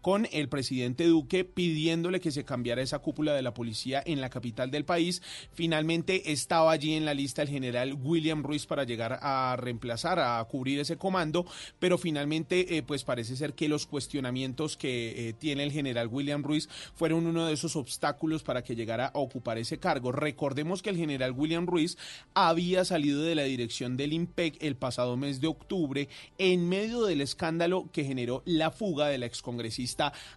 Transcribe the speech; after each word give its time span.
con 0.00 0.28
el 0.32 0.48
presidente 0.48 1.04
Duque 1.04 1.44
pidiéndole 1.44 2.20
que 2.20 2.30
se 2.30 2.44
cambiara 2.44 2.82
esa 2.82 3.00
cúpula 3.00 3.34
de 3.34 3.42
la 3.42 3.54
policía 3.54 4.02
en 4.04 4.20
la 4.20 4.30
capital 4.30 4.70
del 4.70 4.84
país. 4.84 5.22
Finalmente 5.52 6.32
estaba 6.32 6.72
allí 6.72 6.94
en 6.94 7.04
la 7.04 7.14
lista 7.14 7.42
el 7.42 7.48
general 7.48 7.94
William 7.94 8.42
Ruiz 8.42 8.66
para 8.66 8.84
llegar 8.84 9.18
a 9.22 9.56
reemplazar, 9.58 10.18
a 10.18 10.44
cubrir 10.44 10.80
ese 10.80 10.96
comando, 10.96 11.46
pero 11.78 11.98
finalmente 11.98 12.76
eh, 12.76 12.82
pues 12.82 13.04
parece 13.04 13.36
ser 13.36 13.54
que 13.54 13.68
los 13.68 13.86
cuestionamientos 13.86 14.76
que 14.76 15.28
eh, 15.28 15.32
tiene 15.32 15.64
el 15.64 15.72
general 15.72 16.08
William 16.08 16.42
Ruiz 16.42 16.68
fueron 16.94 17.26
uno 17.26 17.46
de 17.46 17.52
esos 17.52 17.76
obstáculos 17.76 18.42
para 18.42 18.62
que 18.62 18.76
llegara 18.76 19.06
a 19.06 19.18
ocupar 19.18 19.58
ese 19.58 19.78
cargo. 19.78 20.12
Recordemos 20.12 20.82
que 20.82 20.90
el 20.90 20.96
general 20.96 21.32
William 21.32 21.66
Ruiz 21.66 21.96
había 22.34 22.84
salido 22.84 23.22
de 23.22 23.34
la 23.34 23.44
dirección 23.44 23.96
del 23.96 24.12
IMPEC 24.12 24.62
el 24.62 24.76
pasado 24.76 25.16
mes 25.16 25.40
de 25.40 25.48
octubre 25.48 26.08
en 26.38 26.68
medio 26.68 27.04
del 27.04 27.20
escándalo 27.20 27.88
que 27.92 28.04
generó 28.04 28.42
la 28.44 28.70
fuga 28.70 29.08
de 29.08 29.18
la 29.18 29.26
excongresista 29.26 29.89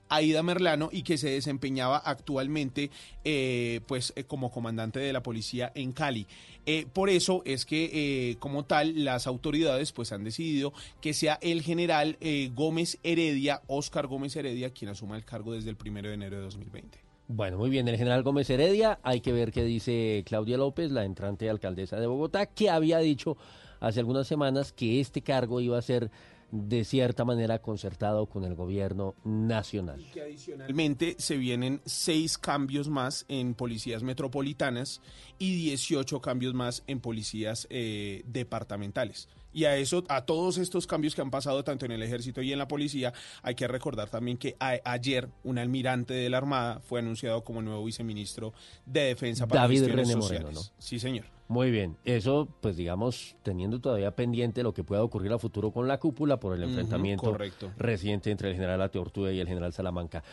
Aida 0.09 0.43
Merlano 0.43 0.89
y 0.91 1.03
que 1.03 1.17
se 1.17 1.29
desempeñaba 1.29 1.97
actualmente 1.97 2.89
eh, 3.23 3.81
pues 3.87 4.13
eh, 4.15 4.23
como 4.23 4.51
comandante 4.51 4.99
de 4.99 5.13
la 5.13 5.23
policía 5.23 5.71
en 5.75 5.91
Cali. 5.91 6.27
Eh, 6.65 6.85
por 6.91 7.09
eso 7.09 7.41
es 7.45 7.65
que 7.65 8.37
como 8.39 8.63
tal 8.63 9.03
las 9.03 9.27
autoridades 9.27 9.91
pues 9.91 10.11
han 10.11 10.23
decidido 10.23 10.73
que 11.01 11.13
sea 11.13 11.37
el 11.41 11.61
general 11.61 12.17
Gómez 12.53 12.99
Heredia, 13.03 13.61
Oscar 13.67 14.07
Gómez 14.07 14.35
Heredia, 14.35 14.69
quien 14.69 14.91
asuma 14.91 15.17
el 15.17 15.25
cargo 15.25 15.53
desde 15.53 15.69
el 15.69 15.75
primero 15.75 16.07
de 16.07 16.15
enero 16.15 16.37
de 16.37 16.43
2020. 16.43 16.99
Bueno, 17.27 17.57
muy 17.57 17.69
bien, 17.69 17.87
el 17.87 17.97
general 17.97 18.21
Gómez 18.21 18.49
Heredia, 18.49 18.99
hay 19.01 19.21
que 19.21 19.31
ver 19.31 19.51
qué 19.51 19.63
dice 19.63 20.23
Claudia 20.25 20.57
López, 20.57 20.91
la 20.91 21.05
entrante 21.05 21.49
alcaldesa 21.49 21.99
de 21.99 22.05
Bogotá, 22.05 22.45
que 22.45 22.69
había 22.69 22.99
dicho 22.99 23.37
hace 23.79 23.99
algunas 23.99 24.27
semanas 24.27 24.71
que 24.71 24.99
este 24.99 25.21
cargo 25.21 25.59
iba 25.59 25.77
a 25.77 25.81
ser 25.81 26.11
de 26.55 26.85
cierta 26.85 27.25
manera 27.25 27.57
concertado 27.63 28.27
con 28.27 28.43
el 28.43 28.53
gobierno 28.53 29.15
nacional. 29.23 30.05
que 30.13 30.21
adicionalmente 30.21 31.15
se 31.17 31.35
vienen 31.35 31.81
seis 31.83 32.37
cambios 32.37 32.89
más 32.89 33.25
en 33.27 33.55
policías 33.55 34.03
metropolitanas 34.03 35.01
y 35.39 35.55
18 35.55 36.21
cambios 36.21 36.53
más 36.53 36.83
en 36.85 36.99
policías 36.99 37.65
eh, 37.71 38.21
departamentales. 38.27 39.27
Y 39.51 39.65
a 39.65 39.77
eso, 39.77 40.03
a 40.09 40.25
todos 40.25 40.59
estos 40.59 40.85
cambios 40.85 41.15
que 41.15 41.21
han 41.21 41.31
pasado 41.31 41.63
tanto 41.63 41.85
en 41.85 41.91
el 41.91 42.03
ejército 42.03 42.41
y 42.43 42.53
en 42.53 42.59
la 42.59 42.67
policía, 42.67 43.13
hay 43.41 43.55
que 43.55 43.67
recordar 43.67 44.09
también 44.11 44.37
que 44.37 44.55
a- 44.59 44.77
ayer 44.85 45.29
un 45.43 45.57
almirante 45.57 46.13
de 46.13 46.29
la 46.29 46.37
Armada 46.37 46.81
fue 46.81 46.99
anunciado 46.99 47.43
como 47.43 47.63
nuevo 47.63 47.83
viceministro 47.83 48.53
de 48.85 49.01
Defensa 49.05 49.47
para 49.47 49.61
David 49.61 49.85
René 49.85 50.05
sociales. 50.05 50.43
Moreno, 50.43 50.51
¿no? 50.51 50.61
Sí, 50.77 50.99
señor. 50.99 51.25
Muy 51.47 51.71
bien, 51.71 51.97
eso 52.05 52.47
pues 52.61 52.77
digamos 52.77 53.35
teniendo 53.43 53.79
todavía 53.79 54.15
pendiente 54.15 54.63
lo 54.63 54.73
que 54.73 54.83
pueda 54.83 55.03
ocurrir 55.03 55.31
a 55.33 55.39
futuro 55.39 55.71
con 55.71 55.87
la 55.87 55.99
cúpula 55.99 56.39
por 56.39 56.55
el 56.55 56.63
enfrentamiento 56.63 57.31
correcto. 57.31 57.71
reciente 57.77 58.31
entre 58.31 58.49
el 58.49 58.55
general 58.55 58.81
Ateortúa 58.81 59.31
y 59.31 59.39
el 59.39 59.47
general 59.47 59.73
Salamanca. 59.73 60.23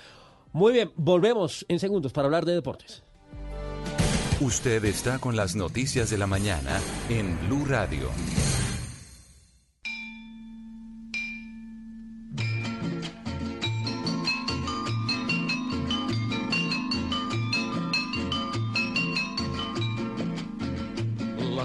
Muy 0.52 0.72
bien, 0.72 0.92
volvemos 0.96 1.64
en 1.68 1.78
segundos 1.78 2.12
para 2.12 2.26
hablar 2.26 2.44
de 2.44 2.54
deportes. 2.54 3.02
Usted 4.40 4.84
está 4.86 5.18
con 5.18 5.36
las 5.36 5.54
noticias 5.54 6.08
de 6.08 6.16
la 6.16 6.26
mañana 6.26 6.80
en 7.10 7.38
Blue 7.46 7.66
Radio. 7.66 8.08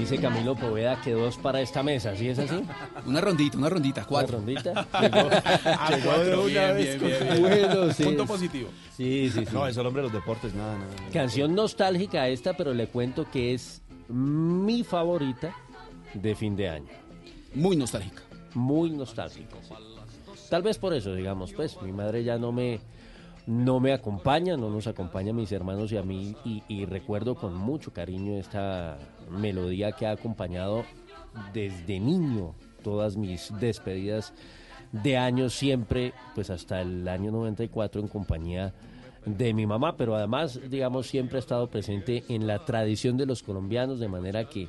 Dice 0.00 0.18
Camilo 0.18 0.54
Poveda 0.56 0.98
que 1.02 1.12
dos 1.12 1.36
para 1.36 1.60
esta 1.60 1.82
mesa, 1.82 2.16
¿sí 2.16 2.28
es 2.28 2.38
así? 2.38 2.54
Una 3.06 3.20
rondita, 3.20 3.58
una 3.58 3.68
rondita, 3.68 4.04
cuatro. 4.06 4.38
Una 4.38 4.46
rondita. 4.46 4.86
Ah, 4.92 5.90
Llegó, 5.90 6.06
cuatro, 6.06 6.24
de 6.24 6.36
una 6.36 6.72
bien, 6.72 6.74
vez 6.74 6.84
bien, 6.84 6.98
con- 6.98 7.08
bien, 7.28 7.42
bien. 7.42 7.68
Bueno, 7.68 7.92
sí. 7.92 8.04
Punto 8.04 8.26
positivo. 8.26 8.68
Sí, 8.96 9.30
sí, 9.32 9.44
sí. 9.44 9.52
No, 9.52 9.66
es 9.66 9.76
el 9.76 9.86
hombre 9.86 10.02
de 10.02 10.08
los 10.08 10.12
deportes, 10.14 10.54
nada, 10.54 10.78
nada. 10.78 10.90
Canción 11.12 11.54
nostálgica 11.54 12.28
esta, 12.28 12.54
pero 12.56 12.72
le 12.72 12.86
cuento 12.86 13.30
que 13.30 13.52
es 13.54 13.82
mi 14.08 14.82
favorita 14.84 15.54
de 16.14 16.34
fin 16.34 16.56
de 16.56 16.68
año. 16.70 16.88
Muy 17.54 17.76
nostálgica. 17.76 18.22
Muy 18.54 18.90
nostálgica. 18.90 19.56
sí. 19.62 19.74
Tal 20.48 20.62
vez 20.62 20.78
por 20.78 20.94
eso, 20.94 21.14
digamos, 21.14 21.52
pues 21.52 21.80
mi 21.82 21.92
madre 21.92 22.24
ya 22.24 22.38
no 22.38 22.50
me 22.52 22.80
no 23.46 23.80
me 23.80 23.92
acompaña, 23.92 24.56
no 24.56 24.70
nos 24.70 24.86
acompaña 24.86 25.30
a 25.30 25.34
mis 25.34 25.52
hermanos 25.52 25.92
y 25.92 25.96
a 25.96 26.02
mí 26.02 26.36
y, 26.44 26.62
y 26.68 26.84
recuerdo 26.84 27.34
con 27.34 27.54
mucho 27.54 27.92
cariño 27.92 28.36
esta 28.36 28.98
melodía 29.30 29.92
que 29.92 30.06
ha 30.06 30.12
acompañado 30.12 30.84
desde 31.52 32.00
niño 32.00 32.54
todas 32.82 33.16
mis 33.16 33.52
despedidas 33.60 34.32
de 34.92 35.16
años 35.16 35.54
siempre, 35.54 36.12
pues 36.34 36.50
hasta 36.50 36.80
el 36.80 37.06
año 37.06 37.30
94 37.30 38.00
en 38.00 38.08
compañía 38.08 38.74
de 39.24 39.52
mi 39.54 39.66
mamá, 39.66 39.96
pero 39.96 40.16
además, 40.16 40.58
digamos, 40.68 41.06
siempre 41.06 41.36
ha 41.36 41.40
estado 41.40 41.68
presente 41.68 42.24
en 42.28 42.46
la 42.46 42.64
tradición 42.64 43.16
de 43.16 43.26
los 43.26 43.42
colombianos, 43.42 44.00
de 44.00 44.08
manera 44.08 44.48
que 44.48 44.68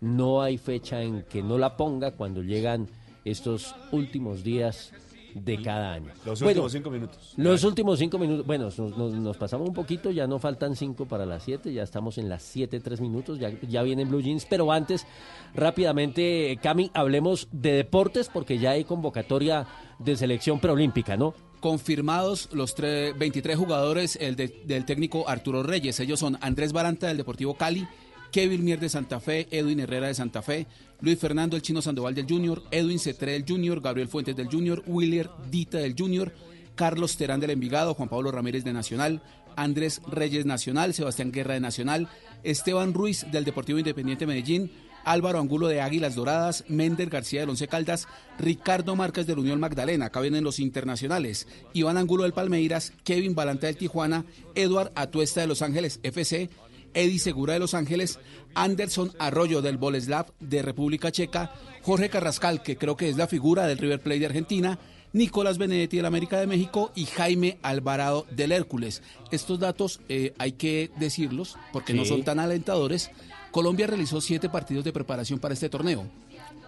no 0.00 0.42
hay 0.42 0.58
fecha 0.58 1.02
en 1.02 1.22
que 1.22 1.42
no 1.42 1.58
la 1.58 1.76
ponga 1.76 2.12
cuando 2.12 2.42
llegan 2.42 2.88
estos 3.24 3.74
últimos 3.92 4.42
días 4.42 4.92
de 5.34 5.62
cada 5.62 5.92
año. 5.94 6.12
Los 6.24 6.40
Bueno, 6.40 6.62
últimos 6.62 6.72
cinco 6.72 6.90
minutos. 6.90 7.32
Los 7.36 7.64
últimos 7.64 7.98
cinco 7.98 8.18
minutos, 8.18 8.46
bueno, 8.46 8.64
nos, 8.64 8.78
nos- 8.78 9.12
nos 9.14 9.36
pasamos 9.36 9.68
un 9.68 9.74
poquito, 9.74 10.10
ya 10.10 10.26
no 10.26 10.38
faltan 10.38 10.76
cinco 10.76 11.06
para 11.06 11.26
las 11.26 11.42
siete, 11.44 11.72
ya 11.72 11.82
estamos 11.82 12.18
en 12.18 12.28
las 12.28 12.42
siete, 12.42 12.80
tres 12.80 13.00
minutos, 13.00 13.38
ya, 13.38 13.50
ya 13.68 13.82
vienen 13.82 14.08
Blue 14.08 14.20
Jeans, 14.20 14.46
pero 14.48 14.70
antes, 14.72 15.06
rápidamente, 15.54 16.58
Cami, 16.62 16.90
hablemos 16.94 17.48
de 17.52 17.72
deportes 17.72 18.28
porque 18.32 18.58
ya 18.58 18.70
hay 18.72 18.84
convocatoria 18.84 19.66
de 19.98 20.16
selección 20.16 20.58
preolímpica, 20.60 21.16
¿no? 21.16 21.34
Confirmados 21.60 22.48
los 22.52 22.74
tre- 22.76 23.16
23 23.16 23.56
jugadores 23.56 24.16
el 24.20 24.34
de- 24.34 24.62
del 24.64 24.84
técnico 24.84 25.28
Arturo 25.28 25.62
Reyes. 25.62 26.00
Ellos 26.00 26.18
son 26.18 26.38
Andrés 26.40 26.72
Baranta 26.72 27.06
del 27.08 27.18
Deportivo 27.18 27.54
Cali, 27.54 27.86
Kevin 28.30 28.64
Mier 28.64 28.78
de 28.78 28.88
Santa 28.88 29.20
Fe, 29.20 29.48
Edwin 29.50 29.80
Herrera 29.80 30.08
de 30.08 30.14
Santa 30.14 30.42
Fe, 30.42 30.66
Luis 31.00 31.18
Fernando 31.18 31.56
el 31.56 31.62
Chino 31.62 31.82
Sandoval 31.82 32.14
del 32.14 32.26
Junior, 32.28 32.62
Edwin 32.70 32.98
Cetré 32.98 33.32
del 33.32 33.44
Junior, 33.46 33.80
Gabriel 33.80 34.08
Fuentes 34.08 34.36
del 34.36 34.48
Junior, 34.48 34.82
Willier 34.86 35.30
Dita 35.50 35.78
del 35.78 35.94
Junior, 35.98 36.32
Carlos 36.74 37.16
Terán 37.16 37.40
del 37.40 37.50
Envigado, 37.50 37.94
Juan 37.94 38.08
Pablo 38.08 38.30
Ramírez 38.30 38.64
de 38.64 38.72
Nacional, 38.72 39.22
Andrés 39.56 40.00
Reyes 40.06 40.46
Nacional, 40.46 40.94
Sebastián 40.94 41.32
Guerra 41.32 41.54
de 41.54 41.60
Nacional, 41.60 42.08
Esteban 42.42 42.94
Ruiz 42.94 43.26
del 43.30 43.44
Deportivo 43.44 43.78
Independiente 43.78 44.26
Medellín, 44.26 44.70
Álvaro 45.04 45.40
Angulo 45.40 45.68
de 45.68 45.80
Águilas 45.80 46.14
Doradas, 46.14 46.64
Méndez 46.68 47.08
García 47.08 47.40
del 47.40 47.50
Once 47.50 47.68
Caldas, 47.68 48.06
Ricardo 48.38 48.96
Márquez 48.96 49.26
del 49.26 49.38
Unión 49.38 49.60
Magdalena, 49.60 50.06
acá 50.06 50.20
vienen 50.20 50.44
los 50.44 50.58
internacionales, 50.60 51.48
Iván 51.72 51.96
Angulo 51.96 52.24
del 52.24 52.32
Palmeiras, 52.32 52.92
Kevin 53.04 53.34
Balanta 53.34 53.66
del 53.66 53.76
Tijuana, 53.76 54.24
Eduard 54.54 54.92
Atuesta 54.94 55.40
de 55.40 55.46
Los 55.46 55.62
Ángeles 55.62 56.00
FC, 56.02 56.50
Eddie 56.94 57.18
Segura 57.18 57.54
de 57.54 57.60
Los 57.60 57.74
Ángeles, 57.74 58.18
Anderson 58.54 59.12
Arroyo 59.18 59.62
del 59.62 59.76
Boleslav 59.76 60.32
de 60.40 60.62
República 60.62 61.10
Checa, 61.10 61.52
Jorge 61.82 62.08
Carrascal, 62.08 62.62
que 62.62 62.76
creo 62.76 62.96
que 62.96 63.08
es 63.08 63.16
la 63.16 63.26
figura 63.26 63.66
del 63.66 63.78
River 63.78 64.00
Plate 64.00 64.20
de 64.20 64.26
Argentina, 64.26 64.78
Nicolás 65.12 65.58
Benedetti 65.58 65.96
del 65.96 66.06
América 66.06 66.38
de 66.38 66.46
México 66.46 66.92
y 66.94 67.06
Jaime 67.06 67.58
Alvarado 67.62 68.26
del 68.30 68.52
Hércules. 68.52 69.02
Estos 69.30 69.58
datos 69.58 70.00
eh, 70.08 70.34
hay 70.38 70.52
que 70.52 70.90
decirlos 70.98 71.56
porque 71.72 71.94
no 71.94 72.04
son 72.04 72.22
tan 72.22 72.38
alentadores. 72.38 73.10
Colombia 73.50 73.86
realizó 73.88 74.20
siete 74.20 74.48
partidos 74.48 74.84
de 74.84 74.92
preparación 74.92 75.40
para 75.40 75.54
este 75.54 75.68
torneo. 75.68 76.06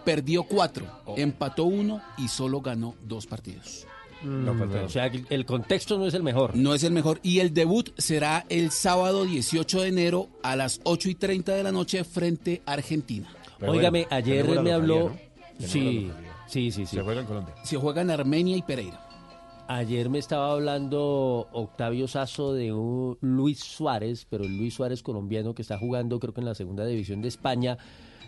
Perdió 0.03 0.43
cuatro, 0.43 0.85
empató 1.15 1.63
uno 1.63 2.01
y 2.17 2.27
solo 2.27 2.59
ganó 2.59 2.95
dos 3.01 3.25
partidos. 3.25 3.87
O 4.23 4.89
sea, 4.89 5.11
el 5.29 5.45
contexto 5.45 5.97
no 5.97 6.07
es 6.07 6.13
el 6.13 6.23
mejor. 6.23 6.55
No 6.55 6.73
es 6.73 6.83
el 6.83 6.91
mejor. 6.91 7.19
Y 7.23 7.39
el 7.39 7.53
debut 7.53 7.89
será 7.97 8.45
el 8.49 8.71
sábado 8.71 9.25
18 9.25 9.81
de 9.81 9.87
enero 9.87 10.29
a 10.41 10.55
las 10.55 10.81
8 10.83 11.09
y 11.09 11.15
30 11.15 11.53
de 11.53 11.63
la 11.63 11.71
noche 11.71 12.03
frente 12.03 12.61
a 12.65 12.73
Argentina. 12.73 13.29
Óigame, 13.65 14.07
ayer 14.09 14.61
me 14.61 14.71
habló... 14.71 15.09
¿no? 15.09 15.67
Sí. 15.67 16.11
Sí, 16.47 16.71
sí, 16.71 16.85
sí. 16.85 16.97
Se 16.97 17.01
juega 17.01 17.21
en 17.21 17.27
Colombia. 17.27 17.55
Se 17.63 17.77
juega 17.77 18.01
en 18.01 18.11
Armenia 18.11 18.55
y 18.55 18.61
Pereira. 18.61 18.99
Ayer 19.67 20.09
me 20.09 20.19
estaba 20.19 20.51
hablando 20.51 21.47
Octavio 21.53 22.07
Sazo 22.07 22.53
de 22.53 22.73
un 22.73 23.17
Luis 23.21 23.59
Suárez, 23.59 24.27
pero 24.29 24.43
el 24.43 24.57
Luis 24.57 24.73
Suárez 24.73 25.01
colombiano 25.01 25.55
que 25.55 25.61
está 25.61 25.77
jugando 25.77 26.19
creo 26.19 26.33
que 26.33 26.41
en 26.41 26.45
la 26.45 26.53
segunda 26.53 26.85
división 26.85 27.21
de 27.21 27.29
España, 27.29 27.77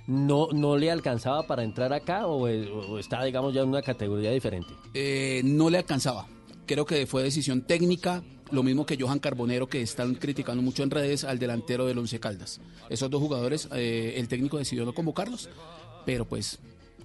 no, 0.07 0.47
no 0.51 0.77
le 0.77 0.91
alcanzaba 0.91 1.47
para 1.47 1.63
entrar 1.63 1.91
acá 1.93 2.27
o, 2.27 2.43
o 2.47 2.99
está 2.99 3.23
digamos 3.23 3.53
ya 3.53 3.61
en 3.61 3.69
una 3.69 3.81
categoría 3.81 4.31
diferente. 4.31 4.73
Eh, 4.93 5.41
no 5.43 5.69
le 5.69 5.77
alcanzaba. 5.77 6.27
Creo 6.65 6.85
que 6.85 7.05
fue 7.05 7.23
decisión 7.23 7.61
técnica, 7.61 8.23
lo 8.51 8.63
mismo 8.63 8.85
que 8.85 8.97
Johan 8.99 9.19
Carbonero, 9.19 9.67
que 9.67 9.81
están 9.81 10.15
criticando 10.15 10.61
mucho 10.61 10.83
en 10.83 10.89
redes 10.91 11.23
al 11.23 11.37
delantero 11.39 11.85
del 11.85 11.97
Once 11.97 12.19
Caldas. 12.19 12.59
Esos 12.89 13.09
dos 13.09 13.21
jugadores, 13.21 13.67
eh, 13.73 14.13
el 14.17 14.27
técnico 14.27 14.57
decidió 14.57 14.85
no 14.85 14.93
convocarlos, 14.93 15.49
pero 16.05 16.25
pues, 16.25 16.59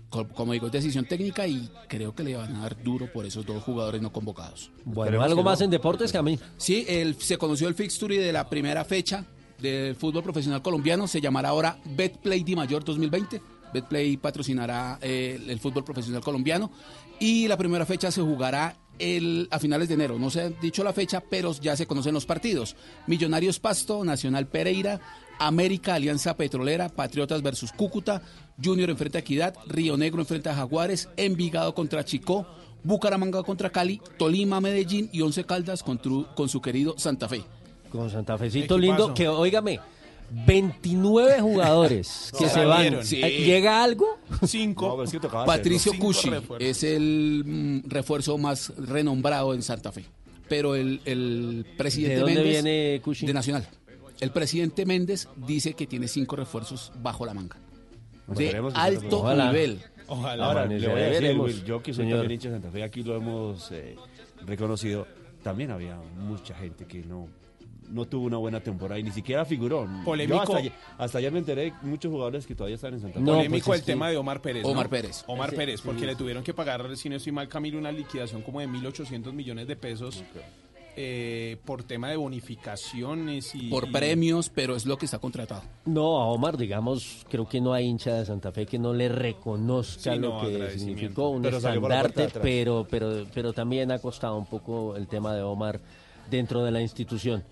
co- 0.08 0.29
como 0.29 0.53
digo, 0.55 0.67
es 0.67 0.73
decisión 0.73 1.05
técnica 1.06 1.46
y 1.46 1.70
creo 1.88 2.14
que 2.14 2.23
le 2.23 2.37
van 2.37 2.56
a 2.56 2.61
dar 2.62 2.82
duro 2.82 3.11
por 3.12 3.25
esos 3.26 3.44
dos 3.46 3.62
jugadores 3.62 4.00
no 4.03 4.12
convocados. 4.12 4.70
Bueno, 4.85 5.23
algo 5.23 5.43
más 5.43 5.61
en 5.61 5.70
deportes, 5.70 6.11
Camil. 6.12 6.38
Sí, 6.56 6.85
el, 6.88 7.14
se 7.17 7.37
conoció 7.38 7.69
el 7.69 7.75
fixture 7.75 8.17
de 8.19 8.32
la 8.32 8.49
primera 8.49 8.85
fecha 8.85 9.25
del 9.61 9.95
fútbol 9.97 10.23
profesional 10.23 10.62
colombiano, 10.62 11.07
se 11.07 11.21
llamará 11.21 11.51
ahora 11.51 11.79
Betplay 11.85 12.43
Di 12.43 12.57
Mayor 12.57 12.85
2020. 12.85 13.41
Betplay 13.73 14.17
patrocinará 14.17 14.99
eh, 15.01 15.41
el 15.49 15.61
fútbol 15.61 15.85
profesional 15.85 16.23
colombiano 16.23 16.71
y 17.19 17.47
la 17.47 17.57
primera 17.57 17.87
fecha 17.87 18.11
se 18.11 18.21
jugará 18.21 18.77
el, 18.99 19.49
a 19.51 19.59
finales 19.59 19.89
de 19.89 19.95
enero. 19.95 20.19
No 20.19 20.31
se 20.31 20.41
ha 20.43 20.51
dicho 20.51 20.85
la 20.85 20.93
fecha, 20.93 21.21
pero 21.21 21.53
ya 21.53 21.77
se 21.77 21.87
conocen 21.87 22.15
los 22.15 22.27
partidos. 22.27 22.77
Millonarios 23.07 23.59
Pasto, 23.61 24.05
Nacional 24.05 24.47
Pereira, 24.47 25.01
América 25.39 25.95
Alianza 25.95 26.37
Petrolera, 26.37 26.89
Patriotas 26.89 27.43
versus 27.43 27.73
Cúcuta, 27.73 28.23
Junior 28.63 28.91
enfrenta 28.91 29.19
a 29.19 29.21
Equidad, 29.21 29.55
Río 29.67 29.97
Negro 29.97 30.21
enfrenta 30.21 30.53
a 30.53 30.56
Jaguares, 30.56 31.09
Envigado 31.17 31.75
contra 31.75 32.05
Chicó, 32.05 32.47
Bucaramanga 32.83 33.43
contra 33.43 33.71
Cali, 33.71 34.01
Tolima 34.19 34.61
Medellín 34.61 35.09
y 35.13 35.23
Once 35.23 35.45
Caldas 35.45 35.83
con 35.83 36.49
su 36.49 36.61
querido 36.61 36.95
Santa 36.99 37.29
Fe. 37.29 37.45
Con 37.91 38.09
Santa 38.11 38.39
Fecito 38.39 38.77
Equipazo. 38.77 38.79
lindo, 38.79 39.15
que 39.15 39.29
óigame, 39.29 39.81
29 40.47 41.41
jugadores 41.41 42.31
que 42.39 42.45
No, 42.45 42.51
se 42.51 42.65
van. 42.65 43.05
Sí. 43.05 43.17
¿Llega 43.21 43.83
algo? 43.83 44.19
Cinco. 44.47 45.05
Patricio 45.47 45.93
Cinco 45.93 46.07
Cushi 46.07 46.31
refuerzos. 46.31 46.69
es 46.69 46.83
el 46.85 47.43
mm, 47.45 47.89
refuerzo 47.89 48.39
más 48.39 48.73
renombrado 48.77 49.55
en 49.55 49.63
Santa 49.63 49.93
Fe. 49.93 50.05
Pero 50.49 50.75
el, 50.75 51.01
el 51.05 51.65
presidente 51.77 52.15
¿De 52.17 52.21
dónde 52.21 52.35
Méndez, 52.37 52.63
viene 52.65 53.01
Cushi? 53.03 53.27
De 53.27 53.33
Nacional. 53.35 53.69
El 54.21 54.31
presidente 54.33 54.85
Méndez 54.85 55.29
dice 55.37 55.75
que 55.75 55.87
tiene 55.87 56.07
cinco 56.09 56.37
refuerzos 56.37 56.93
bajo 57.03 57.25
la 57.25 57.35
manga. 57.35 57.57
De 58.29 58.51
que 58.51 58.63
alto 58.75 59.21
Ojalá. 59.21 59.47
nivel. 59.53 59.81
Ojalá. 60.09 60.45
Ahora, 60.47 60.67
le 60.67 60.79
voy 60.89 61.01
a 61.01 61.05
decir, 61.05 61.23
veremos, 61.23 61.47
Will, 61.47 61.65
yo 61.65 61.83
que 61.83 61.93
soy 61.95 62.05
señor. 62.05 62.19
también 62.21 62.33
hincha 62.41 62.49
de 62.49 62.55
Santa 62.57 62.71
Fe, 62.71 62.83
aquí 62.83 63.03
lo 63.05 63.17
hemos 63.17 63.71
eh, 63.71 63.97
reconocido, 64.45 65.07
también 65.45 65.71
había 65.71 65.97
mucha 66.19 66.55
gente 66.55 66.85
que 66.85 67.03
no, 67.05 67.29
no 67.91 68.07
tuvo 68.07 68.27
una 68.27 68.37
buena 68.39 68.61
temporada 68.61 68.99
y 68.99 69.03
ni 69.03 69.11
siquiera 69.11 69.45
figuró. 69.45 69.89
Polémico. 70.05 70.37
Yo 70.37 70.43
hasta, 70.43 70.57
ayer- 70.59 70.73
hasta 70.99 71.19
ayer 71.19 71.33
me 71.33 71.39
enteré 71.41 71.63
de 71.63 71.73
muchos 71.83 72.11
jugadores 72.11 72.47
que 72.47 72.55
todavía 72.55 72.77
están 72.77 72.95
en 72.95 73.01
Santa 73.01 73.19
Fe. 73.21 73.25
Polémico 73.27 73.67
pues 73.67 73.81
el 73.81 73.87
tema 73.87 74.09
de 74.11 74.17
Omar 74.17 74.41
Pérez. 74.41 74.65
Omar 74.65 74.87
¿no? 74.87 74.91
Pérez. 74.91 75.25
Omar 75.27 75.51
Sí, 75.51 75.57
Pérez, 75.57 75.81
porque 75.83 76.01
sí, 76.01 76.07
le 76.07 76.17
tuvieron 76.17 76.43
que 76.45 76.55
pagar, 76.55 76.97
si 76.97 77.09
no 77.09 77.17
estoy 77.17 77.33
mal, 77.33 77.49
Camilo, 77.49 77.79
una 77.79 77.93
liquidación 77.93 78.43
como 78.43 78.61
de 78.61 78.69
1.800 78.69 79.33
millones 79.33 79.67
de 79.67 79.77
pesos 79.77 80.23
eh, 80.97 81.57
por 81.65 81.83
tema 81.85 82.09
de 82.11 82.17
bonificaciones 82.17 83.55
y... 83.55 83.69
Por 83.69 83.91
premios, 83.91 84.51
pero 84.51 84.77
es 84.77 84.87
lo 84.87 84.99
que 84.99 85.05
está 85.07 85.19
contratado. 85.19 85.63
No, 85.85 86.21
a 86.21 86.27
Omar, 86.27 86.57
digamos, 86.57 87.25
creo 87.29 87.49
que 87.49 87.61
no 87.61 87.73
hay 87.73 87.87
hincha 87.87 88.15
de 88.15 88.27
Santa 88.27 88.53
Fe 88.53 88.67
que 88.67 88.79
no 88.79 88.93
le 88.93 89.09
reconozca 89.09 90.13
Sí, 90.15 90.19
lo 90.19 90.31
no, 90.35 90.41
que 90.43 90.71
significó 90.79 91.29
un 91.31 91.43
Pero 91.43 91.57
estandarte, 91.59 92.29
pero, 92.43 92.87
pero, 92.91 93.25
pero 93.33 93.53
también 93.53 93.91
ha 93.93 93.99
costado 93.99 94.37
un 94.37 94.47
poco 94.47 94.97
el 94.97 95.07
tema 95.07 95.35
de 95.35 95.43
Omar 95.43 95.81
dentro 96.31 96.65
de 96.65 96.71
la 96.71 96.81
institución. 96.81 97.45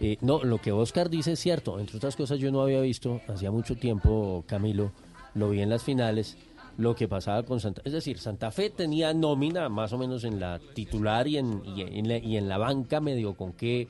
Eh, 0.00 0.18
no, 0.20 0.42
lo 0.44 0.58
que 0.58 0.72
Oscar 0.72 1.08
dice 1.08 1.32
es 1.32 1.40
cierto. 1.40 1.78
Entre 1.80 1.96
otras 1.96 2.16
cosas, 2.16 2.38
yo 2.38 2.50
no 2.52 2.60
había 2.62 2.80
visto, 2.80 3.20
hacía 3.28 3.50
mucho 3.50 3.76
tiempo, 3.76 4.44
Camilo, 4.46 4.92
lo 5.34 5.50
vi 5.50 5.60
en 5.62 5.70
las 5.70 5.82
finales, 5.82 6.36
lo 6.78 6.94
que 6.94 7.08
pasaba 7.08 7.42
con 7.44 7.58
Santa 7.60 7.80
Es 7.84 7.92
decir, 7.94 8.18
Santa 8.18 8.50
Fe 8.50 8.68
tenía 8.70 9.14
nómina 9.14 9.68
más 9.70 9.92
o 9.94 9.98
menos 9.98 10.24
en 10.24 10.38
la 10.40 10.58
titular 10.74 11.26
y 11.26 11.38
en, 11.38 11.62
y 11.76 11.80
en, 11.82 12.08
la, 12.08 12.18
y 12.18 12.36
en 12.36 12.48
la 12.48 12.58
banca 12.58 13.00
medio 13.00 13.34
con 13.34 13.52
qué 13.54 13.88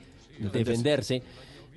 defenderse. 0.53 1.21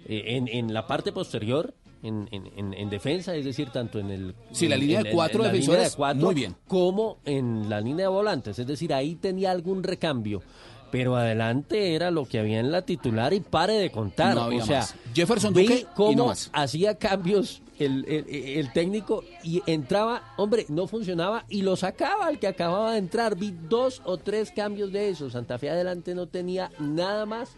Eh, 0.06 0.36
en, 0.36 0.46
en 0.48 0.72
la 0.72 0.86
parte 0.86 1.12
posterior, 1.12 1.74
en, 2.02 2.28
en- 2.30 2.50
en- 2.56 2.74
en 2.74 2.88
defensa, 2.90 3.34
es 3.34 3.44
decir, 3.44 3.68
tanto 3.70 3.98
en 3.98 4.10
el... 4.10 4.34
Sí, 4.52 4.68
la 4.68 4.76
línea 4.76 4.98
en- 4.98 5.04
de 5.04 5.10
cuatro 5.10 5.42
defensores, 5.42 5.90
de 5.90 5.96
cuatro, 5.96 6.24
muy 6.24 6.34
bien. 6.34 6.54
Como 6.68 7.18
en 7.24 7.68
la 7.68 7.80
línea 7.80 8.04
de 8.06 8.10
volantes, 8.12 8.58
es 8.58 8.66
decir, 8.66 8.94
ahí 8.94 9.16
tenía 9.16 9.50
algún 9.50 9.82
recambio. 9.82 10.40
Pero 10.90 11.16
adelante 11.16 11.94
era 11.94 12.10
lo 12.10 12.24
que 12.26 12.38
había 12.40 12.58
en 12.60 12.72
la 12.72 12.82
titular 12.82 13.32
y 13.32 13.40
pare 13.40 13.74
de 13.74 13.90
contar. 13.90 14.34
No 14.34 14.42
había 14.42 14.62
o 14.62 14.66
sea, 14.66 14.78
más. 14.80 14.94
Jefferson 15.14 15.54
vi 15.54 15.62
Duque 15.62 15.80
y 15.80 15.86
cómo 15.94 16.16
no 16.16 16.26
más. 16.26 16.50
hacía 16.52 16.96
cambios 16.98 17.62
el, 17.78 18.04
el- 18.08 18.26
el 18.28 18.72
técnico 18.72 19.22
y 19.42 19.62
entraba, 19.66 20.22
hombre, 20.36 20.66
no 20.68 20.86
funcionaba 20.86 21.44
y 21.48 21.62
lo 21.62 21.76
sacaba 21.76 22.26
al 22.26 22.38
que 22.38 22.46
acababa 22.48 22.92
de 22.92 22.98
entrar. 22.98 23.36
Vi 23.36 23.54
dos 23.68 24.02
o 24.04 24.16
tres 24.18 24.50
cambios 24.50 24.92
de 24.92 25.10
eso. 25.10 25.30
Santa 25.30 25.58
Fe 25.58 25.70
adelante 25.70 26.14
no 26.14 26.26
tenía 26.26 26.70
nada 26.78 27.24
más 27.26 27.50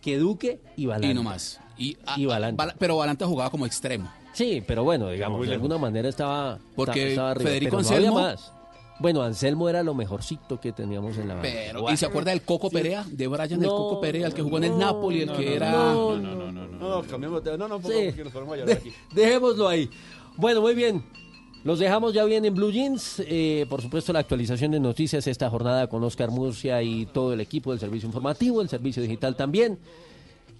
que 0.00 0.18
Duque 0.18 0.60
y 0.76 0.86
Balanta. 0.86 1.08
Y 1.10 1.14
no 1.14 1.22
más. 1.22 1.60
Y, 1.78 1.96
a- 2.04 2.18
Y 2.18 2.26
Balanta. 2.26 2.64
Bala- 2.64 2.76
pero 2.78 2.96
Balanta 2.96 3.26
jugaba 3.26 3.50
como 3.50 3.64
extremo. 3.66 4.12
Sí, 4.34 4.62
pero 4.66 4.82
bueno, 4.82 5.08
digamos, 5.10 5.46
de 5.46 5.52
alguna 5.54 5.76
manera 5.78 6.08
estaba. 6.08 6.58
Porque 6.74 7.10
estaba 7.10 7.30
arriba, 7.32 7.50
Federico 7.50 7.76
pero 7.76 7.82
no 7.88 7.94
había 7.96 8.08
Anselmo- 8.08 8.20
más. 8.20 8.52
Bueno, 9.02 9.22
Anselmo 9.22 9.68
era 9.68 9.82
lo 9.82 9.94
mejorcito 9.94 10.60
que 10.60 10.72
teníamos 10.72 11.18
en 11.18 11.28
la 11.28 11.34
banda. 11.34 11.48
Pero, 11.52 11.82
Bueno, 11.82 11.94
¿Y 11.94 11.96
se 11.98 12.06
acuerda 12.06 12.30
del 12.30 12.42
Coco 12.42 12.70
Perea? 12.70 13.04
De 13.10 13.26
Brian 13.26 13.52
el 13.52 13.60
No, 13.60 13.68
Coco 13.68 14.00
Perea, 14.00 14.28
el 14.28 14.32
que 14.34 14.42
jugó 14.42 14.58
en 14.58 14.64
el 14.64 14.70
no, 14.70 14.78
Napoli, 14.78 15.22
el 15.22 15.26
no, 15.26 15.36
que 15.36 15.44
no, 15.46 15.50
era... 15.52 15.72
no, 15.72 16.16
No, 16.16 16.34
no, 16.34 16.34
no, 16.36 16.52
no. 16.52 16.66
No, 16.78 16.88
no, 16.88 17.02
cambiemos 17.08 17.42
de... 17.44 17.58
No, 17.58 17.68
no, 17.68 17.78
Sí. 17.78 17.84
porque 18.06 18.24
nos 18.24 18.32
ponemos 18.32 18.54
a 18.54 18.56
llorar 18.58 18.66
De- 18.68 18.80
aquí. 18.80 18.92
dejémoslo 19.14 19.68
ahí. 19.68 19.90
Bueno, 20.36 20.60
muy 20.60 20.74
bien. 20.74 21.02
Los 21.64 21.78
dejamos 21.78 22.12
ya 22.14 22.24
bien 22.24 22.44
en 22.44 22.54
Blue 22.54 22.70
Jeans. 22.72 23.22
Eh, 23.26 23.66
por 23.68 23.82
supuesto, 23.82 24.12
la 24.12 24.18
actualización 24.20 24.70
de 24.72 24.80
noticias 24.80 25.26
esta 25.26 25.48
jornada 25.50 25.86
con 25.88 26.02
Oscar 26.04 26.30
Murcia 26.30 26.82
y 26.82 27.06
todo 27.06 27.32
el 27.32 27.40
equipo 27.40 27.70
del 27.70 27.78
servicio 27.80 28.06
informativo, 28.08 28.62
el 28.62 28.68
servicio 28.68 29.02
digital 29.02 29.36
también. 29.36 29.78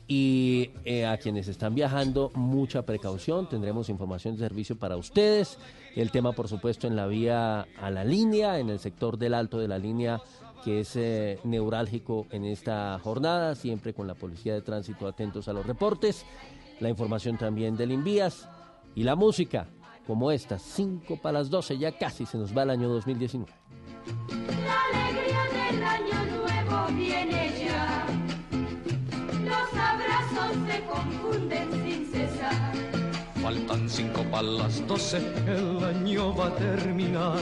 Y 0.08 0.70
eh, 0.84 1.06
a 1.06 1.16
quienes 1.16 1.48
están 1.48 1.74
viajando, 1.74 2.30
mucha 2.34 2.82
precaución. 2.82 3.48
Tendremos 3.48 3.88
información 3.88 4.34
de 4.36 4.40
servicio 4.46 4.76
para 4.76 4.96
ustedes. 4.96 5.58
El 5.94 6.10
tema, 6.10 6.32
por 6.32 6.48
supuesto, 6.48 6.86
en 6.86 6.96
la 6.96 7.06
vía 7.06 7.66
a 7.78 7.90
la 7.90 8.04
línea, 8.04 8.58
en 8.58 8.70
el 8.70 8.78
sector 8.78 9.18
del 9.18 9.34
alto 9.34 9.58
de 9.58 9.68
la 9.68 9.78
línea, 9.78 10.20
que 10.64 10.80
es 10.80 10.96
eh, 10.96 11.38
neurálgico 11.44 12.26
en 12.30 12.44
esta 12.44 12.99
jornada. 13.02 13.54
Siempre 13.54 13.92
con 13.92 14.06
la 14.06 14.14
policía 14.14 14.54
de 14.54 14.62
tránsito 14.62 15.06
atentos 15.06 15.49
a 15.49 15.52
los 15.52 15.66
reportes. 15.66 16.25
La 16.80 16.88
información 16.88 17.37
también 17.37 17.76
del 17.76 17.92
Invías. 17.92 18.49
Y 18.94 19.04
la 19.04 19.16
música, 19.16 19.68
como 20.06 20.30
esta, 20.30 20.58
5 20.58 21.20
para 21.20 21.40
las 21.40 21.50
12. 21.50 21.76
Ya 21.78 21.92
casi 21.92 22.25
se 22.25 22.38
nos 22.38 22.56
va 22.56 22.62
el 22.62 22.70
año 22.70 22.88
2019. 22.88 23.52
La 24.64 24.99
alegría 24.99 25.70
del 25.70 25.82
año 25.82 26.37
nuevo 26.38 26.87
viene 26.96 27.52
ya. 27.66 28.06
Los 29.44 29.80
abrazos. 29.80 31.41
Faltan 33.52 33.87
cinco 33.87 34.25
para 34.30 34.44
las 34.44 34.87
doce, 34.87 35.18
el 35.47 35.85
año 35.85 36.35
va 36.35 36.47
a 36.47 36.54
terminar. 36.56 37.38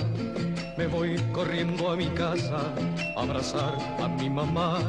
Me 0.77 0.89
voy 0.89 1.17
corriendo 1.33 1.91
a 1.91 1.97
mi 1.97 2.07
casa 2.07 2.75
a 3.17 3.23
abrazar 3.23 3.79
a 4.03 4.09
mi 4.09 4.29
mamá. 4.29 4.81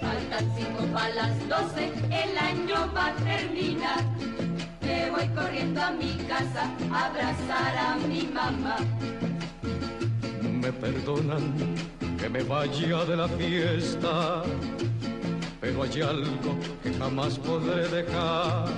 Faltan 0.00 0.52
cinco 0.56 0.92
para 0.92 1.14
las 1.14 1.48
doce, 1.48 1.92
el 2.10 2.36
año 2.36 2.92
va 2.92 3.06
a 3.06 3.14
terminar. 3.14 4.04
Me 4.82 5.10
voy 5.12 5.28
corriendo 5.28 5.82
a 5.82 5.92
mi 5.92 6.14
casa 6.26 6.68
a 6.92 7.06
abrazar 7.06 7.76
a 7.76 7.96
mi 8.08 8.22
mamá. 8.22 8.76
Me 10.42 10.72
perdonan 10.72 11.54
que 12.18 12.28
me 12.28 12.42
vaya 12.42 13.04
de 13.04 13.16
la 13.16 13.28
fiesta, 13.28 14.42
pero 15.60 15.84
hay 15.84 16.02
algo 16.02 16.58
que 16.82 16.92
jamás 16.94 17.38
podré 17.38 17.86
dejar. 17.86 18.68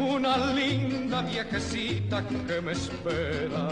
Una 0.00 0.52
linda 0.54 1.20
viejecita 1.20 2.26
que 2.26 2.60
me 2.62 2.72
espera 2.72 3.68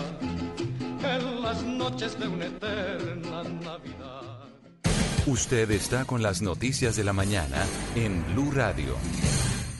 en 1.02 1.42
las 1.42 1.62
noches 1.62 2.18
de 2.20 2.28
una 2.28 2.44
eterna 2.44 3.42
Navidad. 3.44 4.38
Usted 5.26 5.70
está 5.70 6.04
con 6.04 6.22
las 6.22 6.42
noticias 6.42 6.96
de 6.96 7.04
la 7.04 7.14
mañana 7.14 7.64
en 7.94 8.22
Blue 8.34 8.50
Radio. 8.50 8.94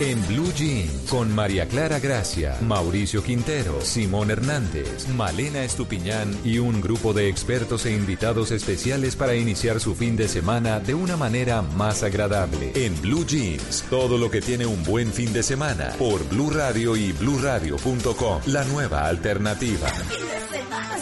En 0.00 0.26
Blue 0.26 0.50
Jeans, 0.54 1.10
con 1.10 1.30
María 1.34 1.68
Clara 1.68 1.98
Gracia, 1.98 2.56
Mauricio 2.62 3.22
Quintero, 3.22 3.82
Simón 3.82 4.30
Hernández, 4.30 5.06
Malena 5.08 5.62
Estupiñán 5.62 6.34
y 6.42 6.56
un 6.56 6.80
grupo 6.80 7.12
de 7.12 7.28
expertos 7.28 7.84
e 7.84 7.92
invitados 7.92 8.50
especiales 8.50 9.14
para 9.14 9.34
iniciar 9.34 9.78
su 9.78 9.94
fin 9.94 10.16
de 10.16 10.26
semana 10.26 10.80
de 10.80 10.94
una 10.94 11.18
manera 11.18 11.60
más 11.60 12.02
agradable. 12.02 12.72
En 12.74 12.98
Blue 13.02 13.26
Jeans, 13.26 13.84
todo 13.90 14.16
lo 14.16 14.30
que 14.30 14.40
tiene 14.40 14.64
un 14.64 14.82
buen 14.84 15.12
fin 15.12 15.34
de 15.34 15.42
semana, 15.42 15.90
por 15.98 16.26
Blue 16.30 16.48
Radio 16.48 16.96
y 16.96 17.12
bluradio.com, 17.12 18.40
la 18.46 18.64
nueva 18.64 19.06
alternativa. 19.06 19.86
Fin 19.88 20.08
de 20.08 20.58
semana 20.58 20.96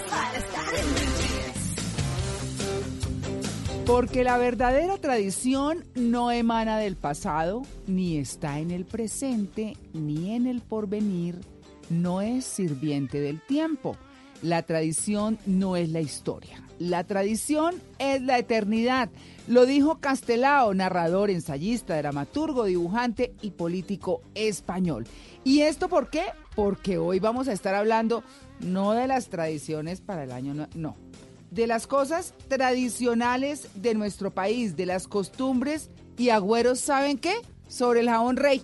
Porque 3.88 4.22
la 4.22 4.36
verdadera 4.36 4.98
tradición 4.98 5.82
no 5.94 6.30
emana 6.30 6.76
del 6.76 6.94
pasado, 6.94 7.62
ni 7.86 8.18
está 8.18 8.58
en 8.58 8.70
el 8.70 8.84
presente, 8.84 9.78
ni 9.94 10.34
en 10.34 10.46
el 10.46 10.60
porvenir, 10.60 11.40
no 11.88 12.20
es 12.20 12.44
sirviente 12.44 13.18
del 13.18 13.40
tiempo. 13.40 13.96
La 14.42 14.60
tradición 14.62 15.38
no 15.46 15.74
es 15.74 15.88
la 15.88 16.02
historia. 16.02 16.62
La 16.78 17.04
tradición 17.04 17.76
es 17.98 18.20
la 18.20 18.38
eternidad. 18.38 19.08
Lo 19.46 19.64
dijo 19.64 20.00
Castelao, 20.00 20.74
narrador, 20.74 21.30
ensayista, 21.30 21.96
dramaturgo, 21.96 22.64
dibujante 22.64 23.32
y 23.40 23.52
político 23.52 24.20
español. 24.34 25.06
¿Y 25.44 25.60
esto 25.62 25.88
por 25.88 26.10
qué? 26.10 26.24
Porque 26.54 26.98
hoy 26.98 27.20
vamos 27.20 27.48
a 27.48 27.54
estar 27.54 27.74
hablando 27.74 28.22
no 28.60 28.92
de 28.92 29.06
las 29.06 29.30
tradiciones 29.30 30.02
para 30.02 30.24
el 30.24 30.32
año, 30.32 30.68
no, 30.74 30.94
de 31.50 31.66
las 31.66 31.86
cosas 31.86 32.34
tradicionales 32.48 33.68
de 33.74 33.94
nuestro 33.94 34.30
país, 34.30 34.76
de 34.76 34.86
las 34.86 35.08
costumbres 35.08 35.90
y 36.16 36.30
agüeros, 36.30 36.80
¿saben 36.80 37.18
qué? 37.18 37.34
Sobre 37.68 38.00
el 38.00 38.08
jabón 38.08 38.36
rey. 38.36 38.62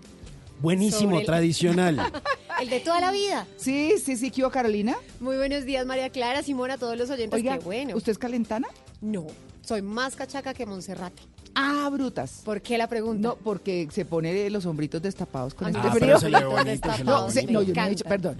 Buenísimo, 0.61 1.19
el- 1.21 1.27
tradicional. 1.27 2.01
El 2.61 2.71
de 2.71 2.79
toda 2.79 3.01
la 3.01 3.11
vida. 3.11 3.49
Sí, 3.57 3.95
sí, 4.03 4.17
sí, 4.17 4.31
¿qué 4.31 4.49
Carolina? 4.49 4.97
Muy 5.19 5.37
buenos 5.37 5.65
días, 5.65 5.85
María 5.87 6.09
Clara, 6.11 6.41
Simona, 6.45 6.75
a 6.75 6.79
todos 6.79 6.97
los 6.97 7.11
oyentes. 7.11 7.35
Oiga, 7.37 7.59
Qué 7.59 7.65
bueno. 7.65 7.97
¿usted 7.97 8.13
es 8.13 8.19
calentana? 8.19 8.69
No, 9.01 9.27
soy 9.63 9.83
más 9.83 10.15
cachaca 10.15 10.55
que 10.55 10.65
Monserrate. 10.65 11.21
Ah, 11.55 11.89
brutas. 11.93 12.43
¿Por 12.45 12.61
qué 12.61 12.77
la 12.79 12.89
pregunta? 12.89 13.29
No, 13.29 13.37
porque 13.37 13.89
se 13.93 14.05
pone 14.05 14.51
los 14.51 14.67
hombritos 14.67 15.01
destapados 15.01 15.55
con 15.55 15.69
A 15.69 15.71
mí 15.71 15.77
este 15.77 15.91
frío. 15.99 16.17
Ah, 16.17 16.19
pero 16.21 16.21
se 16.21 16.29
ve 16.31 16.45
bonito, 16.45 16.93
se 16.93 16.99
le 16.99 17.05
No, 17.05 17.27
ve 17.27 17.33
se- 17.33 17.41
bonito. 17.43 17.53
no, 17.53 17.61
Me 17.61 17.67
yo 17.67 17.75
no 17.75 17.87
he 17.87 17.91
dicho, 17.91 18.05
perdón. 18.05 18.37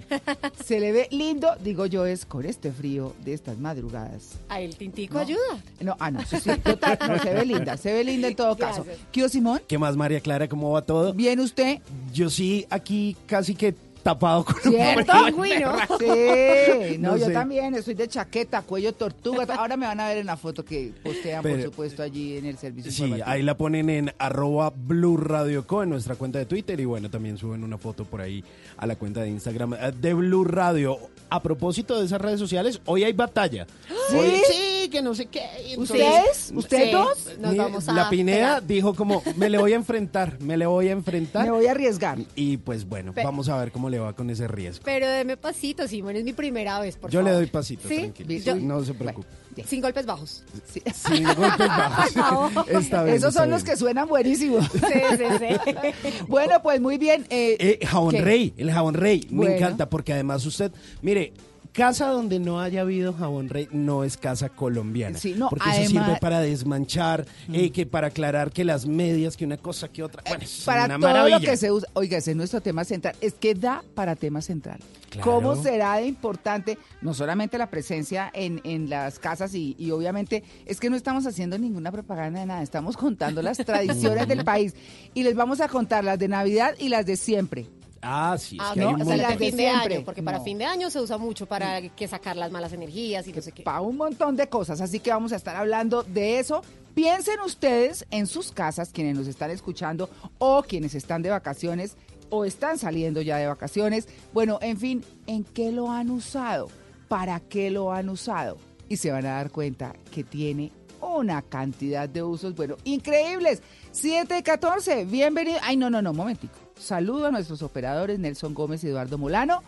Se 0.65 0.79
le 0.79 0.91
ve 0.91 1.07
lindo, 1.11 1.49
digo 1.63 1.85
yo, 1.85 2.05
es 2.05 2.25
con 2.25 2.45
este 2.45 2.71
frío 2.71 3.13
de 3.23 3.33
estas 3.33 3.57
madrugadas. 3.57 4.33
A 4.49 4.59
el 4.59 4.75
tintico 4.75 5.15
No. 5.15 5.19
ayuda. 5.21 5.63
No, 5.81 5.95
ah, 5.99 6.11
no, 6.11 6.25
sí, 6.25 6.37
sí, 6.43 6.49
total, 6.63 6.97
no, 7.07 7.19
se 7.19 7.33
ve 7.33 7.45
linda, 7.45 7.77
se 7.77 7.93
ve 7.93 8.03
linda 8.03 8.27
en 8.27 8.35
todo 8.35 8.57
caso. 8.57 8.85
¿Qué 9.11 9.29
Simón? 9.29 9.61
¿Qué 9.67 9.77
más, 9.77 9.95
María 9.95 10.19
Clara? 10.19 10.47
¿Cómo 10.49 10.71
va 10.71 10.81
todo? 10.81 11.13
Bien, 11.13 11.39
¿usted? 11.39 11.79
Yo 12.13 12.29
sí, 12.29 12.65
aquí 12.69 13.15
casi 13.27 13.55
que 13.55 13.73
tapado 14.05 14.45
con 14.45 14.55
un 14.65 14.71
¿Cierto? 14.71 15.13
frío. 15.35 15.71
Sí, 15.99 16.97
no, 16.99 17.11
No 17.13 17.17
yo 17.17 17.25
sé. 17.25 17.33
también, 17.33 17.73
estoy 17.73 17.95
de 17.95 18.07
chaqueta, 18.07 18.61
cuello 18.61 18.93
tortuga. 18.93 19.45
Ahora 19.57 19.75
me 19.77 19.87
van 19.87 19.99
a 19.99 20.07
ver 20.09 20.19
en 20.19 20.27
la 20.27 20.37
foto 20.37 20.63
que 20.63 20.93
postean, 21.03 21.41
por 21.41 21.59
supuesto, 21.61 22.03
allí 22.03 22.37
en 22.37 22.45
el 22.45 22.57
servicio. 22.59 22.91
Sí, 22.91 23.15
ahí 23.25 23.41
la 23.41 23.57
ponen 23.57 23.89
en 23.89 24.13
arroba 24.19 24.71
Blue 24.75 25.17
Radio 25.17 25.65
Co 25.65 25.81
en 25.81 25.89
nuestra 25.89 26.15
cuenta 26.15 26.37
de 26.37 26.45
Twitter 26.45 26.79
y 26.79 26.85
bueno, 26.85 27.09
también 27.09 27.37
suben 27.39 27.63
una 27.63 27.79
foto 27.79 28.05
por 28.05 28.21
ahí 28.21 28.43
a 28.77 28.85
la 28.85 28.95
cuenta 28.95 29.21
de 29.21 29.29
Instagram 29.29 29.73
eh, 29.73 29.91
de 29.99 30.13
Blue 30.13 30.43
Radio. 30.45 30.99
A 31.31 31.41
propósito 31.41 31.99
de 31.99 32.05
esas 32.05 32.21
redes 32.21 32.39
sociales, 32.39 32.79
hoy 32.85 33.03
hay 33.03 33.13
batalla. 33.13 33.65
¿Sí? 34.09 34.15
Hoy- 34.15 34.41
sí, 34.47 34.89
que 34.89 35.01
no 35.01 35.15
sé 35.15 35.25
qué. 35.25 35.41
entonces- 35.69 35.77
¿Ustedes? 35.79 36.51
¿Ustedes 36.55 36.85
Sí, 36.85 36.91
dos? 36.91 37.39
nos 37.39 37.51
Mi- 37.53 37.57
vamos 37.57 37.89
a 37.89 37.93
la 37.93 38.09
Pineda 38.11 38.35
pegar. 38.37 38.67
dijo 38.67 38.93
como, 38.93 39.23
me 39.35 39.49
le 39.49 39.57
voy 39.57 39.73
a 39.73 39.75
enfrentar, 39.75 40.37
me 40.41 40.55
le 40.57 40.67
voy 40.67 40.89
a 40.89 40.91
enfrentar. 40.91 41.43
Me 41.45 41.51
voy 41.51 41.65
a 41.65 41.71
arriesgar. 41.71 42.19
Y 42.35 42.57
pues 42.57 42.87
bueno, 42.87 43.11
Pe- 43.13 43.23
vamos 43.23 43.49
a 43.49 43.57
ver 43.57 43.71
cómo 43.71 43.89
le 43.89 43.94
va 43.99 44.13
con 44.13 44.29
ese 44.29 44.47
riesgo. 44.47 44.83
Pero 44.85 45.07
deme 45.09 45.37
pasito, 45.37 45.87
Simón, 45.87 46.15
es 46.15 46.23
mi 46.23 46.33
primera 46.33 46.79
vez, 46.79 46.95
por 46.97 47.09
Yo 47.11 47.21
le 47.21 47.31
doy 47.31 47.45
pasito, 47.47 47.87
¿Sí? 47.87 47.97
tranquilo. 47.99 48.29
Yo- 48.43 48.55
no 48.55 48.83
se 48.83 48.93
preocupe. 48.93 49.27
Sin 49.65 49.81
golpes 49.81 50.05
bajos. 50.05 50.43
Sin 50.93 51.23
golpes 51.23 51.67
bajos. 51.67 52.67
Esta 52.67 53.03
vez, 53.03 53.15
Esos 53.15 53.33
son 53.33 53.49
los 53.49 53.63
que 53.63 53.77
suenan 53.77 54.07
buenísimos. 54.07 54.65
Sí, 54.71 54.79
sí, 54.79 55.23
sí. 55.39 56.11
bueno, 56.27 56.61
pues 56.61 56.81
muy 56.81 56.97
bien. 56.97 57.25
eh, 57.29 57.55
Eh, 57.81 57.85
jabón 57.85 58.11
¿qué? 58.11 58.21
rey, 58.21 58.53
el 58.57 58.71
jabón 58.71 58.95
rey, 58.95 59.25
Bueno. 59.29 59.51
me 59.51 59.57
encanta 59.57 59.89
porque 59.89 60.13
además 60.13 60.45
usted, 60.45 60.71
mire, 61.01 61.33
casa 61.75 62.07
donde 62.07 62.39
no 62.39 62.61
haya 62.61 62.81
habido 62.81 63.13
jabón 63.13 63.49
rey 63.49 63.67
no 63.71 64.03
es 64.03 64.15
casa 64.17 64.49
colombiana. 64.49 65.17
Sí, 65.17 65.35
no, 65.37 65.49
porque 65.49 65.65
además- 65.69 65.91
eso 65.91 66.03
sirve 66.05 66.17
para 66.19 66.39
desmanchar, 66.39 67.25
eh, 67.51 67.71
que 67.71 67.85
para 67.85 68.07
aclarar 68.07 68.51
que 68.51 68.63
las 68.63 68.85
medias, 68.85 69.35
que 69.35 69.45
una 69.45 69.57
cosa, 69.57 69.89
que 69.89 70.01
otra. 70.01 70.23
Bueno, 70.27 70.43
es 70.43 70.63
para 70.65 70.85
una 70.85 70.95
todo 70.99 71.07
maravilla. 71.09 71.39
lo 71.39 71.45
que 71.45 71.57
se 71.57 71.71
usa. 71.71 71.89
Oiga, 71.93 72.17
ese 72.17 72.31
es 72.31 72.37
nuestro 72.37 72.61
tema 72.61 72.85
central. 72.85 73.15
Es 73.21 73.33
que 73.33 73.53
da 73.53 73.83
para 73.93 74.15
tema 74.15 74.41
central. 74.41 74.79
Claro. 75.09 75.31
¿Cómo 75.31 75.55
será 75.61 75.95
de 75.95 76.07
importante 76.07 76.77
no 77.01 77.13
solamente 77.13 77.57
la 77.57 77.69
presencia 77.69 78.29
en, 78.33 78.59
en 78.63 78.89
las 78.89 79.19
casas 79.19 79.53
y, 79.53 79.75
y 79.79 79.91
obviamente 79.91 80.43
es 80.65 80.79
que 80.79 80.89
no 80.89 80.95
estamos 80.97 81.25
haciendo 81.25 81.57
ninguna 81.57 81.91
propaganda 81.91 82.39
de 82.41 82.45
nada, 82.45 82.61
estamos 82.63 82.97
contando 82.97 83.41
las 83.41 83.57
tradiciones 83.65 84.27
del 84.27 84.43
país 84.43 84.73
y 85.13 85.23
les 85.23 85.35
vamos 85.35 85.61
a 85.61 85.67
contar 85.69 86.03
las 86.03 86.19
de 86.19 86.27
Navidad 86.27 86.73
y 86.79 86.89
las 86.89 87.05
de 87.05 87.15
siempre. 87.17 87.67
Ah, 88.05 88.37
sí, 88.39 88.55
es 88.57 88.61
Ah, 88.63 88.71
que 88.73 88.79
no, 88.81 88.87
hay 88.89 88.93
un 88.95 89.01
o 89.01 89.05
sea, 89.05 89.17
las 89.17 89.25
montón. 89.29 89.39
de 89.39 89.47
fin 89.49 89.57
de 89.57 89.67
año, 89.67 90.01
porque 90.05 90.23
para 90.23 90.37
No. 90.37 90.43
fin 90.43 90.57
de 90.59 90.65
año 90.65 90.89
se 90.89 90.99
usa 91.01 91.17
mucho 91.17 91.45
para 91.47 91.81
que 91.89 92.07
sacar 92.07 92.35
las 92.37 92.51
malas 92.51 92.71
energías 92.73 93.27
y 93.27 93.33
no 93.33 93.41
sé 93.41 93.51
qué. 93.51 93.63
Para 93.63 93.81
un 93.81 93.97
montón 93.97 94.35
de 94.35 94.47
cosas, 94.47 94.79
así 94.81 94.99
que 94.99 95.09
vamos 95.11 95.31
a 95.33 95.35
estar 95.35 95.55
hablando 95.55 96.03
de 96.03 96.39
eso. 96.39 96.61
Piensen 96.93 97.39
ustedes 97.41 98.05
en 98.11 98.27
sus 98.27 98.51
casas, 98.51 98.91
quienes 98.93 99.17
nos 99.17 99.27
están 99.27 99.51
escuchando 99.51 100.09
o 100.37 100.63
quienes 100.63 100.95
están 100.95 101.21
de 101.23 101.29
vacaciones 101.29 101.97
o 102.29 102.45
están 102.45 102.77
saliendo 102.77 103.21
ya 103.21 103.37
de 103.37 103.47
vacaciones. 103.47 104.07
Bueno, 104.33 104.59
en 104.61 104.77
fin, 104.77 105.03
¿en 105.27 105.43
qué 105.43 105.71
lo 105.71 105.91
han 105.91 106.09
usado? 106.09 106.69
¿Para 107.07 107.39
qué 107.39 107.69
lo 107.69 107.91
han 107.91 108.09
usado? 108.09 108.57
Y 108.87 108.97
se 108.97 109.11
van 109.11 109.25
a 109.25 109.31
dar 109.35 109.51
cuenta 109.51 109.93
que 110.11 110.23
tiene 110.23 110.71
una 111.05 111.41
cantidad 111.41 112.07
de 112.09 112.23
usos, 112.23 112.55
bueno, 112.55 112.77
increíbles. 112.83 113.61
7 113.91 114.37
y 114.39 114.43
14, 114.43 115.05
bienvenido. 115.05 115.59
Ay, 115.61 115.77
no, 115.77 115.89
no, 115.89 116.01
no, 116.01 116.13
momentico. 116.13 116.53
Saludo 116.77 117.27
a 117.27 117.31
nuestros 117.31 117.61
operadores 117.61 118.19
Nelson 118.19 118.53
Gómez 118.53 118.83
y 118.83 118.87
Eduardo 118.87 119.17
Molano. 119.17 119.63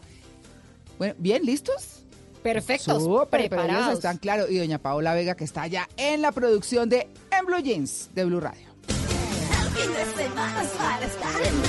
Bueno, 0.98 1.16
¿bien 1.18 1.44
listos? 1.46 2.04
Perfectos, 2.44 3.04
Súper, 3.04 3.28
pero 3.30 3.44
ellos 3.44 3.50
preparados. 3.68 3.94
están 3.96 4.18
claro. 4.18 4.50
Y 4.50 4.58
doña 4.58 4.78
Paola 4.80 5.14
Vega, 5.14 5.36
que 5.36 5.44
está 5.44 5.64
allá 5.64 5.88
en 5.98 6.22
la 6.22 6.32
producción 6.32 6.90
de 6.90 7.08
En 7.38 7.46
Blue 7.46 7.60
Jeans 7.60 8.10
de 8.14 8.26
Blue 8.26 8.40
Radio. 8.40 8.68
fin 8.88 9.94
de 9.94 10.24
semana 10.24 10.64
es 10.64 10.70
para 10.70 11.06
estar 11.06 11.42
en 11.42 11.62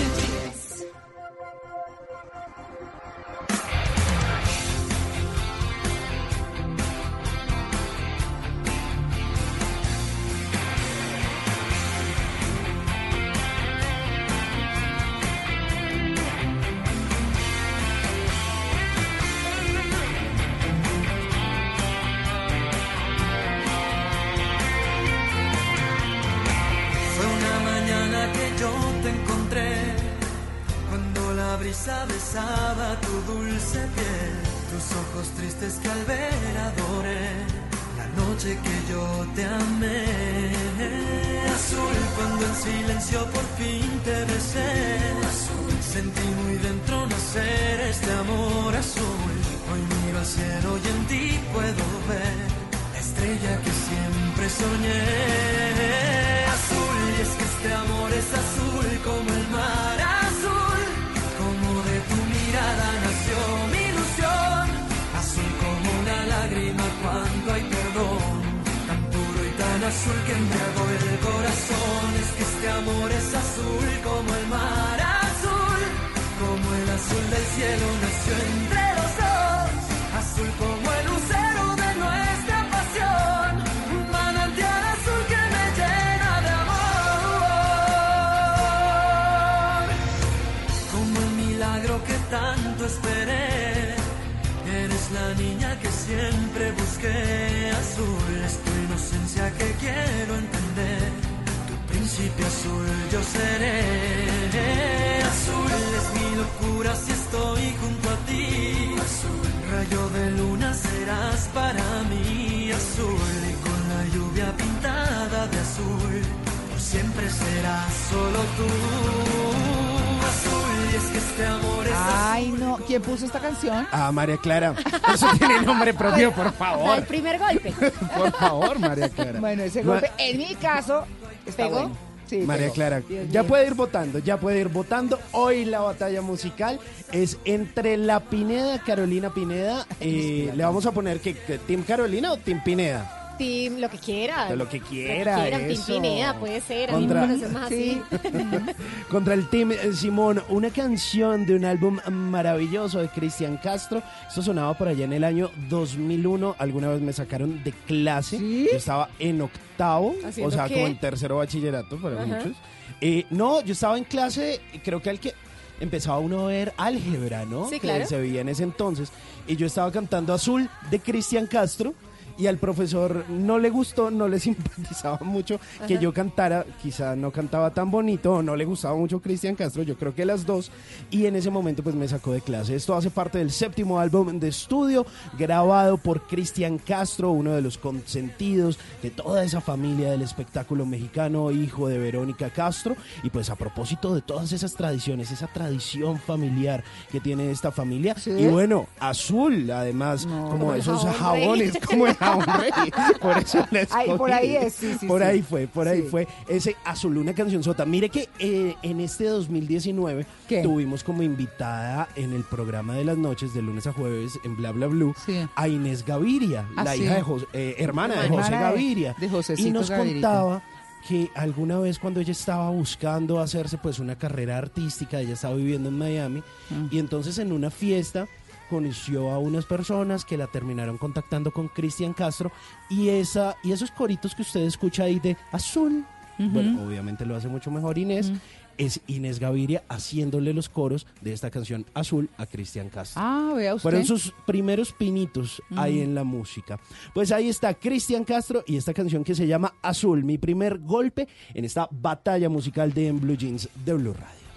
canción? 123.69 123.89
Ah, 123.93 124.13
María 124.13 124.37
Clara. 124.37 124.75
Eso 125.15 125.27
tiene 125.39 125.63
nombre 125.63 125.95
propio, 125.95 126.33
por 126.33 126.47
El 126.47 126.53
favor. 126.53 127.05
primer 127.05 127.39
golpe. 127.39 127.73
Por 128.17 128.33
favor, 128.33 128.79
María 128.79 129.09
Clara. 129.09 129.41
Bueno, 129.41 129.63
ese 129.63 129.83
golpe, 129.83 130.11
en 130.19 130.39
mi 130.39 130.55
caso, 130.57 131.05
está 131.47 131.65
¿Pegó? 131.65 131.81
bueno. 131.81 131.97
Sí, 132.27 132.39
María 132.41 132.65
pegó. 132.67 132.75
Clara, 132.75 133.01
Dios 133.01 133.27
ya 133.31 133.43
puede 133.45 133.67
ir 133.67 133.75
votando, 133.75 134.19
ya 134.19 134.37
puede 134.37 134.61
ir 134.61 134.69
votando. 134.69 135.19
Hoy 135.33 135.65
la 135.65 135.81
batalla 135.81 136.21
musical 136.21 136.79
es 137.11 137.39
entre 137.47 137.97
la 137.97 138.21
Pineda, 138.21 138.83
Carolina 138.85 139.31
Pineda. 139.33 139.87
eh, 140.01 140.53
le 140.55 140.63
vamos 140.65 140.85
a 140.85 140.93
poner 140.93 141.21
que, 141.21 141.35
que 141.35 141.57
Team 141.59 141.83
Carolina 141.85 142.33
o 142.33 142.37
Team 142.37 142.63
Pineda. 142.63 143.18
Team, 143.39 143.79
lo 143.79 143.89
que 143.89 143.99
quiera. 143.99 144.47
De 144.51 144.57
lo 144.57 144.69
que 144.69 144.81
quiera, 144.81 145.37
Team 145.49 145.71
eso. 145.71 145.87
Pineda, 145.95 146.35
puede 146.39 146.61
ser. 146.61 146.91
A 146.91 146.97
mí 146.99 147.07
Contra- 147.07 147.21
me 147.27 147.27
parece 147.39 147.49
más 147.49 147.67
así. 147.67 148.03
Contra 149.11 149.35
el 149.35 149.49
Team 149.49 149.73
eh, 149.73 149.93
Simón, 149.95 150.43
una 150.49 150.71
canción 150.71 151.47
de 151.47 151.55
un 151.55 151.65
álbum 151.65 151.99
maravilloso 152.11 153.01
de 153.01 153.09
Cristian 153.09 153.57
Castro. 153.57 154.03
Esto 154.29 154.43
sonaba 154.43 154.75
por 154.77 154.89
allá 154.89 155.05
en 155.05 155.13
el 155.13 155.25
año 155.25 155.51
2001. 155.71 156.57
Alguna 156.59 156.89
vez 156.89 157.01
me 157.01 157.13
sacaron 157.13 157.63
de 157.65 157.73
clase. 157.73 158.39
Yo 158.39 158.77
estaba 158.77 159.09
en 159.19 159.41
octavo, 159.41 160.15
o 160.23 160.27
¿Haciendo 160.27 160.51
sea, 160.51 160.67
qué? 160.69 160.75
como 160.75 160.87
en 160.89 160.99
tercero 160.99 161.37
bachillerato 161.39 161.97
para 162.01 162.17
Ajá. 162.23 162.27
muchos. 162.27 162.53
Eh, 163.01 163.25
no, 163.31 163.61
yo 163.63 163.73
estaba 163.73 163.97
en 163.97 164.05
clase, 164.05 164.61
creo 164.85 165.01
que 165.01 165.11
al 165.11 165.21
que 165.21 165.33
empezaba 165.81 166.19
uno 166.19 166.41
a 166.45 166.49
ver 166.49 166.73
álgebra, 166.77 167.45
¿no? 167.45 167.67
Sí, 167.69 167.77
que 167.77 167.81
claro. 167.83 168.07
se 168.07 168.19
veía 168.21 168.41
en 168.41 168.49
ese 168.49 168.65
entonces. 168.65 169.13
Y 169.47 169.55
yo 169.57 169.67
estaba 169.67 169.91
cantando 169.93 170.35
Azul 170.35 170.69
de 170.91 170.99
Cristian 171.01 171.47
Castro. 171.47 171.95
Y 172.39 172.47
al 172.47 172.59
profesor 172.59 173.25
no 173.29 173.59
le 173.59 173.69
gustó, 173.69 174.11
no 174.11 174.29
le 174.29 174.39
simpatizaba 174.41 175.19
mucho 175.23 175.59
que 175.87 175.95
Ajá. 175.95 176.03
yo 176.03 176.15
cantara, 176.15 176.65
quizá 176.81 177.17
no 177.17 177.31
cantaba 177.33 177.75
tan 177.75 177.91
bonito 177.91 178.35
o 178.35 178.43
no 178.43 178.57
le 178.57 178.65
gustaba 178.65 178.97
mucho 178.97 179.21
Cristian 179.21 179.57
Castro, 179.57 179.83
yo 179.83 179.97
creo 179.97 180.15
que 180.15 180.25
las 180.25 180.47
dos, 180.47 180.71
y 181.11 181.27
en 181.27 181.37
ese 181.37 181.51
momento 181.51 181.83
pues 181.83 181.95
me 181.95 182.07
sacó 182.09 182.33
de 182.33 182.41
clase. 182.41 182.75
Esto 182.77 182.95
hace 182.95 183.11
parte 183.11 183.39
del 183.39 183.51
séptimo 183.51 183.99
álbum 183.99 184.39
de 184.39 184.49
estudio 184.49 185.05
grabado 185.39 185.99
por 185.99 186.23
Cristian 186.27 186.79
Castro, 186.79 187.31
uno 187.31 187.53
de 187.53 187.63
los 187.63 187.77
consentidos 187.79 188.79
de 189.03 189.11
toda 189.11 189.45
esa 189.45 189.61
familia 189.61 190.11
del 190.11 190.23
espectáculo 190.23 190.87
mexicano, 190.87 191.51
hijo 191.51 191.89
de 191.89 191.99
Verónica 191.99 192.51
Castro, 192.51 192.97
y 193.23 193.31
pues 193.31 193.51
a 193.51 193.57
propósito 193.57 194.15
de 194.15 194.23
todas 194.23 194.53
esas 194.53 194.75
tradiciones, 194.75 195.31
esa 195.31 195.49
tradición 195.49 196.19
familiar 196.19 196.85
que 197.11 197.21
tiene 197.21 197.51
esta 197.51 197.73
familia, 197.73 198.15
y 198.27 198.47
bueno, 198.47 198.87
azul 199.01 199.71
además, 199.71 200.27
como 200.27 200.75
esos 200.75 201.05
jabones, 201.05 201.79
como 201.85 202.07
el 202.07 202.17
por 203.21 203.39
eso 203.39 203.67
la 203.71 204.17
por 204.17 204.33
ahí 204.33 204.57
es, 204.57 204.75
sí, 204.75 204.97
sí, 204.99 205.07
Por 205.07 205.21
sí. 205.23 205.27
ahí 205.27 205.43
fue, 205.43 205.67
por 205.67 205.89
ahí 205.89 206.03
Sí. 206.03 206.09
fue 206.11 206.29
ese 206.49 206.77
azul, 206.85 207.17
una 207.19 207.35
canción 207.35 207.63
sota. 207.63 207.85
Mire 207.85 208.09
que 208.09 208.29
eh, 208.39 208.75
en 208.83 209.01
este 209.01 209.25
2019 209.25 210.27
¿Qué? 210.49 210.63
tuvimos 210.63 211.05
como 211.05 211.23
invitada 211.23 212.09
en 212.17 212.33
el 212.33 212.45
programa 212.45 212.95
de 212.95 213.05
las 213.05 213.17
noches, 213.19 213.55
de 213.55 213.63
lunes 213.63 213.87
a 213.87 213.93
jueves, 213.93 214.39
en 214.45 214.57
Bla 214.57 214.73
Bla 214.73 214.87
Blue, 214.87 215.15
Sí. 215.27 215.39
a 215.55 215.69
Inés 215.69 216.05
Gaviria, 216.05 216.67
Ah, 216.77 216.85
la 216.85 216.97
hija 216.97 217.15
de 217.15 217.23
Jos- 217.23 217.47
eh, 217.53 217.77
hermana 217.79 218.21
de 218.23 218.29
José 218.29 218.51
de- 218.53 218.59
Gaviria. 218.59 219.15
de 219.19 219.29
Josecito 219.29 219.69
y 219.69 219.73
nos 219.73 219.91
Gavirita. 219.91 220.29
contaba 220.29 220.63
que 221.07 221.31
alguna 221.35 221.79
vez 221.79 221.99
cuando 221.99 222.21
ella 222.21 222.33
estaba 222.33 222.71
buscando 222.71 223.39
hacerse 223.41 223.79
pues 223.79 223.99
una 223.99 224.17
carrera 224.19 224.59
artística, 224.59 225.21
ella 225.21 225.35
estaba 225.35 225.55
viviendo 225.55 225.89
en 225.89 225.97
Miami, 225.97 226.43
Mm. 226.71 226.87
y 226.91 226.99
entonces 226.99 227.39
en 227.39 227.53
una 227.53 227.71
fiesta 227.71 228.27
conoció 228.69 229.31
a 229.31 229.39
unas 229.39 229.65
personas 229.65 230.25
que 230.25 230.37
la 230.37 230.47
terminaron 230.47 230.99
contactando 230.99 231.51
con 231.51 231.69
Cristian 231.69 232.13
Castro 232.13 232.53
y 232.89 233.09
esa 233.09 233.57
y 233.63 233.73
esos 233.73 233.91
coritos 233.91 234.35
que 234.35 234.43
usted 234.43 234.61
escucha 234.61 235.05
ahí 235.05 235.19
de 235.19 235.37
azul, 235.53 236.05
bueno, 236.39 236.87
obviamente 236.87 237.27
lo 237.27 237.35
hace 237.35 237.49
mucho 237.49 237.71
mejor 237.71 237.99
Inés, 237.99 238.33
es 238.79 239.01
Inés 239.09 239.41
Gaviria 239.41 239.83
haciéndole 239.89 240.55
los 240.55 240.69
coros 240.69 241.07
de 241.21 241.33
esta 241.33 241.51
canción 241.51 241.85
Azul 241.95 242.31
a 242.39 242.47
Cristian 242.47 242.89
Castro. 242.89 243.21
Ah, 243.23 243.53
vea 243.57 243.75
usted. 243.75 243.83
Fueron 243.83 244.07
sus 244.07 244.33
primeros 244.47 244.93
pinitos 244.93 245.61
ahí 245.77 246.01
en 246.01 246.15
la 246.15 246.25
música. 246.25 246.79
Pues 247.13 247.33
ahí 247.33 247.49
está 247.49 247.75
Cristian 247.75 248.25
Castro 248.25 248.63
y 248.67 248.77
esta 248.77 248.95
canción 248.95 249.25
que 249.25 249.35
se 249.35 249.47
llama 249.47 249.75
Azul, 249.83 250.25
mi 250.25 250.39
primer 250.39 250.79
golpe 250.79 251.29
en 251.53 251.65
esta 251.65 251.89
batalla 251.91 252.49
musical 252.49 252.95
de 252.95 253.09
En 253.09 253.21
Blue 253.21 253.37
Jeans 253.37 253.69
de 253.85 253.95
Blue 253.95 254.15
Radio. 254.15 254.48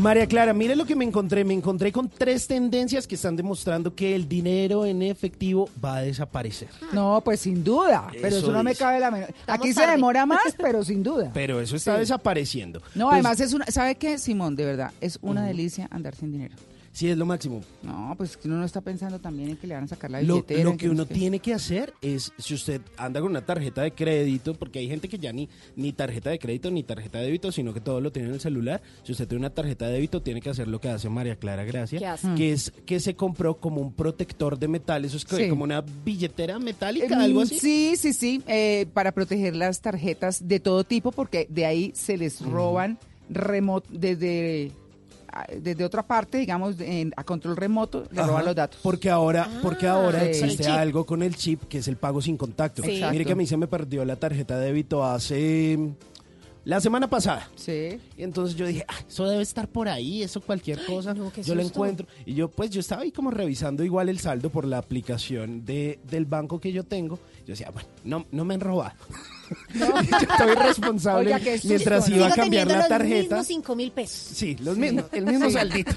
María 0.00 0.26
Clara, 0.26 0.54
mire 0.54 0.74
lo 0.76 0.86
que 0.86 0.96
me 0.96 1.04
encontré. 1.04 1.44
Me 1.44 1.52
encontré 1.52 1.92
con 1.92 2.08
tres 2.08 2.46
tendencias 2.46 3.06
que 3.06 3.16
están 3.16 3.36
demostrando 3.36 3.94
que 3.94 4.14
el 4.14 4.26
dinero 4.28 4.86
en 4.86 5.02
efectivo 5.02 5.68
va 5.84 5.96
a 5.96 6.00
desaparecer. 6.02 6.68
No, 6.92 7.20
pues 7.22 7.40
sin 7.40 7.62
duda. 7.62 8.08
Pero 8.12 8.28
Eso 8.36 8.50
no 8.50 8.62
me 8.62 8.74
cabe 8.74 8.98
la 8.98 9.10
menor. 9.10 9.28
Estamos 9.30 9.60
Aquí 9.66 9.74
se 9.74 9.86
demora 9.86 10.24
más, 10.24 10.40
pero 10.58 10.82
sin 10.84 11.02
duda. 11.02 11.30
Pero 11.34 11.60
eso 11.60 11.76
está 11.76 11.94
Sí. 11.94 12.00
desapareciendo. 12.00 12.80
No, 12.94 13.06
Pues, 13.08 13.14
además 13.14 13.40
es 13.40 13.52
una. 13.52 13.66
¿Sabe 13.66 13.96
qué, 13.96 14.16
Simón? 14.16 14.56
De 14.56 14.64
verdad, 14.64 14.90
es 15.02 15.18
una 15.20 15.44
delicia 15.44 15.86
andar 15.90 16.14
sin 16.14 16.32
dinero. 16.32 16.54
Sí, 16.92 17.08
es 17.08 17.16
lo 17.16 17.24
máximo. 17.24 17.60
No, 17.84 18.14
pues 18.16 18.36
que 18.36 18.48
uno 18.48 18.56
no 18.58 18.64
está 18.64 18.80
pensando 18.80 19.20
también 19.20 19.50
en 19.50 19.56
que 19.56 19.66
le 19.68 19.74
van 19.74 19.84
a 19.84 19.86
sacar 19.86 20.10
la 20.10 20.20
Lo, 20.22 20.34
billetera. 20.34 20.64
lo 20.64 20.76
que 20.76 20.86
no 20.86 20.92
uno 20.92 21.06
tiene 21.06 21.38
que 21.38 21.54
hacer 21.54 21.94
es, 22.02 22.32
si 22.36 22.52
usted 22.52 22.80
anda 22.96 23.20
con 23.20 23.30
una 23.30 23.46
tarjeta 23.46 23.82
de 23.82 23.92
crédito, 23.92 24.54
porque 24.54 24.80
hay 24.80 24.88
gente 24.88 25.08
que 25.08 25.16
ya 25.18 25.32
ni, 25.32 25.48
ni 25.76 25.92
tarjeta 25.92 26.30
de 26.30 26.40
crédito 26.40 26.68
ni 26.72 26.82
tarjeta 26.82 27.18
de 27.18 27.26
débito, 27.26 27.52
sino 27.52 27.72
que 27.72 27.80
todo 27.80 28.00
lo 28.00 28.10
tiene 28.10 28.28
en 28.28 28.34
el 28.34 28.40
celular. 28.40 28.82
Si 29.04 29.12
usted 29.12 29.28
tiene 29.28 29.38
una 29.42 29.50
tarjeta 29.54 29.86
de 29.86 29.92
débito, 29.94 30.20
tiene 30.20 30.40
que 30.40 30.50
hacer 30.50 30.66
lo 30.66 30.80
que 30.80 30.88
hace 30.88 31.08
María 31.08 31.36
Clara 31.36 31.62
Gracia, 31.64 32.00
¿Qué 32.00 32.06
hace? 32.06 32.34
que 32.34 32.52
es 32.52 32.72
que 32.84 32.98
se 32.98 33.14
compró 33.14 33.58
como 33.58 33.80
un 33.80 33.92
protector 33.92 34.58
de 34.58 34.66
metal. 34.66 35.04
Eso 35.04 35.16
es 35.16 35.24
que- 35.24 35.36
Sí. 35.36 35.48
como 35.48 35.62
una 35.62 35.82
billetera 36.04 36.58
metálica, 36.58 37.16
Mm, 37.16 37.20
algo 37.20 37.40
así. 37.42 37.58
Sí, 37.60 37.94
sí, 37.96 38.12
sí, 38.12 38.42
eh, 38.48 38.86
para 38.92 39.12
proteger 39.12 39.54
las 39.54 39.80
tarjetas 39.80 40.48
de 40.48 40.58
todo 40.58 40.82
tipo, 40.82 41.12
porque 41.12 41.46
de 41.48 41.66
ahí 41.66 41.92
se 41.94 42.16
les 42.18 42.40
roban 42.40 42.98
remoto 43.28 43.86
desde 43.92 44.72
desde 45.60 45.84
otra 45.84 46.06
parte, 46.06 46.38
digamos, 46.38 46.78
en- 46.80 47.12
a 47.16 47.24
control 47.24 47.56
remoto, 47.56 48.04
le 48.10 48.22
roban 48.22 48.44
los 48.44 48.54
datos. 48.54 48.80
Porque 48.82 49.10
ahora, 49.10 49.48
porque 49.62 49.86
ahora 49.86 50.20
sí. 50.20 50.26
existe 50.26 50.66
algo 50.68 51.04
con 51.06 51.22
el 51.22 51.36
chip 51.36 51.64
que 51.68 51.78
es 51.78 51.88
el 51.88 51.96
pago 51.96 52.20
sin 52.20 52.36
contacto. 52.36 52.82
Sí. 52.82 53.02
Mire 53.10 53.24
que 53.24 53.32
a 53.32 53.36
mí 53.36 53.46
se 53.46 53.56
me 53.56 53.66
perdió 53.66 54.04
la 54.04 54.16
tarjeta 54.16 54.58
de 54.58 54.66
débito 54.66 55.04
hace 55.04 55.78
la 56.64 56.78
semana 56.80 57.08
pasada. 57.08 57.48
Sí. 57.56 57.98
Y 58.18 58.22
entonces 58.22 58.54
yo 58.56 58.66
dije, 58.66 58.84
"Ah, 58.86 58.94
eso 59.08 59.26
debe 59.26 59.42
estar 59.42 59.66
por 59.68 59.88
ahí, 59.88 60.22
eso 60.22 60.40
cualquier 60.42 60.84
cosa. 60.84 61.14
qué 61.34 61.42
yo 61.42 61.54
lo 61.54 61.62
encuentro. 61.62 62.06
Y 62.26 62.34
yo, 62.34 62.48
pues, 62.50 62.70
yo 62.70 62.80
estaba 62.80 63.02
ahí 63.02 63.12
como 63.12 63.30
revisando 63.30 63.82
igual 63.82 64.08
el 64.10 64.18
saldo 64.18 64.50
por 64.50 64.66
la 64.66 64.78
aplicación 64.78 65.64
de, 65.64 65.98
del 66.08 66.26
banco 66.26 66.60
que 66.60 66.70
yo 66.72 66.84
tengo. 66.84 67.16
Yo 67.46 67.52
decía, 67.54 67.70
bueno, 67.70 67.88
no, 68.04 68.26
no 68.30 68.44
me 68.44 68.54
han 68.54 68.60
robado. 68.60 68.94
yo 69.74 69.86
estoy 70.18 70.54
responsable 70.54 71.26
Oiga, 71.34 71.40
qué 71.40 71.52
susto, 71.54 71.68
mientras 71.68 72.08
¿no? 72.08 72.16
iba 72.16 72.26
a 72.26 72.30
Sigo 72.30 72.42
cambiar 72.42 72.66
teniendo 72.68 72.74
la 72.74 72.78
los 72.80 72.88
tarjeta. 72.88 73.36
mismos 73.36 73.46
5 73.46 73.76
mil 73.76 73.92
pesos. 73.92 74.18
Sí, 74.36 74.56
los 74.60 74.76
mismos, 74.76 75.04
el 75.12 75.26
mismo 75.26 75.50
saldito. 75.50 75.92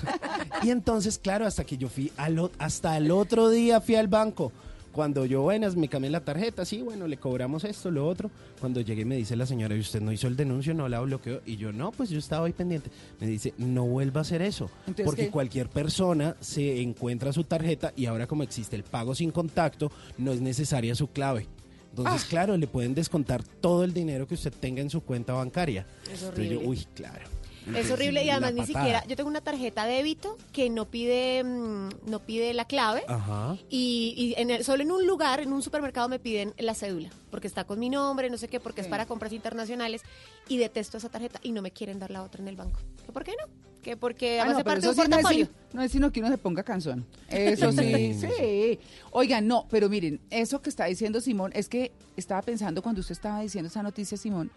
Y 0.63 0.69
entonces, 0.71 1.17
claro, 1.19 1.45
hasta 1.45 1.63
que 1.63 1.77
yo 1.77 1.89
fui, 1.89 2.11
al, 2.17 2.39
o- 2.39 2.51
hasta 2.57 2.97
el 2.97 3.11
otro 3.11 3.49
día 3.49 3.79
fui 3.81 3.95
al 3.95 4.07
banco. 4.07 4.51
Cuando 4.91 5.25
yo, 5.25 5.41
buenas, 5.41 5.75
me 5.75 5.87
cambié 5.87 6.11
la 6.11 6.19
tarjeta, 6.23 6.65
sí, 6.65 6.83
bueno, 6.83 7.07
le 7.07 7.17
cobramos 7.17 7.63
esto, 7.63 7.89
lo 7.89 8.07
otro. 8.07 8.29
Cuando 8.59 8.79
llegué 8.79 9.05
me 9.05 9.15
dice 9.15 9.35
la 9.35 9.47
señora, 9.47 9.75
¿y 9.75 9.79
usted 9.79 9.99
no 10.01 10.11
hizo 10.11 10.27
el 10.27 10.35
denuncio, 10.35 10.75
no 10.75 10.87
la 10.87 10.99
bloqueó? 10.99 11.41
Y 11.47 11.55
yo, 11.57 11.71
no, 11.71 11.91
pues 11.91 12.11
yo 12.11 12.19
estaba 12.19 12.45
ahí 12.45 12.53
pendiente. 12.53 12.91
Me 13.19 13.25
dice, 13.25 13.55
no 13.57 13.85
vuelva 13.85 14.19
a 14.19 14.21
hacer 14.21 14.43
eso. 14.43 14.69
Entonces, 14.81 15.05
porque 15.05 15.25
¿qué? 15.25 15.31
cualquier 15.31 15.67
persona 15.67 16.35
se 16.41 16.79
encuentra 16.79 17.33
su 17.33 17.43
tarjeta 17.43 17.91
y 17.95 18.05
ahora 18.05 18.27
como 18.27 18.43
existe 18.43 18.75
el 18.75 18.83
pago 18.83 19.15
sin 19.15 19.31
contacto, 19.31 19.91
no 20.19 20.31
es 20.31 20.41
necesaria 20.41 20.93
su 20.93 21.07
clave. 21.07 21.47
Entonces, 21.95 22.25
claro, 22.25 22.57
le 22.57 22.65
pueden 22.67 22.95
descontar 22.95 23.43
todo 23.43 23.83
el 23.83 23.93
dinero 23.93 24.27
que 24.27 24.33
usted 24.33 24.51
tenga 24.51 24.81
en 24.81 24.89
su 24.89 25.01
cuenta 25.01 25.33
bancaria. 25.33 25.85
Es 26.11 26.21
Entonces 26.21 26.21
yo, 26.21 26.27
horrible. 26.57 26.67
uy, 26.67 26.87
claro. 26.95 27.29
Es 27.77 27.89
horrible 27.91 28.25
y 28.25 28.29
además 28.29 28.53
ni 28.55 28.65
siquiera, 28.65 29.05
yo 29.07 29.15
tengo 29.15 29.29
una 29.29 29.39
tarjeta 29.39 29.85
débito 29.85 30.37
que 30.51 30.69
no 30.69 30.83
pide, 30.85 31.43
mm, 31.45 31.89
no 32.09 32.19
pide 32.19 32.53
la 32.53 32.65
clave 32.65 33.03
Ajá. 33.07 33.55
y, 33.69 34.13
y 34.17 34.41
en 34.41 34.49
el- 34.51 34.65
solo 34.65 34.83
en 34.83 34.91
un 34.91 35.07
lugar, 35.07 35.39
en 35.39 35.53
un 35.53 35.61
supermercado 35.61 36.09
me 36.09 36.19
piden 36.19 36.53
la 36.57 36.73
cédula 36.75 37.09
porque 37.31 37.47
está 37.47 37.63
con 37.63 37.79
mi 37.79 37.89
nombre, 37.89 38.29
no 38.29 38.37
sé 38.37 38.49
qué, 38.49 38.59
porque 38.59 38.81
es 38.81 38.87
para 38.87 39.05
compras 39.05 39.31
internacionales 39.31 40.01
y 40.49 40.57
detesto 40.57 40.97
esa 40.97 41.07
tarjeta 41.07 41.39
y 41.41 41.53
no 41.53 41.61
me 41.61 41.71
quieren 41.71 41.99
dar 41.99 42.11
la 42.11 42.23
otra 42.23 42.41
en 42.41 42.49
el 42.49 42.57
banco. 42.57 42.81
¿Que 43.05 43.13
¿Por 43.13 43.23
qué 43.23 43.31
no? 43.39 43.47
Que 43.83 43.97
porque 43.97 44.39
Ah, 44.39 44.45
no, 44.45 44.51
hace 44.51 44.63
parte 44.63 44.81
de 44.81 44.87
un 44.89 44.93
sí 44.95 44.99
no 45.01 45.03
es, 45.03 45.09
portafolio. 45.09 45.47
no 45.73 45.81
es 45.83 45.91
sino 45.91 46.11
que 46.11 46.19
uno 46.21 46.29
se 46.29 46.37
ponga 46.37 46.63
canción. 46.63 47.05
Eso 47.29 47.71
sí, 47.71 48.13
sí. 48.19 48.79
Oigan, 49.11 49.45
no, 49.47 49.67
pero 49.69 49.89
miren, 49.89 50.19
eso 50.29 50.61
que 50.61 50.69
está 50.69 50.85
diciendo 50.85 51.19
Simón, 51.21 51.51
es 51.53 51.67
que 51.69 51.91
estaba 52.17 52.41
pensando 52.41 52.81
cuando 52.81 53.01
usted 53.01 53.11
estaba 53.11 53.41
diciendo 53.41 53.67
esa 53.67 53.83
noticia, 53.83 54.17
Simón, 54.17 54.49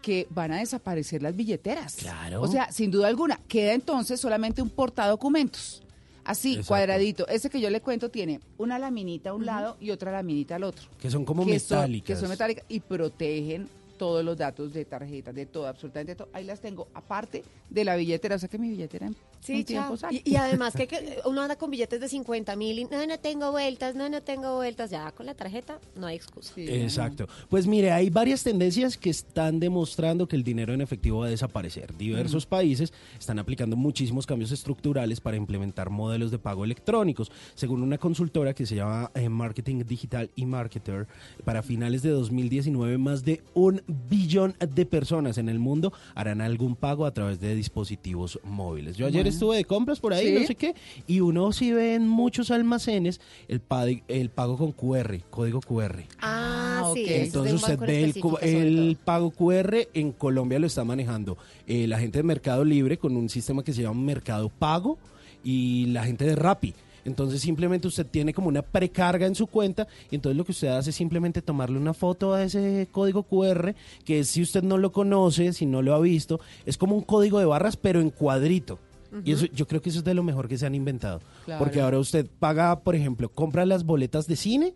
que 0.00 0.26
van 0.30 0.52
a 0.52 0.58
desaparecer 0.60 1.20
las 1.22 1.36
billeteras. 1.36 1.96
Claro. 1.96 2.40
O 2.42 2.46
sea, 2.48 2.70
sin 2.72 2.90
duda 2.90 3.08
alguna, 3.08 3.40
queda 3.48 3.72
entonces 3.74 4.18
solamente 4.20 4.62
un 4.62 4.70
portadocumentos. 4.70 5.82
Así, 6.24 6.50
Exacto. 6.52 6.68
cuadradito. 6.68 7.26
Ese 7.28 7.50
que 7.50 7.60
yo 7.60 7.70
le 7.70 7.80
cuento 7.80 8.08
tiene 8.10 8.40
una 8.56 8.78
laminita 8.78 9.30
a 9.30 9.34
un 9.34 9.44
lado 9.46 9.76
y 9.80 9.90
otra 9.90 10.12
laminita 10.12 10.56
al 10.56 10.64
otro. 10.64 10.88
Que 11.00 11.10
son 11.10 11.24
como 11.24 11.44
que 11.44 11.58
son- 11.58 11.78
metálicas. 11.78 12.06
que 12.06 12.20
son 12.20 12.28
metálicas 12.28 12.64
y 12.68 12.80
protegen 12.80 13.68
todos 14.00 14.24
los 14.24 14.38
datos 14.38 14.72
de 14.72 14.86
tarjetas, 14.86 15.34
de 15.34 15.44
todo, 15.44 15.66
absolutamente 15.66 16.14
todo. 16.14 16.30
Ahí 16.32 16.42
las 16.42 16.58
tengo, 16.58 16.88
aparte 16.94 17.44
de 17.68 17.84
la 17.84 17.96
billetera. 17.96 18.36
O 18.36 18.38
sea 18.38 18.48
que 18.48 18.56
mi 18.56 18.70
billetera 18.70 19.10
Sí, 19.40 19.64
chao. 19.64 19.94
Y, 20.10 20.30
y 20.30 20.36
además 20.36 20.74
que, 20.74 20.86
que 20.88 21.18
uno 21.24 21.42
anda 21.42 21.56
con 21.56 21.70
billetes 21.70 22.00
de 22.00 22.08
50 22.08 22.56
mil 22.56 22.78
y 22.78 22.84
no, 22.84 23.06
no 23.06 23.18
tengo 23.18 23.50
vueltas, 23.50 23.94
no, 23.94 24.08
no 24.08 24.22
tengo 24.22 24.56
vueltas. 24.56 24.90
Ya 24.90 25.10
con 25.12 25.26
la 25.26 25.34
tarjeta 25.34 25.80
no 25.96 26.06
hay 26.06 26.16
excusa. 26.16 26.52
Exacto. 26.56 27.26
Pues 27.48 27.66
mire, 27.66 27.92
hay 27.92 28.10
varias 28.10 28.42
tendencias 28.42 28.96
que 28.96 29.10
están 29.10 29.60
demostrando 29.60 30.28
que 30.28 30.36
el 30.36 30.44
dinero 30.44 30.72
en 30.72 30.80
efectivo 30.80 31.20
va 31.20 31.26
a 31.26 31.30
desaparecer. 31.30 31.96
Diversos 31.96 32.46
países 32.46 32.92
están 33.18 33.38
aplicando 33.38 33.76
muchísimos 33.76 34.26
cambios 34.26 34.52
estructurales 34.52 35.20
para 35.20 35.36
implementar 35.36 35.90
modelos 35.90 36.30
de 36.30 36.38
pago 36.38 36.64
electrónicos. 36.64 37.30
Según 37.54 37.82
una 37.82 37.98
consultora 37.98 38.54
que 38.54 38.66
se 38.66 38.76
llama 38.76 39.10
eh, 39.14 39.28
Marketing 39.28 39.84
Digital 39.86 40.30
y 40.36 40.46
Marketer, 40.46 41.06
para 41.44 41.62
finales 41.62 42.02
de 42.02 42.10
2019 42.10 42.98
más 42.98 43.24
de 43.24 43.42
un 43.54 43.82
billón 44.08 44.54
de 44.58 44.86
personas 44.86 45.38
en 45.38 45.48
el 45.48 45.58
mundo 45.58 45.92
harán 46.14 46.40
algún 46.40 46.76
pago 46.76 47.06
a 47.06 47.14
través 47.14 47.40
de 47.40 47.54
dispositivos 47.54 48.38
móviles. 48.42 48.96
Yo 48.96 49.06
ayer 49.06 49.26
Estuve 49.30 49.56
de 49.56 49.64
compras 49.64 49.98
por 50.00 50.12
ahí, 50.12 50.26
¿Sí? 50.28 50.40
no 50.40 50.46
sé 50.46 50.54
qué, 50.54 50.74
y 51.06 51.20
uno 51.20 51.52
sí 51.52 51.72
ve 51.72 51.94
en 51.94 52.06
muchos 52.08 52.50
almacenes 52.50 53.20
el, 53.48 53.60
pa- 53.60 53.86
el 53.86 54.30
pago 54.30 54.56
con 54.56 54.72
QR, 54.72 55.20
código 55.30 55.60
QR. 55.60 56.02
Ah, 56.20 56.90
sí. 56.94 57.02
ok. 57.04 57.08
Entonces 57.10 57.54
usted 57.54 57.78
ve 57.78 58.12
el, 58.42 58.96
pago 59.04 59.30
QR 59.30 59.76
en 59.94 60.12
Colombia 60.12 60.58
lo 60.58 60.66
está 60.66 60.84
manejando 60.84 61.38
eh, 61.66 61.86
la 61.86 61.98
gente 61.98 62.18
de 62.18 62.22
Mercado 62.24 62.64
Libre 62.64 62.98
con 62.98 63.16
un 63.16 63.28
sistema 63.28 63.62
que 63.64 63.72
se 63.72 63.82
llama 63.82 64.00
Mercado 64.00 64.48
Pago 64.48 64.98
y 65.42 65.86
la 65.86 66.04
gente 66.04 66.24
de 66.24 66.36
Rappi. 66.36 66.74
Entonces 67.02 67.40
simplemente 67.40 67.88
usted 67.88 68.04
tiene 68.04 68.34
como 68.34 68.48
una 68.48 68.60
precarga 68.60 69.26
en 69.26 69.34
su 69.34 69.46
cuenta 69.46 69.88
y 70.10 70.16
entonces 70.16 70.36
lo 70.36 70.44
que 70.44 70.52
usted 70.52 70.68
hace 70.68 70.90
es 70.90 70.96
simplemente 70.96 71.40
tomarle 71.40 71.78
una 71.78 71.94
foto 71.94 72.34
a 72.34 72.44
ese 72.44 72.88
código 72.92 73.22
QR 73.22 73.74
que 74.04 74.22
si 74.24 74.42
usted 74.42 74.62
no 74.62 74.76
lo 74.76 74.92
conoce, 74.92 75.54
si 75.54 75.64
no 75.64 75.80
lo 75.80 75.94
ha 75.94 76.00
visto, 76.00 76.40
es 76.66 76.76
como 76.76 76.94
un 76.94 77.02
código 77.02 77.38
de 77.38 77.46
barras 77.46 77.78
pero 77.78 78.00
en 78.02 78.10
cuadrito. 78.10 78.78
Y 79.24 79.32
eso, 79.32 79.46
yo 79.46 79.66
creo 79.66 79.80
que 79.82 79.88
eso 79.90 79.98
es 79.98 80.04
de 80.04 80.14
lo 80.14 80.22
mejor 80.22 80.48
que 80.48 80.56
se 80.58 80.66
han 80.66 80.74
inventado. 80.74 81.20
Claro. 81.44 81.58
Porque 81.64 81.80
ahora 81.80 81.98
usted 81.98 82.26
paga, 82.38 82.80
por 82.80 82.94
ejemplo, 82.94 83.28
compra 83.28 83.64
las 83.66 83.84
boletas 83.84 84.26
de 84.26 84.36
cine 84.36 84.72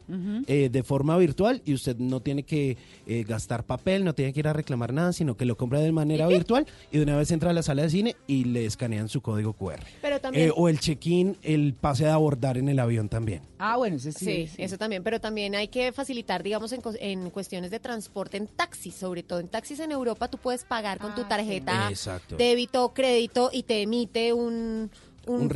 eh, 0.46 0.68
de 0.70 0.82
forma 0.82 1.16
virtual 1.18 1.62
y 1.64 1.74
usted 1.74 1.96
no 1.98 2.20
tiene 2.20 2.42
que 2.44 2.76
eh, 3.06 3.24
gastar 3.26 3.64
papel, 3.64 4.04
no 4.04 4.14
tiene 4.14 4.32
que 4.32 4.40
ir 4.40 4.48
a 4.48 4.52
reclamar 4.52 4.92
nada, 4.92 5.12
sino 5.12 5.36
que 5.36 5.44
lo 5.44 5.56
compra 5.56 5.80
de 5.80 5.92
manera 5.92 6.26
virtual 6.26 6.66
y 6.90 6.98
de 6.98 7.04
una 7.04 7.16
vez 7.16 7.30
entra 7.30 7.50
a 7.50 7.52
la 7.52 7.62
sala 7.62 7.82
de 7.82 7.90
cine 7.90 8.16
y 8.26 8.44
le 8.44 8.66
escanean 8.66 9.08
su 9.08 9.20
código 9.20 9.52
QR. 9.52 9.80
Pero 10.02 10.20
también... 10.20 10.48
Eh, 10.48 10.52
o 10.54 10.68
el 10.68 10.80
check-in, 10.80 11.36
el 11.42 11.74
pase 11.74 12.04
de 12.04 12.10
abordar 12.10 12.58
en 12.58 12.68
el 12.68 12.78
avión 12.78 13.08
también. 13.08 13.42
Ah, 13.58 13.76
bueno, 13.76 13.96
ese 13.96 14.12
sí. 14.12 14.24
Sí, 14.24 14.46
sí. 14.48 14.62
eso 14.62 14.78
también, 14.78 15.02
pero 15.02 15.20
también 15.20 15.54
hay 15.54 15.68
que 15.68 15.92
facilitar, 15.92 16.42
digamos, 16.42 16.72
en, 16.72 16.80
en 17.00 17.30
cuestiones 17.30 17.70
de 17.70 17.80
transporte 17.80 18.36
en 18.36 18.46
taxis, 18.46 18.94
sobre 18.94 19.22
todo 19.22 19.40
en 19.40 19.48
taxis 19.48 19.80
en 19.80 19.92
Europa, 19.92 20.28
tú 20.28 20.38
puedes 20.38 20.64
pagar 20.64 20.98
con 20.98 21.14
tu 21.14 21.22
Ah, 21.24 21.28
tarjeta 21.28 21.88
Exacto. 21.88 22.36
débito 22.36 22.84
o 22.84 22.92
crédito 22.94 23.50
y 23.52 23.62
te 23.62 23.82
emite 23.82 24.23
un, 24.32 24.90
un, 25.26 25.34
Un 25.34 25.40
una- 25.42 25.48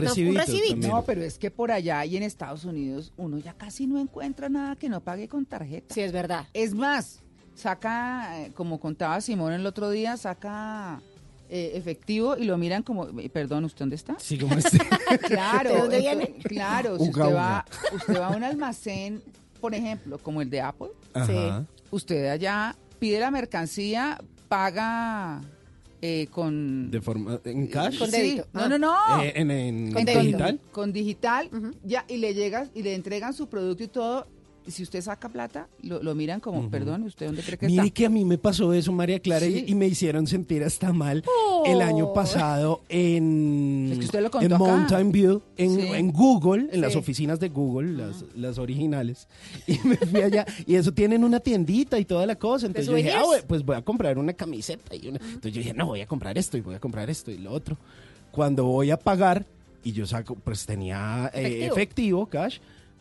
recibito. 0.43 0.89
No, 0.89 1.03
pero 1.05 1.23
es 1.23 1.39
que 1.39 1.51
por 1.51 1.71
allá 1.73 2.05
y 2.05 2.17
en 2.17 2.23
Estados 2.23 2.65
Unidos 2.65 3.13
uno 3.17 3.39
ya 3.39 3.53
casi 3.55 3.87
no 3.87 3.99
encuentra 3.99 4.49
nada 4.49 4.77
que 4.77 4.89
no 4.89 5.01
pague 5.01 5.29
con 5.29 5.45
tarjeta. 5.47 5.95
Sí, 5.95 6.01
es 6.01 6.13
verdad. 6.13 6.47
Es 6.53 6.75
más, 6.75 7.21
saca, 7.55 8.41
eh, 8.41 8.53
como 8.55 8.79
contaba 8.81 9.21
Simón 9.21 9.53
el 9.53 9.67
otro 9.67 9.91
día, 9.91 10.17
saca 10.17 11.01
eh, 11.51 11.73
efectivo 11.75 12.37
y 12.37 12.45
lo 12.45 12.57
miran 12.59 12.83
como, 12.83 13.09
eh, 13.19 13.29
perdón, 13.31 13.65
¿usted 13.65 13.81
dónde 13.81 13.97
está? 13.97 14.17
Sí, 14.19 14.39
como 14.39 14.55
este. 14.55 14.79
Claro, 15.27 15.71
¿De 15.73 15.79
dónde 15.79 15.99
viene? 16.01 16.35
Claro, 16.45 16.99
si 16.99 17.09
usted 17.09 17.35
va, 17.35 17.65
usted 17.95 18.21
va 18.21 18.27
a 18.29 18.37
un 18.37 18.45
almacén, 18.45 19.23
por 19.61 19.75
ejemplo, 19.75 20.19
como 20.19 20.41
el 20.43 20.51
de 20.51 20.61
Apple, 20.61 20.89
Ajá. 21.15 21.65
usted 21.91 22.29
allá 22.31 22.77
pide 22.99 23.19
la 23.21 23.31
mercancía, 23.31 24.19
paga 24.49 25.41
eh, 26.01 26.29
con... 26.31 26.91
De 26.91 27.01
forma, 27.01 27.41
en 27.45 27.67
cash. 27.67 27.99
Con 27.99 28.11
Sí. 28.11 28.41
No, 28.53 28.69
no, 28.69 28.79
no. 28.79 29.23
Eh, 29.23 29.33
en, 29.35 29.51
en 29.51 29.93
Con 29.93 30.05
digital. 30.05 30.61
Con 30.73 30.93
digital, 30.93 31.51
ya, 31.85 32.05
y 32.09 32.19
le 32.19 32.35
llegas 32.35 32.71
y 32.75 32.83
le 32.83 32.95
entregan 32.95 33.35
su 33.35 33.49
producto 33.49 33.85
y 33.85 33.89
todo, 33.89 34.27
si 34.71 34.83
usted 34.83 35.01
saca 35.03 35.29
plata, 35.29 35.69
lo, 35.83 36.03
lo 36.03 36.15
miran 36.15 36.41
como, 36.41 36.71
perdón, 36.71 37.03
¿usted 37.05 37.27
dónde 37.27 37.43
cree 37.43 37.59
que 37.59 37.67
Mire 37.67 37.83
está? 37.85 37.95
que 37.95 38.07
a 38.07 38.09
mí 38.11 38.25
me 38.25 38.39
pasó 38.39 38.73
eso, 38.73 38.93
María 38.93 39.19
Clara, 39.21 39.47
y- 39.47 39.53
Sí. 39.61 39.65
y, 39.69 39.75
me 39.75 39.87
hicieron 39.87 40.27
sentir 40.27 40.63
hasta 40.65 40.93
mal 40.93 41.25
el 41.67 41.81
año 41.83 42.13
pasado 42.13 42.83
en, 42.89 43.89
Es 43.93 43.99
que 43.99 44.05
usted 44.07 44.23
lo 44.23 44.31
contó 44.31 44.47
en 44.47 44.53
acá. 44.53 44.65
Mountain 44.65 45.13
View, 45.13 45.43
en, 45.57 45.75
Sí. 45.77 45.87
en 45.89 46.13
Google, 46.13 46.69
en 46.73 46.81
las 46.81 46.93
Sí. 46.93 46.99
oficinas 46.99 47.41
de 47.41 47.49
Google, 47.49 47.93
las, 47.93 48.25
las 48.37 48.59
originales. 48.59 49.29
Y 49.67 49.79
me 49.87 49.97
fui 49.97 50.23
allá, 50.23 50.47
y 50.67 50.75
eso 50.77 50.93
tienen 50.93 51.25
una 51.25 51.41
tiendita 51.41 51.99
y 51.99 52.05
toda 52.05 52.27
la 52.27 52.37
cosa. 52.37 52.67
Entonces 52.67 52.89
yo 52.91 52.95
dije, 52.97 53.13
ah, 53.13 53.23
pues 53.47 53.65
voy 53.65 53.77
a 53.77 53.83
comprar 53.83 54.19
una 54.19 54.33
camiseta. 54.33 54.95
Y 54.95 55.09
una... 55.09 55.19
Entonces 55.19 55.53
yo 55.53 55.59
dije, 55.59 55.75
no, 55.75 55.87
voy 55.87 56.01
a 56.01 56.07
comprar 56.07 56.37
esto 56.39 56.57
y 56.57 56.61
voy 56.61 56.75
a 56.75 56.81
comprar 56.81 57.09
esto 57.11 57.31
y 57.31 57.39
lo 57.39 57.53
otro. 57.53 57.77
Cuando 58.31 58.65
voy 58.65 58.91
a 58.91 58.99
pagar, 58.99 59.45
y 59.85 59.93
yo 59.93 60.07
saco, 60.07 60.35
pues 60.35 60.67
tenía 60.67 61.31
eh, 61.33 61.67
efectivo, 61.71 62.27
cash, 62.27 62.59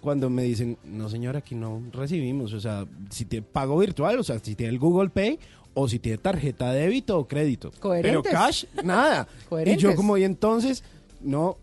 cuando 0.07 0.29
me 0.29 0.43
dicen, 0.43 0.77
no 0.85 1.09
señor, 1.09 1.35
aquí 1.35 1.53
no 1.53 1.83
recibimos, 1.91 2.53
o 2.53 2.61
sea, 2.61 2.85
si 3.09 3.25
tiene 3.25 3.45
pago 3.45 3.77
virtual, 3.77 4.17
o 4.17 4.23
sea, 4.23 4.39
si 4.39 4.55
tiene 4.55 4.71
el 4.71 4.79
Google 4.79 5.09
Pay 5.09 5.37
o 5.73 5.89
si 5.89 5.99
tiene 5.99 6.17
tarjeta 6.17 6.71
de 6.71 6.79
débito 6.79 7.19
o 7.19 7.27
crédito. 7.27 7.71
Pero 7.71 7.81
Coherentes. 7.81 8.31
cash, 8.31 8.63
nada. 8.85 9.27
y 9.41 9.49
Coherentes. 9.49 9.83
yo 9.83 9.95
como, 9.97 10.17
y 10.17 10.23
entonces, 10.23 10.81
no, 11.19 11.57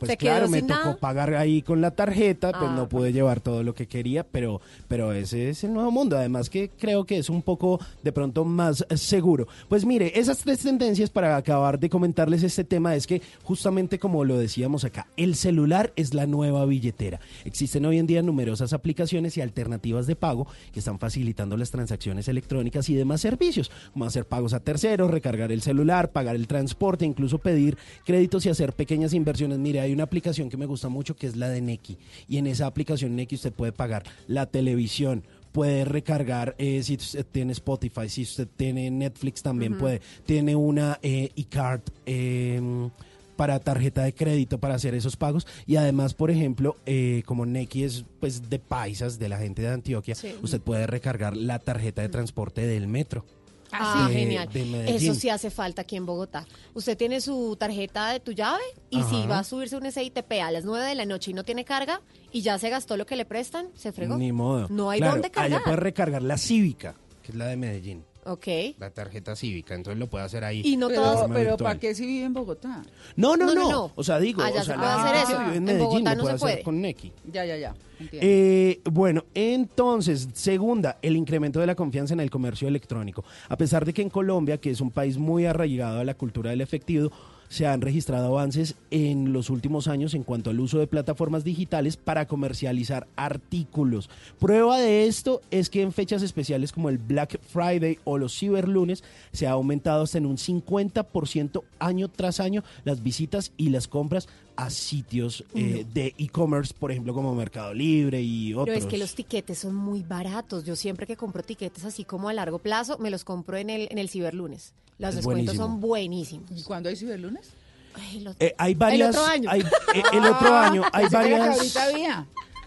pues 0.00 0.16
claro, 0.16 0.48
me 0.48 0.62
tocó 0.62 0.74
nada. 0.74 0.96
pagar 0.96 1.34
ahí 1.34 1.62
con 1.62 1.80
la 1.80 1.92
tarjeta, 1.92 2.50
pues 2.52 2.70
Ah, 2.70 2.74
no 2.76 2.88
pude 2.88 3.12
llevar 3.12 3.40
todo 3.40 3.62
lo 3.62 3.74
que 3.74 3.86
quería, 3.86 4.24
pero, 4.24 4.60
pero 4.88 5.12
ese 5.12 5.50
es 5.50 5.64
el 5.64 5.72
nuevo 5.72 5.90
mundo. 5.90 6.16
Además 6.16 6.50
que 6.50 6.70
creo 6.70 7.04
que 7.04 7.18
es 7.18 7.28
un 7.30 7.42
poco 7.42 7.78
de 8.02 8.12
pronto 8.12 8.44
más 8.44 8.84
seguro. 8.94 9.46
Pues 9.68 9.84
mire, 9.84 10.18
esas 10.18 10.38
tres 10.38 10.60
tendencias 10.60 11.10
para 11.10 11.36
acabar 11.36 11.78
de 11.78 11.88
comentarles 11.90 12.42
este 12.42 12.64
tema 12.64 12.94
es 12.94 13.06
que 13.06 13.22
justamente 13.44 13.98
como 13.98 14.24
lo 14.24 14.38
decíamos 14.38 14.84
acá, 14.84 15.06
el 15.16 15.34
celular 15.34 15.92
es 15.96 16.14
la 16.14 16.26
nueva 16.26 16.64
billetera. 16.64 17.20
Existen 17.44 17.84
hoy 17.86 17.98
en 17.98 18.06
día 18.06 18.22
numerosas 18.22 18.72
aplicaciones 18.72 19.36
y 19.36 19.40
alternativas 19.40 20.06
de 20.06 20.16
pago 20.16 20.46
que 20.72 20.78
están 20.78 20.98
facilitando 20.98 21.56
las 21.56 21.70
transacciones 21.70 22.28
electrónicas 22.28 22.88
y 22.88 22.94
demás 22.94 23.20
servicios, 23.20 23.70
como 23.92 24.04
hacer 24.04 24.24
pagos 24.26 24.54
a 24.54 24.60
terceros, 24.60 25.10
recargar 25.10 25.52
el 25.52 25.62
celular, 25.62 26.12
pagar 26.12 26.36
el 26.36 26.46
transporte, 26.46 27.04
incluso 27.04 27.38
pedir 27.38 27.76
créditos 28.04 28.46
y 28.46 28.48
hacer 28.48 28.72
pequeñas 28.72 29.12
inversiones. 29.12 29.58
Mire, 29.58 29.80
hay 29.80 29.89
una 29.92 30.04
aplicación 30.04 30.48
que 30.50 30.56
me 30.56 30.66
gusta 30.66 30.88
mucho 30.88 31.16
que 31.16 31.26
es 31.26 31.36
la 31.36 31.48
de 31.48 31.60
Neki 31.60 31.96
y 32.28 32.38
en 32.38 32.46
esa 32.46 32.66
aplicación 32.66 33.16
Neki 33.16 33.34
usted 33.36 33.52
puede 33.52 33.72
pagar 33.72 34.04
la 34.26 34.46
televisión, 34.46 35.24
puede 35.52 35.84
recargar 35.84 36.54
eh, 36.58 36.82
si 36.82 36.94
usted 36.94 37.26
tiene 37.30 37.52
Spotify, 37.52 38.08
si 38.08 38.22
usted 38.22 38.48
tiene 38.56 38.90
Netflix 38.90 39.42
también 39.42 39.76
puede, 39.78 40.00
tiene 40.26 40.54
una 40.56 40.98
eh, 41.02 41.30
e-card. 41.36 41.82
eh, 42.06 42.88
para 43.36 43.58
tarjeta 43.58 44.02
de 44.02 44.12
crédito 44.12 44.60
para 44.60 44.74
hacer 44.74 44.94
esos 44.94 45.16
pagos 45.16 45.46
y 45.66 45.76
además 45.76 46.12
por 46.12 46.30
ejemplo 46.30 46.76
eh, 46.84 47.22
como 47.24 47.46
Neki 47.46 47.84
es 47.84 48.04
pues 48.20 48.50
de 48.50 48.58
paisas 48.58 49.18
de 49.18 49.30
la 49.30 49.38
gente 49.38 49.62
de 49.62 49.68
Antioquia 49.68 50.14
Sí. 50.14 50.34
usted 50.42 50.60
puede 50.60 50.86
recargar 50.86 51.34
la 51.38 51.58
tarjeta 51.58 52.02
de 52.02 52.10
transporte 52.10 52.66
del 52.66 52.86
metro 52.86 53.24
Ah, 53.72 54.06
de- 54.08 54.14
genial. 54.14 54.48
de. 54.52 54.96
Eso 54.96 55.14
sí 55.14 55.28
hace 55.28 55.50
falta 55.50 55.82
aquí 55.82 55.96
en 55.96 56.06
Bogotá. 56.06 56.46
Usted 56.74 56.96
tiene 56.96 57.20
su 57.20 57.56
tarjeta 57.58 58.10
de 58.12 58.20
tu 58.20 58.32
llave 58.32 58.62
y 58.90 59.02
si 59.04 59.26
va 59.26 59.40
a 59.40 59.44
subirse 59.44 59.76
un 59.76 59.90
SITP 59.90 60.32
a 60.42 60.50
las 60.50 60.64
9 60.64 60.84
de 60.86 60.94
la 60.94 61.04
noche 61.06 61.30
y 61.30 61.34
no 61.34 61.44
tiene 61.44 61.64
carga 61.64 62.00
y 62.32 62.42
ya 62.42 62.58
se 62.58 62.68
gastó 62.70 62.96
lo 62.96 63.06
que 63.06 63.16
le 63.16 63.24
prestan, 63.24 63.68
se 63.74 63.92
fregó. 63.92 64.16
Ni 64.16 64.32
modo. 64.32 64.66
No 64.70 64.90
hay 64.90 64.98
Claro, 65.00 65.14
dónde 65.14 65.30
cargar. 65.30 65.52
Allá 65.58 65.64
puede 65.64 65.76
recargar 65.76 66.22
la 66.22 66.38
cívica, 66.38 66.94
que 67.22 67.32
es 67.32 67.38
la 67.38 67.46
de 67.46 67.56
Medellín. 67.56 68.04
Ok. 68.24 68.46
La 68.78 68.90
tarjeta 68.90 69.34
cívica, 69.34 69.74
entonces 69.74 69.98
lo 69.98 70.08
puede 70.08 70.24
hacer 70.24 70.44
ahí. 70.44 70.62
Y 70.64 70.76
no 70.76 70.88
pero 70.88 71.50
virtual. 71.50 71.56
¿para 71.58 71.78
qué 71.80 71.94
si 71.94 72.04
vive 72.06 72.24
en 72.26 72.34
Bogotá? 72.34 72.82
No, 73.16 73.36
no, 73.36 73.46
No, 73.46 73.54
no, 73.54 73.62
no, 73.62 73.70
no. 73.70 73.92
O 73.94 74.04
sea, 74.04 74.18
digo, 74.20 74.42
Allá 74.42 74.60
o 74.60 74.64
sea, 74.64 74.74
se 74.74 74.80
la 74.80 74.86
gente 75.02 75.08
hacer 75.18 75.26
que 75.26 75.32
eso. 75.32 75.38
vive 75.42 75.56
en 75.56 75.56
En 75.56 75.64
Medellín 75.64 76.04
lo 76.04 76.10
no 76.14 76.22
puede 76.22 76.26
se 76.26 76.30
hacer 76.32 76.38
puede. 76.54 76.62
con 76.62 76.80
Neki. 76.80 77.12
Ya, 77.32 77.44
ya, 77.44 77.56
ya. 77.56 77.74
Eh, 78.12 78.80
bueno, 78.90 79.24
entonces, 79.34 80.28
segunda, 80.32 80.98
el 81.02 81.16
incremento 81.16 81.60
de 81.60 81.66
la 81.66 81.74
confianza 81.74 82.14
en 82.14 82.20
el 82.20 82.30
comercio 82.30 82.66
electrónico. 82.68 83.24
A 83.48 83.56
pesar 83.56 83.84
de 83.84 83.92
que 83.92 84.02
en 84.02 84.10
Colombia, 84.10 84.58
que 84.58 84.70
es 84.70 84.80
un 84.80 84.90
país 84.90 85.18
muy 85.18 85.46
arraigado 85.46 86.00
a 86.00 86.04
la 86.04 86.14
cultura 86.14 86.50
del 86.50 86.60
efectivo, 86.62 87.10
se 87.50 87.66
han 87.66 87.80
registrado 87.80 88.28
avances 88.28 88.76
en 88.92 89.32
los 89.32 89.50
últimos 89.50 89.88
años 89.88 90.14
en 90.14 90.22
cuanto 90.22 90.50
al 90.50 90.60
uso 90.60 90.78
de 90.78 90.86
plataformas 90.86 91.42
digitales 91.42 91.96
para 91.96 92.26
comercializar 92.26 93.08
artículos. 93.16 94.08
Prueba 94.38 94.78
de 94.78 95.06
esto 95.06 95.42
es 95.50 95.68
que 95.68 95.82
en 95.82 95.92
fechas 95.92 96.22
especiales 96.22 96.72
como 96.72 96.88
el 96.88 96.98
Black 96.98 97.40
Friday 97.42 97.98
o 98.04 98.18
los 98.18 98.38
ciberlunes 98.38 99.02
se 99.32 99.48
ha 99.48 99.50
aumentado 99.50 100.04
hasta 100.04 100.18
en 100.18 100.26
un 100.26 100.36
50% 100.36 101.64
año 101.80 102.08
tras 102.08 102.38
año 102.38 102.62
las 102.84 103.02
visitas 103.02 103.52
y 103.56 103.70
las 103.70 103.88
compras 103.88 104.28
a 104.64 104.70
sitios 104.70 105.44
eh, 105.54 105.86
de 105.94 106.14
e-commerce, 106.18 106.74
por 106.78 106.90
ejemplo, 106.90 107.14
como 107.14 107.34
Mercado 107.34 107.72
Libre 107.74 108.20
y 108.22 108.52
otros. 108.54 108.66
Pero 108.74 108.78
es 108.78 108.86
que 108.86 108.98
los 108.98 109.14
tiquetes 109.14 109.58
son 109.58 109.74
muy 109.74 110.02
baratos. 110.02 110.64
Yo 110.64 110.76
siempre 110.76 111.06
que 111.06 111.16
compro 111.16 111.42
tiquetes 111.42 111.84
así 111.84 112.04
como 112.04 112.28
a 112.28 112.32
largo 112.32 112.58
plazo, 112.58 112.98
me 112.98 113.10
los 113.10 113.24
compro 113.24 113.56
en 113.56 113.70
el, 113.70 113.88
en 113.90 113.98
el 113.98 114.08
ciberlunes. 114.08 114.72
Los 114.98 115.10
Es 115.10 115.16
descuentos 115.16 115.56
buenísimo. 115.56 115.66
son 115.66 115.80
buenísimos. 115.80 116.50
¿Y 116.54 116.62
cuándo 116.62 116.88
hay 116.90 116.96
ciberlunes? 116.96 117.48
Ay, 117.94 118.20
los- 118.20 118.36
Eh, 118.38 118.54
hay 118.58 118.74
varias, 118.74 119.00
El 119.00 119.16
otro 119.16 119.24
año. 119.30 119.50
hay- 119.50 119.60
eh, 119.60 120.02
el 120.12 120.24
otro 120.26 120.54
año 120.56 120.82
hay 120.92 121.06
varias, 121.10 121.74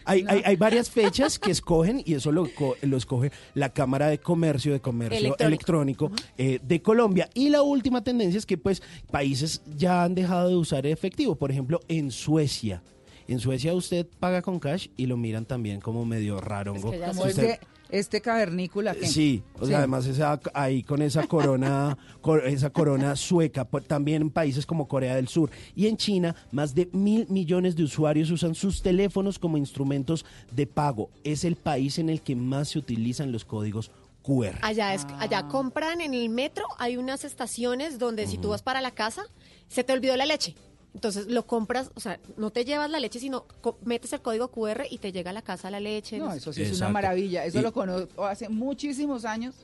hay, 0.05 0.25
hay, 0.27 0.41
hay 0.45 0.55
varias 0.55 0.89
fechas 0.89 1.39
que 1.39 1.51
escogen 1.51 2.01
y 2.05 2.13
eso 2.15 2.31
lo, 2.31 2.47
lo 2.81 2.97
escoge 2.97 3.31
la 3.53 3.73
Cámara 3.73 4.07
de 4.07 4.19
Comercio 4.19 4.73
de 4.73 4.81
Comercio 4.81 5.17
Electrónico. 5.19 6.05
Electrónico, 6.07 6.11
eh, 6.37 6.59
de 6.61 6.81
Colombia. 6.81 7.29
Y 7.33 7.49
la 7.49 7.61
última 7.61 8.03
tendencia 8.03 8.37
es 8.37 8.45
que 8.45 8.57
pues 8.57 8.81
países 9.11 9.61
ya 9.77 10.03
han 10.03 10.15
dejado 10.15 10.49
de 10.49 10.55
usar 10.55 10.85
efectivo. 10.85 11.35
Por 11.35 11.51
ejemplo, 11.51 11.79
en 11.87 12.11
Suecia. 12.11 12.81
En 13.27 13.39
Suecia 13.39 13.73
usted 13.73 14.05
paga 14.19 14.41
con 14.41 14.59
cash 14.59 14.87
y 14.97 15.05
lo 15.05 15.15
miran 15.17 15.45
también 15.45 15.79
como 15.79 16.05
medio 16.05 16.41
que 16.41 16.99
Como 16.99 17.23
Usted- 17.25 17.43
este, 17.51 17.59
este 17.93 18.21
cavernícola 18.21 18.95
que... 18.95 19.07
Sí, 19.07 19.43
o 19.55 19.59
sea, 19.59 19.67
Sí. 19.67 19.73
además 19.75 20.05
esa, 20.07 20.39
ahí 20.53 20.81
con 20.83 21.01
esa 21.01 21.27
corona, 21.27 21.97
cor- 22.21 22.45
esa 22.47 22.71
corona 22.71 23.15
sueca, 23.15 23.65
también 23.87 24.23
en 24.23 24.29
países 24.31 24.65
como 24.65 24.87
Corea 24.87 25.15
del 25.15 25.27
Sur 25.27 25.51
y 25.75 25.87
en 25.87 25.95
China, 25.97 26.35
más 26.51 26.73
de 26.73 26.89
mil 26.91 27.27
millones 27.29 27.75
de 27.75 27.83
usuarios 27.83 28.31
usan 28.31 28.55
sus 28.55 28.81
teléfonos 28.81 29.37
como 29.39 29.57
instrumentos 29.57 30.25
de 30.51 30.65
pago. 30.67 31.09
Es 31.23 31.43
el 31.45 31.55
país 31.55 31.99
en 31.99 32.09
el 32.09 32.21
que 32.21 32.35
más 32.35 32.69
se 32.69 32.79
utilizan 32.79 33.31
los 33.31 33.45
códigos 33.45 33.91
QR. 34.23 34.57
Allá, 34.61 34.93
es, 34.93 35.05
Ah. 35.09 35.17
allá 35.19 35.47
compran 35.47 36.01
en 36.01 36.13
el 36.13 36.29
metro, 36.29 36.65
hay 36.79 36.97
unas 36.97 37.23
estaciones 37.25 37.99
donde 37.99 38.25
si 38.25 38.37
tú 38.37 38.49
vas 38.49 38.63
para 38.63 38.81
la 38.81 38.91
casa, 38.91 39.23
se 39.67 39.83
te 39.83 39.93
olvidó 39.93 40.15
la 40.17 40.25
leche. 40.25 40.55
Entonces 40.93 41.27
lo 41.27 41.45
compras, 41.47 41.89
o 41.95 41.99
sea, 41.99 42.19
no 42.37 42.51
te 42.51 42.65
llevas 42.65 42.89
la 42.89 42.99
leche, 42.99 43.19
sino 43.19 43.45
co- 43.61 43.77
metes 43.83 44.13
el 44.13 44.21
código 44.21 44.49
QR 44.49 44.85
y 44.89 44.99
te 44.99 45.11
llega 45.11 45.31
a 45.31 45.33
la 45.33 45.41
casa 45.41 45.71
la 45.71 45.79
leche. 45.79 46.17
No, 46.19 46.31
eso 46.31 46.53
sí 46.53 46.61
es 46.61 46.77
una 46.77 46.89
maravilla. 46.89 47.45
Eso 47.45 47.59
Y- 47.59 47.61
lo 47.63 47.73
conozco 47.73 48.25
hace 48.25 48.47
muchísimos 48.49 49.25
años. 49.25 49.55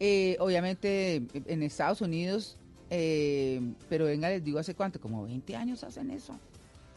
Eh, 0.00 0.36
obviamente 0.40 1.22
en 1.46 1.62
Estados 1.62 2.02
Unidos, 2.02 2.58
eh, 2.90 3.60
pero 3.88 4.04
venga, 4.04 4.28
les 4.28 4.44
digo 4.44 4.58
hace 4.58 4.74
cuánto, 4.74 5.00
como 5.00 5.24
20 5.24 5.56
años 5.56 5.82
hacen 5.82 6.10
eso. 6.10 6.38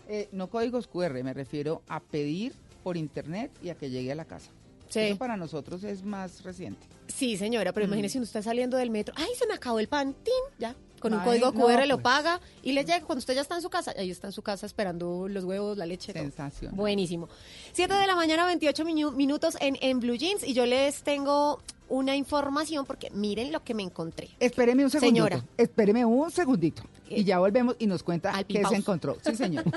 Eh, 0.10 0.28
no 0.34 0.50
códigos 0.50 0.88
QR, 0.88 1.24
me 1.24 1.34
refiero 1.34 1.82
a 1.88 2.02
pedir 2.02 2.54
por 2.84 2.98
internet 2.98 3.52
y 3.64 3.70
a 3.70 3.76
que 3.76 3.90
llegue 3.90 4.12
a 4.12 4.16
la 4.16 4.26
casa. 4.26 4.52
Sí. 4.90 5.00
Eso 5.02 5.18
para 5.18 5.38
nosotros 5.38 5.84
es 5.84 6.04
más 6.04 6.44
reciente. 6.44 6.86
Sí, 7.08 7.38
señora, 7.38 7.72
pero 7.74 7.86
Mm. 7.86 7.90
imagínese 7.90 8.18
uno 8.18 8.26
está 8.26 8.42
saliendo 8.42 8.76
del 8.76 8.90
metro, 8.90 9.14
ay, 9.18 9.30
se 9.38 9.48
me 9.48 9.54
acabó 9.54 9.80
el 9.80 9.88
pan, 9.88 10.14
¡tin! 10.24 10.34
ya. 10.58 10.76
Con 11.00 11.14
un 11.14 11.20
código 11.22 11.52
no, 11.52 11.60
QR 11.66 11.86
lo 11.88 11.96
pues. 11.96 12.04
paga 12.04 12.40
y 12.64 12.74
le 12.74 12.84
llega 12.86 13.02
cuando 13.02 13.20
usted 13.20 13.36
ya 13.36 13.42
está 13.42 13.56
en 13.56 13.62
su 13.62 13.70
casa, 13.70 13.94
ahí 13.98 14.12
está 14.12 14.28
en 14.28 14.34
su 14.34 14.42
casa 14.42 14.66
esperando 14.66 15.28
los 15.28 15.44
huevos, 15.44 15.78
la 15.78 15.86
leche. 15.86 16.14
Sensación. 16.14 16.76
Buenísimo. 16.76 17.30
7 17.74 17.94
de 17.94 18.08
la 18.08 18.16
mañana, 18.16 18.46
28 18.46 18.84
minu- 18.86 19.14
minutos 19.14 19.58
en, 19.60 19.78
en 19.82 20.00
Blue 20.00 20.16
Jeans 20.16 20.44
y 20.44 20.54
yo 20.54 20.66
les 20.66 21.04
tengo 21.04 21.62
una 21.88 22.16
información 22.16 22.86
porque 22.86 23.10
miren 23.12 23.52
lo 23.52 23.64
que 23.64 23.74
me 23.74 23.84
encontré. 23.84 24.30
Espéreme 24.40 24.84
un 24.84 24.90
segundito. 24.92 25.26
Señora. 25.26 25.46
Espéreme 25.58 26.06
un 26.06 26.30
segundito. 26.32 26.84
Y 27.10 27.24
ya 27.24 27.40
volvemos 27.40 27.76
y 27.80 27.88
nos 27.88 28.04
cuenta 28.04 28.32
qué 28.44 28.64
se 28.66 28.76
encontró. 28.76 29.18
Sí, 29.24 29.36
señor. 29.36 29.64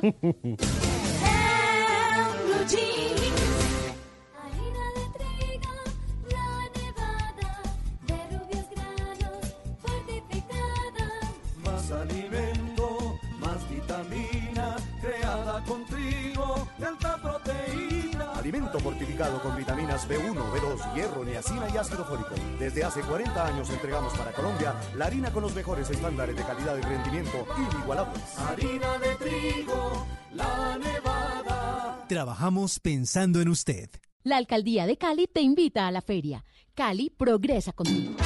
de 16.83 16.89
alta 16.89 17.17
proteína. 17.17 18.33
Alimento 18.35 18.81
fortificado 18.81 19.41
con 19.41 19.57
vitaminas 19.57 20.09
B1, 20.09 20.35
B2, 20.35 20.95
hierro, 20.95 21.25
niacina 21.25 21.69
y 21.73 21.77
ácido 21.77 22.05
fólico. 22.05 22.35
Desde 22.59 22.83
hace 22.83 23.01
40 23.03 23.47
años 23.47 23.71
entregamos 23.71 24.13
para 24.15 24.33
Colombia 24.33 24.75
la 24.97 25.07
harina 25.07 25.33
con 25.33 25.43
los 25.43 25.55
mejores 25.55 25.89
estándares 25.91 26.37
de 26.37 26.43
calidad 26.43 26.77
y 26.77 26.81
rendimiento 26.81 27.47
inigualables. 27.57 28.39
Harina 28.39 28.99
de 28.99 29.15
trigo, 29.15 30.07
la 30.33 30.79
nevada. 30.79 32.05
Trabajamos 32.09 32.81
pensando 32.81 33.41
en 33.41 33.49
usted. 33.49 33.89
La 34.25 34.37
Alcaldía 34.37 34.87
de 34.87 34.99
Cali 34.99 35.27
te 35.27 35.41
invita 35.41 35.87
a 35.87 35.93
la 35.93 36.01
feria. 36.01 36.45
Cali 36.75 37.11
progresa 37.11 37.73
contigo. 37.73 38.17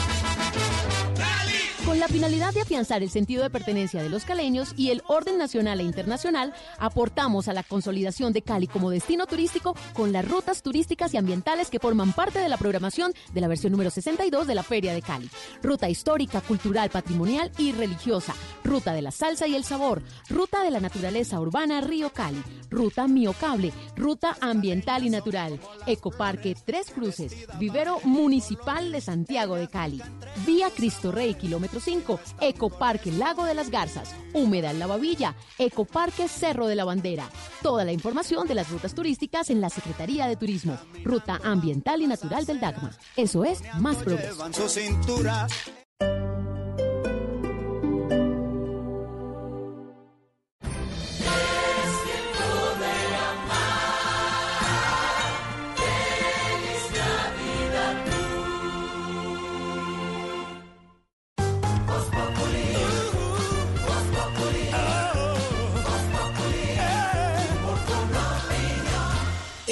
La 2.07 2.12
finalidad 2.12 2.55
de 2.55 2.61
afianzar 2.61 3.03
el 3.03 3.11
sentido 3.11 3.42
de 3.42 3.51
pertenencia 3.51 4.01
de 4.01 4.09
los 4.09 4.25
caleños 4.25 4.75
y 4.77 4.90
el 4.90 5.03
orden 5.09 5.38
nacional 5.38 5.81
e 5.81 5.83
internacional, 5.83 6.55
aportamos 6.79 7.49
a 7.49 7.53
la 7.53 7.64
consolidación 7.64 8.33
de 8.33 8.42
Cali 8.42 8.69
como 8.69 8.90
destino 8.90 9.27
turístico 9.27 9.75
con 9.92 10.12
las 10.12 10.25
rutas 10.25 10.62
turísticas 10.62 11.12
y 11.12 11.16
ambientales 11.16 11.69
que 11.69 11.81
forman 11.81 12.12
parte 12.12 12.38
de 12.38 12.49
la 12.49 12.59
programación 12.59 13.12
de 13.35 13.40
la 13.40 13.49
versión 13.49 13.73
número 13.73 13.90
62 13.90 14.47
de 14.47 14.55
la 14.55 14.62
Feria 14.62 14.95
de 14.95 15.03
Cali. 15.03 15.29
Ruta 15.64 15.88
histórica, 15.88 16.40
cultural, 16.42 16.90
patrimonial 16.90 17.51
y 17.59 17.73
religiosa. 17.73 18.37
Ruta 18.62 18.92
de 18.92 19.03
la 19.03 19.11
salsa 19.11 19.49
y 19.49 19.57
el 19.57 19.64
sabor. 19.64 20.01
Ruta 20.29 20.62
de 20.62 20.71
la 20.71 20.79
naturaleza 20.79 21.40
urbana 21.40 21.81
Río 21.81 22.11
Cali. 22.11 22.40
Ruta 22.71 23.09
Miocable. 23.09 23.73
Ruta 23.97 24.37
ambiental 24.40 25.05
y 25.05 25.11
natural. 25.11 25.59
Ecoparque 25.88 26.55
Tres 26.64 26.92
Cruces. 26.92 27.33
Vivero 27.59 27.99
Municipal 28.05 28.92
de 28.92 29.01
Santiago 29.01 29.57
de 29.57 29.66
Cali. 29.66 30.01
Vía 30.47 30.71
Cristo 30.71 31.11
Rey, 31.11 31.35
kilómetro 31.35 31.81
5. 31.81 31.96
Ecoparque 32.41 33.13
Lago 33.13 33.45
de 33.45 33.55
las 33.55 33.71
Garzas. 33.71 34.15
Humedal 34.33 34.79
La 34.79 34.87
Babilla. 34.87 35.35
Ecoparque 35.59 36.29
Cerro 36.29 36.67
de 36.67 36.75
la 36.75 36.85
Bandera. 36.85 37.29
Toda 37.63 37.85
la 37.85 37.93
información 37.93 38.47
de 38.47 38.55
las 38.55 38.71
rutas 38.71 38.95
turísticas 38.95 39.51
en 39.51 39.61
la 39.61 39.71
Secretaría 39.71 40.27
de 40.27 40.37
Turismo. 40.37 40.79
Ruta 41.05 41.41
Ambiental 41.43 42.03
y 42.03 42.07
Natural 42.07 42.45
del 42.45 42.61
Dagma. 42.61 42.91
Eso 43.17 43.45
es 43.45 43.63
más 43.79 43.97
progreso. 43.97 44.45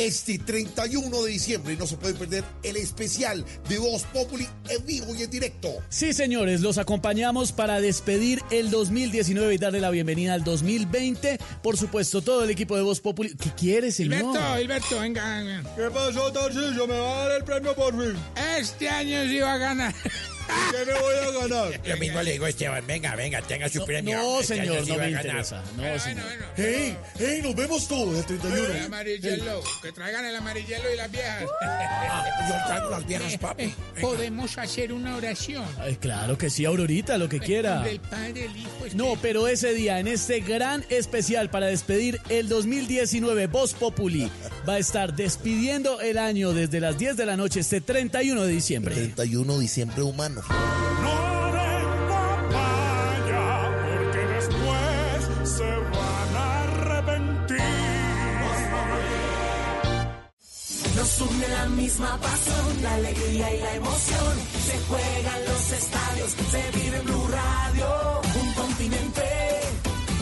Este 0.04 0.38
31 0.38 1.22
de 1.22 1.30
diciembre 1.30 1.76
no 1.78 1.86
se 1.86 1.96
puede 1.96 2.12
perder 2.12 2.44
el 2.62 2.76
especial 2.76 3.42
de 3.70 3.78
Voz 3.78 4.02
Populi 4.12 4.46
en 4.68 4.84
vivo 4.84 5.14
y 5.14 5.22
en 5.22 5.30
directo. 5.30 5.70
Sí, 5.88 6.12
señores, 6.12 6.60
los 6.60 6.76
acompañamos 6.76 7.52
para 7.52 7.80
despedir 7.80 8.42
el 8.50 8.70
2019 8.70 9.54
y 9.54 9.56
darle 9.56 9.80
la 9.80 9.88
bienvenida 9.88 10.34
al 10.34 10.44
2020. 10.44 11.38
Por 11.62 11.78
supuesto, 11.78 12.20
todo 12.20 12.44
el 12.44 12.50
equipo 12.50 12.76
de 12.76 12.82
Voz 12.82 13.00
Populi. 13.00 13.34
¿Qué 13.34 13.50
quiere, 13.52 13.90
señor? 13.92 14.18
Hilberto, 14.18 14.60
Hilberto, 14.60 15.00
venga, 15.00 15.38
venga. 15.38 15.74
¿Qué 15.74 15.90
pasó, 15.90 16.30
Tarcillo? 16.30 16.86
¿Me 16.86 16.98
va 16.98 17.22
a 17.22 17.28
dar 17.28 17.38
el 17.38 17.44
premio 17.44 17.74
por 17.74 17.94
fin? 17.94 18.14
Este 18.58 18.90
año 18.90 19.24
sí 19.24 19.38
va 19.38 19.54
a 19.54 19.58
ganar. 19.58 19.94
¿Qué 20.46 20.84
me 20.86 20.92
voy 20.98 21.14
a 21.14 21.30
ganar? 21.48 21.80
Lo 21.86 21.96
mismo 21.96 22.22
le 22.22 22.32
digo 22.32 22.44
a 22.44 22.48
Esteban, 22.48 22.86
venga, 22.86 23.14
venga, 23.16 23.40
tenga 23.42 23.68
su 23.68 23.84
premio. 23.84 24.16
no, 24.18 24.40
Este 24.40 24.56
señor, 24.56 24.84
sí 24.84 24.92
no 24.92 24.98
me 24.98 25.10
interesa. 25.10 25.62
No, 25.76 25.98
señor. 25.98 26.24
¡Hey! 26.56 26.96
¡Hey! 27.18 27.40
Nos 27.42 27.54
vemos 27.54 27.86
todos 27.88 28.18
el 28.18 28.24
31. 28.24 28.66
El 28.74 28.84
amarillelo, 28.84 29.62
que 29.82 29.92
traigan 29.92 30.24
el 30.24 30.36
amarillelo 30.36 30.92
y 30.92 30.96
las 30.96 31.10
viejas. 31.10 31.42
Yo 32.48 32.54
traigo 32.66 32.90
las 32.90 33.06
viejas, 33.06 33.36
papi. 33.40 33.64
Eh, 33.64 33.74
Podemos 34.00 34.58
hacer 34.58 34.92
una 34.92 35.16
oración. 35.16 35.64
Ay, 35.78 35.96
claro 35.96 36.36
que 36.38 36.50
sí, 36.50 36.64
Aurorita, 36.64 37.18
lo 37.18 37.28
que 37.28 37.40
quiera. 37.40 37.80
Del 37.82 38.00
Padre, 38.00 38.46
el 38.46 38.56
Hijo, 38.56 38.70
No, 38.94 39.16
pero 39.20 39.48
ese 39.48 39.72
día, 39.74 39.98
en 40.00 40.08
este 40.08 40.40
gran 40.40 40.84
especial 40.88 41.50
para 41.50 41.66
despedir 41.66 42.20
el 42.28 42.48
2019, 42.48 43.46
Voz 43.46 43.74
Populi 43.74 44.30
va 44.68 44.74
a 44.74 44.78
estar 44.78 45.14
despidiendo 45.14 46.00
el 46.00 46.18
año 46.18 46.52
desde 46.52 46.80
las 46.80 46.98
10 46.98 47.16
de 47.16 47.26
la 47.26 47.36
noche, 47.36 47.60
este 47.60 47.80
31 47.80 48.42
de 48.44 48.52
diciembre. 48.52 48.94
31 48.94 49.54
de 49.54 49.60
diciembre 49.60 50.02
humano. 50.02 50.33
Porque 54.04 54.26
después 54.26 55.48
se 55.48 55.64
van 55.64 56.36
a 56.36 56.62
arrepentir. 56.62 57.60
Nos 60.96 61.20
une 61.20 61.48
la 61.48 61.66
misma 61.66 62.18
pasión, 62.18 62.82
la 62.82 62.94
alegría 62.94 63.54
y 63.54 63.60
la 63.60 63.74
emoción. 63.74 64.34
Se 64.66 64.78
juegan 64.88 65.44
los 65.46 65.72
estadios, 65.72 66.30
se 66.50 66.70
vive 66.78 66.96
en 66.96 67.04
Blue 67.04 67.28
Radio. 67.28 68.20
Un 68.40 68.52
continente 68.54 69.24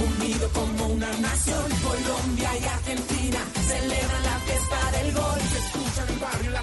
unido 0.03 0.49
como 0.53 0.87
una 0.89 1.13
nación. 1.19 1.71
Colombia 1.83 2.51
y 2.59 2.65
Argentina 2.65 3.39
celebran 3.67 4.23
la 4.23 4.39
fiesta 4.41 4.91
del 4.93 5.13
gol. 5.15 5.41
Se 5.53 5.59
escucha 5.59 6.03
en 6.03 6.09
el 6.13 6.19
barrio, 6.19 6.51
la 6.51 6.63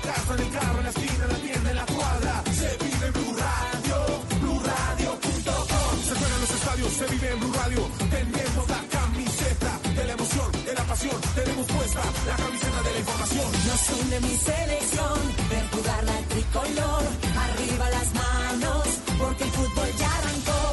la 12.29 12.35
camiseta 12.35 12.81
de 12.83 12.91
la 12.95 12.99
información. 12.99 13.47
Nos 13.67 13.83
une 13.99 14.17
mi 14.27 14.35
selección, 14.49 15.17
ver 15.49 15.65
jugar 15.73 16.03
la 16.11 16.17
tricolor. 16.33 17.03
Arriba 17.45 17.85
las 17.97 18.09
manos, 18.23 18.85
porque 19.19 19.43
el 19.47 19.51
fútbol 19.57 19.89
ya 20.01 20.09
arrancó. 20.19 20.63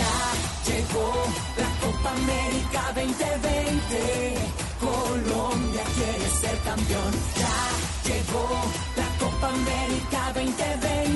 Ya 0.00 0.14
llegó 0.68 1.08
la 1.62 1.70
Copa 1.82 2.10
América 2.22 2.82
2020. 3.00 3.94
Colombia 4.86 5.84
quiere 5.96 6.28
ser 6.40 6.56
campeón. 6.70 7.12
Ya 7.42 7.58
llegó 8.08 8.46
la 9.00 9.08
Copa 9.22 9.46
América 9.60 10.20
2020. 10.34 11.11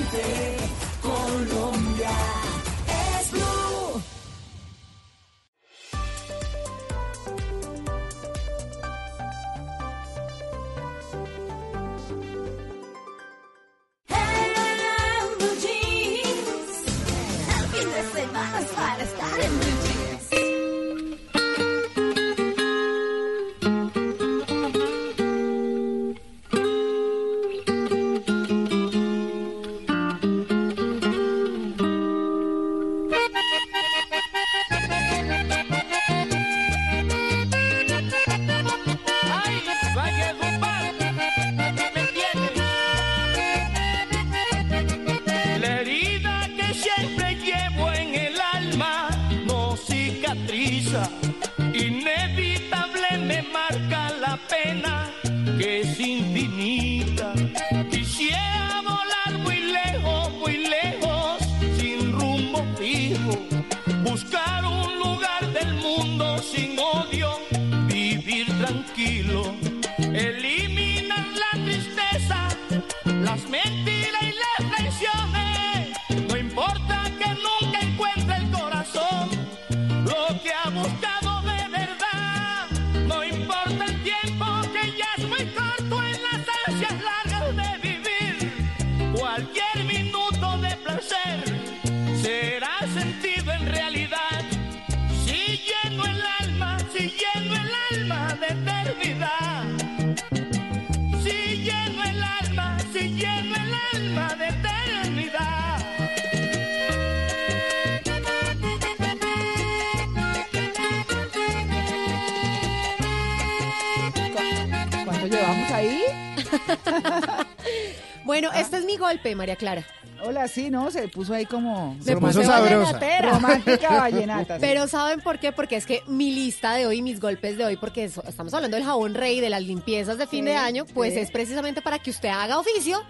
Bueno, 118.24 118.50
este 118.52 118.78
es 118.78 118.84
mi 118.84 118.96
golpe, 118.96 119.36
María 119.36 119.54
Clara. 119.54 119.86
Hola, 120.26 120.48
sí, 120.48 120.70
¿no? 120.70 120.90
Se 120.90 121.08
puso 121.08 121.34
ahí 121.34 121.46
como... 121.46 121.96
Se 122.00 122.16
puso 122.16 122.42
sabrosa. 122.42 122.98
Romántica 123.22 123.90
vallenata. 124.00 124.54
sí. 124.56 124.60
Pero 124.60 124.86
¿saben 124.88 125.20
por 125.20 125.38
qué? 125.38 125.52
Porque 125.52 125.76
es 125.76 125.86
que 125.86 126.02
mi 126.06 126.32
lista 126.32 126.74
de 126.74 126.86
hoy, 126.86 127.02
mis 127.02 127.20
golpes 127.20 127.56
de 127.56 127.64
hoy, 127.64 127.76
porque 127.76 128.04
eso- 128.04 128.22
estamos 128.26 128.52
hablando 128.54 128.76
del 128.76 128.84
jabón 128.84 129.14
rey, 129.14 129.40
de 129.40 129.50
las 129.50 129.62
limpiezas 129.62 130.18
de 130.18 130.26
fin 130.26 130.44
Sí, 130.44 130.50
de 130.50 130.56
año, 130.56 130.84
pues 130.86 131.14
sí. 131.14 131.20
es 131.20 131.30
precisamente 131.30 131.82
para 131.82 131.98
que 131.98 132.10
usted 132.10 132.28
haga 132.28 132.58
oficio 132.58 133.02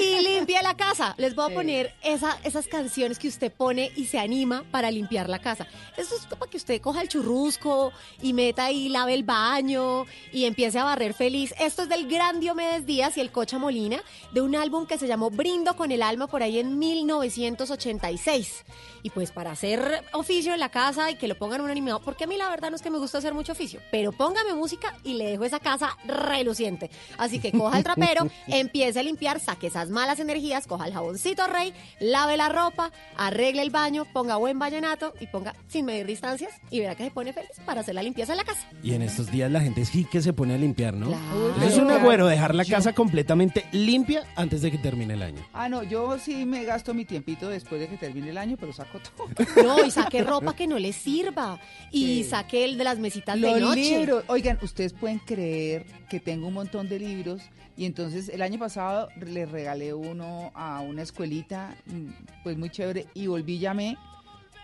y 0.00 0.20
limpie 0.26 0.62
la 0.62 0.76
casa. 0.76 1.14
Les 1.18 1.34
voy 1.34 1.46
a 1.46 1.48
Sí. 1.48 1.54
poner 1.54 1.94
esa, 2.02 2.36
esas 2.44 2.66
canciones 2.66 3.18
que 3.18 3.28
usted 3.28 3.50
pone 3.52 3.90
y 3.96 4.04
se 4.06 4.18
anima 4.18 4.64
para 4.70 4.90
limpiar 4.90 5.28
la 5.28 5.38
casa. 5.38 5.66
Eso 5.96 6.14
es 6.16 6.26
para 6.26 6.50
que 6.50 6.56
usted 6.58 6.80
coja 6.80 7.02
el 7.02 7.08
churrusco 7.08 7.92
y 8.22 8.32
meta 8.32 8.66
ahí, 8.66 8.88
lave 8.88 9.14
el 9.14 9.22
baño 9.24 10.06
y 10.32 10.44
empiece 10.44 10.78
a 10.78 10.84
barrer 10.84 11.14
feliz. 11.14 11.54
Esto 11.58 11.82
es 11.82 11.88
del 11.88 12.08
gran 12.08 12.40
Diomedes 12.40 12.86
Díaz 12.86 13.16
y 13.16 13.20
el 13.20 13.30
Cocha 13.32 13.58
Molina, 13.58 14.00
de 14.32 14.40
un 14.40 14.54
álbum 14.56 14.86
que 14.86 14.98
se 14.98 15.06
llamó 15.08 15.30
Brindo 15.30 15.74
con 15.76 15.90
el 15.92 16.02
alma 16.02 16.26
por 16.26 16.42
ahí 16.42 16.49
en 16.58 16.78
1986. 16.78 18.64
Y 19.02 19.10
pues 19.10 19.30
para 19.30 19.52
hacer 19.52 20.04
oficio 20.12 20.52
en 20.52 20.60
la 20.60 20.68
casa 20.68 21.10
y 21.10 21.14
que 21.14 21.28
lo 21.28 21.36
pongan 21.36 21.60
un 21.60 21.70
animado, 21.70 22.00
porque 22.00 22.24
a 22.24 22.26
mí 22.26 22.36
la 22.36 22.48
verdad 22.50 22.70
no 22.70 22.76
es 22.76 22.82
que 22.82 22.90
me 22.90 22.98
gusta 22.98 23.18
hacer 23.18 23.32
mucho 23.32 23.52
oficio, 23.52 23.80
pero 23.90 24.12
póngame 24.12 24.52
música 24.54 24.94
y 25.04 25.14
le 25.14 25.30
dejo 25.30 25.44
esa 25.44 25.58
casa 25.58 25.96
reluciente. 26.06 26.90
Así 27.16 27.38
que 27.38 27.52
coja 27.52 27.78
el 27.78 27.84
trapero, 27.84 28.28
empiece 28.46 29.00
a 29.00 29.02
limpiar, 29.02 29.40
saque 29.40 29.68
esas 29.68 29.88
malas 29.88 30.20
energías, 30.20 30.66
coja 30.66 30.86
el 30.86 30.92
jaboncito 30.92 31.46
rey, 31.46 31.72
lave 31.98 32.36
la 32.36 32.48
ropa, 32.48 32.90
arregle 33.16 33.62
el 33.62 33.70
baño, 33.70 34.06
ponga 34.12 34.36
buen 34.36 34.58
vallenato 34.58 35.14
y 35.20 35.26
ponga 35.28 35.54
sin 35.68 35.86
medir 35.86 36.06
distancias 36.06 36.52
y 36.70 36.80
verá 36.80 36.94
que 36.94 37.04
se 37.04 37.10
pone 37.10 37.32
feliz 37.32 37.52
para 37.64 37.80
hacer 37.80 37.94
la 37.94 38.02
limpieza 38.02 38.32
en 38.32 38.38
la 38.38 38.44
casa. 38.44 38.68
Y 38.82 38.94
en 38.94 39.02
estos 39.02 39.30
días 39.30 39.50
la 39.50 39.60
gente 39.60 39.84
sí 39.84 40.04
que 40.04 40.20
se 40.20 40.32
pone 40.32 40.54
a 40.54 40.58
limpiar, 40.58 40.94
¿no? 40.94 41.06
Claro. 41.06 41.54
Eso 41.58 41.66
es 41.66 41.78
un 41.78 41.90
agüero, 41.90 42.26
dejar 42.26 42.54
la 42.54 42.64
casa 42.64 42.92
completamente 42.92 43.64
limpia 43.72 44.24
antes 44.36 44.62
de 44.62 44.70
que 44.70 44.78
termine 44.78 45.14
el 45.14 45.22
año. 45.22 45.46
Ah, 45.52 45.68
no, 45.68 45.82
yo 45.82 46.18
sí 46.18 46.39
me 46.46 46.64
gasto 46.64 46.94
mi 46.94 47.04
tiempito 47.04 47.48
después 47.48 47.80
de 47.80 47.88
que 47.88 47.96
termine 47.96 48.30
el 48.30 48.38
año, 48.38 48.56
pero 48.58 48.72
saco 48.72 48.98
todo. 49.00 49.28
No, 49.66 49.84
y 49.84 49.90
saque 49.90 50.22
ropa 50.22 50.54
que 50.54 50.66
no 50.66 50.78
le 50.78 50.92
sirva. 50.92 51.58
Y 51.90 52.22
Sí. 52.22 52.30
saque 52.30 52.64
el 52.64 52.78
de 52.78 52.84
las 52.84 52.98
mesitas 52.98 53.38
Los 53.38 53.54
de 53.54 53.60
noche. 53.60 53.98
libros. 53.98 54.24
Oigan, 54.28 54.58
ustedes 54.62 54.92
pueden 54.92 55.18
creer 55.18 55.86
que 56.08 56.20
tengo 56.20 56.48
un 56.48 56.54
montón 56.54 56.88
de 56.88 56.98
libros 56.98 57.42
y 57.76 57.84
entonces 57.86 58.28
el 58.28 58.42
año 58.42 58.58
pasado 58.58 59.08
le 59.20 59.46
regalé 59.46 59.94
uno 59.94 60.50
a 60.54 60.80
una 60.80 61.02
escuelita, 61.02 61.74
mm, 61.86 62.42
pues 62.42 62.56
muy 62.58 62.70
chévere, 62.70 63.06
y 63.14 63.26
volví 63.26 63.54
y 63.54 63.58
llamé 63.60 63.96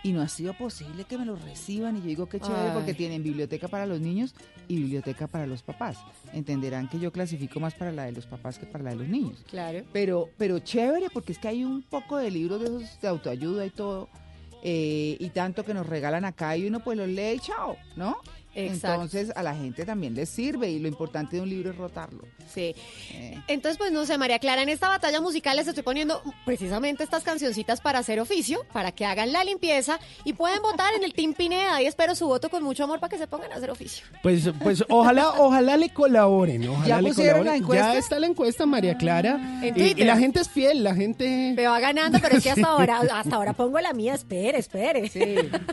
y 0.03 0.13
no 0.13 0.21
ha 0.21 0.27
sido 0.27 0.53
posible 0.53 1.05
que 1.05 1.17
me 1.17 1.25
lo 1.25 1.35
reciban 1.35 1.97
y 1.97 2.01
yo 2.01 2.07
digo 2.07 2.29
que 2.29 2.39
chévere 2.39 2.69
Ay. 2.69 2.71
porque 2.73 2.93
tienen 2.93 3.23
biblioteca 3.23 3.67
para 3.67 3.85
los 3.85 3.99
niños 3.99 4.35
y 4.67 4.77
biblioteca 4.77 5.27
para 5.27 5.47
los 5.47 5.63
papás. 5.63 5.97
Entenderán 6.33 6.87
que 6.87 6.99
yo 6.99 7.11
clasifico 7.11 7.59
más 7.59 7.73
para 7.73 7.91
la 7.91 8.05
de 8.05 8.11
los 8.11 8.25
papás 8.25 8.59
que 8.59 8.65
para 8.65 8.83
la 8.83 8.89
de 8.91 8.97
los 8.97 9.07
niños. 9.07 9.43
Claro. 9.49 9.83
Pero, 9.93 10.29
pero 10.37 10.59
chévere, 10.59 11.09
porque 11.11 11.31
es 11.31 11.39
que 11.39 11.47
hay 11.47 11.63
un 11.63 11.81
poco 11.81 12.17
de 12.17 12.31
libros 12.31 12.61
de 12.61 12.67
esos 12.67 13.01
de 13.01 13.07
autoayuda 13.07 13.65
y 13.65 13.69
todo, 13.69 14.09
eh, 14.63 15.17
y 15.19 15.29
tanto 15.29 15.63
que 15.63 15.73
nos 15.73 15.85
regalan 15.85 16.25
acá, 16.25 16.57
y 16.57 16.67
uno 16.67 16.79
pues 16.83 16.97
los 16.97 17.07
lee 17.07 17.35
y 17.35 17.39
chao, 17.39 17.77
¿no? 17.95 18.17
Exacto. 18.65 19.03
Entonces 19.03 19.31
a 19.35 19.43
la 19.43 19.55
gente 19.55 19.85
también 19.85 20.13
les 20.15 20.29
sirve, 20.29 20.69
y 20.69 20.79
lo 20.79 20.87
importante 20.87 21.35
de 21.37 21.41
un 21.41 21.49
libro 21.49 21.71
es 21.71 21.77
rotarlo. 21.77 22.23
Sí. 22.53 22.73
Eh, 23.13 23.37
Entonces, 23.47 23.77
pues 23.77 23.91
no 23.91 24.05
sé, 24.05 24.17
María 24.17 24.39
Clara, 24.39 24.61
en 24.63 24.69
esta 24.69 24.87
batalla 24.87 25.21
musical 25.21 25.57
les 25.57 25.67
estoy 25.67 25.83
poniendo 25.83 26.21
precisamente 26.45 27.03
estas 27.03 27.23
cancioncitas 27.23 27.81
para 27.81 27.99
hacer 27.99 28.19
oficio, 28.19 28.65
para 28.73 28.91
que 28.91 29.05
hagan 29.05 29.31
la 29.31 29.43
limpieza 29.43 29.99
y 30.23 30.33
pueden 30.33 30.61
votar 30.61 30.93
en 30.95 31.03
el 31.03 31.13
Team 31.13 31.33
Pineda 31.33 31.81
y 31.81 31.85
espero 31.85 32.15
su 32.15 32.27
voto 32.27 32.49
con 32.49 32.63
mucho 32.63 32.83
amor 32.85 32.99
para 32.99 33.09
que 33.11 33.17
se 33.17 33.27
pongan 33.27 33.51
a 33.51 33.55
hacer 33.55 33.69
oficio. 33.69 34.05
Pues, 34.23 34.49
pues 34.63 34.83
ojalá, 34.89 35.29
ojalá 35.39 35.77
le 35.77 35.89
colaboren, 35.89 36.67
ojalá 36.69 36.87
¿Ya 36.87 37.01
le 37.01 37.09
pusieron 37.09 37.39
colaboren. 37.39 37.45
la 37.61 37.63
encuesta? 37.63 37.93
Ya 37.93 37.99
está 37.99 38.19
la 38.19 38.27
encuesta, 38.27 38.65
María 38.65 38.97
Clara. 38.97 39.39
En 39.61 39.77
Y- 39.79 39.93
la 40.03 40.17
gente 40.17 40.39
es 40.39 40.49
fiel, 40.49 40.83
la 40.83 40.95
gente... 40.95 41.53
Me 41.55 41.67
va 41.67 41.79
ganando, 41.79 42.17
pero 42.21 42.37
es 42.37 42.43
que 42.43 42.51
hasta 42.51 42.67
ahora, 42.67 43.01
hasta 43.13 43.35
ahora 43.35 43.53
pongo 43.53 43.79
la 43.79 43.93
mía, 43.93 44.13
espere, 44.13 44.57
espere. 44.59 45.11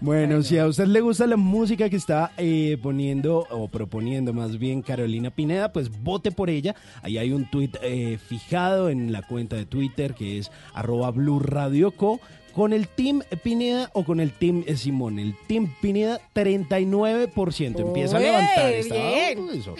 Bueno, 0.00 0.42
si 0.42 0.58
a 0.58 0.66
usted 0.66 0.86
le 0.86 1.00
gusta 1.00 1.26
la 1.26 1.36
música 1.36 1.88
que 1.88 1.96
está 1.96 2.32
eh, 2.36 2.73
poniendo 2.76 3.46
o 3.50 3.68
proponiendo 3.68 4.32
más 4.32 4.58
bien 4.58 4.82
Carolina 4.82 5.30
Pineda, 5.30 5.72
pues 5.72 5.90
vote 6.02 6.30
por 6.30 6.50
ella. 6.50 6.74
Ahí 7.02 7.18
hay 7.18 7.32
un 7.32 7.50
tuit 7.50 7.76
eh, 7.82 8.18
fijado 8.18 8.88
en 8.90 9.12
la 9.12 9.22
cuenta 9.22 9.56
de 9.56 9.66
Twitter 9.66 10.14
que 10.14 10.38
es 10.38 10.50
arroba 10.72 11.10
Blue 11.10 11.40
Radio 11.40 11.92
Co. 11.92 12.20
Con 12.54 12.72
el 12.72 12.86
Team 12.86 13.22
Pineda 13.42 13.90
o 13.94 14.04
con 14.04 14.20
el 14.20 14.30
Team 14.30 14.62
eh, 14.68 14.76
Simón. 14.76 15.18
El 15.18 15.34
Team 15.48 15.74
Pineda, 15.82 16.20
39%. 16.36 17.80
Empieza 17.80 18.16
a 18.16 18.20
levantar. 18.20 18.72
está 18.72 19.30
eso. 19.30 19.74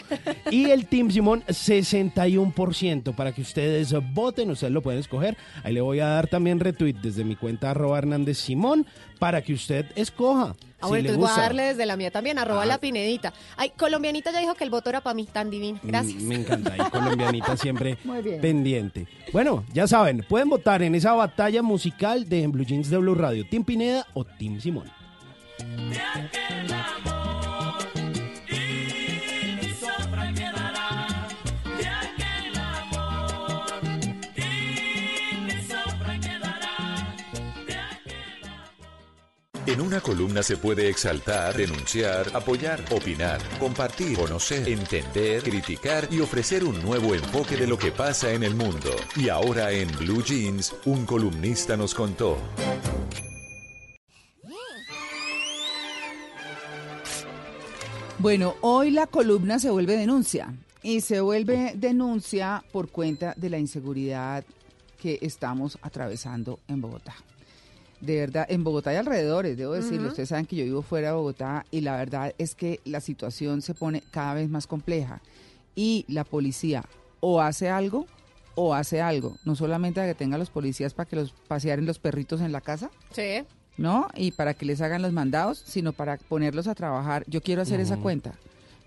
Y 0.51 0.71
el 0.71 0.87
Team 0.87 1.13
Simón, 1.13 1.45
61%. 1.47 3.15
Para 3.15 3.31
que 3.31 3.43
ustedes 3.43 3.95
voten, 4.13 4.51
ustedes 4.51 4.73
lo 4.73 4.83
pueden 4.83 4.99
escoger. 4.99 5.37
Ahí 5.63 5.73
le 5.73 5.83
voy 5.83 6.01
a 6.01 6.07
dar 6.07 6.27
también 6.27 6.59
retweet 6.59 6.95
desde 6.95 7.23
mi 7.23 7.37
cuenta 7.37 7.71
arroba 7.71 7.99
Hernández 7.99 8.39
Simón 8.39 8.87
para 9.25 9.41
que 9.41 9.55
usted 9.55 9.87
escoja. 9.97 10.55
Ah, 10.81 10.87
si 10.87 10.89
bueno, 10.89 11.03
le 11.05 11.14
entonces 11.14 11.16
voy 11.35 11.41
a 11.41 11.43
darle 11.47 11.62
desde 11.62 11.87
la 11.87 11.97
mía 11.97 12.11
también, 12.11 12.39
arroba 12.39 12.61
Ah. 12.64 12.66
la 12.66 12.77
pinedita. 12.77 13.33
Ay, 13.57 13.70
colombianita 13.70 14.31
ya 14.33 14.41
dijo 14.41 14.53
que 14.55 14.64
el 14.64 14.68
voto 14.68 14.91
era 14.91 15.01
para 15.01 15.14
mí, 15.14 15.25
tan 15.25 15.49
divino. 15.49 15.81
Gracias. 15.83 16.22
Mm, 16.22 16.29
Me 16.29 16.35
encanta. 16.35 16.75
Y 16.77 16.81
colombianita 16.91 17.57
siempre 17.57 17.97
Muy 18.05 18.20
bien. 18.20 18.43
pendiente. 18.43 19.07
Bueno, 19.33 19.64
ya 19.72 19.87
saben, 19.87 20.27
pueden 20.29 20.51
votar 20.51 20.83
en 20.83 20.95
esa 20.95 21.14
batalla 21.14 21.62
musical 21.62 22.29
de 22.29 22.43
En 22.43 22.53
Blue 22.53 22.66
Jeans 22.66 22.91
de 22.91 22.99
Blue 22.99 23.14
Radio. 23.14 23.47
Team 23.49 23.64
Pineda 23.64 24.07
o 24.12 24.27
Team 24.27 24.61
Simón. 24.61 24.91
En 39.67 39.81
una 39.81 40.03
columna 40.03 40.43
se 40.43 40.59
puede 40.59 40.91
exaltar, 40.91 41.57
denunciar, 41.57 42.27
apoyar, 42.35 42.85
opinar, 42.91 43.41
compartir, 43.59 44.15
conocer, 44.15 44.69
entender, 44.69 45.43
criticar 45.43 46.07
y 46.11 46.21
ofrecer 46.21 46.65
un 46.65 46.83
nuevo 46.83 47.15
enfoque 47.15 47.57
de 47.57 47.67
lo 47.67 47.79
que 47.79 47.91
pasa 47.91 48.31
en 48.33 48.43
el 48.43 48.55
mundo. 48.55 48.91
Y 49.17 49.31
ahora 49.31 49.73
en 49.73 49.91
Blue 49.97 50.23
Jeans, 50.23 50.75
un 50.85 51.07
columnista 51.07 51.79
nos 51.79 51.95
contó. 51.95 52.37
Bueno, 58.19 58.57
hoy 58.61 58.91
la 58.91 59.07
columna 59.07 59.59
se 59.59 59.71
vuelve 59.71 59.97
denuncia 59.97 60.53
y 60.83 61.01
se 61.01 61.23
vuelve 61.23 61.73
denuncia 61.75 62.62
por 62.71 62.91
cuenta 62.91 63.33
de 63.39 63.49
la 63.49 63.59
inseguridad 63.59 64.45
que 65.01 65.19
estamos 65.23 65.79
atravesando 65.81 66.61
en 66.69 66.83
Bogotá. 66.83 67.15
De 68.01 68.17
verdad, 68.17 68.47
en 68.49 68.65
Bogotá 68.65 68.93
y 68.93 68.97
alrededores, 68.97 69.57
debo 69.57 69.73
decirlo. 69.73 70.09
Ustedes 70.09 70.29
saben 70.29 70.47
que 70.47 70.57
yo 70.57 70.65
vivo 70.65 70.83
fuera 70.83 71.09
de 71.09 71.15
Bogotá 71.15 71.65
y 71.71 71.81
la 71.81 71.97
verdad 71.97 72.35
es 72.39 72.55
que 72.55 72.81
la 72.85 73.01
situación 73.01 73.63
se 73.63 73.75
pone 73.75 74.03
cada 74.11 74.35
vez 74.35 74.49
más 74.51 74.67
compleja 74.67 75.23
y 75.75 76.05
la 76.09 76.25
policía 76.25 76.85
o 77.21 77.41
hace 77.41 77.71
algo 77.71 78.07
o 78.57 78.75
hace 78.75 79.01
algo. 79.01 79.37
No 79.45 79.57
solamente 79.57 80.01
a 80.01 80.07
que 80.07 80.15
tenga 80.15 80.37
los 80.39 80.51
policías 80.51 80.93
para 80.95 81.09
que 81.09 81.17
los 81.17 81.33
pasearen 81.49 81.87
los 81.87 81.99
perritos 81.99 82.41
en 82.41 82.53
la 82.53 82.61
casa, 82.61 82.91
Sí. 83.13 83.43
¿no? 83.77 84.09
Y 84.15 84.33
para 84.33 84.55
que 84.55 84.67
les 84.67 84.81
hagan 84.83 85.03
los 85.03 85.13
mandados, 85.13 85.63
sino 85.67 85.93
para 85.93 86.19
ponerlos 86.19 86.69
a 86.69 86.75
trabajar. 86.75 87.25
Yo 87.27 87.41
quiero 87.41 87.63
hacer 87.63 87.81
esa 87.81 87.97
cuenta. 87.97 88.35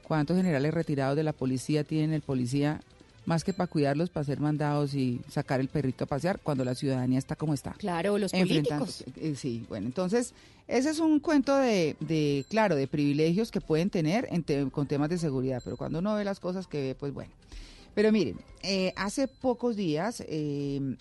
¿Cuántos 0.04 0.38
generales 0.38 0.74
retirados 0.74 1.18
de 1.18 1.24
la 1.24 1.34
policía 1.34 1.84
tienen 1.84 2.14
el 2.14 2.22
policía 2.22 2.80
más 3.28 3.44
que 3.44 3.52
para 3.52 3.68
cuidarlos, 3.68 4.10
para 4.10 4.22
hacer 4.22 4.40
mandados 4.40 4.94
y 4.96 5.20
sacar 5.30 5.60
el 5.60 5.68
perrito 5.68 6.06
a 6.06 6.08
pasear 6.08 6.40
cuando 6.40 6.64
la 6.64 6.74
ciudadanía 6.74 7.20
está 7.20 7.36
como 7.36 7.54
está? 7.54 7.74
Claro, 7.74 8.18
los 8.18 8.32
políticos. 8.32 9.04
eh, 9.18 9.36
sí, 9.36 9.66
bueno, 9.68 9.86
entonces 9.86 10.34
ese 10.66 10.90
es 10.92 11.00
un 11.00 11.20
cuento 11.20 11.56
de, 11.58 11.98
de, 12.00 12.46
claro, 12.50 12.76
de 12.78 12.88
privilegios 12.88 13.52
que 13.52 13.60
pueden 13.60 13.90
tener 13.90 14.30
en 14.32 14.44
te- 14.44 14.70
con 14.72 14.88
temas 14.88 15.10
de 15.10 15.18
seguridad, 15.18 15.62
pero 15.62 15.76
cuando 15.76 16.00
uno 16.00 16.16
ve 16.16 16.24
las 16.24 16.40
cosas 16.40 16.68
que 16.68 16.82
ve, 16.82 16.96
pues 16.96 17.14
bueno. 17.14 17.32
Pero 17.94 18.14
miren, 18.14 18.38
eh, 18.64 18.94
hace 18.96 19.28
pocos 19.28 19.76
días 19.76 20.24
eh, 20.26 20.96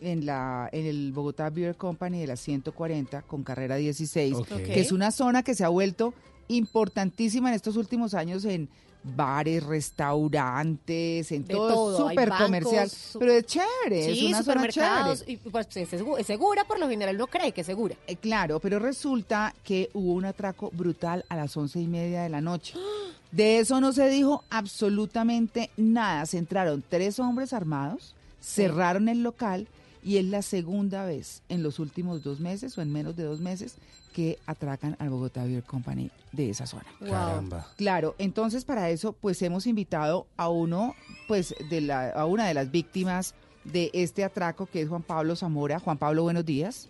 en 0.00 0.24
la 0.24 0.70
en 0.72 0.86
el 0.86 1.12
Bogotá 1.12 1.50
Beer 1.50 1.76
Company 1.76 2.18
de 2.20 2.28
la 2.28 2.36
140 2.36 3.20
con 3.22 3.42
carrera 3.42 3.76
16, 3.76 4.34
Ok. 4.36 4.46
que 4.48 4.80
es 4.80 4.90
una 4.90 5.10
zona 5.10 5.42
que 5.42 5.54
se 5.54 5.64
ha 5.64 5.68
vuelto 5.68 6.14
importantísima 6.48 7.50
en 7.50 7.56
estos 7.56 7.76
útimos 7.76 8.14
años 8.14 8.44
en 8.46 8.68
bares, 9.14 9.62
restaurantes, 9.64 11.32
en 11.32 11.44
De 11.46 11.54
todo, 11.54 12.08
súper 12.08 12.30
comercial, 12.30 12.90
pero 13.18 13.32
es 13.32 13.46
chévere, 13.46 14.12
es 14.12 14.22
una 14.22 14.42
zona 14.42 14.68
chévere. 14.68 15.18
Y 15.26 15.36
pues 15.36 15.66
es, 15.76 15.90
segu- 15.92 16.18
es 16.18 16.26
segura, 16.26 16.64
por 16.64 16.78
lo 16.78 16.88
general 16.88 17.14
uno 17.16 17.26
cree 17.26 17.52
que 17.52 17.60
es 17.62 17.66
segura. 17.66 17.94
Eh, 18.06 18.16
claro, 18.16 18.60
pero 18.60 18.78
resulta 18.78 19.54
que 19.64 19.90
hubo 19.94 20.12
un 20.12 20.24
atraco 20.24 20.70
brutal 20.72 21.24
a 21.28 21.36
las 21.36 21.56
once 21.56 21.80
y 21.80 21.86
media 21.86 22.22
de 22.22 22.28
la 22.28 22.40
noche. 22.40 22.74
De 23.30 23.58
eso 23.58 23.78
no 23.82 23.92
se 23.92 24.08
dijo 24.08 24.42
absolutamente 24.48 25.68
nada. 25.76 26.24
Se 26.24 26.38
entraron 26.38 26.82
tres 26.88 27.18
hombres 27.18 27.52
armados, 27.52 28.14
cerraron 28.40 29.06
el 29.10 29.22
local 29.22 29.66
y 30.02 30.16
es 30.16 30.24
la 30.24 30.40
segunda 30.40 31.04
vez 31.04 31.42
en 31.50 31.62
los 31.62 31.78
últimos 31.78 32.22
dos 32.22 32.40
meses 32.40 32.78
o 32.78 32.80
en 32.82 32.90
menos 32.90 33.16
de 33.16 33.24
dos 33.24 33.40
meses 33.40 33.74
que 34.08 34.38
atracan 34.46 34.96
al 34.98 35.10
Bogotá 35.10 35.44
Beer 35.44 35.62
Company 35.62 36.10
de 36.32 36.50
esa 36.50 36.66
zona. 36.66 36.86
Caramba. 37.00 37.66
Claro, 37.76 38.14
entonces 38.18 38.64
para 38.64 38.90
eso 38.90 39.12
pues 39.12 39.40
hemos 39.42 39.66
invitado 39.66 40.26
a 40.36 40.48
uno 40.48 40.94
pues 41.26 41.54
de 41.70 41.80
la 41.80 42.10
a 42.10 42.26
una 42.26 42.46
de 42.46 42.54
las 42.54 42.70
víctimas 42.70 43.34
de 43.64 43.90
este 43.92 44.24
atraco 44.24 44.66
que 44.66 44.82
es 44.82 44.88
Juan 44.88 45.02
Pablo 45.02 45.36
Zamora. 45.36 45.78
Juan 45.78 45.98
Pablo, 45.98 46.22
buenos 46.22 46.44
días. 46.44 46.88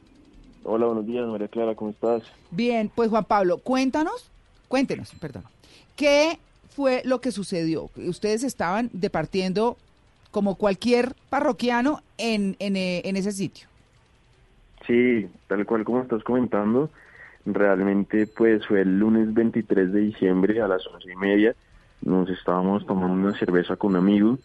Hola, 0.65 0.87
buenos 0.87 1.07
días, 1.07 1.27
María 1.27 1.49
Clara, 1.49 1.75
¿cómo 1.75 1.91
estás? 1.91 2.23
Bien, 2.51 2.91
pues 2.95 3.11
Juan 3.11 3.25
Pablo, 3.25 3.59
cuéntanos, 3.59 4.31
cuéntenos, 4.67 5.13
perdón, 5.21 5.45
¿qué 5.97 6.39
fue 6.69 7.03
lo 7.05 7.21
que 7.21 7.33
sucedió? 7.33 7.91
Ustedes 7.97 8.43
estaban 8.43 8.91
departiendo 8.93 9.77
como 10.31 10.57
cualquier 10.57 11.15
parroquiano 11.31 12.03
en, 12.19 12.57
en, 12.59 12.77
eh, 12.77 13.03
en 13.05 13.17
ese 13.17 13.33
sitio. 13.33 13.69
Sí, 14.87 15.29
tal 15.47 15.65
cual 15.67 15.85
como 15.85 16.03
estás 16.03 16.23
comentando, 16.25 16.91
realmente 17.55 18.27
pues 18.27 18.67
fue 18.67 18.83
el 18.83 18.99
lunes 18.99 19.33
23 19.35 19.93
de 19.93 20.01
diciembre 20.01 20.61
a 20.61 20.69
las 20.69 20.87
once 20.87 21.11
y 21.13 21.17
media, 21.17 21.55
nos 22.03 22.29
estábamos 22.31 22.87
tomando 22.87 23.29
una 23.29 23.39
cerveza 23.39 23.77
con 23.77 23.91
un 23.93 23.97
amigo 23.97 24.39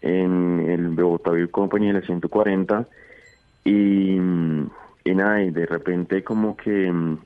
en 0.00 0.60
el 0.68 0.88
Bogotá 0.88 1.30
Beer 1.30 1.50
Company 1.50 1.88
de 1.88 1.92
la 1.94 2.00
140 2.02 2.86
y, 3.64 4.14
y 4.16 5.14
nada, 5.14 5.42
y 5.42 5.50
de 5.50 5.66
repente 5.66 6.22
como 6.22 6.56
que 6.56 6.90
mm, 6.90 7.18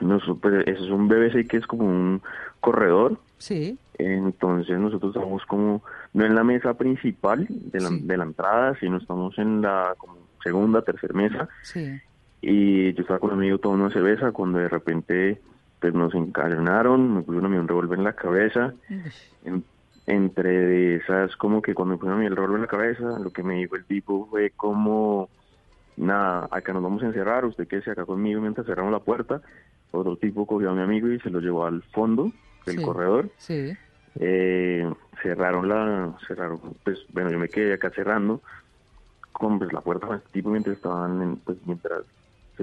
nos, 0.00 0.22
pues, 0.40 0.66
eso 0.66 0.84
es 0.84 0.90
un 0.90 1.08
BBC 1.08 1.46
que 1.48 1.58
es 1.58 1.66
como 1.66 1.84
un 1.84 2.22
corredor, 2.60 3.18
Sí. 3.38 3.78
entonces 3.98 4.78
nosotros 4.78 5.14
estamos 5.14 5.44
como, 5.46 5.82
no 6.12 6.24
en 6.26 6.34
la 6.34 6.44
mesa 6.44 6.74
principal 6.74 7.46
de 7.48 7.80
la, 7.80 7.90
de 7.90 8.16
la 8.16 8.24
entrada, 8.24 8.76
sino 8.80 8.96
estamos 8.98 9.38
en 9.38 9.62
la 9.62 9.94
como 9.96 10.18
segunda, 10.42 10.82
tercera 10.82 11.14
mesa. 11.14 11.48
Sí. 11.62 12.00
Y 12.42 12.92
yo 12.94 13.02
estaba 13.02 13.18
con 13.20 13.30
un 13.30 13.38
amigo 13.38 13.58
tomando 13.58 13.84
una 13.86 13.92
cerveza 13.94 14.32
cuando 14.32 14.58
de 14.58 14.68
repente 14.68 15.40
pues 15.80 15.94
nos 15.94 16.14
encadenaron, 16.14 17.14
me 17.16 17.22
pusieron 17.22 17.46
a 17.46 17.48
mí 17.48 17.56
un 17.58 17.68
revólver 17.68 17.98
en 17.98 18.04
la 18.04 18.12
cabeza. 18.14 18.74
En- 19.44 19.64
entre 20.06 20.96
esas, 20.96 21.36
como 21.36 21.62
que 21.62 21.74
cuando 21.74 21.92
me 21.94 21.98
pusieron 21.98 22.18
a 22.18 22.20
mí 22.20 22.26
el 22.26 22.34
revólver 22.36 22.56
en 22.56 22.62
la 22.62 22.66
cabeza, 22.68 23.18
lo 23.18 23.30
que 23.30 23.42
me 23.42 23.54
dijo 23.56 23.76
el 23.76 23.84
tipo 23.86 24.26
fue 24.28 24.50
como, 24.56 25.28
nada, 25.96 26.48
acá 26.50 26.72
nos 26.72 26.82
vamos 26.82 27.02
a 27.02 27.06
encerrar, 27.06 27.44
usted 27.44 27.68
quédese 27.68 27.92
acá 27.92 28.04
conmigo 28.04 28.40
mientras 28.40 28.66
cerramos 28.66 28.92
la 28.92 28.98
puerta. 29.00 29.40
Otro 29.92 30.16
tipo 30.16 30.46
cogió 30.46 30.70
a 30.70 30.74
mi 30.74 30.82
amigo 30.82 31.08
y 31.08 31.18
se 31.20 31.30
lo 31.30 31.40
llevó 31.40 31.64
al 31.66 31.82
fondo 31.92 32.32
del 32.66 32.78
Sí. 32.78 32.84
corredor. 32.84 33.30
Sí. 33.38 33.72
Eh, 34.18 34.90
cerraron 35.22 35.68
la, 35.68 36.14
cerraron, 36.26 36.60
pues 36.84 36.98
bueno, 37.12 37.30
yo 37.30 37.38
me 37.38 37.48
quedé 37.48 37.74
acá 37.74 37.90
cerrando 37.90 38.42
con 39.32 39.58
pues, 39.58 39.72
la 39.72 39.80
puerta 39.80 40.16
este 40.16 40.28
tipo 40.32 40.50
mientras 40.50 40.76
estaban, 40.76 41.22
en- 41.22 41.36
pues 41.36 41.56
mientras 41.66 42.02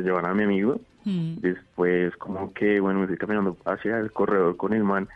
se 0.04 0.10
a 0.10 0.34
mi 0.34 0.44
amigo. 0.44 0.80
Mm. 1.06 1.38
Después 1.38 2.16
como 2.18 2.54
que, 2.54 2.80
bueno, 2.80 3.00
me 3.02 3.08
fui 3.08 3.18
caminando 3.18 3.58
hacia 3.66 3.98
el 4.00 4.12
corredor 4.12 4.58
con 4.58 4.74
el 4.74 4.84
man 4.84 5.08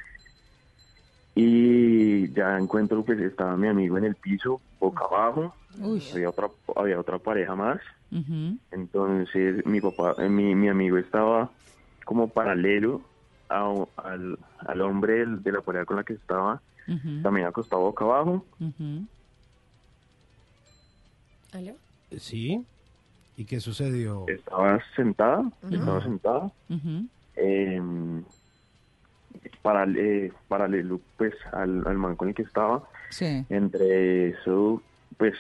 y 1.36 2.32
ya 2.34 2.58
encuentro 2.58 3.04
pues 3.06 3.20
estaba 3.20 3.56
mi 3.58 3.68
amigo 3.68 3.98
en 3.98 4.06
el 4.06 4.16
piso, 4.16 4.62
boca 4.80 5.06
abajo, 5.06 5.56
Uy. 5.80 6.02
había 6.14 6.30
otra, 6.30 6.50
había 6.76 7.00
otra 7.00 7.20
pareja 7.20 7.56
más. 7.56 7.80
Entonces 8.72 9.66
mi 9.66 9.80
papá, 9.82 10.16
eh, 10.20 10.30
mi, 10.30 10.56
mi 10.56 10.68
amigo 10.70 10.98
estaba 10.98 11.52
como 12.06 12.30
paralelo 12.30 13.02
a- 13.50 13.86
al, 13.98 14.38
al 14.60 14.82
hombre 14.82 15.26
de 15.26 15.52
la 15.52 15.62
pareja 15.62 15.86
con 15.86 15.98
la 15.98 16.04
que 16.04 16.14
estaba, 16.14 16.62
también 17.24 17.48
acostado 17.48 17.82
boca 17.84 18.04
abajo. 18.06 18.46
¿Aló? 21.54 21.74
Sí. 22.18 22.66
¿Y 23.38 23.46
qué 23.46 23.60
sucedió? 23.60 24.26
Estaba 24.28 24.80
sentada, 24.96 25.44
estaba 25.72 26.04
sentada, 26.04 26.52
Ujú. 26.70 27.06
eh, 27.36 27.82
paral- 29.64 29.96
eh, 29.98 30.32
paralelo 30.48 31.00
pues 31.18 31.34
al, 31.54 31.86
al 31.88 31.98
man 31.98 32.16
con 32.16 32.30
el 32.30 32.36
que 32.36 32.44
estaba. 32.44 32.84
Sí. 33.10 33.46
Entre 33.50 34.30
eso, 34.30 34.82
pues 35.18 35.34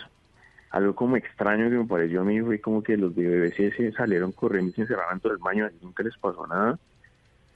algo 0.71 0.95
como 0.95 1.17
extraño 1.17 1.69
que 1.69 1.75
me 1.77 1.85
pareció 1.85 2.21
a 2.21 2.23
mí 2.23 2.41
fue 2.41 2.59
como 2.61 2.81
que 2.81 2.95
los 2.97 3.13
de 3.15 3.27
BBC 3.27 3.75
se 3.75 3.91
salieron 3.91 4.31
corriendo 4.31 4.71
y 4.71 4.73
se 4.73 4.81
encerraron 4.81 5.13
dentro 5.15 5.31
del 5.31 5.39
baño, 5.39 5.69
y 5.69 5.83
nunca 5.85 6.01
les 6.03 6.17
pasó 6.17 6.47
nada. 6.47 6.79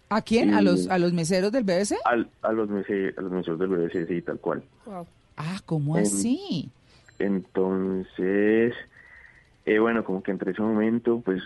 ¿A 0.09 0.21
quién? 0.21 0.53
¿A 0.53 0.61
los, 0.61 0.87
a 0.89 0.99
los 0.99 1.13
meseros 1.13 1.51
del 1.51 1.63
BBC? 1.63 1.95
Al, 2.05 2.29
a 2.43 2.51
los 2.51 2.69
mese- 2.69 3.13
a 3.17 3.21
los 3.21 3.31
meseros 3.31 3.57
del 3.59 3.69
BBC, 3.69 4.05
sí, 4.07 4.21
tal 4.21 4.37
cual. 4.39 4.63
Ah, 5.37 5.59
¿cómo 5.65 5.97
En- 5.97 6.03
así? 6.03 6.69
Entonces, 7.17 8.73
eh, 9.65 9.79
bueno, 9.79 10.03
como 10.03 10.21
que 10.21 10.31
entre 10.31 10.51
ese 10.51 10.61
momento, 10.61 11.21
pues 11.25 11.41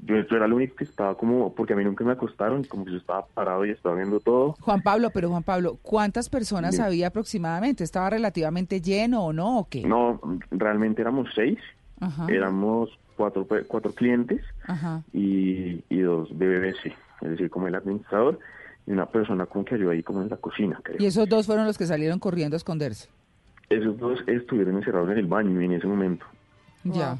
yo, 0.00 0.16
yo 0.16 0.36
era 0.36 0.44
el 0.44 0.52
único 0.52 0.76
que 0.76 0.84
estaba 0.84 1.16
como, 1.16 1.54
porque 1.54 1.72
a 1.72 1.76
mí 1.76 1.84
nunca 1.84 2.04
me 2.04 2.12
acostaron, 2.12 2.62
como 2.64 2.84
que 2.84 2.92
yo 2.92 2.98
estaba 2.98 3.24
parado 3.26 3.64
y 3.64 3.70
estaba 3.70 3.94
viendo 3.94 4.20
todo. 4.20 4.54
Juan 4.60 4.82
Pablo, 4.82 5.10
pero 5.10 5.30
Juan 5.30 5.42
Pablo, 5.42 5.78
¿cuántas 5.82 6.28
personas 6.28 6.78
había 6.78 7.06
aproximadamente? 7.08 7.82
¿Estaba 7.84 8.10
relativamente 8.10 8.80
lleno 8.82 9.24
o 9.24 9.32
no? 9.32 9.60
¿O 9.60 9.68
qué? 9.68 9.82
No, 9.82 10.20
realmente 10.50 11.00
éramos 11.00 11.28
seis, 11.34 11.58
Ajá. 12.00 12.26
éramos 12.28 12.90
cuatro, 13.16 13.46
cuatro 13.66 13.92
clientes 13.92 14.42
Ajá. 14.66 15.02
y, 15.12 15.82
y 15.88 16.00
dos 16.00 16.28
de 16.38 16.46
BBC, 16.46 16.92
es 17.22 17.30
decir, 17.30 17.48
como 17.48 17.68
el 17.68 17.74
administrador 17.74 18.38
y 18.86 18.92
una 18.92 19.06
persona 19.06 19.46
como 19.46 19.64
que 19.64 19.76
ayudó 19.76 19.90
ahí 19.90 20.02
como 20.02 20.20
en 20.20 20.28
la 20.28 20.36
cocina, 20.36 20.78
creo. 20.82 20.98
Y 21.00 21.06
esos 21.06 21.26
dos 21.28 21.46
fueron 21.46 21.66
los 21.66 21.78
que 21.78 21.86
salieron 21.86 22.18
corriendo 22.18 22.56
a 22.56 22.58
esconderse. 22.58 23.08
Esos 23.70 23.98
dos 23.98 24.20
estuvieron 24.26 24.76
encerrados 24.76 25.10
en 25.10 25.18
el 25.18 25.26
baño 25.26 25.58
en 25.60 25.72
ese 25.72 25.86
momento. 25.86 26.26
Ya. 26.84 27.16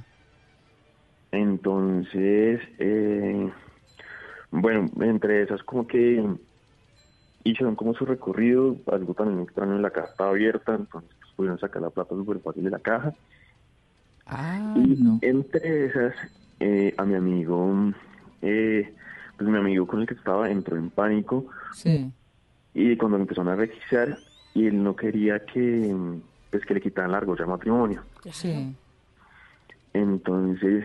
Entonces, 1.35 2.61
eh, 2.79 3.51
bueno, 4.53 4.89
entre 5.01 5.43
esas 5.43 5.65
como 5.65 5.85
que 5.85 6.25
hicieron 7.43 7.75
como 7.75 7.93
su 7.95 8.07
recorrido, 8.07 8.77
algo 8.87 9.15
también 9.15 9.41
extraño, 9.41 9.77
la 9.79 9.91
caja 9.91 10.07
estaba 10.11 10.31
abierta, 10.31 10.77
entonces 10.77 11.11
pues, 11.21 11.33
pudieron 11.35 11.59
sacar 11.59 11.83
la 11.83 11.91
plata 11.91 12.15
súper 12.15 12.39
fácil 12.39 12.63
de 12.63 12.71
la 12.71 12.79
caja. 12.79 13.13
Ah, 14.27 14.75
y 14.77 14.97
entre 15.23 15.87
esas, 15.87 16.15
eh, 16.61 16.95
a 16.97 17.05
mi 17.05 17.17
amigo, 17.17 17.93
eh, 18.41 18.95
pues 19.37 19.51
mi 19.51 19.59
amigo 19.59 19.89
con 19.89 20.03
el 20.03 20.07
que 20.07 20.15
estaba 20.15 20.49
entró 20.49 20.77
en 20.77 20.89
pánico 20.91 21.47
Sí. 21.73 22.13
y 22.75 22.97
cuando 22.97 23.19
lo 23.19 23.25
empezaron 23.25 23.53
a 23.53 23.57
requisar 23.57 24.19
y 24.55 24.69
él 24.69 24.81
no 24.85 24.95
quería 24.95 25.45
que, 25.45 25.95
pues, 26.53 26.65
que 26.65 26.75
le 26.75 26.81
quitaran 26.81 27.11
la 27.11 27.19
argolla 27.19 27.45
de 27.45 27.51
matrimonio. 27.51 28.03
Sí. 28.31 28.73
Entonces, 29.93 30.85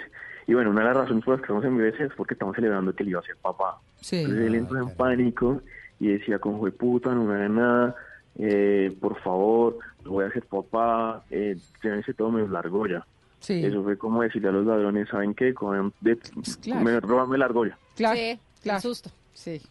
y 0.49 0.53
bueno, 0.55 0.71
una 0.71 0.79
de 0.81 0.87
las 0.87 0.97
razones 0.97 1.23
por 1.23 1.35
las 1.35 1.41
que 1.41 1.43
estamos 1.53 1.63
en 1.63 1.77
BBC 1.77 1.99
es 2.05 2.13
porque 2.17 2.33
estamos 2.33 2.55
celebrando 2.55 2.91
que 2.95 3.03
él 3.03 3.09
iba 3.09 3.19
a 3.19 3.23
ser 3.23 3.35
papá. 3.35 3.77
Sí. 4.01 4.15
Entonces 4.21 4.47
él 4.47 4.55
entró 4.55 4.79
en 4.79 4.95
pánico 4.95 5.61
y 5.99 6.07
decía, 6.07 6.39
como 6.39 6.57
fue 6.57 6.71
puta, 6.71 7.13
no 7.13 7.25
me 7.25 7.35
hagan 7.35 7.55
nada, 7.55 7.95
eh, 8.39 8.91
por 8.99 9.19
favor, 9.21 9.77
voy 10.05 10.25
a 10.25 10.31
ser 10.31 10.43
papá, 10.47 11.23
eh, 11.29 11.55
llévense 11.83 12.15
todo 12.15 12.31
menos 12.31 12.49
la 12.49 12.59
argolla. 12.59 13.05
Sí. 13.41 13.63
Eso 13.63 13.83
fue 13.83 13.95
como 13.95 14.23
decirle 14.23 14.49
a 14.49 14.53
los 14.53 14.65
ladrones, 14.65 15.07
¿saben 15.09 15.35
qué? 15.35 15.53
Cojan 15.53 15.93
de, 16.01 16.17
claro. 16.63 16.81
me, 16.83 16.99
róbame 16.99 17.37
la 17.37 17.45
argolla. 17.45 17.77
Claro. 17.95 18.15
Sí, 18.15 18.39
claro. 18.63 18.81
susto. 18.81 19.11
Sí. 19.33 19.61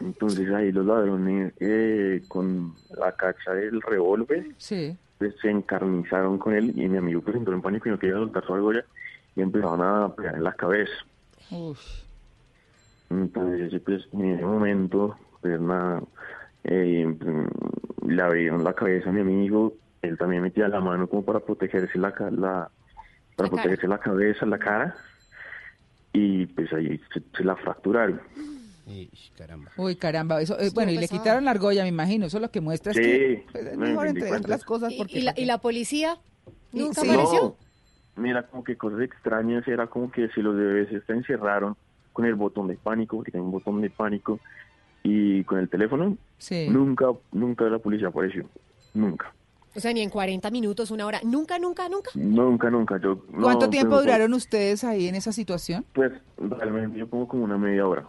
Entonces 0.00 0.50
ahí 0.50 0.72
los 0.72 0.86
ladrones 0.86 1.52
eh, 1.60 2.20
con 2.26 2.74
la 2.98 3.12
cacha 3.12 3.52
del 3.52 3.80
revólver 3.80 4.44
Sí. 4.58 4.96
pues 5.18 5.36
se 5.40 5.50
encarnizaron 5.50 6.36
con 6.38 6.52
él 6.52 6.72
y 6.74 6.88
mi 6.88 6.98
amigo 6.98 7.20
pues 7.20 7.36
entró 7.36 7.54
en 7.54 7.62
pánico 7.62 7.88
y 7.88 7.92
no 7.92 7.98
quería 8.00 8.16
soltar 8.16 8.44
su 8.44 8.54
argolla 8.54 8.84
y 9.36 9.42
empezaron 9.42 9.82
a 9.82 10.14
pegar 10.14 10.34
en 10.36 10.44
la 10.44 10.52
cabeza. 10.52 10.92
Uf. 11.50 11.78
Entonces, 13.10 13.80
pues, 13.84 14.02
en 14.12 14.24
ese 14.34 14.44
momento, 14.44 15.16
pues 15.40 15.60
nada, 15.60 16.02
eh, 16.64 17.06
le 18.06 18.22
abrieron 18.22 18.64
la 18.64 18.72
cabeza 18.72 19.10
a 19.10 19.12
mi 19.12 19.20
amigo, 19.20 19.74
él 20.02 20.16
también 20.18 20.42
metía 20.42 20.68
la 20.68 20.80
mano 20.80 21.06
como 21.08 21.24
para 21.24 21.40
protegerse 21.40 21.98
la, 21.98 22.08
la 22.30 22.70
para 23.36 23.48
La 23.48 23.50
protegerse 23.50 23.86
la 23.88 23.98
cabeza, 23.98 24.46
la 24.46 24.58
cara, 24.58 24.96
y 26.12 26.46
pues 26.46 26.72
ahí 26.72 27.00
se, 27.12 27.20
se 27.36 27.44
la 27.44 27.56
fracturaron. 27.56 28.20
caramba. 29.36 29.70
Uy, 29.76 29.96
caramba. 29.96 30.40
Eso, 30.40 30.58
eh, 30.60 30.70
bueno, 30.74 30.92
y 30.92 30.98
le 30.98 31.08
quitaron 31.08 31.44
la 31.44 31.50
argolla, 31.50 31.82
me 31.82 31.88
imagino. 31.88 32.26
Eso 32.26 32.38
lo 32.38 32.50
que 32.50 32.60
muestra 32.60 32.92
es 32.92 32.98
Sí, 32.98 33.02
que 33.02 33.46
pues, 33.52 33.66
es 33.66 33.76
me- 33.76 33.88
mejor 33.88 34.06
entregar 34.08 34.48
las 34.48 34.64
cosas 34.64 34.92
¿Y, 34.92 34.98
porque... 34.98 35.18
y 35.18 35.22
la, 35.22 35.34
y 35.36 35.44
la 35.46 35.58
policía 35.58 36.18
nunca 36.72 37.00
sí. 37.00 37.08
apareció? 37.10 37.40
No, 37.42 37.56
mira, 38.16 38.46
como 38.46 38.64
que 38.64 38.76
cosas 38.76 39.00
extrañas, 39.00 39.66
era 39.68 39.86
como 39.86 40.10
que 40.10 40.28
si 40.30 40.42
los 40.42 40.56
bebés 40.56 40.88
se 41.06 41.12
encerraron 41.12 41.76
con 42.12 42.26
el 42.26 42.34
botón 42.34 42.68
de 42.68 42.76
pánico, 42.76 43.16
porque 43.16 43.32
tienen 43.32 43.46
un 43.46 43.52
botón 43.52 43.80
de 43.80 43.90
pánico, 43.90 44.38
y 45.02 45.44
con 45.44 45.58
el 45.58 45.68
teléfono, 45.68 46.16
Sí. 46.38 46.68
nunca, 46.70 47.06
nunca 47.32 47.64
la 47.64 47.78
policía 47.78 48.08
apareció, 48.08 48.46
nunca. 48.94 49.32
O 49.76 49.80
sea, 49.80 49.92
ni 49.92 50.02
en 50.02 50.08
40 50.10 50.50
minutos, 50.52 50.92
una 50.92 51.04
hora. 51.04 51.20
Nunca, 51.24 51.58
nunca, 51.58 51.88
nunca. 51.88 52.10
Nunca, 52.14 52.70
nunca. 52.70 53.00
Yo, 53.00 53.24
no, 53.32 53.42
¿Cuánto 53.42 53.68
tiempo 53.68 53.90
pero, 53.96 54.02
duraron 54.02 54.32
ustedes 54.32 54.84
ahí 54.84 55.08
en 55.08 55.16
esa 55.16 55.32
situación? 55.32 55.84
Pues 55.92 56.12
realmente 56.38 56.96
yo 56.96 57.08
pongo 57.08 57.26
como 57.26 57.42
una 57.42 57.58
media 57.58 57.84
hora. 57.84 58.06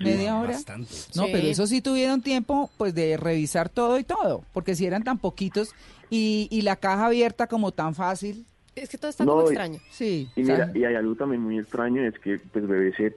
¿Media 0.00 0.36
hora? 0.38 0.50
Bastante. 0.54 0.90
No, 1.14 1.24
Sí. 1.26 1.30
pero 1.32 1.46
eso 1.46 1.66
sí 1.68 1.80
tuvieron 1.80 2.20
tiempo 2.20 2.68
pues 2.76 2.94
de 2.94 3.16
revisar 3.16 3.68
todo 3.68 3.98
y 3.98 4.04
todo, 4.04 4.42
porque 4.52 4.74
si 4.74 4.84
eran 4.86 5.04
tan 5.04 5.18
poquitos 5.18 5.72
y, 6.10 6.48
y 6.50 6.62
la 6.62 6.74
caja 6.76 7.06
abierta 7.06 7.46
como 7.46 7.70
tan 7.72 7.94
fácil. 7.94 8.44
Es 8.76 8.90
que 8.90 8.98
todo 8.98 9.10
está 9.10 9.24
No, 9.24 9.32
como 9.32 9.42
y- 9.44 9.46
extraño. 9.46 9.80
Sí. 9.90 10.30
Y 10.36 10.42
mira, 10.42 10.70
y 10.74 10.84
hay 10.84 10.94
algo 10.94 11.14
también 11.14 11.40
muy 11.42 11.58
extraño, 11.58 12.02
es 12.02 12.18
que 12.18 12.38
pues 12.52 12.66
BBC 12.66 13.14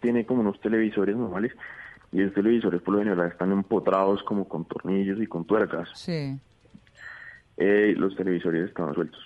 tiene 0.00 0.24
como 0.24 0.40
unos 0.40 0.58
televisores 0.60 1.14
normales, 1.14 1.52
y 2.10 2.22
esos 2.22 2.34
televisores 2.34 2.80
por 2.82 2.94
lo 2.94 3.00
general 3.00 3.28
están 3.30 3.52
empotrados 3.52 4.22
como 4.22 4.48
con 4.48 4.64
tornillos 4.64 5.20
y 5.20 5.26
con 5.26 5.44
tuercas. 5.44 5.88
Sí. 5.94 6.38
Eh, 7.56 7.94
los 7.96 8.16
televisores 8.16 8.68
estaban 8.68 8.94
sueltos. 8.94 9.20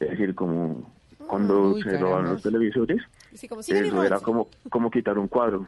Es 0.00 0.10
decir, 0.10 0.34
como 0.34 0.90
cuando 1.26 1.72
Uy, 1.72 1.82
se 1.82 1.90
robaron 1.90 2.08
caramba. 2.10 2.32
los 2.32 2.42
televisores, 2.42 3.02
Sí, 3.34 3.46
como 3.48 3.60
eso 3.60 4.02
era 4.02 4.18
como, 4.20 4.48
como 4.70 4.90
quitar 4.90 5.18
un 5.18 5.28
cuadro. 5.28 5.66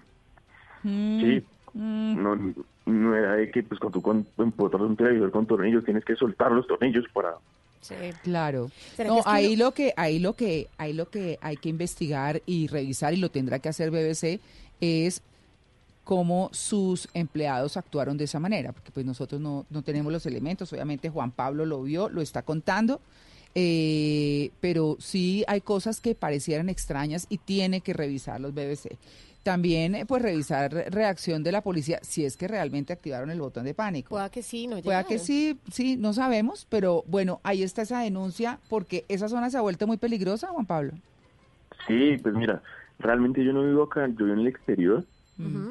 Mm, 0.82 1.20
Sí, 1.20 1.44
mm. 1.74 2.22
no, 2.22 2.54
no 2.86 3.14
era 3.14 3.34
de 3.34 3.50
que 3.50 3.62
pues 3.62 3.78
cuando 3.78 4.00
tú 4.00 4.42
empotras 4.42 4.82
un 4.82 4.96
televisor 4.96 5.30
con 5.30 5.46
tornillos 5.46 5.84
tienes 5.84 6.04
que 6.04 6.16
soltar 6.16 6.50
los 6.52 6.66
tornillos 6.66 7.04
para... 7.12 7.34
Claro. 8.22 8.70
¿Será 8.96 9.10
No, 9.10 9.22
ahí 9.24 9.56
lo 9.56 9.72
que, 9.72 9.92
ahí 9.96 10.18
lo 10.18 10.34
que, 10.34 10.68
ahí 10.78 10.92
lo 10.92 11.10
que 11.10 11.38
hay 11.40 11.56
que 11.56 11.68
investigar 11.68 12.42
y 12.46 12.66
revisar 12.66 13.14
y 13.14 13.16
lo 13.16 13.30
tendrá 13.30 13.58
que 13.58 13.68
hacer 13.68 13.90
BBC 13.90 14.40
es 14.80 15.22
cómo 16.04 16.50
sus 16.52 17.08
empleados 17.14 17.76
actuaron 17.76 18.16
de 18.16 18.24
esa 18.24 18.40
manera, 18.40 18.72
porque 18.72 18.90
pues 18.90 19.06
nosotros 19.06 19.40
no, 19.40 19.66
no 19.70 19.82
tenemos 19.82 20.12
los 20.12 20.26
elementos. 20.26 20.72
Obviamente 20.72 21.08
Juan 21.08 21.30
Pablo 21.30 21.64
lo 21.64 21.82
vio, 21.82 22.08
lo 22.08 22.20
está 22.20 22.42
contando, 22.42 23.00
eh, 23.54 24.50
pero 24.60 24.96
sí 25.00 25.44
hay 25.48 25.60
cosas 25.60 26.00
que 26.00 26.14
parecieran 26.14 26.68
extrañas 26.68 27.26
y 27.28 27.38
tiene 27.38 27.80
que 27.80 27.92
revisar 27.92 28.40
los 28.40 28.54
BBC. 28.54 28.96
También, 29.42 29.94
eh, 29.94 30.04
pues, 30.06 30.20
revisar 30.22 30.70
re- 30.72 30.90
reacción 30.90 31.42
de 31.42 31.50
la 31.52 31.62
policía 31.62 31.98
si 32.02 32.24
es 32.26 32.36
que 32.36 32.46
realmente 32.46 32.92
activaron 32.92 33.30
el 33.30 33.40
botón 33.40 33.64
de 33.64 33.72
pánico. 33.72 34.10
Pueda 34.10 34.30
que 34.30 34.42
sí, 34.42 34.66
no 34.66 34.82
Pueda 34.82 35.04
que 35.04 35.18
sí, 35.18 35.58
sí, 35.72 35.96
no 35.96 36.12
sabemos, 36.12 36.66
pero 36.68 37.04
bueno, 37.06 37.40
ahí 37.42 37.62
está 37.62 37.82
esa 37.82 38.00
denuncia 38.00 38.58
porque 38.68 39.06
esa 39.08 39.28
zona 39.28 39.48
se 39.48 39.56
ha 39.56 39.62
vuelto 39.62 39.86
muy 39.86 39.96
peligrosa, 39.96 40.48
Juan 40.48 40.66
Pablo. 40.66 40.92
Sí, 41.86 42.16
pues 42.22 42.34
mira, 42.34 42.62
realmente 42.98 43.42
yo 43.42 43.54
no 43.54 43.62
vivo 43.64 43.84
acá, 43.84 44.06
yo 44.08 44.26
vivo 44.26 44.32
en 44.34 44.40
el 44.40 44.46
exterior, 44.48 45.04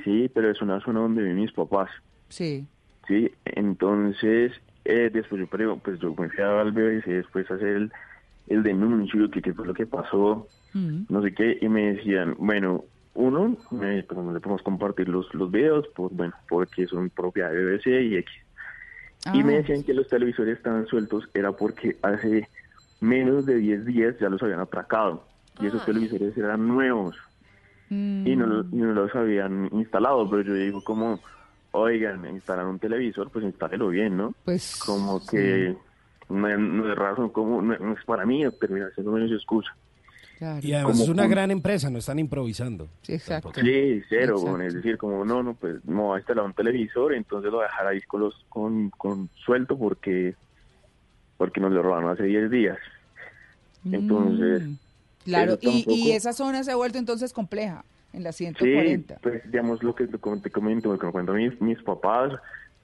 sí, 0.04 0.32
pero 0.34 0.50
es 0.50 0.60
una 0.64 0.82
zona 0.84 1.02
donde 1.02 1.22
viven 1.22 1.40
mis 1.42 1.52
papás. 1.54 1.92
Sí. 2.30 2.66
Sí, 3.08 3.30
entonces 3.46 4.52
eh, 4.90 5.10
después 5.12 5.40
yo, 5.42 5.48
pero, 5.48 5.78
pues 5.78 6.00
yo 6.00 6.14
me 6.18 6.30
fui 6.30 6.44
al 6.44 6.72
BBC 6.72 7.06
después 7.08 7.50
a 7.52 7.56
hacer 7.56 7.68
el, 7.68 7.92
el 8.48 8.64
denuncio, 8.64 9.30
que 9.30 9.42
qué 9.42 9.54
fue 9.54 9.68
lo 9.68 9.74
que 9.74 9.86
pasó, 9.86 10.50
no 10.74 11.22
sé 11.24 11.34
qué, 11.34 11.58
y 11.62 11.68
me 11.70 11.94
decían, 11.94 12.36
bueno, 12.38 12.84
uno, 13.14 13.58
eh, 13.82 14.06
pues 14.08 14.20
no 14.20 14.32
le 14.32 14.40
podemos 14.40 14.62
compartir 14.62 15.10
los, 15.10 15.34
los 15.34 15.50
videos, 15.52 15.86
pues 15.96 16.12
bueno, 16.14 16.34
porque 16.48 16.86
son 16.88 17.10
propiedad 17.10 17.52
de 17.52 17.64
BBC 17.66 17.88
y 18.04 18.16
X. 18.18 18.34
Y 19.34 19.44
me 19.44 19.56
Ah. 19.56 19.58
decían 19.58 19.84
que 19.84 19.94
los 19.94 20.08
televisores 20.08 20.58
estaban 20.58 20.86
sueltos, 20.88 21.28
era 21.34 21.52
porque 21.52 21.98
hace 22.02 22.48
menos 23.02 23.46
de 23.46 23.56
10 23.56 23.86
días 23.86 24.16
ya 24.20 24.30
los 24.30 24.42
habían 24.44 24.60
atracado, 24.60 25.28
y 25.60 25.68
esos 25.68 25.84
televisores 25.86 26.38
eran 26.38 26.68
nuevos 26.68 27.16
y 28.26 28.36
no, 28.36 28.62
y 28.72 28.76
no 28.76 28.94
los 28.94 29.14
habían 29.16 29.70
instalado, 29.74 30.30
pero 30.30 30.44
yo 30.44 30.54
digo 30.54 30.84
como, 30.84 31.22
oigan, 31.72 32.26
instalar 32.28 32.66
un 32.66 32.80
televisor, 32.80 33.30
pues 33.32 33.46
instálelo 33.46 33.90
bien, 33.90 34.18
¿no? 34.18 34.34
Pues 34.46 34.76
como 34.78 35.26
que 35.26 35.76
no, 36.30 36.48
es- 36.48 36.60
no 36.60 36.92
es 36.92 36.98
razón, 36.98 37.30
como 37.30 37.62
no, 37.62 37.78
no 37.78 37.94
es 37.94 38.04
para 38.06 38.26
mí, 38.26 38.44
termina 38.60 38.90
siendo 38.96 39.12
menos 39.12 39.32
excusa. 39.32 39.76
Y 40.62 40.72
además 40.72 40.94
Como 40.94 41.04
es 41.04 41.10
una 41.10 41.24
un- 41.26 41.30
gran 41.32 41.52
empresa, 41.52 41.90
no 41.90 41.98
están 42.00 42.18
improvisando. 42.18 42.88
Sí, 43.02 43.14
exacto. 43.14 43.52
Sí, 43.56 44.02
cero, 44.08 44.36
Exacto. 44.36 44.40
bueno, 44.40 44.64
es 44.64 44.74
decir, 44.74 44.98
como 44.98 45.26
no, 45.26 45.44
no, 45.44 45.54
pues 45.54 45.84
no 45.84 46.08
va 46.10 46.16
a 46.16 46.20
instalar 46.20 46.46
un 46.46 46.54
televisor, 46.54 47.14
entonces 47.14 47.52
lo 47.52 47.58
voy 47.58 47.66
a 47.66 47.68
dejar 47.68 47.88
ahí 47.88 48.00
con, 48.04 48.22
los, 48.22 48.46
con, 48.48 48.90
con 48.92 49.30
suelto 49.46 49.78
porque 49.78 50.36
porque 51.36 51.60
nos 51.62 51.72
lo 51.72 51.82
robaron 51.82 52.10
hace 52.12 52.24
10 52.24 52.50
días. 52.50 52.78
Entonces, 53.92 54.64
Mm, 54.64 54.74
Claro, 55.26 55.54
eso 55.62 55.70
y, 55.92 56.12
esa 56.12 56.34
zona 56.34 56.64
se 56.64 56.72
ha 56.72 56.76
vuelto 56.76 56.98
entonces 56.98 57.34
compleja 57.34 57.84
en 58.14 58.24
la 58.24 58.32
Sí, 58.32 58.46
140. 58.46 59.20
pues 59.22 59.44
digamos 59.52 59.84
lo 59.84 59.94
que 59.96 60.08
te 60.08 60.18
com- 60.18 60.42
te 60.42 60.50
comento, 60.50 60.92
lo 60.92 60.98
que 61.00 61.06
me 61.06 61.12
cuentan 61.12 61.36
mis, 61.36 61.60
mis 61.62 61.82
papás, 61.84 62.34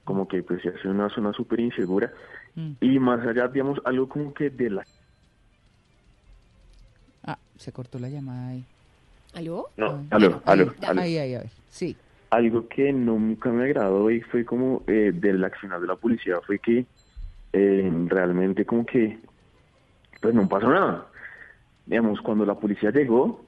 como 0.04 0.28
que 0.28 0.42
pues 0.42 0.64
hace 0.64 0.88
una 0.88 1.08
zona 1.10 1.32
súper 1.32 1.60
insegura. 1.60 2.12
Mm. 2.54 2.72
Y 2.80 2.98
más 2.98 3.26
allá, 3.26 3.48
digamos, 3.48 3.80
algo 3.84 4.08
como 4.08 4.32
que 4.32 4.50
de 4.50 4.70
la... 4.70 4.86
Ah, 7.24 7.38
se 7.58 7.72
cortó 7.72 7.98
la 7.98 8.08
llamada 8.08 8.48
ahí. 8.48 8.64
¿Aló? 9.34 9.66
No, 9.76 10.04
aló, 10.10 10.40
aló, 10.46 10.72
Ahí, 10.74 10.88
aló. 10.88 11.00
ahí, 11.02 11.18
ahí, 11.18 11.34
a 11.34 11.38
ver. 11.40 11.50
Sí. 11.70 11.96
Algo 12.30 12.68
que 12.68 12.92
nunca 12.92 13.50
me 13.50 13.64
agradó 13.64 14.10
y 14.10 14.20
fue 14.22 14.44
como 14.44 14.82
eh, 14.86 15.12
del 15.14 15.44
accionar 15.44 15.80
de 15.80 15.86
la 15.86 15.96
policía 15.96 16.40
fue 16.46 16.58
que 16.58 16.86
eh, 17.52 17.92
realmente 18.06 18.64
como 18.64 18.84
que 18.86 19.18
pues 20.20 20.34
no 20.34 20.48
pasó 20.48 20.68
nada. 20.70 21.06
Digamos, 21.84 22.20
cuando 22.20 22.44
la 22.46 22.54
policía 22.54 22.90
llegó, 22.90 23.44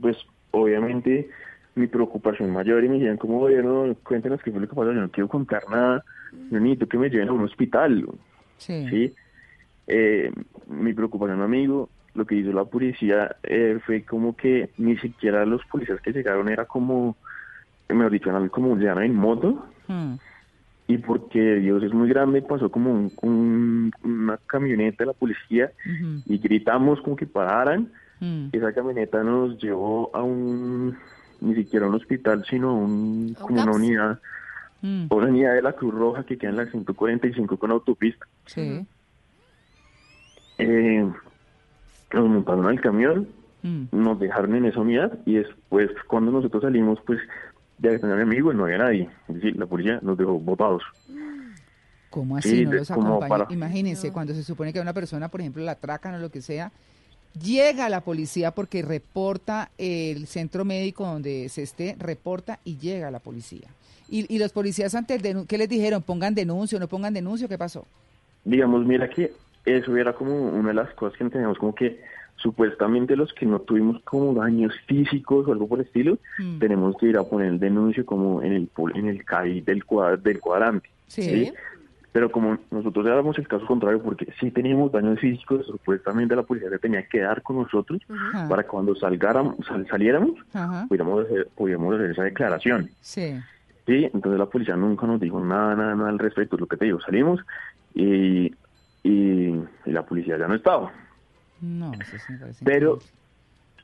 pues 0.00 0.16
obviamente 0.54 1.28
mi 1.74 1.86
preocupación 1.88 2.50
mayor 2.52 2.84
y 2.84 2.88
me 2.88 2.98
decían 2.98 3.16
como 3.16 3.40
gobierno, 3.40 3.94
cuéntenos 4.04 4.40
qué 4.42 4.50
fue 4.52 4.60
lo 4.60 4.68
que 4.68 4.74
pasó, 4.74 4.92
yo 4.92 5.00
no 5.00 5.10
quiero 5.10 5.28
contar 5.28 5.62
nada, 5.68 6.04
yo 6.50 6.60
necesito 6.60 6.86
que 6.88 6.98
me 6.98 7.10
lleven 7.10 7.28
a 7.28 7.32
un 7.32 7.42
hospital. 7.42 8.06
Sí. 8.58 8.86
¿sí? 8.88 9.14
Eh, 9.88 10.30
mi 10.68 10.92
preocupación, 10.94 11.42
amigo, 11.42 11.90
lo 12.14 12.24
que 12.26 12.36
hizo 12.36 12.52
la 12.52 12.64
policía 12.64 13.36
eh, 13.42 13.80
fue 13.84 14.02
como 14.04 14.36
que 14.36 14.70
ni 14.78 14.96
siquiera 14.98 15.44
los 15.44 15.64
policías 15.66 16.00
que 16.00 16.12
llegaron 16.12 16.48
era 16.48 16.64
como, 16.64 17.16
mejor 17.88 18.12
dicho, 18.12 18.30
eran 18.30 18.48
como 18.48 18.76
llegaron 18.76 19.02
en 19.02 19.14
moto 19.14 19.66
Mm. 19.88 20.14
y 20.86 20.98
porque 20.98 21.56
Dios 21.56 21.82
es 21.82 21.92
muy 21.92 22.08
grande 22.08 22.40
pasó 22.40 22.70
como 22.70 22.90
un- 22.92 23.12
un- 23.20 23.92
una 24.04 24.38
camioneta 24.46 25.02
de 25.04 25.06
la 25.08 25.12
policía 25.12 25.70
y 26.26 26.38
gritamos 26.38 27.00
como 27.02 27.16
que 27.16 27.26
pararan. 27.26 27.90
Mm. 28.20 28.48
Esa 28.52 28.72
camioneta 28.72 29.22
nos 29.22 29.58
llevó 29.60 30.10
a 30.14 30.22
un, 30.22 30.96
ni 31.40 31.54
siquiera 31.54 31.86
a 31.86 31.88
un 31.88 31.96
hospital, 31.96 32.44
sino 32.48 32.70
a 32.70 32.74
un, 32.74 33.36
como 33.40 33.62
una 33.62 33.72
unidad, 33.72 34.20
Mm. 34.82 35.06
una 35.10 35.26
unidad 35.28 35.54
de 35.54 35.62
la 35.62 35.72
Cruz 35.72 35.94
Roja 35.94 36.24
que 36.24 36.36
queda 36.36 36.50
en 36.50 36.56
la 36.58 36.66
145 36.66 37.56
con 37.56 37.70
autopista. 37.70 38.26
Sí. 38.46 38.86
Eh, 40.58 41.10
nos 42.12 42.28
montaron 42.28 42.66
al 42.66 42.80
camión, 42.80 43.28
Mm. 43.62 43.84
nos 43.92 44.20
dejaron 44.20 44.54
en 44.56 44.66
esa 44.66 44.80
unidad 44.80 45.18
y 45.24 45.36
después 45.36 45.90
cuando 46.06 46.30
nosotros 46.30 46.62
salimos, 46.62 46.98
pues 47.06 47.18
ya 47.78 47.98
tenía 47.98 48.14
mi 48.16 48.22
amigo 48.22 48.52
y 48.52 48.56
no 48.56 48.64
había 48.64 48.78
nadie. 48.78 49.08
Es 49.28 49.34
decir, 49.36 49.56
la 49.56 49.64
policía 49.66 49.98
nos 50.02 50.18
dejó 50.18 50.38
botados. 50.38 50.82
¿Cómo 52.10 52.36
así? 52.36 52.50
Sí, 52.58 52.64
no 52.66 52.74
los 52.74 52.90
acompaña. 52.90 53.26
para- 53.28 53.46
Imagínense, 53.52 54.12
cuando 54.12 54.34
se 54.34 54.44
supone 54.44 54.72
que 54.72 54.78
a 54.78 54.82
una 54.82 54.92
persona, 54.92 55.28
por 55.28 55.40
ejemplo, 55.40 55.64
la 55.64 55.72
atracan 55.72 56.14
o 56.14 56.18
lo 56.18 56.30
que 56.30 56.42
sea, 56.42 56.70
llega 57.42 57.88
la 57.88 58.00
policía 58.02 58.50
porque 58.52 58.82
reporta 58.82 59.70
el 59.78 60.26
centro 60.26 60.64
médico 60.64 61.04
donde 61.04 61.48
se 61.48 61.62
esté, 61.62 61.96
reporta 61.98 62.60
y 62.64 62.76
llega 62.78 63.10
la 63.10 63.18
policía. 63.18 63.68
Y, 64.08 64.32
y 64.34 64.38
los 64.38 64.52
policías 64.52 64.94
ante 64.94 65.14
el 65.14 65.22
denun- 65.22 65.46
¿qué 65.46 65.58
les 65.58 65.68
dijeron? 65.68 66.02
¿Pongan 66.02 66.34
denuncio, 66.34 66.78
no 66.78 66.88
pongan 66.88 67.14
denuncio? 67.14 67.48
¿Qué 67.48 67.58
pasó? 67.58 67.86
Digamos, 68.44 68.84
mira 68.84 69.08
que 69.08 69.32
eso 69.64 69.96
era 69.96 70.12
como 70.12 70.48
una 70.48 70.68
de 70.68 70.74
las 70.74 70.92
cosas 70.94 71.18
que 71.18 71.24
teníamos 71.30 71.58
como 71.58 71.74
que 71.74 72.00
supuestamente 72.36 73.16
los 73.16 73.32
que 73.32 73.46
no 73.46 73.60
tuvimos 73.60 74.02
como 74.02 74.34
daños 74.34 74.74
físicos 74.86 75.46
o 75.48 75.52
algo 75.52 75.66
por 75.66 75.78
el 75.80 75.86
estilo, 75.86 76.18
Mm. 76.38 76.58
tenemos 76.58 76.96
que 76.98 77.06
ir 77.06 77.16
a 77.16 77.22
poner 77.24 77.48
el 77.48 77.58
denuncio 77.58 78.04
como 78.04 78.42
en 78.42 78.52
el 78.52 78.68
en 78.94 79.06
el 79.08 79.24
CAI 79.24 79.60
del, 79.62 79.84
cuad- 79.86 80.18
del 80.18 80.40
cuadrante. 80.40 80.90
Sí. 81.06 81.50
Pero 82.14 82.30
como 82.30 82.56
nosotros 82.70 83.04
éramos 83.06 83.36
el 83.40 83.48
caso 83.48 83.66
contrario, 83.66 84.00
porque 84.00 84.32
sí 84.38 84.52
teníamos 84.52 84.92
daños 84.92 85.18
físicos, 85.18 85.66
supuestamente 85.66 86.36
la 86.36 86.44
policía 86.44 86.70
se 86.70 86.78
tenía 86.78 87.02
que 87.08 87.18
dar 87.18 87.42
con 87.42 87.56
nosotros 87.56 88.00
Ajá. 88.08 88.48
para 88.48 88.62
que 88.62 88.68
cuando 88.68 88.94
salgáramos, 88.94 89.56
sal- 89.66 89.84
saliéramos, 89.90 90.30
Ajá. 90.52 90.86
pudiéramos 90.88 91.24
hacer, 91.24 91.48
pudiéramos 91.56 91.92
hacer 91.96 92.12
esa 92.12 92.22
declaración. 92.22 92.88
Sí. 93.00 93.34
Sí, 93.88 94.04
entonces 94.14 94.38
la 94.38 94.46
policía 94.46 94.76
nunca 94.76 95.08
nos 95.08 95.18
dijo 95.20 95.40
nada, 95.44 95.74
nada, 95.74 95.96
nada 95.96 96.08
al 96.10 96.20
respecto. 96.20 96.56
Lo 96.56 96.68
que 96.68 96.76
te 96.76 96.84
digo, 96.84 97.00
salimos 97.00 97.40
y, 97.94 98.46
y, 99.02 99.60
y 99.84 99.90
la 99.90 100.06
policía 100.06 100.38
ya 100.38 100.46
no 100.46 100.54
estaba. 100.54 100.92
No, 101.60 101.92
eso 101.94 102.16
sí 102.16 102.32
me 102.32 102.38
parece 102.38 102.64
Pero 102.64 103.00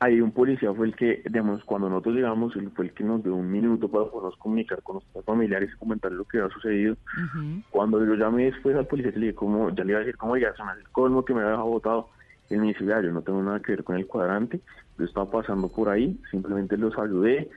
ahí 0.01 0.20
un 0.20 0.32
policía 0.32 0.72
fue 0.72 0.86
el 0.86 0.96
que, 0.96 1.22
digamos, 1.26 1.62
cuando 1.64 1.90
nosotros 1.90 2.14
llegamos, 2.16 2.57
él 2.57 2.70
fue 2.74 2.86
el 2.86 2.92
que 2.92 3.05
nos 3.05 3.22
dio 3.22 3.34
un 3.34 3.51
minuto 3.51 3.86
para 3.88 4.07
podernos 4.07 4.36
comunicar 4.38 4.82
con 4.82 4.96
nuestros 4.96 5.24
familiares 5.26 5.70
y 5.72 5.78
comentar 5.78 6.11
lo 6.11 6.24
que 6.24 6.38
había 6.38 6.53
sucedido. 6.53 6.96
Cuando 7.70 8.05
yo 8.05 8.14
llamé 8.14 8.46
después 8.46 8.74
al 8.76 8.86
policía, 8.86 9.12
le 9.12 9.26
dije, 9.26 9.34
como, 9.34 9.68
ya 9.70 9.84
le 9.84 9.90
iba 9.90 9.98
a 9.98 10.01
decir, 10.01 10.16
como, 10.16 10.38
ya 10.38 10.55
se 10.57 10.64
me 10.64 10.70
hace 10.70 10.80
el 10.80 10.88
colmo 10.88 11.24
que 11.24 11.34
me 11.34 11.40
había 11.40 11.53
dejado 11.53 11.68
votado. 11.68 12.09
Él 12.48 12.61
me 12.61 12.68
dice, 12.68 12.84
ya, 12.84 13.01
yo 13.03 13.12
no 13.12 13.20
tengo 13.20 13.42
nada 13.42 13.61
que 13.61 13.72
ver 13.72 13.84
con 13.84 13.96
el 13.96 14.07
cuadrante, 14.07 14.61
yo 14.98 15.05
estaba 15.05 15.30
pasando 15.30 15.68
por 15.68 15.90
ahí, 15.90 16.18
simplemente 16.30 16.76
los 16.78 16.98
ayudé 16.98 17.48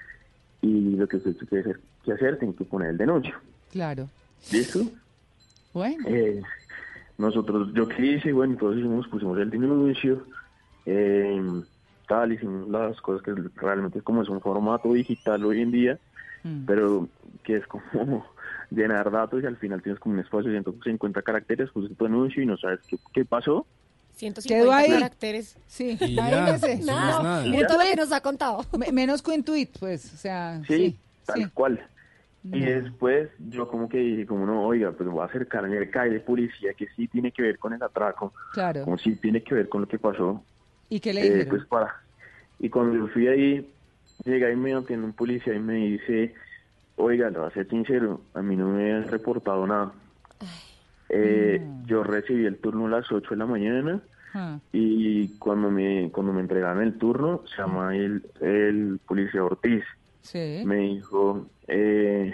y 0.61 0.95
lo 0.97 1.07
que 1.07 1.17
usted 1.17 1.35
tiene 1.49 1.75
que 2.03 2.11
hacer, 2.11 2.39
tiene 2.39 2.53
que 2.55 2.65
poner 2.65 2.89
el 2.89 2.97
denuncio. 2.97 3.33
Claro. 3.71 4.09
¿Listo? 4.51 4.81
Bueno. 5.73 6.03
Eh, 6.07 6.41
nosotros, 7.17 7.73
yo 7.73 7.87
qué 7.87 8.05
hice, 8.05 8.33
bueno, 8.33 8.53
entonces 8.53 8.81
hicimos, 8.81 9.07
pusimos 9.07 9.39
el 9.39 9.49
denuncio, 9.49 10.25
eh, 10.85 11.41
tal, 12.07 12.31
hicimos 12.33 12.67
las 12.69 12.99
cosas 13.01 13.21
que 13.23 13.33
realmente 13.55 13.99
es 13.99 14.03
como 14.03 14.21
es 14.21 14.29
un 14.29 14.41
formato 14.41 14.93
digital 14.93 15.43
hoy 15.45 15.61
en 15.61 15.71
día, 15.71 15.99
Mm. 16.45 16.65
pero 16.65 17.07
que 17.43 17.55
es 17.55 17.65
como 17.67 17.83
llenar 18.69 19.09
datos 19.11 19.41
y 19.41 19.45
al 19.45 19.55
final 19.55 19.81
tienes 19.81 19.97
como 20.01 20.15
un 20.15 20.19
espacio 20.19 20.51
de 20.51 20.57
150 20.61 21.21
caracteres, 21.21 21.69
pues 21.73 21.89
tu 21.97 22.05
anuncio 22.05 22.43
y 22.43 22.45
no 22.45 22.57
sabes 22.57 22.81
qué, 22.85 22.97
qué 23.13 23.23
pasó. 23.23 23.65
150 24.15 24.61
Quedó 24.63 24.73
ahí. 24.73 24.89
caracteres. 24.91 25.57
Sí, 25.67 25.97
Y 26.01 26.15
ya, 26.15 26.49
eso 26.55 26.67
no 26.67 26.73
es 26.73 26.85
nada. 26.85 27.41
De 27.43 27.65
todo 27.65 27.77
lo 27.77 27.83
que 27.85 27.95
nos 27.95 28.11
ha 28.11 28.19
contado. 28.19 28.65
Me- 28.77 28.91
menos 28.91 29.21
que 29.21 29.31
un 29.31 29.43
tweet, 29.43 29.69
pues, 29.79 30.13
o 30.13 30.17
sea, 30.17 30.61
Sí, 30.67 30.75
sí. 30.75 30.99
tal 31.25 31.43
sí. 31.43 31.49
cual. 31.53 31.79
Y 32.43 32.59
después 32.59 33.29
yo 33.39 33.69
como 33.69 33.87
que 33.87 33.99
dije, 33.99 34.25
como 34.25 34.45
no, 34.45 34.63
oiga, 34.63 34.91
pues 34.91 35.07
voy 35.07 35.21
a 35.21 35.27
acercarme 35.27 35.77
al 35.77 35.89
CAI 35.89 36.09
de 36.09 36.19
policía 36.19 36.73
que 36.73 36.87
sí 36.93 37.07
tiene 37.07 37.31
que 37.31 37.41
ver 37.41 37.57
con 37.57 37.71
el 37.71 37.81
atraco, 37.81 38.33
Claro. 38.51 38.83
como 38.83 38.97
sí 38.97 39.15
tiene 39.15 39.41
que 39.41 39.55
ver 39.55 39.69
con 39.69 39.79
lo 39.81 39.87
que 39.87 39.97
pasó. 39.97 40.43
¿Y 40.93 40.99
qué 40.99 41.11
le 41.11 41.21
Eh, 41.21 41.23
dijeron? 41.23 41.49
pues 41.49 41.65
para. 41.65 41.95
Y 42.59 42.69
cuando 42.69 42.95
yo 42.95 43.07
fui 43.07 43.27
ahí, 43.27 43.67
llega 44.25 44.51
y 44.51 44.55
me 44.55 44.73
atiende 44.75 45.05
un 45.07 45.13
policía 45.13 45.55
y 45.55 45.59
me 45.59 45.73
dice, 45.73 46.35
oiga, 46.97 47.31
le 47.31 47.39
voy 47.39 47.47
a 47.47 47.51
ser 47.51 47.67
sincero, 47.67 48.21
a 48.35 48.41
mí 48.43 48.55
no 48.55 48.69
me 48.69 48.93
han 48.93 49.07
reportado 49.07 49.65
nada. 49.65 49.91
Eh, 51.09 51.59
Mm. 51.61 51.85
Yo 51.87 52.03
recibí 52.03 52.45
el 52.45 52.57
turno 52.57 52.85
a 52.85 52.89
las 52.89 53.11
8 53.11 53.31
de 53.31 53.35
la 53.37 53.45
mañana 53.45 54.01
Ah, 54.35 54.57
y 54.71 55.27
cuando 55.37 55.69
me 55.69 56.09
cuando 56.11 56.31
me 56.33 56.41
entregaron 56.41 56.81
el 56.83 56.97
turno, 56.97 57.41
se 57.47 57.61
llama 57.61 57.95
el, 57.95 58.23
el 58.41 58.99
policía 59.07 59.43
Ortiz. 59.43 59.83
Sí. 60.21 60.61
Me 60.65 60.77
dijo, 60.77 61.45
eh, 61.67 62.33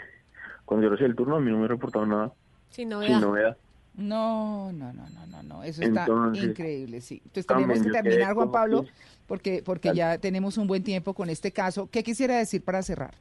cuando 0.65 0.85
yo 0.85 0.89
recibí 0.91 1.09
el 1.09 1.15
turno, 1.15 1.35
a 1.37 1.39
mí 1.41 1.49
no 1.51 1.59
me 1.59 1.67
reportaron 1.67 2.09
nada. 2.09 2.31
Sin 2.69 2.89
Sin 2.89 3.19
novedad. 3.21 3.57
No, 3.99 4.71
no, 4.71 4.93
no, 4.93 5.03
no, 5.09 5.27
no, 5.27 5.43
no. 5.43 5.63
Eso 5.63 5.81
está 5.81 6.05
Entonces, 6.05 6.43
increíble, 6.49 7.01
sí. 7.01 7.21
Entonces 7.25 7.45
tenemos 7.47 7.81
que 7.81 7.89
terminar, 7.89 8.33
Juan 8.33 8.51
Pablo, 8.51 8.83
que- 8.83 8.91
porque, 9.27 9.61
porque 9.63 9.93
ya 9.93 10.17
tenemos 10.17 10.57
un 10.57 10.67
buen 10.67 10.83
tiempo 10.83 11.13
con 11.13 11.29
este 11.29 11.51
caso. 11.51 11.89
¿Qué 11.91 12.03
quisiera 12.03 12.37
decir 12.37 12.63
para 12.63 12.81
cerrar? 12.81 13.15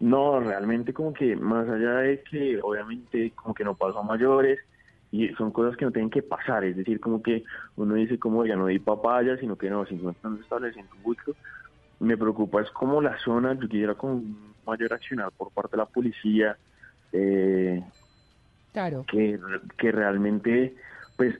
No, 0.00 0.40
realmente 0.40 0.92
como 0.92 1.12
que 1.12 1.36
más 1.36 1.68
allá 1.68 1.96
de 1.98 2.22
que 2.24 2.58
obviamente 2.60 3.32
como 3.36 3.54
que 3.54 3.64
no 3.64 3.76
pasó 3.76 4.00
a 4.00 4.02
mayores 4.02 4.58
y 5.12 5.28
son 5.34 5.52
cosas 5.52 5.76
que 5.76 5.84
no 5.84 5.92
tienen 5.92 6.10
que 6.10 6.22
pasar, 6.22 6.64
es 6.64 6.76
decir, 6.76 6.98
como 6.98 7.22
que 7.22 7.44
uno 7.76 7.94
dice 7.94 8.18
como 8.18 8.44
ya 8.44 8.56
no 8.56 8.66
di 8.66 8.80
papaya, 8.80 9.36
sino 9.36 9.56
que 9.56 9.70
no, 9.70 9.86
si 9.86 9.94
no 9.94 10.10
están 10.10 10.40
estableciendo 10.40 10.96
un 10.96 11.02
público, 11.02 11.36
me 12.00 12.16
preocupa 12.16 12.62
es 12.62 12.70
como 12.72 13.00
la 13.00 13.16
zona, 13.18 13.54
yo 13.54 13.68
quisiera 13.68 13.94
con 13.94 14.56
mayor 14.66 14.92
accionar 14.92 15.30
por 15.36 15.52
parte 15.52 15.76
de 15.76 15.82
la 15.82 15.86
policía, 15.86 16.58
eh, 17.12 17.80
Claro. 18.72 19.04
que, 19.10 19.38
que 19.76 19.92
realmente 19.92 20.74
pues 21.16 21.34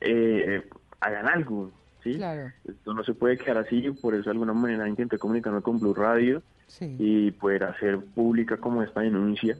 eh, 0.00 0.62
hagan 1.00 1.28
algo, 1.28 1.70
¿sí? 2.04 2.14
Claro. 2.16 2.52
Esto 2.66 2.94
no 2.94 3.02
se 3.04 3.14
puede 3.14 3.38
quedar 3.38 3.58
así, 3.58 3.90
por 3.90 4.14
eso 4.14 4.24
de 4.24 4.30
alguna 4.30 4.52
manera 4.52 4.88
intenté 4.88 5.18
comunicarme 5.18 5.62
con 5.62 5.78
Blue 5.80 5.94
Radio 5.94 6.42
Sí. 6.68 6.96
y 6.98 7.30
poder 7.30 7.62
hacer 7.64 7.98
pública 8.00 8.56
como 8.56 8.82
esta 8.82 9.00
denuncia 9.00 9.56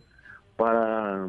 para, 0.56 1.26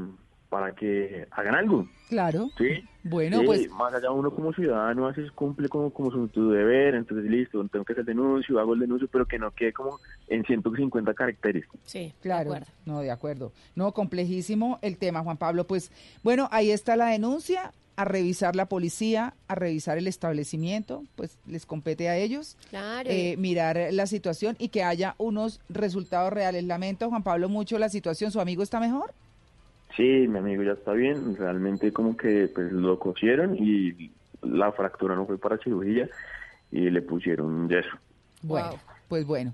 para 0.49 0.73
que 0.73 1.27
hagan 1.31 1.55
algo, 1.55 1.87
Claro. 2.09 2.49
¿sí? 2.57 2.83
Bueno, 3.03 3.39
Sí, 3.39 3.45
pues 3.45 3.69
más 3.71 3.93
allá 3.93 4.11
uno 4.11 4.31
como 4.31 4.53
ciudadano 4.53 5.05
a 5.05 5.09
veces 5.09 5.31
cumple 5.31 5.67
como, 5.69 5.91
como 5.91 6.09
su, 6.11 6.27
tu 6.29 6.49
deber, 6.51 6.95
entonces 6.95 7.29
listo, 7.29 7.65
tengo 7.69 7.83
que 7.85 7.93
hacer 7.93 8.05
denuncio, 8.05 8.59
hago 8.59 8.73
el 8.73 8.79
denuncio, 8.81 9.07
pero 9.11 9.25
que 9.25 9.37
no 9.39 9.51
quede 9.51 9.73
como 9.73 9.99
en 10.27 10.43
150 10.45 11.13
caracteres. 11.13 11.65
Sí, 11.83 12.13
Claro, 12.21 12.53
no, 12.85 13.01
de 13.01 13.11
acuerdo. 13.11 13.51
No, 13.75 13.91
complejísimo 13.93 14.79
el 14.81 14.97
tema, 14.97 15.21
Juan 15.21 15.37
Pablo. 15.37 15.67
Pues 15.67 15.91
bueno, 16.23 16.47
ahí 16.51 16.71
está 16.71 16.95
la 16.95 17.07
denuncia, 17.07 17.71
a 17.97 18.05
revisar 18.05 18.55
la 18.55 18.67
policía, 18.67 19.33
a 19.47 19.55
revisar 19.55 19.97
el 19.97 20.07
establecimiento, 20.07 21.03
pues 21.15 21.37
les 21.47 21.65
compete 21.65 22.09
a 22.09 22.15
ellos. 22.17 22.55
Claro. 22.69 23.09
eh, 23.11 23.35
mirar 23.37 23.79
la 23.91 24.05
situación 24.05 24.55
y 24.59 24.69
que 24.69 24.83
haya 24.83 25.15
unos 25.17 25.59
resultados 25.67 26.31
reales. 26.31 26.63
Lamento, 26.63 27.09
Juan 27.09 27.23
Pablo, 27.23 27.49
mucho 27.49 27.79
la 27.79 27.89
situación. 27.89 28.31
¿Su 28.31 28.39
amigo 28.39 28.61
está 28.63 28.79
mejor? 28.79 29.13
Sí, 29.95 30.27
mi 30.27 30.37
amigo 30.37 30.63
ya 30.63 30.73
está 30.73 30.93
bien, 30.93 31.35
realmente 31.35 31.91
como 31.91 32.15
que 32.15 32.49
pues 32.53 32.71
lo 32.71 32.99
cosieron 32.99 33.55
y 33.57 34.11
la 34.41 34.71
fractura 34.71 35.15
no 35.15 35.25
fue 35.25 35.37
para 35.37 35.57
cirugía 35.57 36.07
y 36.71 36.89
le 36.89 37.01
pusieron 37.01 37.47
un 37.47 37.69
yeso. 37.69 37.97
Bueno, 38.41 38.79
pues 39.07 39.25
bueno. 39.25 39.53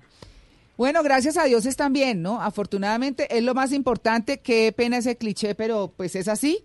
Bueno, 0.76 1.04
gracias 1.04 1.36
a 1.36 1.44
Dios 1.44 1.66
están 1.66 1.92
bien, 1.92 2.20
¿no? 2.20 2.42
Afortunadamente 2.42 3.28
es 3.36 3.44
lo 3.44 3.54
más 3.54 3.72
importante. 3.72 4.40
Qué 4.40 4.72
pena 4.76 4.98
ese 4.98 5.16
cliché, 5.16 5.54
pero 5.54 5.92
pues 5.96 6.16
es 6.16 6.26
así. 6.26 6.64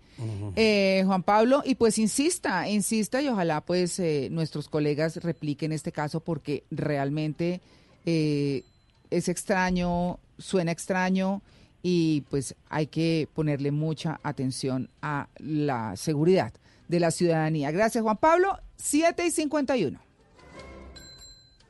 Eh, 0.56 1.02
Juan 1.06 1.22
Pablo, 1.22 1.62
y 1.64 1.76
pues 1.76 1.96
insista, 1.96 2.68
insista 2.68 3.22
y 3.22 3.28
ojalá 3.28 3.60
pues 3.62 3.98
eh, 4.00 4.28
nuestros 4.30 4.68
colegas 4.68 5.16
repliquen 5.22 5.72
este 5.72 5.92
caso 5.92 6.20
porque 6.20 6.64
realmente 6.70 7.60
eh, 8.04 8.64
es 9.10 9.28
extraño, 9.28 10.18
suena 10.38 10.72
extraño 10.72 11.40
y 11.82 12.22
pues 12.30 12.54
hay 12.68 12.86
que 12.86 13.28
ponerle 13.34 13.70
mucha 13.70 14.20
atención 14.22 14.90
a 15.02 15.28
la 15.38 15.96
seguridad 15.96 16.52
de 16.88 17.00
la 17.00 17.10
ciudadanía. 17.10 17.70
Gracias 17.70 18.02
Juan 18.02 18.16
Pablo, 18.16 18.58
7 18.76 19.26
y 19.26 19.30
51. 19.30 20.09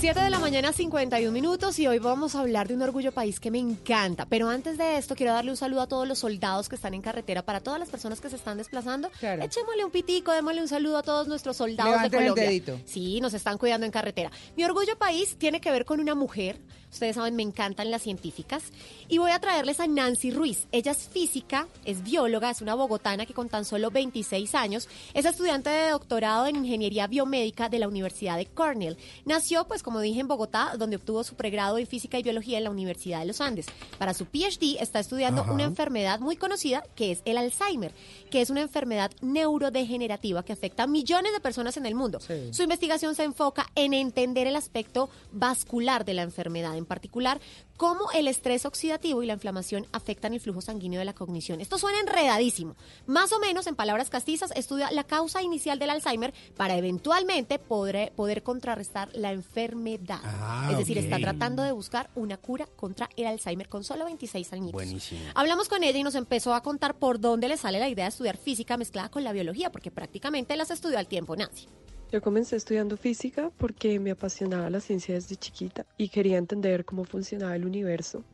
7 0.00 0.20
de 0.20 0.30
la 0.30 0.38
mañana, 0.38 0.72
51 0.72 1.32
minutos 1.32 1.76
y 1.80 1.88
hoy 1.88 1.98
vamos 1.98 2.36
a 2.36 2.40
hablar 2.40 2.68
de 2.68 2.74
un 2.74 2.82
orgullo 2.82 3.10
país 3.10 3.40
que 3.40 3.50
me 3.50 3.58
encanta. 3.58 4.26
Pero 4.26 4.48
antes 4.48 4.78
de 4.78 4.96
esto, 4.96 5.16
quiero 5.16 5.32
darle 5.32 5.50
un 5.50 5.56
saludo 5.56 5.80
a 5.80 5.88
todos 5.88 6.06
los 6.06 6.20
soldados 6.20 6.68
que 6.68 6.76
están 6.76 6.94
en 6.94 7.02
carretera, 7.02 7.42
para 7.42 7.58
todas 7.58 7.80
las 7.80 7.88
personas 7.88 8.20
que 8.20 8.30
se 8.30 8.36
están 8.36 8.58
desplazando. 8.58 9.10
Echémosle 9.20 9.84
un 9.84 9.90
pitico, 9.90 10.30
démosle 10.30 10.62
un 10.62 10.68
saludo 10.68 10.98
a 10.98 11.02
todos 11.02 11.26
nuestros 11.26 11.56
soldados 11.56 11.90
Levanten 11.90 12.10
de 12.12 12.16
el 12.18 12.22
Colombia. 12.22 12.44
dedito. 12.44 12.80
Sí, 12.86 13.20
nos 13.20 13.34
están 13.34 13.58
cuidando 13.58 13.86
en 13.86 13.92
carretera. 13.92 14.30
Mi 14.56 14.64
orgullo 14.64 14.96
país 14.96 15.36
tiene 15.36 15.60
que 15.60 15.70
ver 15.72 15.84
con 15.84 15.98
una 15.98 16.14
mujer. 16.14 16.60
Ustedes 16.92 17.16
saben, 17.16 17.36
me 17.36 17.42
encantan 17.42 17.90
las 17.90 18.02
científicas. 18.02 18.64
Y 19.08 19.18
voy 19.18 19.30
a 19.30 19.38
traerles 19.38 19.80
a 19.80 19.86
Nancy 19.86 20.30
Ruiz. 20.30 20.66
Ella 20.72 20.92
es 20.92 21.08
física, 21.08 21.68
es 21.84 22.02
bióloga, 22.02 22.50
es 22.50 22.60
una 22.60 22.74
bogotana 22.74 23.26
que 23.26 23.34
con 23.34 23.48
tan 23.48 23.64
solo 23.64 23.90
26 23.90 24.54
años 24.54 24.88
es 25.14 25.24
estudiante 25.24 25.70
de 25.70 25.90
doctorado 25.90 26.46
en 26.46 26.56
ingeniería 26.56 27.06
biomédica 27.06 27.68
de 27.68 27.78
la 27.78 27.88
Universidad 27.88 28.36
de 28.36 28.46
Cornell. 28.46 28.96
Nació, 29.24 29.66
pues 29.66 29.82
como 29.82 30.00
dije, 30.00 30.20
en 30.20 30.28
Bogotá, 30.28 30.74
donde 30.78 30.96
obtuvo 30.96 31.24
su 31.24 31.34
pregrado 31.34 31.78
en 31.78 31.86
física 31.86 32.18
y 32.18 32.22
biología 32.22 32.58
en 32.58 32.64
la 32.64 32.70
Universidad 32.70 33.20
de 33.20 33.26
los 33.26 33.40
Andes. 33.40 33.66
Para 33.98 34.14
su 34.14 34.26
PhD 34.26 34.80
está 34.80 35.00
estudiando 35.00 35.42
Ajá. 35.42 35.52
una 35.52 35.64
enfermedad 35.64 36.20
muy 36.20 36.36
conocida 36.36 36.82
que 36.94 37.12
es 37.12 37.22
el 37.24 37.38
Alzheimer, 37.38 37.92
que 38.30 38.40
es 38.40 38.50
una 38.50 38.62
enfermedad 38.62 39.10
neurodegenerativa 39.20 40.44
que 40.44 40.52
afecta 40.52 40.84
a 40.84 40.86
millones 40.86 41.32
de 41.32 41.40
personas 41.40 41.76
en 41.76 41.86
el 41.86 41.94
mundo. 41.94 42.20
Su 42.50 42.62
investigación 42.62 43.14
se 43.14 43.24
enfoca 43.24 43.66
en 43.74 43.94
entender 43.94 44.46
el 44.46 44.56
aspecto 44.56 45.10
vascular 45.32 46.04
de 46.04 46.14
la 46.14 46.22
enfermedad, 46.22 46.76
en 46.78 46.86
particular 46.86 47.40
cómo 47.76 48.10
el 48.12 48.28
estrés 48.28 48.64
oxidativo 48.64 49.22
y 49.22 49.26
la 49.26 49.34
inflamación 49.34 49.86
afectan 49.92 50.34
el 50.34 50.40
flujo 50.40 50.60
sanguíneo 50.60 50.98
de 50.98 51.04
la 51.04 51.12
cognición. 51.12 51.60
Esto 51.60 51.78
suena 51.78 52.00
enredadísimo. 52.00 52.76
Más 53.06 53.32
o 53.32 53.38
menos, 53.38 53.66
en 53.66 53.76
palabras 53.76 54.10
castizas, 54.10 54.52
estudia 54.56 54.90
la 54.90 55.04
causa 55.04 55.42
inicial 55.42 55.78
del 55.78 55.90
Alzheimer 55.90 56.34
para 56.56 56.76
eventualmente 56.76 57.58
poder, 57.58 58.12
poder 58.12 58.42
contrarrestar 58.42 59.10
la 59.14 59.32
enfermedad. 59.32 60.20
Ah, 60.22 60.68
es 60.72 60.78
decir, 60.78 60.98
está 60.98 61.18
tratando 61.18 61.62
de 61.62 61.72
buscar 61.72 62.10
una 62.14 62.36
cura 62.36 62.66
contra 62.76 63.08
el 63.16 63.26
Alzheimer 63.26 63.68
con 63.68 63.84
solo 63.84 64.04
26 64.04 64.52
años. 64.52 64.72
Buenísimo. 64.72 65.20
Hablamos 65.34 65.68
con 65.68 65.82
ella 65.84 65.98
y 65.98 66.02
nos 66.02 66.14
empezó 66.14 66.54
a 66.54 66.62
contar 66.62 66.94
por 66.96 67.20
dónde 67.20 67.48
le 67.48 67.56
sale 67.56 67.78
la 67.78 67.88
idea 67.88 68.04
de 68.04 68.10
estudiar 68.10 68.36
física 68.36 68.76
mezclada 68.76 69.08
con 69.10 69.24
la 69.24 69.32
biología, 69.32 69.70
porque 69.70 69.90
prácticamente 69.90 70.56
las 70.56 70.70
estudió 70.70 70.98
al 70.98 71.06
tiempo, 71.06 71.36
Nancy. 71.36 71.66
Yo 72.10 72.22
comencé 72.22 72.56
estudiando 72.56 72.96
física 72.96 73.50
porque 73.58 74.00
me 74.00 74.10
apasionaba 74.10 74.70
la 74.70 74.80
ciencia 74.80 75.14
desde 75.14 75.36
chiquita 75.36 75.84
y 75.98 76.08
quería 76.08 76.38
entender 76.38 76.86
cómo 76.86 77.04
funcionaba 77.04 77.54
el 77.54 77.66
universo, 77.66 78.24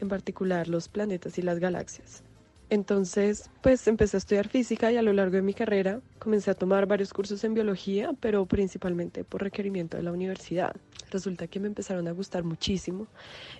en 0.00 0.08
particular 0.08 0.68
los 0.68 0.88
planetas 0.88 1.38
y 1.38 1.42
las 1.42 1.58
galaxias. 1.58 2.22
Entonces, 2.68 3.48
pues 3.62 3.86
empecé 3.88 4.16
a 4.16 4.18
estudiar 4.18 4.48
física 4.48 4.92
y 4.92 4.98
a 4.98 5.02
lo 5.02 5.14
largo 5.14 5.36
de 5.36 5.42
mi 5.42 5.54
carrera 5.54 6.02
comencé 6.18 6.50
a 6.50 6.54
tomar 6.54 6.86
varios 6.86 7.14
cursos 7.14 7.42
en 7.44 7.54
biología, 7.54 8.12
pero 8.20 8.44
principalmente 8.44 9.24
por 9.24 9.42
requerimiento 9.42 9.96
de 9.96 10.02
la 10.02 10.12
universidad. 10.12 10.76
Resulta 11.10 11.46
que 11.46 11.58
me 11.58 11.68
empezaron 11.68 12.08
a 12.08 12.12
gustar 12.12 12.44
muchísimo 12.44 13.06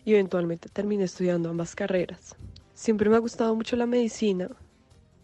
y 0.04 0.12
eventualmente 0.12 0.68
terminé 0.68 1.04
estudiando 1.04 1.48
ambas 1.48 1.74
carreras. 1.74 2.36
Siempre 2.74 3.08
me 3.08 3.16
ha 3.16 3.20
gustado 3.20 3.54
mucho 3.54 3.76
la 3.76 3.86
medicina, 3.86 4.50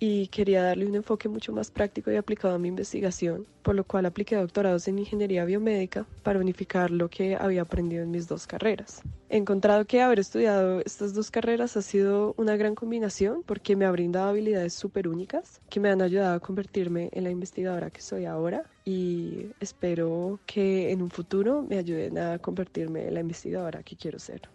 y 0.01 0.28
quería 0.28 0.62
darle 0.62 0.86
un 0.86 0.94
enfoque 0.94 1.28
mucho 1.28 1.53
más 1.53 1.70
práctico 1.70 2.11
y 2.11 2.16
aplicado 2.16 2.55
a 2.55 2.59
mi 2.59 2.68
investigación, 2.68 3.46
por 3.62 3.74
lo 3.74 3.84
cual 3.84 4.07
apliqué 4.07 4.36
doctorados 4.36 4.86
en 4.88 4.99
ingeniería 4.99 5.44
biomédica 5.44 6.07
para 6.22 6.38
unificar 6.38 6.90
lo 6.90 7.09
que 7.09 7.36
había 7.36 7.62
aprendido 7.62 8.03
en 8.03 8.11
mis 8.11 8.28
dos 8.28 8.46
carreras. 8.46 9.03
He 9.28 9.36
encontrado 9.36 9.84
que 9.84 10.01
haber 10.01 10.20
estudiado 10.20 10.80
estas 10.80 11.14
dos 11.14 11.30
carreras 11.30 11.76
ha 11.76 11.82
sido 11.82 12.34
una 12.38 12.57
gran 12.57 12.74
combinación 12.74 13.42
porque 13.44 13.76
me 13.76 13.84
ha 13.84 13.90
brindado 13.90 14.30
habilidades 14.30 14.72
súper 14.72 15.09
únicas 15.09 15.61
que 15.68 15.80
me 15.80 15.90
han 15.90 16.01
ayudado 16.01 16.36
a 16.36 16.40
convertirme 16.40 17.11
en 17.12 17.24
la 17.24 17.30
investigadora 17.30 17.90
que 17.90 18.01
soy 18.01 18.24
ahora 18.24 18.64
y 18.84 19.49
espero 19.61 20.40
que 20.46 20.90
en 20.92 21.03
un 21.03 21.11
futuro 21.11 21.62
me 21.68 21.76
ayuden 21.76 22.18
a 22.18 22.38
convertirme 22.38 23.09
en 23.09 23.14
la 23.14 23.20
investigadora 23.20 23.82
que 23.82 23.96
quiero 23.96 24.18
ser. 24.18 24.49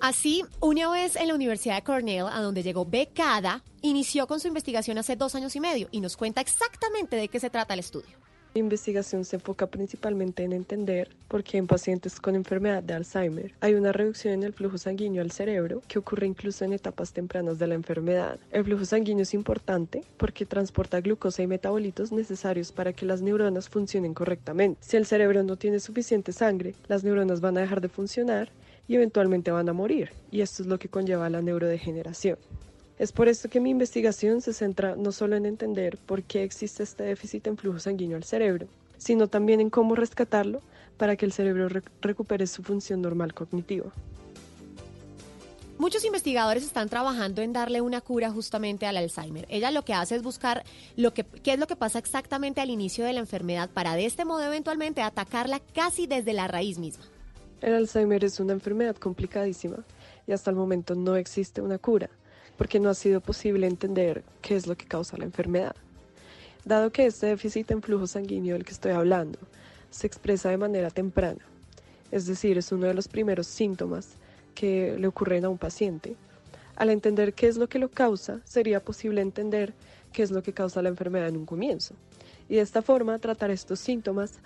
Así, 0.00 0.42
una 0.60 0.90
vez 0.90 1.14
en 1.14 1.28
la 1.28 1.34
Universidad 1.34 1.76
de 1.76 1.82
Cornell, 1.82 2.24
a 2.32 2.40
donde 2.40 2.62
llegó 2.62 2.86
becada, 2.86 3.62
inició 3.82 4.26
con 4.26 4.40
su 4.40 4.48
investigación 4.48 4.96
hace 4.96 5.14
dos 5.14 5.34
años 5.34 5.54
y 5.56 5.60
medio 5.60 5.88
y 5.90 6.00
nos 6.00 6.16
cuenta 6.16 6.40
exactamente 6.40 7.16
de 7.16 7.28
qué 7.28 7.38
se 7.38 7.50
trata 7.50 7.74
el 7.74 7.80
estudio. 7.80 8.16
Mi 8.54 8.60
investigación 8.60 9.26
se 9.26 9.36
enfoca 9.36 9.66
principalmente 9.66 10.42
en 10.42 10.54
entender 10.54 11.14
por 11.28 11.44
qué 11.44 11.58
en 11.58 11.66
pacientes 11.66 12.18
con 12.18 12.34
enfermedad 12.34 12.82
de 12.82 12.94
Alzheimer 12.94 13.52
hay 13.60 13.74
una 13.74 13.92
reducción 13.92 14.34
en 14.34 14.42
el 14.42 14.54
flujo 14.54 14.78
sanguíneo 14.78 15.22
al 15.22 15.30
cerebro 15.30 15.82
que 15.86 15.98
ocurre 15.98 16.26
incluso 16.26 16.64
en 16.64 16.72
etapas 16.72 17.12
tempranas 17.12 17.58
de 17.58 17.66
la 17.66 17.74
enfermedad. 17.74 18.40
El 18.50 18.64
flujo 18.64 18.86
sanguíneo 18.86 19.22
es 19.22 19.34
importante 19.34 20.02
porque 20.16 20.46
transporta 20.46 21.00
glucosa 21.00 21.42
y 21.42 21.46
metabolitos 21.46 22.10
necesarios 22.10 22.72
para 22.72 22.94
que 22.94 23.06
las 23.06 23.20
neuronas 23.20 23.68
funcionen 23.68 24.14
correctamente. 24.14 24.80
Si 24.82 24.96
el 24.96 25.06
cerebro 25.06 25.42
no 25.42 25.56
tiene 25.56 25.78
suficiente 25.78 26.32
sangre, 26.32 26.74
las 26.88 27.04
neuronas 27.04 27.40
van 27.42 27.58
a 27.58 27.60
dejar 27.60 27.82
de 27.82 27.88
funcionar 27.88 28.50
y 28.90 28.96
eventualmente 28.96 29.52
van 29.52 29.68
a 29.68 29.72
morir, 29.72 30.10
y 30.32 30.40
esto 30.40 30.64
es 30.64 30.68
lo 30.68 30.76
que 30.80 30.88
conlleva 30.88 31.30
la 31.30 31.40
neurodegeneración. 31.40 32.38
Es 32.98 33.12
por 33.12 33.28
esto 33.28 33.48
que 33.48 33.60
mi 33.60 33.70
investigación 33.70 34.40
se 34.40 34.52
centra 34.52 34.96
no 34.96 35.12
solo 35.12 35.36
en 35.36 35.46
entender 35.46 35.96
por 35.96 36.24
qué 36.24 36.42
existe 36.42 36.82
este 36.82 37.04
déficit 37.04 37.46
en 37.46 37.56
flujo 37.56 37.78
sanguíneo 37.78 38.16
al 38.16 38.24
cerebro, 38.24 38.66
sino 38.98 39.28
también 39.28 39.60
en 39.60 39.70
cómo 39.70 39.94
rescatarlo 39.94 40.60
para 40.96 41.14
que 41.14 41.24
el 41.24 41.30
cerebro 41.30 41.68
re- 41.68 41.84
recupere 42.02 42.48
su 42.48 42.64
función 42.64 43.00
normal 43.00 43.32
cognitiva. 43.32 43.92
Muchos 45.78 46.04
investigadores 46.04 46.64
están 46.64 46.88
trabajando 46.88 47.42
en 47.42 47.52
darle 47.52 47.80
una 47.82 48.00
cura 48.00 48.32
justamente 48.32 48.86
al 48.86 48.96
Alzheimer. 48.96 49.46
Ella 49.50 49.70
lo 49.70 49.84
que 49.84 49.94
hace 49.94 50.16
es 50.16 50.22
buscar 50.24 50.64
lo 50.96 51.14
que, 51.14 51.22
qué 51.22 51.52
es 51.52 51.60
lo 51.60 51.68
que 51.68 51.76
pasa 51.76 52.00
exactamente 52.00 52.60
al 52.60 52.70
inicio 52.70 53.04
de 53.04 53.12
la 53.12 53.20
enfermedad 53.20 53.70
para 53.70 53.94
de 53.94 54.06
este 54.06 54.24
modo 54.24 54.42
eventualmente 54.42 55.00
atacarla 55.00 55.60
casi 55.60 56.08
desde 56.08 56.32
la 56.32 56.48
raíz 56.48 56.76
misma. 56.78 57.04
El 57.60 57.74
Alzheimer 57.74 58.24
es 58.24 58.40
una 58.40 58.54
enfermedad 58.54 58.96
complicadísima 58.96 59.84
y 60.26 60.32
hasta 60.32 60.50
el 60.50 60.56
momento 60.56 60.94
no 60.94 61.16
existe 61.16 61.60
una 61.60 61.78
cura, 61.78 62.08
porque 62.56 62.80
no 62.80 62.88
ha 62.88 62.94
sido 62.94 63.20
posible 63.20 63.66
entender 63.66 64.24
qué 64.40 64.56
es 64.56 64.66
lo 64.66 64.76
que 64.76 64.86
causa 64.86 65.18
la 65.18 65.24
enfermedad. 65.24 65.76
Dado 66.64 66.90
que 66.90 67.04
este 67.04 67.26
déficit 67.26 67.70
en 67.70 67.82
flujo 67.82 68.06
sanguíneo 68.06 68.54
del 68.54 68.64
que 68.64 68.72
estoy 68.72 68.92
hablando 68.92 69.38
se 69.90 70.06
expresa 70.06 70.48
de 70.48 70.56
manera 70.56 70.90
temprana, 70.90 71.44
es 72.10 72.26
decir, 72.26 72.56
es 72.56 72.72
uno 72.72 72.86
de 72.86 72.94
los 72.94 73.08
primeros 73.08 73.46
síntomas 73.46 74.08
que 74.54 74.96
le 74.98 75.06
ocurren 75.06 75.44
a 75.44 75.50
un 75.50 75.58
paciente, 75.58 76.16
al 76.76 76.88
entender 76.88 77.34
qué 77.34 77.46
es 77.46 77.58
lo 77.58 77.68
que 77.68 77.78
lo 77.78 77.90
causa, 77.90 78.40
sería 78.44 78.82
posible 78.82 79.20
entender 79.20 79.74
qué 80.14 80.22
es 80.22 80.30
lo 80.30 80.42
que 80.42 80.54
causa 80.54 80.80
la 80.80 80.88
enfermedad 80.88 81.28
en 81.28 81.36
un 81.36 81.44
comienzo. 81.44 81.94
Y 82.48 82.56
de 82.56 82.62
esta 82.62 82.80
forma, 82.80 83.18
tratar 83.18 83.50
estos 83.50 83.80
síntomas 83.80 84.38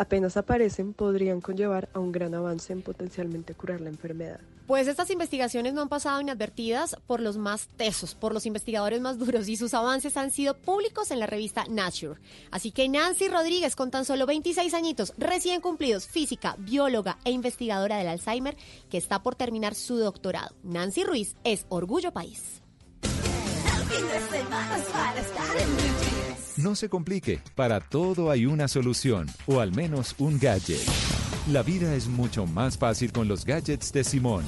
apenas 0.00 0.38
aparecen 0.38 0.94
podrían 0.94 1.42
conllevar 1.42 1.90
a 1.92 1.98
un 1.98 2.10
gran 2.10 2.34
avance 2.34 2.72
en 2.72 2.80
potencialmente 2.80 3.54
curar 3.54 3.82
la 3.82 3.90
enfermedad. 3.90 4.40
Pues 4.66 4.88
estas 4.88 5.10
investigaciones 5.10 5.74
no 5.74 5.82
han 5.82 5.90
pasado 5.90 6.20
inadvertidas 6.22 6.96
por 7.06 7.20
los 7.20 7.36
más 7.36 7.68
tesos, 7.76 8.14
por 8.14 8.32
los 8.32 8.46
investigadores 8.46 9.00
más 9.02 9.18
duros 9.18 9.46
y 9.48 9.56
sus 9.56 9.74
avances 9.74 10.16
han 10.16 10.30
sido 10.30 10.54
públicos 10.54 11.10
en 11.10 11.18
la 11.18 11.26
revista 11.26 11.66
Nature. 11.68 12.18
Así 12.50 12.70
que 12.70 12.88
Nancy 12.88 13.28
Rodríguez, 13.28 13.76
con 13.76 13.90
tan 13.90 14.06
solo 14.06 14.24
26 14.24 14.72
añitos 14.72 15.12
recién 15.18 15.60
cumplidos, 15.60 16.06
física, 16.06 16.56
bióloga 16.58 17.18
e 17.24 17.30
investigadora 17.30 17.98
del 17.98 18.08
Alzheimer, 18.08 18.56
que 18.88 18.96
está 18.96 19.22
por 19.22 19.34
terminar 19.34 19.74
su 19.74 19.98
doctorado. 19.98 20.54
Nancy 20.62 21.04
Ruiz 21.04 21.36
es 21.44 21.66
Orgullo 21.68 22.12
País. 22.12 22.62
No 26.62 26.74
se 26.74 26.90
complique, 26.90 27.40
para 27.54 27.80
todo 27.80 28.30
hay 28.30 28.44
una 28.44 28.68
solución, 28.68 29.28
o 29.46 29.60
al 29.60 29.72
menos 29.72 30.14
un 30.18 30.38
gadget. 30.38 30.82
La 31.48 31.62
vida 31.62 31.94
es 31.94 32.06
mucho 32.06 32.44
más 32.46 32.76
fácil 32.76 33.12
con 33.12 33.28
los 33.28 33.46
gadgets 33.46 33.92
de 33.92 34.04
Simón. 34.04 34.44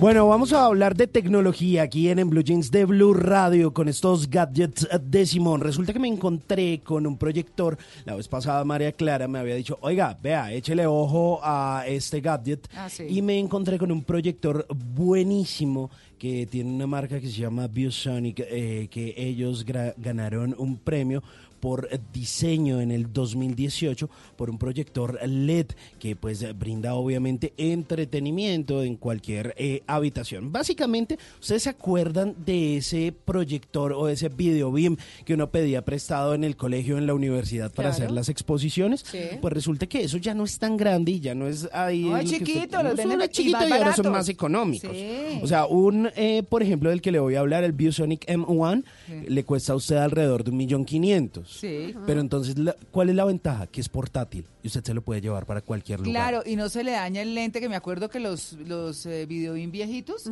Bueno, 0.00 0.26
vamos 0.28 0.52
a 0.52 0.66
hablar 0.66 0.96
de 0.96 1.06
tecnología 1.06 1.82
aquí 1.82 2.10
en, 2.10 2.18
en 2.18 2.28
Blue 2.28 2.42
Jeans 2.42 2.70
de 2.70 2.84
Blue 2.84 3.14
Radio 3.14 3.72
con 3.72 3.88
estos 3.88 4.28
gadgets 4.28 4.86
de 5.00 5.24
Simón. 5.24 5.60
Resulta 5.60 5.92
que 5.92 5.98
me 5.98 6.08
encontré 6.08 6.80
con 6.80 7.06
un 7.06 7.16
proyector. 7.16 7.78
La 8.04 8.14
vez 8.14 8.28
pasada 8.28 8.64
María 8.64 8.92
Clara 8.92 9.28
me 9.28 9.38
había 9.38 9.54
dicho, 9.54 9.78
oiga, 9.80 10.18
vea, 10.20 10.52
échele 10.52 10.86
ojo 10.86 11.40
a 11.42 11.84
este 11.86 12.20
gadget. 12.20 12.68
Ah, 12.76 12.90
sí. 12.90 13.06
Y 13.08 13.22
me 13.22 13.38
encontré 13.38 13.78
con 13.78 13.92
un 13.92 14.02
proyector 14.02 14.66
buenísimo 14.68 15.90
que 16.18 16.46
tiene 16.46 16.70
una 16.70 16.86
marca 16.86 17.20
que 17.20 17.28
se 17.28 17.40
llama 17.40 17.68
Biosonic, 17.68 18.40
eh, 18.40 18.88
que 18.90 19.14
ellos 19.16 19.64
ganaron 19.64 20.54
un 20.58 20.78
premio 20.78 21.22
por 21.64 21.88
diseño 22.12 22.82
en 22.82 22.90
el 22.90 23.10
2018 23.10 24.10
por 24.36 24.50
un 24.50 24.58
proyector 24.58 25.18
LED 25.26 25.68
que 25.98 26.14
pues 26.14 26.46
brinda 26.58 26.92
obviamente 26.92 27.54
entretenimiento 27.56 28.82
en 28.82 28.96
cualquier 28.96 29.54
eh, 29.56 29.82
habitación. 29.86 30.52
Básicamente, 30.52 31.18
¿ustedes 31.40 31.62
se 31.62 31.70
acuerdan 31.70 32.34
de 32.44 32.76
ese 32.76 33.14
proyector 33.24 33.94
o 33.94 34.08
ese 34.08 34.28
video 34.28 34.70
beam 34.70 34.98
que 35.24 35.32
uno 35.32 35.50
pedía 35.50 35.82
prestado 35.86 36.34
en 36.34 36.44
el 36.44 36.54
colegio 36.54 36.98
en 36.98 37.06
la 37.06 37.14
universidad 37.14 37.72
para 37.72 37.88
Claro. 37.88 38.04
hacer 38.04 38.10
las 38.10 38.28
exposiciones? 38.28 39.02
Sí. 39.10 39.20
Pues 39.40 39.54
resulta 39.54 39.86
que 39.86 40.02
eso 40.04 40.18
ya 40.18 40.34
no 40.34 40.44
es 40.44 40.58
tan 40.58 40.76
grande 40.76 41.12
y 41.12 41.20
ya 41.20 41.34
no 41.34 41.46
es 41.46 41.66
ahí. 41.72 42.02
No, 42.02 42.18
es 42.18 42.24
lo 42.24 42.30
chiquito, 42.38 42.60
usted- 42.60 42.82
los 42.82 42.96
no, 42.96 43.02
son 43.02 43.22
y 43.46 43.48
y 43.48 43.54
ahora 43.72 43.96
son 43.96 44.12
más 44.12 44.28
económicos. 44.28 44.90
Sí. 44.92 45.40
O 45.42 45.46
sea, 45.46 45.64
un, 45.64 46.10
eh, 46.14 46.42
por 46.46 46.62
ejemplo, 46.62 46.90
del 46.90 47.00
que 47.00 47.10
le 47.10 47.20
voy 47.20 47.36
a 47.36 47.40
hablar, 47.40 47.64
el 47.64 47.72
Biosonic 47.72 48.26
M1, 48.28 48.84
Sí. 49.06 49.12
le 49.28 49.44
cuesta 49.44 49.72
a 49.72 49.76
usted 49.76 49.96
alrededor 49.96 50.44
de 50.44 50.50
un 50.50 50.58
millón 50.58 50.84
quinientos. 50.84 51.53
Sí. 51.54 51.94
Pero 52.06 52.20
entonces, 52.20 52.58
la- 52.58 52.76
¿cuál 52.90 53.10
es 53.10 53.14
la 53.16 53.24
ventaja? 53.24 53.66
Que 53.66 53.80
es 53.80 53.88
portátil 53.88 54.44
y 54.62 54.66
usted 54.68 54.84
se 54.84 54.94
lo 54.94 55.02
puede 55.02 55.20
llevar 55.20 55.46
para 55.46 55.60
cualquier 55.60 56.00
lugar. 56.00 56.12
Claro, 56.12 56.42
y 56.46 56.56
no 56.56 56.68
se 56.68 56.84
le 56.84 56.92
daña 56.92 57.22
el 57.22 57.34
lente, 57.34 57.60
que 57.60 57.68
me 57.68 57.76
acuerdo 57.76 58.08
que 58.10 58.20
los, 58.20 58.52
los 58.54 59.06
eh, 59.06 59.26
viejitos 59.26 60.22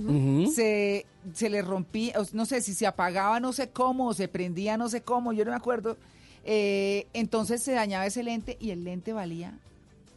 se, 0.55 1.07
se 1.33 1.51
le 1.51 1.63
rompía, 1.63 2.15
no 2.33 2.47
sé 2.47 2.61
si 2.61 2.75
se 2.75 2.87
apagaba, 2.87 3.41
no 3.41 3.53
sé 3.53 3.71
cómo, 3.71 4.09
o 4.09 4.15
se 4.15 4.29
prendía, 4.29 4.77
no 4.77 4.89
sé 4.89 5.03
cómo, 5.03 5.33
yo 5.33 5.45
no 5.45 5.51
me 5.53 5.57
acuerdo. 5.57 5.97
Eh, 6.45 7.07
entonces 7.13 7.63
se 7.63 7.73
dañaba 7.73 8.05
ese 8.07 8.23
lente 8.23 8.57
y 8.61 8.71
el 8.71 8.83
lente 8.85 9.13
valía 9.13 9.59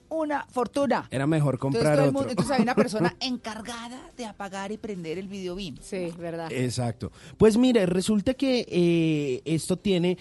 una 0.08 0.46
fortuna. 0.50 1.08
Era 1.12 1.26
mejor 1.28 1.56
Entonces, 1.56 1.82
comprar 1.82 2.00
el 2.08 2.16
otro. 2.16 2.30
entonces 2.30 2.52
había 2.52 2.64
una 2.64 2.76
persona 2.76 3.16
encargada 3.20 4.00
de 4.16 4.26
apagar 4.26 4.72
y 4.72 4.78
prender 4.78 5.18
el 5.18 5.28
videobeam. 5.28 5.78
Sí, 5.82 6.14
verdad. 6.18 6.52
Exacto. 6.52 7.12
Pues 7.38 7.58
mire, 7.58 7.86
resulta 7.88 8.34
que 8.36 8.66
eh, 8.70 9.42
esto 9.46 9.78
tiene 9.78 10.18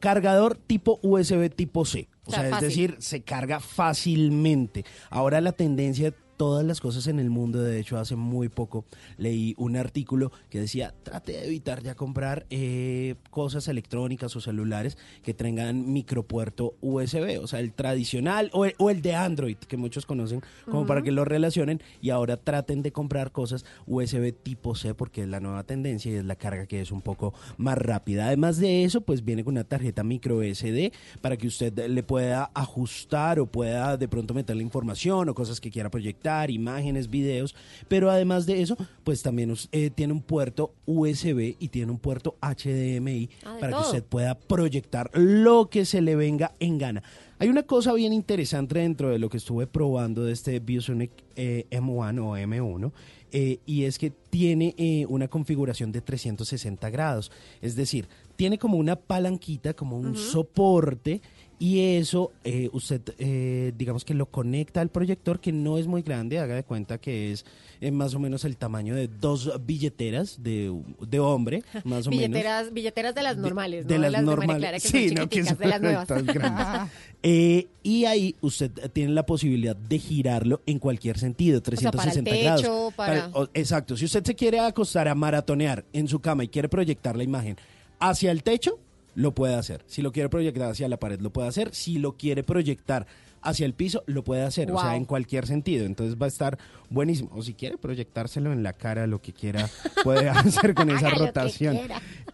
cargador 0.00 0.56
tipo 0.56 0.98
USB 1.02 1.50
tipo 1.54 1.84
C. 1.84 2.08
O 2.26 2.30
sea, 2.30 2.40
sea, 2.40 2.48
es 2.48 2.50
fácil. 2.54 2.68
decir, 2.68 2.96
se 2.98 3.22
carga 3.22 3.60
fácilmente. 3.60 4.84
Ahora 5.10 5.40
la 5.40 5.52
tendencia 5.52 6.14
todas 6.36 6.64
las 6.64 6.80
cosas 6.80 7.06
en 7.06 7.18
el 7.18 7.30
mundo, 7.30 7.62
de 7.62 7.78
hecho 7.78 7.98
hace 7.98 8.16
muy 8.16 8.48
poco 8.48 8.84
leí 9.16 9.54
un 9.58 9.76
artículo 9.76 10.32
que 10.50 10.60
decía, 10.60 10.94
trate 11.02 11.32
de 11.32 11.46
evitar 11.46 11.82
ya 11.82 11.94
comprar 11.94 12.46
eh, 12.50 13.14
cosas 13.30 13.68
electrónicas 13.68 14.34
o 14.36 14.40
celulares 14.40 14.96
que 15.22 15.34
tengan 15.34 15.92
micropuerto 15.92 16.74
USB, 16.80 17.40
o 17.42 17.46
sea, 17.46 17.60
el 17.60 17.72
tradicional 17.72 18.50
o 18.52 18.64
el, 18.64 18.74
o 18.78 18.90
el 18.90 19.02
de 19.02 19.14
Android, 19.14 19.56
que 19.56 19.76
muchos 19.76 20.06
conocen 20.06 20.42
como 20.64 20.86
para 20.86 21.02
que 21.02 21.12
lo 21.12 21.24
relacionen 21.24 21.80
y 22.00 22.10
ahora 22.10 22.36
traten 22.36 22.82
de 22.82 22.92
comprar 22.92 23.32
cosas 23.32 23.64
USB 23.86 24.32
tipo 24.32 24.74
C 24.74 24.94
porque 24.94 25.22
es 25.22 25.28
la 25.28 25.40
nueva 25.40 25.64
tendencia 25.64 26.12
y 26.12 26.16
es 26.16 26.24
la 26.24 26.36
carga 26.36 26.66
que 26.66 26.80
es 26.80 26.90
un 26.90 27.02
poco 27.02 27.34
más 27.56 27.78
rápida. 27.78 28.26
Además 28.26 28.58
de 28.58 28.84
eso, 28.84 29.00
pues 29.00 29.24
viene 29.24 29.44
con 29.44 29.54
una 29.54 29.64
tarjeta 29.64 30.04
micro 30.04 30.42
SD 30.42 30.92
para 31.20 31.36
que 31.36 31.46
usted 31.46 31.88
le 31.88 32.02
pueda 32.02 32.50
ajustar 32.54 33.40
o 33.40 33.46
pueda 33.46 33.96
de 33.96 34.08
pronto 34.08 34.34
meterle 34.34 34.62
información 34.62 35.28
o 35.28 35.34
cosas 35.34 35.60
que 35.60 35.70
quiera 35.70 35.90
proyectar, 35.90 36.25
imágenes, 36.50 37.10
videos, 37.10 37.54
pero 37.88 38.10
además 38.10 38.46
de 38.46 38.62
eso, 38.62 38.76
pues 39.04 39.22
también 39.22 39.54
eh, 39.72 39.90
tiene 39.90 40.12
un 40.12 40.22
puerto 40.22 40.74
USB 40.86 41.56
y 41.58 41.68
tiene 41.68 41.92
un 41.92 41.98
puerto 41.98 42.36
HDMI 42.40 43.30
Ah, 43.44 43.56
para 43.60 43.76
que 43.76 43.82
usted 43.82 44.04
pueda 44.04 44.38
proyectar 44.38 45.10
lo 45.14 45.68
que 45.70 45.84
se 45.84 46.00
le 46.00 46.16
venga 46.16 46.52
en 46.60 46.78
gana. 46.78 47.02
Hay 47.38 47.48
una 47.48 47.62
cosa 47.64 47.92
bien 47.92 48.12
interesante 48.12 48.78
dentro 48.78 49.10
de 49.10 49.18
lo 49.18 49.28
que 49.28 49.36
estuve 49.36 49.66
probando 49.66 50.24
de 50.24 50.32
este 50.32 50.58
Biosonic 50.58 51.10
eh, 51.36 51.66
M1 51.70 52.18
o 52.20 52.36
M1 52.36 52.92
eh, 53.32 53.58
y 53.66 53.84
es 53.84 53.98
que 53.98 54.10
tiene 54.10 54.74
eh, 54.78 55.04
una 55.08 55.28
configuración 55.28 55.92
de 55.92 56.00
360 56.00 56.88
grados. 56.90 57.30
Es 57.60 57.76
decir, 57.76 58.08
tiene 58.36 58.58
como 58.58 58.78
una 58.78 58.96
palanquita, 58.96 59.74
como 59.74 59.98
un 59.98 60.16
soporte. 60.16 61.20
Y 61.58 61.80
eso, 61.96 62.32
eh, 62.44 62.68
usted, 62.74 63.00
eh, 63.18 63.72
digamos 63.78 64.04
que 64.04 64.12
lo 64.12 64.26
conecta 64.26 64.82
al 64.82 64.90
proyector, 64.90 65.40
que 65.40 65.52
no 65.52 65.78
es 65.78 65.86
muy 65.86 66.02
grande, 66.02 66.38
haga 66.38 66.54
de 66.54 66.64
cuenta 66.64 66.98
que 66.98 67.32
es 67.32 67.46
eh, 67.80 67.90
más 67.90 68.14
o 68.14 68.18
menos 68.18 68.44
el 68.44 68.58
tamaño 68.58 68.94
de 68.94 69.08
dos 69.08 69.50
billeteras 69.64 70.42
de, 70.42 70.70
de 71.00 71.18
hombre, 71.18 71.62
más 71.84 72.06
o 72.06 72.10
menos. 72.10 72.28
Billeteras, 72.28 72.72
billeteras 72.74 73.14
de 73.14 73.22
las 73.22 73.38
normales, 73.38 73.86
de 73.86 73.94
¿no? 73.96 74.02
las 74.02 74.10
de 74.12 74.16
María 74.18 74.26
normales. 74.36 74.58
Clara, 74.60 74.80
que 74.80 74.88
Sí, 74.88 75.08
son 75.08 75.14
no, 75.16 75.28
que 75.30 75.44
son 75.44 75.56
de 75.58 75.66
las 75.66 75.80
nuevas. 75.82 76.08
grandes. 76.08 76.92
Eh, 77.28 77.66
y 77.82 78.04
ahí 78.04 78.36
usted 78.40 78.70
tiene 78.92 79.12
la 79.12 79.26
posibilidad 79.26 79.74
de 79.74 79.98
girarlo 79.98 80.60
en 80.66 80.78
cualquier 80.78 81.18
sentido, 81.18 81.60
sea, 81.64 81.90
para 81.90 82.12
el 82.12 82.22
360 82.22 82.30
techo, 82.30 82.72
grados. 82.92 82.94
para- 82.94 83.30
o- 83.32 83.48
exacto. 83.54 83.96
Si 83.96 84.04
usted 84.04 84.22
se 84.24 84.34
quiere 84.36 84.60
acostar 84.60 85.08
a 85.08 85.14
maratonear 85.16 85.84
en 85.92 86.06
su 86.06 86.20
cama 86.20 86.44
y 86.44 86.48
quiere 86.48 86.68
proyectar 86.68 87.16
la 87.16 87.24
imagen 87.24 87.56
hacia 87.98 88.30
el 88.30 88.44
techo, 88.44 88.78
lo 89.16 89.34
puede 89.34 89.54
hacer. 89.54 89.82
Si 89.86 90.02
lo 90.02 90.12
quiere 90.12 90.28
proyectar 90.28 90.70
hacia 90.70 90.88
la 90.88 90.98
pared, 90.98 91.20
lo 91.20 91.30
puede 91.30 91.48
hacer. 91.48 91.74
Si 91.74 91.98
lo 91.98 92.16
quiere 92.16 92.44
proyectar 92.44 93.06
hacia 93.42 93.64
el 93.64 93.72
piso, 93.72 94.04
lo 94.06 94.22
puede 94.22 94.42
hacer. 94.42 94.70
O 94.70 94.78
sea, 94.78 94.94
en 94.94 95.06
cualquier 95.06 95.46
sentido. 95.46 95.86
Entonces 95.86 96.16
va 96.20 96.26
a 96.26 96.28
estar 96.28 96.58
buenísimo. 96.90 97.30
O 97.34 97.42
si 97.42 97.54
quiere 97.54 97.78
proyectárselo 97.78 98.52
en 98.52 98.62
la 98.62 98.74
cara, 98.74 99.06
lo 99.06 99.20
que 99.20 99.32
quiera, 99.32 99.68
puede 100.04 100.28
hacer 100.30 100.74
con 100.74 100.90
esa 100.90 101.08
rotación. 101.10 101.78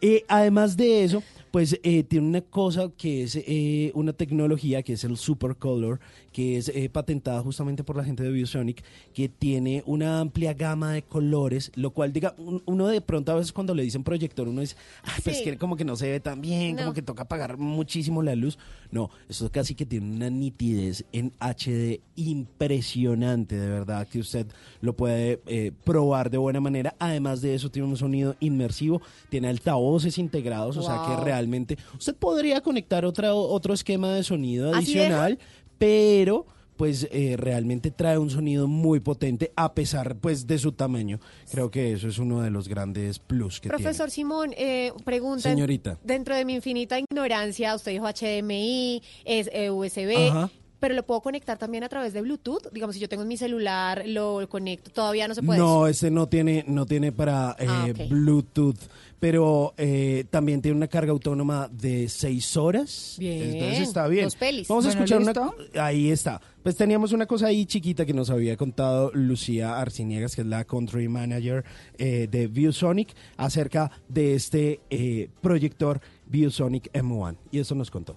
Eh, 0.01 0.24
además 0.26 0.76
de 0.76 1.05
eso, 1.05 1.22
pues 1.53 1.78
eh, 1.85 2.03
tiene 2.03 2.26
una 2.26 2.41
cosa 2.41 2.91
que 2.97 3.22
es 3.22 3.37
eh, 3.37 3.93
una 3.95 4.12
tecnología 4.12 4.83
que 4.83 4.95
es 4.95 5.05
el 5.05 5.16
Super 5.16 5.57
Color, 5.57 6.01
que 6.33 6.57
es 6.57 6.68
eh, 6.70 6.89
patentada 6.89 7.41
justamente 7.43 7.85
por 7.85 7.97
la 7.97 8.05
gente 8.05 8.22
de 8.22 8.30
Biosonic, 8.30 8.83
que 9.12 9.28
tiene 9.28 9.83
una 9.87 10.20
amplia 10.20 10.55
gama 10.55 10.93
de 10.93 11.03
colores, 11.03 11.70
lo 11.74 11.91
cual 11.91 12.12
diga, 12.12 12.35
un- 12.39 12.62
uno 12.66 12.89
de 12.89 13.01
pronto 13.01 13.33
a 13.33 13.35
veces 13.37 13.53
cuando 13.53 13.74
le 13.74 13.83
dicen 13.83 14.03
proyector, 14.05 14.49
uno 14.49 14.61
dice, 14.62 14.76
"Ay, 15.03 15.20
pues 15.22 15.39
Sí. 15.39 15.45
que 15.45 15.59
como 15.59 15.76
que 15.76 15.85
no 15.85 15.97
se 15.97 16.11
ve 16.11 16.20
tan 16.20 16.41
bien, 16.41 16.76
como 16.76 16.93
que 16.95 17.03
toca 17.03 17.22
apagar 17.24 17.59
muchísimo 17.59 18.22
la 18.22 18.35
luz. 18.35 18.59
No, 18.91 19.11
eso 19.28 19.51
casi 19.51 19.74
que 19.74 19.87
tiene 19.87 20.14
una 20.14 20.30
nitidez 20.30 21.05
en 21.12 21.33
HD 21.39 22.01
impresionante, 22.16 23.57
de 23.59 23.68
verdad, 23.68 24.07
que 24.07 24.18
usted 24.18 24.47
lo 24.80 24.95
puede 24.97 25.41
eh, 25.47 25.72
probar 25.85 26.30
de 26.30 26.39
buena 26.39 26.61
manera. 26.61 26.95
Además 26.99 27.41
de 27.43 27.55
eso, 27.55 27.70
tiene 27.70 27.89
un 27.89 27.97
sonido 27.97 28.37
inmersivo, 28.41 29.01
tiene 29.28 29.49
altavoces 29.49 30.18
integrados, 30.18 30.76
o 30.76 30.83
sea 30.83 31.03
que 31.07 31.24
realmente 31.24 31.76
usted 31.99 32.14
podría 32.14 32.61
conectar 32.61 33.05
otra, 33.05 33.35
otro 33.35 33.74
esquema 33.74 34.12
de 34.14 34.22
sonido 34.22 34.70
¿Así 34.74 34.99
adicional, 34.99 35.39
pero 35.83 36.47
pues 36.76 37.09
eh, 37.11 37.35
realmente 37.37 37.91
trae 37.91 38.16
un 38.16 38.30
sonido 38.30 38.68
muy 38.68 39.01
potente 39.01 39.53
a 39.57 39.74
pesar 39.74 40.14
pues 40.16 40.47
de 40.47 40.59
su 40.59 40.70
tamaño. 40.70 41.18
Creo 41.51 41.72
que 41.72 41.93
eso 41.93 42.07
es 42.07 42.18
uno 42.18 42.41
de 42.41 42.51
los 42.51 42.68
grandes 42.68 43.18
plus 43.18 43.61
que 43.61 43.68
Profesor 43.68 44.09
Simón, 44.09 44.53
eh, 44.57 44.93
pregunta. 45.05 45.43
Señorita. 45.43 45.99
Dentro 46.05 46.37
de 46.37 46.45
mi 46.45 46.55
infinita 46.55 47.01
ignorancia, 47.01 47.74
usted 47.74 47.91
dijo 47.91 48.07
HDMI, 48.07 49.03
es 49.24 49.51
eh, 49.53 49.70
USB, 49.70 50.30
Ajá. 50.30 50.51
Pero 50.83 50.97
lo 50.97 51.05
puedo 51.05 51.20
conectar 51.20 51.57
también 51.59 51.85
a 51.85 51.89
través 51.89 52.12
de 52.12 52.22
Bluetooth. 52.22 52.72
Digamos, 52.72 52.97
si 52.97 53.01
yo 53.01 53.09
tengo 53.09 53.22
en 53.22 53.28
mi 53.28 53.37
celular, 53.37 54.03
lo 54.05 54.45
conecto. 54.49 54.91
Todavía 54.91 55.28
no 55.28 55.35
se 55.37 55.41
puede. 55.41 55.61
No, 55.61 55.87
este 55.87 56.11
no 56.11 56.26
tiene, 56.26 56.64
no 56.66 56.87
tiene 56.87 57.12
para 57.12 57.55
eh, 57.61 57.66
Ah, 57.68 57.87
ok. 57.89 58.09
Bluetooth, 58.09 58.78
pero 59.20 59.74
eh, 59.76 60.24
también 60.28 60.61
tiene 60.61 60.76
una 60.76 60.89
carga 60.89 61.12
autónoma 61.12 61.68
de 61.72 62.09
seis 62.09 62.57
horas. 62.57 63.14
Bien. 63.16 63.55
Entonces 63.55 63.78
está 63.83 64.09
bien. 64.09 64.24
Dos 64.24 64.35
pelis. 64.35 64.66
Vamos 64.66 64.87
a 64.87 64.89
Bueno, 64.89 65.05
escuchar 65.05 65.53
una. 65.72 65.85
Ahí 65.87 66.11
está. 66.11 66.41
Pues 66.64 66.74
teníamos 66.74 67.12
una 67.12 67.26
cosa 67.26 67.47
ahí 67.47 67.64
chiquita 67.64 68.05
que 68.05 68.12
nos 68.12 68.28
había 68.30 68.57
contado 68.57 69.12
Lucía 69.14 69.80
Arciniegas, 69.80 70.35
que 70.35 70.41
es 70.41 70.49
la 70.49 70.64
country 70.64 71.07
manager 71.07 71.64
eh, 71.97 72.26
de 72.28 72.49
ViewSonic, 72.49 73.14
acerca 73.37 73.93
de 74.09 74.35
este 74.35 74.80
eh, 74.91 75.28
proyector 75.41 76.01
ViewSonic 76.26 76.91
M1. 76.93 77.37
Y 77.53 77.61
eso 77.61 77.76
nos 77.76 77.89
contó. 77.89 78.16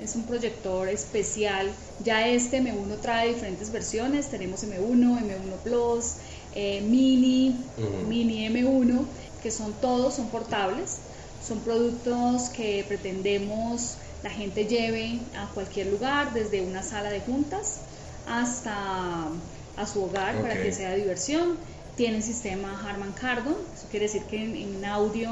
Es 0.00 0.14
un 0.14 0.24
proyector 0.24 0.88
especial. 0.88 1.70
Ya 2.04 2.28
este 2.28 2.60
M1 2.60 3.00
trae 3.00 3.34
diferentes 3.34 3.70
versiones. 3.70 4.28
Tenemos 4.28 4.62
M1, 4.64 5.20
M1 5.20 5.56
Plus, 5.64 6.14
eh, 6.54 6.80
Mini. 6.82 7.56
Mini 8.08 8.48
M1, 8.48 9.04
que 9.42 9.50
son 9.50 9.72
todos, 9.80 10.14
son 10.14 10.28
portables. 10.28 10.98
Son 11.46 11.60
productos 11.60 12.48
que 12.50 12.84
pretendemos 12.86 13.96
la 14.22 14.30
gente 14.30 14.66
lleve 14.66 15.20
a 15.36 15.46
cualquier 15.54 15.86
lugar, 15.88 16.32
desde 16.32 16.60
una 16.62 16.82
sala 16.82 17.10
de 17.10 17.20
juntas 17.20 17.76
hasta 18.26 19.28
a 19.76 19.86
su 19.86 20.02
hogar 20.02 20.40
para 20.40 20.60
que 20.60 20.72
sea 20.72 20.94
diversión. 20.94 21.56
Tiene 21.96 22.20
sistema 22.22 22.82
Harman 22.84 23.12
Kardon, 23.12 23.54
eso 23.74 23.86
quiere 23.90 24.06
decir 24.06 24.22
que 24.24 24.42
en, 24.42 24.56
en 24.56 24.84
audio 24.84 25.30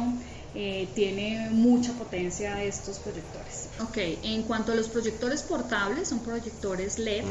eh, 0.55 0.89
tiene 0.95 1.51
mucha 1.51 1.93
potencia 1.93 2.63
estos 2.63 2.99
proyectores. 3.01 3.64
Ok, 3.81 3.99
en 4.23 4.43
cuanto 4.45 4.71
a 4.71 4.77
los 4.77 4.89
proyectores 4.89 5.43
portables, 5.43 6.09
son 6.09 6.21
proyectores 6.21 6.99
LED 6.99 7.25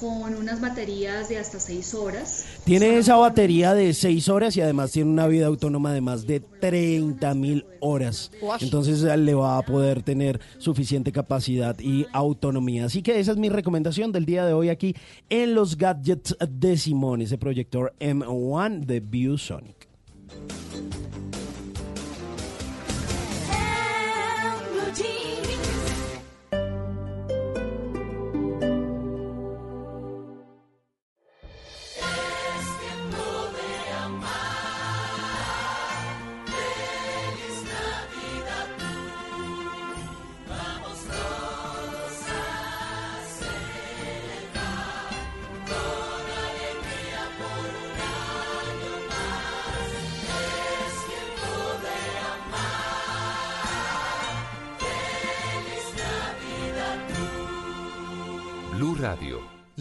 con 0.00 0.34
unas 0.34 0.60
baterías 0.60 1.28
de 1.28 1.38
hasta 1.38 1.60
6 1.60 1.94
horas. 1.94 2.46
Tiene 2.64 2.96
esa 2.96 3.16
batería 3.16 3.74
de 3.74 3.92
6 3.92 4.28
horas 4.30 4.56
y 4.56 4.62
además 4.62 4.92
tiene 4.92 5.10
una 5.10 5.26
vida 5.26 5.46
autónoma 5.46 5.92
de 5.92 6.00
más 6.00 6.26
de 6.26 6.40
30 6.40 7.34
mil 7.34 7.66
horas. 7.80 8.30
Entonces 8.60 9.02
le 9.02 9.34
va 9.34 9.58
a 9.58 9.62
poder 9.62 10.02
tener 10.02 10.40
suficiente 10.56 11.12
capacidad 11.12 11.78
y 11.78 12.06
autonomía. 12.12 12.86
Así 12.86 13.02
que 13.02 13.20
esa 13.20 13.32
es 13.32 13.36
mi 13.36 13.50
recomendación 13.50 14.10
del 14.10 14.24
día 14.24 14.46
de 14.46 14.54
hoy 14.54 14.70
aquí 14.70 14.96
en 15.28 15.54
los 15.54 15.76
gadgets 15.76 16.34
de 16.48 16.78
Simón, 16.78 17.20
ese 17.20 17.36
proyector 17.36 17.92
M1 18.00 18.86
de 18.86 19.00
ViewSonic. 19.00 19.88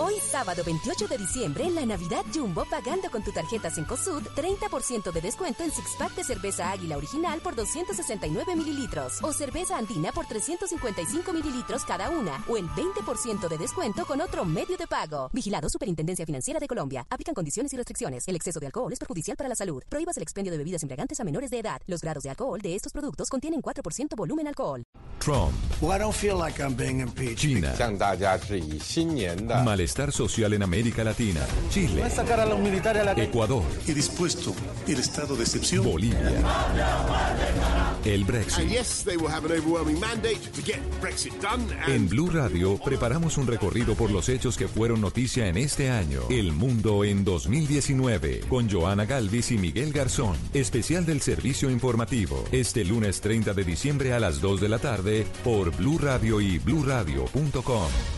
Hoy 0.00 0.14
sábado 0.30 0.62
28 0.64 1.08
de 1.08 1.18
diciembre 1.18 1.64
en 1.64 1.74
la 1.74 1.84
Navidad 1.84 2.24
Jumbo 2.32 2.64
pagando 2.70 3.10
con 3.10 3.24
tu 3.24 3.32
tarjeta 3.32 3.68
Cencosud 3.68 4.22
30% 4.36 5.10
de 5.10 5.20
descuento 5.20 5.64
en 5.64 5.72
six 5.72 5.96
pack 5.98 6.14
de 6.14 6.22
cerveza 6.22 6.70
Águila 6.70 6.96
original 6.96 7.40
por 7.40 7.56
269 7.56 8.54
mililitros 8.54 9.14
o 9.24 9.32
cerveza 9.32 9.76
Andina 9.76 10.12
por 10.12 10.26
355 10.26 11.32
mililitros 11.32 11.84
cada 11.84 12.10
una 12.10 12.44
o 12.48 12.56
el 12.56 12.68
20% 12.68 13.48
de 13.48 13.58
descuento 13.58 14.06
con 14.06 14.20
otro 14.20 14.44
medio 14.44 14.76
de 14.76 14.86
pago. 14.86 15.30
Vigilado 15.32 15.68
Superintendencia 15.68 16.24
Financiera 16.24 16.60
de 16.60 16.68
Colombia. 16.68 17.04
Aplican 17.10 17.34
condiciones 17.34 17.72
y 17.72 17.76
restricciones. 17.76 18.22
El 18.28 18.36
exceso 18.36 18.60
de 18.60 18.66
alcohol 18.66 18.92
es 18.92 19.00
perjudicial 19.00 19.36
para 19.36 19.48
la 19.48 19.56
salud. 19.56 19.82
Prohíbas 19.88 20.16
el 20.16 20.22
expendio 20.22 20.52
de 20.52 20.58
bebidas 20.58 20.84
embriagantes 20.84 21.18
a 21.18 21.24
menores 21.24 21.50
de 21.50 21.58
edad. 21.58 21.82
Los 21.88 22.02
grados 22.02 22.22
de 22.22 22.30
alcohol 22.30 22.60
de 22.60 22.76
estos 22.76 22.92
productos 22.92 23.28
contienen 23.28 23.60
4% 23.60 24.14
volumen 24.14 24.46
alcohol. 24.46 24.84
Trump, 25.18 25.52
Well, 25.80 25.92
I 25.92 25.98
don't 25.98 26.14
feel 26.14 26.36
like 26.36 26.60
I'm 26.60 26.74
being 26.74 27.00
impeached. 27.00 27.38
China, 27.38 27.72
malestar 29.88 30.12
social 30.12 30.52
en 30.52 30.62
América 30.62 31.02
Latina, 31.02 31.40
Chile, 31.70 32.02
a 32.02 32.10
sacar 32.10 32.38
a 32.40 32.44
los 32.44 32.60
militares 32.60 33.00
a 33.00 33.04
la 33.06 33.12
Ecuador, 33.12 33.62
Y 33.86 33.92
dispuesto 33.92 34.54
el 34.86 34.98
estado 34.98 35.34
de 35.34 35.44
excepción. 35.44 35.82
Bolivia, 35.82 36.30
el 38.04 38.24
Brexit. 38.24 38.64
And 38.64 38.70
yes, 38.70 39.02
they 39.02 39.16
will 39.16 39.30
have 39.30 39.46
an 39.46 39.52
overwhelming 39.52 39.98
mandate 39.98 40.40
to 40.52 40.60
get 40.62 40.78
Brexit 41.00 41.32
done. 41.40 41.64
And 41.86 41.88
En 41.88 42.06
Blue 42.06 42.28
Radio 42.28 42.76
preparamos 42.76 43.38
un 43.38 43.46
recorrido 43.46 43.94
por 43.94 44.10
los 44.10 44.28
hechos 44.28 44.58
que 44.58 44.68
fueron 44.68 45.00
noticia 45.00 45.48
en 45.48 45.56
este 45.56 45.88
año. 45.88 46.20
El 46.28 46.52
mundo 46.52 47.02
en 47.02 47.24
2019 47.24 48.40
con 48.46 48.68
Joana 48.68 49.06
Galvis 49.06 49.52
y 49.52 49.56
Miguel 49.56 49.94
Garzón. 49.94 50.36
Especial 50.52 51.06
del 51.06 51.22
servicio 51.22 51.70
informativo. 51.70 52.44
Este 52.52 52.84
lunes 52.84 53.22
30 53.22 53.54
de 53.54 53.64
diciembre 53.64 54.12
a 54.12 54.20
las 54.20 54.42
2 54.42 54.60
de 54.60 54.68
la 54.68 54.80
tarde 54.80 55.26
por 55.42 55.74
Blue 55.74 55.98
Radio 55.98 56.42
y 56.42 56.58
bluradio.com. 56.58 58.17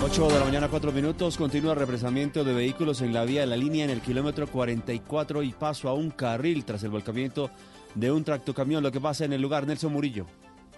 8 0.00 0.28
de 0.28 0.38
la 0.38 0.44
mañana, 0.44 0.68
4 0.68 0.92
minutos. 0.92 1.36
Continúa 1.36 1.74
represamiento 1.74 2.44
de 2.44 2.54
vehículos 2.54 3.02
en 3.02 3.12
la 3.12 3.24
vía 3.24 3.40
de 3.40 3.46
la 3.48 3.56
línea 3.56 3.84
en 3.84 3.90
el 3.90 4.00
kilómetro 4.00 4.46
44 4.46 5.42
y 5.42 5.52
paso 5.52 5.88
a 5.88 5.92
un 5.92 6.10
carril 6.10 6.64
tras 6.64 6.84
el 6.84 6.90
volcamiento 6.90 7.50
de 7.94 8.12
un 8.12 8.22
tractocamión. 8.22 8.82
Lo 8.82 8.92
que 8.92 9.00
pasa 9.00 9.24
en 9.24 9.32
el 9.32 9.42
lugar, 9.42 9.66
Nelson 9.66 9.92
Murillo. 9.92 10.26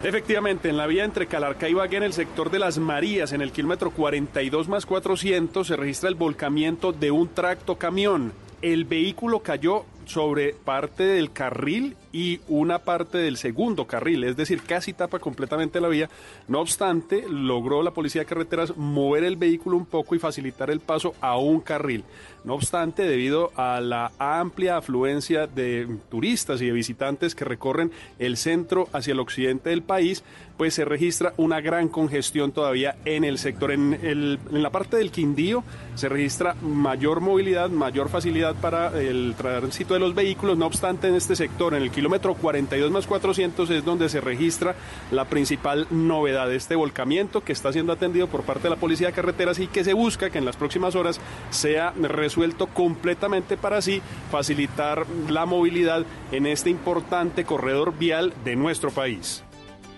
Efectivamente, 0.03 0.71
en 0.71 0.79
la 0.79 0.87
vía 0.87 1.05
entre 1.05 1.27
Calarcá 1.27 1.69
y 1.69 1.75
Bagué, 1.75 1.99
en 1.99 2.05
el 2.05 2.15
sector 2.15 2.51
de 2.51 2.59
Las 2.59 2.79
Marías, 2.79 3.33
en 3.33 3.43
el 3.43 3.53
kilómetro 3.53 3.91
42 3.91 4.69
más 4.69 4.87
400, 4.87 5.67
se 5.67 5.77
registra 5.77 6.09
el 6.09 6.15
volcamiento 6.15 6.93
de 6.93 7.11
un 7.11 7.29
tractocamión. 7.29 8.33
El 8.63 8.85
vehículo 8.85 9.41
cayó 9.41 9.85
sobre 10.05 10.53
parte 10.53 11.05
del 11.05 11.33
carril 11.33 11.97
y 12.13 12.41
una 12.49 12.81
parte 12.81 13.19
del 13.19 13.37
segundo 13.37 13.87
carril, 13.87 14.25
es 14.25 14.37
decir, 14.37 14.63
casi 14.63 14.93
tapa 14.93 15.21
completamente 15.21 15.81
la 15.81 15.89
vía. 15.89 16.11
No 16.49 16.61
obstante, 16.61 17.25
logró 17.29 17.83
la 17.83 17.93
policía 17.93 18.23
de 18.23 18.27
carreteras 18.27 18.77
mover 18.77 19.23
el 19.25 19.37
vehículo 19.37 19.77
un 19.77 19.87
poco 19.87 20.15
y 20.15 20.19
facilitar 20.19 20.71
el 20.71 20.81
paso 20.81 21.15
a 21.21 21.39
un 21.39 21.61
carril. 21.61 22.05
No 22.43 22.55
obstante, 22.55 23.05
debido 23.05 23.53
a 23.55 23.81
la 23.81 24.11
amplia 24.19 24.79
afluencia 24.79 25.47
de 25.47 25.87
turistas 26.11 26.61
y 26.61 26.67
de 26.67 26.73
visitantes 26.73 27.35
que 27.35 27.45
recorren 27.45 27.93
el 28.19 28.37
centro 28.37 28.89
hacia 28.93 29.13
el 29.13 29.21
occidente 29.21 29.71
del 29.71 29.83
país, 29.83 30.25
pues 30.61 30.75
se 30.75 30.85
registra 30.85 31.33
una 31.39 31.63
gran 31.63 31.89
congestión 31.89 32.53
todavía 32.53 32.95
en 33.07 33.25
el 33.25 33.39
sector. 33.39 33.73
En, 33.73 33.95
el- 33.95 34.39
en 34.53 34.63
la 34.63 34.69
parte 34.69 34.99
del 34.99 35.11
Quindío 35.11 35.65
se 35.95 36.11
registra 36.11 36.55
mayor 36.61 37.23
movilidad, 37.23 37.71
mayor 37.71 38.11
facilidad 38.11 38.55
para 38.57 38.89
el 39.01 39.35
tránsito 39.39 39.95
de 39.95 40.01
los 40.01 40.15
vehículos. 40.15 40.59
No 40.59 40.67
obstante, 40.67 41.09
en 41.09 41.15
este 41.15 41.35
sector, 41.35 41.73
en 41.73 41.83
el 41.83 41.91
kilómetro 41.91 42.35
42 42.35 42.91
más 42.91 43.07
400, 43.07 43.71
es 43.71 43.87
donde 43.87 44.11
se 44.11 44.21
registra 44.21 44.75
la 45.11 45.25
principal 45.25 45.87
novedad 45.89 46.47
de 46.47 46.57
este 46.57 46.75
volcamiento 46.77 47.41
que 47.43 47.53
está 47.55 47.73
siendo 47.73 47.95
atendido 47.95 48.27
por 48.27 48.43
parte 48.43 48.65
de 48.65 48.71
la 48.75 48.77
Policía 48.77 49.07
de 49.07 49.15
Carreteras 49.15 49.59
y 49.61 49.67
que 49.67 49.83
se 49.83 49.95
busca 49.95 50.29
que 50.29 50.37
en 50.37 50.45
las 50.45 50.57
próximas 50.59 50.95
horas 50.95 51.23
sea 51.49 51.95
resuelto 51.99 52.67
completamente 52.67 53.57
para 53.57 53.79
así 53.79 54.03
facilitar 54.31 55.07
la 55.31 55.47
movilidad 55.47 56.05
en 56.33 56.45
este 56.45 56.69
importante 56.69 57.47
corredor 57.47 57.95
vial 57.99 58.35
de 58.45 58.57
nuestro 58.57 58.91
país. 58.91 59.43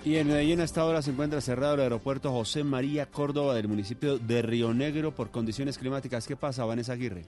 Y 0.05 0.17
en 0.17 0.27
Medellín 0.27 0.61
a 0.61 0.65
esta 0.65 0.85
hora 0.85 1.01
se 1.01 1.13
encuentra 1.13 1.41
cerrado 1.41 1.75
el 1.75 1.81
aeropuerto 1.81 2.33
José 2.33 2.65
María 2.65 3.07
Córdoba 3.07 3.55
del 3.55 3.69
municipio 3.69 4.19
de 4.19 4.43
Río 4.43 4.75
Negro 4.75 5.15
por 5.15 5.31
condiciones 5.31 5.79
climáticas. 5.79 6.27
¿Qué 6.27 6.35
pasa, 6.35 6.65
Vanessa 6.65 6.95
Aguirre? 6.95 7.25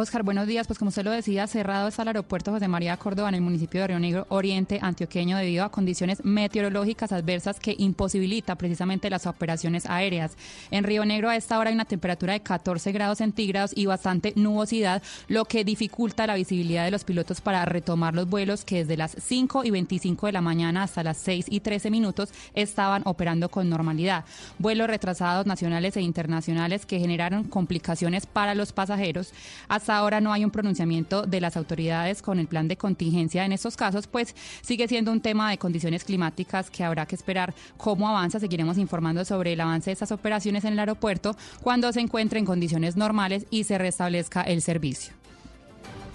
Oscar, 0.00 0.22
buenos 0.22 0.46
días. 0.46 0.68
Pues 0.68 0.78
como 0.78 0.90
usted 0.90 1.02
lo 1.02 1.10
decía, 1.10 1.48
cerrado 1.48 1.88
está 1.88 2.02
el 2.02 2.08
aeropuerto 2.08 2.52
José 2.52 2.68
María 2.68 2.96
Córdoba 2.96 3.30
en 3.30 3.34
el 3.34 3.40
municipio 3.40 3.80
de 3.80 3.88
Río 3.88 3.98
Negro 3.98 4.26
Oriente 4.28 4.78
Antioqueño 4.80 5.36
debido 5.36 5.64
a 5.64 5.72
condiciones 5.72 6.24
meteorológicas 6.24 7.10
adversas 7.10 7.58
que 7.58 7.74
imposibilita 7.76 8.54
precisamente 8.54 9.10
las 9.10 9.26
operaciones 9.26 9.86
aéreas. 9.86 10.36
En 10.70 10.84
Río 10.84 11.04
Negro 11.04 11.30
a 11.30 11.34
esta 11.34 11.58
hora 11.58 11.70
hay 11.70 11.74
una 11.74 11.84
temperatura 11.84 12.34
de 12.34 12.42
14 12.42 12.92
grados 12.92 13.18
centígrados 13.18 13.72
y 13.74 13.86
bastante 13.86 14.34
nubosidad, 14.36 15.02
lo 15.26 15.46
que 15.46 15.64
dificulta 15.64 16.28
la 16.28 16.36
visibilidad 16.36 16.84
de 16.84 16.92
los 16.92 17.02
pilotos 17.02 17.40
para 17.40 17.64
retomar 17.64 18.14
los 18.14 18.28
vuelos 18.28 18.64
que 18.64 18.84
desde 18.84 18.96
las 18.96 19.16
5 19.20 19.64
y 19.64 19.72
25 19.72 20.26
de 20.26 20.32
la 20.32 20.40
mañana 20.40 20.84
hasta 20.84 21.02
las 21.02 21.16
6 21.16 21.46
y 21.48 21.58
13 21.58 21.90
minutos 21.90 22.28
estaban 22.54 23.02
operando 23.04 23.48
con 23.48 23.68
normalidad. 23.68 24.24
Vuelos 24.60 24.86
retrasados 24.86 25.46
nacionales 25.46 25.96
e 25.96 26.02
internacionales 26.02 26.86
que 26.86 27.00
generaron 27.00 27.42
complicaciones 27.42 28.26
para 28.26 28.54
los 28.54 28.72
pasajeros. 28.72 29.32
Ahora 29.88 30.20
no 30.20 30.32
hay 30.32 30.44
un 30.44 30.50
pronunciamiento 30.50 31.22
de 31.22 31.40
las 31.40 31.56
autoridades 31.56 32.22
con 32.22 32.38
el 32.38 32.46
plan 32.46 32.68
de 32.68 32.76
contingencia 32.76 33.44
en 33.44 33.52
estos 33.52 33.76
casos, 33.76 34.06
pues 34.06 34.34
sigue 34.60 34.88
siendo 34.88 35.12
un 35.12 35.20
tema 35.20 35.50
de 35.50 35.58
condiciones 35.58 36.04
climáticas 36.04 36.70
que 36.70 36.84
habrá 36.84 37.06
que 37.06 37.14
esperar 37.14 37.54
cómo 37.76 38.08
avanza. 38.08 38.40
Seguiremos 38.40 38.78
informando 38.78 39.24
sobre 39.24 39.52
el 39.52 39.60
avance 39.60 39.90
de 39.90 39.92
estas 39.92 40.12
operaciones 40.12 40.64
en 40.64 40.74
el 40.74 40.78
aeropuerto 40.78 41.36
cuando 41.62 41.92
se 41.92 42.00
encuentre 42.00 42.38
en 42.38 42.44
condiciones 42.44 42.96
normales 42.96 43.46
y 43.50 43.64
se 43.64 43.78
restablezca 43.78 44.42
el 44.42 44.62
servicio. 44.62 45.12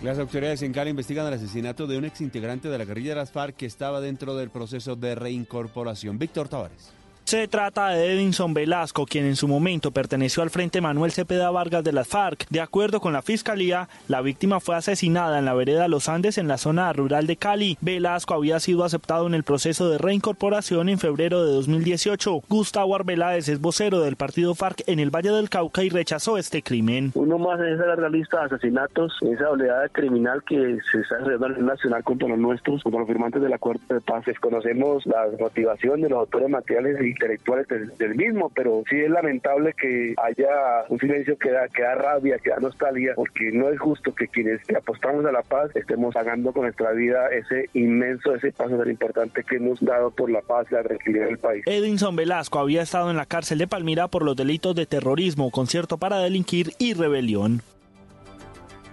Las 0.02 0.20
autoridades 0.20 0.62
en 0.64 0.74
Cali 0.74 0.90
investigan 0.90 1.26
el 1.28 1.34
asesinato 1.34 1.88
de 1.88 1.98
un 1.98 2.04
exintegrante 2.04 2.68
de 2.68 2.78
la 2.78 2.84
guerrilla 2.84 3.12
de 3.12 3.16
las 3.16 3.32
FARC 3.32 3.56
que 3.56 3.66
estaba 3.66 4.02
dentro 4.02 4.36
del 4.36 4.50
proceso 4.50 4.98
de 4.98 5.16
reincorporación. 5.16 6.20
Víctor 6.20 6.50
Tavares. 6.50 6.92
Se 7.26 7.48
trata 7.48 7.90
de 7.90 8.14
Edinson 8.14 8.54
Velasco, 8.54 9.06
quien 9.06 9.26
en 9.26 9.38
su 9.38 9.48
momento 9.48 9.92
perteneció 9.92 10.44
al 10.44 10.50
Frente 10.50 10.82
Manuel 10.82 11.12
Cepeda 11.12 11.50
Vargas 11.52 11.84
de 11.84 11.94
las 11.94 12.08
FARC. 12.08 12.46
De 12.50 12.60
acuerdo 12.60 13.00
con 13.00 13.14
la 13.14 13.22
Fiscalía, 13.22 13.88
la 14.10 14.22
víctima 14.22 14.60
fue 14.60 14.76
asesinada 14.76 15.40
en 15.40 15.46
la 15.46 15.54
vereda 15.54 15.88
Los 15.88 16.10
Andes 16.10 16.38
en 16.38 16.50
la 16.50 16.58
zona 16.58 16.92
rural 16.92 17.26
de 17.26 17.38
Cali. 17.38 17.78
Velasco 17.80 18.34
había 18.34 18.60
sido 18.60 18.84
aceptado 18.84 19.26
en 19.26 19.34
el 19.34 19.44
proceso 19.44 19.90
de 19.90 19.98
reincorporación 19.98 20.90
en 20.90 21.00
febrero 21.00 21.46
de 21.46 21.54
2018. 21.54 22.42
Gustavo 22.50 22.96
Arbeláez 22.96 23.48
es 23.48 23.62
vocero 23.62 24.02
del 24.02 24.18
partido 24.18 24.54
FARC 24.54 24.84
en 24.88 25.00
el 25.00 25.10
Valle 25.10 25.32
del 25.32 25.50
Cauca 25.50 25.84
y 25.84 25.90
rechazó 25.90 26.38
este 26.38 26.62
crimen. 26.62 27.12
Uno 27.16 27.38
más 27.38 27.60
en 27.62 27.74
esa 27.74 27.86
larga 27.86 28.10
lista 28.10 28.42
de 28.42 28.46
asesinatos, 28.48 29.14
esa 29.22 29.50
oleada 29.50 29.88
criminal 29.90 30.44
que 30.44 30.78
se 30.92 31.00
está 31.00 31.16
desarrollando 31.16 31.46
a 31.46 31.50
nivel 31.50 31.66
nacional 31.66 32.04
contra 32.04 32.28
los 32.28 32.38
nuestros, 32.38 32.84
contra 32.84 33.00
los 33.00 33.08
firmantes 33.08 33.42
del 33.42 33.54
acuerdo 33.54 33.82
de 33.90 34.02
paz. 34.02 34.26
Desconocemos 34.26 35.06
las 35.06 35.40
motivaciones 35.40 36.04
de 36.04 36.10
los 36.10 36.20
autores 36.20 36.50
materiales 36.50 37.00
e 37.00 37.13
intelectuales 37.14 37.68
del, 37.68 37.96
del 37.98 38.16
mismo, 38.16 38.52
pero 38.54 38.84
sí 38.90 39.00
es 39.00 39.10
lamentable 39.10 39.74
que 39.74 40.14
haya 40.18 40.86
un 40.90 41.00
silencio 41.00 41.38
que 41.38 41.52
da, 41.52 41.68
que 41.68 41.82
da 41.82 41.96
rabia, 41.96 42.38
que 42.40 42.50
da 42.50 42.58
nostalgia, 42.60 43.14
porque 43.16 43.52
no 43.52 43.70
es 43.70 43.80
justo 43.80 44.14
que 44.14 44.28
quienes 44.28 44.62
apostamos 44.76 45.26
a 45.26 45.32
la 45.32 45.42
paz 45.42 45.76
estemos 45.76 46.14
pagando 46.14 46.52
con 46.52 46.64
nuestra 46.64 46.92
vida 46.92 47.30
ese 47.30 47.70
inmenso, 47.74 48.36
ese 48.36 48.52
paso 48.52 48.78
tan 48.78 48.90
importante 48.90 49.44
que 49.44 49.58
hemos 49.58 49.80
dado 49.80 50.12
por 50.12 50.30
la 50.30 50.42
paz 50.42 50.68
y 50.72 50.76
la 50.76 50.84
tranquilidad 50.84 51.26
del 51.26 51.38
país. 51.38 51.64
Edinson 51.66 52.16
Velasco 52.16 52.60
había 52.60 52.82
estado 52.82 53.10
en 53.10 53.18
la 53.18 53.26
cárcel 53.26 53.58
de 53.60 53.68
Palmira 53.68 54.08
por 54.08 54.24
los 54.24 54.36
delitos 54.36 54.76
de 54.76 54.86
terrorismo, 54.86 55.52
concierto 55.52 55.98
para 55.98 56.20
delinquir 56.20 56.72
y 56.80 56.94
rebelión. 56.94 57.62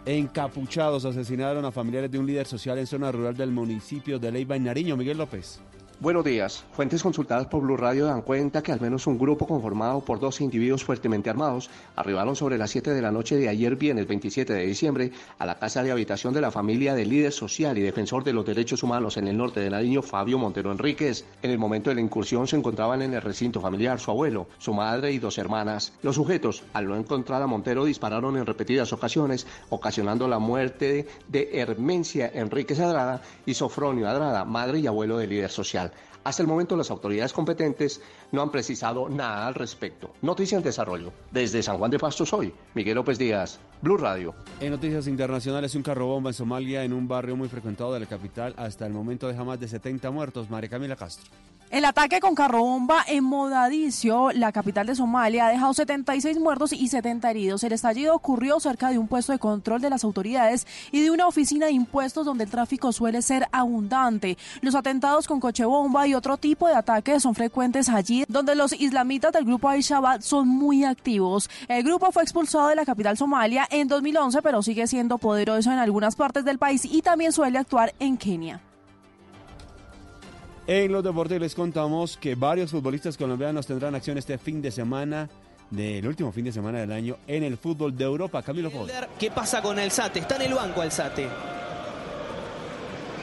Encapuchados 0.07 1.05
asesinaron 1.05 1.65
a 1.65 1.71
familiares 1.71 2.11
de 2.11 2.19
un 2.19 2.27
líder 2.27 2.47
social 2.47 2.79
en 2.79 2.87
zona 2.87 3.13
rural 3.13 3.37
del 3.37 3.51
municipio 3.51 4.19
de 4.19 4.33
Leiva 4.33 4.57
en 4.57 4.65
Nariño. 4.65 4.97
Miguel 4.97 5.19
López. 5.19 5.61
Buenos 6.03 6.25
días. 6.25 6.65
Fuentes 6.73 7.03
consultadas 7.03 7.49
por 7.49 7.61
Blue 7.61 7.77
Radio 7.77 8.07
dan 8.07 8.23
cuenta 8.23 8.63
que 8.63 8.73
al 8.73 8.81
menos 8.81 9.07
un 9.07 9.19
grupo 9.19 9.47
conformado 9.47 10.01
por 10.01 10.19
dos 10.19 10.41
individuos 10.41 10.83
fuertemente 10.83 11.29
armados 11.29 11.69
arribaron 11.95 12.35
sobre 12.35 12.57
las 12.57 12.71
7 12.71 12.95
de 12.95 13.03
la 13.03 13.13
noche 13.13 13.37
de 13.37 13.51
ayer 13.51 13.77
viernes 13.77 14.09
27 14.09 14.51
de 14.51 14.65
diciembre 14.65 15.13
a 15.39 15.45
la 15.45 15.59
casa 15.59 15.83
de 15.83 15.91
habitación 15.93 16.33
de 16.33 16.41
la 16.41 16.51
familia 16.51 16.95
del 16.95 17.11
líder 17.11 17.33
social 17.33 17.77
y 17.77 17.83
defensor 17.83 18.25
de 18.25 18.33
los 18.33 18.47
derechos 18.47 18.83
humanos 18.83 19.19
en 19.19 19.29
el 19.29 19.37
norte 19.37 19.61
de 19.61 19.69
Nariño, 19.69 20.01
Fabio 20.01 20.39
Montero 20.39 20.73
Enríquez. 20.73 21.27
En 21.43 21.51
el 21.51 21.59
momento 21.59 21.91
de 21.91 21.97
la 21.97 22.01
incursión 22.01 22.47
se 22.47 22.57
encontraban 22.57 23.03
en 23.03 23.13
el 23.13 23.21
recinto 23.21 23.61
familiar 23.61 24.01
su 24.01 24.11
abuelo, 24.11 24.47
su 24.57 24.73
madre 24.73 25.13
y 25.13 25.19
dos 25.19 25.37
hermanas. 25.37 25.93
Los 26.01 26.15
sujetos, 26.15 26.63
al 26.73 26.89
no 26.89 26.97
encontrar 26.97 27.43
a 27.43 27.47
Montero, 27.47 27.85
dispararon 27.85 28.39
en 28.39 28.47
repetidas 28.47 28.95
ocasiones, 28.95 29.47
ocasionando 29.69 30.29
la 30.29 30.39
muerte 30.39 31.07
de 31.29 31.51
Hermencia 31.53 32.31
Enríquez 32.33 32.81
Adrada 32.81 33.21
y 33.45 33.53
Sofronio 33.53 34.09
Adrada, 34.09 34.47
madre 34.47 34.79
y 34.79 34.87
abuelo 34.87 35.19
del 35.19 35.29
líder 35.29 35.51
social. 35.51 35.90
Hasta 36.23 36.43
el 36.43 36.49
momento 36.49 36.77
las 36.77 36.91
autoridades 36.91 37.33
competentes 37.33 38.03
no 38.33 38.43
han 38.43 38.51
precisado 38.51 39.09
nada 39.09 39.47
al 39.47 39.55
respecto. 39.55 40.13
Noticia 40.21 40.59
en 40.59 40.65
desarrollo. 40.65 41.13
Desde 41.31 41.63
San 41.63 41.79
Juan 41.79 41.91
de 41.91 41.99
Pasto 41.99 42.27
soy 42.27 42.53
Miguel 42.75 42.97
López 42.97 43.19
Díaz, 43.19 43.59
Blue 43.81 43.97
Radio. 43.97 44.35
En 44.61 44.71
noticias 44.71 45.07
internacionales, 45.07 45.75
un 45.75 45.83
carro 45.83 46.07
bomba 46.07 46.31
en 46.31 46.35
Somalia, 46.35 46.85
en 46.85 46.93
un 46.93 47.09
barrio 47.09 47.37
muy 47.37 47.49
frecuentado 47.49 47.95
de 47.95 48.01
la 48.01 48.07
capital, 48.07 48.55
hasta 48.59 48.87
el 48.87 48.93
momento 48.93 49.29
deja 49.29 49.45
más 49.45 49.59
de 49.59 49.69
70 49.69 50.11
muertos. 50.11 50.51
María 50.51 50.69
Camila 50.69 50.97
Castro. 50.97 51.31
El 51.71 51.85
ataque 51.85 52.19
con 52.19 52.35
carro 52.35 52.65
bomba 52.65 53.05
en 53.07 53.23
Mogadiscio, 53.23 54.33
la 54.33 54.51
capital 54.51 54.89
de 54.89 54.97
Somalia, 54.97 55.47
ha 55.47 55.51
dejado 55.51 55.73
76 55.73 56.41
muertos 56.41 56.73
y 56.73 56.89
70 56.89 57.31
heridos. 57.31 57.63
El 57.63 57.71
estallido 57.71 58.13
ocurrió 58.17 58.59
cerca 58.59 58.91
de 58.91 58.99
un 58.99 59.07
puesto 59.07 59.31
de 59.31 59.39
control 59.39 59.81
de 59.81 59.89
las 59.89 60.03
autoridades 60.03 60.67
y 60.91 61.01
de 61.01 61.13
una 61.13 61.29
oficina 61.29 61.67
de 61.67 61.73
impuestos 61.73 62.27
donde 62.27 62.43
el 62.43 62.51
tráfico 62.51 62.91
suele 62.91 63.23
ser 63.23 63.47
abundante. 63.53 64.37
Los 64.63 64.75
atentados 64.75 65.29
con 65.29 65.39
coche 65.39 65.65
bomba 65.65 66.09
y 66.09 66.15
otro 66.15 66.39
tipo 66.39 66.67
de 66.67 66.75
ataques 66.75 67.23
son 67.23 67.37
frecuentes 67.37 67.89
allí, 67.89 68.25
donde 68.27 68.57
los 68.57 68.73
islamitas 68.73 69.33
del 69.33 69.45
grupo 69.45 69.69
Al-Shabaab 69.69 70.23
son 70.23 70.49
muy 70.49 70.83
activos. 70.83 71.49
El 71.69 71.85
grupo 71.85 72.11
fue 72.11 72.25
expulsado 72.25 72.67
de 72.67 72.75
la 72.75 72.85
capital 72.85 73.17
Somalia 73.17 73.69
en 73.71 73.87
2011, 73.87 74.43
pero 74.43 74.61
sigue 74.63 74.89
siendo 74.89 75.19
poderoso 75.19 75.71
en 75.71 75.79
algunas 75.79 76.17
partes 76.17 76.45
del 76.45 76.59
país 76.59 76.85
y 76.85 77.01
también 77.01 77.31
suele 77.31 77.59
actuar 77.59 77.95
en 78.01 78.17
Kenia. 78.17 78.61
En 80.71 80.93
los 80.93 81.03
deportes 81.03 81.41
les 81.41 81.53
contamos 81.53 82.17
que 82.17 82.37
varios 82.37 82.71
futbolistas 82.71 83.17
colombianos 83.17 83.67
tendrán 83.67 83.97
acción 83.97 84.19
este 84.19 84.39
fin 84.39 84.63
de 84.63 84.71
semana 84.71 85.29
del 85.69 86.07
último 86.07 86.31
fin 86.31 86.45
de 86.45 86.53
semana 86.53 86.79
del 86.79 86.93
año 86.93 87.17
en 87.27 87.43
el 87.43 87.57
fútbol 87.57 87.97
de 87.97 88.05
Europa. 88.05 88.41
Camilo 88.41 88.71
Ford. 88.71 88.89
¿Qué 89.19 89.33
pasa 89.33 89.61
con 89.61 89.81
el 89.81 89.91
Sate? 89.91 90.21
Está 90.21 90.37
en 90.37 90.43
el 90.43 90.55
banco 90.55 90.81
el 90.85 90.93
Sate. 90.93 91.27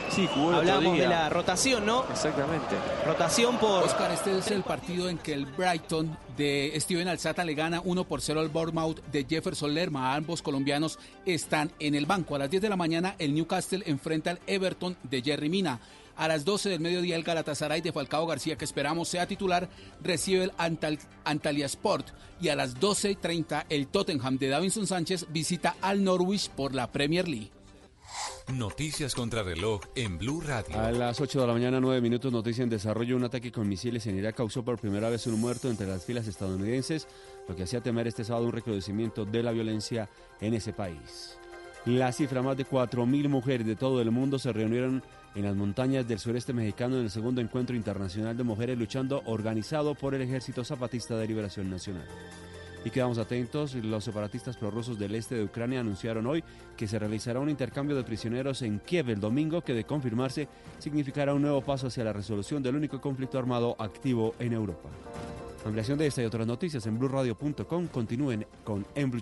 Sí, 0.09 0.27
jugó 0.33 0.51
Hablamos 0.51 0.97
de 0.97 1.07
la 1.07 1.29
rotación, 1.29 1.85
¿no? 1.85 2.03
Exactamente. 2.11 2.75
Rotación 3.05 3.57
por... 3.59 3.85
Oscar, 3.85 4.11
este 4.11 4.37
es 4.37 4.51
el 4.51 4.63
partido 4.63 5.07
en 5.07 5.17
que 5.17 5.31
el 5.31 5.45
Brighton 5.45 6.17
de 6.35 6.73
Steven 6.81 7.07
Alzata 7.07 7.45
le 7.45 7.53
gana 7.53 7.81
1 7.81 8.03
por 8.03 8.19
0 8.19 8.41
al 8.41 8.49
Bournemouth 8.49 8.99
de 9.09 9.23
Jefferson 9.23 9.73
Lerma. 9.73 10.15
Ambos 10.15 10.41
colombianos 10.41 10.99
están 11.25 11.71
en 11.79 11.95
el 11.95 12.05
banco. 12.05 12.35
A 12.35 12.39
las 12.39 12.49
10 12.49 12.61
de 12.61 12.69
la 12.69 12.75
mañana 12.75 13.15
el 13.19 13.33
Newcastle 13.33 13.83
enfrenta 13.85 14.31
al 14.31 14.39
Everton 14.47 14.97
de 15.03 15.21
Jerry 15.21 15.47
Mina. 15.47 15.79
A 16.17 16.27
las 16.27 16.45
12 16.45 16.69
del 16.69 16.79
mediodía 16.79 17.15
el 17.15 17.23
Galatasaray 17.23 17.81
de 17.81 17.91
Falcao 17.91 18.25
García, 18.25 18.57
que 18.57 18.65
esperamos 18.65 19.07
sea 19.07 19.27
titular, 19.27 19.69
recibe 20.01 20.45
el 20.45 20.51
Antal 20.57 20.97
Antalya 21.23 21.67
Sport. 21.67 22.07
Y 22.41 22.49
a 22.49 22.55
las 22.55 22.79
12.30 22.79 23.65
el 23.69 23.87
Tottenham 23.87 24.37
de 24.37 24.49
Davinson 24.49 24.87
Sánchez 24.87 25.27
visita 25.29 25.75
al 25.79 26.03
Norwich 26.03 26.49
por 26.49 26.73
la 26.73 26.91
Premier 26.91 27.27
League. 27.27 27.51
Noticias 28.53 29.13
contra 29.13 29.43
reloj 29.43 29.81
en 29.95 30.17
Blue 30.17 30.41
Radio. 30.41 30.79
A 30.79 30.91
las 30.91 31.19
8 31.19 31.41
de 31.41 31.47
la 31.47 31.53
mañana, 31.53 31.79
9 31.79 32.01
minutos, 32.01 32.31
noticia 32.31 32.63
en 32.63 32.69
desarrollo. 32.69 33.15
Un 33.15 33.25
ataque 33.25 33.51
con 33.51 33.67
misiles 33.67 34.07
en 34.07 34.17
Irak 34.17 34.37
causó 34.37 34.63
por 34.63 34.79
primera 34.79 35.09
vez 35.09 35.27
un 35.27 35.39
muerto 35.39 35.69
entre 35.69 35.85
las 35.85 36.05
filas 36.05 36.27
estadounidenses, 36.27 37.07
lo 37.47 37.55
que 37.55 37.63
hacía 37.63 37.81
temer 37.81 38.07
este 38.07 38.23
sábado 38.23 38.45
un 38.45 38.53
recrudecimiento 38.53 39.25
de 39.25 39.43
la 39.43 39.51
violencia 39.51 40.09
en 40.39 40.53
ese 40.53 40.73
país. 40.73 41.37
La 41.85 42.11
cifra, 42.11 42.41
más 42.41 42.57
de 42.57 42.65
4.000 42.65 43.29
mujeres 43.29 43.65
de 43.65 43.75
todo 43.75 44.01
el 44.01 44.11
mundo 44.11 44.39
se 44.39 44.51
reunieron 44.51 45.03
en 45.37 45.43
las 45.43 45.55
montañas 45.55 46.07
del 46.07 46.17
sureste 46.17 46.51
mexicano 46.51 46.97
en 46.97 47.03
el 47.03 47.09
segundo 47.11 47.41
encuentro 47.41 47.75
internacional 47.75 48.35
de 48.35 48.43
mujeres 48.43 48.77
luchando 48.77 49.21
organizado 49.25 49.93
por 49.93 50.15
el 50.15 50.23
Ejército 50.23 50.63
Zapatista 50.63 51.15
de 51.15 51.27
Liberación 51.27 51.69
Nacional. 51.69 52.07
Y 52.83 52.89
quedamos 52.89 53.19
atentos, 53.19 53.75
los 53.75 54.03
separatistas 54.03 54.57
prorrusos 54.57 54.97
del 54.97 55.13
este 55.13 55.35
de 55.35 55.43
Ucrania 55.43 55.81
anunciaron 55.81 56.25
hoy 56.25 56.43
que 56.75 56.87
se 56.87 56.97
realizará 56.97 57.39
un 57.39 57.49
intercambio 57.49 57.95
de 57.95 58.03
prisioneros 58.03 58.63
en 58.63 58.79
Kiev 58.79 59.09
el 59.09 59.19
domingo 59.19 59.61
que 59.61 59.73
de 59.73 59.83
confirmarse 59.83 60.47
significará 60.79 61.35
un 61.35 61.43
nuevo 61.43 61.61
paso 61.61 61.87
hacia 61.87 62.03
la 62.03 62.13
resolución 62.13 62.63
del 62.63 62.75
único 62.75 62.99
conflicto 62.99 63.37
armado 63.37 63.75
activo 63.77 64.33
en 64.39 64.53
Europa. 64.53 64.89
Ampliación 65.65 65.99
de 65.99 66.07
esta 66.07 66.23
y 66.23 66.25
otras 66.25 66.47
noticias 66.47 66.85
en 66.87 66.97
blueradio.com. 66.97 67.87
Continúen 67.87 68.47
con 68.63 68.87
En 68.95 69.11
Blue. 69.11 69.21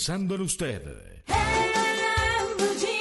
en 0.01 0.41
usted. 0.41 0.81
En 1.27 3.00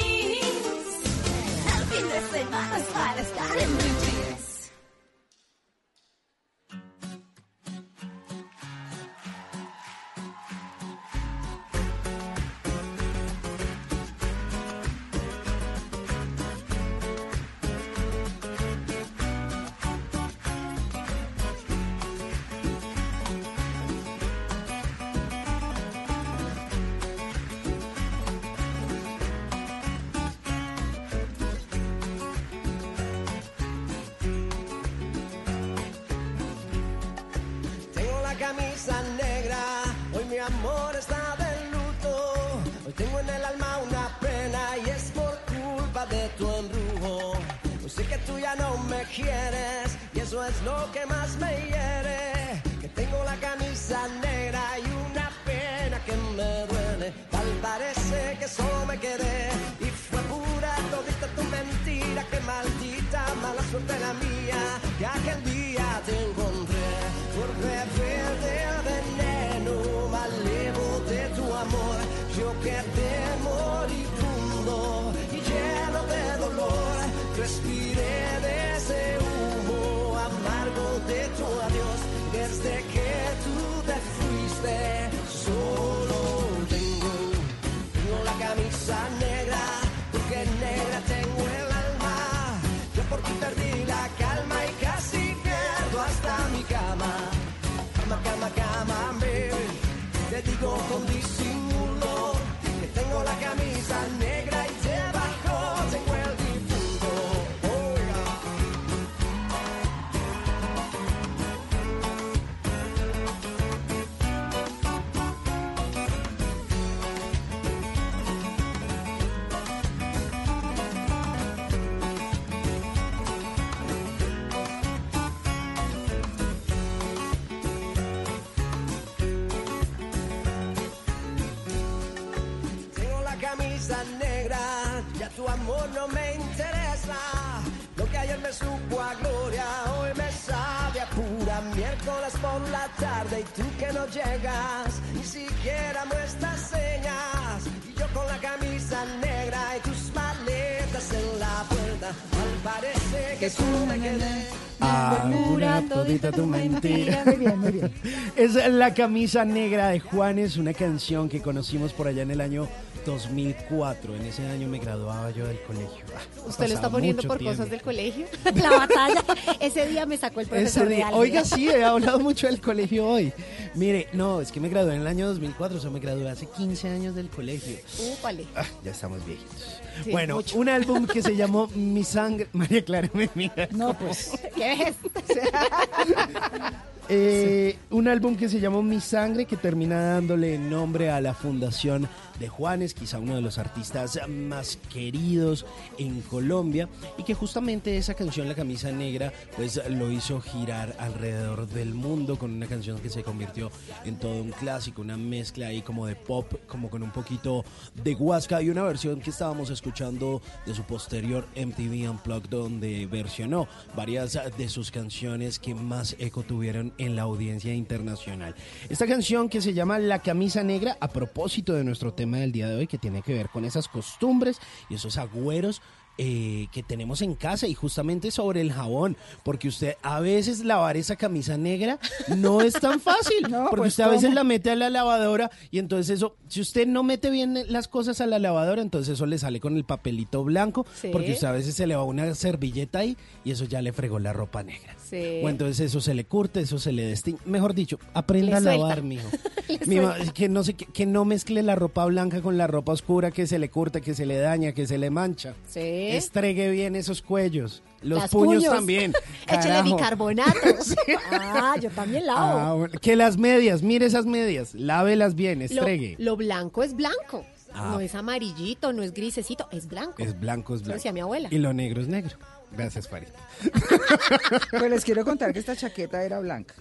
La 158.81 158.95
camisa 158.95 159.45
negra 159.45 159.91
de 159.91 160.01
Juanes, 160.01 160.57
una 160.57 160.73
canción 160.73 161.29
que 161.29 161.43
conocimos 161.43 161.93
por 161.93 162.09
allá 162.09 162.23
en 162.23 162.31
el 162.31 162.41
año 162.41 162.67
2004. 163.05 164.17
En 164.17 164.23
ese 164.25 164.47
año 164.47 164.69
me 164.69 164.79
graduaba 164.79 165.31
yo 165.33 165.47
del 165.47 165.61
colegio. 165.65 166.03
Ah, 166.17 166.21
¿Usted 166.49 166.67
lo 166.69 166.75
está 166.77 166.89
poniendo 166.89 167.21
por 167.25 167.37
tiempo. 167.37 167.59
cosas 167.59 167.71
del 167.71 167.83
colegio? 167.83 168.25
La 168.55 168.71
batalla. 168.71 169.23
Ese 169.61 169.87
día 169.87 170.07
me 170.07 170.17
sacó 170.17 170.41
el 170.41 170.47
Ese 170.47 170.55
profesor 170.55 170.89
día- 170.89 171.09
álgebra. 171.09 171.19
Oiga, 171.19 171.45
sí, 171.45 171.69
he 171.69 171.85
hablado 171.85 172.21
mucho 172.21 172.47
del 172.47 172.59
colegio 172.63 173.07
hoy. 173.07 173.35
Mire, 173.75 174.09
no, 174.15 174.41
es 174.41 174.51
que 174.51 174.61
me 174.61 174.71
gradué 174.71 174.95
en 174.95 175.03
el 175.03 175.07
año 175.07 175.27
2004, 175.29 175.77
o 175.77 175.81
sea, 175.83 175.91
me 175.91 176.01
gradué 176.01 176.31
hace 176.31 176.47
15 176.47 176.89
años 176.89 177.15
del 177.15 177.29
colegio. 177.29 177.77
Úpale. 178.19 178.47
Ah, 178.57 178.65
ya 178.83 178.93
estamos 178.93 179.27
viejitos. 179.27 179.79
Sí, 180.05 180.11
bueno, 180.11 180.37
mucho. 180.37 180.57
un 180.57 180.71
álbum 180.71 181.07
que 181.07 181.21
se 181.21 181.37
llamó 181.37 181.67
Mi 181.75 182.03
Sangre. 182.03 182.49
María 182.55 182.83
Clara 182.83 183.11
me 183.13 183.29
mira. 183.35 183.69
No, 183.73 183.93
pues. 183.93 184.31
¿Qué 184.57 184.73
es? 184.73 184.95
Eh, 187.13 187.77
Un 187.91 188.07
álbum 188.07 188.37
que 188.37 188.49
se 188.49 188.61
llamó 188.61 188.83
Mi 188.83 189.01
Sangre, 189.01 189.45
que 189.45 189.57
termina 189.57 190.01
dándole 190.01 190.57
nombre 190.59 191.11
a 191.11 191.21
la 191.21 191.35
fundación 191.35 192.09
de 192.41 192.49
Juanes, 192.49 192.95
quizá 192.95 193.19
uno 193.19 193.37
de 193.37 193.43
los 193.43 193.59
artistas 193.59 194.19
más 194.29 194.79
queridos 194.93 195.67
en 195.99 196.23
Colombia, 196.23 196.89
y 197.19 197.23
que 197.23 197.35
justamente 197.35 197.97
esa 197.97 198.15
canción, 198.15 198.49
La 198.49 198.55
Camisa 198.55 198.91
Negra, 198.91 199.33
pues 199.57 199.81
lo 199.91 200.11
hizo 200.11 200.41
girar 200.41 200.97
alrededor 200.99 201.69
del 201.69 201.95
mundo 201.95 202.39
con 202.39 202.53
una 202.53 202.67
canción 202.67 202.99
que 202.99 203.11
se 203.11 203.23
convirtió 203.23 203.71
en 204.05 204.17
todo 204.17 204.41
un 204.41 204.51
clásico, 204.51 205.03
una 205.03 205.17
mezcla 205.17 205.69
ahí 205.69 205.83
como 205.83 206.07
de 206.07 206.17
pop, 206.17 206.53
como 206.67 206.89
con 206.89 207.03
un 207.03 207.13
poquito 207.13 207.65
de 208.03 208.15
Huasca, 208.15 208.63
y 208.63 208.71
una 208.71 208.83
versión 208.83 209.21
que 209.21 209.31
estábamos 209.31 209.71
escuchando 209.71 210.41
de 210.65 210.75
su 210.75 210.83
posterior 210.85 211.47
MTV 211.55 212.11
Unplugged, 212.11 212.49
donde 212.49 213.07
versionó 213.07 213.69
varias 213.95 214.39
de 214.57 214.69
sus 214.69 214.91
canciones 214.91 215.59
que 215.59 215.75
más 215.75 216.17
eco 216.19 216.43
tuvieron 216.43 216.95
en 216.97 217.17
la 217.17 217.23
audiencia 217.23 217.75
internacional. 217.75 218.55
Esta 218.89 219.07
canción 219.07 219.49
que 219.49 219.61
se 219.61 219.75
llama 219.75 219.99
La 219.99 220.21
Camisa 220.21 220.63
Negra, 220.63 220.97
a 221.01 221.09
propósito 221.09 221.75
de 221.75 221.85
nuestro 221.85 222.15
tema 222.15 222.30
del 222.39 222.53
día 222.53 222.69
de 222.69 222.77
hoy, 222.77 222.87
que 222.87 222.99
tiene 222.99 223.23
que 223.23 223.35
ver 223.35 223.49
con 223.49 223.65
esas 223.65 223.89
costumbres 223.89 224.59
y 224.89 224.95
esos 224.95 225.17
agüeros 225.19 225.83
eh, 226.23 226.67
que 226.71 226.83
tenemos 226.83 227.23
en 227.23 227.35
casa 227.35 227.67
y 227.67 227.73
justamente 227.73 228.31
sobre 228.31 228.61
el 228.61 228.73
jabón, 228.73 229.17
porque 229.43 229.69
usted 229.69 229.95
a 230.03 230.21
veces 230.21 230.63
lavar 230.65 230.99
esa 230.99 231.17
camisa 231.17 231.57
negra 231.57 231.99
no 232.37 232.61
es 232.61 232.75
tan 232.75 233.01
fácil, 233.01 233.43
porque 233.71 233.77
pues, 233.77 233.93
usted 233.93 234.05
a 234.05 234.09
veces 234.09 234.35
la 234.35 234.45
mete 234.45 234.71
a 234.71 234.77
la 234.77 234.91
lavadora 234.91 235.51
y 235.71 235.79
entonces 235.79 236.11
eso, 236.17 236.37
si 236.47 236.61
usted 236.61 236.87
no 236.87 237.03
mete 237.05 237.31
bien 237.31 237.57
las 237.69 237.89
cosas 237.89 238.21
a 238.21 238.27
la 238.27 238.39
lavadora, 238.39 238.83
entonces 238.83 239.15
eso 239.15 239.25
le 239.25 239.39
sale 239.39 239.61
con 239.61 239.77
el 239.79 239.85
papelito 239.85 240.45
blanco, 240.45 240.85
Sí. 240.95 241.09
porque 241.11 241.33
usted 241.33 241.47
a 241.49 241.53
veces 241.53 241.75
se 241.75 241.87
le 241.87 241.97
va 241.97 242.05
una 242.05 242.35
servilleta 242.35 242.99
ahí 242.99 243.17
y 243.43 243.53
eso 243.53 243.65
ya 243.65 243.81
le 243.81 243.95
fregó 243.95 244.19
la 244.19 244.35
ropa 244.35 244.63
negra. 244.63 244.95
Sí. 245.11 245.41
O 245.43 245.49
entonces 245.49 245.81
eso 245.81 246.01
se 246.01 246.15
le 246.15 246.25
curte, 246.25 246.61
eso 246.61 246.79
se 246.79 246.93
le 246.93 247.03
destiñe. 247.05 247.39
Mejor 247.45 247.75
dicho, 247.75 247.99
aprenda 248.15 248.59
a 248.59 248.61
lavar, 248.61 249.03
mijo. 249.03 249.29
Mi 249.87 249.99
que, 250.35 250.49
no 250.49 250.65
se, 250.65 250.75
que, 250.75 250.87
que 250.87 251.07
no 251.07 251.25
mezcle 251.25 251.63
la 251.63 251.75
ropa 251.75 252.05
blanca 252.07 252.41
con 252.43 252.59
la 252.59 252.67
ropa 252.67 252.93
oscura, 252.93 253.31
que 253.31 253.47
se 253.47 253.59
le 253.59 253.71
curte, 253.71 254.01
que 254.01 254.15
se 254.15 254.27
le 254.27 254.39
daña, 254.39 254.73
que 254.73 254.87
se 254.87 254.99
le 254.99 255.11
mancha. 255.11 255.55
Sí. 255.69 255.81
Estregue 255.81 256.71
bien 256.71 256.97
esos 256.97 257.23
cuellos. 257.23 257.83
Los 258.03 258.21
Las 258.21 258.31
puños, 258.31 258.63
puños. 258.65 258.75
también. 258.75 259.13
Carajo. 259.47 259.85
bicarbonato. 259.97 260.59
Ah, 261.33 261.75
yo 261.81 261.91
también 261.91 262.27
lavo. 262.27 262.41
Ah, 262.41 262.75
bueno. 262.75 262.99
Que 263.01 263.17
las 263.17 263.37
medias, 263.37 263.83
mire 263.83 264.07
esas 264.07 264.27
medias, 264.27 264.75
lávelas 264.75 265.35
bien, 265.35 265.63
estregue. 265.63 266.17
lo 266.19 266.37
blanco 266.37 266.83
es 266.83 266.95
blanco. 266.95 267.45
Ah. 267.73 267.91
No 267.93 268.01
es 268.01 268.15
amarillito, 268.15 268.93
no 268.93 269.03
es 269.03 269.13
grisecito, 269.13 269.69
es 269.71 269.87
blanco. 269.89 270.15
Es 270.19 270.39
blanco, 270.39 270.75
es 270.75 270.83
blanco. 270.83 270.95
decía 270.97 271.13
mi 271.13 271.21
abuela. 271.21 271.49
Y 271.51 271.59
lo 271.59 271.73
negro 271.73 272.01
es 272.01 272.09
negro. 272.09 272.37
Gracias, 272.77 273.09
Farita. 273.09 273.33
Pues 274.71 274.91
les 274.91 275.05
quiero 275.05 275.25
contar 275.25 275.53
que 275.53 275.59
esta 275.59 275.77
chaqueta 275.77 276.23
era 276.23 276.41
blanca. 276.41 276.75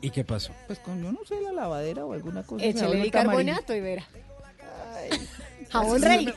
¿Y 0.00 0.10
qué 0.10 0.24
pasó? 0.24 0.52
Pues 0.66 0.78
con, 0.80 1.02
yo 1.02 1.12
no 1.12 1.20
sé, 1.26 1.40
la 1.40 1.52
lavadera 1.52 2.04
o 2.04 2.12
alguna 2.12 2.42
cosa. 2.42 2.64
vuelve 2.64 3.02
bicarbonato 3.02 3.74
y 3.74 3.80
verá. 3.80 4.06
Jabón 5.70 6.02
rey. 6.02 6.32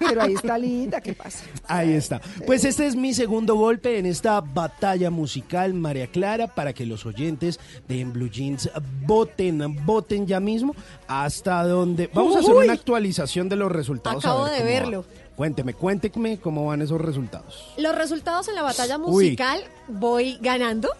Pero 0.00 0.22
ahí 0.22 0.34
está 0.34 0.58
linda, 0.58 1.00
¿qué 1.00 1.14
pasa? 1.14 1.44
Ahí 1.66 1.92
está. 1.92 2.20
Pues 2.46 2.64
este 2.64 2.86
es 2.86 2.96
mi 2.96 3.14
segundo 3.14 3.54
golpe 3.54 3.98
en 3.98 4.06
esta 4.06 4.40
batalla 4.40 5.10
musical, 5.10 5.74
María 5.74 6.08
Clara, 6.08 6.48
para 6.48 6.72
que 6.72 6.84
los 6.84 7.06
oyentes 7.06 7.60
de 7.88 8.00
En 8.00 8.12
Blue 8.12 8.28
Jeans 8.28 8.70
voten, 9.06 9.84
voten 9.86 10.26
ya 10.26 10.40
mismo 10.40 10.74
hasta 11.06 11.62
donde... 11.64 12.10
Vamos 12.12 12.36
a 12.36 12.40
hacer 12.40 12.54
una 12.54 12.72
actualización 12.72 13.48
de 13.48 13.56
los 13.56 13.70
resultados. 13.70 14.24
a 14.24 14.28
Acabo 14.28 14.44
ver 14.44 14.86
de 14.86 14.96
va. 14.96 15.04
Cuénteme, 15.40 15.72
cuénteme 15.72 16.38
cómo 16.38 16.66
van 16.66 16.82
esos 16.82 17.00
resultados. 17.00 17.72
Los 17.78 17.94
resultados 17.94 18.46
en 18.48 18.56
la 18.56 18.62
batalla 18.62 18.98
Uy. 18.98 19.24
musical 19.24 19.64
voy 19.88 20.36
ganando. 20.42 20.90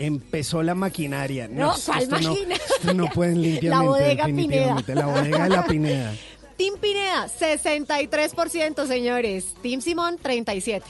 Empezó 0.00 0.64
la 0.64 0.74
maquinaria. 0.74 1.46
No, 1.46 1.72
¿cuál 1.86 2.02
esto 2.02 2.18
no, 2.18 2.28
maquinaria? 2.30 2.56
esto 2.56 2.92
no 2.92 3.06
pueden 3.10 3.40
limpiamente, 3.40 3.68
La 3.68 3.82
bodega 3.88 4.26
definitivamente. 4.26 4.94
La 4.96 5.06
bodega 5.06 5.42
de 5.44 5.48
la 5.48 5.66
Pineda. 5.68 6.12
Team 6.56 6.74
Pineda, 6.80 7.28
63%, 7.28 8.84
señores. 8.88 9.54
Team 9.62 9.80
Simón, 9.80 10.18
37%. 10.20 10.82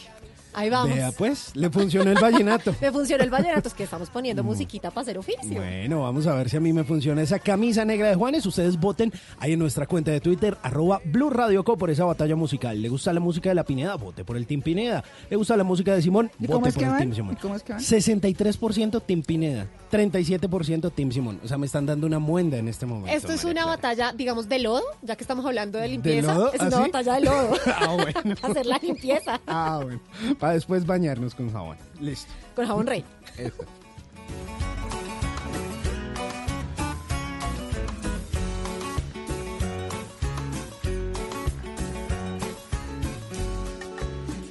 Ahí 0.54 0.70
vamos. 0.70 0.94
Vea 0.94 1.12
pues, 1.12 1.50
le 1.54 1.70
funcionó 1.70 2.10
el 2.10 2.18
vallenato. 2.20 2.74
Me 2.80 2.90
funcionó 2.92 3.24
el 3.24 3.30
vallenato, 3.30 3.68
es 3.68 3.74
que 3.74 3.84
estamos 3.84 4.10
poniendo 4.10 4.42
musiquita 4.44 4.90
para 4.90 5.02
hacer 5.02 5.18
oficio. 5.18 5.54
Bueno, 5.56 6.02
vamos 6.02 6.26
a 6.26 6.34
ver 6.34 6.48
si 6.48 6.56
a 6.56 6.60
mí 6.60 6.72
me 6.72 6.84
funciona 6.84 7.22
esa 7.22 7.38
camisa 7.38 7.84
negra 7.84 8.08
de 8.08 8.14
Juanes. 8.14 8.44
Ustedes 8.46 8.78
voten 8.78 9.12
ahí 9.38 9.52
en 9.52 9.58
nuestra 9.58 9.86
cuenta 9.86 10.10
de 10.10 10.20
Twitter, 10.20 10.56
arroba 10.62 11.00
Blue 11.04 11.30
Radio 11.30 11.64
Co 11.64 11.76
por 11.76 11.90
esa 11.90 12.04
batalla 12.04 12.36
musical. 12.36 12.80
¿Le 12.80 12.88
gusta 12.88 13.12
la 13.12 13.20
música 13.20 13.48
de 13.48 13.54
la 13.54 13.64
Pineda? 13.64 13.96
Vote 13.96 14.24
por 14.24 14.36
el 14.36 14.46
Team 14.46 14.62
Pineda. 14.62 15.02
¿Le 15.30 15.36
gusta 15.36 15.56
la 15.56 15.64
música 15.64 15.94
de 15.94 16.02
Simón? 16.02 16.30
¿Y 16.38 16.46
cómo 16.46 16.58
Vote 16.60 16.68
es 16.70 16.74
por 16.74 16.80
que 16.80 16.84
el 16.86 16.90
van? 16.92 17.00
Team 17.00 17.14
Simón. 17.14 17.34
¿Y 17.34 17.36
cómo 17.40 17.56
es 17.56 17.62
que 17.62 17.72
van? 17.72 17.82
63% 17.82 19.02
Team 19.04 19.22
Pineda, 19.22 19.66
37% 19.90 20.92
Team 20.92 21.12
Simón. 21.12 21.40
O 21.44 21.48
sea, 21.48 21.58
me 21.58 21.66
están 21.66 21.86
dando 21.86 22.06
una 22.06 22.18
muenda 22.18 22.56
en 22.58 22.68
este 22.68 22.86
momento. 22.86 23.16
Esto 23.16 23.32
es 23.32 23.44
María 23.44 23.50
una 23.50 23.62
Clara. 23.62 23.76
batalla, 23.76 24.12
digamos, 24.16 24.48
de 24.48 24.58
lodo, 24.58 24.82
ya 25.02 25.16
que 25.16 25.24
estamos 25.24 25.44
hablando 25.46 25.78
de 25.78 25.88
limpieza. 25.88 26.34
lodo? 26.34 26.52
Es 26.52 26.60
¿Ah, 26.60 26.66
una 26.68 26.76
sí? 26.76 26.82
batalla 26.82 27.14
de 27.14 27.20
lodo. 27.20 27.54
ah, 27.66 27.94
bueno. 27.94 28.34
Hacer 28.42 28.66
la 28.66 28.78
limpieza 28.78 29.40
Ah, 29.46 29.80
bueno. 29.82 30.00
Para 30.44 30.56
después 30.56 30.84
bañarnos 30.84 31.34
con 31.34 31.50
jabón. 31.50 31.78
Listo. 32.00 32.30
con 32.54 32.66
jabón 32.66 32.86
rey. 32.86 33.02
Eso. 33.38 33.64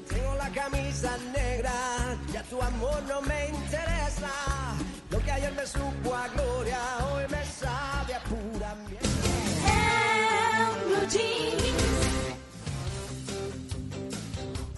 Tengo 0.10 0.36
la 0.36 0.49
camisa 0.49 1.15
negra, 1.32 1.72
ya 2.34 2.41
tu 2.41 2.60
amor 2.60 3.03
no 3.07 3.22
me 3.22 3.49
interesa. 3.49 4.32
Lo 5.11 5.20
que 5.20 5.32
ayer 5.32 5.53
me 5.53 5.68
supo 5.68 6.15
a 6.15 6.28
gloria, 6.30 6.80
hoy 7.14 7.24
me 7.30 7.45
sabe 7.45 8.15
a 8.15 8.24
pura 8.24 8.76
mierda. 8.90 9.14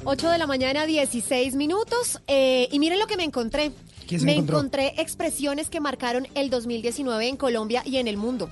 8 0.08 0.30
de 0.30 0.38
la 0.38 0.46
mañana, 0.46 0.86
16 0.86 1.56
minutos. 1.56 2.22
eh, 2.28 2.68
y 2.72 2.78
miren 2.78 3.00
lo 3.00 3.08
que 3.08 3.18
me 3.18 3.24
encontré. 3.24 3.72
¿Qué 4.08 4.20
se 4.20 4.26
me 4.26 4.36
encontré 4.36 4.94
expresiones 5.02 5.72
que 5.72 5.80
marcaron 5.80 6.28
el 6.36 6.52
2019 6.52 7.28
en 7.28 7.38
Colombia 7.38 7.82
y 7.84 7.98
en 7.98 8.08
el 8.08 8.18
mundo. 8.18 8.52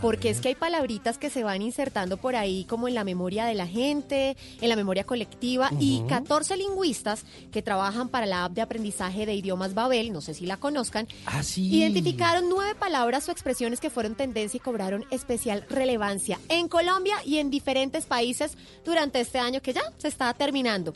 Porque 0.00 0.30
es 0.30 0.40
que 0.40 0.48
hay 0.48 0.54
palabritas 0.54 1.18
que 1.18 1.30
se 1.30 1.44
van 1.44 1.62
insertando 1.62 2.16
por 2.16 2.34
ahí 2.36 2.64
como 2.64 2.88
en 2.88 2.94
la 2.94 3.04
memoria 3.04 3.44
de 3.44 3.54
la 3.54 3.66
gente, 3.66 4.36
en 4.60 4.68
la 4.68 4.76
memoria 4.76 5.04
colectiva 5.04 5.70
y 5.78 5.98
Ujú. 5.98 6.08
14 6.08 6.56
lingüistas 6.56 7.24
que 7.52 7.62
trabajan 7.62 8.08
para 8.08 8.26
la 8.26 8.44
app 8.44 8.52
de 8.52 8.62
aprendizaje 8.62 9.26
de 9.26 9.34
idiomas 9.34 9.74
Babel, 9.74 10.12
no 10.12 10.20
sé 10.20 10.34
si 10.34 10.46
la 10.46 10.56
conozcan, 10.56 11.06
Ah, 11.26 11.42
sí. 11.42 11.74
identificaron 11.76 12.48
nueve 12.48 12.74
palabras 12.74 13.28
o 13.28 13.32
expresiones 13.32 13.80
que 13.80 13.90
fueron 13.90 14.14
tendencia 14.14 14.56
y 14.58 14.60
cobraron 14.60 15.04
especial 15.10 15.64
relevancia 15.68 16.38
en 16.48 16.68
Colombia 16.68 17.16
y 17.24 17.38
en 17.38 17.50
diferentes 17.50 18.06
países 18.06 18.56
durante 18.84 19.20
este 19.20 19.38
año 19.38 19.60
que 19.60 19.72
ya 19.72 19.82
se 19.98 20.08
está 20.08 20.32
terminando. 20.34 20.94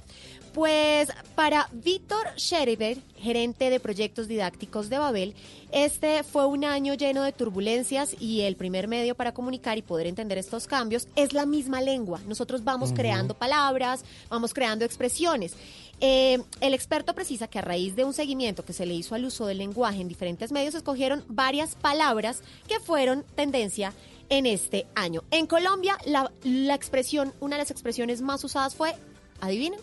Pues 0.56 1.10
para 1.34 1.68
Víctor 1.70 2.28
Scheriber, 2.38 2.96
gerente 3.18 3.68
de 3.68 3.78
proyectos 3.78 4.26
didácticos 4.26 4.88
de 4.88 4.96
Babel, 4.96 5.34
este 5.70 6.22
fue 6.22 6.46
un 6.46 6.64
año 6.64 6.94
lleno 6.94 7.24
de 7.24 7.32
turbulencias 7.32 8.16
y 8.18 8.40
el 8.40 8.56
primer 8.56 8.88
medio 8.88 9.14
para 9.14 9.34
comunicar 9.34 9.76
y 9.76 9.82
poder 9.82 10.06
entender 10.06 10.38
estos 10.38 10.66
cambios 10.66 11.08
es 11.14 11.34
la 11.34 11.44
misma 11.44 11.82
lengua. 11.82 12.22
Nosotros 12.26 12.64
vamos 12.64 12.94
creando 12.94 13.34
palabras, 13.34 14.02
vamos 14.30 14.54
creando 14.54 14.86
expresiones. 14.86 15.52
Eh, 16.00 16.38
el 16.62 16.72
experto 16.72 17.14
precisa 17.14 17.48
que 17.48 17.58
a 17.58 17.62
raíz 17.62 17.94
de 17.94 18.04
un 18.04 18.14
seguimiento 18.14 18.64
que 18.64 18.72
se 18.72 18.86
le 18.86 18.94
hizo 18.94 19.14
al 19.14 19.26
uso 19.26 19.44
del 19.44 19.58
lenguaje 19.58 20.00
en 20.00 20.08
diferentes 20.08 20.52
medios, 20.52 20.74
escogieron 20.74 21.22
varias 21.28 21.74
palabras 21.74 22.40
que 22.66 22.80
fueron 22.80 23.24
tendencia 23.34 23.92
en 24.30 24.46
este 24.46 24.86
año. 24.94 25.22
En 25.30 25.46
Colombia, 25.46 25.98
la, 26.06 26.32
la 26.44 26.74
expresión, 26.74 27.34
una 27.40 27.56
de 27.56 27.62
las 27.62 27.70
expresiones 27.70 28.22
más 28.22 28.42
usadas 28.42 28.74
fue, 28.74 28.94
adivinen, 29.42 29.80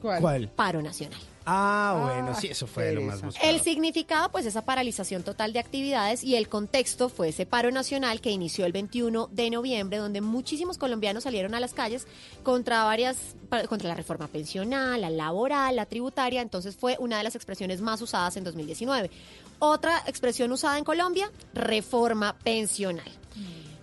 ¿Cuál? 0.00 0.48
paro 0.48 0.82
nacional. 0.82 1.20
Ah, 1.46 1.98
bueno, 2.04 2.38
sí, 2.38 2.48
eso 2.48 2.66
fue 2.66 2.92
lo 2.92 3.00
más 3.00 3.20
El 3.20 3.26
buscado. 3.26 3.58
significado, 3.58 4.30
pues, 4.30 4.46
esa 4.46 4.62
paralización 4.64 5.22
total 5.22 5.52
de 5.52 5.58
actividades 5.58 6.22
y 6.22 6.36
el 6.36 6.48
contexto 6.48 7.08
fue 7.08 7.30
ese 7.30 7.46
paro 7.46 7.70
nacional 7.72 8.20
que 8.20 8.30
inició 8.30 8.66
el 8.66 8.72
21 8.72 9.28
de 9.32 9.50
noviembre, 9.50 9.96
donde 9.98 10.20
muchísimos 10.20 10.78
colombianos 10.78 11.24
salieron 11.24 11.54
a 11.54 11.60
las 11.60 11.72
calles 11.72 12.06
contra 12.44 12.84
varias, 12.84 13.34
contra 13.68 13.88
la 13.88 13.94
reforma 13.94 14.28
pensional, 14.28 15.00
la 15.00 15.10
laboral, 15.10 15.74
la 15.76 15.86
tributaria. 15.86 16.42
Entonces 16.42 16.76
fue 16.76 16.96
una 17.00 17.18
de 17.18 17.24
las 17.24 17.34
expresiones 17.34 17.80
más 17.80 18.00
usadas 18.02 18.36
en 18.36 18.44
2019. 18.44 19.10
Otra 19.58 20.02
expresión 20.06 20.52
usada 20.52 20.78
en 20.78 20.84
Colombia, 20.84 21.32
reforma 21.54 22.36
pensional. 22.44 23.10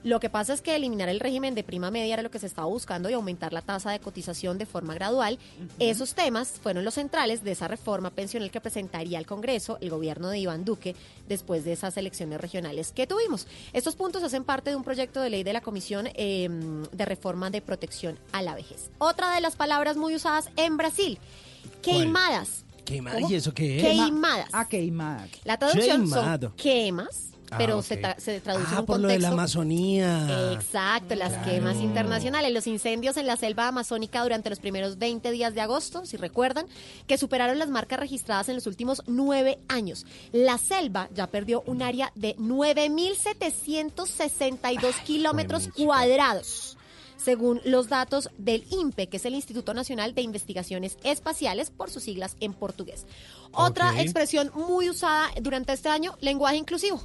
Lo 0.07 0.21
que 0.21 0.29
pasa 0.29 0.53
es 0.53 0.61
que 0.61 0.73
eliminar 0.73 1.09
el 1.09 1.19
régimen 1.19 1.53
de 1.53 1.65
prima 1.65 1.91
media 1.91 2.13
era 2.13 2.23
lo 2.23 2.31
que 2.31 2.39
se 2.39 2.45
estaba 2.45 2.65
buscando 2.65 3.09
y 3.09 3.13
aumentar 3.13 3.51
la 3.51 3.61
tasa 3.61 3.91
de 3.91 3.99
cotización 3.99 4.57
de 4.57 4.65
forma 4.65 4.93
gradual. 4.93 5.38
Esos 5.79 6.13
temas 6.15 6.47
fueron 6.63 6.85
los 6.85 6.93
centrales 6.93 7.43
de 7.43 7.51
esa 7.51 7.67
reforma 7.67 8.09
pensional 8.09 8.49
que 8.49 8.61
presentaría 8.61 9.17
al 9.17 9.25
Congreso 9.25 9.77
el 9.81 9.89
gobierno 9.89 10.29
de 10.29 10.39
Iván 10.39 10.63
Duque 10.63 10.95
después 11.27 11.65
de 11.65 11.73
esas 11.73 11.97
elecciones 11.97 12.39
regionales 12.39 12.93
que 12.93 13.05
tuvimos. 13.05 13.47
Estos 13.73 13.97
puntos 13.97 14.23
hacen 14.23 14.45
parte 14.45 14.69
de 14.69 14.77
un 14.77 14.85
proyecto 14.85 15.19
de 15.19 15.29
ley 15.29 15.43
de 15.43 15.51
la 15.51 15.59
Comisión 15.59 16.07
eh, 16.13 16.47
de 16.89 17.05
Reforma 17.05 17.49
de 17.49 17.61
Protección 17.61 18.17
a 18.31 18.41
la 18.41 18.55
Vejez. 18.55 18.89
Otra 18.99 19.35
de 19.35 19.41
las 19.41 19.57
palabras 19.57 19.97
muy 19.97 20.15
usadas 20.15 20.49
en 20.55 20.77
Brasil, 20.77 21.19
queimadas. 21.81 22.63
Queimada, 22.85 23.19
¿Cómo? 23.19 23.29
¿y 23.29 23.35
eso 23.35 23.53
qué 23.53 23.75
es? 23.75 23.84
Queimadas. 23.84 24.47
Ah, 24.53 24.69
queimada. 24.69 25.27
La 25.43 25.57
traducción 25.59 26.03
Queimado. 26.03 26.47
son 26.47 26.55
quemas, 26.55 27.31
Ah, 27.49 27.56
pero 27.57 27.82
se, 27.82 28.02
tra- 28.02 28.18
se 28.19 28.41
traduce 28.41 28.68
en 28.72 28.76
Ah, 28.76 28.80
un 28.82 28.86
por 28.86 28.99
lo 28.99 29.07
de 29.07 29.19
la 29.19 29.30
Amazonía. 29.30 30.52
Exacto, 30.53 31.15
las 31.15 31.32
quemas 31.48 31.78
internacionales, 31.78 32.52
los 32.52 32.68
incendios 32.68 33.15
en 33.18 33.26
la 33.26 33.38
selva 33.38 33.69
amazónica 33.69 34.22
durante 34.22 34.49
los 34.49 34.60
primeros 34.60 34.98
20 34.98 35.32
días 35.32 35.53
de 35.53 35.61
agosto, 35.61 36.06
si 36.06 36.18
recuerdan, 36.18 36.65
que 37.07 37.18
superaron 37.18 37.57
las 37.57 37.69
marcas 37.69 37.99
registradas 37.99 38.49
en 38.49 38.56
los 38.56 38.68
últimos 38.68 39.02
nueve 39.07 39.60
años. 39.69 40.06
La 40.34 40.57
selva 40.57 41.07
ya 41.15 41.28
perdió 41.28 41.64
un 41.68 41.82
área 41.82 42.11
de 42.15 42.36
9.762 42.38 44.94
kilómetros 45.03 45.69
cuadrados. 45.76 46.78
Según 47.18 47.60
los 47.65 47.90
datos 47.90 48.30
del 48.38 48.64
INPE, 48.69 49.07
que 49.10 49.18
es 49.18 49.26
el 49.26 49.34
Instituto 49.34 49.74
Nacional 49.74 50.14
de 50.14 50.22
Investigaciones 50.22 50.98
Espaciales, 51.03 51.72
por 51.72 51.90
sus 51.90 52.03
siglas 52.03 52.38
en 52.40 52.53
portugués. 52.53 53.06
Otra 53.52 53.99
expresión 54.02 54.52
muy 54.53 54.90
usada 54.90 55.30
durante 55.41 55.74
este 55.74 55.90
año, 55.90 56.15
lenguaje 56.22 56.57
inclusivo. 56.57 57.02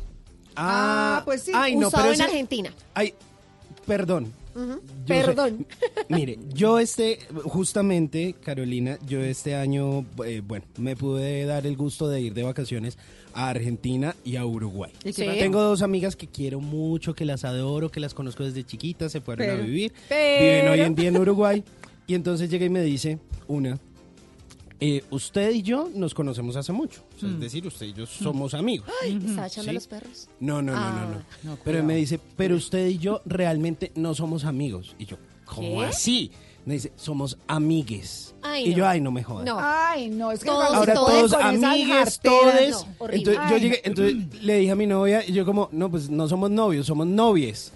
Ah, 0.57 1.23
pues 1.25 1.43
sí. 1.43 1.53
Ay, 1.55 1.77
no, 1.77 1.89
usado 1.89 2.03
pero 2.05 2.15
en 2.15 2.21
ese- 2.21 2.23
Argentina. 2.31 2.73
Ay, 2.95 3.15
perdón. 3.87 4.33
Sé- 4.55 4.83
Perdón. 5.07 5.67
Mire, 6.11 6.39
yo 6.53 6.79
este, 6.79 7.19
justamente, 7.45 8.35
Carolina, 8.45 8.99
yo 9.09 9.21
este 9.21 9.55
año, 9.55 10.05
eh, 10.27 10.43
bueno, 10.47 10.67
me 10.77 10.95
pude 10.95 11.47
dar 11.47 11.67
el 11.67 11.75
gusto 11.75 12.07
de 12.09 12.21
ir 12.21 12.35
de 12.35 12.43
vacaciones 12.43 12.99
a 13.33 13.49
Argentina 13.49 14.15
y 14.25 14.37
a 14.37 14.45
Uruguay. 14.45 14.93
Tengo 15.17 15.63
dos 15.63 15.81
amigas 15.81 16.17
que 16.17 16.27
quiero 16.27 16.61
mucho, 16.61 17.15
que 17.15 17.25
las 17.25 17.45
adoro, 17.47 17.91
que 17.91 17.99
las 18.01 18.13
conozco 18.13 18.45
desde 18.45 18.63
chiquitas, 18.63 19.11
se 19.13 19.23
fueron 19.23 19.47
Pero- 19.47 19.63
a 19.63 19.65
vivir, 19.65 19.93
pero- 20.09 20.45
viven 20.45 20.69
hoy 20.69 20.81
en 20.81 20.95
día 20.95 21.09
en 21.09 21.17
Uruguay. 21.17 21.65
Y 22.07 22.15
entonces 22.15 22.51
llega 22.51 22.67
y 22.67 22.71
me 22.71 22.83
dice, 22.83 23.19
una, 23.49 23.79
eh, 24.85 25.05
usted 25.11 25.51
y 25.53 25.63
yo 25.63 25.89
nos 25.95 26.13
conocemos 26.13 26.57
hace 26.57 26.73
mucho. 26.73 27.03
O 27.17 27.21
sea, 27.21 27.29
Es 27.29 27.39
decir, 27.39 27.65
usted 27.67 27.87
y 27.87 27.93
yo 27.93 28.05
somos 28.07 28.53
amigos. 28.55 28.89
Ay, 29.03 29.17
¿Estaba 29.25 29.47
echando 29.47 29.71
¿Sí? 29.71 29.75
los 29.75 29.87
perros? 29.87 30.29
No, 30.41 30.61
no, 30.61 30.73
no, 30.73 30.79
Ah. 30.79 30.91
no, 31.07 31.11
no. 31.11 31.17
No, 31.17 31.57
pero 31.63 31.79
cuidado. 31.79 31.85
me 31.85 31.97
dice, 31.97 32.19
pero 32.37 32.57
usted 32.57 32.89
y 32.89 32.99
yo 32.99 33.23
realmente 33.25 33.93
no 33.95 34.15
somos 34.15 34.45
amigos. 34.45 34.97
Y 34.99 35.07
yo, 35.07 35.17
¿cómo 35.45 35.81
¿Qué? 35.81 35.87
así? 35.87 36.31
Me 36.65 36.75
dice, 36.75 36.93
somos 36.97 37.39
amigues. 37.49 38.35
Ay, 38.43 38.67
y 38.67 38.71
no. 38.71 38.77
yo, 38.79 38.89
ay, 38.89 39.01
no 39.01 39.11
me 39.11 39.23
jodas. 39.23 39.45
No. 39.47 39.57
Ay, 39.61 40.09
no, 40.09 40.31
es 40.33 40.41
que 40.41 40.47
Todos, 40.47 40.75
Ahora 40.75 40.95
todos 40.95 41.31
todos, 41.31 41.33
amigues, 41.35 42.21
todos. 42.21 42.87
no, 43.01 43.09
entonces 43.09 43.43
yo 43.51 43.57
llegué, 43.59 43.81
entonces 43.85 44.43
le 44.43 44.59
dije 44.59 44.71
a 44.73 44.77
mi 44.77 44.87
novia 44.87 45.25
y 45.27 45.33
yo 45.33 45.45
como, 45.45 45.69
no, 45.73 45.91
pues 45.91 46.09
no 46.11 46.29
somos 46.29 46.51
novios, 46.51 46.87
somos 46.87 47.07
novies. 47.07 47.73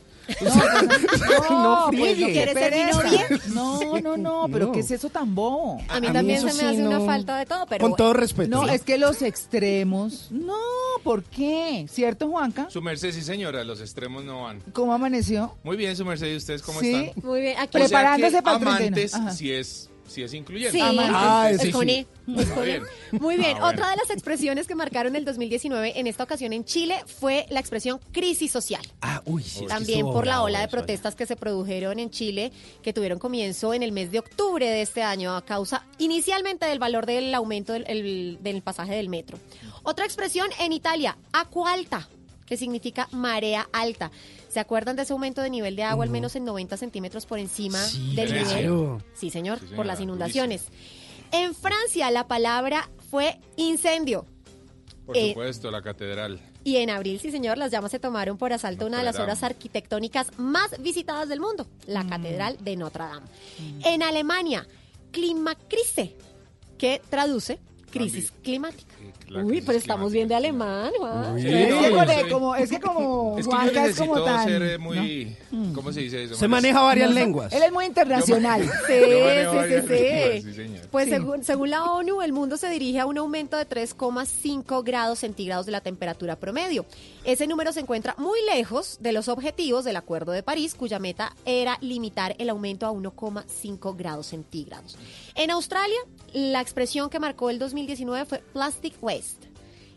No, 1.50 1.86
friegue. 1.88 2.16
pues, 2.16 2.18
no, 2.20 2.26
qué 2.26 2.32
¿Quieres 2.32 2.54
ser 2.54 2.72
mi 2.74 2.78
pereza. 2.84 3.02
novia? 3.02 3.26
No, 3.54 4.00
no, 4.00 4.16
no, 4.16 4.46
pero 4.52 4.66
No. 4.66 4.72
¿qué 4.72 4.80
es 4.80 4.90
eso 4.90 5.08
tan 5.08 5.34
bobo? 5.34 5.78
A 5.88 6.00
mí 6.00 6.06
A 6.08 6.10
mí 6.10 6.12
también 6.12 6.40
se 6.40 6.46
me 6.46 6.52
sí 6.52 6.64
hace 6.64 6.82
una 6.86 6.98
no. 6.98 7.06
falta 7.06 7.38
de 7.38 7.46
todo, 7.46 7.66
pero 7.66 7.82
Con 7.88 7.96
todo 7.96 8.12
respeto. 8.12 8.50
No, 8.50 8.68
es 8.68 8.82
que 8.82 8.98
los 8.98 9.22
extremos. 9.22 10.28
No, 10.30 10.54
¿por 11.02 11.22
qué? 11.24 11.86
¿Cierto, 11.90 12.28
Juanca? 12.28 12.68
Su 12.70 12.82
merced, 12.82 13.12
sí 13.12 13.22
señora, 13.22 13.64
los 13.64 13.80
extremos 13.80 14.24
no 14.24 14.42
van. 14.42 14.60
¿Cómo 14.72 14.92
amaneció? 14.92 15.56
Muy 15.64 15.76
bien, 15.76 15.96
su 15.96 16.04
merced, 16.04 16.26
¿y 16.32 16.36
ustedes 16.36 16.62
cómo 16.62 16.80
Sí. 16.80 16.94
están? 16.94 17.24
Muy 17.24 17.40
bien, 17.40 17.56
aquí 17.58 17.76
O 17.76 17.78
sea 17.80 17.88
Preparándose 17.88 18.36
que 18.36 18.42
para 18.42 18.56
el 18.56 18.62
31. 18.64 19.16
amantes 19.16 19.36
si 19.38 19.52
es, 19.52 19.90
si 20.08 20.22
es 20.22 20.32
incluyente. 20.34 20.78
Sí, 20.78 20.82
Ah, 20.82 21.48
es 21.52 21.60
sí, 21.60 21.70
con 21.72 21.86
sí. 21.86 21.90
E, 21.92 22.06
es 22.40 22.46
con 22.50 22.62
E. 22.62 22.66
bien. 22.66 22.82
Muy 23.12 23.36
bien, 23.36 23.56
Ah, 23.56 23.60
bueno. 23.60 23.66
otra 23.74 23.90
de 23.90 23.96
las 23.96 24.10
expresiones 24.10 24.66
que 24.66 24.74
marcaron 24.74 25.16
el 25.16 25.24
2019 25.24 25.98
en 25.98 26.06
esta 26.06 26.24
ocasión 26.24 26.52
en 26.52 26.64
Chile 26.64 26.96
fue 27.06 27.46
la 27.50 27.60
expresión 27.60 28.00
crisis 28.12 28.50
social. 28.52 28.82
Ah, 29.00 29.22
uy, 29.26 29.42
sí, 29.42 29.56
es 29.56 29.60
que 29.62 29.66
También 29.68 30.06
por 30.06 30.26
la 30.26 30.42
ola 30.42 30.58
de 30.58 30.64
allá. 30.64 30.70
protestas 30.70 31.14
que 31.14 31.26
se 31.26 31.36
produjeron 31.36 31.98
en 31.98 32.10
Chile, 32.10 32.52
que 32.82 32.92
tuvieron 32.92 33.18
comienzo 33.18 33.74
en 33.74 33.82
el 33.82 33.92
mes 33.92 34.10
de 34.10 34.18
octubre 34.18 34.68
de 34.68 34.82
este 34.82 35.02
año 35.02 35.34
a 35.36 35.44
causa 35.44 35.84
inicialmente 35.98 36.66
del 36.66 36.78
valor 36.78 37.06
del 37.06 37.34
aumento 37.34 37.72
del, 37.72 37.84
el- 37.88 38.38
del 38.40 38.62
pasaje 38.62 38.94
del 38.94 39.08
metro. 39.08 39.38
Otra 39.82 40.04
expresión 40.04 40.48
en 40.60 40.72
Italia, 40.72 41.16
agua 41.32 41.72
alta, 41.72 42.08
que 42.46 42.56
significa 42.56 43.08
marea 43.12 43.68
alta. 43.72 44.10
¿Se 44.56 44.60
acuerdan 44.60 44.96
de 44.96 45.02
ese 45.02 45.12
aumento 45.12 45.42
de 45.42 45.50
nivel 45.50 45.76
de 45.76 45.82
agua 45.82 46.02
al 46.02 46.08
menos 46.10 46.34
en 46.34 46.46
90 46.46 46.78
centímetros 46.78 47.26
por 47.26 47.38
encima 47.38 47.76
Sí, 47.84 48.14
del 48.16 48.32
nivel? 48.32 49.02
Sí, 49.12 49.28
señor, 49.28 49.60
Sí, 49.60 49.66
por 49.76 49.84
las 49.84 50.00
inundaciones. 50.00 50.68
En 51.30 51.54
Francia 51.54 52.10
la 52.10 52.26
palabra 52.26 52.88
fue 53.10 53.38
incendio. 53.58 54.24
Por 55.04 55.14
Eh, 55.14 55.28
supuesto, 55.34 55.70
la 55.70 55.82
catedral. 55.82 56.40
Y 56.64 56.76
en 56.78 56.88
abril, 56.88 57.20
sí 57.20 57.30
señor, 57.30 57.58
las 57.58 57.70
llamas 57.70 57.90
se 57.90 57.98
tomaron 57.98 58.38
por 58.38 58.54
asalto 58.54 58.86
una 58.86 58.96
de 58.96 59.04
las 59.04 59.18
obras 59.20 59.42
arquitectónicas 59.42 60.28
más 60.38 60.70
visitadas 60.80 61.28
del 61.28 61.40
mundo, 61.40 61.66
la 61.86 62.02
Mm. 62.04 62.08
Catedral 62.08 62.56
de 62.58 62.76
Notre 62.76 63.04
Dame. 63.04 63.26
En 63.84 64.02
Alemania, 64.02 64.66
Klimakrise, 65.10 66.16
que 66.78 67.02
traduce 67.10 67.58
crisis 67.98 68.32
climática. 68.42 68.94
La 69.28 69.40
Uy, 69.40 69.46
crisis 69.48 69.64
pero 69.66 69.78
estamos 69.78 70.12
bien 70.12 70.28
de 70.28 70.34
alemán, 70.34 70.92
Juan. 70.98 71.34
Uy. 71.34 71.46
Es 71.46 71.76
que, 72.24 72.30
como, 72.30 72.54
es 72.56 72.70
que 72.70 72.80
como 72.80 73.38
Es 73.38 73.46
que 73.48 73.74
yo 73.74 73.80
es 73.84 73.96
como 73.96 74.22
tan... 74.22 74.44
ser 74.46 74.62
eh, 74.62 74.78
muy... 74.78 75.36
¿Cómo 75.74 75.92
se 75.92 76.00
dice 76.00 76.24
eso? 76.24 76.34
Se 76.36 76.46
maneja 76.48 76.80
varias 76.80 77.08
No, 77.10 77.14
lenguas. 77.14 77.52
Él 77.52 77.62
es 77.62 77.72
muy 77.72 77.86
internacional. 77.86 78.62
Sí, 78.62 78.92
Yo 79.00 79.06
sí, 79.06 79.20
varias 79.22 79.50
sí, 79.50 79.92
lenguas, 79.92 80.32
sí. 80.32 80.42
sí, 80.42 80.54
señor. 80.54 80.86
Pues 80.90 81.04
Sí. 81.06 81.10
según, 81.10 81.44
según 81.44 81.70
la 81.70 81.84
ONU, 81.84 82.22
el 82.22 82.32
mundo 82.32 82.56
se 82.56 82.68
dirige 82.68 83.00
a 83.00 83.06
un 83.06 83.18
aumento 83.18 83.56
de 83.56 83.68
3,5 83.68 84.82
grados 84.84 85.18
centígrados 85.20 85.66
de 85.66 85.72
la 85.72 85.80
temperatura 85.80 86.36
promedio. 86.36 86.86
Ese 87.24 87.46
número 87.46 87.72
se 87.72 87.80
encuentra 87.80 88.14
muy 88.18 88.38
lejos 88.52 88.98
de 89.00 89.12
los 89.12 89.28
objetivos 89.28 89.84
del 89.84 89.96
Acuerdo 89.96 90.32
de 90.32 90.42
París, 90.42 90.74
cuya 90.74 90.98
meta 90.98 91.34
era 91.44 91.78
limitar 91.80 92.34
el 92.38 92.50
aumento 92.50 92.86
a 92.86 92.92
1,5 92.92 93.96
grados 93.96 94.26
centígrados. 94.28 94.96
En 95.34 95.50
Australia, 95.50 95.98
la 96.36 96.60
expresión 96.60 97.08
que 97.08 97.18
marcó 97.18 97.48
el 97.48 97.58
2019 97.58 98.26
fue 98.26 98.38
plastic 98.52 98.92
waste 99.02 99.48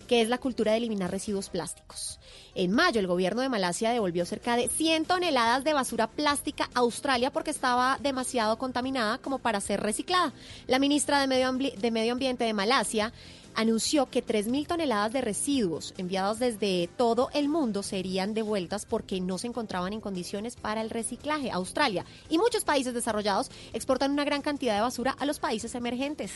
que 0.07 0.21
es 0.21 0.29
la 0.29 0.39
cultura 0.39 0.71
de 0.71 0.79
eliminar 0.79 1.11
residuos 1.11 1.49
plásticos. 1.49 2.19
En 2.55 2.71
mayo, 2.71 2.99
el 2.99 3.05
gobierno 3.05 3.43
de 3.43 3.49
Malasia 3.49 3.91
devolvió 3.91 4.25
cerca 4.25 4.55
de 4.55 4.67
100 4.67 5.05
toneladas 5.05 5.63
de 5.63 5.73
basura 5.73 6.07
plástica 6.07 6.67
a 6.73 6.79
Australia 6.79 7.31
porque 7.31 7.51
estaba 7.51 7.99
demasiado 8.01 8.57
contaminada 8.57 9.19
como 9.19 9.37
para 9.37 9.61
ser 9.61 9.81
reciclada. 9.81 10.33
La 10.65 10.79
ministra 10.79 11.21
de 11.21 11.27
Medio, 11.27 11.51
de 11.53 11.91
Medio 11.91 12.13
Ambiente 12.13 12.43
de 12.43 12.53
Malasia 12.53 13.13
anunció 13.55 14.05
que 14.09 14.25
3.000 14.25 14.67
toneladas 14.67 15.11
de 15.13 15.21
residuos 15.21 15.93
enviados 15.97 16.39
desde 16.39 16.89
todo 16.97 17.29
el 17.33 17.49
mundo 17.49 17.83
serían 17.83 18.33
devueltas 18.33 18.85
porque 18.85 19.19
no 19.21 19.37
se 19.37 19.47
encontraban 19.47 19.93
en 19.93 20.01
condiciones 20.01 20.55
para 20.55 20.81
el 20.81 20.89
reciclaje. 20.89 21.51
Australia 21.51 22.05
y 22.29 22.37
muchos 22.37 22.63
países 22.63 22.93
desarrollados 22.93 23.51
exportan 23.73 24.11
una 24.11 24.23
gran 24.23 24.41
cantidad 24.41 24.75
de 24.75 24.81
basura 24.81 25.15
a 25.19 25.25
los 25.25 25.39
países 25.39 25.75
emergentes. 25.75 26.31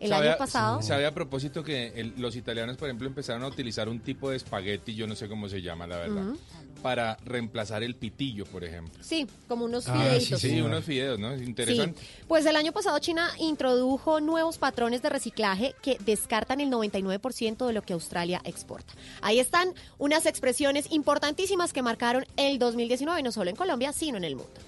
El 0.00 0.10
¿Sabe 0.10 0.28
año 0.28 0.38
pasado... 0.38 0.80
¿Sabe 0.82 1.06
a 1.06 1.12
propósito 1.12 1.64
que 1.64 1.88
el- 1.96 2.14
los 2.18 2.36
italianos, 2.36 2.76
por 2.76 2.88
ejemplo, 2.88 3.08
empezaron 3.08 3.42
a 3.42 3.48
utilizar 3.48 3.88
un 3.88 3.98
tipo 3.98 4.30
de 4.30 4.36
espagueti, 4.36 4.94
yo 4.94 5.06
no 5.08 5.16
sé 5.16 5.28
cómo 5.28 5.48
se 5.48 5.60
llama, 5.60 5.88
la 5.88 5.96
verdad, 5.96 6.28
Ujú. 6.28 6.38
para 6.82 7.16
reemplazar 7.24 7.82
el 7.82 7.96
pitillo, 7.96 8.44
por 8.46 8.62
ejemplo. 8.62 9.02
Sí, 9.02 9.26
como 9.48 9.64
unos 9.64 9.88
Ah, 9.88 9.94
fideitos. 9.98 10.40
Sí, 10.40 10.60
unos 10.60 10.84
fideos, 10.84 11.18
¿no? 11.18 11.32
Es 11.32 11.42
interesante. 11.42 12.00
Sí, 12.00 12.06
pues 12.28 12.46
el 12.46 12.54
año 12.54 12.70
pasado 12.70 12.96
China 13.00 13.28
introdujo 13.40 14.20
nuevos 14.20 14.56
patrones 14.58 15.02
de 15.02 15.08
reciclaje 15.08 15.74
que 15.82 15.98
descartan 16.06 16.57
el 16.60 16.70
99% 16.70 17.66
de 17.66 17.72
lo 17.72 17.82
que 17.82 17.92
Australia 17.92 18.40
exporta. 18.44 18.92
Ahí 19.22 19.40
están 19.40 19.74
unas 19.98 20.26
expresiones 20.26 20.90
importantísimas 20.90 21.72
que 21.72 21.82
marcaron 21.82 22.26
el 22.36 22.58
2019, 22.58 23.22
no 23.22 23.32
solo 23.32 23.50
en 23.50 23.56
Colombia, 23.56 23.92
sino 23.92 24.16
en 24.16 24.24
el 24.24 24.36
mundo. 24.36 24.67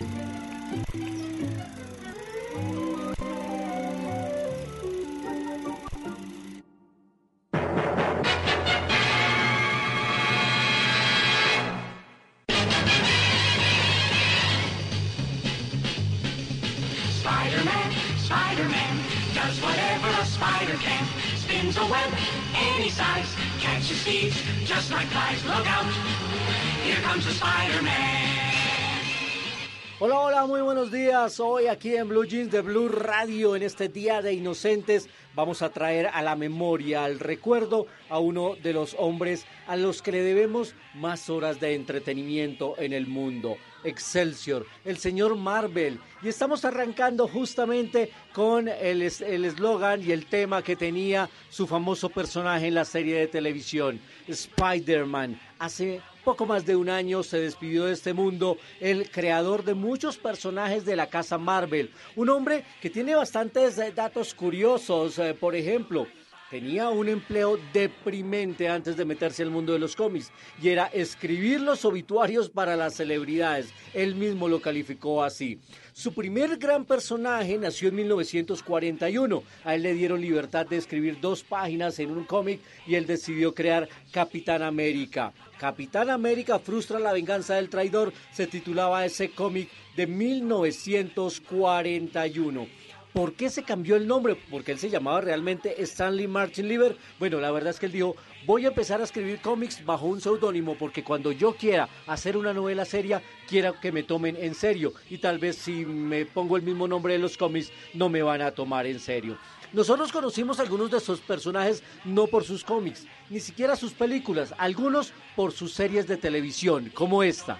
Hoy 31.39 31.67
aquí 31.67 31.95
en 31.95 32.09
Blue 32.09 32.25
Jeans 32.25 32.51
de 32.51 32.61
Blue 32.61 32.89
Radio, 32.89 33.55
en 33.55 33.63
este 33.63 33.87
Día 33.87 34.21
de 34.21 34.33
Inocentes, 34.33 35.07
vamos 35.33 35.61
a 35.61 35.69
traer 35.69 36.07
a 36.07 36.21
la 36.21 36.35
memoria, 36.35 37.05
al 37.05 37.19
recuerdo, 37.19 37.87
a 38.09 38.19
uno 38.19 38.55
de 38.55 38.73
los 38.73 38.95
hombres 38.99 39.45
a 39.67 39.77
los 39.77 40.01
que 40.01 40.11
le 40.11 40.23
debemos 40.23 40.75
más 40.95 41.29
horas 41.29 41.59
de 41.59 41.75
entretenimiento 41.75 42.75
en 42.77 42.91
el 42.91 43.07
mundo. 43.07 43.55
Excelsior, 43.83 44.65
el 44.83 44.97
señor 44.97 45.35
Marvel. 45.35 45.99
Y 46.21 46.27
estamos 46.27 46.65
arrancando 46.65 47.27
justamente 47.27 48.11
con 48.33 48.67
el 48.67 49.01
eslogan 49.01 50.03
y 50.03 50.11
el 50.11 50.25
tema 50.25 50.61
que 50.61 50.75
tenía 50.75 51.29
su 51.49 51.65
famoso 51.65 52.09
personaje 52.09 52.67
en 52.67 52.75
la 52.75 52.85
serie 52.85 53.15
de 53.15 53.27
televisión, 53.27 53.99
Spider-Man. 54.27 55.39
Hace 55.59 56.01
poco 56.21 56.45
más 56.45 56.65
de 56.65 56.75
un 56.75 56.89
año 56.89 57.23
se 57.23 57.39
despidió 57.39 57.85
de 57.85 57.93
este 57.93 58.13
mundo 58.13 58.57
el 58.79 59.09
creador 59.09 59.63
de 59.63 59.73
muchos 59.73 60.17
personajes 60.17 60.85
de 60.85 60.95
la 60.95 61.07
casa 61.07 61.37
Marvel. 61.37 61.91
Un 62.15 62.29
hombre 62.29 62.63
que 62.81 62.89
tiene 62.89 63.15
bastantes 63.15 63.77
eh, 63.77 63.91
datos 63.91 64.33
curiosos, 64.33 65.19
eh, 65.19 65.33
por 65.33 65.55
ejemplo. 65.55 66.07
Tenía 66.51 66.89
un 66.89 67.07
empleo 67.07 67.57
deprimente 67.71 68.67
antes 68.67 68.97
de 68.97 69.05
meterse 69.05 69.41
al 69.41 69.51
mundo 69.51 69.71
de 69.71 69.79
los 69.79 69.95
cómics 69.95 70.33
y 70.61 70.67
era 70.67 70.87
escribir 70.87 71.61
los 71.61 71.85
obituarios 71.85 72.49
para 72.49 72.75
las 72.75 72.95
celebridades. 72.95 73.73
Él 73.93 74.15
mismo 74.15 74.49
lo 74.49 74.59
calificó 74.59 75.23
así. 75.23 75.61
Su 75.93 76.13
primer 76.13 76.57
gran 76.57 76.83
personaje 76.83 77.57
nació 77.57 77.87
en 77.87 77.95
1941. 77.95 79.43
A 79.63 79.75
él 79.75 79.83
le 79.83 79.93
dieron 79.93 80.19
libertad 80.19 80.65
de 80.65 80.75
escribir 80.75 81.21
dos 81.21 81.41
páginas 81.41 81.99
en 81.99 82.11
un 82.11 82.25
cómic 82.25 82.59
y 82.85 82.95
él 82.95 83.05
decidió 83.05 83.55
crear 83.55 83.87
Capitán 84.11 84.61
América. 84.61 85.31
Capitán 85.57 86.09
América 86.09 86.59
frustra 86.59 86.99
la 86.99 87.13
venganza 87.13 87.55
del 87.55 87.69
traidor 87.69 88.11
se 88.33 88.47
titulaba 88.47 89.05
ese 89.05 89.31
cómic 89.31 89.69
de 89.95 90.05
1941. 90.05 92.80
¿Por 93.13 93.33
qué 93.33 93.49
se 93.49 93.63
cambió 93.63 93.97
el 93.97 94.07
nombre? 94.07 94.37
Porque 94.49 94.71
él 94.71 94.79
se 94.79 94.89
llamaba 94.89 95.19
realmente 95.19 95.81
Stanley 95.83 96.27
Martin 96.27 96.69
Lieber. 96.69 96.95
Bueno, 97.19 97.41
la 97.41 97.51
verdad 97.51 97.71
es 97.71 97.79
que 97.79 97.87
él 97.87 97.91
dijo, 97.91 98.15
voy 98.45 98.63
a 98.63 98.69
empezar 98.69 99.01
a 99.01 99.03
escribir 99.03 99.41
cómics 99.41 99.83
bajo 99.83 100.05
un 100.05 100.21
seudónimo 100.21 100.75
porque 100.75 101.03
cuando 101.03 101.33
yo 101.33 101.53
quiera 101.53 101.89
hacer 102.07 102.37
una 102.37 102.53
novela 102.53 102.85
seria, 102.85 103.21
quiera 103.49 103.73
que 103.81 103.91
me 103.91 104.03
tomen 104.03 104.37
en 104.37 104.55
serio. 104.55 104.93
Y 105.09 105.17
tal 105.17 105.39
vez 105.39 105.57
si 105.57 105.85
me 105.85 106.25
pongo 106.25 106.55
el 106.55 106.63
mismo 106.63 106.87
nombre 106.87 107.13
de 107.13 107.19
los 107.19 107.35
cómics, 107.35 107.73
no 107.93 108.07
me 108.07 108.21
van 108.21 108.41
a 108.41 108.51
tomar 108.51 108.85
en 108.85 108.99
serio. 108.99 109.37
Nosotros 109.73 110.11
conocimos 110.11 110.61
algunos 110.61 110.89
de 110.89 110.97
esos 110.97 111.19
personajes 111.19 111.83
no 112.05 112.27
por 112.27 112.45
sus 112.45 112.63
cómics, 112.63 113.07
ni 113.29 113.41
siquiera 113.41 113.75
sus 113.75 113.91
películas, 113.91 114.53
algunos 114.57 115.13
por 115.35 115.51
sus 115.51 115.73
series 115.73 116.07
de 116.07 116.17
televisión, 116.17 116.91
como 116.93 117.23
esta. 117.23 117.59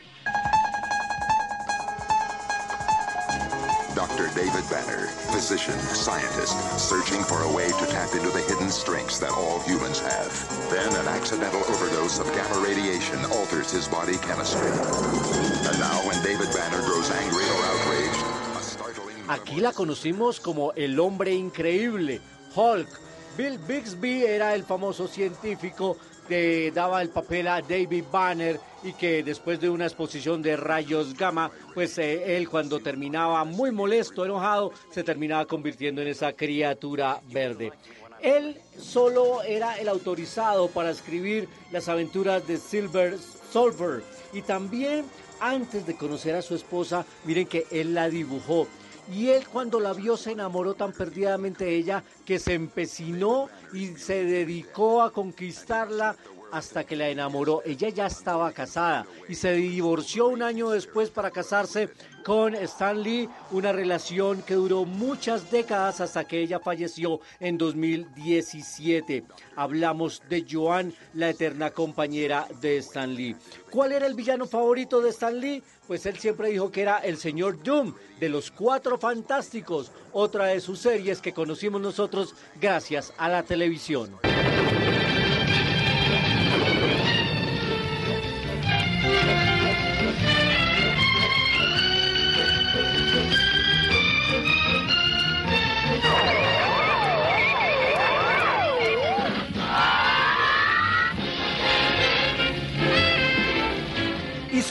Dr. 3.96 4.30
David 4.36 4.64
Banner, 4.70 5.08
physician, 5.32 5.78
scientist, 5.80 6.56
searching 6.80 7.24
for 7.24 7.44
a 7.44 7.52
way 7.52 7.68
to 7.68 7.86
tap 7.88 8.14
into 8.16 8.30
the 8.30 8.42
hidden 8.48 8.70
strengths 8.70 9.20
that 9.20 9.32
all 9.32 9.60
humans 9.62 10.00
have. 10.00 10.32
Then 10.70 10.90
an 10.96 11.08
accidental 11.08 11.60
overdose 11.60 12.20
of 12.20 12.28
gamma 12.34 12.60
radiation 12.64 13.20
alters 13.26 13.72
his 13.72 13.88
body 13.88 14.18
chemistry. 14.20 14.72
And 15.68 15.80
now 15.80 16.00
when 16.08 16.22
David 16.24 16.48
Banner 16.54 16.82
grows 16.88 17.12
angry 17.12 17.44
or 17.44 17.62
outraged, 17.72 18.26
a 18.56 18.64
startling 18.64 19.16
Aquí 19.28 19.62
la 19.62 19.74
conocimos 19.74 20.40
como 20.40 20.72
el 20.76 21.00
hombre 21.00 21.34
increíble, 21.34 22.22
Hulk. 22.56 22.88
Bill 23.38 23.58
Bixby 23.58 24.26
era 24.26 24.54
el 24.54 24.66
famoso 24.66 25.08
científico 25.08 25.98
daba 26.74 27.02
el 27.02 27.10
papel 27.10 27.48
a 27.48 27.62
David 27.62 28.06
Banner 28.12 28.60
y 28.84 28.94
que 28.94 29.24
después 29.24 29.60
de 29.60 29.70
una 29.70 29.86
exposición 29.86 30.42
de 30.42 30.58
rayos 30.58 31.16
gamma, 31.16 31.52
pues 31.74 31.98
eh, 31.98 32.38
él 32.38 32.50
cuando 32.50 32.80
terminaba 32.80 33.44
muy 33.44 33.72
molesto, 33.72 34.26
enojado, 34.26 34.72
se 34.92 35.04
terminaba 35.04 35.46
convirtiendo 35.46 36.02
en 36.02 36.08
esa 36.08 36.34
criatura 36.34 37.22
verde. 37.32 37.72
Él 38.22 38.60
solo 38.78 39.42
era 39.44 39.78
el 39.80 39.88
autorizado 39.88 40.68
para 40.68 40.92
escribir 40.92 41.48
las 41.72 41.90
aventuras 41.90 42.46
de 42.48 42.58
Silver 42.58 43.18
Surfer 43.52 44.04
y 44.34 44.42
también 44.42 45.06
antes 45.40 45.88
de 45.88 45.96
conocer 45.96 46.36
a 46.36 46.42
su 46.42 46.56
esposa, 46.56 47.04
miren 47.26 47.48
que 47.48 47.66
él 47.72 47.96
la 47.96 48.10
dibujó. 48.10 48.68
Y 49.12 49.30
él 49.30 49.46
cuando 49.48 49.80
la 49.80 49.92
vio 49.92 50.16
se 50.16 50.32
enamoró 50.32 50.74
tan 50.74 50.94
perdidamente 50.94 51.66
de 51.66 51.76
ella 51.76 52.04
que 52.26 52.40
se 52.40 52.54
empecinó 52.54 53.50
y 53.74 53.88
se 53.98 54.24
dedicó 54.24 55.02
a 55.02 55.12
conquistarla 55.12 56.16
hasta 56.52 56.84
que 56.84 56.96
la 56.96 57.10
enamoró. 57.10 57.62
Ella 57.66 57.90
ya 57.90 58.08
estaba 58.08 58.52
casada 58.52 59.06
y 59.28 59.36
se 59.36 59.54
divorció 59.54 60.28
un 60.28 60.42
año 60.42 60.70
después 60.70 61.10
para 61.10 61.32
casarse 61.32 61.90
con 62.24 62.56
Stan 62.56 63.02
Lee, 63.02 63.30
una 63.52 63.72
relación 63.72 64.42
que 64.44 64.54
duró 64.54 64.86
muchas 64.86 65.50
décadas 65.50 66.02
hasta 66.02 66.26
que 66.26 66.40
ella 66.40 66.60
falleció 66.60 67.20
en 67.40 67.58
2017. 67.58 69.24
Hablamos 69.56 70.22
de 70.30 70.46
Joan, 70.50 70.94
la 71.14 71.30
eterna 71.30 71.72
compañera 71.72 72.48
de 72.62 72.78
Stan 72.78 73.14
Lee. 73.14 73.36
¿Cuál 73.70 73.94
era 73.94 74.06
el 74.06 74.14
villano 74.14 74.46
favorito 74.46 75.02
de 75.02 75.10
Stan 75.10 75.40
Lee? 75.40 75.64
Pues 75.88 76.06
él 76.06 76.18
siempre 76.18 76.50
dijo 76.50 76.72
que 76.72 76.82
era 76.82 77.00
el 77.00 77.18
señor 77.18 77.62
Doom 77.64 77.94
de 78.20 78.30
los 78.30 78.52
Cuatro 78.52 78.98
Fantásticos, 78.98 79.92
otra 80.14 80.46
de 80.46 80.62
sus 80.62 80.80
series 80.80 81.22
que 81.22 81.34
conocimos 81.34 81.82
nosotros 81.82 82.36
gracias 82.60 83.14
a 83.18 83.30
la 83.30 83.44
televisión. 83.44 84.12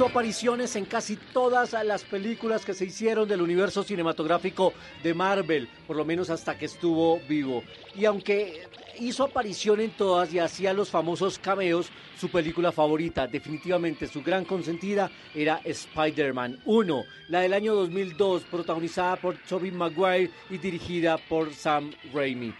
Apariciones 0.01 0.77
en 0.77 0.86
casi 0.86 1.16
todas 1.16 1.74
las 1.85 2.05
películas 2.05 2.64
que 2.64 2.72
se 2.72 2.86
hicieron 2.86 3.28
del 3.28 3.43
universo 3.43 3.82
cinematográfico 3.82 4.72
de 5.02 5.12
Marvel, 5.12 5.68
por 5.86 5.94
lo 5.94 6.06
menos 6.06 6.31
hasta 6.31 6.56
que 6.56 6.64
estuvo 6.64 7.20
vivo. 7.28 7.62
Y 7.94 8.06
aunque 8.06 8.66
hizo 8.98 9.24
aparición 9.24 9.78
en 9.81 9.90
todas 9.90 10.32
y 10.32 10.39
hacía 10.39 10.72
los 10.72 10.89
famosos 10.89 11.39
cameos, 11.39 11.90
su 12.18 12.31
película 12.31 12.72
favorita, 12.72 13.27
definitivamente 13.27 14.06
su 14.06 14.22
gran 14.22 14.47
consentida, 14.47 15.10
era 15.35 15.60
Spider-Man 15.64 16.60
1, 16.64 17.05
la 17.28 17.40
del 17.40 17.52
año 17.52 17.74
2002, 17.74 18.44
protagonizada 18.44 19.16
por 19.16 19.36
Tobey 19.36 19.70
Maguire 19.70 20.31
y 20.48 20.56
dirigida 20.56 21.18
por 21.18 21.52
Sam 21.52 21.93
Raimi. 22.14 22.55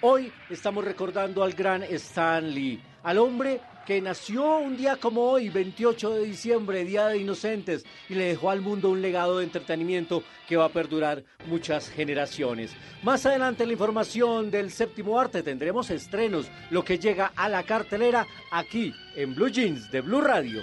Hoy 0.00 0.32
estamos 0.48 0.84
recordando 0.84 1.42
al 1.42 1.54
gran 1.54 1.82
Stan 1.82 2.48
Lee, 2.48 2.80
al 3.02 3.18
hombre 3.18 3.60
que 3.86 4.00
nació 4.00 4.58
un 4.58 4.76
día 4.76 4.96
como 4.96 5.22
hoy, 5.22 5.48
28 5.48 6.10
de 6.10 6.24
diciembre, 6.24 6.84
Día 6.84 7.08
de 7.08 7.18
Inocentes, 7.18 7.84
y 8.08 8.14
le 8.14 8.24
dejó 8.24 8.50
al 8.50 8.60
mundo 8.60 8.90
un 8.90 9.02
legado 9.02 9.38
de 9.38 9.44
entretenimiento 9.44 10.22
que 10.48 10.56
va 10.56 10.66
a 10.66 10.70
perdurar 10.70 11.24
muchas 11.46 11.88
generaciones. 11.88 12.72
Más 13.02 13.26
adelante 13.26 13.62
en 13.62 13.68
la 13.68 13.74
información 13.74 14.50
del 14.50 14.70
séptimo 14.70 15.18
arte 15.18 15.42
tendremos 15.42 15.90
estrenos, 15.90 16.46
lo 16.70 16.84
que 16.84 16.98
llega 16.98 17.32
a 17.36 17.48
la 17.48 17.62
cartelera 17.62 18.26
aquí 18.50 18.94
en 19.16 19.34
Blue 19.34 19.48
Jeans 19.48 19.90
de 19.90 20.00
Blue 20.00 20.20
Radio. 20.20 20.62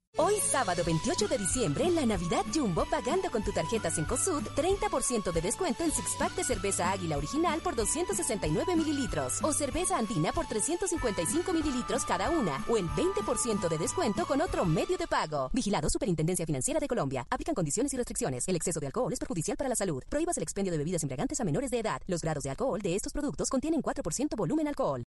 Hoy 0.17 0.33
sábado 0.41 0.83
28 0.85 1.29
de 1.29 1.37
diciembre 1.37 1.85
en 1.85 1.95
la 1.95 2.05
Navidad 2.05 2.43
Jumbo 2.53 2.85
pagando 2.85 3.31
con 3.31 3.43
tu 3.43 3.53
tarjeta 3.53 3.89
Cencosud 3.89 4.43
30% 4.55 5.31
de 5.31 5.41
descuento 5.41 5.85
en 5.85 5.91
six 5.91 6.15
pack 6.19 6.35
de 6.35 6.43
cerveza 6.43 6.91
Águila 6.91 7.17
original 7.17 7.61
por 7.61 7.77
269 7.77 8.75
mililitros 8.75 9.41
o 9.41 9.53
cerveza 9.53 9.97
Andina 9.97 10.33
por 10.33 10.47
355 10.47 11.53
mililitros 11.53 12.03
cada 12.03 12.29
una 12.29 12.63
o 12.67 12.75
el 12.75 12.89
20% 12.89 13.69
de 13.69 13.77
descuento 13.77 14.25
con 14.25 14.41
otro 14.41 14.65
medio 14.65 14.97
de 14.97 15.07
pago. 15.07 15.49
Vigilado 15.53 15.89
Superintendencia 15.89 16.45
Financiera 16.45 16.81
de 16.81 16.87
Colombia. 16.89 17.25
Aplican 17.29 17.55
condiciones 17.55 17.93
y 17.93 17.97
restricciones. 17.97 18.45
El 18.49 18.57
exceso 18.57 18.81
de 18.81 18.87
alcohol 18.87 19.13
es 19.13 19.19
perjudicial 19.19 19.55
para 19.55 19.69
la 19.69 19.75
salud. 19.77 20.03
Prohíbas 20.09 20.35
el 20.35 20.43
expendio 20.43 20.73
de 20.73 20.77
bebidas 20.77 21.03
embriagantes 21.03 21.39
a 21.39 21.45
menores 21.45 21.71
de 21.71 21.79
edad. 21.79 22.01
Los 22.07 22.21
grados 22.21 22.43
de 22.43 22.49
alcohol 22.49 22.81
de 22.81 22.95
estos 22.95 23.13
productos 23.13 23.49
contienen 23.49 23.81
4% 23.81 24.35
volumen 24.35 24.67
alcohol. 24.67 25.05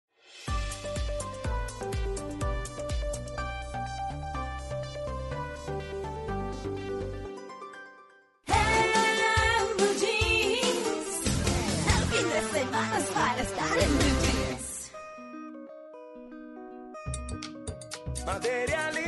Materialista, 18.43 19.02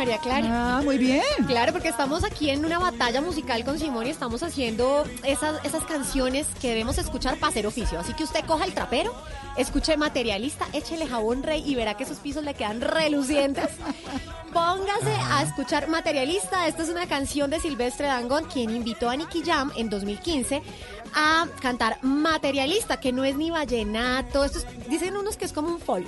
María 0.00 0.16
Clara. 0.16 0.78
Ah, 0.78 0.80
muy 0.82 0.96
bien. 0.96 1.22
Claro, 1.46 1.72
porque 1.72 1.88
estamos 1.88 2.24
aquí 2.24 2.48
en 2.48 2.64
una 2.64 2.78
batalla 2.78 3.20
musical 3.20 3.62
con 3.66 3.78
Simón 3.78 4.06
y 4.06 4.10
estamos 4.10 4.42
haciendo 4.42 5.04
esas, 5.24 5.62
esas 5.62 5.84
canciones 5.84 6.46
que 6.58 6.68
debemos 6.70 6.96
escuchar 6.96 7.36
para 7.38 7.50
hacer 7.50 7.66
oficio. 7.66 8.00
Así 8.00 8.14
que 8.14 8.24
usted 8.24 8.42
coja 8.46 8.64
el 8.64 8.72
trapero, 8.72 9.12
escuche 9.58 9.98
materialista, 9.98 10.66
échele 10.72 11.06
jabón 11.06 11.42
rey 11.42 11.62
y 11.66 11.74
verá 11.74 11.98
que 11.98 12.04
esos 12.04 12.16
pisos 12.16 12.42
le 12.44 12.54
quedan 12.54 12.80
relucientes. 12.80 13.68
Póngase 14.54 15.12
a 15.30 15.42
escuchar 15.42 15.86
materialista. 15.88 16.66
Esta 16.66 16.82
es 16.82 16.88
una 16.88 17.06
canción 17.06 17.50
de 17.50 17.60
Silvestre 17.60 18.06
Dangond, 18.06 18.48
quien 18.50 18.70
invitó 18.70 19.10
a 19.10 19.16
Nicky 19.16 19.42
Jam 19.44 19.70
en 19.76 19.90
2015 19.90 20.62
a 21.14 21.46
cantar 21.60 21.98
materialista, 22.02 22.98
que 23.00 23.12
no 23.12 23.22
es 23.24 23.36
ni 23.36 23.50
vallenato. 23.50 24.44
Esto 24.44 24.60
es- 24.60 24.88
dicen 24.88 25.14
unos 25.18 25.36
que 25.36 25.44
es 25.44 25.52
como 25.52 25.68
un 25.68 25.78
folk. 25.78 26.06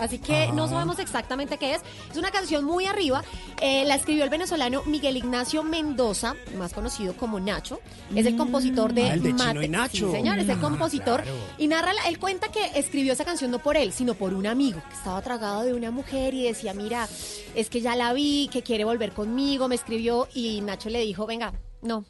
Así 0.00 0.18
que 0.18 0.50
no 0.52 0.68
sabemos 0.68 0.98
exactamente 0.98 1.58
qué 1.58 1.74
es. 1.74 1.82
Es 2.12 2.18
una 2.18 2.30
canción 2.30 2.64
muy 2.64 2.84
arriba. 2.86 3.24
Eh, 3.60 3.84
la 3.86 3.94
escribió 3.94 4.22
el 4.24 4.30
venezolano 4.30 4.82
Miguel 4.84 5.16
Ignacio 5.16 5.62
Mendoza, 5.64 6.34
más 6.58 6.72
conocido 6.72 7.16
como 7.16 7.40
Nacho. 7.40 7.80
Es 8.14 8.26
el 8.26 8.36
compositor 8.36 8.92
de 8.92 9.04
Ah, 9.10 9.14
el 9.14 9.22
de 9.22 9.30
Chino 9.30 9.44
Mate- 9.44 9.64
y 9.64 9.68
Nacho. 9.68 10.06
Sí, 10.10 10.12
señor, 10.12 10.38
es 10.38 10.44
el 10.48 10.58
Ah, 10.58 10.60
compositor. 10.60 11.22
claro. 11.22 11.36
Y 11.58 11.66
narra, 11.68 11.92
él 12.08 12.18
cuenta 12.18 12.48
que 12.52 12.64
escribió 12.78 13.12
esa 13.14 13.24
canción 13.24 13.50
no 13.50 13.58
por 13.60 13.76
él, 13.76 13.92
sino 13.92 14.14
por 14.14 14.34
un 14.34 14.46
amigo 14.46 14.82
que 14.88 14.94
estaba 14.94 15.22
tragado 15.22 15.62
de 15.62 15.72
una 15.74 15.90
mujer 15.90 16.34
y 16.34 16.44
decía, 16.44 16.74
mira, 16.74 17.08
es 17.54 17.70
que 17.70 17.80
ya 17.80 17.96
la 17.96 18.12
vi, 18.12 18.48
que 18.52 18.62
quiere 18.62 18.84
volver 18.84 19.12
conmigo, 19.12 19.68
me 19.68 19.74
escribió 19.74 20.28
y 20.34 20.60
Nacho 20.60 20.90
le 20.90 21.00
dijo, 21.00 21.26
venga, 21.26 21.52
no. 21.80 22.04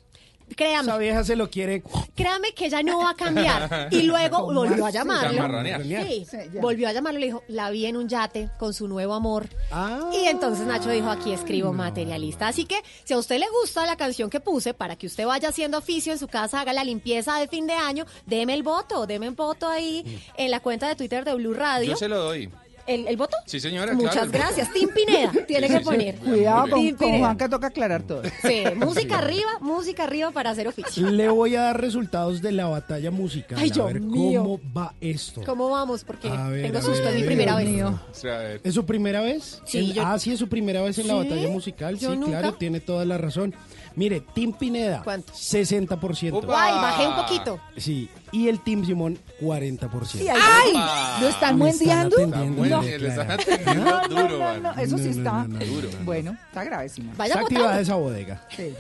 Créame, 0.57 0.89
Esa 0.89 0.99
vieja 0.99 1.25
se 1.25 1.37
lo 1.37 1.51
quiere. 1.51 1.83
créame 2.15 2.53
que 2.55 2.67
ella 2.67 2.83
no 2.83 2.99
va 2.99 3.11
a 3.11 3.15
cambiar. 3.15 3.89
Y 3.91 4.03
luego 4.03 4.39
¿Cómo 4.47 4.61
volvió 4.61 4.87
a 4.87 4.91
llamarlo. 4.91 5.63
Sí, 5.83 6.27
volvió 6.61 6.89
a 6.89 6.93
llamarlo 6.93 7.19
y 7.19 7.23
le 7.23 7.27
dijo, 7.27 7.43
la 7.49 7.71
vi 7.71 7.87
en 7.87 7.97
un 7.97 8.09
yate 8.09 8.51
con 8.59 8.75
su 8.75 8.89
nuevo 8.89 9.15
amor. 9.15 9.49
Ah. 9.71 10.11
Y 10.13 10.27
entonces 10.27 10.67
Nacho 10.67 10.91
dijo, 10.91 11.11
aquí 11.11 11.33
escribo 11.33 11.73
materialista. 11.73 12.49
Así 12.49 12.65
que 12.65 12.83
si 13.05 13.15
a 13.15 13.19
usted 13.19 13.39
le 13.39 13.47
gusta 13.61 13.87
la 13.87 13.97
canción 13.97 14.31
que 14.31 14.41
puse, 14.41 14.75
para 14.75 14.97
que 14.97 15.07
usted 15.07 15.27
vaya 15.27 15.49
haciendo 15.49 15.79
oficio 15.79 16.13
en 16.13 16.19
su 16.19 16.29
casa, 16.29 16.61
haga 16.61 16.73
la 16.73 16.85
limpieza 16.85 17.39
de 17.39 17.49
fin 17.49 17.67
de 17.67 17.75
año, 17.75 18.07
deme 18.27 18.55
el 18.55 18.63
voto, 18.63 19.07
deme 19.07 19.27
el 19.27 19.35
voto 19.35 19.69
ahí 19.69 20.21
en 20.37 20.51
la 20.51 20.61
cuenta 20.61 20.89
de 20.89 20.97
Twitter 20.97 21.25
de 21.25 21.35
Blue 21.35 21.55
Radio. 21.55 21.91
Yo 21.91 21.97
se 21.97 22.09
lo 22.09 22.19
doy. 22.19 22.51
¿El, 22.87 23.07
el 23.07 23.17
voto? 23.17 23.37
Sí, 23.47 23.61
señora. 23.61 23.93
Muchas 23.95 24.13
claro, 24.15 24.31
gracias. 24.33 24.73
Tim 24.73 24.89
Pineda 24.95 25.31
tiene 25.47 25.69
Sí, 25.69 25.73
que 25.75 25.79
sí, 25.79 25.85
sí. 25.85 25.85
poner. 25.85 26.15
Cuidado 26.17 26.69
con, 26.69 26.81
Tim 26.81 26.97
con 26.97 27.07
Pineda. 27.07 27.19
Juan 27.19 27.37
que 27.39 27.49
toca 27.49 27.67
aclarar 27.69 28.03
todo. 28.03 28.23
Sí, 28.43 28.65
música 28.77 29.19
arriba, 29.19 29.51
música 29.61 30.05
arriba 30.05 30.31
para 30.33 30.51
hacer 30.51 30.67
oficio. 30.69 31.09
Le 31.11 31.29
voy 31.29 31.55
a 31.57 31.63
dar 31.63 31.81
resultados 31.81 32.43
de 32.43 32.53
la 32.53 32.67
batalla 32.67 33.11
musical. 33.11 33.59
Ay, 33.61 33.71
a 33.71 33.73
Dios 33.73 33.87
ver 33.87 34.01
mío. 34.01 34.43
cómo 34.43 34.61
va 34.77 34.95
esto. 35.01 35.43
¿Cómo 35.45 35.71
vamos? 35.71 36.03
Porque 36.05 36.29
A 36.29 36.49
ver, 36.49 36.63
tengo 36.67 36.79
a 36.79 36.83
susto, 36.83 37.09
es 37.09 37.15
mi 37.17 37.23
a 37.23 37.27
primera 37.27 37.57
ver. 37.57 37.67
vez. 37.67 37.83
O 37.85 37.99
sea, 38.15 38.53
eh, 38.55 38.61
¿Es 38.65 38.75
su 38.75 38.85
primera 38.85 39.21
vez? 39.21 39.61
Sí, 39.65 39.79
El- 39.79 39.93
yo- 39.95 40.03
Ah, 40.05 40.19
sí, 40.19 40.33
es 40.33 40.39
su 40.39 40.49
primera 40.49 40.83
vez 40.83 40.99
en 40.99 41.07
la 41.09 41.15
Sí, 41.15 41.29
batalla 41.29 41.49
musical. 41.49 41.99
yo 41.99 42.11
sí, 42.13 42.17
nunca. 42.17 42.41
claro, 42.41 42.55
tiene 42.55 42.81
toda 42.81 43.05
la 43.05 43.17
razón. 43.19 43.55
Mire, 43.97 44.21
Team 44.35 44.53
Pineda, 44.53 45.03
60%. 45.05 46.45
Ay, 46.55 46.75
bajé 46.75 47.07
un 47.07 47.17
poquito. 47.17 47.61
Sí, 47.77 48.09
y 48.31 48.49
el 48.49 48.61
Team 48.61 48.85
Simón, 48.85 49.19
40%. 49.41 50.31
¡Ay! 50.41 50.73
¿Lo 51.21 51.29
están 51.29 51.59
muendeando? 51.59 52.17
No. 52.27 52.27
No, 52.27 54.09
no, 54.09 54.09
duro, 54.09 54.61
no, 54.61 54.73
eso 54.75 54.99
sí 54.99 55.11
No, 55.11 55.15
no, 55.15 55.19
está. 55.19 55.33
no, 55.33 55.49
no, 55.49 55.65
Duro. 55.65 55.89
Bueno, 56.05 56.37
está 56.49 56.65
gravísimo. 56.65 57.13
Vaya 57.17 57.35
Está 57.35 57.43
activada 57.45 57.81
esa 57.81 57.95
bodega. 57.97 58.47
Sí. 58.57 58.75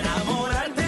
Enamorarte 0.00 0.87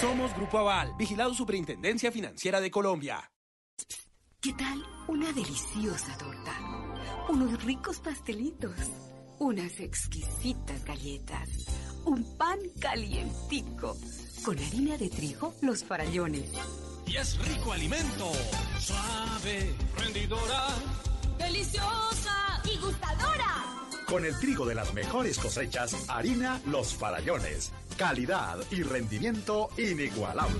Somos 0.00 0.34
Grupo 0.34 0.58
Aval, 0.58 0.94
vigilado 0.98 1.32
Superintendencia 1.32 2.10
Financiera 2.10 2.60
de 2.60 2.70
Colombia. 2.70 3.30
¿Qué 4.40 4.52
tal 4.54 4.84
una 5.06 5.32
deliciosa 5.32 6.18
torta? 6.18 6.58
Unos 7.28 7.62
ricos 7.62 8.00
pastelitos, 8.00 8.74
unas 9.38 9.78
exquisitas 9.78 10.84
galletas, 10.84 11.48
un 12.04 12.24
pan 12.36 12.58
calientico, 12.80 13.96
con 14.44 14.58
harina 14.58 14.96
de 14.98 15.08
trigo, 15.08 15.54
los 15.62 15.84
farallones. 15.84 16.50
Y 17.06 17.16
es 17.16 17.38
rico 17.46 17.72
alimento, 17.72 18.32
suave, 18.80 19.72
rendidora. 19.96 20.66
¡Deliciosa 21.38 22.60
y 22.64 22.78
gustadora! 22.78 23.91
Con 24.12 24.26
el 24.26 24.38
trigo 24.38 24.66
de 24.66 24.74
las 24.74 24.92
mejores 24.92 25.38
cosechas, 25.38 25.96
harina 26.06 26.60
Los 26.66 26.94
Farallones. 26.94 27.72
Calidad 27.96 28.58
y 28.70 28.82
rendimiento 28.82 29.70
inigualable. 29.78 30.58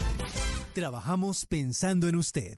Trabajamos 0.73 1.45
pensando 1.45 2.09
en 2.09 2.17
usted. 2.17 2.57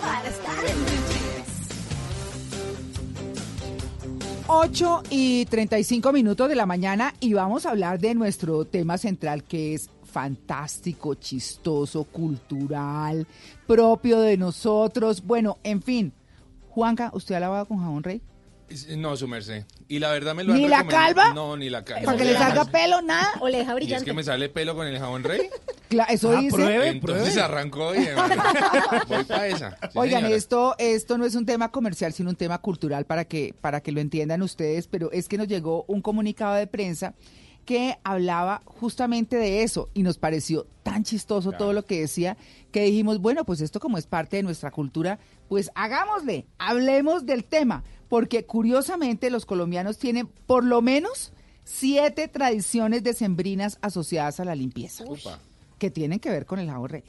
para 0.00 0.28
estar 0.28 0.64
en 0.64 0.76
Blue 0.84 0.94
Jeans. 1.08 1.56
8 4.46 5.02
y 5.10 5.44
35 5.46 6.12
minutos 6.12 6.48
de 6.48 6.54
la 6.54 6.66
mañana 6.66 7.14
y 7.18 7.32
vamos 7.32 7.66
a 7.66 7.70
hablar 7.70 7.98
de 7.98 8.14
nuestro 8.14 8.64
tema 8.64 8.96
central 8.96 9.42
que 9.42 9.74
es 9.74 9.90
fantástico, 10.20 11.14
chistoso, 11.16 12.04
cultural, 12.04 13.26
propio 13.66 14.18
de 14.20 14.38
nosotros. 14.38 15.22
Bueno, 15.22 15.58
en 15.62 15.82
fin. 15.82 16.10
Juanca, 16.70 17.10
¿usted 17.12 17.34
ha 17.34 17.40
lavado 17.40 17.66
con 17.66 17.78
jabón 17.80 18.02
rey? 18.02 18.22
No, 18.96 19.14
su 19.14 19.28
merced. 19.28 19.64
Y 19.88 19.98
la 19.98 20.10
verdad 20.10 20.34
me 20.34 20.42
lo 20.42 20.54
¿Ni 20.54 20.64
han 20.64 20.70
la 20.70 20.78
recomendado- 20.78 21.14
calva? 21.14 21.34
No, 21.34 21.56
ni 21.58 21.68
la 21.68 21.84
calva. 21.84 22.04
¿Para 22.06 22.16
que 22.18 22.24
le 22.24 22.32
salga 22.34 22.64
pelo? 22.64 23.02
Nada. 23.02 23.28
O 23.40 23.48
le 23.50 23.58
deja 23.58 23.72
¿Y 23.72 23.74
es 23.74 23.76
brillante. 23.76 24.04
que 24.06 24.12
me 24.14 24.24
sale 24.24 24.48
pelo 24.48 24.74
con 24.74 24.86
el 24.86 24.98
jabón 24.98 25.22
rey? 25.22 25.50
Cla- 25.90 26.06
eso 26.08 26.30
Ah, 26.34 26.40
dice. 26.40 26.56
pruebe, 26.56 26.88
Entonces 26.88 27.22
pruebe. 27.34 27.42
arrancó 27.42 27.94
y 27.94 27.98
voy 29.08 29.24
para 29.24 29.46
esa. 29.48 29.70
Sí, 29.82 29.88
Oigan, 29.98 30.20
señora. 30.22 30.36
esto, 30.36 30.74
esto 30.78 31.18
no 31.18 31.26
es 31.26 31.34
un 31.34 31.44
tema 31.44 31.70
comercial, 31.70 32.14
sino 32.14 32.30
un 32.30 32.36
tema 32.36 32.56
cultural 32.58 33.04
para 33.04 33.26
que, 33.26 33.54
para 33.60 33.82
que 33.82 33.92
lo 33.92 34.00
entiendan 34.00 34.40
ustedes, 34.42 34.88
pero 34.88 35.12
es 35.12 35.28
que 35.28 35.36
nos 35.36 35.46
llegó 35.46 35.84
un 35.88 36.00
comunicado 36.00 36.54
de 36.54 36.66
prensa 36.66 37.12
que 37.66 37.98
hablaba 38.04 38.62
justamente 38.64 39.36
de 39.36 39.62
eso 39.62 39.90
y 39.92 40.02
nos 40.02 40.16
pareció 40.16 40.66
tan 40.82 41.02
chistoso 41.02 41.52
todo 41.52 41.72
lo 41.72 41.84
que 41.84 42.00
decía 42.00 42.36
que 42.70 42.84
dijimos, 42.84 43.20
bueno, 43.20 43.44
pues 43.44 43.60
esto 43.60 43.80
como 43.80 43.98
es 43.98 44.06
parte 44.06 44.36
de 44.36 44.44
nuestra 44.44 44.70
cultura, 44.70 45.18
pues 45.48 45.70
hagámosle, 45.74 46.46
hablemos 46.58 47.26
del 47.26 47.44
tema, 47.44 47.82
porque 48.08 48.46
curiosamente 48.46 49.30
los 49.30 49.44
colombianos 49.44 49.98
tienen 49.98 50.28
por 50.46 50.64
lo 50.64 50.80
menos 50.80 51.32
siete 51.64 52.28
tradiciones 52.28 53.02
decembrinas 53.02 53.78
asociadas 53.82 54.38
a 54.38 54.44
la 54.44 54.54
limpieza, 54.54 55.04
Upa, 55.04 55.40
que 55.78 55.90
tienen 55.90 56.20
que 56.20 56.30
ver 56.30 56.46
con 56.46 56.60
el 56.60 56.70
jabón 56.70 56.88
rey. 56.88 57.04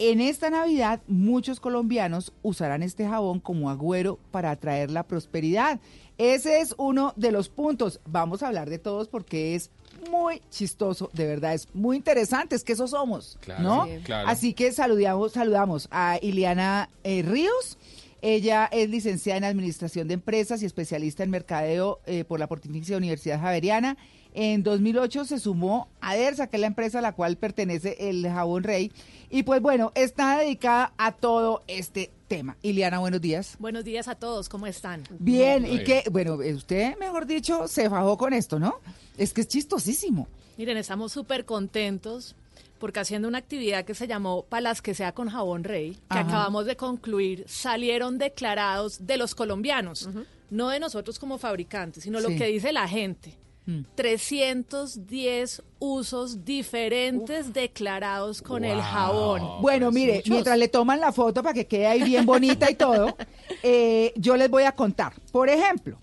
En 0.00 0.20
esta 0.20 0.50
Navidad, 0.50 1.00
muchos 1.08 1.58
colombianos 1.58 2.32
usarán 2.42 2.84
este 2.84 3.08
jabón 3.08 3.40
como 3.40 3.68
agüero 3.68 4.20
para 4.30 4.52
atraer 4.52 4.92
la 4.92 5.02
prosperidad. 5.02 5.80
Ese 6.18 6.60
es 6.60 6.74
uno 6.78 7.12
de 7.16 7.30
los 7.32 7.48
puntos. 7.48 8.00
Vamos 8.04 8.42
a 8.42 8.48
hablar 8.48 8.68
de 8.68 8.78
todos 8.78 9.08
porque 9.08 9.54
es 9.54 9.70
muy 10.10 10.40
chistoso, 10.50 11.10
de 11.12 11.26
verdad, 11.26 11.54
es 11.54 11.68
muy 11.74 11.96
interesante, 11.96 12.54
es 12.56 12.64
que 12.64 12.72
eso 12.72 12.86
somos, 12.86 13.36
Claro, 13.40 13.62
¿no? 13.62 13.84
sí. 13.86 13.98
claro. 14.04 14.28
Así 14.28 14.52
que 14.52 14.72
saludamos, 14.72 15.32
saludamos 15.32 15.88
a 15.90 16.18
Iliana 16.20 16.90
eh, 17.04 17.22
Ríos. 17.22 17.78
Ella 18.20 18.68
es 18.72 18.90
licenciada 18.90 19.38
en 19.38 19.44
Administración 19.44 20.08
de 20.08 20.14
Empresas 20.14 20.60
y 20.62 20.66
especialista 20.66 21.22
en 21.22 21.30
Mercadeo 21.30 22.00
eh, 22.06 22.24
por 22.24 22.40
la 22.40 22.48
Pontificia 22.48 22.96
Universidad 22.96 23.40
Javeriana. 23.40 23.96
En 24.34 24.62
2008 24.64 25.24
se 25.24 25.38
sumó 25.38 25.88
a 26.00 26.14
DERSA, 26.16 26.48
que 26.48 26.56
es 26.56 26.60
la 26.60 26.66
empresa 26.66 26.98
a 26.98 27.02
la 27.02 27.12
cual 27.12 27.36
pertenece 27.36 27.96
el 28.08 28.26
Jabón 28.28 28.64
Rey. 28.64 28.92
Y 29.30 29.42
pues 29.42 29.60
bueno, 29.60 29.92
está 29.94 30.38
dedicada 30.38 30.92
a 30.96 31.12
todo 31.12 31.62
este 31.66 32.10
tema. 32.28 32.56
Iliana, 32.62 32.98
buenos 32.98 33.20
días. 33.20 33.56
Buenos 33.58 33.84
días 33.84 34.08
a 34.08 34.14
todos, 34.14 34.48
¿cómo 34.48 34.66
están? 34.66 35.04
Bien, 35.18 35.66
y 35.66 35.84
que, 35.84 36.04
bueno, 36.10 36.34
usted, 36.34 36.96
mejor 36.98 37.26
dicho, 37.26 37.68
se 37.68 37.90
fajó 37.90 38.16
con 38.16 38.32
esto, 38.32 38.58
¿no? 38.58 38.80
Es 39.18 39.34
que 39.34 39.42
es 39.42 39.48
chistosísimo. 39.48 40.28
Miren, 40.56 40.78
estamos 40.78 41.12
súper 41.12 41.44
contentos 41.44 42.34
porque 42.78 43.00
haciendo 43.00 43.28
una 43.28 43.38
actividad 43.38 43.84
que 43.84 43.94
se 43.94 44.06
llamó 44.06 44.44
Palas 44.44 44.80
que 44.80 44.94
sea 44.94 45.12
con 45.12 45.28
jabón 45.28 45.64
rey, 45.64 45.92
que 45.92 45.98
Ajá. 46.18 46.20
acabamos 46.20 46.64
de 46.64 46.76
concluir, 46.76 47.44
salieron 47.48 48.18
declarados 48.18 49.06
de 49.06 49.18
los 49.18 49.34
colombianos, 49.34 50.08
no 50.50 50.70
de 50.70 50.80
nosotros 50.80 51.18
como 51.18 51.38
fabricantes, 51.38 52.04
sino 52.04 52.20
lo 52.20 52.28
que 52.28 52.46
dice 52.46 52.72
la 52.72 52.88
gente. 52.88 53.34
Mm. 53.68 53.82
310 53.96 55.62
usos 55.78 56.42
diferentes 56.46 57.52
declarados 57.52 58.40
con 58.40 58.64
el 58.64 58.80
jabón. 58.80 59.60
Bueno, 59.60 59.92
mire, 59.92 60.22
mientras 60.26 60.56
le 60.58 60.68
toman 60.68 61.00
la 61.00 61.12
foto 61.12 61.42
para 61.42 61.52
que 61.52 61.66
quede 61.66 61.86
ahí 61.86 62.02
bien 62.02 62.24
bonita 62.24 62.70
y 62.70 62.74
todo, 62.76 63.14
eh, 63.62 64.14
yo 64.16 64.38
les 64.38 64.48
voy 64.48 64.62
a 64.62 64.72
contar. 64.72 65.12
Por 65.32 65.50
ejemplo, 65.50 66.00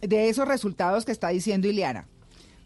de 0.00 0.28
esos 0.28 0.46
resultados 0.46 1.04
que 1.04 1.10
está 1.10 1.30
diciendo 1.30 1.66
Ileana. 1.66 2.06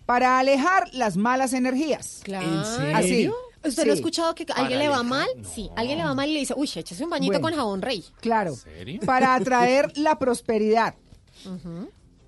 Para 0.05 0.39
alejar 0.39 0.93
las 0.93 1.17
malas 1.17 1.55
energías. 1.55 2.21
Claro. 2.23 2.47
Así. 2.95 3.31
¿Usted 3.65 3.87
no 3.87 3.93
ha 3.93 3.95
Sí. 3.95 4.01
escuchado 4.01 4.35
que 4.35 4.45
a 4.53 4.57
alguien 4.61 4.81
le 4.81 4.89
va 4.89 5.03
mal? 5.03 5.29
Sí, 5.55 5.71
alguien 5.77 5.97
le 5.97 6.05
va 6.05 6.15
mal 6.15 6.29
y 6.29 6.35
le 6.35 6.41
dice, 6.41 6.53
uy, 6.57 6.69
échese 6.75 7.05
un 7.05 7.09
bañito 7.11 7.33
Bueno. 7.41 7.47
con 7.49 7.55
jabón 7.57 7.81
rey. 7.81 8.05
Claro. 8.21 8.55
serio? 8.55 9.01
Para 9.07 9.35
atraer 9.37 9.97
la 9.97 10.19
prosperidad. 10.19 10.95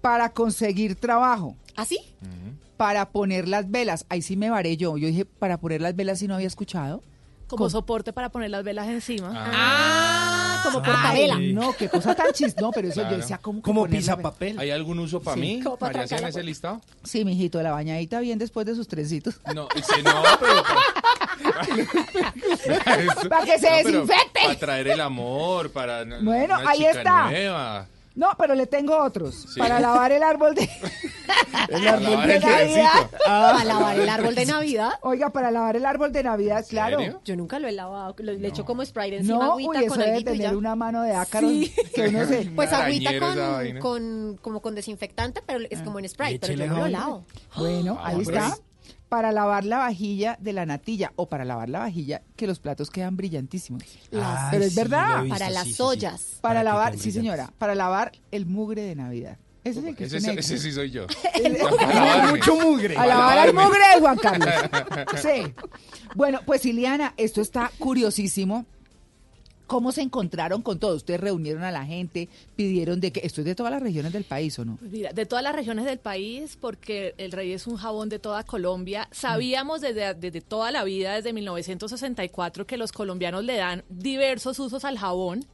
Para 0.00 0.32
conseguir 0.32 0.94
trabajo. 0.96 1.56
¿Así? 1.76 1.98
Para 2.76 3.10
poner 3.10 3.48
las 3.48 3.70
velas. 3.70 4.04
Ahí 4.08 4.22
sí 4.22 4.36
me 4.36 4.50
varé 4.50 4.76
yo. 4.76 4.96
Yo 4.96 5.06
dije, 5.08 5.24
para 5.24 5.58
poner 5.58 5.80
las 5.80 5.94
velas 5.96 6.18
si 6.18 6.26
no 6.28 6.34
había 6.34 6.46
escuchado. 6.48 7.02
Como 7.46 7.68
soporte 7.70 8.12
para 8.12 8.30
poner 8.30 8.50
las 8.50 8.64
velas 8.64 8.88
encima. 8.88 9.30
Ah, 9.36 10.60
como 10.64 10.78
Ay, 10.78 10.84
portavela. 10.84 11.38
no, 11.38 11.72
qué 11.76 11.88
cosa 11.90 12.14
tan 12.14 12.32
chis. 12.32 12.56
No, 12.56 12.70
pero 12.72 12.88
eso 12.88 13.00
Claro. 13.00 13.10
yo 13.16 13.20
decía, 13.20 13.38
¿cómo 13.38 13.58
que 13.60 13.64
Como 13.64 13.82
vela? 13.84 13.96
pisapapel. 13.98 14.58
¿Hay 14.58 14.70
algún 14.70 14.98
uso 14.98 15.20
para 15.20 15.34
Sí. 15.34 15.40
mí? 15.40 15.62
Como 15.62 15.76
para 15.76 15.92
María, 15.98 16.08
¿sí 16.18 16.22
en 16.24 16.28
ese 16.30 16.42
listado? 16.42 16.80
Sí, 17.04 17.24
mijito, 17.24 17.62
la 17.62 17.70
bañadita 17.70 18.18
bien 18.20 18.38
después 18.38 18.64
de 18.66 18.74
sus 18.74 18.88
trencitos. 18.88 19.38
No, 19.54 19.68
sí, 19.76 20.02
no, 20.02 20.22
pero... 20.40 20.62
Para 23.28 23.44
que 23.44 23.58
se 23.58 23.70
desinfecte. 23.70 24.40
Para 24.42 24.58
traer 24.58 24.88
el 24.88 25.00
amor, 25.00 25.70
para... 25.70 26.04
Bueno, 26.04 26.58
una 26.58 26.70
ahí 26.70 26.78
chica 26.78 26.90
está. 26.92 27.30
nueva. 27.30 27.86
No, 28.16 28.28
pero 28.38 28.54
le 28.54 28.66
tengo 28.68 28.96
otros. 29.02 29.34
Sí. 29.52 29.58
Para 29.58 29.80
lavar 29.80 30.12
el 30.12 30.22
árbol 30.22 30.54
de, 30.54 30.62
el 31.68 31.88
árbol 31.88 32.02
lavar 32.12 32.26
de 32.28 32.34
el 32.36 32.40
Navidad. 32.42 32.58
trencito. 33.00 33.18
Para 33.26 33.64
lavar 33.64 33.98
el 33.98 34.08
árbol 34.08 34.34
de 34.36 34.46
Navidad. 34.46 34.90
Oiga, 35.02 35.30
para 35.30 35.50
lavar 35.50 35.76
el 35.76 35.84
árbol 35.84 36.12
de 36.12 36.22
Navidad, 36.22 36.64
claro. 36.68 36.98
serio? 36.98 37.20
Yo 37.24 37.34
nunca 37.36 37.58
lo 37.58 37.66
he 37.66 37.72
lavado, 37.72 38.14
lo- 38.18 38.32
le 38.32 38.48
echo 38.48 38.64
como 38.64 38.84
Sprite 38.84 39.16
encima, 39.16 39.38
No, 39.38 39.56
uy, 39.56 39.64
agüita 39.64 39.80
eso 39.84 39.94
con 39.96 39.98
debe 40.04 40.22
tener 40.22 40.50
ya. 40.52 40.56
una 40.56 40.76
mano 40.76 41.02
de 41.02 41.12
ácaro 41.12 41.48
Sí. 41.48 41.72
que. 41.94 42.04
Pues 42.54 42.72
agüita 42.72 43.10
con, 43.18 43.78
con, 43.80 44.38
como 44.40 44.60
con 44.62 44.74
desinfectante, 44.76 45.42
pero 45.44 45.60
es 45.68 45.82
como 45.82 45.98
en 45.98 46.08
Sprite, 46.08 46.38
pero 46.46 46.54
yo 46.54 46.66
no 46.72 46.78
lo 46.78 46.86
lavo. 46.88 47.24
Bueno, 47.56 47.98
Ah, 48.00 48.08
ahí 48.08 48.16
pues. 48.22 48.28
está. 48.28 48.56
Para 49.14 49.30
lavar 49.30 49.64
la 49.64 49.78
vajilla 49.78 50.36
de 50.40 50.52
la 50.52 50.66
natilla 50.66 51.12
o 51.14 51.28
para 51.28 51.44
lavar 51.44 51.68
la 51.68 51.78
vajilla 51.78 52.22
que 52.34 52.48
los 52.48 52.58
platos 52.58 52.90
quedan 52.90 53.16
brillantísimos. 53.16 53.84
Las- 54.10 54.50
Pero 54.50 54.64
es 54.64 54.74
verdad. 54.74 55.22
visto, 55.22 55.36
para 55.36 55.46
sí, 55.46 55.52
las 55.54 55.64
sí, 55.66 55.72
sí. 55.74 55.82
ollas. 55.82 56.38
Para 56.40 56.64
lavar, 56.64 56.98
sí 56.98 57.12
señora, 57.12 57.52
para 57.58 57.76
lavar 57.76 58.10
el 58.32 58.44
mugre 58.46 58.82
de 58.82 58.96
Navidad. 58.96 59.38
Ese 59.62 59.78
es 59.78 59.84
el 59.86 59.94
que 59.94 60.06
Ese, 60.06 60.16
ese, 60.16 60.34
necesita. 60.34 60.60
sí 60.62 60.72
soy 60.72 60.90
yo. 60.90 61.06
El 61.36 61.52
lavarme. 61.54 62.30
Mucho 62.32 62.56
mugre. 62.56 62.96
A 62.96 63.06
lavar 63.06 63.46
el 63.48 63.54
mugre 63.54 63.78
de 63.94 64.00
Juan 64.00 64.18
Carlos. 64.18 64.48
Sí. 65.22 65.54
Bueno, 66.16 66.40
pues 66.44 66.66
Iliana, 66.66 67.14
esto 67.16 67.40
está 67.40 67.70
curiosísimo. 67.78 68.66
¿Cómo 69.66 69.92
se 69.92 70.02
encontraron 70.02 70.60
con 70.62 70.78
todo? 70.78 70.94
Ustedes 70.94 71.20
reunieron 71.20 71.62
a 71.62 71.70
la 71.72 71.86
gente, 71.86 72.28
pidieron 72.54 73.00
de 73.00 73.12
que 73.12 73.20
esto 73.24 73.40
es 73.40 73.46
de 73.46 73.54
todas 73.54 73.72
las 73.72 73.82
regiones 73.82 74.12
del 74.12 74.24
país, 74.24 74.58
¿o 74.58 74.64
no? 74.64 74.76
Pues 74.76 74.90
Mira, 74.90 75.12
de 75.12 75.24
todas 75.24 75.42
las 75.42 75.54
regiones 75.54 75.86
del 75.86 75.98
país, 75.98 76.58
porque 76.60 77.14
el 77.16 77.32
rey 77.32 77.52
es 77.52 77.66
un 77.66 77.76
jabón 77.76 78.08
de 78.10 78.18
toda 78.18 78.44
Colombia, 78.44 79.08
sabíamos 79.10 79.80
desde, 79.80 80.12
desde 80.14 80.40
toda 80.42 80.70
la 80.70 80.84
vida, 80.84 81.14
desde 81.14 81.32
1964, 81.32 82.66
que 82.66 82.76
los 82.76 82.92
colombianos 82.92 83.44
le 83.44 83.56
dan 83.56 83.84
diversos 83.88 84.58
usos 84.58 84.84
al 84.84 84.98
jabón, 84.98 85.44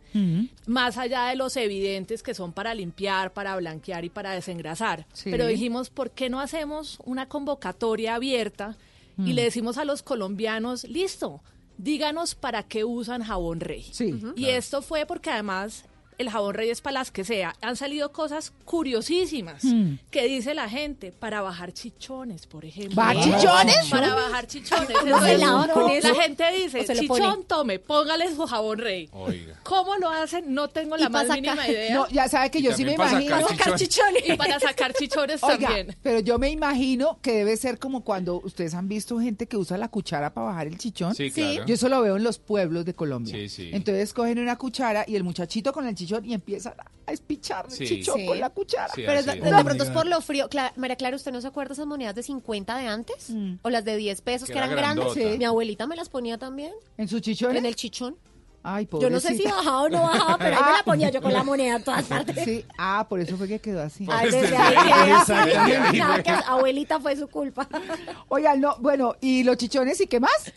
más 0.66 0.98
allá 0.98 1.26
de 1.26 1.36
los 1.36 1.56
evidentes 1.56 2.22
que 2.22 2.34
son 2.34 2.52
para 2.52 2.74
limpiar, 2.74 3.32
para 3.32 3.54
blanquear 3.56 4.04
y 4.04 4.08
para 4.10 4.32
desengrasar. 4.32 5.06
Sí. 5.12 5.30
Pero 5.30 5.46
dijimos, 5.46 5.90
¿por 5.90 6.10
qué 6.10 6.28
no 6.30 6.40
hacemos 6.40 6.98
una 7.04 7.28
convocatoria 7.28 8.16
abierta 8.16 8.76
y 9.18 9.22
Mm. 9.32 9.34
le 9.34 9.42
decimos 9.44 9.76
a 9.78 9.84
los 9.84 10.02
colombianos, 10.02 10.84
listo, 10.84 11.42
díganos 11.82 12.34
para 12.34 12.62
qué 12.62 12.84
usan 12.84 13.22
jabón 13.22 13.60
rey? 13.60 13.86
Sí. 13.90 14.20
Y 14.36 14.46
esto 14.46 14.82
fue 14.82 15.06
porque 15.06 15.30
además 15.30 15.84
el 16.20 16.30
jabón 16.30 16.54
rey 16.54 16.70
es 16.70 16.80
para 16.80 16.94
las 17.00 17.10
que 17.10 17.24
sea. 17.24 17.54
Han 17.62 17.76
salido 17.76 18.12
cosas 18.12 18.52
curiosísimas 18.64 19.64
Mm. 19.64 19.94
que 20.10 20.24
dice 20.26 20.54
la 20.54 20.68
gente 20.68 21.12
para 21.12 21.40
bajar 21.42 21.72
chichones, 21.72 22.46
por 22.46 22.64
ejemplo. 22.64 22.94
¿Bajar 22.96 23.16
chichones? 23.16 23.86
Para 23.90 24.14
bajar 24.14 24.46
chichones. 24.46 24.88
La 25.04 26.14
gente 26.22 26.44
dice, 26.56 26.80
¿O 26.80 26.84
se 26.84 26.94
lo 26.94 27.00
chichón, 27.00 27.44
tome, 27.44 27.78
póngale 27.78 28.34
su 28.34 28.46
jabón 28.46 28.78
rey. 28.78 29.08
Oiga. 29.12 29.58
¿Cómo 29.62 29.96
lo 29.96 30.10
hacen? 30.10 30.52
No 30.54 30.68
tengo 30.68 30.96
la 30.96 31.08
más 31.08 31.28
mínima 31.28 31.66
idea. 31.68 31.94
No, 31.94 32.08
ya 32.08 32.28
sabe 32.28 32.50
que 32.50 32.58
Y 32.58 32.62
yo 32.62 32.72
sí 32.74 32.84
me 32.84 32.94
también 32.96 33.28
para 33.30 33.40
imagino. 33.42 33.48
sacar 33.58 33.78
chichones. 33.78 34.22
Y 34.30 34.36
para 34.36 34.60
sacar 34.60 34.92
chichones 34.94 35.42
Oiga, 35.42 35.68
también. 35.68 35.96
pero 36.02 36.20
yo 36.20 36.38
me 36.38 36.50
imagino 36.50 37.18
que 37.22 37.32
debe 37.32 37.56
ser 37.56 37.78
como 37.78 38.02
cuando 38.04 38.40
ustedes 38.44 38.74
han 38.74 38.88
visto 38.88 39.18
gente 39.20 39.46
que 39.46 39.56
usa 39.56 39.78
la 39.78 39.88
cuchara 39.88 40.32
para 40.34 40.48
bajar 40.48 40.66
el 40.66 40.76
chichón. 40.78 41.14
Sí, 41.14 41.30
claro. 41.30 41.64
Yo 41.66 41.74
eso 41.74 41.88
lo 41.88 42.00
veo 42.02 42.16
en 42.16 42.24
los 42.24 42.38
pueblos 42.38 42.84
de 42.84 42.94
Colombia. 42.94 43.34
Sí, 43.34 43.48
sí. 43.48 43.70
Entonces 43.72 44.12
cogen 44.12 44.38
una 44.38 44.56
cuchara 44.56 45.04
y 45.06 45.16
el 45.16 45.24
muchachito 45.24 45.72
con 45.72 45.86
el 45.86 45.94
chichón 45.94 46.09
y 46.22 46.34
empiezan 46.34 46.74
a 47.06 47.12
espichar 47.12 47.66
el 47.66 47.72
Sí. 47.72 47.86
chichón 47.86 48.18
Sí. 48.18 48.26
con 48.26 48.40
la 48.40 48.50
cuchara. 48.50 48.92
Sí, 48.94 49.02
Pero 49.06 49.18
así 49.20 49.26
de, 49.26 49.48
es. 49.48 49.56
de 49.56 49.64
pronto 49.64 49.84
es 49.84 49.90
por 49.90 50.06
lo 50.06 50.20
frío. 50.20 50.48
Cla- 50.48 50.72
María 50.76 50.96
Clara, 50.96 51.16
¿usted 51.16 51.32
no 51.32 51.40
se 51.40 51.46
acuerda 51.48 51.72
esas 51.74 51.86
monedas 51.86 52.14
de 52.14 52.22
50 52.22 52.76
de 52.76 52.86
antes? 52.86 53.30
¿O 53.62 53.70
las 53.70 53.84
de 53.84 53.96
10 53.96 54.20
pesos 54.22 54.46
Que 54.48 54.52
que, 54.54 54.58
era 54.58 54.66
eran 54.66 54.76
grandes? 54.78 55.04
grandota. 55.06 55.32
Sí. 55.32 55.38
Mi 55.38 55.44
abuelita 55.44 55.86
me 55.86 55.96
las 55.96 56.08
ponía 56.08 56.38
también. 56.38 56.72
¿En 56.98 57.08
su 57.08 57.20
chichón? 57.20 57.56
En 57.56 57.66
el 57.66 57.76
chichón. 57.76 58.16
Ay, 58.62 58.86
Yo 59.00 59.08
no 59.08 59.20
sé 59.20 59.28
si 59.28 59.34
pobrecita. 59.44 59.56
bajaba 59.56 59.82
o 59.84 59.88
no 59.88 60.02
bajaba, 60.02 60.36
pero 60.36 60.56
ahí 60.58 60.62
me 60.64 60.72
la 60.76 60.82
ponía 60.84 61.08
yo 61.10 61.22
con 61.22 61.32
la 61.32 61.42
moneda 61.42 61.76
en 61.76 61.82
todas 61.82 62.04
partes. 62.04 62.44
Sí, 62.44 62.62
ah, 62.76 63.06
por 63.08 63.18
eso 63.18 63.38
fue 63.38 63.48
que 63.48 63.58
quedó 63.58 63.80
así. 63.82 64.06
Ay, 64.10 64.26
desde 64.26 64.42
desde 64.42 64.56
ahí 64.58 64.74
ahí, 64.76 64.92
queda. 65.06 65.20
exactamente. 65.20 65.98
Nada, 65.98 66.22
que 66.22 66.30
abuelita 66.30 67.00
fue 67.00 67.16
su 67.16 67.26
culpa. 67.28 67.66
Oigan, 68.28 68.60
no, 68.60 68.76
bueno, 68.78 69.14
¿y 69.22 69.44
los 69.44 69.56
chichones 69.56 69.98
y 70.02 70.06
qué 70.06 70.20
más? 70.20 70.52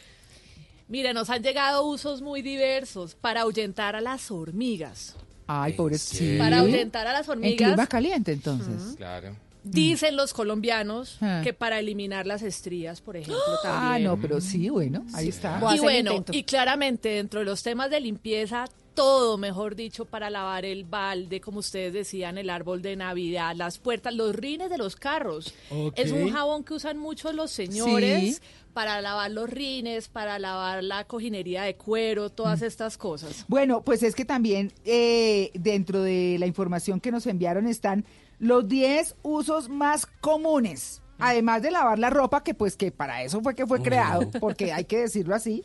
Mire, 0.89 1.13
nos 1.13 1.29
han 1.29 1.41
llegado 1.43 1.85
usos 1.87 2.21
muy 2.21 2.41
diversos 2.41 3.15
para 3.15 3.41
ahuyentar 3.41 3.95
a 3.95 4.01
las 4.01 4.29
hormigas. 4.31 5.15
Ay, 5.47 5.73
pobrecita. 5.73 6.43
Para 6.43 6.59
ahuyentar 6.59 7.07
a 7.07 7.13
las 7.13 7.25
En 7.27 7.31
hormigas. 7.31 7.69
clima 7.73 7.87
caliente, 7.87 8.31
entonces. 8.33 8.95
Claro. 8.97 9.35
Dicen 9.65 10.17
los 10.17 10.33
colombianos 10.33 11.17
Ah. 11.21 11.39
que 11.43 11.53
para 11.53 11.79
eliminar 11.79 12.27
las 12.27 12.41
estrías, 12.41 12.99
por 12.99 13.15
ejemplo, 13.15 13.41
también. 13.61 13.83
Ah, 13.93 13.99
no, 13.99 14.19
pero 14.19 14.41
sí, 14.41 14.69
bueno, 14.69 15.05
ahí 15.13 15.29
está. 15.29 15.57
Y 15.75 15.79
bueno, 15.79 16.11
intento. 16.11 16.33
y 16.37 16.43
claramente 16.43 17.09
dentro 17.09 17.39
de 17.39 17.45
los 17.45 17.63
temas 17.63 17.89
de 17.89 18.01
limpieza, 18.01 18.65
todo, 18.93 19.37
mejor 19.37 19.75
dicho, 19.75 20.03
para 20.05 20.29
lavar 20.29 20.65
el 20.65 20.83
balde, 20.83 21.39
como 21.41 21.59
ustedes 21.59 21.93
decían, 21.93 22.37
el 22.37 22.49
árbol 22.49 22.81
de 22.81 22.95
Navidad, 22.97 23.55
las 23.55 23.77
puertas, 23.79 24.13
los 24.13 24.35
rines 24.35 24.69
de 24.69 24.77
los 24.77 24.97
carros. 24.97 25.53
Ok. 25.71 25.93
Es 25.97 26.11
un 26.11 26.29
jabón 26.31 26.63
que 26.65 26.73
usan 26.75 26.97
mucho 26.97 27.31
los 27.31 27.49
señores 27.49 28.35
Sí. 28.35 28.41
Para 28.73 29.01
lavar 29.01 29.31
los 29.31 29.49
rines, 29.49 30.07
para 30.09 30.39
lavar 30.39 30.83
la 30.83 31.05
cojinería 31.05 31.63
de 31.63 31.75
cuero, 31.75 32.29
todas 32.29 32.61
Mm. 32.61 32.65
estas 32.65 32.97
cosas. 32.97 33.45
Bueno, 33.47 33.83
pues 33.83 34.03
es 34.03 34.15
que 34.15 34.25
también 34.25 34.71
eh, 34.85 35.51
dentro 35.53 36.01
de 36.01 36.37
la 36.39 36.47
información 36.47 36.99
que 36.99 37.11
nos 37.11 37.27
enviaron 37.27 37.67
están 37.67 38.05
los 38.39 38.67
10 38.67 39.15
usos 39.23 39.69
más 39.69 40.05
comunes. 40.05 41.01
Además 41.19 41.61
de 41.61 41.71
lavar 41.71 41.99
la 41.99 42.09
ropa, 42.09 42.43
que 42.43 42.53
pues 42.53 42.75
que 42.75 42.91
para 42.91 43.23
eso 43.23 43.41
fue 43.41 43.55
que 43.55 43.67
fue 43.67 43.81
creado, 43.81 44.29
porque 44.39 44.73
hay 44.73 44.85
que 44.85 44.97
decirlo 44.99 45.35
así. 45.35 45.63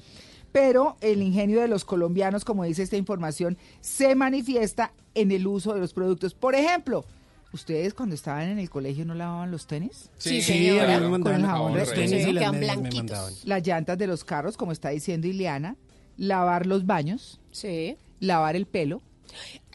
Pero 0.53 0.97
el 1.01 1.21
ingenio 1.23 1.61
de 1.61 1.69
los 1.69 1.85
colombianos, 1.85 2.45
como 2.45 2.65
dice 2.65 2.83
esta 2.83 2.97
información, 2.97 3.59
se 3.81 4.15
manifiesta 4.15 4.93
en 5.15 5.31
el 5.33 5.47
uso 5.47 5.75
de 5.75 5.81
los 5.81 5.93
productos. 5.93 6.35
Por 6.35 6.55
ejemplo, 6.55 7.05
¿ustedes 7.53 7.95
cuando 7.95 8.15
estaban 8.15 8.49
en 8.49 8.59
el 8.59 8.69
colegio 8.71 9.05
no 9.05 9.15
lavaban 9.15 9.51
los 9.51 9.67
tenis? 9.67 10.11
Sí, 10.19 10.43
señora. 10.43 10.97
a 10.97 11.01
mí 11.01 11.09
me 11.09 11.21
Con 11.21 11.35
el 11.35 11.45
jabón 11.47 11.77
los 11.77 11.89
rey. 11.91 12.09
tenis 12.09 12.27
y 12.27 12.33
las 12.33 12.59
blanquitos. 12.59 13.45
Las 13.45 13.67
llantas 13.67 13.97
de 13.99 14.07
los 14.07 14.25
carros, 14.25 14.57
como 14.57 14.73
está 14.73 14.91
diciendo 14.91 15.27
Ileana, 15.27 15.77
lavar 16.17 16.67
los 16.67 16.85
baños, 16.87 17.41
Sí. 17.51 17.97
lavar 18.21 18.57
el 18.57 18.67
pelo. 18.67 19.03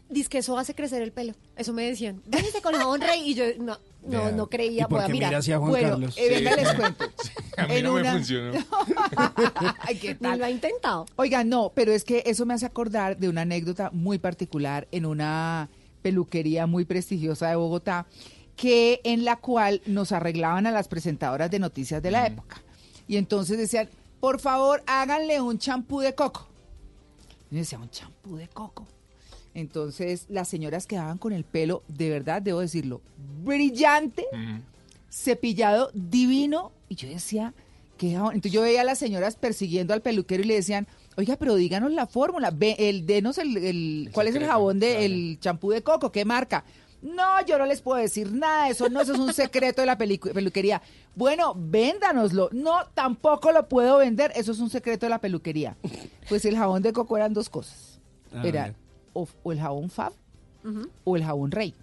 dice 0.09 0.29
que 0.29 0.37
eso 0.39 0.57
hace 0.59 0.75
crecer 0.75 1.01
el 1.01 1.11
pelo. 1.11 1.33
Eso 1.55 1.73
me 1.73 1.83
decían. 1.87 2.21
Váyase 2.27 2.61
con 2.61 2.75
jabón 2.75 3.01
rey. 3.01 3.31
Y 3.31 3.33
yo 3.33 3.45
no, 3.59 3.79
no, 4.07 4.31
no 4.31 4.47
creía. 4.47 4.83
¿Y 4.83 4.85
por 4.85 4.99
Voy 4.99 5.01
a 5.01 5.07
qué 5.07 5.13
mirar. 5.13 5.29
mira 5.29 5.39
hacia 5.39 5.57
Juan 5.57 5.71
Bueno, 5.71 5.89
Carlos? 5.89 6.15
eh, 6.19 6.29
venga, 6.29 6.55
les 6.55 6.73
cuento. 6.73 7.05
A 7.57 7.65
mí 7.67 7.75
En 7.77 7.83
no 7.85 7.93
una- 7.93 8.03
me 8.03 8.11
funcionó. 8.19 8.51
Ay, 9.79 9.95
¿qué 9.97 10.09
Ni 10.09 10.15
tal? 10.15 10.37
lo 10.39 10.45
ha 10.45 10.49
intentado. 10.51 11.05
Oiga, 11.15 11.43
no, 11.43 11.71
pero 11.73 11.91
es 11.93 12.03
que 12.03 12.21
eso 12.27 12.45
me 12.45 12.53
hace 12.53 12.65
acordar 12.67 13.17
de 13.17 13.27
una 13.29 13.41
anécdota 13.41 13.89
muy 13.91 14.19
particular 14.19 14.87
en 14.91 15.05
una 15.07 15.69
peluquería 16.03 16.67
muy 16.67 16.85
prestigiosa 16.85 17.49
de 17.49 17.55
Bogotá, 17.55 18.05
que 18.55 19.01
en 19.03 19.25
la 19.25 19.37
cual 19.37 19.81
nos 19.87 20.11
arreglaban 20.11 20.67
a 20.67 20.71
las 20.71 20.87
presentadoras 20.87 21.49
de 21.49 21.57
noticias 21.57 22.03
de 22.03 22.11
la 22.11 22.27
época. 22.27 22.61
Y 23.07 23.17
entonces 23.17 23.57
decían, 23.57 23.89
por 24.19 24.39
favor, 24.39 24.83
háganle 24.85 25.41
un 25.41 25.57
champú 25.57 26.01
de 26.01 26.13
coco. 26.13 26.47
Y 27.49 27.55
yo 27.55 27.59
decía, 27.59 27.79
un 27.79 27.89
champú 27.89 28.35
de 28.35 28.47
coco. 28.47 28.85
Entonces 29.53 30.25
las 30.29 30.47
señoras 30.47 30.87
quedaban 30.87 31.17
con 31.17 31.33
el 31.33 31.43
pelo, 31.43 31.83
de 31.87 32.09
verdad, 32.09 32.41
debo 32.41 32.59
decirlo, 32.59 33.01
brillante, 33.43 34.25
cepillado 35.11 35.91
divino. 35.93 36.71
Y 36.89 36.95
yo 36.95 37.09
decía, 37.09 37.53
¿qué 37.97 38.13
jabón? 38.13 38.35
Entonces 38.35 38.53
yo 38.53 38.61
veía 38.61 38.81
a 38.81 38.85
las 38.85 38.99
señoras 38.99 39.35
persiguiendo 39.35 39.93
al 39.93 40.01
peluquero 40.01 40.43
y 40.43 40.47
le 40.47 40.55
decían, 40.55 40.87
oiga, 41.17 41.35
pero 41.37 41.55
díganos 41.55 41.91
la 41.91 42.07
fórmula, 42.07 42.51
ve, 42.51 42.75
el, 42.79 43.05
denos 43.05 43.37
el, 43.37 43.57
el- 43.57 44.09
¿cuál 44.13 44.27
es 44.27 44.35
el 44.35 44.45
jabón 44.45 44.79
de, 44.79 45.05
el 45.05 45.37
champú 45.39 45.71
de 45.71 45.81
coco? 45.81 46.11
¿Qué 46.11 46.25
marca? 46.25 46.63
No, 47.01 47.45
yo 47.45 47.57
no 47.57 47.65
les 47.65 47.81
puedo 47.81 47.99
decir 47.99 48.31
nada, 48.31 48.69
eso 48.69 48.87
no, 48.89 49.01
eso 49.01 49.13
es 49.13 49.19
un 49.19 49.33
secreto 49.33 49.81
de 49.81 49.87
la 49.87 49.97
peluquería. 49.97 50.81
Bueno, 51.15 51.53
véndanoslo. 51.57 52.49
No, 52.53 52.85
tampoco 52.93 53.51
lo 53.51 53.67
puedo 53.67 53.97
vender, 53.97 54.31
eso 54.35 54.53
es 54.53 54.59
un 54.59 54.69
secreto 54.69 55.05
de 55.05 55.09
la 55.09 55.19
peluquería. 55.19 55.75
Pues 56.29 56.45
el 56.45 56.55
jabón 56.57 56.81
de 56.81 56.93
coco 56.93 57.17
eran 57.17 57.33
dos 57.33 57.49
cosas. 57.49 57.99
Era 58.43 58.73
o, 59.11 59.27
o 59.43 59.51
el 59.51 59.59
jabón 59.59 59.89
Fab 59.89 60.13
o 61.03 61.17
el 61.17 61.23
jabón 61.25 61.51
Rey. 61.51 61.73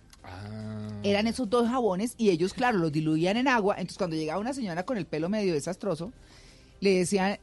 Eran 1.02 1.26
esos 1.26 1.48
dos 1.48 1.68
jabones 1.68 2.14
y 2.18 2.30
ellos, 2.30 2.52
claro, 2.52 2.78
los 2.78 2.92
diluían 2.92 3.36
en 3.36 3.48
agua. 3.48 3.74
Entonces, 3.76 3.98
cuando 3.98 4.16
llegaba 4.16 4.40
una 4.40 4.52
señora 4.54 4.84
con 4.84 4.96
el 4.98 5.06
pelo 5.06 5.28
medio 5.28 5.52
desastroso, 5.54 6.12
le 6.80 6.96
decían, 6.98 7.38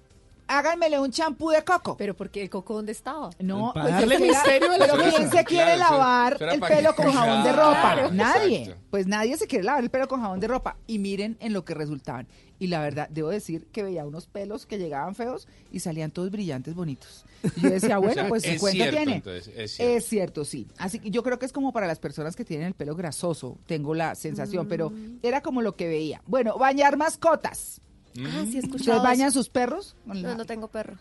háganmele 0.48 1.00
un 1.00 1.12
champú 1.12 1.50
de 1.50 1.64
coco. 1.64 1.98
Pero 1.98 2.16
porque 2.16 2.42
el 2.42 2.50
coco 2.50 2.76
dónde 2.76 2.92
estaba? 2.92 3.30
No, 3.40 3.72
Para 3.74 3.86
pues 3.86 3.96
darle 4.00 4.16
es 4.16 4.22
que 4.22 4.28
misterio 4.28 4.68
pero. 4.80 4.96
¿quién 4.98 5.32
se 5.32 5.44
quiere 5.46 5.76
Claro, 5.76 5.92
lavar 5.98 6.34
eso 6.34 6.50
el 6.50 6.60
pelo 6.62 6.96
con 6.96 7.12
jabón 7.12 7.44
de 7.44 7.52
Claro, 7.52 8.02
ropa? 8.04 8.12
Nadie. 8.14 8.60
exacto. 8.64 8.84
Pues 8.90 9.08
nadie 9.08 9.38
se 9.38 9.48
quiere 9.48 9.64
lavar 9.66 9.84
el 9.84 9.90
pelo 9.90 10.08
con 10.08 10.22
jabón 10.22 10.40
de 10.40 10.48
ropa. 10.48 10.78
Y 10.88 11.00
miren 11.00 11.38
en 11.40 11.54
lo 11.54 11.66
que 11.66 11.74
resultaban. 11.74 12.28
Y 12.60 12.68
la 12.68 12.82
verdad, 12.82 13.08
debo 13.12 13.30
decir 13.30 13.68
que 13.72 13.84
veía 13.84 14.04
unos 14.04 14.26
pelos 14.26 14.66
que 14.66 14.80
llegaban 14.80 15.14
feos 15.14 15.48
y 15.72 15.80
salían 15.80 16.10
todos 16.10 16.32
brillantes, 16.32 16.74
bonitos. 16.74 17.24
Y 17.56 17.62
yo 17.62 17.70
decía, 17.70 17.98
bueno, 18.00 18.14
O 18.14 18.16
sea, 18.16 18.28
pues 18.28 18.42
su 18.44 18.68
cierto, 18.68 18.96
tiene. 18.98 19.16
entonces, 19.18 19.48
es 19.56 19.72
cierto. 19.76 19.98
Es 19.98 20.06
cierto, 20.06 20.46
sí. 20.46 20.68
Así 20.80 20.98
que 20.98 21.12
yo 21.12 21.22
creo 21.22 21.38
que 21.38 21.46
es 21.46 21.52
como 21.54 21.72
para 21.72 21.86
las 21.86 22.00
personas 22.00 22.36
que 22.36 22.44
tienen 22.46 22.66
el 22.66 22.74
pelo 22.74 22.96
grasoso, 22.96 23.60
tengo 23.68 23.94
la 23.94 24.16
sensación, 24.16 24.68
pero 24.68 24.92
era 25.22 25.42
como 25.42 25.62
lo 25.62 25.76
que 25.76 25.88
veía. 25.88 26.24
Bueno, 26.26 26.58
bañar 26.58 26.98
mascotas. 26.98 27.80
Ah, 28.26 28.44
sí, 28.50 28.58
he 28.58 28.60
escuchado. 28.60 28.76
¿Ustedes 28.98 29.04
bañan 29.04 29.28
eso. 29.30 29.40
sus 29.40 29.50
perros? 29.50 29.96
Con 30.08 30.22
la- 30.22 30.30
No, 30.30 30.38
no 30.38 30.46
tengo 30.46 30.68
perro. 30.68 30.98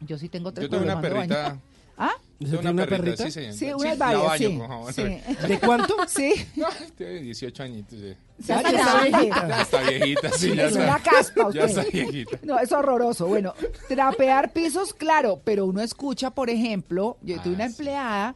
Yo 0.00 0.18
sí 0.18 0.28
tengo 0.28 0.52
tres 0.52 0.66
Yo 0.66 0.70
tengo 0.70 0.84
una 0.84 1.00
pero 1.00 1.14
los 1.14 1.18
mando 1.28 1.34
a 1.34 1.38
perrita. 1.38 1.60
bañar. 1.60 1.74
¿Ah? 1.96 2.20
Tengo 2.38 2.44
¿Usted 2.56 2.58
tiene 2.60 2.70
una 2.72 2.86
perrita? 2.86 3.24
Sí, 3.24 3.30
señor. 3.30 3.52
Sí, 3.52 3.58
Sí, 3.66 3.72
una 3.72 3.94
la 3.94 4.18
baño 4.18 4.92
sí. 4.92 5.02
¿De 5.48 5.58
cuánto? 5.60 5.96
Sí. 6.08 6.34
No, 6.56 6.66
tiene 6.96 7.20
18 7.20 7.62
añitos. 7.62 7.98
sí. 8.00 8.14
Ya 8.38 8.56
está 8.56 8.72
ya 8.72 8.78
está 8.80 8.92
grande. 8.94 9.10
viejita. 9.18 9.48
Ya 9.48 9.62
está 9.62 9.80
viejita, 9.82 10.30
sí, 10.32 10.56
ya 10.56 10.62
Es 10.64 10.72
está. 10.72 10.82
una 10.84 10.98
caspa 10.98 11.46
usted. 11.46 11.60
Ya 11.60 11.66
está 11.66 11.82
viejita. 11.84 12.38
No, 12.42 12.58
es 12.58 12.72
horroroso. 12.72 13.26
Bueno, 13.28 13.54
trapear 13.88 14.52
pisos, 14.52 14.92
claro, 14.92 15.40
pero 15.44 15.66
uno 15.66 15.80
escucha, 15.80 16.32
por 16.32 16.50
ejemplo, 16.50 17.16
yo 17.22 17.40
tuve 17.40 17.54
una 17.54 17.64
Ah, 17.64 17.68
sí. 17.68 17.74
empleada 17.76 18.34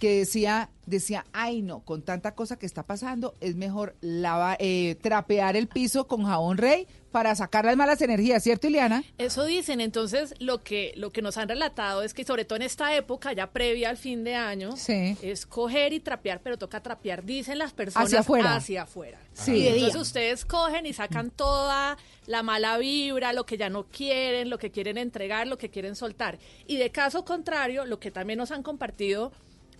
que 0.00 0.18
decía, 0.18 0.70
decía, 0.86 1.24
ay 1.32 1.62
no, 1.62 1.80
con 1.84 2.02
tanta 2.02 2.34
cosa 2.34 2.58
que 2.58 2.66
está 2.66 2.82
pasando, 2.82 3.36
es 3.40 3.54
mejor 3.54 3.94
lava, 4.00 4.56
eh, 4.58 4.96
trapear 5.02 5.56
el 5.56 5.68
piso 5.68 6.08
con 6.08 6.24
jabón 6.24 6.58
rey 6.58 6.88
para 7.12 7.34
sacar 7.36 7.64
las 7.64 7.76
malas 7.76 8.02
energías, 8.02 8.42
¿cierto, 8.42 8.66
Ileana? 8.66 9.02
Eso 9.18 9.44
dicen, 9.44 9.80
entonces 9.80 10.34
lo 10.40 10.62
que, 10.64 10.92
lo 10.96 11.10
que 11.10 11.22
nos 11.22 11.36
han 11.38 11.48
relatado 11.48 12.02
es 12.02 12.12
que 12.12 12.24
sobre 12.24 12.44
todo 12.44 12.56
en 12.56 12.62
esta 12.62 12.94
época, 12.96 13.32
previa 13.46 13.88
al 13.88 13.96
fin 13.96 14.24
de 14.24 14.34
año, 14.34 14.76
Sí. 14.76 15.16
es 15.22 15.46
coger 15.46 15.92
y 15.92 16.00
trapear, 16.00 16.40
pero 16.42 16.58
toca 16.58 16.82
trapear, 16.82 17.24
dicen 17.24 17.56
las 17.58 17.72
personas, 17.72 18.08
Hacia 18.08 18.20
afuera. 18.20 18.56
Hacia 18.56 18.82
afuera. 18.82 19.18
Sí. 19.32 19.52
Y 19.56 19.68
entonces 19.68 20.00
ustedes 20.00 20.44
cogen 20.44 20.84
y 20.84 20.92
sacan 20.92 21.30
toda 21.30 21.96
la 22.26 22.42
mala 22.42 22.76
vibra, 22.76 23.32
lo 23.32 23.46
que 23.46 23.56
ya 23.56 23.70
no 23.70 23.84
quieren, 23.84 24.50
lo 24.50 24.58
que 24.58 24.70
quieren 24.70 24.98
entregar, 24.98 25.46
lo 25.46 25.56
que 25.56 25.70
quieren 25.70 25.96
soltar. 25.96 26.38
Y 26.66 26.76
de 26.76 26.90
caso 26.90 27.24
contrario, 27.24 27.86
lo 27.86 27.98
que 28.00 28.10
también 28.10 28.38
nos 28.38 28.50
han 28.50 28.62
compartido 28.62 29.32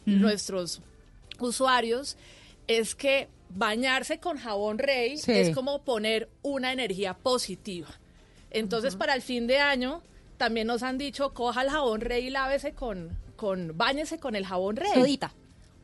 nuestros 0.07 0.81
usuarios 1.39 2.17
es 2.67 2.95
que 2.95 3.29
bañarse 3.51 4.19
con 4.21 4.37
jabón 4.39 4.79
rey 4.79 5.17
Sí. 5.19 5.33
es 5.33 5.55
como 5.55 5.83
poner 5.83 6.29
una 6.43 6.73
energía 6.73 7.15
positiva. 7.15 7.89
Entonces, 8.51 8.97
para 8.97 9.15
el 9.15 9.23
fin 9.23 9.47
de 9.47 9.59
año, 9.59 10.03
también 10.37 10.67
nos 10.67 10.83
han 10.83 10.99
dicho, 10.99 11.33
coja 11.35 11.63
el 11.63 11.71
jabón 11.71 12.01
rey 12.01 12.27
y 12.27 12.31
lávese 12.31 12.73
con, 12.73 13.11
con, 13.39 13.73
báñese 13.79 14.19
con 14.19 14.35
el 14.37 14.45
jabón 14.45 14.77
rey. 14.77 14.91
Todita. 14.93 15.33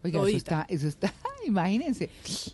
Oiga, 0.02 0.18
eso 0.20 0.36
está, 0.36 0.66
eso 0.68 0.86
está, 0.86 1.14
imagínense. 1.46 2.10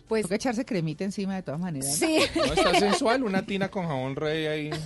Pues- 0.07 0.21
Toca 0.23 0.35
echarse 0.35 0.63
cremita 0.63 1.03
encima 1.03 1.35
de 1.35 1.43
todas 1.43 1.59
maneras. 1.59 1.89
¿no? 1.99 2.07
Sí. 2.07 2.19
No, 2.33 2.43
está 2.45 2.73
sensual, 2.79 3.23
una 3.23 3.45
tina 3.45 3.69
con 3.69 3.85
jabón 3.87 4.15
rey 4.15 4.45
ahí. 4.45 4.69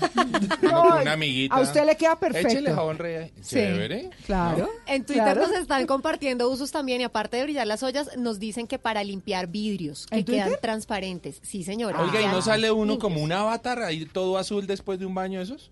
No, 0.64 0.82
Uno 0.82 0.90
con 0.94 1.02
una 1.04 1.12
amiguita. 1.14 1.54
a 1.56 1.62
usted 1.62 1.86
le 1.86 1.96
queda 1.96 2.18
perfecto. 2.18 2.48
Échele 2.48 2.74
jabón 2.74 2.98
rey 2.98 3.16
ahí. 3.18 3.32
Sí, 3.42 3.56
Chévere. 3.56 4.10
Claro. 4.26 4.68
En 4.88 5.06
Twitter 5.06 5.24
claro. 5.24 5.42
nos 5.48 5.52
están 5.56 5.86
compartiendo 5.86 6.50
usos 6.50 6.72
también 6.72 7.02
y 7.02 7.04
aparte 7.04 7.38
de 7.38 7.44
brillar 7.44 7.68
las 7.68 7.84
ollas, 7.84 8.18
nos 8.18 8.40
dicen 8.40 8.66
que 8.66 8.80
para 8.80 9.04
limpiar 9.04 9.46
vidrios 9.46 10.08
que 10.08 10.26
quedan 10.26 10.54
transparentes. 10.60 11.40
Sí, 11.44 11.64
señora. 11.64 12.02
Oiga, 12.02 12.20
¿y 12.20 12.26
no 12.28 12.42
sale 12.42 12.72
uno 12.72 12.94
limpios. 12.94 13.00
como 13.00 13.22
un 13.24 13.32
avatar 13.32 13.84
ahí 13.84 14.06
todo 14.06 14.40
azul 14.40 14.66
después 14.66 14.98
de 14.98 15.06
un 15.06 15.14
baño 15.14 15.38
de 15.38 15.44
esos? 15.46 15.70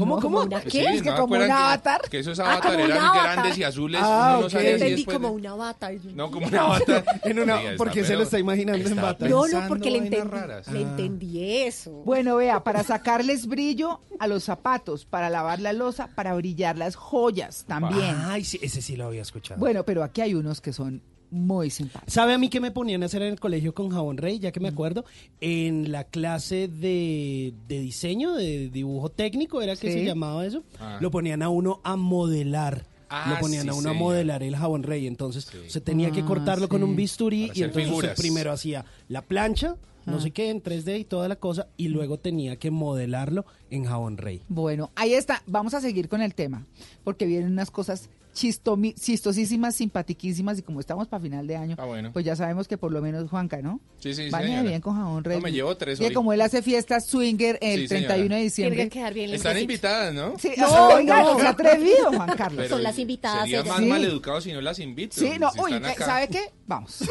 ¿Cómo, 0.00 0.16
No, 0.16 0.22
cómo? 0.22 0.36
como 0.38 0.46
una- 0.48 0.60
Pues 0.62 0.72
¿Qué? 0.72 0.80
sí, 0.80 0.86
Es 0.86 1.02
que 1.02 1.10
¿no 1.10 1.16
como 1.16 1.34
un 1.34 1.42
acuerdan 1.42 1.48
que- 1.48 1.62
avatar. 1.64 2.00
Que 2.10 2.18
esos 2.18 2.40
Ah, 2.40 2.52
avatar 2.52 2.72
como 2.72 2.84
un 2.84 2.90
eran 2.90 3.04
avatar. 3.04 3.32
grandes 3.36 3.58
y 3.58 3.62
azules. 3.64 4.00
Ah, 4.02 4.36
uno 4.38 4.48
no 4.48 4.58
Entendí 4.60 5.04
como 5.04 5.28
de- 5.28 5.34
una 5.34 5.54
bata. 5.54 5.90
No, 6.14 6.30
como 6.30 6.46
un 6.48 6.54
avatar. 6.54 7.04
En 7.24 7.38
una- 7.38 7.58
Oiga, 7.58 7.76
¿por 7.76 7.90
qué 7.90 8.04
se 8.04 8.16
lo 8.16 8.22
está 8.22 8.38
imaginando 8.38 8.80
en 8.84 8.88
está 8.90 9.02
bata? 9.02 9.28
No, 9.28 9.46
no, 9.46 9.68
porque 9.68 9.90
le 9.90 9.98
entendí, 9.98 10.28
raras. 10.28 10.66
le 10.68 10.80
entendí 10.82 11.44
eso. 11.64 11.90
Bueno, 12.04 12.36
vea, 12.36 12.64
para 12.64 12.82
sacarles 12.82 13.46
brillo 13.46 14.00
a 14.18 14.26
los 14.26 14.44
zapatos, 14.44 15.04
para 15.04 15.30
lavar 15.30 15.60
la 15.60 15.72
losa, 15.72 16.08
para 16.14 16.34
brillar 16.34 16.76
las 16.78 16.96
joyas 16.96 17.64
también. 17.68 18.16
Ay, 18.26 18.44
sí, 18.44 18.58
ese 18.62 18.82
sí 18.82 18.96
lo 18.96 19.06
había 19.06 19.22
escuchado. 19.22 19.60
Bueno, 19.60 19.84
pero 19.84 20.02
aquí 20.02 20.20
hay 20.22 20.34
unos 20.34 20.60
que 20.60 20.72
son 20.72 21.02
muy 21.30 21.70
simpáticos. 21.70 22.12
¿Sabe 22.12 22.34
a 22.34 22.38
mí 22.38 22.48
qué 22.48 22.60
me 22.60 22.70
ponían 22.70 23.02
a 23.02 23.06
hacer 23.06 23.22
en 23.22 23.32
el 23.32 23.40
colegio 23.40 23.74
con 23.74 23.90
jabón 23.90 24.16
rey? 24.16 24.38
Ya 24.38 24.52
que 24.52 24.60
me 24.60 24.68
acuerdo, 24.68 25.04
en 25.40 25.92
la 25.92 26.04
clase 26.04 26.68
de, 26.68 27.54
de 27.68 27.80
diseño, 27.80 28.34
de 28.34 28.68
dibujo 28.68 29.08
técnico, 29.10 29.62
era 29.62 29.76
que 29.76 29.92
Sí. 29.92 29.98
se 30.00 30.04
llamaba 30.04 30.44
eso, 30.46 30.62
Ah. 30.78 30.98
lo 31.00 31.10
ponían 31.10 31.42
a 31.42 31.48
uno 31.48 31.80
a 31.84 31.96
modelar. 31.96 32.84
Ah, 33.12 33.30
lo 33.34 33.40
ponían 33.40 33.62
sí, 33.64 33.68
a 33.68 33.72
uno 33.72 33.88
a 33.88 33.92
señor. 33.92 33.96
modelar 33.96 34.42
el 34.44 34.54
jabón 34.56 34.82
rey. 34.84 35.06
Entonces 35.08 35.50
se 35.66 35.80
tenía 35.80 36.10
que 36.12 36.20
Ah, 36.20 36.26
cortarlo 36.26 36.68
con 36.68 36.78
sí. 36.80 36.84
un 36.84 36.94
bisturí 36.96 37.46
Para 37.48 37.48
y 37.48 37.50
hacer 37.50 37.64
entonces 37.64 37.82
usted 37.90 37.96
figuras. 38.00 38.20
primero 38.20 38.52
hacía 38.52 38.84
la 39.08 39.22
plancha, 39.22 39.76
no 40.06 40.16
Ah. 40.16 40.20
sé 40.20 40.30
qué, 40.30 40.48
en 40.50 40.60
3D 40.62 40.96
y 40.98 41.04
toda 41.04 41.26
la 41.28 41.34
cosa, 41.36 41.66
y 41.76 41.88
luego 41.88 42.18
tenía 42.18 42.56
que 42.56 42.70
modelarlo 42.70 43.44
en 43.70 43.84
jabón 43.84 44.16
rey. 44.16 44.42
Bueno, 44.48 44.90
ahí 44.94 45.14
está. 45.14 45.42
Vamos 45.46 45.74
a 45.74 45.80
seguir 45.80 46.08
con 46.08 46.22
el 46.22 46.34
tema, 46.36 46.66
porque 47.02 47.26
vienen 47.26 47.50
unas 47.50 47.70
cosas 47.72 48.08
chistomi- 48.34 48.94
chistosísimas, 48.94 49.74
simpatiquísimas, 49.76 50.58
y 50.58 50.62
como 50.62 50.80
estamos 50.80 51.08
para 51.08 51.22
final 51.22 51.46
de 51.46 51.56
año, 51.56 51.76
Ah, 51.78 51.84
bueno. 51.84 52.12
pues 52.12 52.24
ya 52.24 52.36
sabemos 52.36 52.68
que 52.68 52.78
por 52.78 52.92
lo 52.92 53.00
menos 53.02 53.28
Juanca, 53.28 53.60
¿no? 53.62 53.80
Sí, 53.98 54.14
sí, 54.14 54.30
Bañe 54.30 54.46
señora. 54.46 54.62
bien 54.68 54.80
con 54.80 54.96
jabón 54.96 55.24
rey. 55.24 55.36
No, 55.38 55.42
me 55.42 55.52
llevo 55.52 55.76
tres 55.76 56.00
Y 56.00 56.04
hoy. 56.06 56.12
como 56.12 56.32
él 56.32 56.40
hace 56.40 56.62
fiestas 56.62 57.06
swinger 57.06 57.58
el 57.60 57.82
Sí, 57.82 57.88
31 57.88 58.22
de 58.22 58.28
Tienen 58.28 58.42
diciembre. 58.44 58.82
que 58.84 58.88
quedar 58.90 59.14
bien 59.14 59.34
Están 59.34 59.58
invitadas, 59.58 60.14
¿no? 60.14 60.38
Sí, 60.38 60.52
No, 60.56 60.88
oiga, 60.94 61.22
no. 61.22 61.32
no 61.34 61.38
se 61.40 61.46
ha 61.46 61.50
atrevido, 61.50 62.12
Juan 62.12 62.36
Carlos. 62.36 62.56
Pero 62.64 62.68
Son 62.76 62.82
las 62.82 62.98
invitadas 62.98 63.40
Sería 63.42 63.58
ellas. 63.60 63.68
más 63.68 63.78
Sí. 63.80 63.86
maleducado 63.86 64.40
si 64.40 64.52
no 64.52 64.60
las 64.60 64.78
invito. 64.78 65.16
Sí, 65.20 65.30
no, 65.38 65.50
si 65.52 65.60
uy, 65.60 65.72
están 65.74 65.82
¿qué- 65.82 65.88
acá. 65.90 66.06
¿sabe 66.06 66.28
qué? 66.28 66.50
Vamos. 66.66 66.98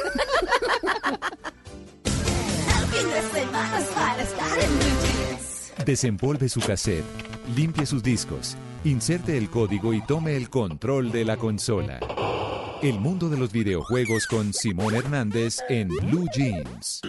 Desempolve 5.85 6.49
su 6.49 6.59
cassette, 6.59 7.05
limpie 7.55 7.85
sus 7.85 8.03
discos, 8.03 8.57
inserte 8.83 9.37
el 9.37 9.49
código 9.49 9.93
y 9.93 10.05
tome 10.05 10.35
el 10.35 10.49
control 10.49 11.11
de 11.11 11.25
la 11.25 11.37
consola. 11.37 11.99
El 12.81 12.99
mundo 12.99 13.29
de 13.29 13.37
los 13.37 13.51
videojuegos 13.51 14.27
con 14.27 14.53
Simón 14.53 14.93
Hernández 14.93 15.59
en 15.69 15.87
Blue 15.87 16.27
Jeans. 16.33 17.01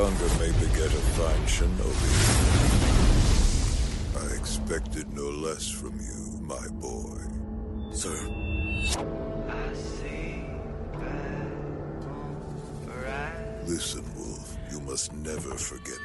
Hunger 0.00 0.30
may 0.38 0.52
beget 0.60 0.92
a 0.94 1.02
fine 1.18 1.46
shinobi. 1.54 2.12
I 4.22 4.34
expected 4.38 5.12
no 5.12 5.28
less 5.28 5.68
from 5.68 5.98
you, 5.98 6.38
my 6.40 6.66
boy. 6.74 7.18
Sir. 7.92 8.16
Listen, 13.66 14.04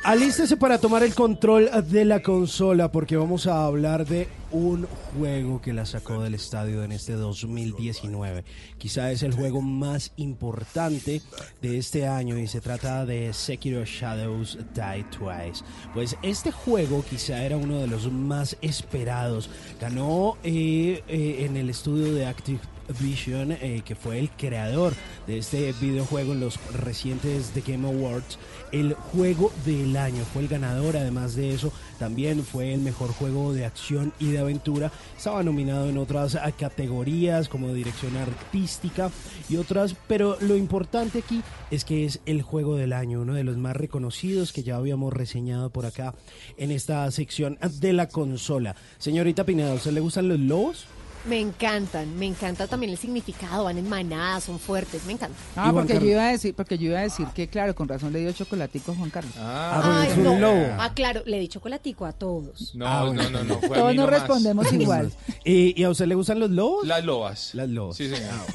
Alístese 0.04 0.58
para 0.58 0.78
tomar 0.78 1.04
el 1.04 1.14
control 1.14 1.70
de 1.90 2.06
la 2.06 2.22
consola 2.22 2.92
porque 2.92 3.16
vamos 3.16 3.48
a 3.48 3.66
hablar 3.66 4.06
de 4.06 4.28
un 4.52 4.86
juego 4.86 5.62
que 5.62 5.74
la 5.74 5.86
sacó 5.86 6.22
del 6.22 6.36
estadio 6.36 6.84
en 6.84 6.92
este 6.92 7.14
2019. 7.14 8.44
Quizá 8.78 9.12
es 9.12 9.24
el 9.24 9.34
juego 9.34 9.62
más 9.62 10.12
importante 10.18 11.22
de 11.62 11.78
este 11.78 12.08
año 12.08 12.38
y 12.38 12.48
se 12.48 12.62
trata 12.62 13.06
de 13.06 13.34
Sekiro 13.34 13.84
Shadows 13.84 14.58
Die 14.76 15.06
Twice. 15.06 15.64
Pues 15.94 16.16
este 16.22 16.52
juego 16.52 17.04
quizá 17.10 17.44
era 17.44 17.58
uno 17.58 17.80
de 17.80 17.88
los 17.88 18.12
más 18.12 18.58
esperados. 18.62 19.50
Ganó 19.82 20.38
eh, 20.44 21.04
eh, 21.08 21.46
en 21.46 21.58
el 21.58 21.70
estudio 21.70 22.14
de 22.14 22.26
Active 22.26 22.62
Vision, 23.00 23.52
eh, 23.54 23.82
que 23.86 23.96
fue 23.96 24.20
el 24.20 24.30
creador 24.32 24.94
de 25.26 25.38
este 25.38 25.74
videojuego 25.74 26.34
en 26.34 26.42
los 26.42 26.60
recientes 26.74 27.52
The 27.54 27.62
Game 27.62 27.88
Awards, 27.88 28.38
el 28.74 28.96
juego 28.96 29.52
del 29.66 29.96
año. 29.96 30.26
Fue 30.26 30.42
el 30.42 30.50
ganador, 30.50 30.98
además 30.98 31.36
de 31.36 31.54
eso, 31.54 31.72
también 32.00 32.44
fue 32.44 32.74
el 32.74 32.82
mejor 32.82 33.12
juego 33.12 33.54
de 33.54 33.66
acción 33.66 34.12
y 34.20 34.32
de 34.32 34.40
aventura. 34.40 34.92
Estaba 35.16 35.44
nominado 35.44 35.88
en 35.90 35.98
otras 35.98 36.36
ah, 36.36 36.52
categorías 36.52 37.48
como 37.48 37.74
dirección 37.74 38.18
artística 38.18 39.12
y 39.48 39.58
otras, 39.58 39.96
pero 40.08 40.38
lo 40.42 40.58
importante 40.58 41.20
aquí 41.20 41.42
es 41.72 41.86
que 41.86 42.06
es 42.06 42.20
el 42.26 42.42
juego 42.42 42.76
del 42.76 42.94
año, 42.94 43.22
uno 43.22 43.36
de 43.36 43.44
los 43.44 43.58
más 43.58 43.78
reconocidos 43.78 44.52
que 44.52 44.64
ya 44.64 44.76
habíamos 44.76 45.14
reseñado 45.14 45.70
por 45.70 45.86
acá 45.86 46.16
en 46.58 46.72
esta 46.72 47.10
sección 47.12 47.60
de 47.80 47.94
la 47.94 48.10
consola. 48.10 48.76
Señorita 48.98 49.46
Pineda, 49.46 49.72
¿a 49.72 49.76
usted 49.76 49.92
le 49.92 50.02
gustan 50.02 50.28
los 50.28 50.40
lobos? 50.40 50.88
Me 51.26 51.40
encantan, 51.40 52.18
me 52.18 52.26
encanta 52.26 52.68
también 52.68 52.92
el 52.92 52.98
significado, 52.98 53.64
van 53.64 53.78
en 53.78 53.88
manadas, 53.88 54.44
son 54.44 54.60
fuertes, 54.60 55.06
me 55.06 55.14
encanta. 55.14 55.38
Ah, 55.56 55.72
porque 55.74 55.94
yo 55.94 56.06
iba 56.06 56.28
a 56.28 56.32
decir, 56.32 56.54
porque 56.54 56.78
yo 56.78 56.90
iba 56.90 57.00
a 57.00 57.04
decir 57.04 57.26
que 57.34 57.48
claro, 57.48 57.74
con 57.76 57.88
razón 57.88 58.12
le 58.12 58.20
dio 58.20 58.32
chocolatico 58.34 58.92
a 58.92 58.96
Juan 58.96 59.10
Carlos. 59.10 59.34
Ah, 59.38 60.02
Ay, 60.04 60.18
no. 60.22 60.50
Ah, 60.78 60.92
claro, 60.94 61.22
le 61.26 61.40
di 61.40 61.48
chocolatico 61.48 62.06
a 62.06 62.12
todos. 62.12 62.76
No, 62.76 62.86
Ah, 62.88 63.06
bueno. 63.06 63.24
no, 63.24 63.30
no, 63.30 63.44
no, 63.46 63.60
fue 63.60 63.78
Todos 63.78 63.96
nos 63.96 64.10
respondemos 64.10 64.72
igual. 64.74 65.14
¿Y, 65.46 65.80
y 65.80 65.84
a 65.86 65.90
usted 65.92 66.08
le 66.08 66.16
gustan 66.16 66.40
los 66.42 66.50
lobos? 66.52 66.86
Las 66.86 67.06
lobas. 67.06 67.56
Las 67.56 67.70
lobos. 67.70 67.96
Sí, 67.96 68.10
señor. 68.10 68.30
Ah, 68.34 68.46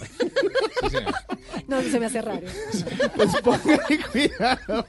Sí, 0.81 0.91
señor. 0.91 1.15
No, 1.67 1.83
se 1.83 1.99
me 1.99 2.07
hace 2.07 2.23
raro. 2.23 2.47
Pues 3.17 3.31
póngale 3.43 3.99
cuidado. 4.13 4.87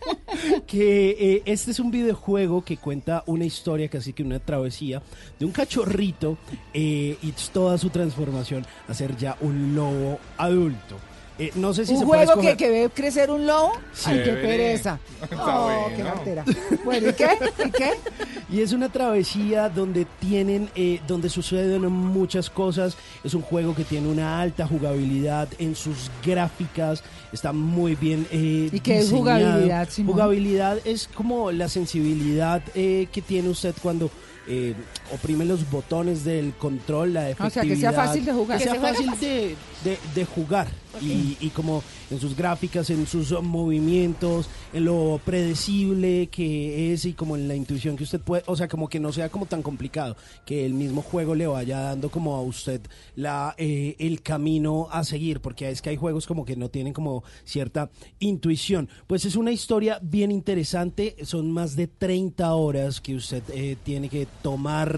Que 0.68 1.10
eh, 1.20 1.42
este 1.46 1.72
es 1.72 1.80
un 1.80 1.90
videojuego 1.92 2.64
que 2.64 2.78
cuenta 2.78 3.24
una 3.26 3.44
historia, 3.46 3.90
casi 3.90 4.14
que 4.14 4.22
una 4.24 4.40
travesía, 4.40 5.02
de 5.40 5.46
un 5.46 5.52
cachorrito 5.52 6.38
eh, 6.74 7.18
y 7.22 7.32
toda 7.70 7.78
su 7.78 7.90
transformación 7.92 8.66
a 8.88 8.94
ser 8.96 9.16
ya 9.16 9.38
un 9.42 9.76
lobo 9.76 10.18
adulto. 10.38 10.96
Eh, 11.38 11.52
no 11.56 11.72
sé 11.74 11.86
si 11.86 11.94
un 11.94 12.00
se 12.00 12.06
puede 12.06 12.26
juego 12.26 12.42
que, 12.42 12.54
escoger- 12.54 12.58
que 12.58 12.70
ve 12.70 12.90
crecer 12.94 13.30
un 13.32 13.46
lobo. 13.46 13.72
Ay, 14.06 14.22
qué 14.26 14.32
pereza. 14.34 15.00
Está 15.22 15.38
Oh, 15.40 15.88
qué 15.90 16.02
bueno. 16.02 16.14
cartera. 16.16 16.46
Bueno, 16.84 17.10
¿y 17.10 17.14
qué? 17.14 17.30
¿Y 17.68 17.72
qué? 17.72 17.92
Y 18.52 18.62
es 18.62 18.74
una 18.74 18.90
travesía 18.92 19.70
donde 19.70 20.08
tienen, 20.20 20.72
eh, 20.76 21.00
donde 21.08 21.30
suceden 21.30 21.86
muchas 21.92 22.50
cosas. 22.50 22.98
Es 23.24 23.36
un 23.36 23.44
juego 23.44 23.76
que 23.76 23.84
tiene 23.84 24.08
una 24.08 24.42
alta 24.42 24.66
jugabilidad 24.66 25.48
en 25.60 25.76
sus 25.76 26.10
gráficas. 26.26 27.04
Está 27.32 27.54
muy 27.54 27.94
bien. 27.96 28.26
eh, 28.32 28.70
¿Y 28.74 28.80
qué 28.80 28.98
es 28.98 29.12
jugabilidad, 29.12 29.88
Simón? 29.90 30.14
Jugabilidad 30.14 30.80
es 30.84 31.08
como 31.14 31.52
la 31.52 31.70
sensibilidad 31.70 32.64
eh, 32.74 33.08
que 33.12 33.22
tiene 33.22 33.50
usted 33.50 33.76
cuando 33.84 34.10
eh, 34.48 34.74
oprime 35.14 35.46
los 35.46 35.70
botones 35.70 36.24
del 36.24 36.54
control, 36.54 37.14
la 37.14 37.22
O 37.22 37.24
efectividad. 37.28 37.52
sea, 37.54 37.64
que 37.64 37.76
sea 37.76 37.94
fácil 37.94 38.26
de 38.26 38.34
jugar. 38.34 38.58
Que 38.58 38.64
Que 38.66 38.70
sea 38.72 38.80
fácil 38.82 39.12
de, 39.20 39.56
de- 39.84 40.00
de 40.16 40.26
jugar. 40.26 40.68
Y, 41.02 41.38
y 41.40 41.50
como 41.52 41.84
en 42.10 42.20
sus 42.20 42.36
gráficas, 42.36 42.90
en 42.90 43.06
sus 43.06 43.32
movimientos, 43.44 44.50
en 44.74 44.86
lo 44.86 45.22
predecible 45.24 46.28
que 46.32 46.92
es 46.94 47.06
y 47.06 47.14
como 47.14 47.36
en 47.36 47.48
la 47.48 47.56
intuición 47.56 47.96
que 47.96 48.04
usted 48.04 48.20
puede, 48.20 48.44
o 48.48 48.56
sea, 48.56 48.68
como 48.68 48.90
que 48.90 49.00
no 49.00 49.12
sea 49.12 49.30
como 49.30 49.46
tan 49.46 49.62
complicado, 49.62 50.18
que 50.46 50.66
el 50.66 50.74
mismo 50.74 51.02
juego 51.04 51.36
le 51.36 51.46
vaya 51.48 51.80
dando 51.80 52.10
como 52.10 52.36
a 52.36 52.42
usted 52.42 52.82
la 53.16 53.54
eh, 53.58 53.96
el 54.00 54.22
camino 54.24 54.88
a 54.92 55.04
seguir, 55.04 55.42
porque 55.42 55.70
es 55.70 55.82
que 55.82 55.92
hay 55.92 55.96
juegos 55.96 56.26
como 56.26 56.44
que 56.44 56.56
no 56.56 56.70
tienen 56.70 56.92
como 56.94 57.24
cierta 57.46 57.90
intuición. 58.20 58.90
Pues 59.08 59.26
es 59.26 59.36
una 59.36 59.52
historia 59.52 60.00
bien 60.02 60.32
interesante, 60.32 61.16
son 61.24 61.52
más 61.52 61.76
de 61.76 61.88
30 61.88 62.54
horas 62.54 63.00
que 63.00 63.16
usted 63.16 63.44
eh, 63.54 63.78
tiene 63.84 64.10
que 64.10 64.28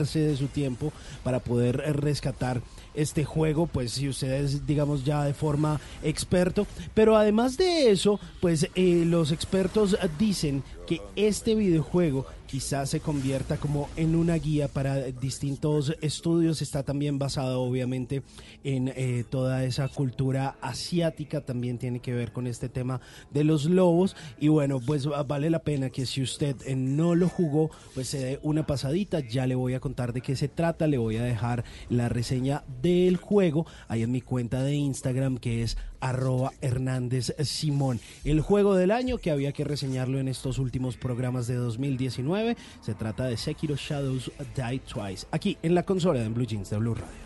de 0.04 0.38
su 0.38 0.48
tiempo 0.48 0.92
para 1.24 1.40
poder 1.40 1.84
eh, 1.86 1.94
rescatar 1.94 2.62
este 2.94 3.24
juego, 3.24 3.68
pues 3.68 3.94
si 3.94 4.10
ustedes 4.10 4.66
digamos 4.66 5.06
ya 5.06 5.24
de 5.24 5.34
forma 5.34 5.80
experto, 6.04 6.68
pero 6.94 7.16
además 7.16 7.58
de 7.58 7.90
eso, 7.90 8.20
pues 8.42 8.68
eh, 8.76 9.04
los 9.06 9.32
expertos 9.32 9.98
dicen 10.20 10.64
que 10.88 11.02
este 11.16 11.56
videojuego 11.56 12.26
quizás 12.52 12.90
se 12.90 13.00
convierta 13.00 13.56
como 13.56 13.88
en 13.96 14.14
una 14.16 14.36
guía 14.36 14.68
para 14.68 14.98
distintos 15.06 15.96
estudios, 16.02 16.62
está 16.62 16.84
también 16.84 17.18
basado 17.18 17.62
obviamente 17.62 18.24
en 18.66 18.90
eh, 18.90 19.24
toda 19.30 19.64
esa 19.64 19.88
cultura 19.88 20.58
asiática, 20.62 21.40
también 21.42 21.78
tiene 21.78 22.00
que 22.02 22.14
ver 22.14 22.34
con 22.34 22.48
este 22.48 22.68
tema 22.68 23.00
de 23.32 23.46
los 23.46 23.66
lobos. 23.66 24.18
Y 24.40 24.50
bueno, 24.50 24.82
pues 24.86 25.10
va- 25.10 25.24
vale 25.24 25.50
la 25.50 25.60
pena 25.60 25.90
que 25.90 26.06
si 26.06 26.22
usted 26.22 26.58
eh, 26.66 26.76
no 26.76 27.16
lo 27.16 27.30
jugó, 27.30 27.72
pues 27.94 28.10
se 28.10 28.18
dé 28.20 28.40
una 28.44 28.66
pasadita, 28.68 29.22
ya 29.22 29.48
le 29.48 29.56
voy 29.56 29.74
a 29.74 29.80
contar 29.80 30.12
de 30.12 30.20
qué 30.22 30.36
se 30.36 30.50
trata, 30.50 30.88
le 30.88 30.98
voy 30.98 31.16
a 31.16 31.24
dejar 31.24 31.64
la 31.90 32.10
reseña 32.10 32.64
del 32.82 33.16
juego 33.16 33.66
ahí 33.88 34.04
en 34.04 34.12
mi 34.12 34.20
cuenta 34.22 34.62
de 34.62 34.76
Instagram 34.76 35.38
que 35.38 35.64
es 35.64 35.78
arroba 36.02 36.52
Hernández 36.62 37.34
Simón. 37.44 38.00
El 38.26 38.42
juego 38.42 38.76
del 38.76 38.92
año 38.92 39.18
que 39.18 39.32
había 39.32 39.54
que 39.54 39.64
reseñarlo 39.64 40.20
en 40.20 40.28
estos 40.28 40.58
últimos 40.58 40.98
programas 40.98 41.48
de 41.48 41.56
2019, 41.56 42.58
se 42.82 42.94
trata 42.94 43.26
de 43.26 43.38
Sekiro 43.38 43.76
Shadows 43.76 44.32
Die 44.56 44.80
Twice, 44.80 45.28
aquí 45.32 45.58
en 45.64 45.76
la 45.76 45.84
consola 45.84 46.20
de 46.20 46.30
Blue 46.30 46.46
Jeans 46.46 46.70
de 46.70 46.78
Blue 46.78 46.96
Radio. 46.96 47.22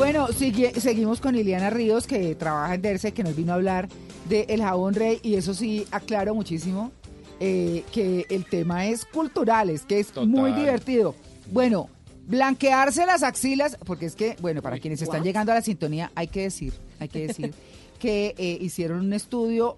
Bueno, 0.00 0.28
sigue- 0.28 0.80
seguimos 0.80 1.20
con 1.20 1.36
Iliana 1.36 1.68
Ríos, 1.68 2.06
que 2.06 2.34
trabaja 2.34 2.74
en 2.74 2.80
Derse, 2.80 3.12
que 3.12 3.22
nos 3.22 3.36
vino 3.36 3.52
a 3.52 3.56
hablar 3.56 3.86
de 4.30 4.46
El 4.48 4.62
Jabón 4.62 4.94
Rey, 4.94 5.20
y 5.22 5.34
eso 5.34 5.52
sí, 5.52 5.86
aclaro 5.90 6.34
muchísimo 6.34 6.90
eh, 7.38 7.84
que 7.92 8.24
el 8.30 8.46
tema 8.46 8.86
es 8.86 9.04
cultural, 9.04 9.68
es 9.68 9.82
que 9.82 10.00
es 10.00 10.06
Total. 10.06 10.26
muy 10.26 10.52
divertido. 10.52 11.14
Bueno, 11.52 11.90
blanquearse 12.26 13.04
las 13.04 13.22
axilas, 13.22 13.76
porque 13.84 14.06
es 14.06 14.16
que, 14.16 14.36
bueno, 14.40 14.62
para 14.62 14.78
quienes 14.78 15.02
están 15.02 15.22
llegando 15.22 15.52
a 15.52 15.56
la 15.56 15.60
sintonía, 15.62 16.10
hay 16.14 16.28
que 16.28 16.42
decir, 16.44 16.72
hay 16.98 17.08
que 17.08 17.26
decir 17.26 17.52
que 17.98 18.34
eh, 18.38 18.56
hicieron 18.58 19.00
un 19.00 19.12
estudio 19.12 19.76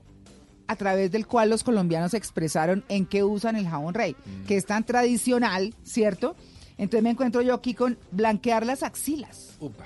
a 0.69 0.77
través 0.77 1.11
del 1.11 1.27
cual 1.27 1.51
los 1.51 1.65
colombianos 1.65 2.15
expresaron 2.15 2.85
en 2.89 3.07
qué 3.07 3.25
usan 3.25 3.57
el 3.57 3.67
jabón 3.67 3.93
rey, 3.95 4.15
que 4.47 4.57
es 4.57 4.67
tan 4.67 4.85
tradicional, 4.85 5.75
¿cierto? 5.83 6.37
Entonces 6.79 7.03
me 7.03 7.11
encuentro 7.11 7.43
yo 7.43 7.55
aquí 7.55 7.75
con 7.75 7.99
blanquear 8.13 8.65
las 8.65 8.85
axilas. 8.85 9.57
Upa. 9.59 9.85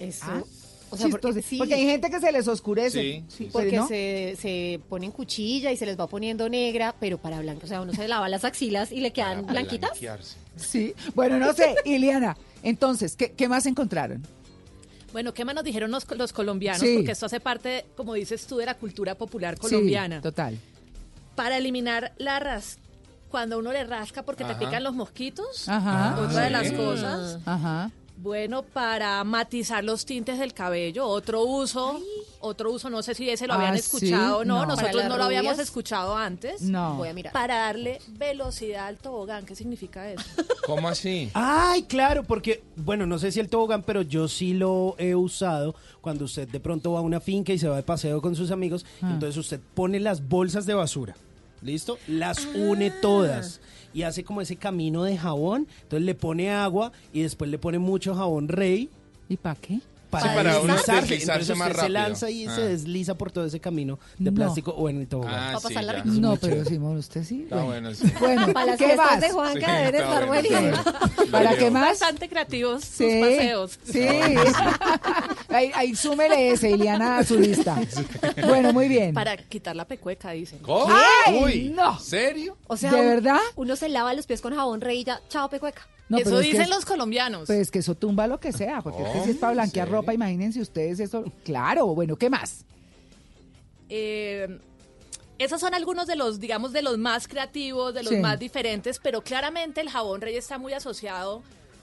Eso. 0.00 0.24
Ah, 0.28 0.42
o 0.90 0.96
sea, 0.96 1.08
porque, 1.08 1.26
chistoso. 1.28 1.48
sí, 1.48 1.58
Porque 1.58 1.74
hay 1.74 1.84
gente 1.84 2.10
que 2.10 2.20
se 2.20 2.30
les 2.30 2.46
oscurece. 2.46 3.00
Sí, 3.02 3.24
sí, 3.28 3.44
pero 3.44 3.52
porque 3.52 3.76
¿no? 3.76 3.88
se, 3.88 4.36
se 4.40 4.80
ponen 4.88 5.10
cuchilla 5.10 5.72
y 5.72 5.76
se 5.76 5.84
les 5.84 5.98
va 5.98 6.06
poniendo 6.06 6.48
negra, 6.48 6.94
pero 7.00 7.18
para 7.18 7.40
blanco, 7.40 7.62
o 7.64 7.66
sea, 7.68 7.80
uno 7.80 7.92
se 7.92 8.06
lava 8.06 8.28
las 8.28 8.44
axilas 8.44 8.92
y 8.92 9.00
le 9.00 9.12
quedan 9.12 9.40
Para 9.42 9.52
blanquitas. 9.60 9.90
blanquearse. 9.90 10.36
Sí, 10.56 10.94
bueno, 11.14 11.38
no 11.38 11.52
sé, 11.54 11.74
Iliana, 11.84 12.36
entonces, 12.62 13.16
¿qué, 13.16 13.32
qué 13.32 13.48
más 13.48 13.66
encontraron? 13.66 14.22
Bueno, 15.12 15.34
¿qué 15.34 15.44
más 15.44 15.54
nos 15.54 15.64
dijeron 15.64 15.90
los, 15.90 16.06
los 16.16 16.32
colombianos? 16.32 16.80
Sí. 16.82 16.94
Porque 16.96 17.12
esto 17.12 17.26
hace 17.26 17.40
parte, 17.40 17.86
como 17.96 18.14
dices 18.14 18.46
tú, 18.46 18.56
de 18.58 18.66
la 18.66 18.74
cultura 18.74 19.14
popular 19.16 19.58
colombiana. 19.58 20.16
Sí, 20.16 20.22
total. 20.22 20.58
Para 21.34 21.56
eliminar 21.56 22.12
la 22.18 22.38
ras 22.38 22.78
cuando 23.30 23.58
uno 23.58 23.72
le 23.72 23.82
rasca 23.84 24.22
porque 24.24 24.44
Ajá. 24.44 24.58
te 24.58 24.64
pican 24.64 24.84
los 24.84 24.94
mosquitos. 24.94 25.68
Ajá. 25.68 26.16
Otra 26.20 26.42
de 26.42 26.46
sí. 26.46 26.52
las 26.52 26.72
cosas. 26.72 27.38
Ajá. 27.46 27.90
Bueno, 28.18 28.62
para 28.62 29.22
matizar 29.24 29.84
los 29.84 30.06
tintes 30.06 30.38
del 30.38 30.54
cabello, 30.54 31.06
otro 31.06 31.42
uso, 31.44 32.00
otro 32.40 32.72
uso, 32.72 32.88
no 32.88 33.02
sé 33.02 33.14
si 33.14 33.28
ese 33.28 33.46
lo 33.46 33.52
Ah, 33.52 33.56
habían 33.56 33.74
¿sí? 33.74 33.80
escuchado, 33.80 34.44
no, 34.44 34.60
No. 34.60 34.66
Nosotros 34.74 35.04
no 35.04 35.16
lo 35.18 35.24
habíamos 35.24 35.58
escuchado 35.58 36.16
antes. 36.16 36.62
No. 36.62 36.96
Voy 36.96 37.08
a 37.08 37.12
mirar. 37.14 37.32
Para 37.34 37.56
darle 37.58 37.98
velocidad 38.08 38.86
al 38.86 38.96
tobogán, 38.96 39.44
¿qué 39.44 39.54
significa 39.54 40.10
eso? 40.10 40.24
¿Cómo 40.66 40.88
así? 40.88 41.30
Ay, 41.34 41.82
claro, 41.82 42.24
porque, 42.24 42.62
bueno, 42.76 43.06
no 43.06 43.18
sé 43.18 43.30
si 43.32 43.38
el 43.40 43.48
tobogán, 43.50 43.82
pero 43.82 44.00
yo 44.02 44.28
sí 44.28 44.54
lo 44.54 44.94
he 44.98 45.14
usado 45.14 45.74
cuando 46.00 46.24
usted 46.24 46.48
de 46.48 46.58
pronto 46.58 46.92
va 46.92 47.00
a 47.00 47.02
una 47.02 47.20
finca 47.20 47.52
y 47.52 47.58
se 47.58 47.68
va 47.68 47.76
de 47.76 47.82
paseo 47.82 48.22
con 48.22 48.34
sus 48.34 48.50
amigos. 48.50 48.86
Ah. 49.02 49.10
Entonces 49.12 49.36
usted 49.36 49.60
pone 49.74 50.00
las 50.00 50.26
bolsas 50.26 50.64
de 50.64 50.72
basura, 50.74 51.14
¿listo? 51.60 51.98
Las 52.08 52.46
une 52.54 52.90
todas 52.90 53.60
y 53.96 54.02
hace 54.02 54.24
como 54.24 54.42
ese 54.42 54.56
camino 54.56 55.04
de 55.04 55.16
jabón. 55.16 55.66
Entonces 55.84 56.04
le 56.04 56.14
pone 56.14 56.50
agua 56.50 56.92
y 57.14 57.22
después 57.22 57.50
le 57.50 57.56
pone 57.56 57.78
mucho 57.78 58.14
jabón 58.14 58.46
rey. 58.46 58.90
¿Y 59.26 59.38
para 59.38 59.58
qué? 59.58 59.80
Para, 60.10 60.34
para 60.34 60.54
deslizarse. 60.54 60.92
deslizarse 61.14 61.52
Entonces 61.52 61.56
más 61.56 61.68
usted 61.68 61.76
se 61.80 61.82
rápido. 61.88 61.98
lanza 62.08 62.30
y 62.30 62.46
Ah. 62.46 62.54
se 62.54 62.60
desliza 62.68 63.14
por 63.16 63.32
todo 63.32 63.44
ese 63.46 63.60
camino 63.60 63.98
de 64.18 64.30
No. 64.30 64.34
plástico 64.36 64.70
o 64.72 64.88
en 64.88 65.00
el 65.00 65.06
tobogán. 65.08 65.34
Ah, 65.34 65.50
Va 65.52 65.56
a 65.56 65.60
sí, 65.60 65.66
pasar 65.68 65.84
la 65.84 65.92
rica. 65.94 66.04
No, 66.08 66.36
pero 66.36 66.64
Simón, 66.64 66.96
usted 66.98 67.24
sí. 67.24 67.42
Está 67.44 67.62
bueno, 67.62 67.94
sí. 67.94 68.12
Bueno, 68.20 68.52
Para 68.52 68.66
las 68.66 68.78
¿qué 68.78 68.96
más? 68.96 69.20
de 69.20 69.30
Juanca 69.30 69.66
Sí, 69.66 69.82
deben 69.84 69.94
estar 69.94 70.26
bueno, 70.26 70.42
está 70.42 70.60
buenísimas. 70.60 70.84
bueno. 71.16 71.30
¿Para 71.30 71.56
qué 71.56 71.70
más? 71.70 71.82
Bastante 71.86 72.28
creativos 72.28 72.84
sus 72.84 72.96
Sí, 72.96 73.20
paseos. 73.20 73.78
sí. 73.84 74.06
ahí, 75.48 75.70
ahí 75.74 75.94
súmele 75.94 76.50
ese, 76.52 76.70
Iliana, 76.70 77.18
a 77.18 77.24
su 77.24 77.38
lista. 77.38 77.76
Bueno, 78.46 78.72
muy 78.72 78.88
bien. 78.88 79.14
Para 79.14 79.36
quitar 79.36 79.76
la 79.76 79.86
pecueca, 79.86 80.30
dicen. 80.30 80.58
¿Cómo? 80.60 80.86
¡Ay, 81.26 81.42
Uy, 81.42 81.68
no! 81.74 81.98
¿Serio? 81.98 82.56
O 82.66 82.76
sea, 82.76 82.92
¿De 82.92 83.00
verdad? 83.04 83.38
Uno 83.56 83.76
se 83.76 83.88
lava 83.88 84.12
los 84.14 84.26
pies 84.26 84.40
con 84.40 84.54
jabón 84.54 84.80
rey 84.80 85.00
y 85.00 85.04
ya, 85.04 85.20
chao 85.28 85.48
pecueca. 85.48 85.86
No, 86.08 86.18
Eso 86.18 86.26
pero 86.26 86.38
es 86.40 86.46
que 86.46 86.52
dicen 86.52 86.70
los 86.70 86.84
colombianos. 86.84 87.46
Pues 87.48 87.70
que 87.72 87.80
eso 87.80 87.96
tumba 87.96 88.28
lo 88.28 88.38
que 88.38 88.52
sea, 88.52 88.80
porque 88.80 89.02
es 89.02 89.08
que 89.08 89.24
si 89.24 89.30
es 89.30 89.36
para 89.38 89.50
¿Oh? 89.50 89.54
blanquear. 89.54 89.88
Ropa, 90.00 90.14
imagínense 90.14 90.60
ustedes 90.60 91.00
eso. 91.00 91.24
Claro, 91.44 91.86
bueno, 91.94 92.16
¿qué 92.16 92.30
más? 92.30 92.64
Eh, 93.88 94.58
esos 95.38 95.60
son 95.60 95.74
algunos 95.74 96.06
de 96.06 96.16
los, 96.16 96.40
digamos, 96.40 96.72
de 96.72 96.82
los 96.82 96.96
más 96.98 97.28
creativos, 97.28 97.92
de 97.94 98.02
los 98.02 98.12
Sí. 98.14 98.20
más 98.20 98.38
diferentes, 98.38 98.98
pero 99.02 99.22
claramente 99.22 99.80
el 99.80 99.90
jabón 99.90 100.20
rey 100.20 100.36
está 100.36 100.58
muy 100.58 100.72
asociado 100.72 101.42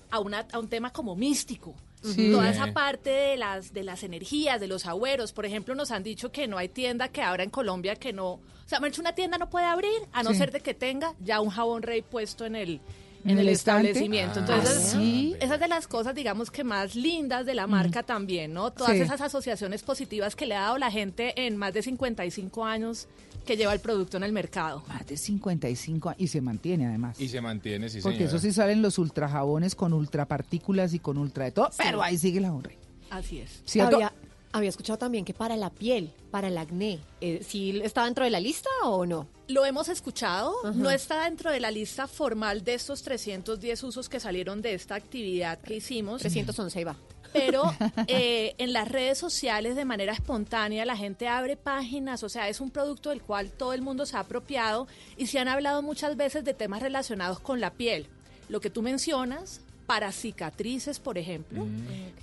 a, 0.09 0.19
una, 0.19 0.45
a 0.51 0.59
un 0.59 0.67
tema 0.67 0.91
como 0.91 1.15
místico. 1.15 1.73
Sí. 2.03 2.31
Toda 2.31 2.49
esa 2.49 2.73
parte 2.73 3.09
de 3.09 3.37
las, 3.37 3.71
de 3.73 3.83
las 3.83 4.03
energías, 4.03 4.59
de 4.59 4.67
los 4.67 4.85
agüeros. 4.85 5.31
Por 5.31 5.45
ejemplo, 5.45 5.73
nos 5.73 5.91
han 5.91 6.03
dicho 6.03 6.31
que 6.33 6.47
no 6.47 6.57
hay 6.57 6.67
tienda 6.67 7.07
que 7.07 7.21
abra 7.21 7.43
en 7.43 7.49
Colombia 7.49 7.95
que 7.95 8.11
no... 8.11 8.31
O 8.33 8.41
sea, 8.65 8.79
una 8.99 9.13
tienda 9.15 9.37
no 9.37 9.49
puede 9.49 9.65
abrir 9.67 9.91
a 10.11 10.21
no 10.23 10.31
Sí. 10.31 10.37
ser 10.37 10.51
de 10.51 10.59
que 10.59 10.73
tenga 10.73 11.13
ya 11.21 11.39
un 11.39 11.49
jabón 11.49 11.81
rey 11.81 12.01
puesto 12.01 12.45
en 12.45 12.55
el, 12.57 12.81
en 13.23 13.31
¿En 13.31 13.39
el, 13.39 13.49
establecimiento. 13.49 14.39
Ah, 14.39 14.57
Entonces, 14.57 14.83
¿sí? 14.91 15.35
esas 15.39 15.59
de 15.59 15.67
las 15.67 15.87
cosas, 15.87 16.13
digamos, 16.13 16.51
que 16.51 16.63
más 16.63 16.95
lindas 16.95 17.45
de 17.45 17.53
la 17.55 17.67
marca 17.67 18.03
también, 18.03 18.53
¿no? 18.53 18.71
Todas 18.71 18.93
Sí. 18.93 18.99
esas 19.01 19.21
asociaciones 19.21 19.81
positivas 19.83 20.35
que 20.35 20.45
le 20.45 20.55
ha 20.55 20.61
dado 20.61 20.77
la 20.77 20.91
gente 20.91 21.33
en 21.45 21.55
más 21.57 21.73
de 21.73 21.81
55 21.83 22.65
años 22.65 23.07
que 23.45 23.55
lleva 23.57 23.73
el 23.73 23.79
producto 23.79 24.17
en 24.17 24.23
el 24.23 24.31
mercado. 24.33 24.83
Más 24.87 25.05
de 25.07 25.17
55 25.17 26.09
años 26.09 26.21
y 26.21 26.27
se 26.27 26.41
mantiene 26.41 26.85
además. 26.87 27.19
Y 27.19 27.29
se 27.29 27.39
mantiene, 27.41 27.89
sí, 27.89 27.99
porque 28.01 28.17
señora. 28.19 28.35
eso 28.37 28.39
sí 28.45 28.51
salen 28.53 28.81
los 28.81 28.97
ultrajabones 28.97 29.75
con 29.75 29.93
ultrapartículas 29.93 30.93
y 30.93 30.99
con 30.99 31.17
ultra 31.17 31.45
de 31.45 31.51
todo, 31.51 31.69
pero 31.77 32.01
ahí 32.01 32.17
sigue 32.17 32.39
la 32.41 32.51
honra. 32.53 32.71
Así 33.09 33.39
es. 33.39 33.61
¿Cierto? 33.65 33.97
Había, 33.97 34.13
había 34.53 34.69
escuchado 34.69 34.97
también 34.97 35.25
que 35.25 35.33
para 35.33 35.57
la 35.57 35.69
piel, 35.69 36.13
para 36.31 36.47
el 36.47 36.57
acné, 36.57 36.99
eh, 37.19 37.43
¿sí 37.45 37.81
está 37.83 38.05
dentro 38.05 38.23
de 38.23 38.29
la 38.29 38.39
lista 38.39 38.69
o 38.83 39.05
no? 39.05 39.27
Lo 39.47 39.65
hemos 39.65 39.89
escuchado, 39.89 40.53
Ajá. 40.63 40.73
no 40.73 40.89
está 40.89 41.25
dentro 41.25 41.51
de 41.51 41.59
la 41.59 41.71
lista 41.71 42.07
formal 42.07 42.63
de 42.63 42.75
estos 42.75 43.03
310 43.03 43.83
usos 43.83 44.07
que 44.07 44.19
salieron 44.19 44.61
de 44.61 44.75
esta 44.75 44.95
actividad 44.95 45.59
que 45.59 45.75
hicimos. 45.75 46.21
311 46.21 46.79
ahí 46.79 46.85
va. 46.85 46.95
pero 47.33 47.63
eh, 48.07 48.53
en 48.59 48.73
las 48.73 48.87
redes 48.87 49.17
sociales 49.17 49.75
de 49.75 49.85
manera 49.85 50.13
espontánea 50.13 50.85
la 50.85 50.95
gente 50.95 51.27
abre 51.27 51.57
páginas, 51.57 52.21
o 52.23 52.29
sea, 52.29 52.47
es 52.47 52.61
un 52.61 52.69
producto 52.69 53.09
del 53.09 53.23
cual 53.23 53.51
todo 53.51 53.73
el 53.73 53.81
mundo 53.81 54.05
se 54.05 54.15
ha 54.15 54.19
apropiado 54.19 54.87
y 55.17 55.25
se 55.27 55.39
han 55.39 55.47
hablado 55.47 55.81
muchas 55.81 56.15
veces 56.15 56.45
de 56.45 56.53
temas 56.53 56.81
relacionados 56.83 57.39
con 57.39 57.59
la 57.59 57.71
piel. 57.73 58.07
Lo 58.49 58.61
que 58.61 58.69
tú 58.69 58.83
mencionas, 58.83 59.61
para 59.85 60.11
cicatrices, 60.11 60.99
por 60.99 61.17
ejemplo, 61.17 61.65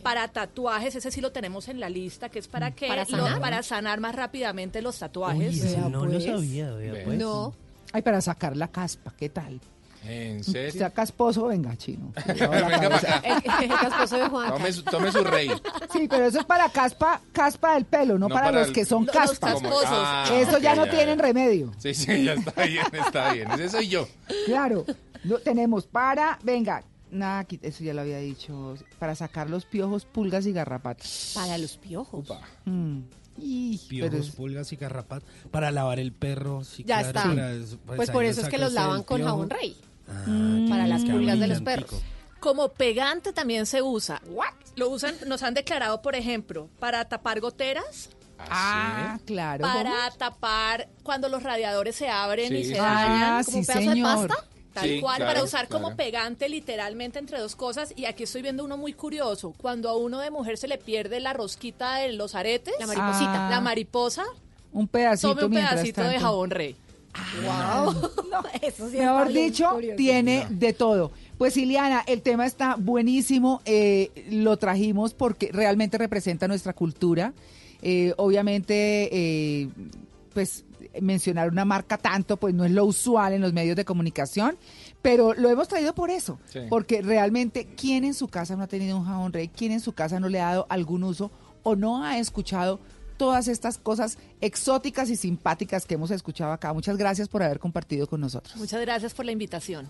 para 0.02 0.28
tatuajes, 0.28 0.94
ese 0.96 1.10
sí 1.10 1.20
lo 1.20 1.30
tenemos 1.32 1.68
en 1.68 1.78
la 1.80 1.88
lista, 1.88 2.28
que 2.28 2.38
es 2.38 2.48
para 2.48 2.70
que 2.72 2.88
¿Para 2.88 3.04
lo- 3.04 3.10
sanar? 3.10 3.40
para 3.40 3.62
sanar 3.62 4.00
más 4.00 4.14
rápidamente 4.14 4.80
los 4.82 4.98
tatuajes. 4.98 5.62
Uy, 5.62 5.76
no 5.90 6.04
lo 6.06 6.10
pues. 6.12 6.24
sabía, 6.24 6.70
vea, 6.72 6.92
Ve. 6.92 7.02
pues. 7.04 7.18
No. 7.18 7.54
Ay, 7.92 8.02
para 8.02 8.20
sacar 8.20 8.56
la 8.56 8.68
caspa, 8.68 9.12
¿qué 9.18 9.28
tal? 9.28 9.60
¿En 10.02 10.42
Si 10.42 10.52
serio? 10.52 10.68
está 10.68 10.88
casposo, 10.88 11.48
venga, 11.48 11.76
chino. 11.76 12.10
Venga 12.26 12.48
para 12.48 12.96
acá. 12.96 13.22
El, 13.22 13.64
el 13.70 13.76
casposo 13.78 14.16
de 14.16 14.28
Juanca. 14.30 14.54
Tome 14.54 14.72
su, 14.72 14.82
tome 14.82 15.12
su 15.12 15.22
rey. 15.24 15.50
Sí, 15.92 16.06
pero 16.08 16.24
eso 16.24 16.38
es 16.40 16.46
para 16.46 16.70
caspa, 16.70 17.20
caspa 17.32 17.74
del 17.74 17.84
pelo, 17.84 18.14
no, 18.18 18.26
No 18.26 18.34
para, 18.34 18.46
para 18.46 18.58
los 18.60 18.68
el- 18.68 18.74
que 18.74 18.86
son 18.86 19.04
Los- 19.04 19.62
los. 19.62 19.84
Ah, 19.84 20.24
Eso 20.32 20.56
ya 20.58 20.74
no 20.74 20.86
tienen 20.88 21.18
remedio. 21.18 21.72
Sí, 21.76 21.92
sí, 21.92 22.24
ya 22.24 22.32
está 22.32 22.62
bien, 22.64 22.86
está 22.94 23.32
bien. 23.34 23.50
Ese 23.50 23.68
soy 23.68 23.88
yo. 23.88 24.08
Claro, 24.46 24.86
lo 25.24 25.38
tenemos 25.40 25.86
para, 25.86 26.38
venga, 26.42 26.82
nada, 27.10 27.46
eso 27.62 27.84
ya 27.84 27.94
lo 27.94 28.00
había 28.02 28.18
dicho, 28.18 28.76
para 28.98 29.14
sacar 29.14 29.48
los 29.50 29.64
piojos, 29.64 30.04
pulgas 30.04 30.46
y 30.46 30.52
garrapatas. 30.52 31.32
Para 31.34 31.58
los 31.58 31.76
piojos. 31.76 32.28
Upa. 32.30 32.40
Mm. 32.64 33.00
Y, 33.42 33.78
Piojos, 33.88 34.10
pero 34.10 34.22
es- 34.22 34.30
pulgas 34.32 34.72
y 34.72 34.76
garrapat. 34.76 35.22
Para 35.50 35.70
lavar 35.70 35.98
el 35.98 36.12
perro, 36.12 36.62
sí, 36.64 36.84
Ya 36.84 37.00
claro, 37.10 37.30
está. 37.32 37.52
eso, 37.52 37.78
Pues 37.86 38.08
ahí 38.08 38.12
por 38.12 38.24
eso 38.24 38.40
es 38.42 38.48
que 38.48 38.58
los 38.58 38.72
lavan 38.72 39.02
con 39.02 39.16
piojo. 39.18 39.30
jabón 39.30 39.50
rey. 39.50 39.76
Ah, 40.08 40.24
Mm. 40.26 40.68
Para 40.68 40.86
las 40.86 41.04
pulgas 41.04 41.38
de 41.38 41.46
los 41.46 41.60
perros. 41.62 42.02
Como 42.40 42.68
pegante 42.70 43.32
también 43.32 43.66
se 43.66 43.80
usa. 43.82 44.20
Lo 44.76 44.88
usan, 44.90 45.14
nos 45.26 45.42
han 45.42 45.54
declarado, 45.54 46.02
por 46.02 46.14
ejemplo, 46.16 46.68
para 46.78 47.04
tapar 47.08 47.40
goteras, 47.40 48.10
Ah, 48.38 49.18
claro. 49.26 49.62
para 49.62 50.10
tapar 50.18 50.88
cuando 51.02 51.28
los 51.28 51.42
radiadores 51.42 51.94
se 51.96 52.08
abren 52.08 52.54
y 52.54 52.64
se 52.64 52.74
dañan. 52.76 53.40
Ah, 53.40 53.42
como 53.44 53.52
sí, 53.52 53.58
un 53.60 53.66
pedazo 53.66 53.90
de 53.94 54.02
pasta. 54.02 54.44
Tal 54.72 54.88
Sí, 54.88 55.00
cual, 55.00 55.16
claro, 55.16 55.32
para 55.32 55.44
usar 55.44 55.66
claro. 55.68 55.84
como 55.84 55.96
pegante 55.96 56.48
literalmente 56.48 57.18
entre 57.18 57.40
dos 57.40 57.56
cosas. 57.56 57.92
Y 57.96 58.04
aquí 58.04 58.22
estoy 58.22 58.42
viendo 58.42 58.64
uno 58.64 58.76
muy 58.76 58.92
curioso. 58.92 59.52
Cuando 59.56 59.88
a 59.88 59.96
uno 59.96 60.20
de 60.20 60.30
mujer 60.30 60.56
se 60.58 60.68
le 60.68 60.78
pierde 60.78 61.18
la 61.20 61.32
rosquita 61.32 61.96
de 61.96 62.12
los 62.12 62.34
aretes, 62.36 62.74
La 62.78 62.86
mariposita. 62.86 63.46
Ah. 63.46 63.50
la 63.50 63.60
mariposa, 63.60 64.24
Un 64.72 64.86
pedacito 64.86 65.34
tome 65.34 65.56
un 65.58 65.64
pedacito 65.66 66.02
de 66.02 66.18
jabón 66.20 66.50
rey. 66.50 66.76
Wow. 67.44 68.10
No, 68.30 68.42
eso 68.62 68.88
sí 68.88 68.98
Mejor 68.98 69.32
dicho, 69.32 69.68
curioso. 69.72 69.96
tiene 69.96 70.46
de 70.50 70.72
todo. 70.72 71.10
Pues 71.36 71.56
Ileana, 71.56 72.04
el 72.06 72.22
tema 72.22 72.46
está 72.46 72.76
buenísimo. 72.78 73.60
eh, 73.64 74.10
lo 74.30 74.56
trajimos 74.56 75.14
porque 75.14 75.50
realmente 75.52 75.98
representa 75.98 76.46
nuestra 76.46 76.72
cultura. 76.74 77.32
Eh, 77.82 78.14
obviamente, 78.18 79.08
eh, 79.10 79.68
pues 80.32 80.64
mencionar 81.00 81.48
una 81.50 81.64
marca 81.64 81.98
tanto, 81.98 82.36
pues 82.36 82.54
no 82.54 82.64
es 82.64 82.70
lo 82.72 82.84
usual 82.84 83.32
en 83.32 83.40
los 83.40 83.52
medios 83.52 83.76
de 83.76 83.84
comunicación, 83.84 84.56
pero 85.02 85.34
lo 85.34 85.48
hemos 85.50 85.68
traído 85.68 85.94
por 85.94 86.10
eso, 86.10 86.38
Sí. 86.46 86.60
porque 86.68 87.02
realmente, 87.02 87.66
¿quién 87.76 88.04
en 88.04 88.14
su 88.14 88.28
casa 88.28 88.56
no 88.56 88.64
ha 88.64 88.66
tenido 88.66 88.96
un 88.96 89.04
jabón 89.04 89.32
rey? 89.32 89.48
¿Quién 89.48 89.72
en 89.72 89.80
su 89.80 89.92
casa 89.92 90.18
no 90.20 90.28
le 90.28 90.40
ha 90.40 90.46
dado 90.50 90.66
algún 90.68 91.04
uso 91.04 91.30
o 91.62 91.76
no 91.76 92.02
ha 92.04 92.18
escuchado 92.18 92.80
todas 93.16 93.48
estas 93.48 93.76
cosas 93.78 94.16
exóticas 94.40 95.10
y 95.10 95.16
simpáticas 95.16 95.84
que 95.86 95.94
hemos 95.94 96.10
escuchado 96.10 96.52
acá? 96.52 96.72
Muchas 96.72 96.96
gracias 96.96 97.28
por 97.28 97.42
haber 97.42 97.58
compartido 97.60 98.06
con 98.06 98.20
nosotros. 98.20 98.56
Muchas 98.56 98.80
gracias 98.80 99.14
por 99.14 99.24
la 99.26 99.32
invitación. 99.32 99.86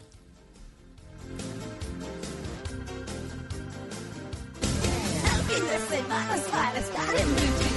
fin 5.48 5.64
de 5.66 5.96
semana 5.96 6.36
es 6.36 6.42
para 6.42 6.78
estar 6.78 7.14
en 7.16 7.69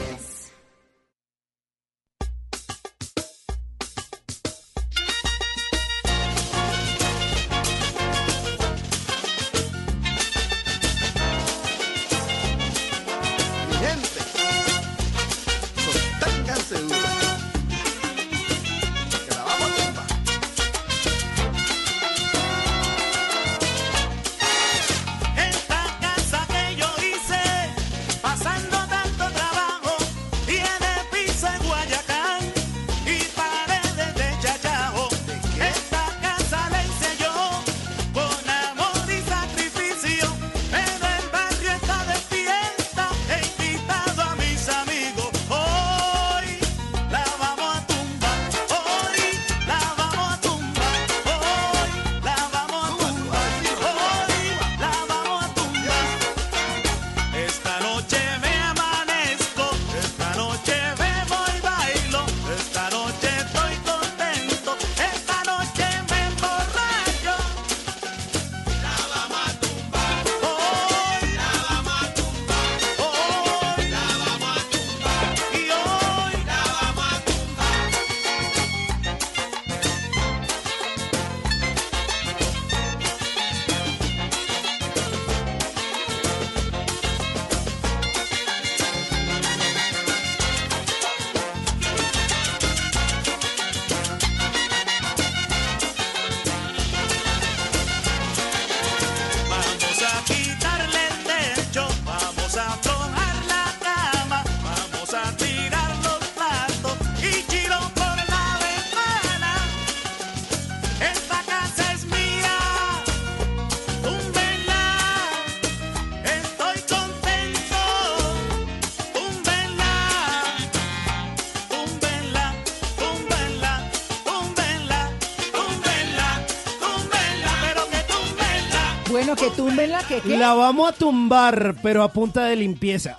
que 130.22 130.30
¿qué? 130.30 130.38
La 130.38 130.54
vamos 130.54 130.90
a 130.90 130.94
tumbar, 130.94 131.76
pero 131.82 132.04
a 132.04 132.12
punta 132.12 132.46
de 132.46 132.56
limpieza. 132.56 133.16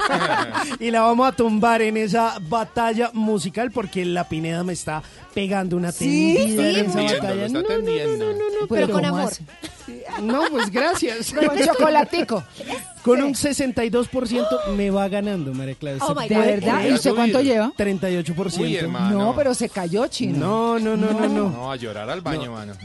y 0.80 0.90
la 0.90 1.02
vamos 1.02 1.28
a 1.28 1.32
tumbar 1.32 1.82
en 1.82 1.96
esa 1.96 2.38
batalla 2.40 3.10
musical 3.12 3.70
porque 3.70 4.04
la 4.04 4.28
Pineda 4.28 4.64
me 4.64 4.72
está 4.72 5.02
pegando 5.34 5.76
una 5.76 5.92
Sí, 5.92 6.34
tendida 6.36 6.72
sí, 6.72 6.80
en 6.80 6.86
esa 6.86 7.02
batalla. 7.02 7.46
Está 7.46 7.48
No, 7.48 7.62
no, 7.62 7.78
no, 7.78 8.16
no, 8.16 8.60
no, 8.60 8.66
pero 8.68 8.90
con 8.90 9.04
amor. 9.04 9.32
No, 10.22 10.42
pues 10.50 10.70
gracias. 10.70 11.32
Con 11.32 11.58
chocolatico. 11.58 12.44
Con 13.08 13.22
un 13.22 13.34
62% 13.34 14.66
me 14.76 14.90
va 14.90 15.08
ganando, 15.08 15.52
María 15.54 15.74
Clara. 15.74 15.98
Oh, 16.02 16.08
¿Se 16.08 16.14
my 16.14 16.26
puede 16.28 16.34
God. 16.34 16.44
¿De 16.44 16.50
verdad? 16.60 16.84
¿Y 16.88 16.92
usted 16.92 17.14
cuánto 17.14 17.40
lleva? 17.42 17.72
38%. 17.76 18.58
Uy, 18.60 18.76
hermano. 18.76 19.18
No, 19.18 19.34
pero 19.36 19.54
se 19.54 19.68
cayó, 19.68 20.06
chino. 20.06 20.38
No, 20.38 20.78
no, 20.78 20.96
no, 20.96 21.12
no, 21.12 21.28
no. 21.28 21.50
No, 21.50 21.72
a 21.72 21.76
llorar 21.76 22.08
al 22.10 22.20
baño, 22.20 22.52
mano. 22.52 22.74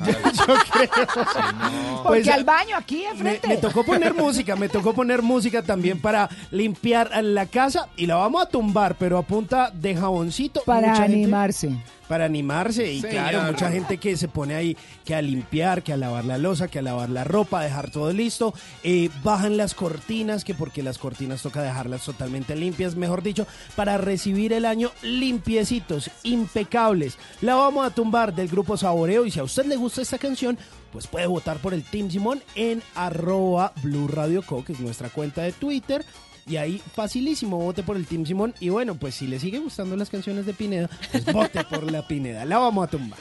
Porque 2.04 2.22
Pues, 2.24 2.28
al 2.28 2.44
baño 2.44 2.76
aquí 2.78 3.04
enfrente. 3.04 3.48
me 3.48 3.58
tocó 3.58 3.84
poner 3.86 4.14
música, 4.14 4.56
me 4.56 4.70
tocó 4.70 4.94
poner 4.94 5.22
música 5.22 5.62
también 5.62 6.00
para 6.00 6.30
limpiar 6.52 7.12
la 7.24 7.46
casa 7.46 7.88
y 7.96 8.06
la 8.06 8.16
vamos 8.16 8.42
a 8.44 8.46
tumbar, 8.48 8.96
pero 8.98 9.18
a 9.18 9.24
punta 9.24 9.72
de 9.74 9.96
jaboncito. 9.96 10.62
Para 10.66 10.90
Mucha 10.90 11.02
gente- 11.04 11.14
animarse. 11.14 11.70
Para 12.14 12.26
animarse 12.26 12.94
y 12.94 13.02
Señor. 13.02 13.32
claro, 13.32 13.52
mucha 13.52 13.72
gente 13.72 13.98
que 13.98 14.16
se 14.18 14.28
pone 14.28 14.54
ahí 14.54 14.78
que 15.04 15.16
a 15.16 15.22
limpiar, 15.24 15.82
que 15.82 15.94
a 15.94 15.98
lavar 15.98 16.26
la 16.26 16.38
losa, 16.38 16.68
que 16.68 16.78
a 16.78 16.84
lavar 16.84 17.10
la 17.10 17.24
ropa, 17.24 17.60
a 17.60 17.64
dejar 17.64 17.90
todo 17.90 18.14
listo, 18.14 18.54
eh, 18.84 19.10
bajan 19.24 19.58
las 19.58 19.74
cortinas, 19.74 20.44
que 20.44 20.54
porque 20.54 20.84
las 20.84 21.00
cortinas 21.00 21.42
toca 21.42 21.64
dejarlas 21.64 22.06
totalmente 22.06 22.56
limpias, 22.56 22.96
mejor 22.96 23.24
dicho, 23.24 23.48
para 23.76 23.98
recibir 23.98 24.54
el 24.54 24.66
año 24.66 24.92
limpiecitos, 25.02 26.12
impecables. 26.22 27.18
La 27.42 27.56
vamos 27.56 27.84
a 27.84 27.90
tumbar 27.90 28.36
del 28.36 28.48
grupo 28.48 28.78
Saboreo 28.78 29.26
y 29.26 29.32
si 29.32 29.40
a 29.40 29.44
usted 29.44 29.66
le 29.66 29.76
gusta 29.76 30.04
esta 30.04 30.20
canción, 30.20 30.60
pues 30.92 31.08
puede 31.08 31.26
votar 31.26 31.58
por 31.58 31.74
el 31.74 31.84
Team 31.84 32.12
Simón 32.12 32.44
en 32.54 32.84
arroba 32.94 33.74
Blue 33.82 34.08
Radio 34.08 34.44
Co, 34.44 34.64
que 34.64 34.74
es 34.74 34.80
nuestra 34.80 35.10
cuenta 35.10 35.42
de 35.42 35.52
Twitter. 35.52 36.06
Y 36.46 36.58
ahí 36.58 36.82
facilísimo, 36.94 37.58
vote 37.58 37.84
por 37.84 37.96
el 37.96 38.06
Team 38.06 38.26
Simón. 38.26 38.54
Y 38.60 38.70
bueno, 38.70 38.96
pues 38.96 39.16
si 39.16 39.28
le 39.28 39.40
sigue 39.40 39.60
gustando 39.60 39.96
las 39.96 40.10
canciones 40.10 40.46
de 40.46 40.54
Pineda, 40.54 40.90
pues 41.12 41.26
vote 41.26 41.64
por 41.64 41.90
la 41.92 42.06
Pineda. 42.08 42.46
La 42.46 42.58
vamos 42.58 42.88
a 42.88 42.92
tumbar. 42.92 43.20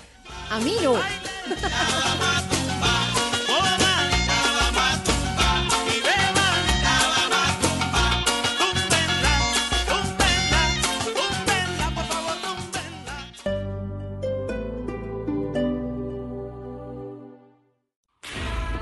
A 0.50 0.58
mí 0.60 0.74
no. 0.82 0.94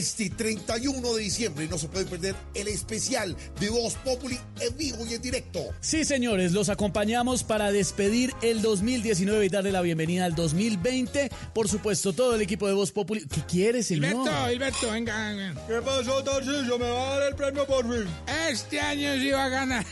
Este 0.00 0.30
31 0.30 1.14
de 1.14 1.22
diciembre 1.22 1.66
no 1.68 1.76
se 1.76 1.88
puede 1.88 2.06
perder 2.06 2.34
el 2.54 2.68
especial 2.68 3.36
de 3.58 3.68
Voz 3.70 3.96
Populi 3.96 4.38
en 4.60 4.76
vivo 4.76 5.04
y 5.04 5.14
en 5.14 5.20
directo. 5.20 5.60
Sí, 5.80 6.04
señores, 6.04 6.52
los 6.52 6.68
acompañamos 6.68 7.42
para 7.42 7.70
despedir 7.70 8.32
el 8.40 8.62
2019 8.62 9.44
y 9.44 9.48
darle 9.50 9.72
la 9.72 9.82
bienvenida 9.82 10.24
al 10.24 10.34
2020. 10.34 11.30
Por 11.52 11.68
supuesto, 11.68 12.12
todo 12.12 12.36
el 12.36 12.40
equipo 12.40 12.66
de 12.66 12.72
Voz 12.72 12.92
Populi. 12.92 13.26
¿Qué 13.26 13.42
quiere, 13.42 13.82
señor? 13.82 14.12
Hilberto, 14.12 14.52
Hilberto, 14.52 14.90
venga, 14.90 15.28
venga. 15.28 15.66
¿Qué 15.66 15.82
pasó, 15.82 16.24
Tarcillo? 16.24 16.78
¿Me 16.78 16.88
va 16.88 17.06
a 17.06 17.18
dar 17.18 17.28
el 17.28 17.34
premio 17.34 17.66
por 17.66 17.84
fin? 17.84 18.10
Este 18.48 18.80
año 18.80 19.14
sí 19.16 19.30
va 19.32 19.44
a 19.44 19.48
ganar. 19.50 19.86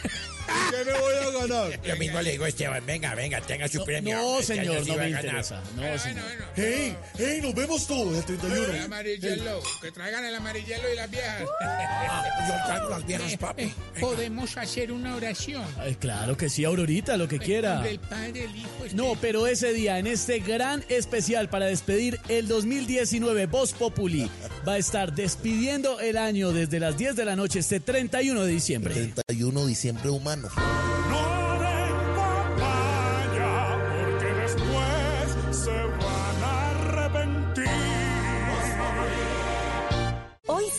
¿Qué 0.71 0.85
me 0.85 0.99
voy 0.99 1.15
a 1.15 1.31
ganar? 1.47 1.81
Lo 1.85 1.97
mismo 1.97 2.21
le 2.23 2.31
digo 2.33 2.45
a 2.45 2.49
Esteban, 2.49 2.85
venga, 2.87 3.15
venga, 3.15 3.41
tenga 3.41 3.69
su 3.69 3.85
premio. 3.85 4.17
no, 4.17 4.41
Este 4.41 4.57
señor, 4.57 4.87
no 4.87 4.97
me 4.97 5.11
interesa. 5.11 5.63
No, 5.77 5.99
señor. 5.99 6.25
¡Hey! 6.57 6.97
¡Hey! 7.19 7.41
Nos 7.43 7.55
vemos 7.55 7.87
todos 7.87 8.17
el 8.17 8.25
31. 8.25 8.67
El 8.75 8.83
amarillelo, 8.83 9.61
que 9.81 9.93
traigan 9.93 10.25
el 10.25 10.35
amarillelo 10.35 10.93
y 10.93 10.97
las 10.97 11.11
viejas. 11.11 11.41
yo 12.49 12.55
traigo 12.67 12.89
las 12.89 13.07
viejas, 13.07 13.37
papi. 13.37 13.63
Eh, 13.63 13.75
Podemos 14.01 14.57
hacer 14.57 14.93
una 14.93 15.15
oración. 15.17 15.65
Ay, 15.79 15.95
claro 15.97 16.37
que 16.37 16.49
sí, 16.49 16.65
Aurorita, 16.65 17.17
lo 17.17 17.29
que 17.29 17.39
quiera. 17.39 17.81
Del 17.83 17.99
Padre, 18.01 18.45
el 18.45 18.57
Hijo, 18.57 18.69
Espíritu. 18.85 18.97
No, 18.97 19.17
pero 19.21 19.47
ese 19.47 19.73
día, 19.73 19.99
en 19.99 20.07
este 20.07 20.41
gran 20.41 20.85
especial 20.89 21.49
para 21.49 21.67
despedir 21.67 22.19
el 22.29 22.49
2019, 22.49 23.47
Voz 23.47 23.73
Populi 23.73 24.31
va 24.69 24.75
a 24.75 24.79
estar 24.79 25.15
despidiendo 25.15 25.99
el 25.99 26.19
año 26.19 26.53
desde 26.53 26.79
las 26.79 26.99
10 26.99 27.17
de 27.17 27.25
la 27.25 27.37
noche 27.37 27.61
este 27.61 27.81
31 27.81 28.43
de 28.43 28.53
diciembre. 28.53 28.95
31 28.95 29.63
de 29.63 29.67
diciembre 29.67 30.11
humano. 30.11 30.49
porque 31.09 31.38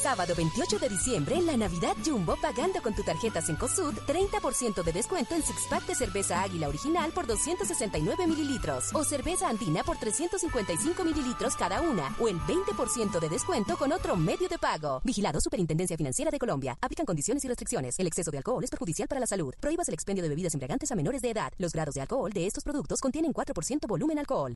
sábado 0.09 0.33
28 0.33 0.79
de 0.79 0.89
diciembre, 0.89 1.35
en 1.35 1.45
la 1.45 1.55
Navidad 1.55 1.95
Jumbo, 2.03 2.35
pagando 2.41 2.81
con 2.81 2.95
tu 2.95 3.03
tarjeta 3.03 3.43
Cencosud, 3.43 3.93
30% 4.07 4.83
de 4.83 4.91
descuento 4.91 5.35
en 5.35 5.43
six 5.43 5.67
pack 5.69 5.85
de 5.85 5.93
cerveza 5.93 6.41
Águila 6.41 6.67
original 6.67 7.11
por 7.11 7.27
269 7.27 8.25
mililitros 8.25 8.85
o 8.95 9.03
cerveza 9.03 9.47
Andina 9.47 9.83
por 9.83 9.97
355 9.97 11.03
mililitros 11.03 11.55
cada 11.55 11.81
una 11.81 12.15
o 12.19 12.27
el 12.27 12.39
20% 12.39 13.19
de 13.19 13.29
descuento 13.29 13.77
con 13.77 13.91
otro 13.91 14.15
medio 14.15 14.49
de 14.49 14.57
pago. 14.57 14.99
Vigilado 15.03 15.39
Superintendencia 15.41 15.95
Financiera 15.95 16.31
de 16.31 16.39
Colombia. 16.39 16.75
Aplican 16.81 17.05
condiciones 17.05 17.45
y 17.45 17.47
restricciones. 17.47 17.99
El 17.99 18.07
exceso 18.07 18.31
de 18.31 18.39
alcohol 18.39 18.63
es 18.63 18.71
perjudicial 18.71 19.07
para 19.07 19.21
la 19.21 19.27
salud. 19.27 19.53
Prohíbas 19.59 19.89
el 19.89 19.93
expendio 19.93 20.23
de 20.23 20.29
bebidas 20.29 20.55
embriagantes 20.55 20.91
a 20.91 20.95
menores 20.95 21.21
de 21.21 21.29
edad. 21.29 21.53
Los 21.59 21.71
grados 21.71 21.93
de 21.93 22.01
alcohol 22.01 22.33
de 22.33 22.47
estos 22.47 22.63
productos 22.63 22.99
contienen 22.99 23.31
4% 23.31 23.87
volumen 23.87 24.17
alcohol. 24.17 24.55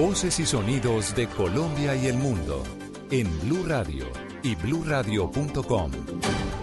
Voces 0.00 0.40
y 0.40 0.46
sonidos 0.46 1.14
de 1.14 1.26
Colombia 1.26 1.94
y 1.94 2.06
el 2.06 2.16
mundo 2.16 2.62
en 3.10 3.28
Blue 3.42 3.66
Radio 3.66 4.06
y 4.42 4.54
bluradio.com, 4.54 5.90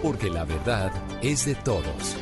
porque 0.02 0.28
la 0.28 0.44
verdad 0.44 0.90
es 1.22 1.46
de 1.46 1.54
todos. 1.54 2.16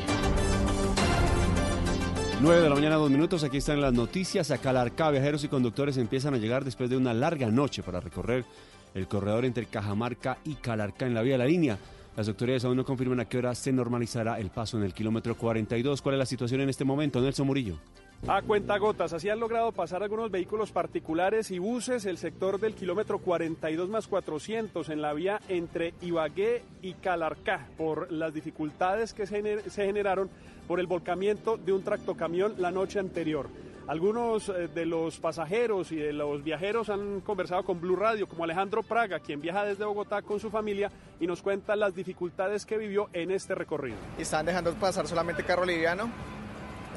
9 2.39 2.61
de 2.61 2.69
la 2.69 2.75
mañana, 2.75 2.95
dos 2.97 3.09
minutos. 3.09 3.43
Aquí 3.43 3.57
están 3.57 3.81
las 3.81 3.93
noticias. 3.93 4.51
A 4.51 4.59
Calarcá, 4.59 5.09
viajeros 5.09 5.43
y 5.43 5.47
conductores 5.47 5.97
empiezan 5.97 6.35
a 6.35 6.37
llegar 6.37 6.63
después 6.63 6.87
de 6.87 6.97
una 6.97 7.15
larga 7.15 7.49
noche 7.49 7.81
para 7.81 7.99
recorrer 7.99 8.45
el 8.93 9.07
corredor 9.07 9.43
entre 9.45 9.65
Cajamarca 9.65 10.37
y 10.45 10.53
Calarcá 10.53 11.07
en 11.07 11.15
la 11.15 11.23
vía 11.23 11.33
de 11.33 11.39
la 11.39 11.45
línea. 11.45 11.79
Las 12.15 12.27
autoridades 12.27 12.63
aún 12.63 12.77
no 12.77 12.85
confirman 12.85 13.21
a 13.21 13.25
qué 13.25 13.39
hora 13.39 13.55
se 13.55 13.71
normalizará 13.71 14.39
el 14.39 14.51
paso 14.51 14.77
en 14.77 14.83
el 14.83 14.93
kilómetro 14.93 15.35
42. 15.35 15.99
¿Cuál 15.99 16.13
es 16.13 16.19
la 16.19 16.25
situación 16.27 16.61
en 16.61 16.69
este 16.69 16.85
momento, 16.85 17.19
Nelson 17.19 17.47
Murillo? 17.47 17.79
A 18.25 18.41
cuentagotas, 18.41 19.13
así 19.13 19.29
han 19.29 19.39
logrado 19.39 19.71
pasar 19.71 20.01
algunos 20.03 20.31
vehículos 20.31 20.71
particulares 20.71 21.49
y 21.51 21.59
buses 21.59 22.05
el 22.05 22.17
sector 22.17 22.59
del 22.59 22.73
kilómetro 22.73 23.19
42 23.19 23.87
más 23.89 24.07
400 24.07 24.89
en 24.89 25.01
la 25.01 25.13
vía 25.13 25.39
entre 25.47 25.93
Ibagué 26.01 26.63
y 26.81 26.93
Calarcá 26.95 27.67
por 27.77 28.11
las 28.11 28.33
dificultades 28.33 29.13
que 29.13 29.27
se 29.27 29.41
gener- 29.41 29.69
se 29.69 29.85
generaron 29.85 30.29
por 30.67 30.79
el 30.81 30.87
volcamiento 30.87 31.55
de 31.57 31.71
un 31.71 31.83
tractocamión 31.83 32.55
la 32.57 32.71
noche 32.71 32.99
anterior. 32.99 33.47
Algunos 33.87 34.49
eh, 34.49 34.67
de 34.67 34.85
los 34.85 35.17
pasajeros 35.19 35.93
y 35.93 35.95
de 35.95 36.11
los 36.11 36.43
viajeros 36.43 36.89
han 36.89 37.21
conversado 37.21 37.63
con 37.63 37.79
Blue 37.79 37.95
Radio, 37.95 38.27
como 38.27 38.43
Alejandro 38.43 38.83
Praga, 38.83 39.19
quien 39.19 39.39
viaja 39.39 39.63
desde 39.63 39.85
Bogotá 39.85 40.21
con 40.21 40.41
su 40.41 40.49
familia 40.49 40.91
y 41.21 41.27
nos 41.27 41.41
cuenta 41.41 41.77
las 41.77 41.95
dificultades 41.95 42.65
que 42.65 42.77
vivió 42.77 43.07
en 43.13 43.31
este 43.31 43.55
recorrido. 43.55 43.95
Están 44.17 44.45
dejando 44.47 44.73
pasar 44.73 45.07
solamente 45.07 45.43
carro 45.45 45.63
liviano. 45.63 46.09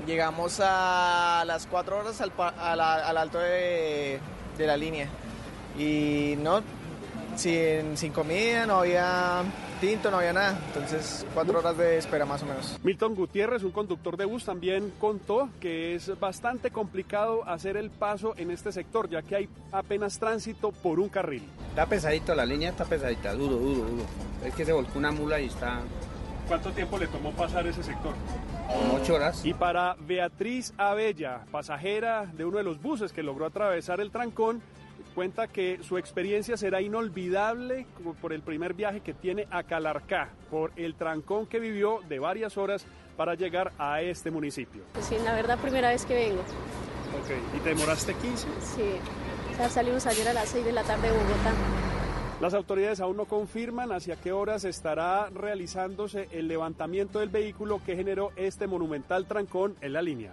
Llegamos 0.07 0.61
a 0.63 1.45
las 1.47 1.67
4 1.67 1.99
horas 1.99 2.21
al, 2.21 2.33
pa- 2.33 2.49
a 2.59 2.75
la- 2.75 3.07
al 3.09 3.17
alto 3.17 3.39
de, 3.39 4.19
de 4.59 4.67
la 4.67 4.77
línea. 4.77 5.09
Y 5.79 6.35
no, 6.39 6.63
sin, 7.37 7.97
sin 7.97 8.13
comida, 8.13 8.67
no 8.67 8.81
había 8.81 9.43
tinto, 9.81 10.11
no 10.11 10.19
había 10.19 10.33
nada. 10.33 10.59
Entonces, 10.69 11.25
4 11.33 11.59
horas 11.59 11.77
de 11.77 11.99
espera 11.99 12.25
más 12.27 12.43
o 12.43 12.47
menos. 12.47 12.77
Milton 12.83 13.15
Gutiérrez, 13.15 13.63
un 13.63 13.71
conductor 13.71 14.17
de 14.17 14.25
bus, 14.25 14.45
también 14.45 14.93
contó 14.99 15.49
que 15.61 15.95
es 15.95 16.19
bastante 16.19 16.71
complicado 16.71 17.47
hacer 17.49 17.77
el 17.77 17.91
paso 17.91 18.35
en 18.37 18.51
este 18.51 18.73
sector, 18.73 19.09
ya 19.09 19.23
que 19.23 19.37
hay 19.37 19.49
apenas 19.71 20.19
tránsito 20.19 20.73
por 20.73 20.99
un 20.99 21.09
carril. 21.09 21.45
Está 21.69 21.87
pesadito, 21.87 22.35
la 22.35 22.45
línea 22.45 22.71
está 22.71 22.85
pesadita, 22.85 23.33
duro, 23.33 23.57
duro, 23.57 23.83
duro. 23.89 24.03
Es 24.45 24.55
que 24.55 24.65
se 24.65 24.73
volcó 24.73 24.99
una 24.99 25.13
mula 25.13 25.39
y 25.41 25.47
está 25.47 25.81
¿Cuánto 26.51 26.73
tiempo 26.73 26.99
le 26.99 27.07
tomó 27.07 27.31
pasar 27.31 27.65
ese 27.69 27.81
sector? 27.81 28.13
ocho 28.93 29.15
horas. 29.15 29.47
Y 29.47 29.55
para 29.55 29.95
Beatriz 30.01 30.75
Abella, 30.79 31.43
pasajera 31.53 32.27
de 32.27 32.45
uno 32.45 32.57
de 32.59 32.65
los 32.65 32.83
buses 32.83 33.13
que 33.13 33.23
logró 33.23 33.47
atravesar 33.47 34.01
el 34.01 34.11
trancón, 34.11 34.61
cuenta 35.15 35.47
que 35.47 35.79
su 35.85 35.97
experiencia 35.97 36.57
será 36.57 36.81
inolvidable 36.81 37.87
por 38.21 38.33
el 38.33 38.43
primer 38.43 38.75
viaje 38.75 38.99
que 38.99 39.15
tiene 39.15 39.47
a 39.53 39.63
Calarcá, 39.63 40.31
por 40.51 40.73
el 40.75 40.97
trancón 40.97 41.47
que 41.47 41.61
vivió 41.61 42.01
de 42.09 42.19
varias 42.19 42.59
horas 42.59 42.85
para 43.17 43.37
llegar 43.37 43.71
a 43.79 44.03
este 44.03 44.33
municipio. 44.33 44.83
Pues 44.95 45.05
sí, 45.05 45.15
la 45.25 45.35
verdad, 45.35 45.57
primera 45.57 45.91
vez 45.91 46.05
que 46.05 46.15
vengo. 46.15 46.41
Ok, 46.41 47.31
¿y 47.57 47.61
te 47.61 47.69
demoraste 47.69 48.13
15? 48.13 48.49
Sí. 48.61 48.83
O 49.53 49.57
sea, 49.57 49.69
salimos 49.69 50.05
ayer 50.05 50.27
a 50.27 50.33
las 50.33 50.49
6 50.49 50.65
de 50.65 50.73
la 50.73 50.83
tarde 50.83 51.13
de 51.13 51.17
Bogotá. 51.17 51.53
Las 52.41 52.55
autoridades 52.55 53.01
aún 53.01 53.19
no 53.19 53.27
confirman 53.27 53.93
hacia 53.93 54.17
qué 54.17 54.33
horas 54.33 54.65
estará 54.65 55.29
realizándose 55.29 56.27
el 56.33 56.49
levantamiento 56.49 57.19
del 57.19 57.29
vehículo 57.29 57.83
que 57.85 57.97
generó 57.97 58.33
este 58.37 58.67
monumental 58.67 59.27
trancón 59.27 59.77
en 59.83 59.93
la 59.93 60.01
línea. 60.01 60.33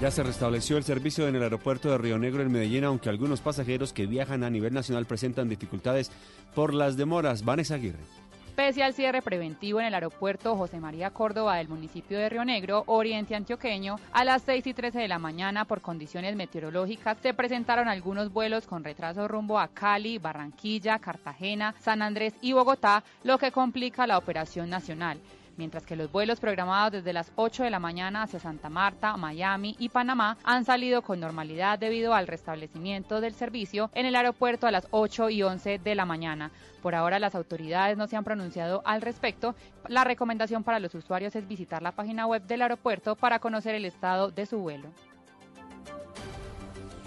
Ya 0.00 0.10
se 0.10 0.22
restableció 0.22 0.78
el 0.78 0.84
servicio 0.84 1.28
en 1.28 1.36
el 1.36 1.42
aeropuerto 1.42 1.90
de 1.90 1.98
Río 1.98 2.18
Negro 2.18 2.42
en 2.42 2.50
Medellín, 2.50 2.84
aunque 2.84 3.10
algunos 3.10 3.42
pasajeros 3.42 3.92
que 3.92 4.06
viajan 4.06 4.42
a 4.42 4.48
nivel 4.48 4.72
nacional 4.72 5.04
presentan 5.04 5.50
dificultades 5.50 6.10
por 6.54 6.72
las 6.72 6.96
demoras. 6.96 7.44
Vanessa 7.44 7.74
Aguirre. 7.74 8.19
Pese 8.60 8.82
al 8.82 8.92
cierre 8.92 9.22
preventivo 9.22 9.80
en 9.80 9.86
el 9.86 9.94
aeropuerto 9.94 10.54
José 10.54 10.80
María 10.80 11.08
Córdoba 11.08 11.56
del 11.56 11.68
municipio 11.68 12.18
de 12.18 12.28
Río 12.28 12.44
Negro, 12.44 12.84
oriente 12.88 13.34
antioqueño, 13.34 13.96
a 14.12 14.22
las 14.22 14.42
6 14.42 14.66
y 14.66 14.74
13 14.74 14.98
de 14.98 15.08
la 15.08 15.18
mañana 15.18 15.64
por 15.64 15.80
condiciones 15.80 16.36
meteorológicas 16.36 17.16
se 17.22 17.32
presentaron 17.32 17.88
algunos 17.88 18.30
vuelos 18.30 18.66
con 18.66 18.84
retraso 18.84 19.26
rumbo 19.28 19.58
a 19.58 19.68
Cali, 19.68 20.18
Barranquilla, 20.18 20.98
Cartagena, 20.98 21.74
San 21.80 22.02
Andrés 22.02 22.34
y 22.42 22.52
Bogotá, 22.52 23.02
lo 23.24 23.38
que 23.38 23.50
complica 23.50 24.06
la 24.06 24.18
operación 24.18 24.68
nacional 24.68 25.18
mientras 25.60 25.84
que 25.84 25.94
los 25.94 26.10
vuelos 26.10 26.40
programados 26.40 26.90
desde 26.90 27.12
las 27.12 27.32
8 27.36 27.64
de 27.64 27.70
la 27.70 27.78
mañana 27.78 28.22
hacia 28.22 28.40
Santa 28.40 28.70
Marta, 28.70 29.18
Miami 29.18 29.76
y 29.78 29.90
Panamá 29.90 30.38
han 30.42 30.64
salido 30.64 31.02
con 31.02 31.20
normalidad 31.20 31.78
debido 31.78 32.14
al 32.14 32.26
restablecimiento 32.26 33.20
del 33.20 33.34
servicio 33.34 33.90
en 33.92 34.06
el 34.06 34.16
aeropuerto 34.16 34.66
a 34.66 34.70
las 34.70 34.88
8 34.90 35.28
y 35.28 35.42
11 35.42 35.78
de 35.78 35.94
la 35.94 36.06
mañana. 36.06 36.50
Por 36.80 36.94
ahora 36.94 37.18
las 37.18 37.34
autoridades 37.34 37.98
no 37.98 38.06
se 38.06 38.16
han 38.16 38.24
pronunciado 38.24 38.80
al 38.86 39.02
respecto. 39.02 39.54
La 39.86 40.02
recomendación 40.02 40.64
para 40.64 40.80
los 40.80 40.94
usuarios 40.94 41.36
es 41.36 41.46
visitar 41.46 41.82
la 41.82 41.92
página 41.92 42.26
web 42.26 42.42
del 42.46 42.62
aeropuerto 42.62 43.14
para 43.14 43.38
conocer 43.38 43.74
el 43.74 43.84
estado 43.84 44.30
de 44.30 44.46
su 44.46 44.60
vuelo. 44.60 44.88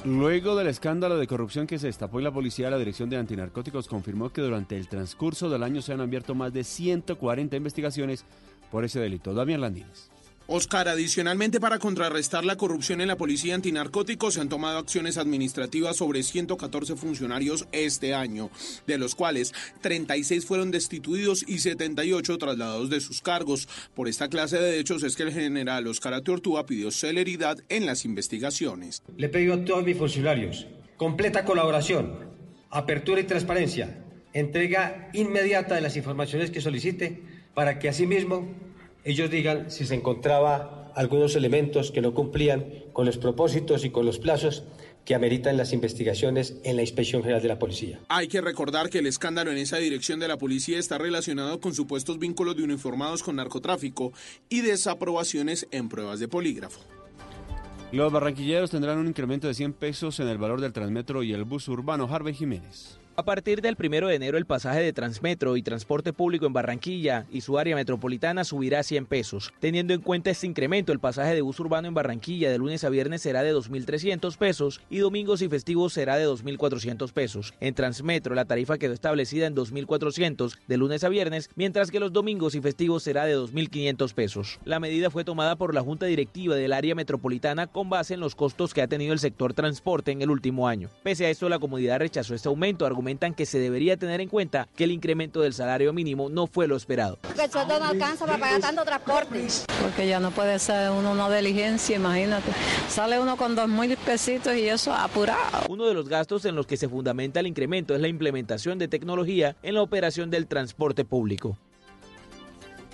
Luego 0.05 0.57
del 0.57 0.67
escándalo 0.67 1.17
de 1.17 1.27
corrupción 1.27 1.65
que 1.65 1.79
se 1.79 1.87
destapó 1.87 2.17
en 2.17 2.25
la 2.25 2.33
policía, 2.33 2.69
la 2.69 2.77
Dirección 2.77 3.09
de 3.09 3.15
Antinarcóticos 3.15 3.87
confirmó 3.87 4.31
que 4.31 4.41
durante 4.41 4.75
el 4.75 4.89
transcurso 4.89 5.49
del 5.49 5.63
año 5.63 5.81
se 5.81 5.93
han 5.93 6.01
abierto 6.01 6.35
más 6.35 6.51
de 6.51 6.65
140 6.65 7.55
investigaciones 7.55 8.25
por 8.69 8.83
ese 8.83 8.99
delito. 8.99 9.33
Damián 9.33 9.61
Landines. 9.61 10.12
Oscar, 10.47 10.89
adicionalmente 10.89 11.59
para 11.59 11.79
contrarrestar 11.79 12.43
la 12.43 12.57
corrupción 12.57 12.99
en 13.01 13.07
la 13.07 13.15
policía 13.15 13.55
antinarcóticos 13.55 14.33
se 14.33 14.41
han 14.41 14.49
tomado 14.49 14.77
acciones 14.77 15.17
administrativas 15.17 15.97
sobre 15.97 16.21
114 16.21 16.95
funcionarios 16.95 17.67
este 17.71 18.13
año, 18.13 18.49
de 18.85 18.97
los 18.97 19.15
cuales 19.15 19.53
36 19.81 20.45
fueron 20.45 20.71
destituidos 20.71 21.45
y 21.47 21.59
78 21.59 22.37
trasladados 22.37 22.89
de 22.89 22.99
sus 22.99 23.21
cargos. 23.21 23.69
Por 23.95 24.07
esta 24.07 24.27
clase 24.27 24.57
de 24.57 24.79
hechos 24.79 25.03
es 25.03 25.15
que 25.15 25.23
el 25.23 25.31
general 25.31 25.87
Oscar 25.87 26.13
Atortúa 26.13 26.65
pidió 26.65 26.91
celeridad 26.91 27.57
en 27.69 27.85
las 27.85 28.03
investigaciones. 28.03 29.01
Le 29.15 29.29
pido 29.29 29.53
a 29.53 29.65
todos 29.65 29.83
mis 29.83 29.97
funcionarios 29.97 30.67
completa 30.97 31.43
colaboración, 31.43 32.13
apertura 32.69 33.19
y 33.19 33.25
transparencia, 33.25 33.97
entrega 34.33 35.09
inmediata 35.13 35.75
de 35.75 35.81
las 35.81 35.97
informaciones 35.97 36.51
que 36.51 36.61
solicite 36.61 37.21
para 37.53 37.77
que 37.77 37.89
asimismo 37.89 38.47
ellos 39.03 39.29
digan 39.29 39.69
si 39.69 39.85
se 39.85 39.95
encontraba 39.95 40.91
algunos 40.95 41.35
elementos 41.35 41.91
que 41.91 42.01
no 42.01 42.13
cumplían 42.13 42.65
con 42.93 43.05
los 43.05 43.17
propósitos 43.17 43.83
y 43.83 43.89
con 43.89 44.05
los 44.05 44.19
plazos 44.19 44.63
que 45.05 45.15
ameritan 45.15 45.57
las 45.57 45.73
investigaciones 45.73 46.57
en 46.63 46.77
la 46.77 46.81
Inspección 46.81 47.21
General 47.23 47.41
de 47.41 47.47
la 47.49 47.59
Policía. 47.59 47.99
Hay 48.07 48.27
que 48.27 48.39
recordar 48.39 48.89
que 48.89 48.99
el 48.99 49.07
escándalo 49.07 49.51
en 49.51 49.57
esa 49.57 49.77
dirección 49.77 50.19
de 50.19 50.29
la 50.29 50.37
policía 50.37 50.79
está 50.79 50.97
relacionado 50.97 51.59
con 51.59 51.73
supuestos 51.73 52.19
vínculos 52.19 52.55
de 52.55 52.63
uniformados 52.63 53.23
con 53.23 53.35
narcotráfico 53.35 54.13
y 54.47 54.61
desaprobaciones 54.61 55.67
en 55.71 55.89
pruebas 55.89 56.19
de 56.19 56.29
polígrafo. 56.29 56.79
Los 57.91 58.11
barranquilleros 58.11 58.71
tendrán 58.71 58.97
un 58.97 59.07
incremento 59.07 59.47
de 59.47 59.53
100 59.53 59.73
pesos 59.73 60.19
en 60.19 60.27
el 60.27 60.37
valor 60.37 60.61
del 60.61 60.73
Transmetro 60.73 61.21
y 61.21 61.33
el 61.33 61.43
bus 61.43 61.67
urbano 61.67 62.07
Harvey 62.09 62.33
Jiménez. 62.33 62.97
A 63.15 63.25
partir 63.25 63.61
del 63.61 63.75
primero 63.75 64.07
de 64.07 64.15
enero, 64.15 64.39
el 64.39 64.47
pasaje 64.47 64.79
de 64.79 64.91
Transmetro 64.91 65.55
y 65.55 65.61
transporte 65.61 66.13
público 66.13 66.47
en 66.47 66.53
Barranquilla 66.53 67.27
y 67.31 67.41
su 67.41 67.59
área 67.59 67.75
metropolitana 67.75 68.43
subirá 68.43 68.79
a 68.79 68.83
100 68.83 69.05
pesos. 69.05 69.53
Teniendo 69.59 69.93
en 69.93 70.01
cuenta 70.01 70.31
este 70.31 70.47
incremento, 70.47 70.91
el 70.91 70.99
pasaje 70.99 71.35
de 71.35 71.43
bus 71.43 71.59
urbano 71.59 71.87
en 71.87 71.93
Barranquilla 71.93 72.49
de 72.49 72.57
lunes 72.57 72.83
a 72.83 72.89
viernes 72.89 73.21
será 73.21 73.43
de 73.43 73.53
2.300 73.53 74.35
pesos 74.37 74.81
y 74.89 74.97
domingos 74.97 75.43
y 75.43 75.47
festivos 75.47 75.93
será 75.93 76.15
de 76.15 76.27
2.400 76.27 77.11
pesos. 77.11 77.53
En 77.59 77.75
Transmetro, 77.75 78.33
la 78.33 78.45
tarifa 78.45 78.79
quedó 78.79 78.93
establecida 78.93 79.45
en 79.45 79.55
2.400 79.55 80.57
de 80.67 80.77
lunes 80.77 81.03
a 81.03 81.09
viernes, 81.09 81.51
mientras 81.53 81.91
que 81.91 81.99
los 81.99 82.13
domingos 82.13 82.55
y 82.55 82.61
festivos 82.61 83.03
será 83.03 83.25
de 83.25 83.37
2.500 83.37 84.11
pesos. 84.15 84.59
La 84.65 84.79
medida 84.79 85.11
fue 85.11 85.23
tomada 85.23 85.55
por 85.55 85.75
la 85.75 85.81
Junta 85.81 86.07
Directiva 86.07 86.55
del 86.55 86.73
área 86.73 86.95
metropolitana 86.95 87.67
con 87.67 87.91
base 87.91 88.15
en 88.15 88.21
los 88.21 88.33
costos 88.33 88.73
que 88.73 88.81
ha 88.81 88.87
tenido 88.87 89.13
el 89.13 89.19
sector 89.19 89.53
transporte 89.53 90.11
en 90.11 90.23
el 90.23 90.31
último 90.31 90.67
año. 90.67 90.89
Pese 91.03 91.27
a 91.27 91.29
esto, 91.29 91.47
la 91.47 91.59
comunidad 91.59 91.99
rechazó 91.99 92.33
este 92.33 92.49
aumento, 92.49 92.87
argumentando 92.87 93.02
que 93.35 93.45
se 93.45 93.59
debería 93.59 93.97
tener 93.97 94.21
en 94.21 94.29
cuenta 94.29 94.67
que 94.75 94.83
el 94.85 94.91
incremento 94.91 95.41
del 95.41 95.53
salario 95.53 95.93
mínimo 95.93 96.29
no 96.29 96.47
fue 96.47 96.67
lo 96.67 96.75
esperado. 96.75 97.19
El 97.41 97.51
sueldo 97.51 97.79
no 97.79 97.85
alcanza 97.85 98.25
para 98.25 98.37
pagar 98.37 98.61
tanto 98.61 98.83
transporte. 98.83 99.47
Porque 99.81 100.07
ya 100.07 100.19
no 100.19 100.31
puede 100.31 100.57
ser 100.59 100.91
uno 100.91 101.11
una 101.11 101.29
diligencia, 101.29 101.95
imagínate. 101.95 102.51
Sale 102.89 103.19
uno 103.19 103.37
con 103.37 103.55
dos 103.55 103.67
mil 103.67 103.95
pesitos 103.97 104.55
y 104.55 104.67
eso 104.67 104.93
apurado. 104.93 105.65
Uno 105.69 105.85
de 105.85 105.93
los 105.93 106.07
gastos 106.07 106.45
en 106.45 106.55
los 106.55 106.65
que 106.65 106.77
se 106.77 106.89
fundamenta 106.89 107.39
el 107.39 107.47
incremento 107.47 107.93
es 107.95 108.01
la 108.01 108.07
implementación 108.07 108.79
de 108.79 108.87
tecnología 108.87 109.55
en 109.63 109.75
la 109.75 109.81
operación 109.81 110.29
del 110.29 110.47
transporte 110.47 111.05
público. 111.05 111.57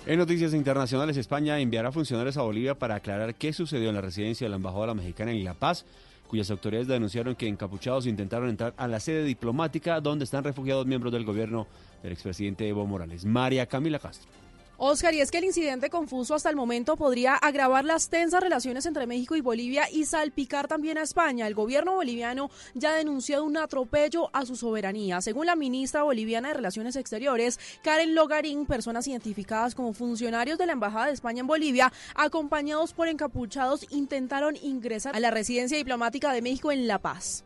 En 0.06 0.18
noticias 0.18 0.54
internacionales, 0.54 1.16
España 1.16 1.58
enviará 1.60 1.92
funcionarios 1.92 2.36
a 2.36 2.42
Bolivia 2.42 2.74
para 2.74 2.96
aclarar 2.96 3.34
qué 3.34 3.52
sucedió 3.52 3.90
en 3.90 3.94
la 3.94 4.00
residencia 4.00 4.46
de 4.46 4.48
la 4.48 4.56
embajadora 4.56 4.94
mexicana 4.94 5.30
en 5.30 5.44
La 5.44 5.54
Paz, 5.54 5.84
cuyas 6.30 6.48
autoridades 6.52 6.86
denunciaron 6.86 7.34
que 7.34 7.48
encapuchados 7.48 8.06
intentaron 8.06 8.48
entrar 8.48 8.72
a 8.76 8.86
la 8.86 9.00
sede 9.00 9.24
diplomática 9.24 10.00
donde 10.00 10.24
están 10.24 10.44
refugiados 10.44 10.86
miembros 10.86 11.12
del 11.12 11.24
gobierno 11.24 11.66
del 12.04 12.12
expresidente 12.12 12.68
Evo 12.68 12.86
Morales. 12.86 13.24
María 13.24 13.66
Camila 13.66 13.98
Castro. 13.98 14.30
Oscar, 14.82 15.12
y 15.12 15.20
es 15.20 15.30
que 15.30 15.36
el 15.36 15.44
incidente 15.44 15.90
confuso 15.90 16.34
hasta 16.34 16.48
el 16.48 16.56
momento 16.56 16.96
podría 16.96 17.34
agravar 17.34 17.84
las 17.84 18.08
tensas 18.08 18.40
relaciones 18.42 18.86
entre 18.86 19.06
México 19.06 19.36
y 19.36 19.42
Bolivia 19.42 19.90
y 19.92 20.06
salpicar 20.06 20.68
también 20.68 20.96
a 20.96 21.02
España. 21.02 21.46
El 21.46 21.54
gobierno 21.54 21.92
boliviano 21.92 22.50
ya 22.72 22.92
ha 22.92 22.94
denunciado 22.94 23.44
un 23.44 23.58
atropello 23.58 24.34
a 24.34 24.46
su 24.46 24.56
soberanía. 24.56 25.20
Según 25.20 25.44
la 25.44 25.54
ministra 25.54 26.02
boliviana 26.02 26.48
de 26.48 26.54
Relaciones 26.54 26.96
Exteriores, 26.96 27.60
Karen 27.82 28.14
Logarín, 28.14 28.64
personas 28.64 29.06
identificadas 29.06 29.74
como 29.74 29.92
funcionarios 29.92 30.56
de 30.56 30.64
la 30.64 30.72
Embajada 30.72 31.08
de 31.08 31.12
España 31.12 31.40
en 31.40 31.46
Bolivia, 31.46 31.92
acompañados 32.14 32.94
por 32.94 33.08
encapuchados, 33.08 33.84
intentaron 33.90 34.56
ingresar 34.56 35.14
a 35.14 35.20
la 35.20 35.30
residencia 35.30 35.76
diplomática 35.76 36.32
de 36.32 36.40
México 36.40 36.72
en 36.72 36.86
La 36.86 37.00
Paz. 37.00 37.44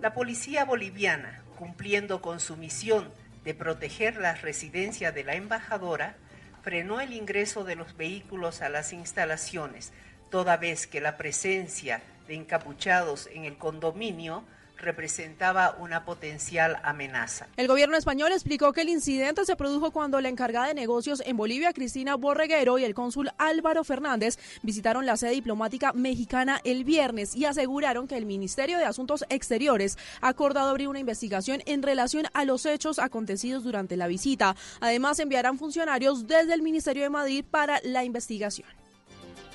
La 0.00 0.14
policía 0.14 0.64
boliviana, 0.64 1.42
cumpliendo 1.58 2.22
con 2.22 2.38
su 2.38 2.56
misión 2.56 3.08
de 3.42 3.54
proteger 3.54 4.18
la 4.18 4.36
residencia 4.36 5.10
de 5.10 5.24
la 5.24 5.34
embajadora, 5.34 6.16
frenó 6.62 7.00
el 7.00 7.12
ingreso 7.12 7.64
de 7.64 7.76
los 7.76 7.96
vehículos 7.96 8.62
a 8.62 8.68
las 8.68 8.92
instalaciones, 8.92 9.92
toda 10.30 10.56
vez 10.56 10.86
que 10.86 11.00
la 11.00 11.16
presencia 11.16 12.02
de 12.28 12.34
encapuchados 12.34 13.28
en 13.32 13.44
el 13.44 13.56
condominio 13.56 14.44
representaba 14.80 15.76
una 15.78 16.04
potencial 16.04 16.78
amenaza. 16.82 17.46
El 17.56 17.68
gobierno 17.68 17.96
español 17.96 18.32
explicó 18.32 18.72
que 18.72 18.82
el 18.82 18.88
incidente 18.88 19.44
se 19.44 19.56
produjo 19.56 19.90
cuando 19.90 20.20
la 20.20 20.28
encargada 20.28 20.68
de 20.68 20.74
negocios 20.74 21.22
en 21.24 21.36
Bolivia, 21.36 21.72
Cristina 21.72 22.16
Borreguero, 22.16 22.78
y 22.78 22.84
el 22.84 22.94
cónsul 22.94 23.30
Álvaro 23.38 23.84
Fernández 23.84 24.38
visitaron 24.62 25.06
la 25.06 25.16
sede 25.16 25.32
diplomática 25.32 25.92
mexicana 25.92 26.60
el 26.64 26.84
viernes 26.84 27.34
y 27.36 27.44
aseguraron 27.44 28.08
que 28.08 28.16
el 28.16 28.26
Ministerio 28.26 28.78
de 28.78 28.84
Asuntos 28.84 29.24
Exteriores 29.28 29.98
ha 30.20 30.28
acordado 30.28 30.70
abrir 30.70 30.88
una 30.88 30.98
investigación 30.98 31.62
en 31.66 31.82
relación 31.82 32.26
a 32.32 32.44
los 32.44 32.66
hechos 32.66 32.98
acontecidos 32.98 33.64
durante 33.64 33.96
la 33.96 34.06
visita. 34.06 34.56
Además, 34.80 35.18
enviarán 35.18 35.58
funcionarios 35.58 36.26
desde 36.26 36.54
el 36.54 36.62
Ministerio 36.62 37.02
de 37.02 37.10
Madrid 37.10 37.44
para 37.48 37.80
la 37.84 38.04
investigación. 38.04 38.68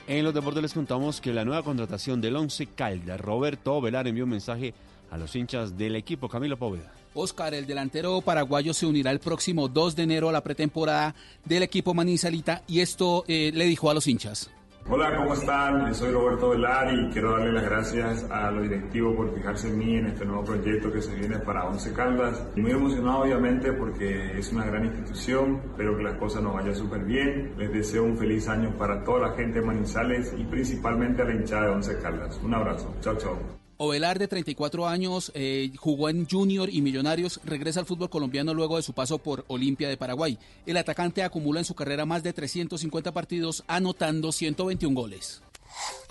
En 0.07 0.23
los 0.23 0.35
deportes 0.35 0.61
les 0.61 0.73
contamos 0.73 1.19
que 1.19 1.33
la 1.33 1.45
nueva 1.45 1.63
contratación 1.63 2.21
del 2.21 2.35
Once 2.35 2.67
Caldas, 2.67 3.19
Roberto 3.19 3.81
Velar, 3.81 4.07
envió 4.07 4.25
un 4.25 4.29
mensaje 4.29 4.75
a 5.15 5.17
los 5.17 5.35
hinchas 5.35 5.77
del 5.77 5.95
equipo. 5.95 6.29
Camilo 6.29 6.57
Póveda. 6.57 6.91
Oscar, 7.15 7.53
el 7.53 7.65
delantero 7.65 8.21
paraguayo 8.21 8.73
se 8.73 8.85
unirá 8.85 9.11
el 9.11 9.19
próximo 9.19 9.67
2 9.67 9.95
de 9.95 10.03
enero 10.03 10.29
a 10.29 10.33
la 10.33 10.43
pretemporada 10.43 11.15
del 11.45 11.63
equipo 11.63 11.93
Manizalita 11.93 12.61
y 12.67 12.81
esto 12.81 13.23
eh, 13.27 13.51
le 13.53 13.65
dijo 13.65 13.89
a 13.89 13.93
los 13.93 14.05
hinchas. 14.05 14.51
Hola, 14.87 15.15
¿cómo 15.15 15.33
están? 15.33 15.95
Soy 15.95 16.11
Roberto 16.11 16.49
Velar 16.49 16.93
y 16.93 17.09
quiero 17.09 17.31
darle 17.31 17.53
las 17.53 17.63
gracias 17.63 18.23
a 18.29 18.51
los 18.51 18.63
directivos 18.63 19.15
por 19.15 19.33
fijarse 19.33 19.69
en 19.69 19.79
mí 19.79 19.95
en 19.95 20.05
este 20.05 20.25
nuevo 20.25 20.43
proyecto 20.43 20.91
que 20.91 21.01
se 21.01 21.15
viene 21.15 21.39
para 21.39 21.65
Once 21.65 21.91
Caldas. 21.91 22.43
Y 22.55 22.61
muy 22.61 22.71
emocionado 22.71 23.23
obviamente 23.23 23.73
porque 23.73 24.37
es 24.37 24.51
una 24.51 24.65
gran 24.65 24.85
institución, 24.85 25.59
espero 25.65 25.97
que 25.97 26.03
las 26.03 26.19
cosas 26.19 26.43
nos 26.43 26.53
vayan 26.53 26.75
súper 26.75 27.03
bien. 27.03 27.55
Les 27.57 27.73
deseo 27.73 28.03
un 28.03 28.15
feliz 28.15 28.47
año 28.47 28.77
para 28.77 29.03
toda 29.03 29.29
la 29.29 29.35
gente 29.35 29.59
de 29.59 29.65
Manizales 29.65 30.31
y 30.37 30.43
principalmente 30.43 31.23
a 31.23 31.25
la 31.25 31.33
hinchada 31.33 31.63
de 31.63 31.69
Once 31.69 31.97
Caldas. 31.99 32.39
Un 32.43 32.53
abrazo. 32.53 32.93
Chao, 33.01 33.17
chao. 33.17 33.64
Ovelar, 33.77 34.19
de 34.19 34.27
34 34.27 34.87
años, 34.87 35.31
eh, 35.35 35.71
jugó 35.77 36.07
en 36.07 36.27
Junior 36.29 36.69
y 36.71 36.81
Millonarios, 36.81 37.41
regresa 37.43 37.81
al 37.81 37.85
fútbol 37.85 38.09
colombiano 38.09 38.53
luego 38.53 38.77
de 38.77 38.83
su 38.83 38.93
paso 38.93 39.17
por 39.17 39.43
Olimpia 39.47 39.89
de 39.89 39.97
Paraguay. 39.97 40.37
El 40.65 40.77
atacante 40.77 41.23
acumula 41.23 41.59
en 41.59 41.65
su 41.65 41.75
carrera 41.75 42.05
más 42.05 42.23
de 42.23 42.31
350 42.31 43.11
partidos, 43.11 43.63
anotando 43.67 44.31
121 44.31 44.95
goles. 44.95 45.41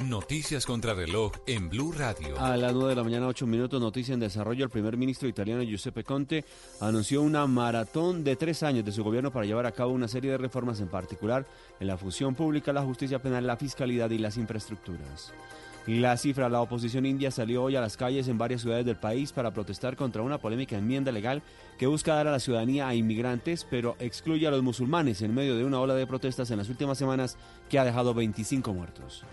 Noticias 0.01 0.67
contra 0.67 0.93
reloj 0.93 1.33
en 1.47 1.71
Blue 1.71 1.93
Radio. 1.93 2.39
A 2.39 2.57
las 2.57 2.75
9 2.75 2.91
de 2.91 2.97
la 2.97 3.05
mañana, 3.05 3.29
8 3.29 3.47
minutos, 3.47 3.81
noticia 3.81 4.13
en 4.13 4.21
desarrollo. 4.21 4.65
El 4.65 4.71
primer 4.71 4.97
ministro 4.97 5.27
italiano 5.27 5.63
Giuseppe 5.63 6.05
Conte 6.05 6.45
anunció 6.81 7.23
una 7.23 7.47
maratón 7.47 8.25
de 8.25 8.37
tres 8.37 8.63
años 8.63 8.85
de 8.85 8.93
su 8.93 9.03
gobierno 9.03 9.33
para 9.33 9.47
llevar 9.47 9.65
a 9.65 9.73
cabo 9.73 9.93
una 9.93 10.09
serie 10.09 10.33
de 10.33 10.39
reformas, 10.39 10.81
en 10.81 10.89
particular 10.89 11.47
en 11.81 11.87
la 11.87 11.97
función 11.97 12.35
pública, 12.35 12.75
la 12.75 12.83
justicia 12.83 13.23
penal, 13.23 13.47
la 13.47 13.57
fiscalidad 13.57 14.11
y 14.11 14.19
las 14.19 14.37
infraestructuras. 14.37 15.33
La 15.87 16.17
cifra, 16.17 16.49
la 16.49 16.63
oposición 16.63 17.05
india 17.05 17.31
salió 17.31 17.63
hoy 17.63 17.77
a 17.77 17.81
las 17.83 17.99
calles 17.99 18.27
en 18.29 18.39
varias 18.39 18.63
ciudades 18.63 18.87
del 18.87 18.97
país 18.97 19.33
para 19.33 19.53
protestar 19.53 19.97
contra 19.97 20.23
una 20.23 20.39
polémica 20.39 20.79
enmienda 20.79 21.13
legal 21.13 21.43
que 21.79 21.87
busca 21.87 22.15
dar 22.15 22.27
a 22.27 22.31
la 22.31 22.41
ciudadanía 22.41 22.89
a 22.89 22.95
inmigrantes, 22.95 23.67
pero 23.69 23.95
excluye 23.99 24.47
a 24.47 24.51
los 24.51 24.63
musulmanes 24.63 25.21
en 25.21 25.35
medio 25.35 25.57
de 25.57 25.65
una 25.65 25.79
ola 25.79 25.95
de 25.95 26.07
protestas 26.07 26.51
en 26.51 26.57
las 26.57 26.71
últimas 26.71 26.97
semanas 26.97 27.37
que 27.69 27.79
ha 27.79 27.85
dejado 27.85 28.15
25 28.15 28.73
muertos. 28.73 29.25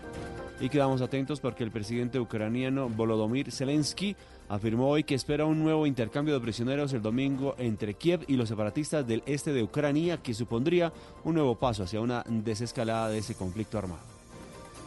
Y 0.60 0.68
quedamos 0.68 1.00
atentos 1.00 1.40
porque 1.40 1.64
el 1.64 1.70
presidente 1.70 2.20
ucraniano 2.20 2.90
Volodymyr 2.90 3.50
Zelensky 3.50 4.14
afirmó 4.50 4.90
hoy 4.90 5.04
que 5.04 5.14
espera 5.14 5.46
un 5.46 5.62
nuevo 5.64 5.86
intercambio 5.86 6.34
de 6.34 6.40
prisioneros 6.40 6.92
el 6.92 7.00
domingo 7.00 7.54
entre 7.56 7.94
Kiev 7.94 8.26
y 8.28 8.36
los 8.36 8.50
separatistas 8.50 9.06
del 9.06 9.22
este 9.24 9.54
de 9.54 9.62
Ucrania, 9.62 10.18
que 10.18 10.34
supondría 10.34 10.92
un 11.24 11.32
nuevo 11.32 11.54
paso 11.54 11.84
hacia 11.84 12.02
una 12.02 12.22
desescalada 12.28 13.08
de 13.08 13.18
ese 13.18 13.34
conflicto 13.34 13.78
armado. 13.78 14.11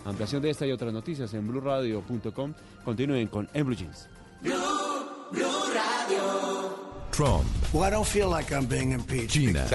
Ampliación 0.06 0.42
de 0.42 0.52
esta 0.52 0.66
y 0.68 0.72
otras 0.72 0.94
noticias 0.94 1.34
en 1.34 1.48
blueradio.com. 1.48 2.54
Continúen 2.84 3.28
con 3.28 3.50
En 3.54 3.66
Blue 3.66 3.76
Jeans. 3.76 4.08
Trump. 7.16 7.46
Well, 7.72 7.84
I 7.84 7.92
don't 7.92 8.06
feel 8.06 8.30
like 8.30 8.52
I'm 8.52 8.66
being 8.66 8.92
impeached. 8.92 9.32
China. 9.32 9.66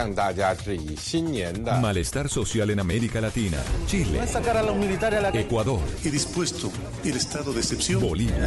Malestar 1.80 2.28
social 2.28 2.68
en 2.68 2.80
América 2.80 3.18
Latina. 3.18 3.56
Chile. 3.86 4.18
No 4.18 4.24
es 4.24 4.30
sacar 4.30 4.58
a 4.58 4.62
los 4.62 4.76
militares 4.76 5.20
a 5.20 5.22
la 5.22 5.32
calle. 5.32 5.44
Ecuador. 5.44 5.80
Y 6.04 6.10
dispuesto 6.10 6.70
el 7.02 7.16
estado 7.16 7.52
de 7.54 7.60
excepción. 7.60 8.02
Bolivia. 8.02 8.46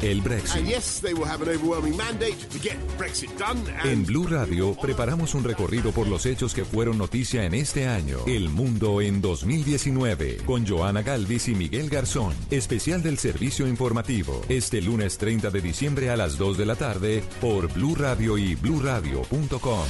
El 0.00 0.22
Brexit. 0.22 0.56
And 0.56 0.66
yes, 0.66 1.00
they 1.02 1.12
will 1.12 1.26
have 1.26 1.42
an 1.42 1.54
overwhelming 1.54 1.94
mandate 1.94 2.36
to 2.50 2.58
get 2.58 2.78
Brexit 2.96 3.30
done. 3.38 3.60
En 3.84 4.06
Blue 4.06 4.26
Radio 4.26 4.74
preparamos 4.80 5.34
un 5.34 5.44
recorrido 5.44 5.92
por 5.92 6.06
los 6.06 6.24
hechos 6.24 6.54
que 6.54 6.64
fueron 6.64 6.96
noticia 6.96 7.44
en 7.44 7.52
este 7.52 7.86
año. 7.86 8.20
El 8.26 8.48
mundo 8.48 9.02
en 9.02 9.20
2019 9.20 10.38
con 10.46 10.66
Joana 10.66 11.02
Galvis 11.02 11.48
y 11.48 11.54
Miguel 11.54 11.90
Garzón. 11.90 12.34
Especial 12.50 13.02
del 13.02 13.18
servicio 13.18 13.66
informativo. 13.66 14.40
Este 14.48 14.80
lunes 14.80 15.18
30 15.18 15.50
de 15.50 15.60
diciembre 15.60 16.08
a 16.08 16.16
las 16.16 16.38
2 16.38 16.56
de 16.56 16.64
la 16.64 16.76
tarde 16.76 17.09
por 17.40 17.72
Blue 17.72 17.94
Radio 17.94 18.38
y 18.38 18.54
bluradio.com. 18.54 19.86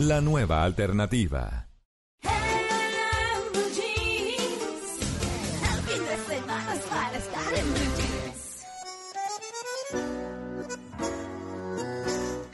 La 0.00 0.20
nueva 0.20 0.64
alternativa. 0.64 1.66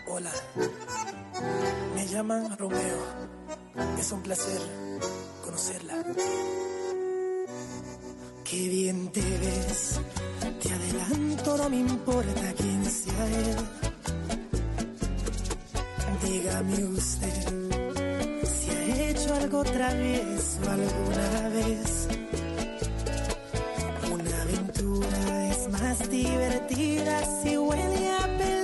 Hola, 0.07 0.33
me 1.95 2.07
llaman 2.07 2.57
Romeo. 2.57 2.99
Es 3.99 4.13
un 4.13 4.23
placer 4.23 4.61
conocerla. 5.45 5.95
Qué 8.45 8.69
bien 8.69 9.11
te 9.11 9.21
ves. 9.21 10.01
Te 10.63 10.73
adelanto, 10.73 11.57
no 11.57 11.69
me 11.71 11.79
importa 11.79 12.55
quién 12.57 12.85
sea 12.85 13.27
él. 13.27 13.94
Dígame 16.25 16.85
usted 16.85 17.43
si 18.45 18.71
ha 18.71 19.11
hecho 19.11 19.35
algo 19.35 19.63
travieso 19.63 20.61
alguna 20.71 21.49
vez. 21.51 22.09
Una 24.11 24.43
aventura 24.43 25.49
es 25.51 25.69
más 25.71 26.09
divertida 26.11 27.25
si 27.43 27.57
huele 27.59 28.11
a 28.11 28.39
peligro. 28.39 28.64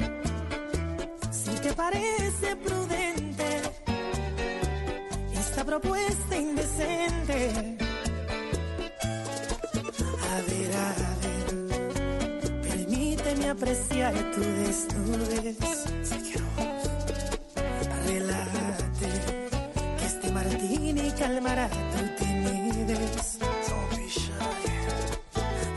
parece 1.75 2.55
prudente 2.55 3.61
esta 5.33 5.63
propuesta 5.63 6.37
indecente. 6.37 7.77
A 10.31 10.35
ver, 10.49 10.71
a 10.75 10.93
ver, 11.23 11.47
permíteme 12.61 13.49
apreciar 13.49 14.13
tu 14.33 14.41
desnudez. 14.41 15.57
Relájate, 18.05 19.09
que 19.97 20.05
este 20.05 20.31
martini 20.31 21.11
calmará 21.11 21.69
tu 21.69 22.23
timidez. 22.23 23.37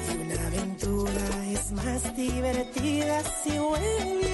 Y 0.09 0.16
una 0.16 0.47
aventura 0.47 1.27
es 1.53 1.73
más 1.73 2.16
divertida 2.16 3.23
si 3.43 3.59
huele. 3.59 4.34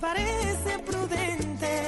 parece 0.00 0.78
prudente 0.86 1.82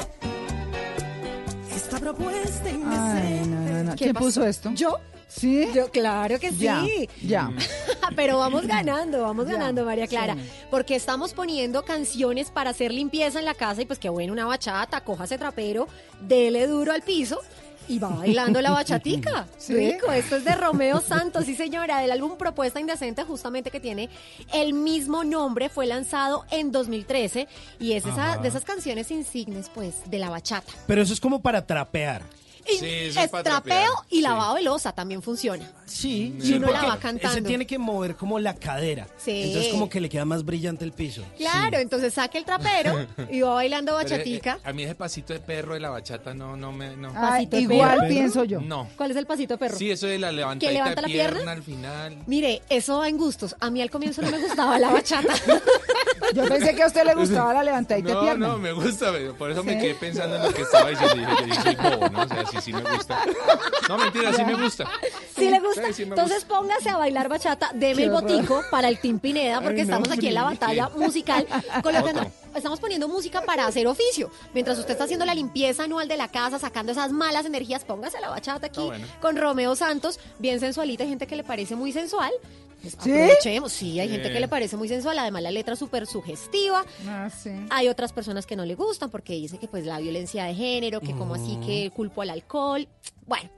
esta 1.74 1.98
propuesta 1.98 2.64
Ay, 2.66 2.74
indecente. 2.74 3.46
no, 3.48 3.60
no, 3.60 3.84
no. 3.84 3.90
¿Qué 3.92 3.96
¿Quién 4.04 4.14
pasó? 4.14 4.24
puso 4.26 4.44
esto? 4.46 4.70
¿Yo? 4.74 4.98
¿Sí? 5.28 5.66
Yo, 5.74 5.90
claro 5.90 6.38
que 6.38 6.50
sí. 6.50 6.58
Ya, 6.58 6.84
ya. 7.22 7.50
Pero 8.16 8.36
vamos 8.38 8.66
ganando, 8.66 9.22
vamos 9.22 9.46
Ya, 9.46 9.52
ganando, 9.54 9.84
María 9.84 10.06
Clara. 10.06 10.34
sí. 10.34 10.40
Porque 10.70 10.94
estamos 10.94 11.32
poniendo 11.32 11.84
canciones 11.84 12.50
para 12.50 12.70
hacer 12.70 12.92
limpieza 12.92 13.38
en 13.38 13.46
la 13.46 13.54
casa 13.54 13.80
y 13.80 13.86
pues 13.86 13.98
que 13.98 14.10
bueno, 14.10 14.32
una 14.34 14.44
bachata, 14.44 15.02
cójase 15.02 15.38
trapero, 15.38 15.88
dele 16.20 16.66
duro 16.66 16.92
al 16.92 17.00
piso 17.02 17.40
y 17.88 17.98
va 17.98 18.08
bailando 18.08 18.60
la 18.60 18.70
bachatica. 18.70 19.46
¿Sí? 19.58 19.74
Rico, 19.74 20.12
esto 20.12 20.36
es 20.36 20.44
de 20.44 20.54
Romeo 20.54 21.00
Santos, 21.00 21.44
sí 21.46 21.54
señora, 21.54 21.98
del 21.98 22.10
álbum 22.10 22.36
Propuesta 22.36 22.80
Indecente, 22.80 23.24
justamente 23.24 23.70
que 23.70 23.80
tiene 23.80 24.08
el 24.52 24.72
mismo 24.74 25.24
nombre, 25.24 25.68
fue 25.68 25.86
lanzado 25.86 26.44
en 26.50 26.72
2013 26.72 27.48
y 27.78 27.92
es 27.92 28.06
esa, 28.06 28.38
de 28.38 28.48
esas 28.48 28.64
canciones 28.64 29.10
insignes 29.10 29.70
pues 29.72 30.10
de 30.10 30.18
la 30.18 30.30
bachata. 30.30 30.72
Pero 30.86 31.02
eso 31.02 31.12
es 31.12 31.20
como 31.20 31.40
para 31.40 31.66
trapear. 31.66 32.22
Y 32.70 32.76
Sí, 32.78 32.86
eso 32.86 33.20
es 33.20 33.30
trapeo 33.42 33.92
y 34.10 34.16
sí. 34.16 34.22
lavado 34.22 34.54
de 34.54 34.62
losa 34.62 34.92
también 34.92 35.22
funciona. 35.22 35.70
Sí, 35.84 36.34
Y 36.38 36.42
sí, 36.42 36.54
uno 36.54 36.70
la 36.70 36.82
va 36.84 36.98
cantando. 36.98 37.38
Ese 37.38 37.42
tiene 37.46 37.66
que 37.66 37.78
mover 37.78 38.16
como 38.16 38.38
la 38.38 38.54
cadera. 38.54 39.06
Sí. 39.18 39.42
Entonces 39.44 39.70
como 39.72 39.88
que 39.88 40.00
le 40.00 40.08
queda 40.08 40.24
más 40.24 40.44
brillante 40.44 40.84
el 40.84 40.92
piso. 40.92 41.22
Claro, 41.36 41.78
entonces 41.78 42.14
saque 42.14 42.38
el 42.38 42.44
trapero 42.44 43.06
y 43.30 43.40
va 43.42 43.54
bailando 43.54 43.92
Pero, 43.96 44.08
eh, 44.08 44.12
bachatica. 44.16 44.58
a 44.64 44.72
mí 44.72 44.82
ese 44.84 44.94
pasito 44.94 45.32
de 45.32 45.40
perro 45.40 45.74
de 45.74 45.80
la 45.80 45.90
bachata 45.90 46.34
no, 46.34 46.56
no 46.56 46.72
me... 46.72 46.96
No. 46.96 47.12
Ay, 47.16 47.46
de 47.46 47.60
igual 47.60 47.96
perro. 47.98 48.08
pienso 48.08 48.44
yo. 48.44 48.60
No. 48.60 48.88
¿Cuál 48.96 49.10
es 49.10 49.16
el 49.16 49.26
pasito 49.26 49.58
perro? 49.58 49.76
Sí, 49.76 49.90
eso 49.90 50.06
de 50.06 50.18
la 50.18 50.32
levantadita 50.32 50.72
levanta 50.72 50.94
de 50.96 51.02
la 51.02 51.08
pierna? 51.08 51.34
pierna 51.34 51.52
al 51.52 51.62
final. 51.62 52.18
Mire, 52.26 52.62
eso 52.68 52.98
va 52.98 53.08
en 53.08 53.16
gustos. 53.18 53.54
A 53.60 53.70
mí 53.70 53.82
al 53.82 53.90
comienzo 53.90 54.22
no 54.22 54.30
me 54.30 54.38
gustaba 54.38 54.78
la 54.78 54.90
bachata. 54.90 55.34
Yo 56.34 56.44
pensé 56.48 56.74
que 56.74 56.82
a 56.82 56.86
usted 56.86 57.04
le 57.04 57.14
gustaba 57.14 57.52
la 57.52 57.62
levantadita 57.62 58.08
de 58.08 58.14
No, 58.14 58.20
pierna. 58.22 58.46
no, 58.48 58.58
me 58.58 58.72
gusta, 58.72 59.10
pero 59.12 59.34
por 59.36 59.50
eso 59.50 59.62
me 59.64 59.78
quedé 59.78 59.94
pensando 59.94 60.36
en 60.36 60.42
lo 60.44 60.52
que 60.52 60.62
estaba 60.62 60.88
diciendo. 60.90 61.16
Dije, 61.44 61.76
yo 61.82 61.90
bobo, 61.98 62.08
¿no? 62.08 62.22
O 62.22 62.28
sea, 62.28 62.44
sí, 62.52 62.60
sí 62.60 62.72
me 62.72 62.82
gusta. 62.82 63.24
No, 63.88 63.98
mentira, 63.98 64.32
sí 64.32 64.44
me 64.44 64.54
gusta. 64.54 64.88
Sí 65.36 65.50
le 65.50 65.60
gusta. 65.60 65.86
Sí, 65.88 65.92
sí 65.92 66.04
me 66.04 66.10
Entonces 66.10 66.44
póngase 66.44 66.90
a 66.90 66.96
bailar 66.96 67.28
bachata, 67.28 67.70
deme 67.74 67.96
Qué 67.96 68.02
el 68.04 68.10
botico 68.10 68.62
para 68.70 68.88
el 68.88 68.98
Team 68.98 69.18
Pineda, 69.18 69.60
porque 69.60 69.80
Ay, 69.82 69.86
no, 69.86 69.96
estamos 69.96 70.10
aquí 70.10 70.28
en 70.28 70.34
la 70.34 70.44
batalla 70.44 70.90
musical. 70.96 71.46
colocando-. 71.82 72.30
Estamos 72.54 72.80
poniendo 72.80 73.08
música 73.08 73.42
para 73.42 73.66
hacer 73.66 73.86
oficio. 73.86 74.30
Mientras 74.54 74.78
usted 74.78 74.92
está 74.92 75.04
haciendo 75.04 75.24
la 75.26 75.34
limpieza 75.34 75.84
anual 75.84 76.08
de 76.08 76.16
la 76.16 76.28
casa, 76.28 76.58
sacando 76.58 76.92
esas 76.92 77.12
malas 77.12 77.46
energías, 77.46 77.84
póngase 77.84 78.20
la 78.20 78.30
bachata 78.30 78.66
aquí 78.66 78.80
Ah, 78.82 78.86
bueno. 78.86 79.06
con 79.20 79.36
Romeo 79.36 79.74
Santos, 79.76 80.18
bien 80.38 80.60
sensualita, 80.60 81.02
hay 81.04 81.10
gente 81.10 81.26
que 81.26 81.36
le 81.36 81.44
parece 81.44 81.76
muy 81.76 81.92
sensual. 81.92 82.32
Pues 82.80 82.96
¿Sí? 83.00 83.12
Aprovechemos, 83.12 83.72
sí, 83.72 84.00
hay 84.00 84.08
gente 84.08 84.32
que 84.32 84.40
le 84.40 84.48
parece 84.48 84.76
muy 84.76 84.88
sensual, 84.88 85.16
además 85.16 85.42
la 85.44 85.52
letra 85.52 85.74
es 85.74 85.78
súper 85.78 86.04
sugestiva. 86.04 86.84
Ah, 87.06 87.30
sí. 87.30 87.50
Hay 87.70 87.86
otras 87.88 88.12
personas 88.12 88.44
que 88.44 88.56
no 88.56 88.64
le 88.64 88.74
gustan 88.74 89.08
porque 89.08 89.34
dice 89.34 89.58
que 89.58 89.68
pues 89.68 89.86
la 89.86 90.00
violencia 90.00 90.44
de 90.46 90.54
género, 90.56 91.00
que 91.00 91.12
como 91.12 91.36
así 91.36 91.58
que 91.64 91.92
culpo 91.94 92.22
al 92.22 92.30
alcohol. 92.30 92.88
Bueno, 93.26 93.50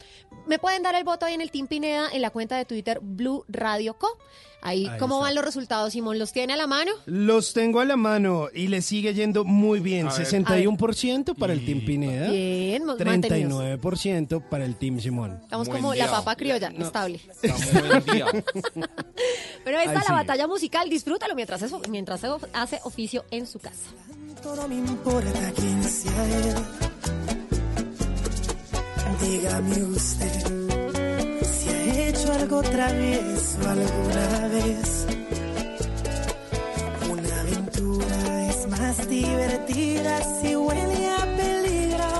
me 0.46 0.58
pueden 0.58 0.82
dar 0.82 0.94
el 0.94 1.04
voto 1.04 1.26
ahí 1.26 1.34
en 1.34 1.40
el 1.40 1.50
Team 1.50 1.66
Pineda 1.66 2.08
en 2.12 2.20
la 2.22 2.30
cuenta 2.30 2.56
de 2.56 2.64
Twitter 2.64 2.98
Blue 3.02 3.44
Radio 3.48 3.94
Co. 3.98 4.08
Ahí, 4.66 4.86
Ahí 4.86 4.98
¿cómo 4.98 5.16
está. 5.16 5.24
van 5.26 5.34
los 5.34 5.44
resultados, 5.44 5.92
Simón? 5.92 6.18
¿Los 6.18 6.32
tiene 6.32 6.54
a 6.54 6.56
la 6.56 6.66
mano? 6.66 6.90
Los 7.04 7.52
tengo 7.52 7.80
a 7.80 7.84
la 7.84 7.96
mano 7.96 8.48
y 8.54 8.68
le 8.68 8.80
sigue 8.80 9.12
yendo 9.12 9.44
muy 9.44 9.80
bien. 9.80 10.08
A 10.08 10.14
ver. 10.14 10.26
61% 10.26 11.34
para 11.36 11.52
el 11.52 11.66
Team 11.66 11.84
Pineda. 11.84 12.30
Bien, 12.30 12.82
mo- 12.86 12.96
mantenidos. 12.96 13.62
39% 13.62 14.48
para 14.48 14.64
el 14.64 14.76
Team 14.76 15.00
Simón. 15.00 15.38
Estamos 15.42 15.68
como 15.68 15.94
la 15.94 16.10
papa 16.10 16.34
criolla, 16.36 16.68
estable. 16.78 17.20
día. 18.10 18.26
Pero 19.64 19.78
esta 19.78 19.80
Ahí 19.80 19.88
es 19.88 19.94
la 19.94 20.00
sigue. 20.00 20.12
batalla 20.12 20.46
musical, 20.46 20.88
disfrútalo 20.88 21.34
mientras, 21.34 21.60
eso, 21.60 21.80
mientras 21.90 22.22
hace 22.54 22.80
oficio 22.84 23.24
en 23.30 23.46
su 23.46 23.58
casa. 23.58 23.90
No 24.44 24.66
me 24.68 24.76
importa 24.76 25.52
quién 25.56 25.84
sea 25.84 26.38
él. 26.38 26.54
Dígame 29.20 29.82
usted 29.84 30.40
si 31.42 31.68
ha 31.68 32.08
hecho 32.08 32.32
algo 32.32 32.62
travieso 32.62 33.58
alguna 33.68 34.48
vez. 34.48 35.06
Una 37.10 37.40
aventura 37.40 38.48
es 38.50 38.66
más 38.68 39.08
divertida 39.08 40.40
si 40.40 40.56
huele 40.56 41.10
a 41.10 41.36
peligro. 41.36 42.12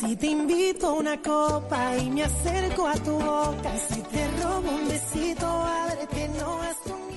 Si 0.00 0.16
te 0.16 0.26
invito 0.26 0.88
a 0.88 0.92
una 0.94 1.22
copa 1.22 1.96
y 1.98 2.10
me 2.10 2.24
acerco 2.24 2.86
a 2.86 2.94
tu 2.94 3.12
boca, 3.12 3.72
si 3.88 4.00
te 4.02 4.28
robo 4.42 4.70
un 4.70 4.88
besito, 4.88 5.46
ábrete, 5.46 6.28
no 6.38 6.62
has 6.62 6.76
conmigo. 6.78 7.16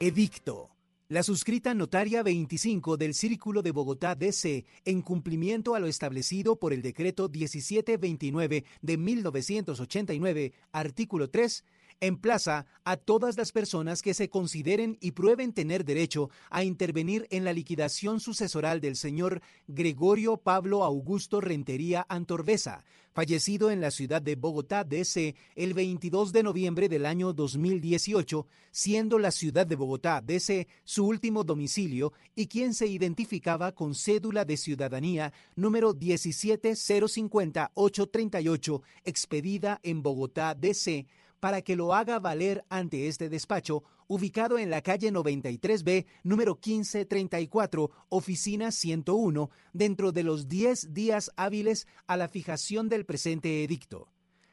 Edicto. 0.00 0.75
La 1.08 1.22
suscrita 1.22 1.72
notaria 1.72 2.24
25 2.24 2.96
del 2.96 3.14
Círculo 3.14 3.62
de 3.62 3.70
Bogotá 3.70 4.16
DC, 4.16 4.64
en 4.84 5.02
cumplimiento 5.02 5.76
a 5.76 5.78
lo 5.78 5.86
establecido 5.86 6.56
por 6.56 6.72
el 6.72 6.82
decreto 6.82 7.28
1729 7.28 8.64
de 8.82 8.96
1989, 8.96 10.52
artículo 10.72 11.30
3, 11.30 11.64
emplaza 12.00 12.66
a 12.84 12.96
todas 12.96 13.36
las 13.36 13.52
personas 13.52 14.02
que 14.02 14.14
se 14.14 14.28
consideren 14.28 14.98
y 15.00 15.12
prueben 15.12 15.52
tener 15.52 15.84
derecho 15.84 16.30
a 16.50 16.64
intervenir 16.64 17.28
en 17.30 17.44
la 17.44 17.52
liquidación 17.52 18.18
sucesoral 18.20 18.80
del 18.80 18.96
señor 18.96 19.40
Gregorio 19.66 20.36
Pablo 20.36 20.84
Augusto 20.84 21.40
Rentería 21.40 22.04
Antorvesa, 22.08 22.84
fallecido 23.12 23.70
en 23.70 23.80
la 23.80 23.90
ciudad 23.90 24.20
de 24.20 24.36
Bogotá, 24.36 24.84
DC, 24.84 25.34
el 25.54 25.72
22 25.72 26.32
de 26.32 26.42
noviembre 26.42 26.90
del 26.90 27.06
año 27.06 27.32
2018, 27.32 28.46
siendo 28.70 29.18
la 29.18 29.30
ciudad 29.30 29.66
de 29.66 29.74
Bogotá, 29.74 30.20
DC, 30.20 30.68
su 30.84 31.06
último 31.06 31.42
domicilio 31.42 32.12
y 32.34 32.46
quien 32.46 32.74
se 32.74 32.86
identificaba 32.86 33.72
con 33.72 33.94
cédula 33.94 34.44
de 34.44 34.58
ciudadanía 34.58 35.32
número 35.54 35.94
17050-838, 35.94 38.82
expedida 39.04 39.80
en 39.82 40.02
Bogotá, 40.02 40.54
DC, 40.54 41.06
para 41.46 41.62
que 41.62 41.76
lo 41.76 41.94
haga 41.94 42.18
valer 42.18 42.64
ante 42.70 43.06
este 43.06 43.28
despacho, 43.28 43.84
ubicado 44.08 44.58
en 44.58 44.68
la 44.68 44.82
calle 44.82 45.12
93B, 45.12 46.04
número 46.24 46.54
1534, 46.54 47.88
oficina 48.08 48.72
101, 48.72 49.50
dentro 49.72 50.10
de 50.10 50.24
los 50.24 50.48
10 50.48 50.92
días 50.92 51.30
hábiles 51.36 51.86
a 52.08 52.16
la 52.16 52.26
fijación 52.26 52.88
del 52.88 53.06
presente 53.06 53.62
edicto. 53.62 54.08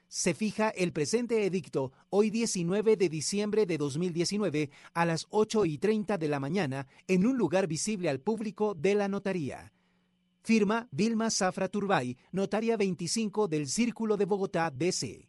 Se 0.07 0.35
fija 0.35 0.69
el 0.69 0.93
presente 0.93 1.43
edicto 1.47 1.93
hoy 2.11 2.29
19 2.29 2.95
de 2.95 3.09
diciembre 3.09 3.65
de 3.65 3.79
2019 3.79 4.69
a 4.93 5.05
las 5.05 5.25
8 5.31 5.65
y 5.65 5.79
30 5.79 6.19
de 6.19 6.27
la 6.27 6.39
mañana 6.39 6.85
en 7.07 7.25
un 7.25 7.39
lugar 7.39 7.65
visible 7.65 8.07
al 8.07 8.19
público 8.19 8.75
de 8.75 8.93
la 8.93 9.07
notaría. 9.07 9.73
Firma 10.43 10.87
Vilma 10.91 11.31
Zafra 11.31 11.69
Turbay, 11.69 12.15
notaria 12.31 12.77
25 12.77 13.47
del 13.47 13.67
Círculo 13.67 14.15
de 14.15 14.25
Bogotá, 14.25 14.69
DC. 14.69 15.27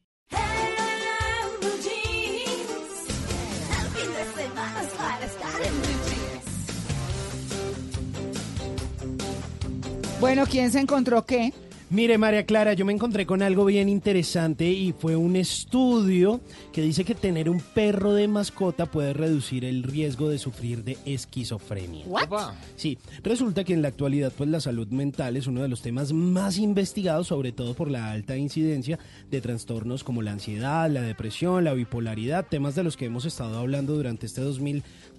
Bueno, 10.24 10.46
¿quién 10.50 10.72
se 10.72 10.80
encontró 10.80 11.26
qué? 11.26 11.52
Mire, 11.90 12.16
María 12.16 12.46
Clara, 12.46 12.72
yo 12.72 12.86
me 12.86 12.94
encontré 12.94 13.26
con 13.26 13.42
algo 13.42 13.66
bien 13.66 13.90
interesante 13.90 14.70
y 14.70 14.92
fue 14.92 15.16
un 15.16 15.36
estudio 15.36 16.40
que 16.72 16.80
dice 16.80 17.04
que 17.04 17.14
tener 17.14 17.50
un 17.50 17.60
perro 17.60 18.14
de 18.14 18.26
mascota 18.26 18.86
puede 18.86 19.12
reducir 19.12 19.66
el 19.66 19.82
riesgo 19.82 20.30
de 20.30 20.38
sufrir 20.38 20.82
de 20.82 20.96
esquizofrenia. 21.04 22.06
Opa. 22.08 22.54
Sí, 22.74 22.98
resulta 23.22 23.64
que 23.64 23.74
en 23.74 23.82
la 23.82 23.88
actualidad 23.88 24.32
pues 24.34 24.48
la 24.48 24.60
salud 24.60 24.88
mental 24.88 25.36
es 25.36 25.46
uno 25.46 25.60
de 25.60 25.68
los 25.68 25.82
temas 25.82 26.14
más 26.14 26.56
investigados, 26.56 27.26
sobre 27.26 27.52
todo 27.52 27.74
por 27.74 27.90
la 27.90 28.10
alta 28.10 28.34
incidencia 28.36 28.98
de 29.30 29.42
trastornos 29.42 30.04
como 30.04 30.22
la 30.22 30.32
ansiedad, 30.32 30.90
la 30.90 31.02
depresión, 31.02 31.64
la 31.64 31.74
bipolaridad, 31.74 32.46
temas 32.46 32.74
de 32.74 32.82
los 32.82 32.96
que 32.96 33.04
hemos 33.04 33.26
estado 33.26 33.58
hablando 33.58 33.94
durante 33.94 34.24
este 34.24 34.40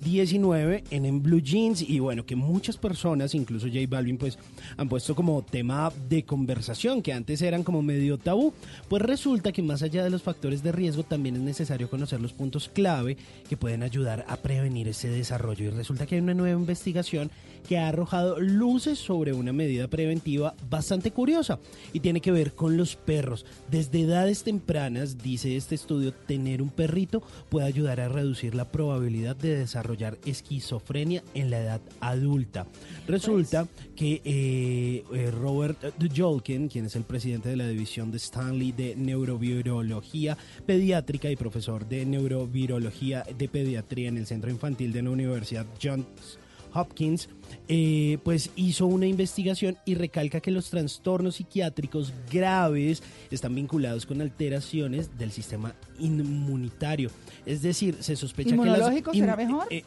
2019 0.01 0.83
en 0.91 1.05
En 1.05 1.21
Blue 1.21 1.41
Jeans. 1.41 1.81
Y 1.81 1.99
bueno, 1.99 2.25
que 2.25 2.35
muchas 2.35 2.77
personas, 2.77 3.35
incluso 3.35 3.67
J 3.67 3.79
Balvin, 3.87 4.17
pues 4.17 4.37
han 4.77 4.89
puesto 4.89 5.15
como 5.15 5.41
tema 5.43 5.91
de 6.09 6.23
conversación 6.23 7.01
que 7.01 7.13
antes 7.13 7.41
eran 7.41 7.63
como 7.63 7.81
medio 7.81 8.17
tabú, 8.17 8.53
pues 8.87 9.01
resulta 9.01 9.51
que 9.51 9.61
más 9.61 9.81
allá 9.81 10.03
de 10.03 10.09
los 10.09 10.23
factores 10.23 10.63
de 10.63 10.71
riesgo 10.71 11.03
también 11.03 11.35
es 11.35 11.41
necesario 11.41 11.89
conocer 11.89 12.21
los 12.21 12.33
puntos 12.33 12.69
clave 12.69 13.17
que 13.49 13.57
pueden 13.57 13.83
ayudar 13.83 14.25
a 14.27 14.37
prevenir 14.37 14.87
ese 14.87 15.09
desarrollo. 15.09 15.65
Y 15.65 15.69
resulta 15.69 16.05
que 16.05 16.15
hay 16.15 16.21
una 16.21 16.33
nueva 16.33 16.59
investigación 16.59 17.31
que 17.67 17.77
ha 17.77 17.87
arrojado 17.87 18.39
luces 18.39 18.99
sobre 18.99 19.33
una 19.33 19.51
medida 19.51 19.87
preventiva 19.87 20.53
bastante 20.69 21.11
curiosa 21.11 21.59
y 21.93 21.99
tiene 21.99 22.21
que 22.21 22.31
ver 22.31 22.53
con 22.53 22.77
los 22.77 22.95
perros. 22.95 23.45
Desde 23.69 24.01
edades 24.01 24.43
tempranas, 24.43 25.17
dice 25.17 25.55
este 25.55 25.75
estudio, 25.75 26.13
tener 26.13 26.61
un 26.61 26.69
perrito 26.69 27.23
puede 27.49 27.67
ayudar 27.67 27.99
a 27.99 28.09
reducir 28.09 28.55
la 28.55 28.65
probabilidad 28.65 29.35
de 29.35 29.55
desarrollar 29.85 30.17
esquizofrenia 30.25 31.23
en 31.33 31.49
la 31.49 31.59
edad 31.59 31.81
adulta. 31.99 32.65
Resulta 33.07 33.67
que 33.95 34.21
eh, 34.25 35.03
eh, 35.13 35.31
Robert 35.31 35.77
Jolt, 35.99 36.19
Walken, 36.35 36.67
quien 36.67 36.85
es 36.85 36.95
el 36.95 37.03
presidente 37.03 37.49
de 37.49 37.55
la 37.55 37.67
división 37.67 38.11
de 38.11 38.17
Stanley 38.17 38.71
de 38.71 38.95
Neurovirología 38.95 40.37
Pediátrica 40.65 41.29
y 41.29 41.35
profesor 41.35 41.87
de 41.87 42.05
Neurovirología 42.05 43.25
de 43.37 43.47
Pediatría 43.47 44.09
en 44.09 44.17
el 44.17 44.25
Centro 44.25 44.49
Infantil 44.49 44.91
de 44.91 45.03
la 45.03 45.11
Universidad 45.11 45.65
Johns 45.81 46.39
Hopkins, 46.75 47.29
eh, 47.67 48.17
pues 48.23 48.51
hizo 48.55 48.85
una 48.85 49.07
investigación 49.07 49.77
y 49.85 49.95
recalca 49.95 50.39
que 50.39 50.51
los 50.51 50.69
trastornos 50.69 51.35
psiquiátricos 51.35 52.13
graves 52.31 53.01
están 53.31 53.55
vinculados 53.55 54.05
con 54.05 54.21
alteraciones 54.21 55.17
del 55.17 55.31
sistema 55.31 55.73
inmunitario. 55.99 57.09
Es 57.45 57.61
decir, 57.61 57.97
se 58.01 58.15
sospecha 58.15 58.51
que 58.51 58.57
las... 58.57 58.65
¿Inmunológico 58.65 59.13
será 59.13 59.35
mejor? 59.35 59.67
eh, 59.69 59.83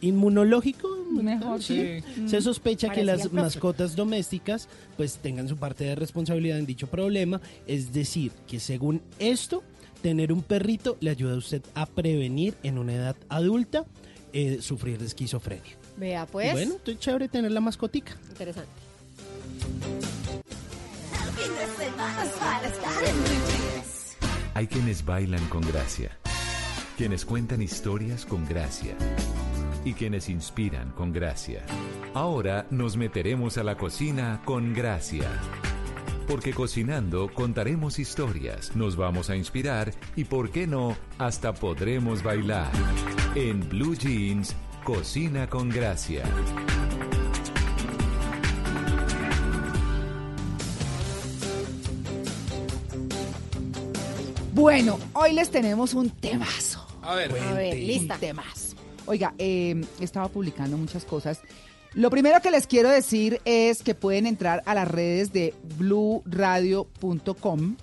inmunológico 0.00 0.88
Mejor, 1.10 1.62
sí. 1.62 2.00
sí. 2.14 2.28
Se 2.28 2.40
sospecha 2.40 2.90
que 2.90 3.04
las 3.04 3.32
mascotas 3.32 3.96
domésticas 3.96 4.68
pues 4.96 5.16
tengan 5.16 5.48
su 5.48 5.56
parte 5.56 5.84
de 5.84 5.94
responsabilidad 5.94 6.58
en 6.58 6.66
dicho 6.66 6.86
problema, 6.86 7.40
es 7.66 7.92
decir, 7.92 8.32
que 8.46 8.60
según 8.60 9.02
esto, 9.18 9.62
tener 10.02 10.32
un 10.32 10.42
perrito 10.42 10.96
le 11.00 11.10
ayuda 11.10 11.34
a 11.34 11.38
usted 11.38 11.62
a 11.74 11.86
prevenir 11.86 12.54
en 12.62 12.78
una 12.78 12.94
edad 12.94 13.16
adulta 13.28 13.84
eh, 14.32 14.58
sufrir 14.60 14.98
de 14.98 15.06
esquizofrenia. 15.06 15.79
Vea, 16.00 16.24
pues. 16.24 16.52
Bueno, 16.52 16.76
estoy 16.76 16.96
chévere 16.96 17.28
tener 17.28 17.52
la 17.52 17.60
mascotica. 17.60 18.16
Interesante. 18.30 18.72
Hay 24.54 24.66
quienes 24.66 25.04
bailan 25.04 25.46
con 25.48 25.60
gracia, 25.60 26.18
quienes 26.96 27.26
cuentan 27.26 27.60
historias 27.60 28.24
con 28.24 28.46
gracia 28.46 28.96
y 29.84 29.92
quienes 29.92 30.30
inspiran 30.30 30.90
con 30.92 31.12
gracia. 31.12 31.66
Ahora 32.14 32.66
nos 32.70 32.96
meteremos 32.96 33.58
a 33.58 33.62
la 33.62 33.76
cocina 33.76 34.40
con 34.46 34.72
gracia. 34.72 35.28
Porque 36.26 36.54
cocinando 36.54 37.30
contaremos 37.34 37.98
historias, 37.98 38.74
nos 38.74 38.96
vamos 38.96 39.28
a 39.28 39.36
inspirar 39.36 39.92
y, 40.16 40.24
por 40.24 40.50
qué 40.50 40.66
no, 40.66 40.96
hasta 41.18 41.52
podremos 41.52 42.22
bailar. 42.22 42.70
En 43.34 43.68
Blue 43.68 43.94
Jeans, 43.94 44.54
Cocina 44.92 45.48
con 45.48 45.68
Gracia. 45.68 46.24
Bueno, 54.52 54.98
hoy 55.12 55.32
les 55.32 55.48
tenemos 55.52 55.94
un 55.94 56.10
temazo. 56.10 56.84
A 57.02 57.14
ver, 57.14 57.30
A 57.40 57.52
ver, 57.52 57.78
lista. 57.78 58.14
Un 58.14 58.20
temazo. 58.20 58.74
Oiga, 59.06 59.32
eh, 59.38 59.80
estaba 60.00 60.26
publicando 60.28 60.76
muchas 60.76 61.04
cosas. 61.04 61.40
Lo 61.94 62.10
primero 62.10 62.40
que 62.42 62.50
les 62.50 62.66
quiero 62.66 62.88
decir 62.88 63.40
es 63.44 63.84
que 63.84 63.94
pueden 63.94 64.26
entrar 64.26 64.64
a 64.66 64.74
las 64.74 64.88
redes 64.88 65.32
de 65.32 65.54
bluradio.com 65.78 67.76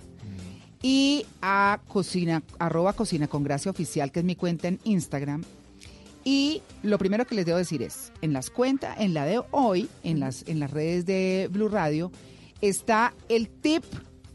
y 0.82 1.24
a 1.40 1.80
cocina, 1.88 2.42
arroba 2.58 2.92
cocina 2.92 3.28
con 3.28 3.44
gracia 3.44 3.70
oficial, 3.70 4.12
que 4.12 4.18
es 4.18 4.26
mi 4.26 4.36
cuenta 4.36 4.68
en 4.68 4.78
Instagram. 4.84 5.42
Y 6.30 6.60
lo 6.82 6.98
primero 6.98 7.26
que 7.26 7.34
les 7.34 7.46
debo 7.46 7.56
decir 7.56 7.80
es, 7.80 8.12
en 8.20 8.34
las 8.34 8.50
cuentas, 8.50 9.00
en 9.00 9.14
la 9.14 9.24
de 9.24 9.40
hoy, 9.50 9.88
en 10.04 10.20
las, 10.20 10.46
en 10.46 10.60
las 10.60 10.70
redes 10.70 11.06
de 11.06 11.48
Blue 11.50 11.70
Radio, 11.70 12.12
está 12.60 13.14
el 13.30 13.48
tip 13.48 13.82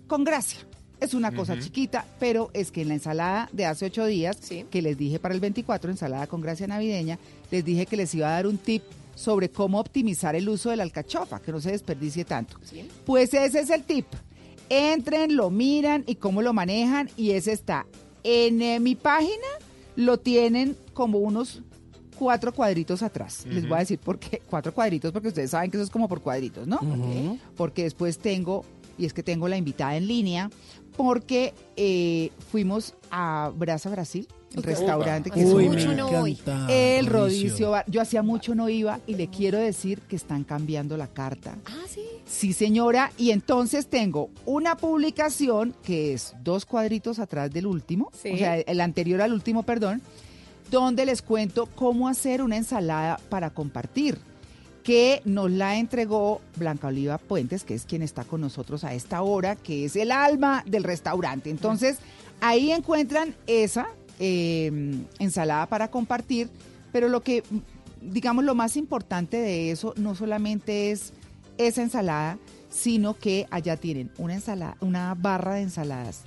con 0.07 0.23
gracia. 0.23 0.61
Es 0.99 1.13
una 1.13 1.31
cosa 1.31 1.59
chiquita, 1.59 2.03
pero 2.19 2.49
es 2.55 2.71
que 2.71 2.81
en 2.81 2.87
la 2.87 2.95
ensalada 2.95 3.47
de 3.51 3.67
hace 3.67 3.85
ocho 3.85 4.07
días, 4.07 4.39
que 4.71 4.81
les 4.81 4.97
dije 4.97 5.19
para 5.19 5.35
el 5.35 5.39
24, 5.39 5.91
ensalada 5.91 6.25
con 6.25 6.41
gracia 6.41 6.65
navideña, 6.65 7.19
les 7.51 7.63
dije 7.63 7.85
que 7.85 7.95
les 7.95 8.15
iba 8.15 8.27
a 8.27 8.31
dar 8.31 8.47
un 8.47 8.57
tip 8.57 8.81
sobre 9.13 9.49
cómo 9.49 9.79
optimizar 9.79 10.35
el 10.35 10.49
uso 10.49 10.71
de 10.71 10.77
la 10.77 10.83
alcachofa, 10.83 11.43
que 11.43 11.51
no 11.51 11.61
se 11.61 11.73
desperdicie 11.73 12.25
tanto. 12.25 12.57
Pues 13.05 13.35
ese 13.35 13.59
es 13.59 13.69
el 13.69 13.83
tip. 13.83 14.07
Entren, 14.67 15.35
lo 15.35 15.51
miran 15.51 16.05
y 16.07 16.15
cómo 16.15 16.41
lo 16.41 16.53
manejan 16.53 17.11
y 17.17 17.33
ese 17.33 17.51
está. 17.51 17.85
En 18.23 18.63
eh, 18.63 18.79
mi 18.79 18.95
página 18.95 19.45
lo 19.95 20.17
tienen 20.17 20.75
como 20.95 21.19
unos 21.19 21.61
cuatro 22.13 22.53
cuadritos 22.53 23.01
atrás. 23.03 23.45
Les 23.47 23.67
voy 23.67 23.77
a 23.77 23.79
decir 23.79 23.99
por 23.99 24.19
qué. 24.19 24.41
Cuatro 24.49 24.73
cuadritos 24.73 25.11
porque 25.11 25.29
ustedes 25.29 25.51
saben 25.51 25.69
que 25.71 25.77
eso 25.77 25.83
es 25.83 25.89
como 25.89 26.07
por 26.07 26.21
cuadritos, 26.21 26.67
¿no? 26.67 26.79
Porque 27.57 27.83
después 27.83 28.17
tengo, 28.19 28.63
y 28.97 29.05
es 29.05 29.13
que 29.13 29.23
tengo 29.23 29.47
la 29.47 29.57
invitada 29.57 29.95
en 29.97 30.07
línea, 30.07 30.49
porque 30.95 31.53
eh, 31.75 32.29
fuimos 32.51 32.93
a 33.09 33.51
Brasa 33.55 33.89
Brasil, 33.89 34.27
el 34.55 34.61
restaurante 34.61 35.31
que 35.31 35.43
Uy, 35.43 35.65
es 35.65 35.71
me 35.87 35.93
un- 35.93 35.99
encanta, 36.29 36.67
El 36.69 37.07
Rodicio. 37.07 37.47
Rodicio 37.49 37.71
Bar. 37.71 37.85
Yo 37.87 37.99
hacía 38.01 38.21
mucho 38.21 38.53
no 38.53 38.69
iba 38.69 38.99
y 39.07 39.15
le 39.15 39.27
quiero 39.27 39.57
decir 39.57 39.99
que 40.01 40.15
están 40.15 40.43
cambiando 40.43 40.95
la 40.95 41.07
carta. 41.07 41.57
Ah, 41.65 41.81
sí. 41.89 42.01
Sí, 42.27 42.53
señora. 42.53 43.11
Y 43.17 43.31
entonces 43.31 43.87
tengo 43.87 44.29
una 44.45 44.77
publicación 44.77 45.75
que 45.83 46.13
es 46.13 46.35
dos 46.43 46.65
cuadritos 46.67 47.17
atrás 47.17 47.49
del 47.51 47.65
último, 47.65 48.11
Sí. 48.13 48.29
o 48.33 48.37
sea, 48.37 48.59
el 48.59 48.79
anterior 48.81 49.21
al 49.21 49.33
último, 49.33 49.63
perdón, 49.63 50.01
donde 50.79 51.05
les 51.05 51.21
cuento 51.21 51.67
cómo 51.67 52.07
hacer 52.07 52.41
una 52.41 52.57
ensalada 52.57 53.19
para 53.29 53.51
compartir, 53.51 54.17
que 54.83 55.21
nos 55.23 55.49
la 55.49 55.77
entregó 55.77 56.41
Blanca 56.57 56.87
Oliva 56.87 57.17
Puentes, 57.17 57.63
que 57.63 57.73
es 57.73 57.85
quien 57.85 58.01
está 58.01 58.23
con 58.23 58.41
nosotros 58.41 58.83
a 58.83 58.93
esta 58.93 59.21
hora, 59.21 59.55
que 59.55 59.85
es 59.85 59.95
el 59.95 60.11
alma 60.11 60.63
del 60.65 60.83
restaurante. 60.83 61.49
Entonces, 61.49 61.97
ahí 62.41 62.71
encuentran 62.71 63.35
esa 63.47 63.87
eh, 64.19 64.99
ensalada 65.19 65.67
para 65.67 65.89
compartir, 65.89 66.49
pero 66.91 67.07
lo 67.07 67.21
que, 67.21 67.43
digamos, 68.01 68.43
lo 68.43 68.55
más 68.55 68.75
importante 68.75 69.37
de 69.37 69.71
eso 69.71 69.93
no 69.95 70.15
solamente 70.15 70.91
es 70.91 71.13
esa 71.57 71.81
ensalada, 71.81 72.39
sino 72.69 73.13
que 73.13 73.47
allá 73.51 73.77
tienen 73.77 74.11
una 74.17 74.33
ensalada, 74.33 74.75
una 74.81 75.13
barra 75.13 75.53
de 75.53 75.61
ensaladas 75.61 76.23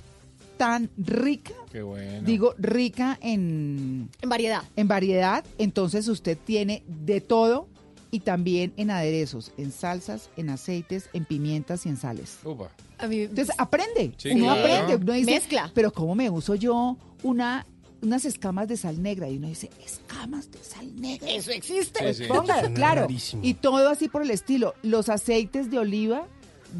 tan 0.57 0.89
rica, 0.97 1.53
Qué 1.71 1.81
bueno. 1.81 2.21
digo 2.23 2.53
rica 2.57 3.17
en, 3.21 4.09
En 4.21 4.29
variedad. 4.29 4.63
en 4.75 4.87
variedad, 4.87 5.45
entonces 5.57 6.07
usted 6.07 6.37
tiene 6.37 6.83
de 6.87 7.21
todo 7.21 7.67
y 8.11 8.21
también 8.21 8.73
en 8.77 8.89
aderezos, 8.89 9.51
en 9.57 9.71
salsas, 9.71 10.29
en 10.37 10.49
aceites, 10.49 11.09
en 11.13 11.25
pimientas 11.25 11.85
y 11.85 11.89
en 11.89 11.97
sales. 11.97 12.39
Upa. 12.43 12.69
Entonces 12.99 13.53
aprende, 13.57 14.13
Sí, 14.17 14.31
uno 14.31 14.45
claro. 14.45 14.59
aprende, 14.61 14.95
uno 14.95 15.13
dice, 15.13 15.31
Mezcla. 15.31 15.71
pero 15.75 15.91
¿cómo 15.93 16.15
me 16.15 16.29
uso 16.29 16.55
yo 16.55 16.97
una 17.23 17.65
unas 18.01 18.25
escamas 18.25 18.67
de 18.67 18.77
sal 18.77 19.01
negra? 19.01 19.27
Y 19.29 19.37
uno 19.37 19.47
dice, 19.47 19.69
escamas 19.83 20.51
de 20.51 20.59
sal 20.63 20.95
negra. 21.01 21.29
Eso 21.29 21.51
existe. 21.51 21.99
Pues 22.03 22.17
Sí, 22.17 22.23
sí. 22.23 22.29
póngalo, 22.29 22.59
Suena 22.61 22.75
claro. 22.75 23.01
rarísimo. 23.01 23.41
Y 23.43 23.55
todo 23.55 23.89
así 23.89 24.07
por 24.07 24.21
el 24.21 24.29
estilo. 24.31 24.75
Los 24.83 25.09
aceites 25.09 25.69
de 25.71 25.79
oliva, 25.79 26.27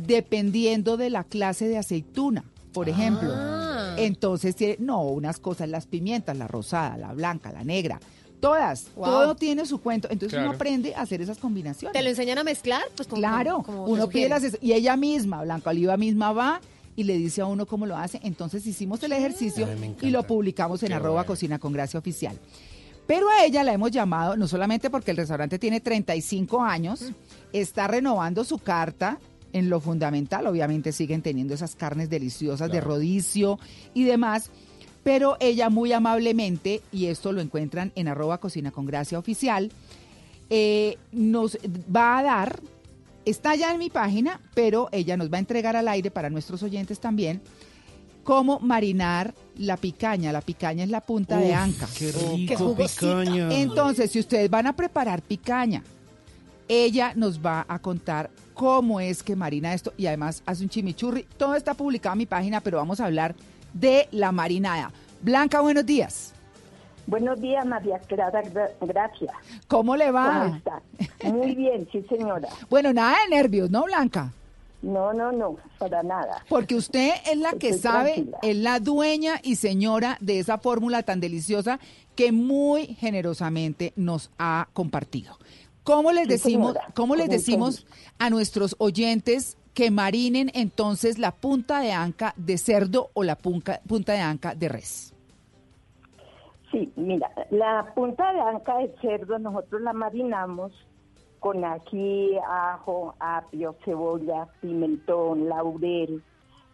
dependiendo 0.06 0.96
de 0.98 1.10
la 1.10 1.24
clase 1.24 1.68
de 1.68 1.78
aceituna, 1.78 2.44
por 2.78 2.90
ejemplo. 2.90 3.30
Ah. 3.34 3.96
Entonces, 3.98 4.56
tiene- 4.56 4.78
no, 4.80 5.02
unas 5.02 5.40
cosas, 5.40 5.68
las 5.70 5.88
pimientas, 5.88 6.38
la 6.38 6.48
rosada, 6.48 6.96
la 6.98 7.12
blanca, 7.14 7.52
la 7.52 7.64
negra, 7.64 8.00
todas, 8.40 8.88
Wow. 8.96 9.06
todo 9.06 9.36
tiene 9.36 9.66
su 9.66 9.80
cuento. 9.82 10.08
Entonces 10.12 10.34
Claro. 10.36 10.50
uno 10.50 10.56
aprende 10.56 10.94
a 10.96 11.02
hacer 11.02 11.22
esas 11.22 11.40
combinaciones. 11.40 11.94
¿Te 11.94 12.04
lo 12.04 12.10
enseñan 12.10 12.38
a 12.38 12.44
mezclar? 12.44 12.84
Pues 12.96 13.08
como, 13.08 13.20
Claro, 13.20 13.64
como 13.64 13.86
uno 13.86 14.08
pide 14.08 14.30
las 14.30 14.44
y 14.62 14.74
ella 14.74 14.96
misma, 14.96 15.42
Blanca 15.44 15.72
Oliva 15.72 15.98
misma 15.98 16.32
va 16.34 16.62
y 16.96 17.04
le 17.04 17.18
dice 17.18 17.42
a 17.42 17.46
uno 17.48 17.66
cómo 17.66 17.86
lo 17.88 17.98
hace. 17.98 18.20
Entonces 18.24 18.66
hicimos 18.68 19.02
el 19.02 19.12
ejercicio 19.14 19.66
Ay, 19.68 19.96
y 20.02 20.10
lo 20.12 20.22
publicamos 20.24 20.84
en 20.84 20.90
Qué 20.90 20.94
arroba 20.94 21.12
bueno. 21.22 21.26
cocina 21.28 21.58
con 21.60 21.74
gracia 21.74 22.00
oficial. 22.00 22.38
Pero 23.08 23.28
a 23.30 23.44
ella 23.46 23.64
la 23.64 23.74
hemos 23.74 23.90
llamado, 23.90 24.36
no 24.36 24.48
solamente 24.48 24.90
porque 24.92 25.12
el 25.12 25.18
restaurante 25.18 25.58
tiene 25.58 25.80
35 25.80 26.62
años, 26.62 27.12
está 27.54 27.88
renovando 27.88 28.44
su 28.44 28.60
carta 28.60 29.18
en 29.54 29.70
lo 29.70 29.80
fundamental, 29.80 30.48
obviamente 30.48 30.92
siguen 30.92 31.22
teniendo 31.22 31.54
esas 31.54 31.76
carnes 31.76 32.10
deliciosas 32.10 32.72
de 32.72 32.82
rodicio 32.82 33.60
y 33.94 34.04
demás, 34.04 34.50
pero 35.04 35.38
ella 35.40 35.70
muy 35.70 35.94
amablemente, 35.94 36.82
y 36.92 37.06
esto 37.06 37.32
lo 37.32 37.42
encuentran 37.42 37.92
en 37.96 38.08
arroba 38.08 38.40
cocina 38.40 38.72
con 38.72 38.86
gracia 38.86 39.18
oficial, 39.18 39.72
eh, 40.50 40.98
nos 41.12 41.58
va 41.94 42.18
a 42.18 42.24
dar, 42.24 42.60
está 43.26 43.56
ya 43.56 43.72
en 43.72 43.80
mi 43.80 43.90
página, 43.90 44.42
pero 44.54 44.90
ella 44.92 45.18
nos 45.18 45.32
va 45.32 45.38
a 45.38 45.40
entregar 45.40 45.76
al 45.76 45.88
aire 45.88 46.12
para 46.12 46.30
nuestros 46.30 46.64
oyentes 46.64 47.00
también, 47.00 47.42
cómo 48.28 48.60
marinar 48.60 49.34
la 49.56 49.78
picaña. 49.78 50.34
La 50.34 50.42
picaña 50.42 50.84
es 50.84 50.90
la 50.90 51.00
punta 51.00 51.38
de 51.38 51.54
anca. 51.54 51.88
qué 51.98 52.12
rico, 52.12 52.76
picaña. 52.76 53.54
Entonces, 53.54 54.12
si 54.12 54.20
ustedes 54.20 54.50
van 54.50 54.68
a 54.68 54.76
preparar 54.76 55.22
picaña, 55.22 55.82
ella 56.68 57.14
nos 57.16 57.40
va 57.40 57.66
a 57.70 57.80
contar 57.80 58.30
cómo 58.58 59.00
es 59.00 59.22
que 59.24 59.36
marina 59.36 59.74
esto 59.74 59.94
y 59.98 60.08
además 60.08 60.42
hace 60.46 60.64
un 60.64 60.70
chimichurri. 60.70 61.28
Todo 61.38 61.56
está 61.56 61.76
publicado 61.76 62.14
en 62.14 62.18
mi 62.20 62.26
página, 62.26 62.60
pero 62.60 62.78
vamos 62.78 63.00
a 63.00 63.06
hablar 63.06 63.36
de 63.74 64.08
la 64.12 64.32
marinada. 64.32 64.92
Blanca, 65.22 65.62
buenos 65.62 65.86
días. 65.86 66.34
Buenos 67.06 67.40
días, 67.40 67.66
María 67.66 68.00
Clara, 68.00 68.42
gra- 68.44 68.72
gracias. 68.82 69.32
¿Cómo 69.68 69.96
le 69.96 70.12
va? 70.12 70.44
¿Cómo 70.44 70.56
está? 70.58 70.82
Muy 71.32 71.56
bien, 71.56 71.88
sí, 71.92 72.04
señora. 72.10 72.50
Bueno, 72.70 72.92
nada 72.92 73.16
de 73.30 73.36
nervios, 73.36 73.70
¿no, 73.70 73.84
Blanca? 73.84 74.34
No, 74.82 75.14
no, 75.14 75.32
no, 75.32 75.56
para 75.80 76.04
nada. 76.04 76.44
Porque 76.50 76.76
usted 76.76 77.12
es 77.32 77.38
la 77.38 77.52
que 77.54 77.70
Estoy 77.70 77.82
sabe, 77.92 78.14
tranquila. 78.14 78.38
es 78.44 78.56
la 78.58 78.80
dueña 78.80 79.40
y 79.42 79.56
señora 79.56 80.18
de 80.20 80.40
esa 80.40 80.58
fórmula 80.58 81.02
tan 81.04 81.20
deliciosa 81.20 81.80
que 82.16 82.32
muy 82.32 82.88
generosamente 82.96 83.94
nos 83.96 84.30
ha 84.38 84.68
compartido. 84.74 85.38
¿Cómo 85.88 86.12
les 86.12 86.28
decimos, 86.28 86.76
cómo 86.94 87.16
les 87.16 87.30
decimos 87.30 87.88
a 88.20 88.30
nuestros 88.30 88.76
oyentes 88.78 89.58
que 89.74 89.90
marinen 89.90 90.52
entonces 90.54 91.18
la 91.18 91.32
punta 91.32 91.80
de 91.80 91.94
anca 91.94 92.34
de 92.36 92.58
cerdo 92.58 93.10
o 93.14 93.24
la 93.24 93.38
punca- 93.38 93.80
punta 93.88 94.12
de 94.12 94.20
anca 94.20 94.54
de 94.54 94.68
res? 94.68 95.14
Sí, 96.72 96.92
mira, 96.98 97.32
la 97.52 97.94
punta 97.96 98.34
de 98.34 98.42
anca 98.42 98.78
de 98.80 98.94
cerdo 99.02 99.40
nosotros 99.40 99.82
la 99.82 99.94
marinamos 99.94 100.74
con 101.40 101.64
ají, 101.64 102.32
ajo, 102.46 103.16
apio, 103.20 103.78
cebolla, 103.86 104.48
pimentón, 104.60 105.48
laurel, 105.48 106.22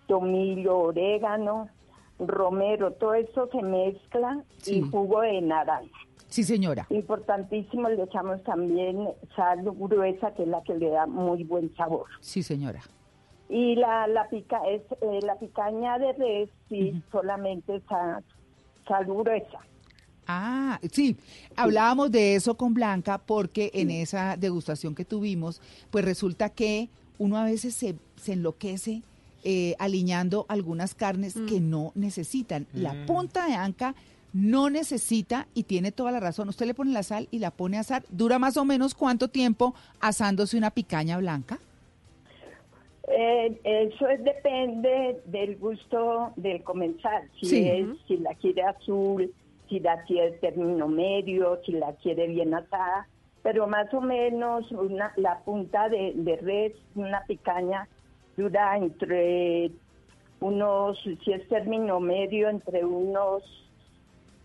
tomillo, 0.07 0.79
orégano, 0.79 1.69
romero, 2.17 2.93
todo 2.93 3.13
eso 3.13 3.47
se 3.51 3.61
mezcla 3.61 4.41
Sí. 4.57 4.77
y 4.77 4.81
jugo 4.89 5.21
de 5.21 5.39
naranja. 5.41 5.99
Sí, 6.33 6.43
señora. 6.43 6.87
Importantísimo, 6.89 7.87
le 7.89 8.01
echamos 8.01 8.43
también 8.43 9.07
sal 9.35 9.61
gruesa, 9.63 10.33
que 10.33 10.41
es 10.41 10.47
la 10.47 10.63
que 10.63 10.73
le 10.73 10.89
da 10.89 11.05
muy 11.05 11.43
buen 11.43 11.71
sabor. 11.75 12.07
Sí, 12.21 12.41
señora. 12.41 12.81
Y 13.49 13.75
la, 13.75 14.07
la, 14.07 14.27
pica, 14.29 14.59
es, 14.67 14.81
eh, 15.03 15.19
la 15.21 15.35
picaña 15.37 15.99
de 15.99 16.11
res, 16.13 16.49
sí, 16.69 16.99
solamente 17.11 17.79
sal, 17.87 18.23
sal 18.87 19.05
gruesa. 19.05 19.59
Ah, 20.25 20.79
sí, 20.91 21.17
hablábamos 21.55 22.09
de 22.09 22.33
eso 22.33 22.57
con 22.57 22.73
Blanca 22.73 23.19
porque 23.19 23.69
en 23.75 23.91
esa 23.91 24.35
degustación 24.35 24.95
que 24.95 25.05
tuvimos, 25.05 25.61
pues 25.91 26.03
resulta 26.03 26.49
que 26.49 26.89
uno 27.19 27.37
a 27.37 27.43
veces 27.43 27.75
se, 27.75 27.93
se 28.15 28.33
enloquece 28.33 29.03
eh, 29.43 29.75
aliñando 29.77 30.47
algunas 30.49 30.95
carnes 30.95 31.35
que 31.47 31.59
no 31.61 31.91
necesitan. 31.93 32.65
La 32.73 32.93
Mm. 32.93 33.05
punta 33.05 33.45
de 33.45 33.53
anca 33.53 33.93
no 34.33 34.69
necesita 34.69 35.47
y 35.53 35.63
tiene 35.63 35.91
toda 35.91 36.11
la 36.11 36.19
razón. 36.19 36.49
Usted 36.49 36.65
le 36.65 36.73
pone 36.73 36.91
la 36.91 37.03
sal 37.03 37.27
y 37.31 37.39
la 37.39 37.51
pone 37.51 37.77
a 37.77 37.81
asar. 37.81 38.03
¿Dura 38.09 38.39
más 38.39 38.57
o 38.57 38.65
menos 38.65 38.95
cuánto 38.95 39.27
tiempo 39.29 39.75
asándose 39.99 40.57
una 40.57 40.71
picaña 40.71 41.17
blanca? 41.17 41.59
Eh, 43.07 43.59
eso 43.63 44.07
es, 44.07 44.23
depende 44.23 45.21
del 45.25 45.57
gusto 45.57 46.31
del 46.35 46.63
comensal. 46.63 47.29
Si, 47.39 47.45
Sí. 47.47 47.69
es, 47.69 47.87
si 48.07 48.17
la 48.17 48.33
quiere 48.35 48.63
azul, 48.63 49.31
si 49.69 49.79
la 49.79 50.01
quiere 50.03 50.31
término 50.37 50.87
medio, 50.87 51.59
si 51.65 51.73
la 51.73 51.93
quiere 51.95 52.27
bien 52.27 52.53
asada. 52.53 53.07
Pero 53.43 53.67
más 53.67 53.93
o 53.93 53.99
menos 53.99 54.71
una, 54.71 55.11
la 55.17 55.39
punta 55.41 55.89
de, 55.89 56.13
de 56.15 56.37
res, 56.37 56.73
una 56.95 57.23
picaña, 57.27 57.87
dura 58.37 58.77
entre 58.77 59.69
unos, 60.39 60.97
si 61.03 61.31
es 61.31 61.47
término 61.49 61.99
medio, 61.99 62.49
entre 62.49 62.85
unos 62.85 63.43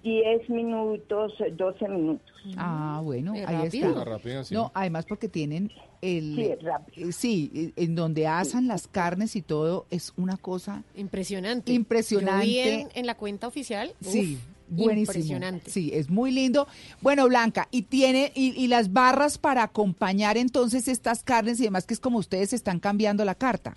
10 0.03 0.49
minutos, 0.51 1.33
12 1.53 1.89
minutos. 1.89 2.33
Ah, 2.57 3.01
bueno, 3.03 3.35
Es 3.35 3.47
ahí 3.49 3.57
rápido. 3.65 3.89
está. 3.91 4.05
Rápido, 4.05 4.45
sí. 4.45 4.55
No, 4.55 4.71
además 4.75 5.05
porque 5.07 5.29
tienen 5.29 5.71
el... 6.01 6.35
Sí, 6.37 6.43
es 6.45 6.63
rápido. 6.63 7.09
eh, 7.09 7.13
sí, 7.13 7.51
eh, 7.55 7.73
en 7.85 7.95
donde 7.97 8.27
asan 8.27 8.69
las 8.69 8.87
carnes 8.87 9.35
y 9.37 9.43
todo 9.43 9.87
es 9.91 10.13
una 10.17 10.37
cosa 10.37 10.83
Impresionante. 10.95 11.73
impresionante. 11.73 12.47
Yo 12.47 12.51
vi 12.53 12.59
en, 12.61 12.89
en 12.95 13.07
la 13.07 13.17
cuenta 13.17 13.49
oficial. 13.49 13.93
Sí, 14.01 14.39
uf, 14.41 14.69
buenísimo. 14.77 15.01
Impresionante. 15.19 15.71
Sí, 15.71 15.91
es 15.93 16.09
muy 16.09 16.31
lindo. 16.31 16.69
Bueno, 17.03 17.27
Blanca, 17.27 17.67
y 17.73 17.83
tiene 17.83 18.31
y, 18.37 18.51
y 18.57 18.69
las 18.69 18.93
barras 18.93 19.37
para 19.37 19.65
acompañar 19.65 20.37
entonces 20.37 20.87
estas 20.87 21.25
carnes 21.25 21.59
y 21.61 21.65
demás 21.65 21.87
que 21.87 21.95
es 21.95 22.01
como 22.01 22.19
ustedes 22.19 22.53
están 22.53 22.79
cambiando 22.79 23.25
la 23.25 23.35
carta. 23.35 23.77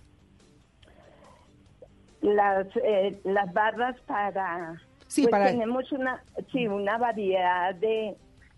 las 2.21 2.67
eh, 2.83 3.19
las 3.23 3.51
barras 3.53 3.95
para 4.05 4.79
Sí, 5.11 5.23
pues 5.23 5.31
para- 5.31 5.51
tenemos 5.51 5.91
una 5.91 6.23
sí 6.53 6.67
una 6.67 6.97
variedad 6.97 7.75
de, 7.75 8.15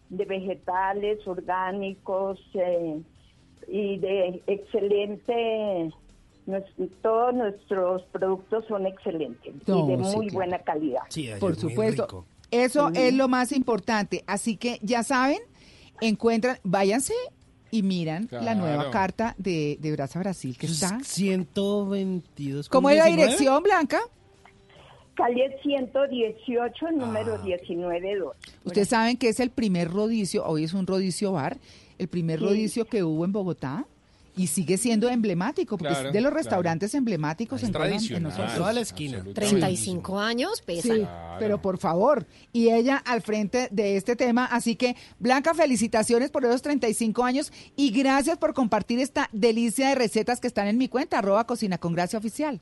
de 0.09 0.25
vegetales 0.25 1.25
orgánicos 1.27 2.39
eh, 2.53 3.01
y 3.67 3.97
de 3.97 4.43
excelente 4.45 5.91
todos 7.01 7.33
nuestros 7.33 8.03
productos 8.11 8.65
son 8.67 8.85
excelentes 8.85 9.55
No, 9.65 9.79
y 9.89 9.95
de 9.97 10.03
sí, 10.03 10.15
muy 10.15 10.27
claro. 10.27 10.33
buena 10.35 10.59
calidad 10.59 11.01
Por 11.39 11.55
supuesto. 11.55 12.25
Eso 12.51 12.91
es 12.93 13.13
lo 13.15 13.27
más 13.27 13.51
importante. 13.51 14.23
Así 14.27 14.57
que 14.57 14.77
ya 14.83 15.01
saben, 15.01 15.39
encuentran, 16.01 16.57
váyanse 16.63 17.15
y 17.71 17.81
miran 17.81 18.27
la 18.29 18.53
nueva 18.53 18.91
carta 18.91 19.33
de, 19.39 19.77
de 19.79 19.91
Brasa 19.91 20.19
Brasil 20.19 20.55
que 20.55 20.67
está. 20.67 20.99
122. 20.99 22.69
¿Cómo 22.69 22.91
es 22.91 22.97
la 22.97 23.05
dirección, 23.07 23.63
Blanca? 23.63 24.01
Calle 25.15 25.57
118 25.61 26.91
número 26.91 27.41
192 27.43 28.35
Ustedes 28.63 28.89
saben 28.89 29.17
que 29.17 29.29
es 29.29 29.39
el 29.39 29.49
primer 29.49 29.91
rodicio, 29.91 30.45
hoy 30.45 30.63
es 30.63 30.73
un 30.73 30.87
rodicio 30.87 31.31
bar, 31.33 31.57
el 31.97 32.07
primer 32.07 32.39
Sí. 32.39 32.45
rodicio 32.45 32.85
que 32.85 33.03
hubo 33.03 33.23
en 33.25 33.31
Bogotá 33.31 33.85
y 34.35 34.47
sigue 34.47 34.77
siendo 34.79 35.09
emblemático, 35.09 35.77
porque 35.77 35.93
Claro, 35.93 36.07
es 36.07 36.13
de 36.13 36.19
los 36.21 36.31
claro. 36.31 36.43
restaurantes 36.43 36.95
emblemáticos 36.95 37.61
en 37.61 37.71
Colombia. 37.71 38.17
en 38.17 38.23
nosotros. 38.23 38.55
Toda 38.55 38.73
la 38.73 38.81
esquina. 38.81 39.23
35 39.31 40.19
años 40.19 40.59
pesa. 40.63 40.91
Sí, 40.95 41.05
pero 41.37 41.61
por 41.61 41.77
favor, 41.77 42.25
y 42.51 42.69
ella 42.69 42.97
al 43.05 43.21
frente 43.21 43.67
de 43.69 43.95
este 43.95 44.15
tema, 44.15 44.45
así 44.45 44.75
que 44.75 44.95
Blanca, 45.19 45.53
felicitaciones 45.53 46.31
por 46.31 46.43
esos 46.45 46.63
35 46.63 47.23
años 47.23 47.53
y 47.75 47.91
gracias 47.91 48.39
por 48.39 48.55
compartir 48.55 48.97
esta 48.99 49.29
delicia 49.33 49.89
de 49.89 49.95
recetas 49.95 50.39
que 50.39 50.47
están 50.47 50.67
en 50.67 50.79
mi 50.79 50.87
cuenta, 50.87 51.19
arroba 51.19 51.45
cocina 51.45 51.77
con 51.77 51.93
gracia 51.93 52.17
oficial. 52.17 52.59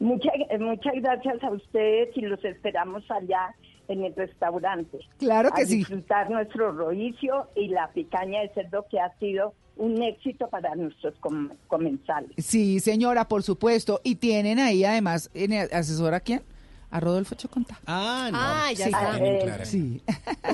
Muchas, 0.00 0.32
muchas 0.58 0.94
gracias 0.96 1.42
a 1.44 1.50
ustedes 1.50 2.16
y 2.16 2.22
los 2.22 2.44
esperamos 2.44 3.08
allá 3.10 3.54
en 3.88 4.04
el 4.04 4.14
restaurante. 4.14 4.98
Claro 5.18 5.50
que 5.52 5.62
a 5.62 5.66
sí. 5.66 5.76
disfrutar 5.78 6.30
nuestro 6.30 6.72
rodicio 6.72 7.48
y 7.54 7.68
la 7.68 7.88
picaña 7.92 8.40
de 8.40 8.48
cerdo 8.54 8.86
que 8.90 8.98
ha 8.98 9.16
sido 9.18 9.54
un 9.76 10.02
éxito 10.02 10.48
para 10.48 10.74
nuestros 10.74 11.14
com- 11.20 11.50
comensales. 11.68 12.30
Sí, 12.38 12.80
señora, 12.80 13.26
por 13.28 13.42
supuesto, 13.42 14.00
y 14.04 14.16
tienen 14.16 14.58
ahí 14.58 14.84
además 14.84 15.30
en 15.34 15.52
el 15.52 15.68
asesor 15.72 16.14
a 16.14 16.20
quién? 16.20 16.42
A 16.90 16.98
Rodolfo 17.00 17.34
Choconta. 17.34 17.78
Ah, 17.86 18.28
no. 18.32 18.38
Ah, 18.40 18.72
ya 18.72 18.84
sí. 18.86 18.90
está. 18.90 19.18
Eh, 19.18 19.38
clara. 19.42 19.64
Sí. 19.64 20.02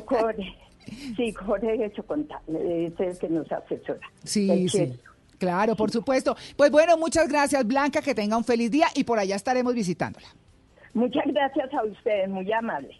Jorge, 0.06 0.54
sí, 1.16 1.32
Jorge 1.32 1.92
Choconta, 1.94 2.40
es 2.48 3.00
el 3.00 3.18
que 3.18 3.28
nos 3.28 3.50
asesora. 3.50 4.00
Sí, 4.24 4.50
El 4.50 4.70
sí. 4.70 4.92
Claro, 5.38 5.76
por 5.76 5.90
supuesto. 5.90 6.36
Pues 6.56 6.70
bueno, 6.70 6.96
muchas 6.96 7.28
gracias, 7.28 7.66
Blanca, 7.66 8.02
que 8.02 8.14
tenga 8.14 8.36
un 8.36 8.44
feliz 8.44 8.70
día 8.70 8.86
y 8.94 9.04
por 9.04 9.18
allá 9.18 9.36
estaremos 9.36 9.74
visitándola. 9.74 10.28
Muchas 10.94 11.24
gracias 11.26 11.72
a 11.74 11.84
ustedes, 11.84 12.28
muy 12.28 12.50
amable. 12.52 12.96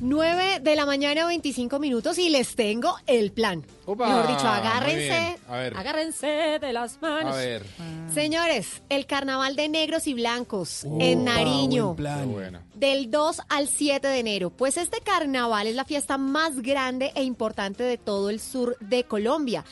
Nueve 0.00 0.60
de 0.60 0.76
la 0.76 0.84
mañana, 0.84 1.26
25 1.26 1.78
minutos 1.78 2.18
y 2.18 2.28
les 2.28 2.54
tengo 2.54 2.94
el 3.06 3.32
plan. 3.32 3.64
Opa, 3.86 4.06
Mejor 4.08 4.28
dicho, 4.28 4.48
agárrense, 4.48 5.08
bien. 5.08 5.36
A 5.48 5.56
ver. 5.56 5.76
agárrense 5.76 6.26
de 6.60 6.72
las 6.72 7.00
manos. 7.02 7.34
A 7.34 7.36
ver. 7.36 7.66
Señores, 8.12 8.82
el 8.88 9.06
carnaval 9.06 9.56
de 9.56 9.68
negros 9.68 10.06
y 10.06 10.14
blancos 10.14 10.84
en 11.00 11.24
Nariño. 11.24 11.94
Qué 11.96 12.02
bueno. 12.26 12.60
Del 12.74 13.10
2 13.10 13.42
al 13.48 13.68
7 13.68 14.06
de 14.06 14.18
enero. 14.18 14.50
Pues 14.50 14.76
este 14.76 15.00
carnaval 15.00 15.66
es 15.66 15.74
la 15.74 15.84
fiesta 15.84 16.16
más 16.18 16.60
grande 16.60 17.12
e 17.14 17.22
importante 17.24 17.82
de 17.82 17.98
todo 17.98 18.30
el 18.30 18.40
sur 18.40 18.76
de 18.80 19.04
Colombia. 19.04 19.64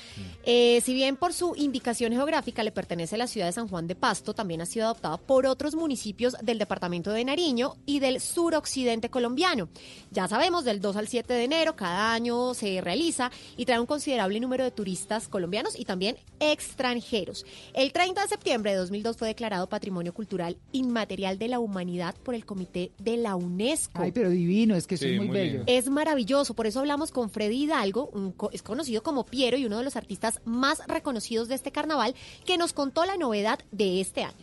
Eh, 0.45 0.81
si 0.85 0.93
bien 0.93 1.17
por 1.17 1.33
su 1.33 1.55
indicación 1.57 2.13
geográfica 2.13 2.63
le 2.63 2.73
pertenece 2.73 3.15
a 3.15 3.19
la 3.19 3.27
ciudad 3.27 3.47
de 3.47 3.53
San 3.53 3.69
Juan 3.69 3.87
de 3.87 3.95
Pasto, 3.95 4.35
también 4.35 4.61
ha 4.61 4.67
sido 4.67 4.87
adoptada 4.87 5.17
por 5.17 5.47
otros 5.47 5.75
municipios 5.75 6.37
del 6.43 6.59
departamento 6.59 7.13
de 7.13 7.25
Nariño 7.25 7.77
y 7.87 8.01
del 8.01 8.21
suroccidente 8.21 9.09
colombiano. 9.09 9.69
Ya 10.11 10.27
sabemos, 10.29 10.65
del 10.65 10.81
2 10.81 10.97
al 10.97 11.09
7 11.09 11.33
de 11.33 11.45
enero 11.45 11.77
cada 11.77 12.13
año 12.13 12.55
se 12.55 12.81
realiza 12.81 13.31
y 13.57 13.67
trae 13.67 13.79
un 13.81 13.87
considerable 14.03 14.41
número 14.41 14.65
de 14.65 14.73
turistas 14.73 15.29
colombianos 15.29 15.79
y 15.79 15.85
también 15.85 16.17
extranjeros. 16.41 17.47
El 17.73 17.93
30 17.93 18.23
de 18.23 18.29
septiembre 18.29 18.73
de 18.73 18.79
2002 18.79 19.17
fue 19.17 19.29
declarado 19.29 19.69
Patrimonio 19.69 20.13
Cultural 20.13 20.57
Inmaterial 20.73 21.39
de 21.39 21.47
la 21.47 21.61
Humanidad 21.61 22.17
por 22.25 22.35
el 22.35 22.45
Comité 22.45 22.91
de 22.99 23.17
la 23.17 23.37
UNESCO. 23.37 24.03
Ay, 24.03 24.11
pero 24.11 24.29
divino, 24.31 24.75
es 24.75 24.89
que 24.89 24.97
Sí, 24.97 25.07
es 25.11 25.17
muy, 25.19 25.29
muy 25.29 25.37
bello. 25.37 25.53
lindo. 25.59 25.65
Es 25.69 25.89
maravilloso, 25.89 26.55
por 26.55 26.67
eso 26.67 26.81
hablamos 26.81 27.13
con 27.13 27.31
Freddy 27.31 27.63
Hidalgo, 27.63 28.09
un 28.13 28.33
co- 28.33 28.51
es 28.53 28.63
conocido 28.65 29.05
como 29.05 29.25
Piero 29.25 29.57
y 29.57 29.67
uno 29.67 29.79
de 29.79 29.85
los 29.85 29.95
artistas 29.95 30.41
más 30.45 30.83
reconocidos 30.89 31.47
de 31.47 31.55
este 31.55 31.71
carnaval, 31.71 32.17
que 32.45 32.59
nos 32.59 32.73
contó 32.73 33.05
la 33.07 33.17
novedad 33.17 33.61
de 33.71 34.01
este 34.01 34.25
año. 34.25 34.35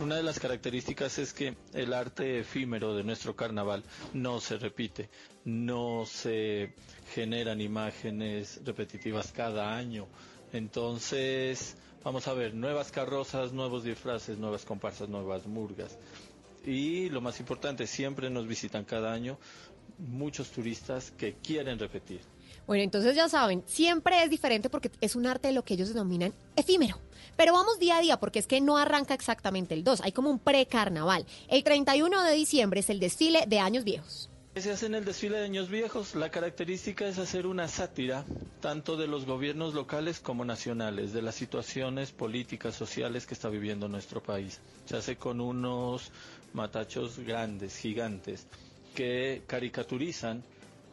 Una 0.00 0.16
de 0.16 0.24
las 0.24 0.40
características 0.40 1.18
es 1.20 1.32
que 1.32 1.54
el 1.72 1.92
arte 1.92 2.40
efímero 2.40 2.96
de 2.96 3.04
nuestro 3.04 3.36
carnaval 3.36 3.84
no 4.12 4.40
se 4.40 4.56
repite, 4.58 5.08
no 5.44 6.04
se 6.04 6.74
generan 7.14 7.60
imágenes 7.60 8.60
repetitivas 8.64 9.30
cada 9.30 9.76
año. 9.76 10.08
Entonces, 10.52 11.76
vamos 12.02 12.26
a 12.26 12.34
ver, 12.34 12.54
nuevas 12.54 12.90
carrozas, 12.90 13.52
nuevos 13.52 13.84
disfraces, 13.84 14.36
nuevas 14.36 14.64
comparsas, 14.64 15.08
nuevas 15.08 15.46
murgas. 15.46 15.96
Y 16.66 17.08
lo 17.10 17.20
más 17.20 17.38
importante, 17.38 17.86
siempre 17.86 18.30
nos 18.30 18.48
visitan 18.48 18.84
cada 18.84 19.12
año 19.12 19.38
muchos 19.98 20.50
turistas 20.50 21.12
que 21.12 21.34
quieren 21.34 21.78
repetir. 21.78 22.20
Bueno, 22.66 22.82
entonces 22.82 23.14
ya 23.14 23.28
saben, 23.28 23.62
siempre 23.66 24.24
es 24.24 24.30
diferente 24.30 24.68
porque 24.68 24.90
es 25.00 25.14
un 25.14 25.26
arte 25.26 25.48
de 25.48 25.54
lo 25.54 25.64
que 25.64 25.74
ellos 25.74 25.90
denominan 25.90 26.32
efímero. 26.56 26.98
Pero 27.36 27.52
vamos 27.52 27.78
día 27.78 27.98
a 27.98 28.00
día 28.00 28.18
porque 28.18 28.40
es 28.40 28.46
que 28.48 28.60
no 28.60 28.76
arranca 28.76 29.14
exactamente 29.14 29.74
el 29.74 29.84
2, 29.84 30.00
hay 30.00 30.12
como 30.12 30.30
un 30.30 30.40
pre-carnaval. 30.40 31.26
El 31.46 31.62
31 31.62 32.24
de 32.24 32.34
diciembre 32.34 32.80
es 32.80 32.90
el 32.90 32.98
desfile 32.98 33.44
de 33.46 33.60
años 33.60 33.84
viejos. 33.84 34.30
Se 34.56 34.70
hace 34.70 34.86
en 34.86 34.94
el 34.94 35.04
desfile 35.04 35.38
de 35.38 35.44
años 35.46 35.68
viejos. 35.68 36.14
La 36.14 36.30
característica 36.30 37.08
es 37.08 37.18
hacer 37.18 37.44
una 37.46 37.66
sátira 37.66 38.24
tanto 38.60 38.96
de 38.96 39.08
los 39.08 39.26
gobiernos 39.26 39.74
locales 39.74 40.20
como 40.20 40.44
nacionales, 40.44 41.12
de 41.12 41.22
las 41.22 41.34
situaciones 41.34 42.12
políticas, 42.12 42.76
sociales 42.76 43.26
que 43.26 43.34
está 43.34 43.48
viviendo 43.48 43.88
nuestro 43.88 44.22
país. 44.22 44.60
Se 44.86 44.96
hace 44.96 45.16
con 45.16 45.40
unos 45.40 46.12
matachos 46.52 47.18
grandes, 47.18 47.76
gigantes, 47.76 48.46
que 48.94 49.42
caricaturizan 49.48 50.44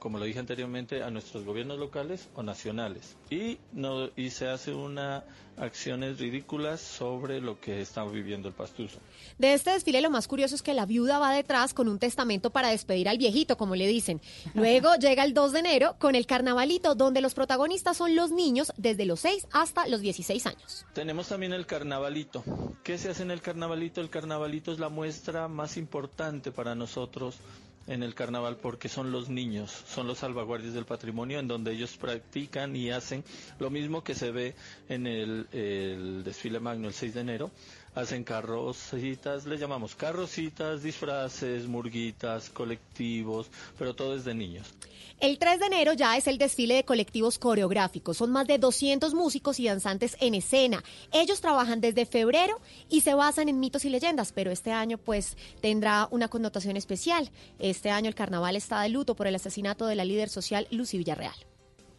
como 0.02 0.18
lo 0.18 0.26
dije 0.26 0.40
anteriormente, 0.40 1.04
a 1.04 1.12
nuestros 1.12 1.46
gobiernos 1.46 1.78
locales 1.78 2.28
o 2.34 2.42
nacionales. 2.42 3.16
Y, 3.30 3.60
no, 3.72 4.10
y 4.16 4.32
se 4.32 4.48
hace 4.48 4.74
una 4.74 5.24
acciones 5.58 6.18
ridículas 6.18 6.82
sobre 6.82 7.40
lo 7.40 7.60
que 7.60 7.82
está 7.82 8.04
viviendo 8.06 8.48
el 8.48 8.56
pastuso. 8.56 8.98
De 9.38 9.54
este 9.54 9.70
desfile 9.70 10.02
lo 10.02 10.10
más 10.10 10.28
curioso 10.28 10.56
es 10.56 10.64
que 10.64 10.74
la 10.74 10.88
viuda 10.88 11.20
va 11.20 11.32
detrás 11.32 11.76
con 11.76 11.88
un 11.88 12.00
testamento 12.00 12.50
para 12.50 12.70
despedir 12.70 13.08
al 13.10 13.20
viejito, 13.20 13.58
como 13.58 13.76
le 13.76 13.86
dicen. 13.86 14.22
Luego 14.56 14.96
llega 15.00 15.24
el 15.24 15.36
2 15.36 15.52
de 15.52 15.60
enero 15.60 15.96
con 16.00 16.16
el 16.16 16.26
carnavalito, 16.26 16.96
donde 16.96 17.22
los 17.22 17.36
protagonistas 17.36 17.96
son 17.96 18.16
los 18.16 18.32
niños 18.32 18.74
desde 18.78 19.06
los 19.06 19.20
6 19.20 19.50
hasta 19.52 19.88
los 19.88 20.02
16 20.02 20.48
años. 20.48 20.84
Tenemos 20.94 21.28
también 21.28 21.54
el 21.54 21.68
carnavalito. 21.68 22.44
¿Qué 22.82 22.98
se 22.98 23.10
hace 23.10 23.22
en 23.22 23.30
el 23.30 23.42
carnavalito? 23.42 24.02
El 24.02 24.10
carnavalito 24.10 24.72
es 24.72 24.80
la 24.80 24.90
muestra 24.90 25.48
más 25.48 25.78
importante 25.78 26.52
para 26.52 26.74
nosotros 26.74 27.38
en 27.88 28.04
el 28.04 28.14
carnaval 28.16 28.58
porque 28.58 28.90
son 28.90 29.12
los 29.12 29.30
niños, 29.30 29.72
son 29.88 30.08
los 30.08 30.20
salvaguardias 30.20 30.74
del 30.74 30.86
patrimonio 30.86 31.40
en 31.40 31.48
donde 31.48 31.72
ellos 31.74 31.98
practican 31.98 32.76
y 32.76 32.92
hacen 32.92 33.24
lo 33.60 33.70
mismo 33.70 34.04
que 34.04 34.16
se 34.16 34.32
ve 34.32 34.56
en 34.90 35.08
el, 35.08 35.48
el 35.52 36.24
desfile 36.24 36.60
magno 36.60 36.88
el 36.88 36.94
6 36.94 37.14
de 37.14 37.22
enero, 37.22 37.52
hacen 37.96 38.24
carrocitas, 38.24 39.46
le 39.46 39.58
llamamos 39.58 39.96
carrocitas, 39.96 40.84
disfraces, 40.84 41.68
murguitas, 41.68 42.50
colectivos, 42.50 43.50
pero 43.78 43.94
todo 43.94 44.16
es 44.16 44.26
de 44.26 44.34
niños. 44.34 44.74
El 45.20 45.38
3 45.38 45.60
de 45.60 45.66
enero 45.68 45.94
ya 45.94 46.18
es 46.18 46.26
el 46.26 46.40
desfile 46.40 46.76
de 46.76 46.84
colectivos 46.84 47.38
coreográficos. 47.38 48.18
Son 48.18 48.32
más 48.32 48.48
de 48.48 48.58
200 48.58 49.14
músicos 49.14 49.60
y 49.60 49.68
danzantes 49.68 50.18
en 50.20 50.34
escena. 50.34 50.84
Ellos 51.12 51.42
trabajan 51.42 51.80
desde 51.80 52.08
febrero 52.08 52.60
y 52.90 53.02
se 53.02 53.14
basan 53.14 53.48
en 53.48 53.60
mitos 53.60 53.86
y 53.86 53.90
leyendas, 53.90 54.32
pero 54.32 54.50
este 54.50 54.72
año 54.72 54.98
pues 54.98 55.38
tendrá 55.62 56.08
una 56.10 56.28
connotación 56.28 56.76
especial. 56.76 57.30
Este 57.60 57.92
año 57.92 58.08
el 58.08 58.16
carnaval 58.16 58.56
está 58.56 58.82
de 58.82 58.90
luto 58.90 59.16
por 59.16 59.28
el 59.28 59.36
asesinato 59.36 59.86
de 59.86 59.96
la 59.96 60.06
líder 60.06 60.30
social 60.30 60.68
Lucy 60.72 60.98
Villarreal 60.98 61.36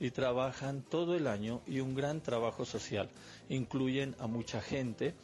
y 0.01 0.11
trabajan 0.11 0.83
todo 0.83 1.15
el 1.15 1.29
año 1.29 1.63
y 1.65 1.79
un 1.79 1.95
gran 1.95 2.21
trabajo 2.21 2.65
social. 2.65 3.09
Incluyen 3.49 4.17
a 4.19 4.27
mucha 4.27 4.61
gente 4.61 5.15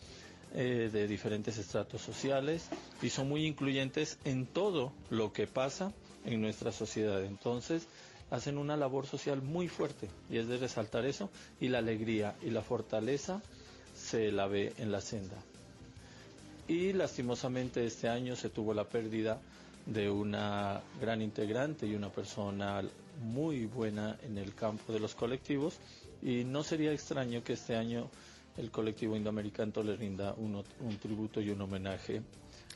eh, 0.54 0.88
de 0.92 1.06
diferentes 1.06 1.58
estratos 1.58 2.00
sociales 2.02 2.68
y 3.02 3.10
son 3.10 3.28
muy 3.28 3.44
incluyentes 3.46 4.18
en 4.24 4.46
todo 4.46 4.92
lo 5.10 5.32
que 5.32 5.46
pasa 5.46 5.92
en 6.24 6.40
nuestra 6.40 6.72
sociedad. 6.72 7.22
Entonces, 7.24 7.86
hacen 8.30 8.58
una 8.58 8.76
labor 8.76 9.06
social 9.06 9.42
muy 9.42 9.68
fuerte 9.68 10.08
y 10.30 10.38
es 10.38 10.48
de 10.48 10.58
resaltar 10.58 11.04
eso 11.06 11.30
y 11.60 11.68
la 11.68 11.78
alegría 11.78 12.34
y 12.42 12.50
la 12.50 12.62
fortaleza 12.62 13.42
se 13.96 14.30
la 14.32 14.46
ve 14.46 14.72
en 14.78 14.92
la 14.92 15.00
senda. 15.00 15.36
Y 16.66 16.92
lastimosamente 16.92 17.84
este 17.86 18.08
año 18.08 18.36
se 18.36 18.50
tuvo 18.50 18.74
la 18.74 18.84
pérdida 18.84 19.40
de 19.86 20.10
una 20.10 20.82
gran 21.00 21.22
integrante 21.22 21.86
y 21.86 21.94
una 21.94 22.10
persona 22.10 22.82
muy 23.22 23.64
buena 23.66 24.18
en 24.22 24.36
el 24.36 24.54
campo 24.54 24.92
de 24.92 25.00
los 25.00 25.14
colectivos 25.14 25.76
y 26.22 26.44
no 26.44 26.62
sería 26.62 26.92
extraño 26.92 27.42
que 27.42 27.54
este 27.54 27.74
año 27.76 28.10
el 28.58 28.70
colectivo 28.70 29.16
indoamericano 29.16 29.82
le 29.82 29.96
rinda 29.96 30.34
un, 30.34 30.62
tributo 31.00 31.40
y 31.40 31.50
un 31.50 31.60
homenaje 31.60 32.22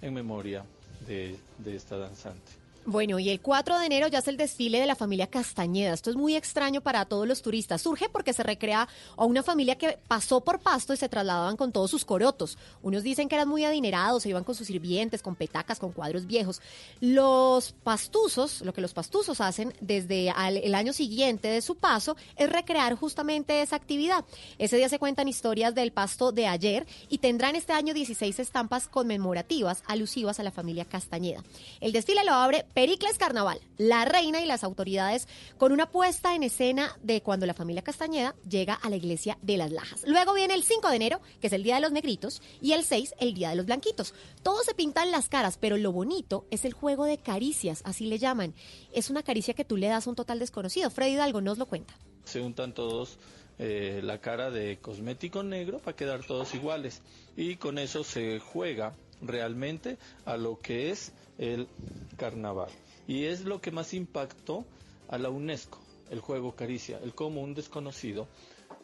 en 0.01 0.15
memoria 0.15 0.65
de 1.07 1.37
esta 1.67 1.99
danzante. 1.99 2.62
Bueno, 2.85 3.21
y 3.21 3.31
el 3.31 3.41
4 3.41 3.79
de 3.79 3.87
enero 3.87 4.09
ya 4.09 4.19
es 4.19 4.27
el 4.27 4.37
desfile 4.37 4.81
de 4.81 4.87
la 4.87 4.97
familia 4.97 5.29
Castañeda. 5.29 5.95
Esto 5.95 6.11
es 6.11 6.17
muy 6.17 6.35
extraño 6.35 6.81
para 6.81 7.05
todos 7.05 7.29
los 7.29 7.41
turistas. 7.41 7.81
Surge 7.81 8.09
porque 8.09 8.33
se 8.33 8.43
recrea 8.43 8.89
a 9.17 9.25
una 9.25 9.45
familia 9.45 9.79
que 9.79 10.01
pasó 10.09 10.41
por 10.41 10.59
Pasto 10.59 10.93
y 10.93 10.97
se 10.97 11.09
trasladaban 11.09 11.57
con 11.57 11.71
todos 11.71 11.93
sus 11.93 12.05
corotos. 12.05 12.59
Unos 12.83 13.05
dicen 13.05 13.29
que 13.29 13.37
eran 13.37 13.49
muy 13.49 13.65
adinerados, 13.65 14.25
se 14.25 14.31
iban 14.31 14.43
con 14.43 14.57
sus 14.57 14.67
sirvientes, 14.67 15.23
con 15.23 15.37
petacas, 15.37 15.79
con 15.79 15.93
cuadros 15.93 16.27
viejos. 16.27 16.61
Los 17.01 17.71
pastuzos, 17.85 18.63
lo 18.63 18.73
que 18.73 18.81
los 18.81 18.95
pastuzos 18.95 19.41
hacen 19.41 19.73
desde 19.81 20.33
el 20.65 20.75
año 20.75 20.93
siguiente 20.93 21.47
de 21.47 21.63
su 21.63 21.77
paso 21.77 22.17
es 22.35 22.51
recrear 22.51 22.97
justamente 22.97 23.63
esa 23.63 23.77
actividad. 23.77 24.25
Ese 24.59 24.77
día 24.77 24.89
se 24.89 24.99
cuentan 24.99 25.29
historias 25.29 25.73
del 25.77 25.93
pasto 25.93 26.33
de 26.33 26.49
ayer 26.49 26.85
y 27.09 27.19
tendrán 27.19 27.55
este 27.55 27.75
año 27.75 27.95
16 27.95 28.41
estampas 28.41 28.89
conmemorativas 28.89 29.85
alusivas 29.87 30.41
a 30.41 30.43
la 30.43 30.51
familia 30.51 30.85
Castañeda. 30.85 31.45
El 31.81 31.93
desfile 31.93 32.25
lo 32.25 32.33
abre 32.33 32.67
Pericles 32.75 33.19
Carnaval, 33.19 33.61
la 33.77 34.07
reina 34.07 34.41
y 34.41 34.47
las 34.47 34.65
autoridades 34.65 35.29
con 35.59 35.73
una 35.73 35.91
puesta 35.91 36.35
en 36.35 36.43
escena 36.43 36.97
de 37.03 37.21
cuando 37.21 37.45
la 37.45 37.53
familia 37.53 37.83
Castañeda 37.83 38.35
llega 38.49 38.73
a 38.75 38.89
la 38.89 38.97
iglesia 38.97 39.37
de 39.43 39.59
las 39.59 39.71
Lajas. 39.71 40.03
Luego 40.07 40.33
viene 40.33 40.55
el 40.55 40.63
5 40.63 40.89
de 40.89 40.97
enero, 40.97 41.21
que 41.41 41.49
es 41.49 41.53
el 41.53 41.65
Día 41.65 41.75
de 41.75 41.83
los 41.83 41.93
Negritos, 41.93 42.41
y 42.63 42.73
el 42.73 42.85
6, 42.85 43.15
el 43.21 43.35
Día 43.35 43.51
de 43.51 43.57
los 43.57 43.67
Blanquitos. 43.67 44.15
Todos 44.43 44.65
se 44.65 44.75
pintan 44.75 45.11
las 45.11 45.29
caras, 45.29 45.59
pero 45.61 45.77
lo 45.77 45.93
bonito 45.93 46.47
es 46.51 46.65
el 46.65 46.73
juego 46.73 47.05
de 47.05 47.19
caricias, 47.19 47.83
así 47.85 48.07
le 48.07 48.19
llaman. 48.19 48.55
Es 48.95 49.11
una 49.11 49.23
caricia 49.23 49.53
que 49.53 49.67
tú 49.67 49.77
le 49.77 49.89
das 49.89 50.07
a 50.07 50.11
un 50.11 50.17
total 50.17 50.39
desconocido. 50.39 50.91
Freddy 50.91 51.13
Hidalgo 51.13 51.43
nos 51.43 51.59
lo 51.59 51.67
cuenta. 51.67 51.95
Se 52.25 52.41
untan 52.41 52.73
todos 52.73 53.19
eh, 53.59 54.01
la 54.03 54.19
cara 54.19 54.51
de 54.51 54.79
cosmético 54.79 55.43
negro 55.43 55.79
para 55.79 55.95
quedar 55.95 56.25
todos 56.25 56.55
iguales 56.55 57.03
y 57.37 57.57
con 57.57 57.79
eso 57.79 58.03
se 58.03 58.39
juega 58.39 58.95
realmente 59.21 59.99
a 60.25 60.37
lo 60.37 60.59
que 60.61 60.91
es 60.91 61.13
el 61.39 61.69
carnaval. 62.17 62.71
Y 63.07 63.25
es 63.25 63.45
lo 63.45 63.61
que 63.61 63.71
más 63.71 63.95
impactó 63.95 64.65
a 65.09 65.19
la 65.19 65.31
UNESCO, 65.31 65.81
el 66.11 66.21
juego 66.21 66.55
Caricia, 66.55 66.99
el 67.03 67.15
cómo 67.15 67.41
un 67.43 67.55
desconocido 67.55 68.29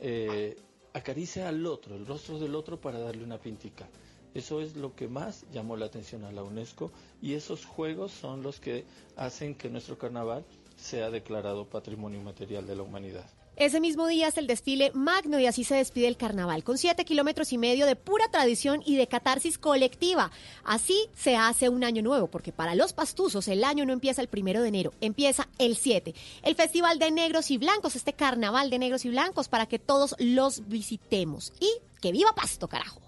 eh, 0.00 0.56
acaricia 0.92 1.48
al 1.48 1.64
otro, 1.66 1.94
el 1.94 2.06
rostro 2.06 2.38
del 2.38 2.54
otro 2.54 2.80
para 2.80 2.98
darle 2.98 3.24
una 3.24 3.38
pintica. 3.38 3.88
Eso 4.34 4.60
es 4.60 4.76
lo 4.76 4.94
que 4.94 5.08
más 5.08 5.46
llamó 5.52 5.76
la 5.76 5.86
atención 5.86 6.24
a 6.24 6.32
la 6.32 6.42
UNESCO 6.42 6.92
y 7.22 7.34
esos 7.34 7.64
juegos 7.64 8.12
son 8.12 8.42
los 8.42 8.60
que 8.60 8.84
hacen 9.16 9.54
que 9.54 9.70
nuestro 9.70 9.96
carnaval 9.98 10.44
sea 10.76 11.10
declarado 11.10 11.68
Patrimonio 11.68 12.20
Material 12.22 12.66
de 12.66 12.76
la 12.76 12.82
Humanidad. 12.82 13.28
Ese 13.58 13.80
mismo 13.80 14.06
día 14.06 14.28
es 14.28 14.38
el 14.38 14.46
desfile 14.46 14.92
magno 14.94 15.40
y 15.40 15.46
así 15.46 15.64
se 15.64 15.74
despide 15.74 16.06
el 16.06 16.16
carnaval, 16.16 16.62
con 16.62 16.78
siete 16.78 17.04
kilómetros 17.04 17.52
y 17.52 17.58
medio 17.58 17.86
de 17.86 17.96
pura 17.96 18.28
tradición 18.30 18.84
y 18.86 18.94
de 18.94 19.08
catarsis 19.08 19.58
colectiva. 19.58 20.30
Así 20.62 21.08
se 21.16 21.34
hace 21.34 21.68
un 21.68 21.82
año 21.82 22.00
nuevo, 22.00 22.28
porque 22.28 22.52
para 22.52 22.76
los 22.76 22.92
pastuzos 22.92 23.48
el 23.48 23.64
año 23.64 23.84
no 23.84 23.92
empieza 23.92 24.22
el 24.22 24.28
primero 24.28 24.62
de 24.62 24.68
enero, 24.68 24.92
empieza 25.00 25.48
el 25.58 25.76
7. 25.76 26.14
El 26.44 26.54
Festival 26.54 27.00
de 27.00 27.10
Negros 27.10 27.50
y 27.50 27.58
Blancos, 27.58 27.96
este 27.96 28.12
carnaval 28.12 28.70
de 28.70 28.78
negros 28.78 29.04
y 29.04 29.08
blancos, 29.08 29.48
para 29.48 29.66
que 29.66 29.80
todos 29.80 30.14
los 30.20 30.68
visitemos. 30.68 31.52
Y 31.58 31.68
que 32.00 32.12
viva 32.12 32.32
Pasto, 32.36 32.68
carajo. 32.68 33.00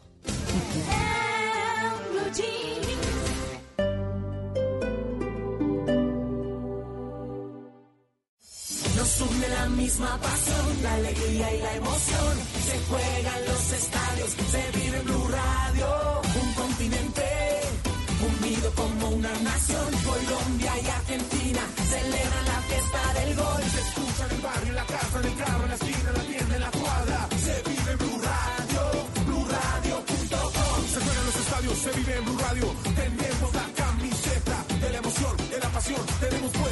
Une 9.20 9.48
la 9.48 9.66
misma 9.68 10.18
pasión, 10.18 10.82
la 10.82 10.94
alegría 10.94 11.54
y 11.54 11.60
la 11.60 11.74
emoción. 11.74 12.34
Se 12.64 12.78
juegan 12.88 13.44
los 13.48 13.72
estadios, 13.72 14.30
se 14.50 14.78
vive 14.78 14.96
en 14.96 15.04
Blue 15.04 15.28
Radio. 15.28 16.22
Un 16.42 16.52
continente 16.54 17.26
unido 18.32 18.72
como 18.74 19.08
una 19.10 19.32
nación. 19.40 19.88
Colombia 20.04 20.72
y 20.82 20.86
Argentina 20.88 21.60
celebran 21.90 22.44
la 22.46 22.60
fiesta 22.68 23.00
del 23.20 23.36
gol. 23.36 23.62
Se 23.74 23.80
escucha 23.80 24.24
en 24.24 24.30
el 24.36 24.40
barrio, 24.40 24.68
en 24.68 24.74
la 24.76 24.86
casa, 24.86 25.18
en 25.20 25.24
el 25.26 25.36
carro, 25.36 25.62
en 25.64 25.68
la 25.68 25.74
esquina, 25.74 26.08
en 26.08 26.16
la 26.16 26.24
tienda, 26.24 26.54
en 26.54 26.60
la 26.62 26.70
cuadra. 26.70 27.28
Se 27.44 27.54
vive 27.68 27.90
en 27.92 27.98
Blue 27.98 28.20
Radio, 28.24 28.82
BlueRadio.com. 29.26 30.78
Se 30.94 30.98
juegan 31.04 31.26
los 31.26 31.36
estadios, 31.36 31.78
se 31.78 31.90
vive 31.92 32.16
en 32.16 32.24
Blue 32.24 32.38
Radio. 32.38 32.74
Tenemos 32.96 33.54
la 33.54 33.66
camiseta 33.82 34.56
de 34.80 34.90
la 34.90 34.98
emoción, 34.98 35.36
de 35.50 35.58
la 35.58 35.68
pasión. 35.68 36.19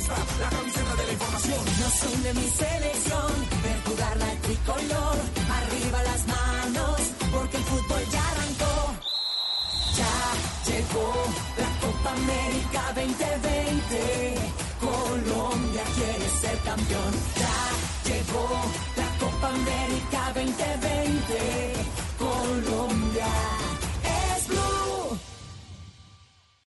La 0.08 0.48
camiseta 0.48 0.94
de 0.96 1.06
la 1.06 1.12
información. 1.12 1.60
Nos 1.80 2.02
une 2.14 2.32
mi 2.40 2.48
selección, 2.48 3.30
ver 3.62 3.78
jugar 3.84 4.16
la 4.16 4.32
tricolor. 4.40 5.16
Arriba 5.58 6.02
las 6.02 6.26
manos, 6.26 6.96
porque 7.30 7.56
el 7.58 7.64
fútbol 7.64 8.02
ya 8.10 8.22
arrancó. 8.32 8.76
Ya 10.00 10.16
llegó 10.68 11.12
la 11.60 11.70
Copa 11.82 12.10
América 12.22 12.82
2020. 12.94 13.94
Colombia 14.80 15.84
quiere 15.96 16.28
ser 16.40 16.58
campeón. 16.60 17.12
Ya 17.42 17.58
llegó 18.08 18.48
la 18.96 19.08
Copa 19.20 19.48
América 19.60 20.20
2020. 20.34 21.74
Colombia 22.18 23.57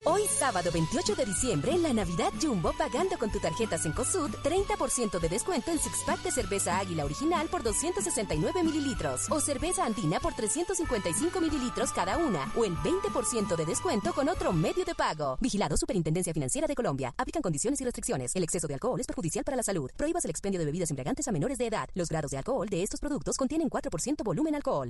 Hoy 0.03 0.23
sábado 0.25 0.71
28 0.73 1.13
de 1.13 1.25
diciembre, 1.25 1.73
en 1.73 1.83
la 1.83 1.93
Navidad 1.93 2.31
Jumbo, 2.41 2.73
pagando 2.75 3.19
con 3.19 3.31
tu 3.31 3.39
tarjeta 3.39 3.77
Cencosud, 3.77 4.31
30% 4.43 5.19
de 5.19 5.29
descuento 5.29 5.69
en 5.69 5.77
six 5.77 6.01
pack 6.07 6.23
de 6.23 6.31
cerveza 6.31 6.79
Águila 6.79 7.05
original 7.05 7.47
por 7.49 7.61
269 7.61 8.63
mililitros 8.63 9.29
o 9.29 9.39
cerveza 9.39 9.85
Andina 9.85 10.19
por 10.19 10.33
355 10.33 11.39
mililitros 11.39 11.91
cada 11.91 12.17
una 12.17 12.51
o 12.55 12.65
el 12.65 12.75
20% 12.77 13.55
de 13.55 13.63
descuento 13.63 14.11
con 14.13 14.27
otro 14.27 14.51
medio 14.51 14.85
de 14.85 14.95
pago. 14.95 15.37
Vigilado 15.39 15.77
Superintendencia 15.77 16.33
Financiera 16.33 16.65
de 16.65 16.73
Colombia. 16.73 17.13
Aplican 17.15 17.43
condiciones 17.43 17.79
y 17.81 17.83
restricciones. 17.83 18.35
El 18.35 18.41
exceso 18.41 18.67
de 18.67 18.73
alcohol 18.73 18.99
es 18.99 19.05
perjudicial 19.05 19.43
para 19.43 19.57
la 19.57 19.61
salud. 19.61 19.91
Prohíbas 19.95 20.25
el 20.25 20.31
expendio 20.31 20.57
de 20.57 20.65
bebidas 20.65 20.89
embriagantes 20.89 21.27
a 21.27 21.31
menores 21.31 21.59
de 21.59 21.67
edad. 21.67 21.87
Los 21.93 22.09
grados 22.09 22.31
de 22.31 22.37
alcohol 22.37 22.67
de 22.67 22.81
estos 22.81 22.99
productos 22.99 23.37
contienen 23.37 23.69
4% 23.69 24.23
volumen 24.23 24.55
alcohol. 24.55 24.89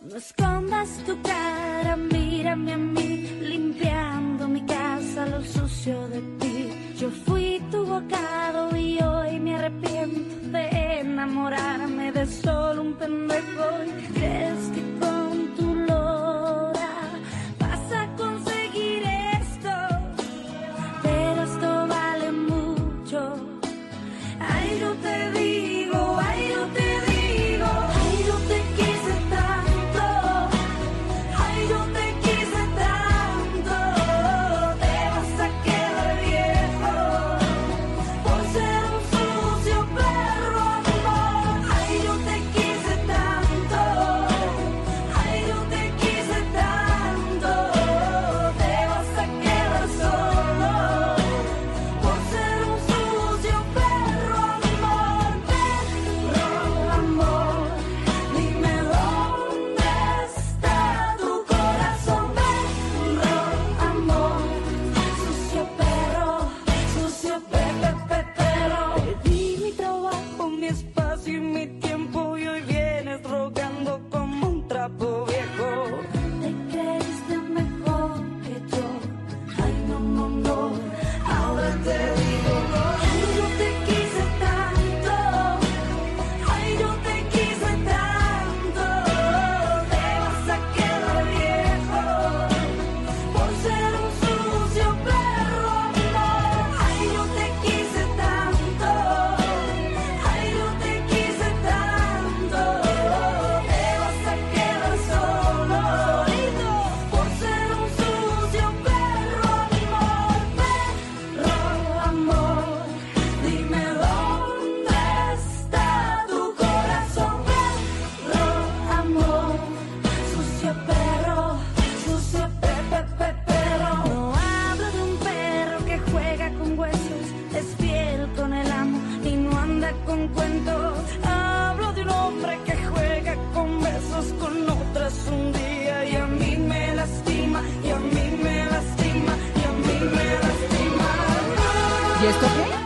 No 0.00 0.16
escondas 0.16 0.88
tu 1.04 1.20
cara, 1.20 1.94
mírame 1.94 2.72
a 2.72 2.78
mí, 2.78 3.16
limpiando 3.42 4.48
mi 4.48 4.64
casa, 4.64 5.26
lo 5.26 5.42
sucio 5.44 6.08
de 6.08 6.22
ti. 6.38 6.72
Yo 6.96 7.10
fui 7.10 7.60
tu 7.70 7.84
bocado 7.84 8.74
y 8.74 8.98
hoy 9.02 9.38
me 9.40 9.56
arrepiento 9.56 10.48
de 10.48 11.00
enamorarme 11.00 12.12
de 12.12 12.24
solo 12.26 12.80
un 12.80 12.94
pendejo. 12.94 13.34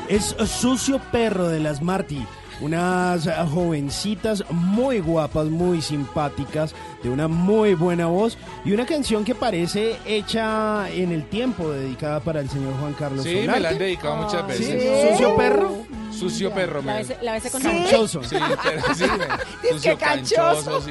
Es 0.08 0.34
Sucio 0.46 1.00
Perro 1.12 1.48
de 1.48 1.60
las 1.60 1.82
Marty. 1.82 2.24
Unas 2.60 3.28
jovencitas 3.52 4.42
muy 4.50 4.98
guapas, 4.98 5.46
muy 5.46 5.80
simpáticas, 5.80 6.74
de 7.04 7.10
una 7.10 7.28
muy 7.28 7.74
buena 7.74 8.06
voz 8.06 8.36
y 8.64 8.72
una 8.72 8.84
canción 8.84 9.24
que 9.24 9.36
parece 9.36 9.96
hecha 10.04 10.90
en 10.90 11.12
el 11.12 11.28
tiempo, 11.28 11.70
dedicada 11.70 12.18
para 12.18 12.40
el 12.40 12.50
señor 12.50 12.74
Juan 12.80 12.94
Carlos 12.94 13.22
Sí, 13.22 13.44
me 13.46 13.60
la 13.60 13.68
han 13.68 13.78
dedicado 13.78 14.16
muchas 14.16 14.42
¿Sí? 14.56 14.64
veces. 14.72 15.10
¿Sucio 15.12 15.36
Perro? 15.36 15.76
Sucio 16.10 16.50
perro, 16.50 16.82
La 16.82 16.94
me. 16.94 16.98
vez, 17.04 17.12
la 17.22 17.32
vez 17.34 17.52
con 17.52 17.62
Canchoso. 17.62 18.24
Sí, 18.24 18.36
pero 18.64 18.94
sí, 18.94 19.04
me- 19.62 19.68
sucio 19.70 19.96
canchoso, 19.98 20.80
sí. 20.80 20.90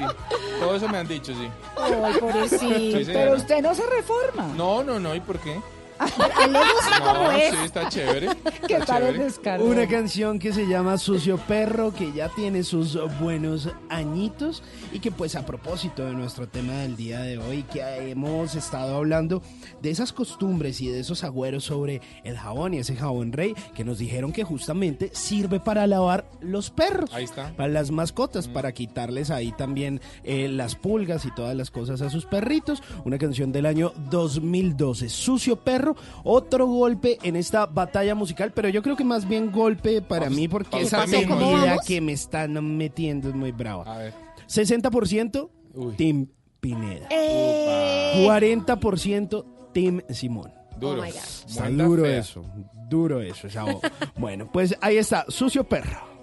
Todo 0.59 0.75
eso 0.77 0.87
me 0.87 0.99
han 0.99 1.07
dicho, 1.07 1.33
sí. 1.33 1.49
Ay, 1.77 2.13
pobrecito. 2.17 2.59
Sí, 2.99 3.03
pero 3.07 3.35
usted 3.35 3.61
no 3.61 3.75
se 3.75 3.83
reforma. 3.87 4.47
No, 4.55 4.83
no, 4.85 5.01
no, 5.01 5.13
¿y 5.15 5.19
por 5.19 5.37
qué? 5.39 5.59
A 5.99 6.43
él 6.45 6.53
le 6.53 6.59
gusta 6.59 6.99
como 6.99 7.13
No, 7.13 7.31
es. 7.31 7.51
sí, 7.51 7.57
está 7.65 7.89
chévere. 7.89 8.29
¿Qué 8.67 8.73
está 8.77 8.85
tal 8.85 9.01
el 9.03 9.07
chévere. 9.09 9.23
descaro? 9.25 9.65
Una 9.65 9.87
canción 9.87 10.39
que 10.39 10.53
se 10.53 10.67
llama 10.67 10.97
Sucio 10.97 11.37
Perro, 11.37 11.93
que 11.93 12.11
ya 12.13 12.29
tiene 12.29 12.63
sus 12.63 12.97
buenos 13.19 13.69
añitos 13.89 14.63
y 14.91 14.99
que 14.99 15.11
pues 15.11 15.35
a 15.35 15.45
propósito 15.45 16.05
de 16.05 16.13
nuestro 16.13 16.47
tema 16.47 16.73
del 16.73 16.95
día 16.95 17.19
de 17.21 17.37
hoy, 17.37 17.63
que 17.63 17.81
hemos 18.11 18.55
estado 18.55 18.95
hablando 18.97 19.41
de 19.81 19.89
esas 19.89 20.13
costumbres 20.13 20.81
y 20.81 20.87
de 20.87 20.99
esos 20.99 21.23
agüeros 21.23 21.63
sobre 21.65 22.01
el 22.23 22.37
jabón 22.37 22.73
y 22.73 22.79
ese 22.79 22.95
jabón 22.95 23.31
rey, 23.31 23.53
que 23.75 23.83
nos 23.83 23.97
dijeron 23.99 24.31
que 24.31 24.43
justamente 24.43 25.09
sirve 25.13 25.59
para 25.59 25.87
lavar 25.87 26.29
los 26.41 26.69
perros. 26.69 27.09
Ahí 27.13 27.23
está. 27.23 27.51
Para 27.55 27.69
las 27.69 27.91
mascotas, 27.91 28.47
para 28.47 28.71
quitarles 28.73 29.29
ahí 29.31 29.51
también 29.51 30.01
eh, 30.23 30.47
las 30.47 30.75
pulgas 30.75 31.25
y 31.25 31.31
todas 31.33 31.55
las 31.55 31.71
cosas 31.71 32.01
a 32.01 32.09
sus 32.09 32.25
perritos. 32.25 32.81
Una 33.05 33.17
canción 33.17 33.51
del 33.51 33.65
año 33.65 33.93
2012, 34.09 35.09
Sucio 35.09 35.57
Perro, 35.57 35.86
otro 36.23 36.67
golpe 36.67 37.17
en 37.23 37.35
esta 37.35 37.65
batalla 37.65 38.15
musical, 38.15 38.51
pero 38.53 38.69
yo 38.69 38.81
creo 38.81 38.95
que 38.95 39.03
más 39.03 39.27
bien 39.27 39.51
golpe 39.51 40.01
para 40.01 40.29
mí 40.29 40.47
porque 40.47 40.81
esa 40.81 41.03
usted 41.03 41.19
mismo. 41.19 41.35
¿Cómo 41.35 41.51
pelea 41.51 41.71
vamos? 41.71 41.85
que 41.85 42.01
me 42.01 42.13
están 42.13 42.77
metiendo 42.77 43.29
es 43.29 43.35
muy 43.35 43.51
brava. 43.51 43.83
A 43.83 43.97
ver. 43.97 44.13
60% 44.47 45.49
Uy. 45.73 45.95
Team 45.95 46.27
Pineda. 46.59 47.07
Eh, 47.09 48.25
40% 48.27 49.45
Team 49.73 50.01
Simón. 50.09 50.51
Duro. 50.79 51.01
Oh. 51.01 51.05
Está 51.05 51.69
duro 51.69 52.03
fea. 52.03 52.19
eso, 52.19 52.45
duro 52.87 53.21
eso, 53.21 53.47
chavo. 53.49 53.81
bueno, 54.15 54.49
pues 54.51 54.75
ahí 54.81 54.97
está, 54.97 55.25
Sucio 55.27 55.63
Perro. 55.63 56.17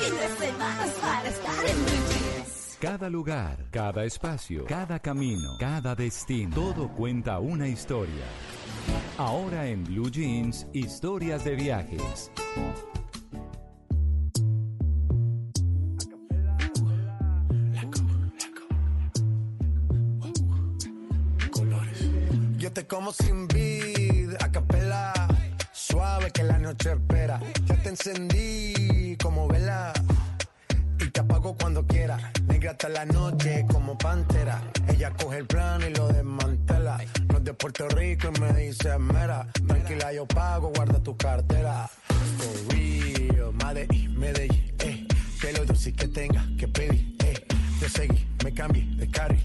De 0.00 0.46
semana 0.46 0.86
para 0.98 1.28
estar 1.28 1.66
en. 1.66 2.20
Cada 2.80 3.10
lugar, 3.10 3.66
cada 3.70 4.04
espacio, 4.04 4.64
cada 4.64 4.98
camino, 4.98 5.58
cada 5.58 5.94
destino, 5.94 6.54
todo 6.54 6.88
cuenta 6.88 7.38
una 7.38 7.68
historia. 7.68 8.24
Ahora 9.18 9.66
en 9.66 9.84
Blue 9.84 10.10
Jeans, 10.10 10.66
historias 10.72 11.44
de 11.44 11.54
viajes. 11.54 12.32
Yo 22.56 22.72
te 22.72 22.86
como 22.86 23.12
sin 23.12 23.46
vid, 23.48 24.30
a 24.40 24.50
capela, 24.50 25.12
suave 25.72 26.30
que 26.30 26.42
la 26.42 26.58
noche 26.58 26.92
espera. 26.92 27.38
Ya 27.66 27.76
te 27.82 27.90
encendí 27.90 28.89
como 29.30 29.46
vela 29.46 29.92
y 30.98 31.08
te 31.08 31.20
apago 31.20 31.54
cuando 31.54 31.86
quiera. 31.86 32.18
Negra 32.48 32.72
hasta 32.72 32.88
la 32.88 33.04
noche 33.04 33.64
como 33.70 33.96
pantera. 33.96 34.60
Ella 34.88 35.12
coge 35.12 35.38
el 35.38 35.46
plano 35.46 35.86
y 35.86 35.94
lo 35.94 36.08
desmantela. 36.08 36.98
No 37.28 37.38
es 37.38 37.44
de 37.44 37.54
Puerto 37.54 37.88
Rico 37.90 38.28
y 38.34 38.40
me 38.40 38.52
dice 38.54 38.98
mera. 38.98 39.46
Tranquila, 39.68 40.12
yo 40.12 40.26
pago, 40.26 40.72
guarda 40.74 41.00
tu 41.00 41.16
cartera. 41.16 41.88
For 42.38 42.74
real, 42.74 43.52
Medellín, 43.52 44.18
Medellín, 44.18 44.74
eh. 44.80 45.06
Que 45.40 45.52
lo 45.52 45.64
dulce 45.64 45.92
que 45.92 46.08
tenga 46.08 46.44
que 46.58 46.66
pedir. 46.66 47.19
Te 47.80 47.88
seguí, 47.88 48.26
me 48.44 48.52
cambié 48.52 48.84
de 48.96 49.08
carry. 49.10 49.38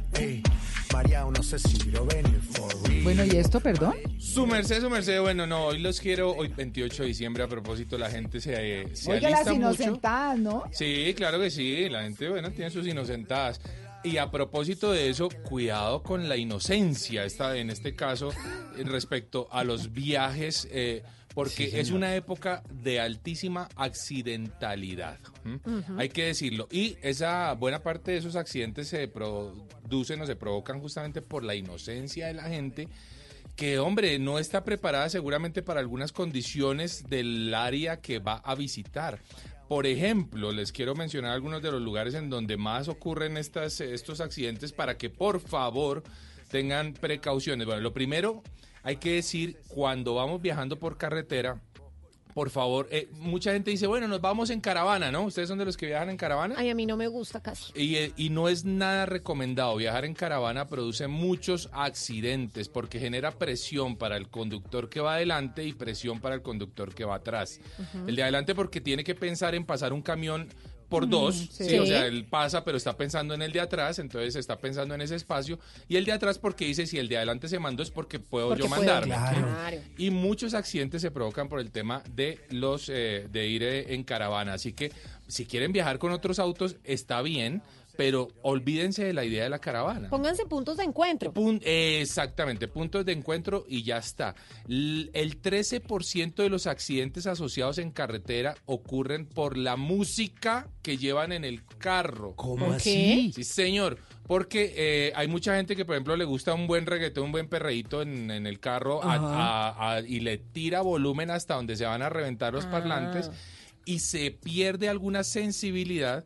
María, 0.94 1.24
no 1.24 1.42
sé 1.42 1.58
si 1.58 1.90
lo 1.90 2.06
venir, 2.06 2.40
for 2.42 2.70
real. 2.88 3.04
Bueno, 3.04 3.26
¿y 3.26 3.32
esto, 3.38 3.60
perdón? 3.62 3.96
Su 4.20 4.46
merced, 4.46 4.82
su 4.82 4.90
merced, 4.90 5.22
bueno, 5.22 5.48
no, 5.48 5.68
hoy 5.68 5.80
los 5.80 6.00
quiero, 6.02 6.32
hoy 6.32 6.50
28 6.50 7.04
de 7.04 7.08
diciembre, 7.08 7.44
a 7.44 7.48
propósito, 7.48 7.98
la 7.98 8.10
gente 8.10 8.42
se, 8.42 8.82
eh, 8.82 8.88
se 8.94 9.12
Oiga, 9.14 9.30
las 9.30 9.40
alista 9.48 9.54
mucho. 9.54 9.68
inocentadas, 9.84 10.38
¿no? 10.40 10.64
Sí, 10.72 11.14
claro 11.16 11.40
que 11.40 11.50
sí, 11.50 11.88
la 11.90 12.04
gente, 12.04 12.28
bueno, 12.30 12.52
tiene 12.52 12.70
sus 12.72 12.86
inocentadas. 12.86 13.62
Y 14.04 14.18
a 14.18 14.30
propósito 14.30 14.92
de 14.92 15.10
eso, 15.10 15.30
cuidado 15.30 16.04
con 16.04 16.30
la 16.30 16.38
inocencia, 16.38 17.24
esta, 17.26 17.58
en 17.58 17.70
este 17.70 17.96
caso, 17.96 18.32
respecto 18.84 19.48
a 19.52 19.64
los 19.64 19.94
viajes, 19.94 20.68
eh, 20.72 21.04
porque 21.36 21.70
Sí, 21.70 21.72
es 21.74 21.92
una 21.92 22.16
época 22.16 22.64
de 22.72 23.02
altísima 23.02 23.68
accidentalidad. 23.76 25.20
Hay 25.98 26.10
que 26.10 26.26
decirlo. 26.26 26.68
Y 26.72 26.98
esa 27.02 27.54
buena 27.54 27.84
parte 27.84 28.12
de 28.12 28.18
esos 28.18 28.36
accidentes 28.36 28.88
se 28.88 29.08
producen 29.10 30.22
o 30.22 30.26
se 30.26 30.36
provocan 30.38 30.80
justamente 30.80 31.22
por 31.22 31.44
la 31.44 31.54
inocencia 31.54 32.28
de 32.28 32.34
la 32.34 32.44
gente 32.44 32.88
que, 33.56 33.80
hombre, 33.80 34.18
no 34.18 34.40
está 34.40 34.64
preparada 34.64 35.10
seguramente 35.10 35.62
para 35.62 35.82
algunas 35.82 36.12
condiciones 36.12 37.04
del 37.10 37.54
área 37.54 38.02
que 38.02 38.20
va 38.20 38.36
a 38.38 38.56
visitar. 38.56 39.20
Por 39.68 39.88
ejemplo, 39.88 40.52
les 40.52 40.72
quiero 40.72 40.96
mencionar 40.96 41.32
algunos 41.32 41.62
de 41.62 41.72
los 41.72 41.82
lugares 41.82 42.14
en 42.14 42.30
donde 42.30 42.56
más 42.56 42.88
ocurren 42.88 43.36
estas, 43.36 43.82
estos 43.82 44.22
accidentes 44.22 44.72
para 44.72 44.98
que 44.98 45.10
por 45.10 45.40
favor 45.42 46.04
tengan 46.50 46.94
precauciones. 46.94 47.66
Bueno, 47.66 47.82
lo 47.82 47.94
primero, 47.94 48.44
hay 48.86 48.98
que 48.98 49.14
decir, 49.14 49.58
cuando 49.68 50.14
vamos 50.14 50.42
viajando 50.42 50.78
por 50.78 50.96
carretera, 50.96 51.60
por 52.36 52.52
favor, 52.52 52.88
eh, 52.92 53.08
mucha 53.14 53.52
gente 53.52 53.72
dice, 53.72 53.88
bueno, 53.88 54.08
nos 54.08 54.22
vamos 54.22 54.52
en 54.52 54.62
caravana, 54.62 55.10
¿no? 55.10 55.24
¿Ustedes 55.24 55.48
son 55.48 55.58
de 55.58 55.66
los 55.66 55.76
que 55.76 55.88
viajan 55.88 56.12
en 56.12 56.18
caravana? 56.18 56.54
Ay, 56.56 56.70
a 56.70 56.76
mí 56.76 56.86
no 56.86 56.96
me 56.96 57.08
gusta 57.08 57.42
casi. 57.42 57.72
Y, 57.76 57.96
eh, 57.96 58.14
y 58.16 58.30
no 58.30 58.48
es 58.48 58.64
nada 58.64 59.08
recomendado. 59.08 59.76
Viajar 59.78 60.06
en 60.06 60.14
caravana 60.14 60.68
produce 60.68 61.08
muchos 61.08 61.70
accidentes 61.72 62.70
porque 62.70 63.00
genera 63.00 63.32
presión 63.32 63.96
para 63.96 64.18
el 64.18 64.28
conductor 64.28 64.88
que 64.88 65.00
va 65.00 65.16
adelante 65.16 65.64
y 65.64 65.74
presión 65.74 66.20
para 66.20 66.36
el 66.36 66.44
conductor 66.44 66.94
que 66.94 67.06
va 67.06 67.16
atrás. 67.16 67.60
El 68.06 68.16
de 68.16 68.22
adelante 68.22 68.54
porque 68.54 68.82
tiene 68.82 69.04
que 69.04 69.16
pensar 69.16 69.56
en 69.56 69.66
pasar 69.66 69.94
un 69.94 70.04
camión 70.04 70.50
por 70.96 71.08
Mm, 71.08 71.10
dos, 71.10 71.36
sí. 71.52 71.66
¿sí? 71.66 71.78
o 71.78 71.86
sea, 71.86 72.06
él 72.06 72.26
pasa 72.26 72.64
pero 72.64 72.78
está 72.78 72.96
pensando 72.96 73.34
en 73.34 73.42
el 73.42 73.52
de 73.52 73.60
atrás, 73.60 74.00
entonces 74.00 74.36
está 74.36 74.58
pensando 74.58 74.96
en 74.96 75.02
ese 75.02 75.16
espacio 75.16 75.60
y 75.88 75.98
el 75.98 76.06
de 76.06 76.14
atrás 76.14 76.40
porque 76.40 76.66
dice 76.66 76.88
si 76.88 76.98
el 76.98 77.10
de 77.10 77.18
adelante 77.18 77.48
se 77.48 77.60
mandó 77.60 77.84
es 77.84 77.92
porque 77.92 78.20
puedo 78.20 78.50
Porque 78.50 78.64
yo 78.64 78.70
mandarme. 78.70 79.16
Claro. 79.16 79.78
Y 79.98 80.10
muchos 80.10 80.54
accidentes 80.54 81.02
se 81.02 81.12
provocan 81.12 81.50
por 81.50 81.60
el 81.60 81.72
tema 81.72 82.02
de 82.16 82.40
los 82.50 82.90
eh, 82.90 83.28
de 83.32 83.48
ir 83.48 83.64
eh, 83.64 83.94
en 83.94 84.04
caravana. 84.04 84.54
Así 84.54 84.74
que 84.74 84.92
si 85.28 85.46
quieren 85.46 85.72
viajar 85.72 86.00
con 86.00 86.12
otros 86.12 86.40
autos, 86.40 86.78
está 86.84 87.22
bien, 87.22 87.62
pero 87.98 88.28
olvídense 88.42 89.04
de 89.04 89.14
la 89.14 89.24
idea 89.26 89.44
de 89.44 89.50
la 89.50 89.60
caravana. 89.60 90.10
Pónganse 90.10 90.46
puntos 90.46 90.78
de 90.78 90.84
encuentro. 90.84 91.34
Pun- 91.34 91.62
exactamente, 91.64 92.68
puntos 92.68 93.06
de 93.06 93.12
encuentro 93.14 93.66
y 93.68 93.84
ya 93.84 93.98
está. 93.98 94.36
L- 94.68 95.10
el 95.14 95.42
13% 95.42 96.36
de 96.44 96.50
los 96.50 96.68
accidentes 96.68 97.28
asociados 97.28 97.78
en 97.78 97.92
carretera 97.92 98.56
ocurren 98.66 99.26
por 99.26 99.58
la 99.58 99.76
música 99.76 100.68
que 100.82 100.98
llevan 100.98 101.32
en 101.32 101.44
el 101.46 101.64
carro. 101.78 102.34
¿Cómo 102.36 102.68
¿Por 102.68 102.76
así? 102.76 103.32
Sí, 103.34 103.44
señor. 103.44 103.98
Porque 104.28 104.74
eh, 104.76 105.14
hay 105.16 105.28
mucha 105.28 105.56
gente 105.56 105.76
que, 105.76 105.86
por 105.86 105.96
ejemplo, 105.96 106.16
le 106.18 106.26
gusta 106.26 106.54
un 106.56 106.66
buen 106.66 106.88
reggaetón, 106.88 107.26
un 107.26 107.32
buen 107.32 107.48
perreíto 107.48 108.02
en, 108.02 108.32
en 108.32 108.48
el 108.48 108.60
carro 108.60 109.04
a- 109.04 109.14
Ajá. 109.16 109.68
a- 109.70 109.94
a- 109.98 110.00
y 110.02 110.20
le 110.20 110.38
tira 110.40 110.82
volumen 110.82 111.30
hasta 111.30 111.54
donde 111.56 111.76
se 111.76 111.86
van 111.86 112.02
a 112.02 112.10
reventar 112.10 112.54
los 112.54 112.66
Ah. 112.66 112.72
parlantes 112.72 113.30
y 113.86 114.00
se 114.00 114.32
pierde 114.32 114.90
alguna 114.90 115.24
sensibilidad 115.24 116.24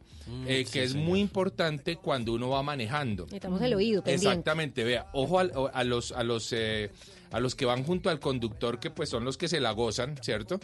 eh, 0.47 0.65
que 0.71 0.83
es 0.83 0.93
muy 0.93 1.19
importante 1.19 1.95
cuando 1.95 2.33
uno 2.33 2.49
va 2.49 2.61
manejando. 2.61 3.23
Necesitamos 3.23 3.61
el 3.63 3.73
oído 3.73 4.03
pendiente. 4.03 4.27
Exactamente, 4.27 4.83
vea, 4.83 5.07
ojo 5.13 5.37
o- 5.55 5.71
a, 5.73 5.83
los 5.83 6.11
a 6.11 6.23
los 6.23 6.53
eh, 6.53 6.91
a 7.31 7.39
los 7.39 7.55
que 7.55 7.65
van 7.65 7.83
junto 7.83 8.09
al 8.09 8.19
conductor 8.19 8.79
que 8.79 8.89
pues 8.89 9.09
son 9.09 9.23
los 9.25 9.37
que 9.37 9.47
se 9.47 9.59
la 9.59 9.71
gozan, 9.71 10.15
¿cierto? 10.21 10.59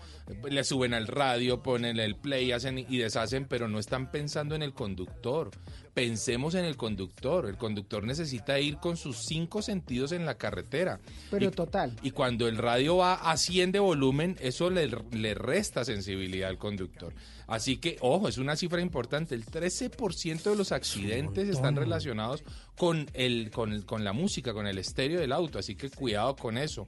Le 0.49 0.63
suben 0.63 0.93
al 0.93 1.07
radio, 1.07 1.61
ponen 1.61 1.99
el 1.99 2.15
play, 2.15 2.51
hacen 2.51 2.79
y 2.79 2.97
deshacen, 2.97 3.45
pero 3.45 3.67
no 3.67 3.79
están 3.79 4.11
pensando 4.11 4.55
en 4.55 4.63
el 4.63 4.73
conductor. 4.73 5.51
Pensemos 5.93 6.55
en 6.55 6.65
el 6.65 6.75
conductor. 6.75 7.45
El 7.47 7.57
conductor 7.57 8.03
necesita 8.03 8.59
ir 8.59 8.77
con 8.77 8.97
sus 8.97 9.17
cinco 9.25 9.61
sentidos 9.61 10.11
en 10.11 10.25
la 10.25 10.35
carretera. 10.37 10.99
Pero 11.31 11.45
Y- 11.47 11.51
total. 11.51 11.95
y 12.01 12.11
cuando 12.11 12.47
el 12.47 12.57
radio 12.57 12.97
va 12.97 13.13
a 13.15 13.37
100 13.37 13.71
de 13.71 13.79
volumen, 13.79 14.35
eso 14.41 14.69
le, 14.69 14.89
le 15.11 15.33
resta 15.35 15.85
sensibilidad 15.85 16.49
al 16.49 16.57
conductor. 16.57 17.13
Así 17.47 17.77
que, 17.77 17.97
ojo, 18.01 18.27
es 18.27 18.37
una 18.37 18.55
cifra 18.55 18.81
importante. 18.81 19.35
El 19.35 19.45
13% 19.45 20.43
de 20.43 20.55
los 20.55 20.71
accidentes 20.71 21.47
están 21.49 21.75
relacionados 21.75 22.43
con, 22.77 23.07
el, 23.13 23.51
con, 23.51 23.71
el- 23.71 23.85
con 23.85 24.03
la 24.03 24.13
música, 24.13 24.53
con 24.53 24.67
el 24.67 24.77
estéreo 24.77 25.19
del 25.19 25.31
auto. 25.31 25.59
Así 25.59 25.75
que 25.75 25.89
cuidado 25.89 26.35
con 26.35 26.57
eso. 26.57 26.87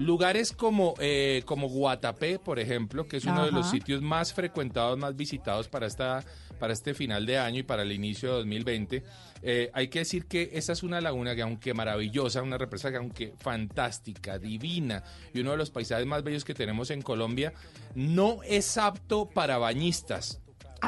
Lugares 0.00 0.52
como, 0.52 0.94
eh, 0.98 1.42
como 1.44 1.68
Guatapé, 1.68 2.38
por 2.38 2.58
ejemplo, 2.58 3.06
que 3.06 3.18
es 3.18 3.24
uno 3.24 3.44
de 3.44 3.52
los 3.52 3.70
sitios 3.70 4.02
más 4.02 4.32
frecuentados, 4.32 4.98
más 4.98 5.14
visitados 5.16 5.68
para, 5.68 5.86
esta, 5.86 6.24
para 6.58 6.72
este 6.72 6.94
final 6.94 7.26
de 7.26 7.38
año 7.38 7.58
y 7.60 7.62
para 7.62 7.82
el 7.82 7.92
inicio 7.92 8.30
de 8.30 8.34
2020. 8.38 9.04
Eh, 9.42 9.70
hay 9.72 9.88
que 9.88 10.00
decir 10.00 10.26
que 10.26 10.50
esa 10.54 10.72
es 10.72 10.82
una 10.82 11.00
laguna 11.00 11.34
que 11.34 11.42
aunque 11.42 11.74
maravillosa, 11.74 12.42
una 12.42 12.58
represa 12.58 12.90
que 12.90 12.96
aunque 12.96 13.32
fantástica, 13.38 14.38
divina 14.38 15.02
y 15.32 15.40
uno 15.40 15.52
de 15.52 15.56
los 15.56 15.70
paisajes 15.70 16.06
más 16.06 16.22
bellos 16.22 16.44
que 16.44 16.54
tenemos 16.54 16.90
en 16.90 17.02
Colombia, 17.02 17.52
no 17.94 18.42
es 18.42 18.76
apto 18.78 19.28
para 19.28 19.58
bañistas. 19.58 20.40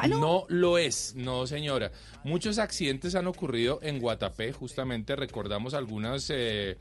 no? 0.07 0.45
lo 0.47 0.77
es, 0.77 1.15
no 1.15 1.47
señora. 1.47 1.91
Muchos 2.23 2.57
accidentes 2.59 3.15
han 3.15 3.27
ocurrido 3.27 3.79
en 3.81 3.99
Guatapé, 3.99 4.53
justamente 4.53 5.15
recordamos 5.15 5.73
algunos 5.73 6.29
eh, 6.29 6.77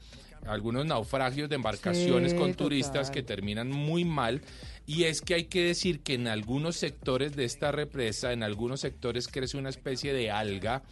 algunos 0.46 0.86
naufragios 0.86 1.48
de 1.48 1.56
embarcaciones 1.56 2.32
Sí, 2.32 2.38
con 2.38 2.54
turistas 2.54 3.10
que 3.10 3.22
terminan 3.22 3.70
muy 3.70 4.04
mal. 4.04 4.40
Y 4.86 5.04
es 5.04 5.20
que 5.20 5.34
hay 5.34 5.44
que 5.44 5.64
decir 5.64 6.00
que 6.00 6.14
en 6.14 6.26
algunos 6.26 6.76
sectores 6.76 7.36
de 7.36 7.44
esta 7.44 7.70
represa, 7.70 8.32
en 8.32 8.42
algunos 8.42 8.80
sectores 8.80 9.28
crece 9.28 9.56
una 9.56 9.68
especie 9.68 10.12
de 10.12 10.30
alga 10.30 10.82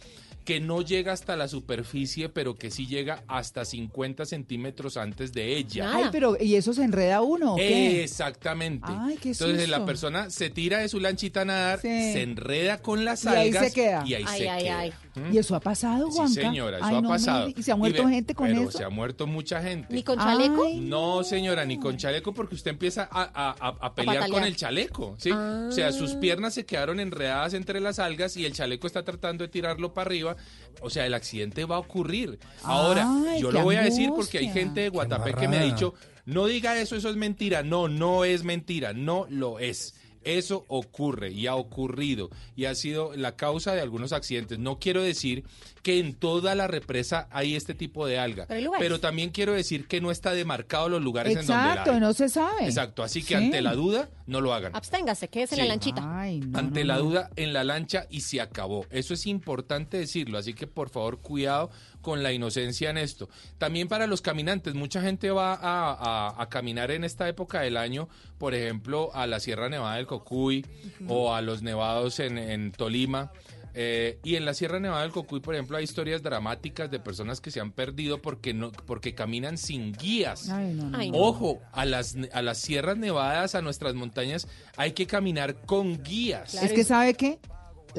que 0.49 0.59
no 0.59 0.81
llega 0.81 1.11
hasta 1.13 1.35
la 1.35 1.47
superficie, 1.47 2.27
pero 2.27 2.55
que 2.55 2.71
sí 2.71 2.87
llega 2.87 3.23
hasta 3.27 3.65
50 3.65 4.25
centímetros 4.25 4.97
antes 4.97 5.31
de 5.31 5.55
ella. 5.57 5.91
Ay, 5.93 6.05
pero 6.11 6.37
¿y 6.41 6.55
eso 6.55 6.73
se 6.73 6.83
enreda 6.83 7.21
uno 7.21 7.53
o 7.53 7.57
qué? 7.57 8.03
Exactamente. 8.03 8.87
Ay, 8.89 9.17
qué 9.21 9.29
Entonces 9.29 9.69
la 9.69 9.85
persona 9.85 10.31
se 10.31 10.49
tira 10.49 10.79
de 10.79 10.89
su 10.89 10.99
lanchita 10.99 11.41
a 11.41 11.45
nadar, 11.45 11.81
Sí. 11.81 11.87
se 11.87 12.23
enreda 12.23 12.79
con 12.79 13.05
las 13.05 13.25
Y 13.25 13.27
ahí 13.27 13.47
algas 13.49 13.67
se 13.67 13.73
queda. 13.73 14.03
y 14.07 14.13
ahí 14.15 14.23
Ay, 14.27 14.39
se 14.39 14.49
ay, 14.49 14.63
queda. 14.63 14.79
ay. 14.79 14.93
¿Mm? 15.15 15.33
¿Y 15.33 15.37
eso 15.39 15.55
ha 15.55 15.59
pasado, 15.59 16.09
Sí, 16.11 16.17
Juanca? 16.17 16.41
señora, 16.41 16.77
eso 16.77 16.85
Ay, 16.85 16.95
ha 16.95 17.01
no 17.01 17.09
pasado. 17.09 17.49
¿Y 17.55 17.63
se 17.63 17.71
ha 17.71 17.75
muerto 17.75 18.05
ve- 18.05 18.11
gente 18.13 18.35
con 18.35 18.47
pero 18.47 18.61
eso? 18.69 18.77
se 18.77 18.83
ha 18.83 18.89
muerto 18.89 19.25
mucha 19.27 19.61
gente. 19.61 19.93
¿Ni 19.93 20.03
con 20.03 20.17
chaleco? 20.19 20.63
Ay, 20.65 20.79
No, 20.79 21.23
señora, 21.23 21.65
ni 21.65 21.79
con 21.79 21.97
chaleco 21.97 22.33
porque 22.33 22.55
usted 22.55 22.71
empieza 22.71 23.07
a, 23.11 23.23
a- 23.23 23.55
a- 23.59 23.75
a 23.87 23.95
pelear 23.95 24.29
con 24.29 24.43
el 24.43 24.55
chaleco, 24.55 25.15
¿sí? 25.17 25.31
O 25.31 25.71
sea, 25.71 25.91
sus 25.91 26.13
Ah. 26.13 26.19
piernas 26.19 26.53
se 26.53 26.65
quedaron 26.65 26.99
enredadas 26.99 27.53
entre 27.53 27.79
las 27.79 27.97
algas 27.99 28.37
y 28.37 28.45
el 28.45 28.53
chaleco 28.53 28.87
está 28.87 29.03
tratando 29.03 29.43
de 29.43 29.47
tirarlo 29.47 29.93
para 29.93 30.07
arriba. 30.07 30.35
O 30.81 30.89
sea, 30.89 31.05
el 31.05 31.13
accidente 31.13 31.65
va 31.65 31.77
a 31.77 31.79
ocurrir. 31.79 32.39
Ahora, 32.63 33.07
Ay, 33.29 33.41
yo 33.41 33.51
lo 33.51 33.63
voy 33.63 33.75
a 33.77 33.81
decir 33.81 34.11
porque 34.15 34.37
hay 34.37 34.49
gente 34.49 34.81
de 34.81 34.89
Guatapé 34.89 35.33
que 35.33 35.47
me 35.47 35.57
ha 35.57 35.63
dicho, 35.63 35.93
no 36.25 36.45
diga 36.45 36.79
eso, 36.79 36.95
eso 36.95 37.09
es 37.09 37.15
mentira. 37.15 37.63
No, 37.63 37.87
no 37.87 38.23
es 38.25 38.43
mentira, 38.43 38.93
no 38.93 39.25
lo 39.29 39.57
es. 39.59 39.95
Eso 40.23 40.65
ocurre 40.67 41.31
y 41.31 41.47
ha 41.47 41.55
ocurrido 41.55 42.29
y 42.55 42.65
ha 42.65 42.75
sido 42.75 43.15
la 43.15 43.35
causa 43.35 43.73
de 43.73 43.81
algunos 43.81 44.11
accidentes. 44.11 44.59
No 44.59 44.79
quiero 44.79 45.01
decir 45.01 45.43
que 45.83 45.99
en 45.99 46.13
toda 46.13 46.55
la 46.55 46.67
represa 46.67 47.27
hay 47.31 47.55
este 47.55 47.73
tipo 47.73 48.05
de 48.05 48.19
alga, 48.19 48.47
Pero 48.79 48.99
también 48.99 49.29
quiero 49.29 49.53
decir 49.53 49.87
que 49.87 50.01
no 50.01 50.11
está 50.11 50.33
demarcado 50.33 50.89
los 50.89 51.01
lugares 51.01 51.31
en 51.37 51.45
donde 51.45 51.53
la 51.53 51.69
Exacto, 51.71 51.99
no 51.99 52.13
se 52.13 52.29
sabe. 52.29 52.65
Exacto, 52.65 53.03
así 53.03 53.21
que 53.21 53.27
Sí. 53.29 53.33
ante 53.35 53.61
la 53.61 53.73
duda, 53.75 54.09
no 54.27 54.41
lo 54.41 54.53
hagan. 54.53 54.75
Absténgase, 54.75 55.29
quédese 55.29 55.55
en 55.55 55.61
Sí. 55.61 55.67
la 55.67 55.73
lanchita. 55.73 56.19
Ay, 56.21 56.39
no, 56.41 56.59
Ante 56.59 56.81
no, 56.81 56.87
la 56.87 56.95
no. 56.95 57.01
duda, 57.03 57.29
en 57.35 57.53
la 57.53 57.63
lancha 57.63 58.05
y 58.09 58.21
se 58.21 58.41
acabó. 58.41 58.85
Eso 58.89 59.13
es 59.13 59.25
importante 59.27 59.97
decirlo, 59.97 60.37
así 60.37 60.53
que 60.53 60.67
por 60.67 60.89
favor 60.89 61.19
cuidado 61.21 61.69
con 62.01 62.23
la 62.23 62.31
inocencia 62.31 62.89
en 62.89 62.97
esto. 62.97 63.29
También 63.57 63.87
para 63.87 64.07
los 64.07 64.21
caminantes, 64.21 64.73
mucha 64.73 65.01
gente 65.01 65.31
va 65.31 65.53
a, 65.53 65.91
a- 65.93 66.41
a 66.41 66.49
caminar 66.49 66.91
en 66.91 67.03
esta 67.03 67.27
época 67.27 67.61
del 67.61 67.75
año, 67.77 68.07
por 68.37 68.53
ejemplo, 68.53 69.11
a 69.13 69.27
la 69.27 69.39
Sierra 69.39 69.69
Nevada 69.69 69.95
del 69.95 70.07
Cocuy 70.07 70.65
o 71.07 71.33
a 71.33 71.41
los 71.41 71.61
nevados 71.61 72.19
en, 72.19 72.37
en 72.37 72.71
Tolima. 72.71 73.31
Eh, 73.73 74.19
y 74.23 74.35
en 74.35 74.45
la 74.45 74.53
Sierra 74.53 74.79
Nevada 74.79 75.03
del 75.03 75.11
Cocuy, 75.11 75.39
por 75.39 75.55
ejemplo, 75.55 75.77
hay 75.77 75.83
historias 75.83 76.23
dramáticas 76.23 76.89
de 76.89 76.99
personas 76.99 77.41
que 77.41 77.51
se 77.51 77.59
han 77.59 77.71
perdido 77.71 78.21
porque 78.21 78.53
no, 78.53 78.71
porque 78.71 79.13
caminan 79.15 79.57
sin 79.57 79.93
guías. 79.93 80.49
Ay, 80.49 80.73
no, 80.73 80.89
no, 80.89 80.97
Ay, 80.97 81.11
no. 81.11 81.17
no. 81.17 81.23
Ojo, 81.23 81.61
a 81.71 81.85
las, 81.85 82.15
a 82.33 82.41
las 82.41 82.57
sierras 82.57 82.97
nevadas, 82.97 83.55
a 83.55 83.61
nuestras 83.61 83.93
montañas, 83.95 84.47
hay 84.77 84.93
que 84.93 85.07
caminar 85.07 85.55
con 85.65 86.01
guías. 86.03 86.51
Claro. 86.51 86.67
Es 86.67 86.73
que 86.73 86.83
¿sabe 86.83 87.13
qué? 87.13 87.39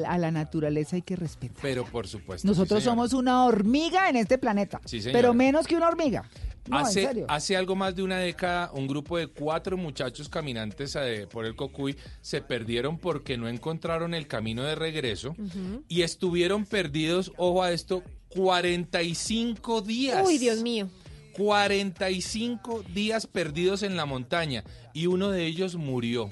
A 0.07 0.17
la 0.17 0.31
naturaleza 0.31 0.95
hay 0.95 1.01
que 1.01 1.15
respetar. 1.15 1.57
Pero 1.61 1.85
por 1.85 2.07
supuesto. 2.07 2.47
Nosotros 2.47 2.79
sí, 2.79 2.85
somos 2.85 3.13
una 3.13 3.45
hormiga 3.45 4.09
en 4.09 4.15
este 4.15 4.37
planeta. 4.37 4.79
Sí, 4.85 5.01
señora. 5.01 5.19
pero 5.19 5.33
menos 5.33 5.67
que 5.67 5.75
una 5.75 5.89
hormiga. 5.89 6.23
No, 6.67 6.77
hace, 6.77 7.25
hace 7.27 7.57
algo 7.57 7.75
más 7.75 7.95
de 7.95 8.03
una 8.03 8.19
década, 8.19 8.71
un 8.73 8.87
grupo 8.87 9.17
de 9.17 9.27
cuatro 9.27 9.77
muchachos 9.77 10.29
caminantes 10.29 10.97
por 11.31 11.45
el 11.45 11.55
Cocuy 11.55 11.97
se 12.21 12.41
perdieron 12.41 12.97
porque 12.97 13.37
no 13.37 13.49
encontraron 13.49 14.13
el 14.13 14.27
camino 14.27 14.63
de 14.63 14.75
regreso 14.75 15.35
y 15.87 16.03
estuvieron 16.03 16.65
perdidos, 16.65 17.31
ojo 17.37 17.63
a 17.63 17.71
esto, 17.71 18.03
45 18.29 19.81
días. 19.81 20.25
Uy, 20.25 20.37
Dios 20.37 20.61
mío. 20.61 20.89
45 21.33 22.83
días 22.93 23.25
perdidos 23.25 23.83
en 23.83 23.95
la 23.95 24.05
montaña 24.05 24.63
y 24.93 25.07
uno 25.07 25.31
de 25.31 25.45
ellos 25.45 25.75
murió. 25.75 26.29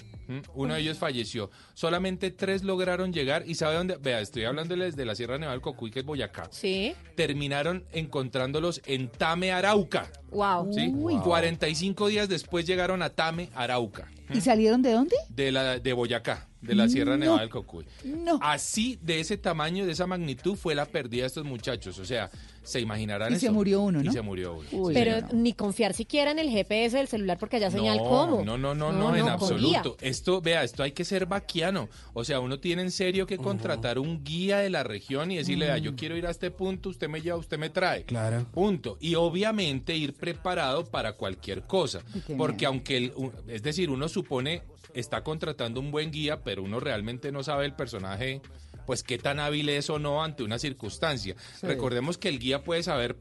Uno 0.54 0.74
de 0.76 0.82
ellos 0.82 0.98
falleció. 0.98 1.50
Solamente 1.74 2.32
tres 2.32 2.64
lograron 2.64 3.12
llegar 3.14 3.44
y 3.48 3.56
¿sabe 3.56 3.76
dónde? 3.76 3.98
Vea, 3.98 4.20
estoy 4.22 4.46
hablándoles 4.46 4.96
de 4.96 5.06
la 5.06 5.16
Sierra 5.16 5.38
Nevada 5.38 5.54
del 5.54 5.62
Cocuy, 5.62 5.92
que 5.92 6.00
es 6.00 6.06
Boyacá. 6.06 6.48
Sí. 6.52 6.94
Terminaron 7.16 7.86
encontrándolos 7.92 8.82
en 8.86 9.10
Tame, 9.10 9.52
Arauca. 9.52 10.12
Wow. 10.32 10.74
¿sí? 10.74 10.92
Uy. 10.94 11.18
45 11.18 12.08
días 12.08 12.30
después 12.30 12.66
llegaron 12.66 13.02
a 13.02 13.10
Tame, 13.10 13.50
Arauca. 13.56 14.10
¿Y 14.32 14.42
salieron 14.42 14.82
de 14.82 14.92
dónde? 14.92 15.16
De, 15.30 15.52
la, 15.52 15.80
de 15.80 15.94
Boyacá, 15.94 16.48
de 16.62 16.76
la 16.76 16.88
Sierra 16.88 17.14
No. 17.14 17.18
Nevada 17.18 17.40
del 17.42 17.50
Cocuy. 17.50 17.86
No. 18.04 18.38
Así, 18.44 19.00
de 19.02 19.20
ese 19.20 19.38
tamaño, 19.38 19.88
de 19.88 19.94
esa 19.94 20.06
magnitud, 20.06 20.56
fue 20.56 20.76
la 20.76 20.86
pérdida 20.86 21.24
de 21.24 21.28
estos 21.28 21.46
muchachos. 21.46 21.98
O 21.98 22.06
sea, 22.06 22.30
se 22.70 22.80
imaginarán 22.80 23.32
Y 23.32 23.36
eso. 23.36 23.48
se 23.48 23.52
murió 23.52 23.82
uno, 23.82 24.02
¿no? 24.04 24.10
Y 24.10 24.14
se 24.14 24.22
murió 24.22 24.54
uno. 24.56 24.68
Uy, 24.72 24.94
Sí, 24.94 25.00
Pero 25.02 25.28
ni 25.34 25.54
confiar 25.54 25.94
siquiera 25.94 26.32
en 26.32 26.40
el 26.40 26.50
GPS 26.50 26.98
del 26.98 27.08
celular 27.08 27.38
porque 27.40 27.58
haya 27.58 27.72
señal 27.72 27.98
no, 27.98 28.04
como. 28.04 28.44
No, 28.44 28.58
no, 28.58 28.76
no, 28.76 28.92
no, 28.92 29.16
en 29.16 29.28
absoluto. 29.28 29.98
guía. 30.00 30.08
Esto, 30.10 30.42
vea, 30.42 30.64
esto 30.64 30.84
hay 30.84 30.92
que 30.92 31.04
ser 31.06 31.26
vaquiano. 31.26 31.90
O 32.14 32.24
sea, 32.24 32.40
uno 32.40 32.60
tiene 32.60 32.82
en 32.84 32.92
serio 32.92 33.26
que 33.28 33.38
contratar 33.38 34.00
un 34.00 34.24
guía 34.24 34.60
de 34.60 34.70
la 34.70 34.84
región 34.84 35.32
y 35.32 35.38
decirle, 35.38 35.66
"Vea, 35.66 35.78
yo 35.78 35.96
quiero 35.96 36.16
ir 36.16 36.26
a 36.28 36.30
este 36.32 36.52
punto, 36.52 36.90
usted 36.90 37.10
me 37.10 37.22
lleva, 37.22 37.38
usted 37.38 37.58
me 37.58 37.70
trae. 37.70 38.04
Claro. 38.06 38.46
Punto. 38.54 38.98
Y 39.02 39.16
obviamente 39.16 39.96
ir 39.96 40.14
preparado 40.14 40.86
para 40.86 41.14
cualquier 41.14 41.64
cosa. 41.64 42.02
Porque 42.38 42.58
miedo. 42.60 42.70
aunque, 42.70 42.98
el- 42.98 43.14
es 43.48 43.64
decir, 43.64 43.90
uno 43.90 44.08
supone, 44.08 44.62
está 44.94 45.24
contratando 45.24 45.80
un 45.80 45.92
buen 45.92 46.12
guía, 46.12 46.42
pero 46.44 46.64
uno 46.64 46.80
realmente 46.80 47.32
no 47.32 47.44
sabe 47.44 47.66
el 47.66 47.74
personaje, 47.74 48.42
pues 48.90 49.04
qué 49.04 49.20
tan 49.20 49.40
hábil 49.40 49.70
es 49.70 49.88
o 49.92 50.00
no 50.00 50.24
ante 50.24 50.42
una 50.42 50.58
circunstancia. 50.58 51.36
Recordemos 51.62 52.18
que 52.18 52.28
el 52.28 52.40
guía 52.40 52.64
puede 52.64 52.82
saber 52.82 53.18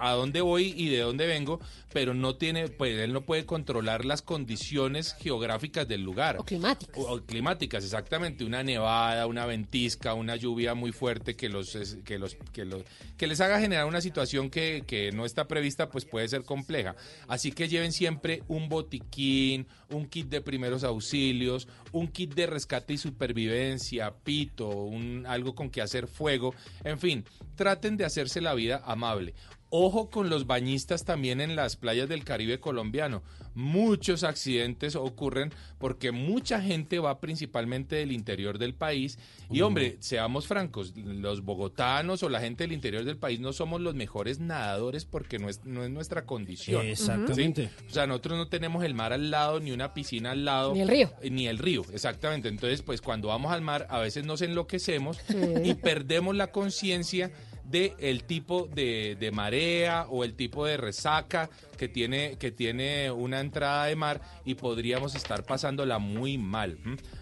a 0.00 0.12
dónde 0.12 0.40
voy 0.40 0.74
y 0.76 0.88
de 0.88 0.98
dónde 1.00 1.26
vengo, 1.26 1.60
pero 1.92 2.12
no 2.12 2.36
tiene, 2.36 2.68
pues 2.68 2.98
él 2.98 3.12
no 3.12 3.22
puede 3.22 3.46
controlar 3.46 4.04
las 4.04 4.20
condiciones 4.22 5.14
geográficas 5.18 5.88
del 5.88 6.02
lugar. 6.02 6.36
O 6.38 6.44
climáticas. 6.44 6.96
O- 6.98 7.14
o 7.14 7.22
climáticas, 7.24 7.84
exactamente, 7.84 8.44
una 8.44 8.62
nevada, 8.62 9.26
una 9.26 9.46
ventisca, 9.46 10.12
una 10.14 10.36
lluvia 10.36 10.74
muy 10.74 10.92
fuerte 10.92 11.36
que 11.36 11.48
los 11.48 11.76
que 12.04 12.18
los 12.18 12.36
que 12.52 12.64
los 12.64 12.82
que 13.16 13.26
les 13.26 13.40
haga 13.40 13.60
generar 13.60 13.86
una 13.86 14.00
situación 14.00 14.50
que, 14.50 14.84
que 14.86 15.12
no 15.12 15.24
está 15.24 15.48
prevista, 15.48 15.88
pues 15.88 16.04
puede 16.04 16.28
ser 16.28 16.42
compleja. 16.44 16.94
Así 17.28 17.52
que 17.52 17.68
lleven 17.68 17.92
siempre 17.92 18.42
un 18.48 18.68
botiquín, 18.68 19.66
un 19.90 20.06
kit 20.06 20.28
de 20.28 20.40
primeros 20.42 20.84
auxilios, 20.84 21.66
un 21.92 22.08
kit 22.08 22.34
de 22.34 22.46
rescate 22.46 22.92
y 22.94 22.98
supervivencia, 22.98 24.12
pito, 24.24 24.68
un 24.68 25.24
algo 25.26 25.54
con 25.54 25.70
que 25.70 25.80
hacer 25.80 26.06
fuego, 26.08 26.54
en 26.84 26.98
fin, 26.98 27.24
traten 27.54 27.96
de 27.96 28.04
hacerse 28.04 28.40
la 28.40 28.54
vida 28.54 28.82
amable. 28.84 29.34
Ojo 29.70 30.10
con 30.10 30.30
los 30.30 30.46
bañistas 30.46 31.04
también 31.04 31.40
en 31.40 31.56
las 31.56 31.76
playas 31.76 32.08
del 32.08 32.24
Caribe 32.24 32.60
colombiano. 32.60 33.22
Muchos 33.54 34.22
accidentes 34.22 34.94
ocurren 34.94 35.52
porque 35.78 36.12
mucha 36.12 36.60
gente 36.60 36.98
va 36.98 37.20
principalmente 37.20 37.96
del 37.96 38.12
interior 38.12 38.58
del 38.58 38.74
país. 38.74 39.18
Y 39.50 39.62
hombre, 39.62 39.96
seamos 40.00 40.46
francos, 40.46 40.94
los 40.96 41.42
bogotanos 41.42 42.22
o 42.22 42.28
la 42.28 42.40
gente 42.40 42.64
del 42.64 42.72
interior 42.72 43.04
del 43.04 43.16
país 43.16 43.40
no 43.40 43.52
somos 43.52 43.80
los 43.80 43.94
mejores 43.94 44.38
nadadores 44.38 45.04
porque 45.04 45.38
no 45.38 45.48
es, 45.48 45.64
no 45.64 45.82
es 45.84 45.90
nuestra 45.90 46.26
condición. 46.26 46.86
Exactamente. 46.86 47.70
¿sí? 47.76 47.86
O 47.88 47.92
sea, 47.92 48.06
nosotros 48.06 48.38
no 48.38 48.48
tenemos 48.48 48.84
el 48.84 48.94
mar 48.94 49.12
al 49.12 49.30
lado, 49.30 49.58
ni 49.58 49.72
una 49.72 49.94
piscina 49.94 50.30
al 50.30 50.44
lado. 50.44 50.74
Ni 50.74 50.82
el 50.82 50.88
río. 50.88 51.10
Eh, 51.22 51.30
Ni 51.30 51.48
el 51.48 51.58
río, 51.58 51.84
exactamente. 51.92 52.48
Entonces, 52.48 52.82
pues 52.82 53.00
cuando 53.00 53.28
vamos 53.28 53.52
al 53.52 53.62
mar, 53.62 53.86
a 53.90 53.98
veces 53.98 54.24
nos 54.24 54.42
enloquecemos 54.42 55.18
y 55.64 55.74
perdemos 55.74 56.36
la 56.36 56.52
conciencia 56.52 57.32
de 57.68 57.94
el 57.98 58.24
tipo 58.24 58.68
de, 58.72 59.16
de 59.18 59.30
marea 59.30 60.06
o 60.08 60.24
el 60.24 60.34
tipo 60.34 60.64
de 60.66 60.76
resaca 60.76 61.50
que 61.76 61.88
tiene, 61.88 62.36
que 62.38 62.50
tiene 62.50 63.10
una 63.10 63.40
entrada 63.40 63.86
de 63.86 63.96
mar 63.96 64.20
y 64.44 64.54
podríamos 64.54 65.14
estar 65.14 65.44
pasándola 65.44 65.98
muy 65.98 66.38
mal. 66.38 66.78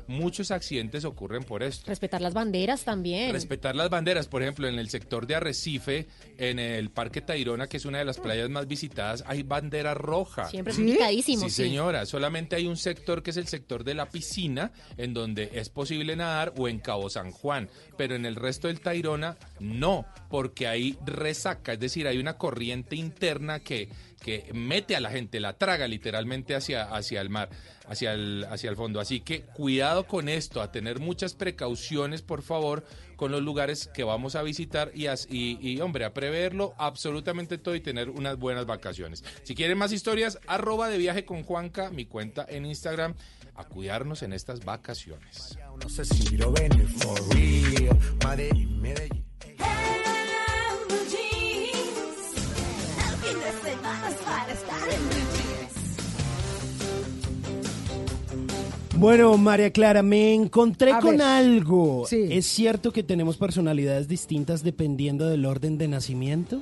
Muchos 0.07 0.51
accidentes 0.51 1.05
ocurren 1.05 1.45
por 1.45 1.63
esto. 1.63 1.87
Respetar 1.87 2.21
las 2.21 2.35
banderas 2.35 2.85
también. 2.85 3.33
Respetar 3.33 3.75
las 3.75 3.91
banderas, 3.91 4.29
por 4.29 4.43
ejemplo, 4.43 4.69
en 4.69 4.79
el 4.79 4.89
sector 4.91 5.27
de 5.27 5.35
Arrecife, 5.35 6.07
en 6.39 6.59
el 6.59 6.91
Parque 6.91 7.21
Tayrona, 7.21 7.67
que 7.67 7.79
es 7.79 7.85
una 7.85 7.99
de 7.99 8.05
las 8.05 8.19
playas 8.19 8.51
más 8.51 8.67
visitadas, 8.67 9.25
hay 9.27 9.43
bandera 9.43 9.95
roja. 9.95 10.49
Siempre 10.49 10.75
picadísimo. 10.75 11.45
Sí, 11.45 11.51
señora. 11.51 12.07
Solamente 12.07 12.57
hay 12.57 12.67
un 12.67 12.77
sector 12.77 13.23
que 13.23 13.31
es 13.31 13.37
el 13.37 13.47
sector 13.47 13.85
de 13.85 13.95
la 13.95 14.09
piscina, 14.09 14.73
en 14.97 15.15
donde 15.15 15.51
es 15.55 15.69
posible 15.69 16.17
nadar, 16.17 16.53
o 16.57 16.69
en 16.69 16.79
Cabo 16.81 17.09
San 17.11 17.31
Juan. 17.31 17.69
Pero 17.97 18.15
en 18.15 18.27
el 18.27 18.37
resto 18.37 18.69
del 18.69 18.81
Tayrona, 18.81 19.37
no, 19.61 20.07
porque 20.29 20.67
hay 20.67 20.99
resaca, 21.05 21.73
es 21.73 21.81
decir, 21.81 22.07
hay 22.07 22.19
una 22.19 22.37
corriente 22.37 22.97
interna 22.97 23.61
que, 23.61 23.89
que 24.25 24.51
mete 24.55 24.97
a 24.97 25.01
la 25.01 25.11
gente, 25.11 25.39
la 25.39 25.53
traga 25.53 25.87
literalmente 25.87 26.55
hacia, 26.55 26.85
hacia 26.85 27.21
el 27.21 27.29
mar, 27.29 27.51
hacia 27.87 28.15
el, 28.15 28.47
hacia 28.49 28.71
el 28.71 28.77
fondo. 28.77 28.99
Así 28.99 29.21
que 29.21 29.43
cuidado 29.43 30.07
con 30.07 30.31
esto, 30.31 30.63
a 30.63 30.73
tener 30.73 30.99
muchas 30.99 31.35
precauciones, 31.35 32.23
por 32.23 32.41
favor, 32.41 32.87
con 33.17 33.31
los 33.31 33.43
lugares 33.43 33.91
que 33.93 34.03
vamos 34.03 34.35
a 34.35 34.43
visitar 34.43 34.91
y, 34.95 35.09
as- 35.09 35.29
y, 35.31 35.59
y, 35.61 35.79
hombre, 35.83 36.07
a 36.07 36.15
preverlo 36.15 36.73
absolutamente 36.79 37.59
todo 37.59 37.75
y 37.75 37.81
tener 37.81 38.09
unas 38.09 38.39
buenas 38.39 38.65
vacaciones. 38.65 39.23
Si 39.43 39.55
quieren 39.55 39.77
más 39.77 39.93
historias, 39.93 40.39
arroba 40.47 40.89
de 40.89 40.97
viaje 40.97 41.27
con 41.27 41.43
Juanca, 41.43 41.91
mi 41.91 42.07
cuenta 42.07 42.47
en 42.49 42.65
Instagram, 42.65 43.15
a 43.57 43.65
cuidarnos 43.65 44.23
en 44.23 44.33
estas 44.33 44.65
vacaciones. 44.65 45.59
No 45.83 45.89
Bueno, 58.97 59.37
María 59.37 59.71
Clara, 59.71 60.03
me 60.03 60.33
encontré 60.33 60.93
A 60.93 61.01
con 61.01 61.13
ver. 61.19 61.23
algo. 61.23 62.05
Sí. 62.09 62.29
¿Es 62.31 62.47
cierto 62.47 62.93
que 62.93 63.03
tenemos 63.03 63.37
personalidades 63.37 64.07
distintas 64.09 64.63
dependiendo 64.63 65.27
del 65.29 65.45
orden 65.47 65.77
de 65.77 65.89
nacimiento? 65.89 66.61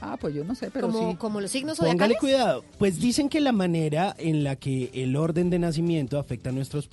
Ah, 0.00 0.16
pues 0.18 0.34
yo 0.34 0.44
no 0.44 0.54
sé, 0.54 0.70
pero 0.72 0.88
como, 0.88 1.10
sí. 1.10 1.16
como 1.18 1.40
los 1.40 1.50
signos 1.50 1.76
Póngale 1.78 1.92
zodiacales. 2.14 2.18
cuidado. 2.20 2.64
Pues 2.78 2.98
dicen 3.00 3.28
que 3.28 3.40
la 3.40 3.52
manera 3.52 4.14
en 4.18 4.42
la 4.44 4.56
que 4.56 4.90
el 4.94 5.14
orden 5.14 5.50
de 5.50 5.58
nacimiento 5.58 6.18
afecta 6.18 6.48
a 6.50 6.52
nuestras 6.52 6.88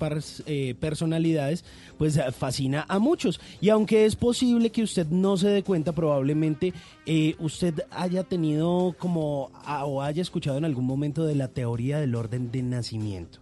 eh, 0.45 0.75
personalidades, 0.79 1.63
pues 1.97 2.17
eh, 2.17 2.23
fascina 2.37 2.85
a 2.89 2.99
muchos. 2.99 3.39
Y 3.61 3.69
aunque 3.69 4.05
es 4.05 4.15
posible 4.17 4.71
que 4.71 4.83
usted 4.83 5.07
no 5.07 5.37
se 5.37 5.47
dé 5.47 5.63
cuenta, 5.63 5.93
probablemente 5.93 6.73
eh, 7.05 7.35
usted 7.39 7.73
haya 7.91 8.23
tenido 8.23 8.93
como 8.99 9.51
a- 9.63 9.85
o 9.85 10.01
haya 10.01 10.21
escuchado 10.21 10.57
en 10.57 10.65
algún 10.65 10.85
momento 10.85 11.23
de 11.25 11.35
la 11.35 11.47
teoría 11.47 11.99
del 11.99 12.13
orden 12.13 12.51
de 12.51 12.61
nacimiento. 12.61 13.39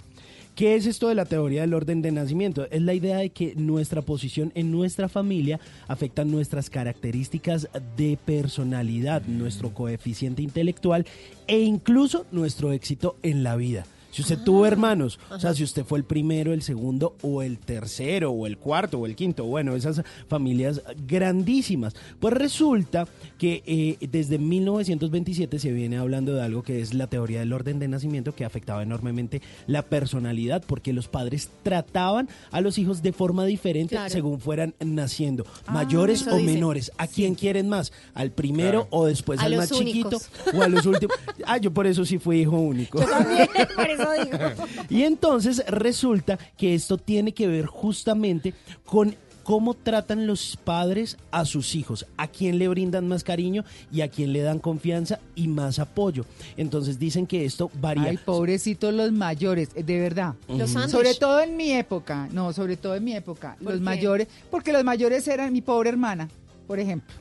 ¿Qué 0.60 0.76
es 0.76 0.88
esto 0.88 1.08
de 1.08 1.16
la 1.16 1.24
teoría 1.24 1.62
del 1.62 1.74
orden 1.74 2.02
de 2.02 2.12
nacimiento? 2.12 2.68
Es 2.70 2.82
la 2.82 2.94
idea 2.94 3.20
de 3.20 3.30
que 3.30 3.56
nuestra 3.56 4.02
posición 4.02 4.52
en 4.56 4.74
nuestra 4.74 5.08
familia 5.08 5.58
afecta 5.88 6.26
nuestras 6.26 6.70
características 6.70 7.70
de 7.96 8.20
personalidad, 8.26 9.22
nuestro 9.22 9.74
coeficiente 9.74 10.42
intelectual 10.42 11.06
e 11.48 11.60
incluso 11.62 12.26
nuestro 12.34 12.74
éxito 12.74 13.16
en 13.24 13.42
la 13.42 13.56
vida. 13.56 13.86
Si 14.12 14.22
usted 14.24 14.40
tuvo 14.40 14.66
hermanos, 14.66 15.20
o 15.30 15.40
sea, 15.40 15.54
si 15.54 15.64
usted 15.64 15.86
fue 15.86 15.98
el 16.00 16.04
primero, 16.04 16.52
el 16.54 16.62
segundo 16.64 17.16
o 17.22 17.42
el 17.44 17.60
tercero 17.60 18.32
o 18.32 18.48
el 18.48 18.58
cuarto 18.58 19.00
o 19.00 19.06
el 19.06 19.16
quinto, 19.16 19.46
bueno, 19.46 19.76
esas 19.76 20.02
familias 20.28 20.82
grandísimas. 21.08 21.96
Pues 22.20 22.34
resulta 22.34 23.08
que 23.38 23.62
eh, 23.66 23.98
desde 24.12 24.40
1927 24.40 25.60
se 25.60 25.72
viene 25.72 25.98
hablando 25.98 26.34
de 26.34 26.42
algo 26.42 26.64
que 26.64 26.82
es 26.82 26.94
la 26.94 27.08
teoría 27.08 27.40
del 27.40 27.54
orden 27.54 27.78
de 27.80 27.88
nacimiento 27.88 28.34
que 28.34 28.46
afectaba 28.46 28.82
enormemente 28.84 29.42
la 29.68 29.84
personalidad 29.84 30.64
porque 30.66 30.92
los 30.94 31.08
padres 31.08 31.50
trataban 31.64 32.30
a 32.52 32.62
los 32.62 32.78
hijos 32.78 33.02
de 33.04 33.14
forma 33.14 33.46
diferente 33.46 33.96
Claro. 33.96 34.10
según 34.10 34.40
fueran 34.40 34.74
naciendo, 34.80 35.46
Ah, 35.68 35.74
mayores 35.74 36.26
o 36.28 36.36
dicen. 36.38 36.46
menores. 36.54 36.92
¿A 36.98 37.08
quién 37.08 37.36
quieren 37.36 37.70
más? 37.70 37.92
¿Al 38.14 38.32
primero 38.32 38.88
o 38.90 39.06
después 39.06 39.40
A 39.40 39.44
al 39.44 39.56
más 39.58 39.72
chiquito 39.72 40.18
o 40.54 40.62
a 40.62 40.68
los 40.68 40.86
últimos? 40.86 41.16
Ah, 41.46 41.58
yo 41.58 41.72
por 41.72 41.86
eso 41.88 42.06
sí 42.06 42.18
fui 42.18 42.42
hijo 42.42 42.58
único. 42.58 43.00
por 43.00 43.90
eso 44.00 44.12
digo. 44.24 44.66
Y 44.90 45.04
entonces 45.04 45.64
resulta 45.68 46.38
que 46.58 46.74
esto 46.74 46.98
tiene 46.98 47.34
que 47.34 47.48
ver 47.48 47.66
justamente 47.66 48.54
con 48.86 49.16
cómo 49.50 49.74
tratan 49.74 50.28
los 50.28 50.58
padres 50.64 51.18
a 51.32 51.44
sus 51.44 51.74
hijos, 51.74 52.06
a 52.18 52.28
quién 52.28 52.60
le 52.60 52.68
brindan 52.68 53.08
más 53.08 53.24
cariño 53.24 53.66
y 53.92 54.02
a 54.02 54.08
quién 54.08 54.32
le 54.32 54.42
dan 54.42 54.60
confianza 54.60 55.20
y 55.34 55.48
más 55.48 55.80
apoyo. 55.80 56.24
Entonces 56.56 57.00
dicen 57.00 57.26
que 57.26 57.46
esto 57.46 57.72
varía. 57.82 58.10
Ay, 58.10 58.18
pobrecitos 58.18 58.94
los 58.94 59.12
mayores, 59.12 59.70
de 59.74 60.00
verdad. 60.00 60.36
Los 60.48 60.70
sándwich. 60.70 60.92
Sobre 60.92 61.16
todo 61.16 61.42
en 61.42 61.58
mi 61.58 61.72
época, 61.72 62.30
no, 62.32 62.54
sobre 62.54 62.78
todo 62.78 62.96
en 62.96 63.04
mi 63.04 63.16
época, 63.16 63.56
¿Por 63.56 63.72
los 63.72 63.80
qué? 63.80 63.86
mayores, 63.86 64.28
porque 64.52 64.72
los 64.72 64.84
mayores 64.84 65.28
eran 65.28 65.52
mi 65.52 65.62
pobre 65.62 65.90
hermana, 65.90 66.30
por 66.68 66.80
ejemplo. 66.80 67.12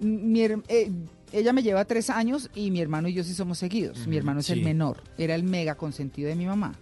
Mi 0.00 0.42
eh, 0.42 0.90
ella 1.34 1.52
me 1.52 1.62
lleva 1.62 1.84
tres 1.84 2.10
años 2.10 2.48
y 2.54 2.70
mi 2.70 2.80
hermano 2.80 3.08
y 3.08 3.14
yo 3.14 3.24
sí 3.24 3.34
somos 3.34 3.58
seguidos. 3.58 4.06
Mi 4.06 4.16
hermano 4.16 4.40
es 4.40 4.50
el 4.50 4.62
menor, 4.62 5.02
era 5.18 5.34
el 5.34 5.42
mega 5.42 5.74
consentido 5.74 6.28
de 6.28 6.36
mi 6.36 6.46
mamá. 6.46 6.74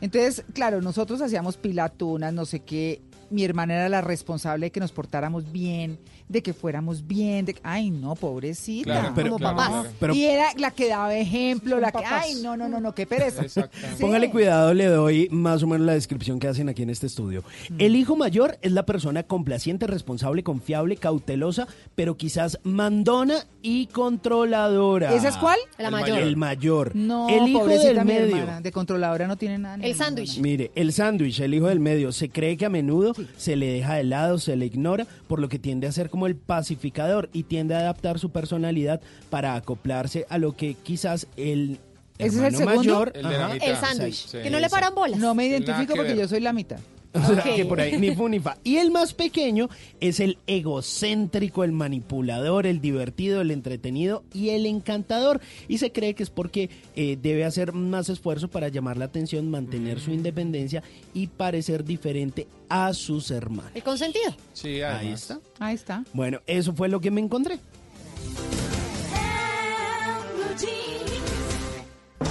Entonces, 0.00 0.44
claro, 0.52 0.82
nosotros 0.82 1.22
hacíamos 1.22 1.56
pilatunas, 1.56 2.32
no 2.32 2.44
sé 2.44 2.60
qué. 2.60 3.00
Mi 3.30 3.44
hermana 3.44 3.74
era 3.74 3.88
la 3.88 4.02
responsable 4.02 4.66
de 4.66 4.70
que 4.70 4.80
nos 4.80 4.92
portáramos 4.92 5.50
bien, 5.50 5.98
de 6.28 6.42
que 6.42 6.52
fuéramos 6.52 7.06
bien, 7.06 7.44
de 7.44 7.56
ay 7.62 7.90
no, 7.90 8.14
pobrecita, 8.16 8.84
Claro, 8.92 9.12
pero- 9.14 9.28
como 9.28 9.38
claro, 9.38 9.56
papás. 9.56 9.86
claro. 9.98 10.14
Y 10.14 10.24
era 10.24 10.46
la 10.58 10.70
que 10.72 10.88
daba 10.88 11.14
ejemplo, 11.16 11.78
la 11.78 11.88
que, 11.88 11.98
papás. 11.98 12.24
ay 12.24 12.34
no, 12.42 12.56
no, 12.56 12.68
no, 12.68 12.80
no, 12.80 12.94
qué 12.94 13.06
pereza. 13.06 13.48
Sí. 13.48 13.60
Póngale 14.00 14.30
cuidado, 14.30 14.74
le 14.74 14.86
doy 14.86 15.28
más 15.30 15.62
o 15.62 15.66
menos 15.66 15.86
la 15.86 15.92
descripción 15.94 16.38
que 16.38 16.48
hacen 16.48 16.68
aquí 16.68 16.82
en 16.82 16.90
este 16.90 17.06
estudio. 17.06 17.44
El 17.78 17.94
hijo 17.96 18.16
mayor 18.16 18.58
es 18.62 18.72
la 18.72 18.84
persona 18.84 19.22
complaciente, 19.22 19.86
responsable, 19.86 20.42
confiable, 20.42 20.96
cautelosa, 20.96 21.68
pero 21.94 22.16
quizás 22.16 22.58
mandona 22.64 23.36
y 23.62 23.86
controladora. 23.86 25.14
¿Esa 25.14 25.28
es 25.28 25.36
cuál? 25.36 25.58
La 25.78 25.86
El 25.88 25.92
mayor. 25.92 26.18
El 26.18 26.36
mayor. 26.36 26.94
No, 26.96 27.28
el 27.28 27.48
hijo 27.48 27.60
pobrecita 27.60 27.88
del 27.88 27.98
mi 28.04 28.12
medio. 28.12 28.36
hermana, 28.36 28.60
de 28.60 28.72
controladora 28.72 29.26
no 29.26 29.36
tiene 29.36 29.58
nada. 29.58 29.76
El 29.82 29.94
sándwich. 29.94 30.38
Mire, 30.40 30.70
el 30.74 30.92
sándwich, 30.92 31.40
el 31.40 31.54
hijo 31.54 31.66
del 31.68 31.80
medio, 31.80 32.12
se 32.12 32.28
cree 32.28 32.56
que 32.56 32.66
a 32.66 32.68
menudo 32.68 33.14
se 33.36 33.56
le 33.56 33.66
deja 33.66 33.94
de 33.94 34.04
lado, 34.04 34.38
se 34.38 34.56
le 34.56 34.66
ignora, 34.66 35.06
por 35.28 35.40
lo 35.40 35.48
que 35.48 35.58
tiende 35.58 35.86
a 35.86 35.92
ser 35.92 36.10
como 36.16 36.26
el 36.26 36.36
pacificador 36.36 37.28
y 37.34 37.42
tiende 37.42 37.74
a 37.74 37.80
adaptar 37.80 38.18
su 38.18 38.30
personalidad 38.30 39.02
para 39.28 39.54
acoplarse 39.54 40.24
a 40.30 40.38
lo 40.38 40.56
que 40.56 40.72
quizás 40.72 41.26
el 41.36 41.78
¿Ese 42.16 42.38
es 42.38 42.42
el 42.42 42.56
segundo? 42.56 42.78
mayor... 42.78 43.12
El 43.14 43.76
sándwich. 43.76 44.26
Sí. 44.26 44.38
que 44.38 44.48
no 44.48 44.58
le 44.58 44.70
paran 44.70 44.94
bolas. 44.94 45.20
No 45.20 45.34
me 45.34 45.44
identifico 45.44 45.92
que 45.92 45.98
porque 45.98 46.14
ver. 46.14 46.22
yo 46.22 46.26
soy 46.28 46.40
la 46.40 46.54
mitad. 46.54 46.78
O 47.16 47.34
sea, 47.34 47.54
que 47.54 47.64
por 47.64 47.80
ahí, 47.80 47.98
ni 47.98 48.14
fu 48.14 48.28
ni 48.28 48.40
fa. 48.40 48.58
Y 48.64 48.76
el 48.76 48.90
más 48.90 49.14
pequeño 49.14 49.68
es 50.00 50.20
el 50.20 50.38
egocéntrico, 50.46 51.64
el 51.64 51.72
manipulador, 51.72 52.66
el 52.66 52.80
divertido, 52.80 53.40
el 53.40 53.50
entretenido 53.50 54.24
y 54.32 54.50
el 54.50 54.66
encantador. 54.66 55.40
Y 55.68 55.78
se 55.78 55.92
cree 55.92 56.14
que 56.14 56.22
es 56.22 56.30
porque 56.30 56.70
eh, 56.94 57.18
debe 57.20 57.44
hacer 57.44 57.72
más 57.72 58.08
esfuerzo 58.08 58.48
para 58.48 58.68
llamar 58.68 58.96
la 58.96 59.06
atención, 59.06 59.50
mantener 59.50 60.00
su 60.00 60.10
independencia 60.10 60.82
y 61.14 61.28
parecer 61.28 61.84
diferente 61.84 62.46
a 62.68 62.92
sus 62.94 63.30
hermanos. 63.30 63.72
El 63.74 63.82
consentido. 63.82 64.34
Sí, 64.52 64.82
Ahí 64.82 65.08
está. 65.08 65.40
Ahí 65.58 65.74
está. 65.74 66.04
Bueno, 66.12 66.40
eso 66.46 66.74
fue 66.74 66.88
lo 66.88 67.00
que 67.00 67.10
me 67.10 67.20
encontré. 67.20 67.58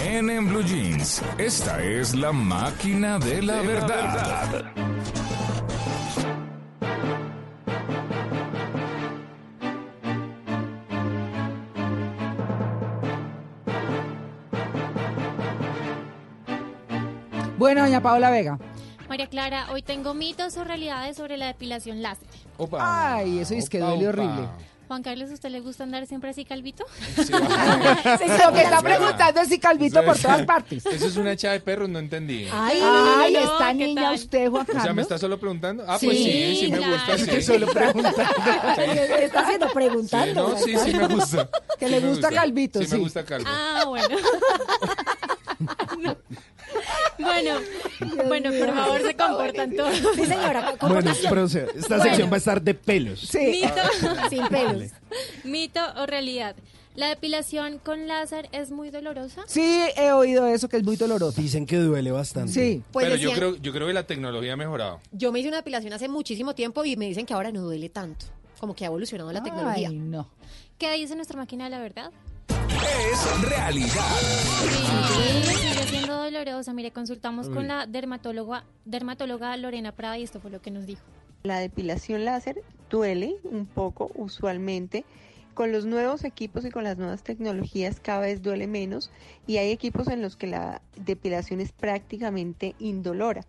En, 0.03 0.29
en 0.29 0.47
Blue 0.47 0.63
Jeans, 0.63 1.21
esta 1.37 1.83
es 1.83 2.15
la 2.15 2.31
máquina 2.31 3.19
de 3.19 3.41
la 3.41 3.61
verdad. 3.61 4.73
Bueno, 17.57 17.81
doña 17.81 18.01
Paola 18.01 18.29
Vega. 18.29 18.59
María 19.09 19.27
Clara, 19.27 19.67
hoy 19.71 19.81
tengo 19.81 20.13
mitos 20.13 20.57
o 20.57 20.63
realidades 20.63 21.17
sobre 21.17 21.37
la 21.37 21.47
depilación 21.47 22.01
láser. 22.01 22.27
Opa. 22.57 23.15
Ay, 23.15 23.39
eso 23.39 23.53
es 23.53 23.69
que 23.69 23.79
duele 23.79 24.07
opa. 24.09 24.21
horrible. 24.21 24.47
Juan 24.87 25.01
Carlos, 25.01 25.31
¿a 25.31 25.33
usted 25.33 25.49
le 25.49 25.61
gusta 25.61 25.83
andar 25.83 26.05
siempre 26.05 26.29
así 26.29 26.45
calvito? 26.45 26.85
Sí, 27.15 27.31
Lo 27.31 28.53
que 28.53 28.61
está 28.61 28.81
preguntando 28.81 29.41
es 29.41 29.47
si 29.49 29.59
Calvito 29.59 30.03
por 30.05 30.17
todas 30.17 30.43
partes. 30.43 30.85
Eso 30.85 31.07
es 31.07 31.17
una 31.17 31.31
echada 31.31 31.53
de 31.55 31.59
perros, 31.59 31.89
no 31.89 31.97
entendí. 31.99 32.47
Ay, 32.51 32.79
no, 32.79 33.17
no, 33.17 33.23
¿qué 33.57 33.73
niña, 33.73 34.01
tal? 34.03 34.15
usted, 34.15 34.49
Juan 34.49 34.63
O 34.63 34.65
sea, 34.65 34.75
¿me 34.75 34.81
Carlos. 34.87 35.01
está 35.03 35.17
solo 35.17 35.39
preguntando? 35.39 35.83
Ah, 35.87 35.97
Sí, 35.99 36.05
pues 36.05 36.17
sí, 36.19 36.57
sí 36.59 36.71
me 36.71 36.77
gusta. 36.79 37.17
Sí. 37.17 37.25
Que 37.25 37.41
solo 37.41 37.67
preguntando. 37.67 38.19
Está 39.19 39.39
haciendo 39.41 39.69
preguntando. 39.69 40.57
Sí, 40.57 40.73
no, 40.73 40.79
sí, 40.83 40.91
sí 40.91 40.97
me 40.97 41.07
gusta. 41.07 41.49
Que 41.79 41.89
le 41.89 42.01
me 42.01 42.09
gusta 42.09 42.29
Calvito, 42.29 42.79
Sí, 42.81 42.85
sí. 42.85 42.93
me 42.93 42.99
gusta 42.99 43.25
Calvo. 43.25 43.47
Ah, 43.49 43.83
bueno. 43.87 44.17
bueno, 47.19 47.59
bueno, 48.27 48.51
por 48.57 48.73
favor, 48.75 49.01
se 49.01 49.15
comportan 49.15 49.75
todos. 49.75 49.95
Sí, 50.15 50.25
señora. 50.25 50.75
Bueno, 50.81 51.11
proceda. 51.29 51.67
Esta 51.75 51.87
Bueno. 51.97 52.03
sección 52.03 52.29
va 52.29 52.35
a 52.35 52.37
estar 52.37 52.61
de 52.61 52.73
pelos. 52.73 53.19
Sí. 53.21 53.61
Mito, 53.63 53.81
Sin 54.29 54.47
pelos. 54.47 54.91
mito 55.43 55.79
o 55.97 56.05
realidad. 56.05 56.55
¿La 56.95 57.09
depilación 57.09 57.77
con 57.79 58.07
láser 58.07 58.47
es 58.53 58.71
muy 58.71 58.89
dolorosa? 58.89 59.43
Sí, 59.47 59.81
he 59.97 60.13
oído 60.13 60.47
eso 60.47 60.69
que 60.69 60.77
es 60.77 60.83
muy 60.83 60.95
doloroso. 60.95 61.41
Dicen 61.41 61.65
que 61.65 61.75
duele 61.77 62.11
bastante. 62.11 62.53
Sí. 62.53 62.83
Pues 62.93 63.05
Pero 63.05 63.17
yo 63.17 63.29
decían- 63.31 63.37
creo, 63.51 63.61
yo 63.61 63.73
creo 63.73 63.87
que 63.87 63.93
la 63.93 64.07
tecnología 64.07 64.53
ha 64.53 64.57
mejorado. 64.57 65.01
Yo 65.11 65.31
me 65.33 65.39
hice 65.39 65.49
una 65.49 65.57
depilación 65.57 65.91
hace 65.91 66.07
muchísimo 66.07 66.55
tiempo 66.55 66.85
y 66.85 66.95
me 66.95 67.05
dicen 67.07 67.25
que 67.25 67.33
ahora 67.33 67.51
no 67.51 67.61
duele 67.61 67.89
tanto. 67.89 68.25
Como 68.61 68.73
que 68.73 68.85
ha 68.85 68.87
evolucionado 68.87 69.29
la 69.33 69.43
tecnología. 69.43 69.89
Ay, 69.89 69.95
no. 69.97 70.29
¿Qué 70.77 70.89
dice 70.93 71.15
nuestra 71.17 71.37
máquina 71.37 71.65
de 71.65 71.69
la 71.71 71.79
verdad? 71.79 72.11
Es 73.11 73.49
realidad. 73.49 74.15
Sí, 75.07 75.55
sigue 75.55 75.87
siendo 75.87 76.23
dolorosa. 76.23 76.73
Mire, 76.73 76.91
consultamos 76.91 77.49
con 77.49 77.67
la 77.67 77.87
dermatóloga, 77.87 78.65
dermatóloga 78.85 79.57
Lorena 79.57 79.91
Prada 79.91 80.17
y 80.17 80.23
esto 80.23 80.39
fue 80.39 80.51
lo 80.51 80.61
que 80.61 80.71
nos 80.71 80.85
dijo. 80.85 81.01
La 81.43 81.59
depilación 81.59 82.25
láser 82.25 82.61
duele 82.89 83.35
un 83.43 83.65
poco 83.65 84.11
usualmente. 84.15 85.05
Con 85.53 85.71
los 85.71 85.85
nuevos 85.85 86.25
equipos 86.25 86.65
y 86.65 86.69
con 86.69 86.83
las 86.83 86.97
nuevas 86.97 87.23
tecnologías 87.23 88.01
cada 88.01 88.19
vez 88.19 88.41
duele 88.41 88.67
menos 88.67 89.09
y 89.47 89.57
hay 89.57 89.71
equipos 89.71 90.09
en 90.09 90.21
los 90.21 90.35
que 90.35 90.47
la 90.47 90.81
depilación 90.97 91.61
es 91.61 91.71
prácticamente 91.71 92.75
indolora. 92.77 93.45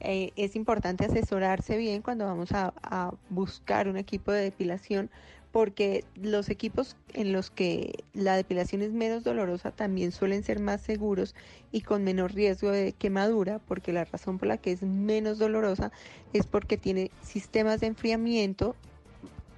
Eh, 0.00 0.32
es 0.36 0.56
importante 0.56 1.04
asesorarse 1.04 1.76
bien 1.76 2.00
cuando 2.00 2.24
vamos 2.24 2.52
a, 2.52 2.72
a 2.82 3.12
buscar 3.28 3.88
un 3.88 3.98
equipo 3.98 4.32
de 4.32 4.44
depilación 4.44 5.10
porque 5.52 6.04
los 6.14 6.48
equipos 6.48 6.96
en 7.12 7.32
los 7.32 7.50
que 7.50 8.04
la 8.14 8.36
depilación 8.36 8.82
es 8.82 8.92
menos 8.92 9.24
dolorosa 9.24 9.72
también 9.72 10.12
suelen 10.12 10.44
ser 10.44 10.60
más 10.60 10.80
seguros 10.80 11.34
y 11.72 11.80
con 11.80 12.04
menor 12.04 12.34
riesgo 12.34 12.70
de 12.70 12.92
quemadura, 12.92 13.58
porque 13.58 13.92
la 13.92 14.04
razón 14.04 14.38
por 14.38 14.48
la 14.48 14.58
que 14.58 14.72
es 14.72 14.82
menos 14.82 15.38
dolorosa 15.38 15.90
es 16.32 16.46
porque 16.46 16.76
tiene 16.76 17.10
sistemas 17.22 17.80
de 17.80 17.88
enfriamiento 17.88 18.76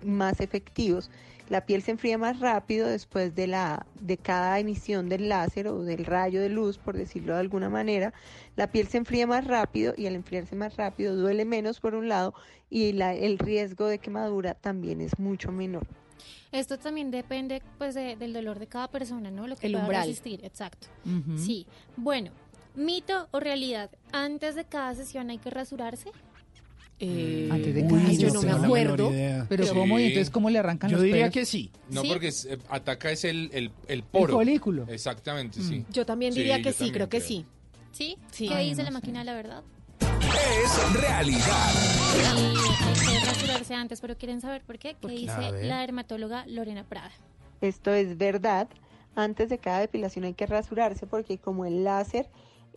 más 0.03 0.41
efectivos. 0.41 1.11
La 1.53 1.67
piel 1.67 1.83
se 1.83 1.91
enfría 1.91 2.17
más 2.17 2.41
rápido 2.41 2.89
después 2.89 3.35
de, 3.35 3.47
la, 3.47 3.85
de 4.01 4.17
cada 4.17 4.59
emisión 4.59 5.11
del 5.11 5.29
láser 5.29 5.69
o 5.69 5.83
del 5.83 6.07
rayo 6.07 6.41
de 6.41 6.49
luz, 6.49 6.79
por 6.79 6.97
decirlo 6.97 7.35
de 7.35 7.41
alguna 7.41 7.69
manera. 7.69 8.15
La 8.57 8.69
piel 8.69 8.89
se 8.89 8.97
enfría 8.97 9.27
más 9.27 9.47
rápido 9.47 9.93
y 9.95 10.07
al 10.07 10.15
enfriarse 10.15 10.57
más 10.57 10.77
rápido 10.79 11.15
duele 11.15 11.45
menos 11.45 11.79
por 11.79 11.95
un 11.95 12.09
lado 12.09 12.33
y 12.71 12.93
la- 12.95 13.13
el 13.15 13.39
riesgo 13.39 13.87
de 13.87 13.99
quemadura 13.99 14.55
también 14.55 15.03
es 15.03 15.19
mucho 15.19 15.53
menor. 15.53 15.87
Esto 16.53 16.79
también 16.79 17.11
depende 17.11 17.61
pues 17.77 17.95
de- 17.95 18.17
del 18.17 18.33
dolor 18.33 18.59
de 18.59 18.67
cada 18.67 18.89
persona, 18.89 19.31
¿no? 19.31 19.47
Lo 19.47 19.57
que 19.57 19.67
El 19.67 19.73
pueda 19.75 19.85
umbral. 19.85 20.07
resistir, 20.07 20.43
exacto. 20.47 20.87
Sí. 21.37 21.67
Bueno, 21.99 22.31
mito 22.75 23.29
o 23.31 23.41
realidad, 23.41 23.91
antes 24.13 24.55
de 24.55 24.65
cada 24.65 24.95
sesión 24.95 25.29
hay 25.29 25.37
que 25.37 25.51
rasurarse. 25.51 26.13
Antes 27.51 27.75
de 27.75 27.83
Uy, 27.83 27.89
cada 28.19 28.59
no 28.59 28.69
menor 28.75 29.01
idea. 29.13 29.47
Pero 29.49 29.65
Sí. 29.67 29.71
¿cómo? 29.75 29.99
¿Y 29.99 30.05
entonces 30.05 30.31
cómo 30.31 30.51
le 30.51 30.59
arrancan 30.61 30.89
Yo 30.91 30.97
los 30.99 31.05
diría 31.05 31.23
pelos? 31.23 31.35
que 31.35 31.45
sí. 31.47 31.71
No, 31.91 32.03
¿Sí? 32.03 32.09
porque 32.09 32.29
es- 32.29 32.45
eh, 32.45 32.59
ataca 32.69 33.11
es 33.11 33.25
el, 33.25 33.51
el, 33.53 33.71
el 33.89 34.03
poro. 34.05 34.35
folículo. 34.35 34.87
Exactamente, 34.89 35.61
sí. 35.61 35.85
Yo 35.93 36.07
también 36.07 36.33
diría 36.35 36.59
yo 36.59 36.65
que 36.65 36.73
sí, 36.73 36.93
creo 36.93 37.09
que 37.09 37.21
sí. 37.21 37.45
¿Sí? 37.93 38.17
Sí. 38.31 38.49
¿Qué 38.49 38.55
Ay, 38.55 38.69
dice 38.71 38.79
no 38.79 38.85
la 38.85 38.89
sé. 38.91 38.95
máquina 38.95 39.19
de 39.21 39.25
la 39.25 39.35
verdad? 39.35 39.63
Es 40.01 41.01
realidad. 41.01 41.73
Y 42.15 43.15
hay 43.15 43.21
que 43.21 43.27
rasurarse 43.27 43.75
antes, 43.75 44.01
pero 44.01 44.17
quieren 44.17 44.41
saber 44.41 44.63
por 44.63 44.79
qué. 44.79 44.97
¿Qué 45.01 45.09
dice 45.09 45.53
la 45.65 45.81
dermatóloga 45.81 46.47
Lorena 46.47 46.85
Prada? 46.85 47.11
Esto 47.61 47.93
es 47.93 48.17
verdad. 48.17 48.69
Antes 49.15 49.49
de 49.51 49.59
cada 49.59 49.81
depilación 49.81 50.25
hay 50.25 50.35
que 50.35 50.47
rasurarse 50.47 51.07
porque 51.07 51.37
como 51.39 51.65
el 51.67 51.85
láser 51.85 52.27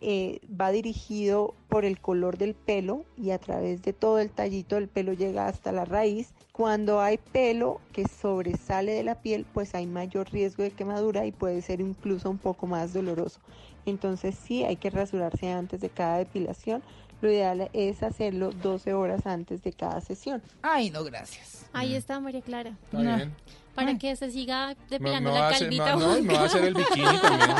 eh, 0.00 0.40
va 0.48 0.70
dirigido 0.72 1.54
por 1.68 1.84
el 1.84 2.00
color 2.00 2.38
del 2.38 2.54
pelo 2.54 3.04
y 3.16 3.30
a 3.30 3.38
través 3.38 3.82
de 3.82 3.92
todo 3.92 4.18
el 4.18 4.30
tallito 4.30 4.74
del 4.76 4.88
pelo 4.88 5.12
llega 5.12 5.46
hasta 5.48 5.72
la 5.72 5.84
raíz, 5.84 6.32
cuando 6.52 7.00
hay 7.00 7.18
pelo 7.18 7.80
que 7.92 8.06
sobresale 8.08 8.92
de 8.92 9.04
la 9.04 9.16
piel, 9.20 9.46
pues 9.52 9.74
hay 9.74 9.86
mayor 9.86 10.30
riesgo 10.30 10.62
de 10.62 10.70
quemadura 10.70 11.26
y 11.26 11.32
puede 11.32 11.60
ser 11.62 11.80
incluso 11.80 12.30
un 12.30 12.38
poco 12.38 12.66
más 12.66 12.92
doloroso. 12.92 13.40
Entonces 13.84 14.34
sí 14.42 14.64
hay 14.64 14.76
que 14.76 14.90
rasurarse 14.90 15.50
antes 15.50 15.80
de 15.80 15.88
cada 15.90 16.18
depilación. 16.18 16.82
Lo 17.22 17.30
ideal 17.30 17.70
es 17.72 18.02
hacerlo 18.02 18.50
12 18.50 18.92
horas 18.92 19.26
antes 19.26 19.62
de 19.62 19.72
cada 19.72 20.00
sesión. 20.00 20.42
Ay, 20.62 20.90
no, 20.90 21.02
gracias. 21.04 21.66
Ahí 21.72 21.94
está 21.94 22.20
María 22.20 22.42
Clara. 22.42 22.76
Está 22.84 22.98
bien. 23.00 23.34
Para 23.74 23.96
que 23.98 24.16
se 24.16 24.30
siga 24.30 24.74
depilando 24.88 25.30
la 25.30 25.48
a 25.48 25.52
calvita. 25.58 25.96
va- 25.96 26.00
no, 26.00 26.22
me 26.22 26.34
va 26.34 26.40
a 26.40 26.44
hacer 26.44 26.64
el 26.64 26.74
bikini 26.74 27.04
también. 27.20 27.56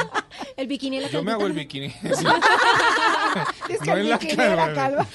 El 0.57 0.69
bikini 0.69 0.97
y 0.97 1.01
la 1.01 1.09
Yo 1.09 1.23
me 1.23 1.33
hago 1.33 1.47
el 1.47 1.53
bikini. 1.53 1.87
Es 3.69 3.81
que 3.81 3.91
No 3.91 3.93
el 3.95 4.01
en 4.01 4.11
la 4.11 4.19
bikini 4.19 4.43
de 4.43 4.57
la 4.57 4.73
calva. 4.73 5.07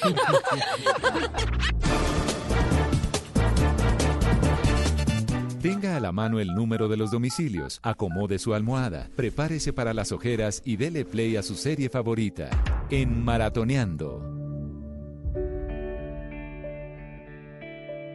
Tenga 5.62 5.96
a 5.98 6.00
la 6.00 6.12
mano 6.12 6.40
el 6.40 6.54
número 6.54 6.88
de 6.88 6.98
los 6.98 7.12
domicilios, 7.12 7.80
acomode 7.84 8.40
su 8.40 8.54
almohada, 8.54 9.10
prepárese 9.16 9.74
para 9.74 9.94
las 9.94 10.12
ojeras 10.12 10.62
y 10.66 10.76
dele 10.76 11.06
play 11.06 11.36
a 11.38 11.44
su 11.44 11.56
serie 11.56 11.90
favorita. 11.90 12.50
En 12.90 13.24
Maratoneando. 13.24 14.24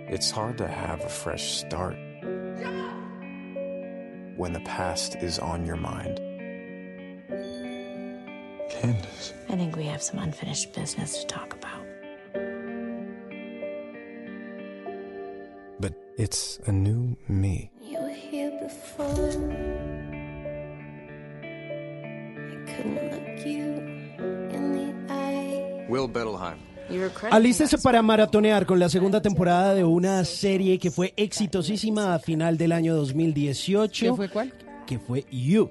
It's 0.08 0.30
hard 0.30 0.56
to 0.58 0.66
have 0.66 1.04
a 1.04 1.08
fresh 1.08 1.64
start 1.64 1.96
when 4.36 4.52
the 4.52 4.60
past 4.60 5.16
is 5.16 5.40
on 5.40 5.64
your 5.66 5.76
mind. 5.76 6.25
Candace. 8.80 9.34
I 9.48 9.56
think 9.56 9.76
we 9.76 9.84
have 9.84 10.02
some 10.02 10.18
unfinished 10.18 10.72
business 10.74 11.18
to 11.20 11.26
talk 11.26 11.54
about. 11.54 11.84
But 15.80 15.92
it's 16.18 16.58
a 16.66 16.72
new 16.72 17.16
me. 17.28 17.70
You 17.82 18.00
were 18.00 18.10
here 18.10 18.52
before. 18.62 19.30
I 21.42 22.56
couldn't 22.66 23.10
look 23.12 23.46
you 23.46 23.80
in 24.50 24.72
the 24.72 25.12
eye. 25.12 25.86
Will 25.88 26.08
Bettelheim. 26.08 26.58
Alístese 27.30 27.78
para 27.78 28.00
maratonear 28.00 28.64
con 28.64 28.78
la 28.78 28.88
segunda 28.88 29.20
temporada 29.20 29.74
de 29.74 29.82
una 29.84 30.24
serie 30.24 30.78
que 30.78 30.92
fue 30.92 31.12
exitosísima 31.16 32.14
a 32.14 32.18
final 32.20 32.56
del 32.56 32.70
año 32.70 32.94
2018. 32.94 34.06
¿Qué 34.06 34.14
fue 34.14 34.28
cuál? 34.28 34.52
Que 34.86 34.98
fue 35.00 35.24
You. 35.30 35.70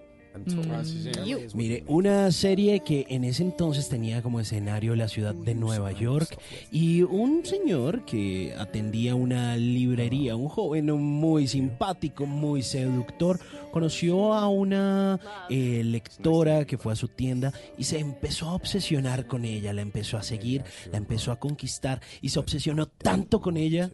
Ah, 0.72 0.84
sí, 0.84 1.02
señor. 1.02 1.42
Mire, 1.54 1.84
una 1.88 2.32
serie 2.32 2.82
que 2.82 3.06
en 3.10 3.24
ese 3.24 3.44
entonces 3.44 3.90
tenía 3.90 4.22
como 4.22 4.40
escenario 4.40 4.96
la 4.96 5.08
ciudad 5.08 5.34
de 5.34 5.56
Nueva 5.56 5.92
York 5.92 6.38
y 6.72 7.04
un 7.04 7.46
señor 7.46 8.06
que 8.06 8.54
atendía 8.58 9.16
una 9.16 9.56
librería, 9.56 10.36
un 10.36 10.50
joven 10.50 10.92
muy 10.92 11.48
simpático, 11.48 12.26
muy 12.26 12.62
seductor, 12.62 13.40
conoció 13.72 14.34
a 14.34 14.48
una 14.50 15.20
eh, 15.50 15.84
lectora 15.84 16.66
que 16.66 16.78
fue 16.78 16.94
a 16.94 16.96
su 16.96 17.08
tienda 17.08 17.54
y 17.78 17.86
se 17.86 18.00
empezó 18.00 18.50
a 18.50 18.56
obsesionar 18.56 19.28
con 19.28 19.46
ella, 19.46 19.74
la 19.74 19.82
empezó 19.82 20.18
a 20.18 20.24
seguir, 20.24 20.64
la 20.92 20.98
empezó 20.98 21.32
a 21.32 21.40
conquistar 21.40 22.02
y 22.22 22.30
se 22.30 22.40
obsesionó 22.40 22.88
tanto 22.88 23.42
con 23.42 23.58
ella 23.58 23.90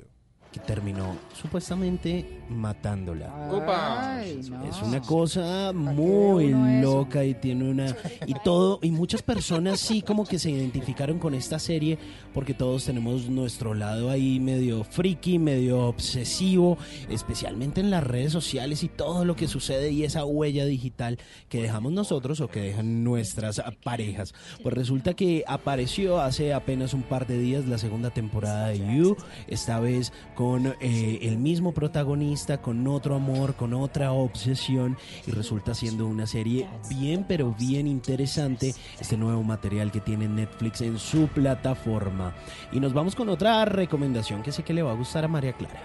que 0.51 0.59
terminó 0.59 1.17
supuestamente 1.39 2.40
matándola. 2.51 3.49
Opa. 3.51 4.17
Ay, 4.17 4.41
no. 4.49 4.65
Es 4.65 4.81
una 4.81 5.01
cosa 5.01 5.71
muy 5.73 6.53
loca 6.81 7.23
y 7.23 7.33
tiene 7.33 7.69
una 7.69 7.95
y 8.25 8.33
todo 8.43 8.79
y 8.81 8.91
muchas 8.91 9.21
personas 9.21 9.79
sí 9.79 10.01
como 10.01 10.25
que 10.25 10.39
se 10.39 10.51
identificaron 10.51 11.19
con 11.19 11.33
esta 11.33 11.59
serie 11.59 11.97
porque 12.33 12.53
todos 12.53 12.85
tenemos 12.85 13.29
nuestro 13.29 13.73
lado 13.73 14.09
ahí 14.09 14.39
medio 14.39 14.83
friki, 14.83 15.39
medio 15.39 15.87
obsesivo, 15.87 16.77
especialmente 17.09 17.81
en 17.81 17.91
las 17.91 18.03
redes 18.03 18.31
sociales 18.31 18.83
y 18.83 18.89
todo 18.89 19.25
lo 19.25 19.35
que 19.35 19.47
sucede 19.47 19.91
y 19.91 20.03
esa 20.03 20.25
huella 20.25 20.65
digital 20.65 21.17
que 21.49 21.61
dejamos 21.61 21.91
nosotros 21.91 22.41
o 22.41 22.47
que 22.47 22.61
dejan 22.61 23.03
nuestras 23.03 23.61
parejas. 23.83 24.33
Pues 24.61 24.75
resulta 24.75 25.13
que 25.13 25.43
apareció 25.47 26.19
hace 26.21 26.53
apenas 26.53 26.93
un 26.93 27.03
par 27.03 27.27
de 27.27 27.37
días 27.37 27.65
la 27.67 27.77
segunda 27.77 28.09
temporada 28.09 28.67
de 28.67 28.79
You, 28.79 29.17
esta 29.47 29.79
vez 29.79 30.13
con 30.35 30.67
eh, 30.81 31.19
el 31.21 31.37
mismo 31.37 31.73
protagonista, 31.73 32.40
con 32.61 32.87
otro 32.87 33.15
amor, 33.15 33.55
con 33.55 33.73
otra 33.73 34.11
obsesión 34.11 34.97
y 35.27 35.31
resulta 35.31 35.73
siendo 35.75 36.07
una 36.07 36.25
serie 36.25 36.67
bien 36.89 37.23
pero 37.27 37.55
bien 37.57 37.87
interesante 37.87 38.73
este 38.99 39.15
nuevo 39.15 39.43
material 39.43 39.91
que 39.91 39.99
tiene 39.99 40.27
Netflix 40.27 40.81
en 40.81 40.97
su 40.97 41.27
plataforma. 41.27 42.33
Y 42.71 42.79
nos 42.79 42.93
vamos 42.93 43.15
con 43.15 43.29
otra 43.29 43.63
recomendación 43.65 44.41
que 44.41 44.51
sé 44.51 44.63
que 44.63 44.73
le 44.73 44.81
va 44.81 44.91
a 44.91 44.95
gustar 44.95 45.23
a 45.23 45.27
María 45.27 45.53
Clara. 45.53 45.81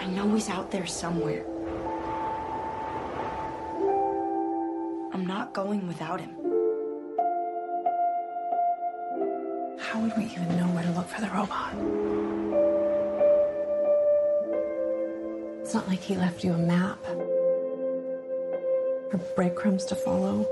I 0.00 0.06
know 0.06 0.34
he's 0.34 0.48
out 0.48 0.70
there 0.70 0.86
somewhere. 0.86 1.44
I'm 5.12 5.26
not 5.26 5.52
going 5.54 5.86
without 5.86 6.20
him. 6.20 6.43
How 9.78 10.00
would 10.00 10.12
we 10.16 10.24
even 10.24 10.48
know 10.56 10.66
where 10.68 10.82
to 10.82 10.90
look 10.92 11.08
for 11.08 11.20
the 11.20 11.28
robot? 11.28 11.74
It's 15.62 15.74
not 15.74 15.88
like 15.88 16.00
he 16.00 16.16
left 16.16 16.44
you 16.44 16.52
a 16.52 16.58
map 16.58 16.98
or 19.12 19.20
breadcrumbs 19.36 19.84
to 19.86 19.94
follow. 19.94 20.48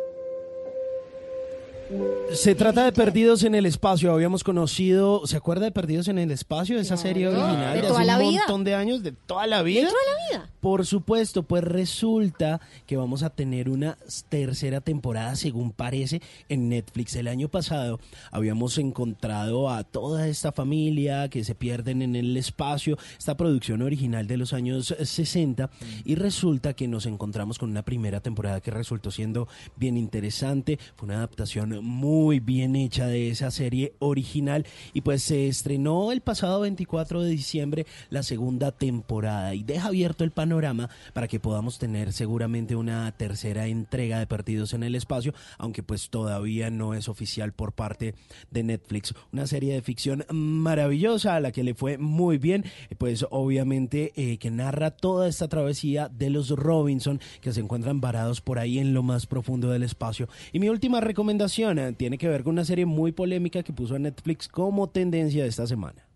Se 2.33 2.55
trata 2.55 2.85
de 2.85 2.93
Perdidos 2.93 3.43
en 3.45 3.55
el 3.55 3.67
Espacio. 3.67 4.11
Habíamos 4.11 4.43
conocido, 4.43 5.27
¿se 5.27 5.37
acuerda 5.37 5.67
de 5.67 5.71
Perdidos 5.71 6.09
en 6.09 6.19
el 6.19 6.31
Espacio? 6.31 6.79
Esa 6.79 6.97
serie 6.97 7.29
original 7.29 7.75
De 7.75 7.83
de, 7.83 7.89
toda 7.89 8.01
hace 8.01 8.07
la 8.07 8.19
un 8.19 8.29
vida. 8.31 8.41
montón 8.41 8.65
de 8.65 8.75
años, 8.75 9.03
de 9.03 9.12
toda 9.12 9.47
la 9.47 9.62
vida. 9.62 9.83
¿De 9.83 9.89
toda 9.89 10.01
la 10.07 10.39
vida? 10.39 10.51
Por 10.61 10.87
supuesto, 10.87 11.43
pues 11.43 11.62
resulta 11.62 12.61
que 12.87 12.97
vamos 12.97 13.23
a 13.23 13.31
tener 13.31 13.69
una 13.69 13.99
tercera 14.31 14.81
temporada, 14.81 15.37
según 15.37 15.73
parece, 15.73 16.23
en 16.49 16.71
Netflix. 16.71 17.17
El 17.17 17.29
año 17.29 17.49
pasado 17.49 18.01
habíamos 18.31 18.79
encontrado 18.79 19.69
a 19.69 19.85
toda 19.85 20.27
esta 20.29 20.53
familia 20.53 21.29
que 21.29 21.45
se 21.45 21.55
pierden 21.55 22.01
en 22.01 22.17
el 22.17 22.35
espacio, 22.39 22.97
esta 23.19 23.37
producción 23.37 23.83
original 23.83 24.27
de 24.27 24.39
los 24.39 24.55
años 24.55 24.95
60, 24.99 25.69
y 26.05 26.15
resulta 26.15 26.73
que 26.73 26.89
nos 26.89 27.05
encontramos 27.05 27.59
con 27.59 27.71
una 27.71 27.83
primera 27.83 28.21
temporada 28.21 28.61
que 28.62 28.71
resultó 28.71 29.11
siendo 29.11 29.49
bien 29.77 29.99
interesante. 29.99 30.79
Fue 30.97 31.07
una 31.07 31.17
adaptación 31.17 31.82
muy 31.83 32.41
bien 32.41 32.77
hecha 32.77 33.07
de 33.07 33.28
esa 33.28 33.51
serie 33.51 33.94
original, 33.99 34.67
y 34.93 35.02
pues 35.02 35.23
se 35.23 35.49
estrenó 35.49 36.12
el 36.12 36.20
pasado 36.20 36.61
24 36.61 37.23
de 37.23 37.31
diciembre 37.31 37.86
la 38.11 38.23
segunda 38.23 38.73
temporada, 38.73 39.55
y 39.55 39.62
deja 39.62 39.89
abierto 39.89 40.25
el 40.25 40.31
panorama 40.31 40.89
para 41.12 41.28
que 41.28 41.41
podamos 41.41 41.78
tener 41.78 42.12
seguramente 42.12 42.77
una 42.77 43.11
tercera 43.12 43.67
entrega 43.67 44.19
de 44.19 44.27
Perdidos 44.27 44.73
en 44.73 44.83
el 44.83 44.94
Espacio, 44.94 45.35
aunque 45.59 45.83
pues 45.83 46.11
todavía 46.11 46.70
no 46.70 46.94
es 46.94 47.09
oficial 47.09 47.52
por 47.52 47.73
parte 47.73 48.15
de 48.51 48.62
Netflix. 48.62 49.15
Una 49.33 49.47
serie 49.47 49.75
de 49.75 49.83
ficción 49.83 50.25
maravillosa 50.31 51.36
a 51.36 51.41
la 51.41 51.52
que 51.52 51.65
le 51.65 51.75
fue 51.75 51.99
muy 51.99 52.39
bien, 52.39 52.65
pues 52.99 53.27
obviamente 53.31 54.12
eh, 54.17 54.39
que 54.39 54.51
narra 54.51 54.91
toda 54.91 55.28
esta 55.28 55.49
travesía 55.49 56.09
de 56.09 56.31
los 56.31 56.51
Robinson 56.51 57.20
que 57.41 57.52
se 57.52 57.61
encuentran 57.61 58.01
varados 58.01 58.41
por 58.41 58.59
ahí 58.59 58.78
en 58.78 58.94
lo 58.94 59.02
más 59.02 59.27
profundo 59.27 59.70
del 59.70 59.83
espacio. 59.83 60.28
Y 60.52 60.59
mi 60.59 60.69
última 60.69 61.01
recomendación 61.01 61.72
tiene 61.97 62.18
que 62.18 62.28
ver 62.28 62.44
con 62.44 62.52
una 62.52 62.65
serie 62.65 62.86
muy 62.86 63.12
polémica 63.12 63.62
que 63.62 63.73
puso 63.73 63.94
a 63.94 63.99
Netflix 63.99 64.49
como 64.49 64.89
tendencia 64.89 65.42
de 65.42 65.49
esta 65.49 65.67
semana. 65.67 66.07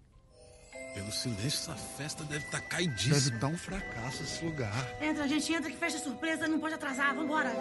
Pelo 0.96 1.12
silêncio, 1.12 1.46
essa 1.46 1.74
festa 1.74 2.24
deve 2.24 2.46
estar 2.46 2.58
caidíssima. 2.62 3.16
Deve 3.16 3.34
estar 3.34 3.46
um 3.48 3.58
fracasso 3.58 4.22
esse 4.22 4.42
lugar. 4.42 4.72
Entra, 4.98 5.24
a 5.24 5.26
gente 5.26 5.52
entra 5.52 5.70
que 5.70 5.76
fecha 5.76 5.98
surpresa, 5.98 6.48
não 6.48 6.58
pode 6.58 6.72
atrasar, 6.72 7.14
vambora. 7.14 7.52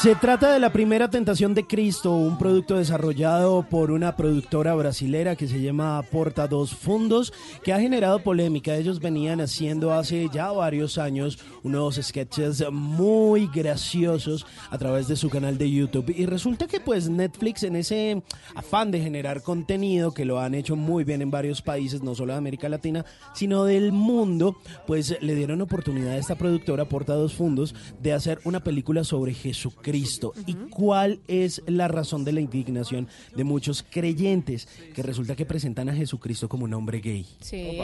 Se 0.00 0.14
trata 0.16 0.52
de 0.52 0.58
la 0.58 0.72
primera 0.72 1.08
tentación 1.08 1.54
de 1.54 1.66
Cristo, 1.66 2.16
un 2.16 2.36
producto 2.36 2.76
desarrollado 2.76 3.62
por 3.62 3.90
una 3.90 4.16
productora 4.16 4.74
brasilera 4.74 5.36
que 5.36 5.46
se 5.46 5.60
llama 5.60 6.02
Porta 6.10 6.48
dos 6.48 6.74
Fundos, 6.74 7.32
que 7.62 7.72
ha 7.72 7.78
generado 7.78 8.20
polémica. 8.20 8.74
Ellos 8.74 8.98
venían 9.00 9.40
haciendo 9.40 9.92
hace 9.92 10.28
ya 10.32 10.50
varios 10.50 10.98
años 10.98 11.38
unos 11.62 12.00
sketches 12.02 12.64
muy 12.70 13.46
graciosos 13.46 14.44
a 14.70 14.78
través 14.78 15.06
de 15.08 15.16
su 15.16 15.30
canal 15.30 15.56
de 15.56 15.70
YouTube. 15.70 16.12
Y 16.16 16.26
resulta 16.26 16.66
que 16.66 16.80
pues 16.80 17.08
Netflix 17.08 17.62
en 17.62 17.76
ese 17.76 18.22
afán 18.54 18.90
de 18.90 19.00
generar 19.00 19.42
contenido, 19.42 20.11
que 20.12 20.24
lo 20.24 20.40
han 20.40 20.54
hecho 20.54 20.76
muy 20.76 21.04
bien 21.04 21.22
en 21.22 21.30
varios 21.30 21.62
países, 21.62 22.02
no 22.02 22.14
solo 22.14 22.32
de 22.32 22.38
América 22.38 22.68
Latina, 22.68 23.04
sino 23.34 23.64
del 23.64 23.92
mundo, 23.92 24.56
pues 24.86 25.16
le 25.20 25.34
dieron 25.34 25.60
oportunidad 25.60 26.12
a 26.12 26.18
esta 26.18 26.36
productora 26.36 26.84
Porta 26.84 27.14
dos 27.14 27.34
Fundos 27.34 27.74
de 28.00 28.12
hacer 28.12 28.40
una 28.44 28.60
película 28.60 29.04
sobre 29.04 29.34
Jesucristo. 29.34 30.32
¿Y 30.46 30.54
cuál 30.54 31.20
es 31.28 31.62
la 31.66 31.88
razón 31.88 32.24
de 32.24 32.32
la 32.32 32.40
indignación 32.40 33.08
de 33.34 33.44
muchos 33.44 33.84
creyentes 33.88 34.68
que 34.94 35.02
resulta 35.02 35.36
que 35.36 35.46
presentan 35.46 35.88
a 35.88 35.94
Jesucristo 35.94 36.48
como 36.48 36.64
un 36.64 36.74
hombre 36.74 37.00
gay? 37.00 37.26
Sí. 37.40 37.78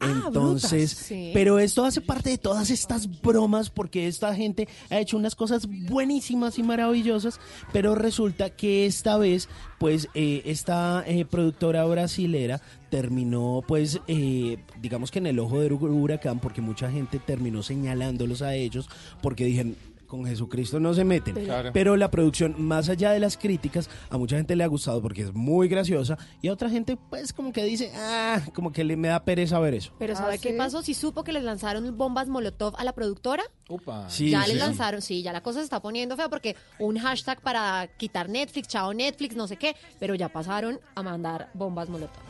Entonces, 0.00 0.94
brutas. 0.94 1.06
Sí. 1.06 1.30
pero 1.34 1.58
esto 1.58 1.84
hace 1.84 2.00
parte 2.00 2.30
de 2.30 2.38
todas 2.38 2.70
estas 2.70 3.20
bromas 3.20 3.70
porque 3.70 4.06
esta 4.06 4.34
gente 4.34 4.68
ha 4.90 4.98
hecho 4.98 5.16
unas 5.16 5.34
cosas 5.34 5.66
buenísimas 5.66 6.58
y 6.58 6.62
maravillosas, 6.62 7.40
pero 7.72 7.94
resulta 7.94 8.50
que 8.50 8.86
esta 8.86 9.18
vez, 9.18 9.48
pues, 9.78 10.08
eh, 10.14 10.42
esta 10.44 11.04
eh, 11.06 11.24
productora 11.24 11.84
brasilera 11.84 12.60
terminó, 12.90 13.62
pues, 13.66 14.00
eh, 14.08 14.58
digamos 14.80 15.10
que 15.10 15.18
en 15.18 15.26
el 15.26 15.38
ojo 15.38 15.60
del 15.60 15.72
huracán 15.72 16.38
porque 16.38 16.60
mucha 16.60 16.90
gente 16.90 17.18
terminó 17.18 17.62
señalándolos 17.62 18.42
a 18.42 18.54
ellos 18.54 18.88
porque 19.20 19.44
dijeron 19.44 19.76
con 20.08 20.24
Jesucristo 20.26 20.80
no 20.80 20.94
se 20.94 21.04
meten. 21.04 21.34
Claro. 21.34 21.70
Pero 21.72 21.96
la 21.96 22.10
producción, 22.10 22.56
más 22.58 22.88
allá 22.88 23.12
de 23.12 23.20
las 23.20 23.36
críticas, 23.36 23.88
a 24.10 24.16
mucha 24.18 24.36
gente 24.36 24.56
le 24.56 24.64
ha 24.64 24.66
gustado 24.66 25.00
porque 25.00 25.22
es 25.22 25.34
muy 25.34 25.68
graciosa 25.68 26.18
y 26.42 26.48
a 26.48 26.52
otra 26.52 26.68
gente, 26.70 26.96
pues, 26.96 27.32
como 27.32 27.52
que 27.52 27.62
dice, 27.64 27.92
ah, 27.94 28.40
como 28.54 28.72
que 28.72 28.82
le 28.82 28.96
me 28.96 29.08
da 29.08 29.22
pereza 29.24 29.60
ver 29.60 29.74
eso. 29.74 29.92
Pero 29.98 30.16
¿sabe 30.16 30.34
Ah, 30.34 30.38
qué 30.38 30.50
¿sí? 30.52 30.56
pasó? 30.58 30.82
Si 30.82 30.94
supo 30.94 31.22
que 31.22 31.32
les 31.32 31.44
lanzaron 31.44 31.96
bombas 31.96 32.28
Molotov 32.28 32.74
a 32.78 32.84
la 32.84 32.92
productora, 32.94 33.44
Upa. 33.68 34.08
Sí, 34.08 34.30
ya 34.30 34.44
sí, 34.44 34.52
les 34.52 34.58
lanzaron, 34.60 35.02
sí, 35.02 35.22
ya 35.22 35.32
la 35.32 35.42
cosa 35.42 35.58
se 35.58 35.64
está 35.64 35.80
poniendo 35.80 36.16
fea 36.16 36.30
porque 36.30 36.56
un 36.78 36.98
hashtag 36.98 37.40
para 37.42 37.86
quitar 37.98 38.30
Netflix, 38.30 38.66
chao 38.68 38.94
Netflix, 38.94 39.36
no 39.36 39.46
sé 39.46 39.56
qué, 39.56 39.76
pero 40.00 40.14
ya 40.14 40.30
pasaron 40.30 40.80
a 40.94 41.02
mandar 41.02 41.50
bombas 41.52 41.88
Molotov. 41.90 42.27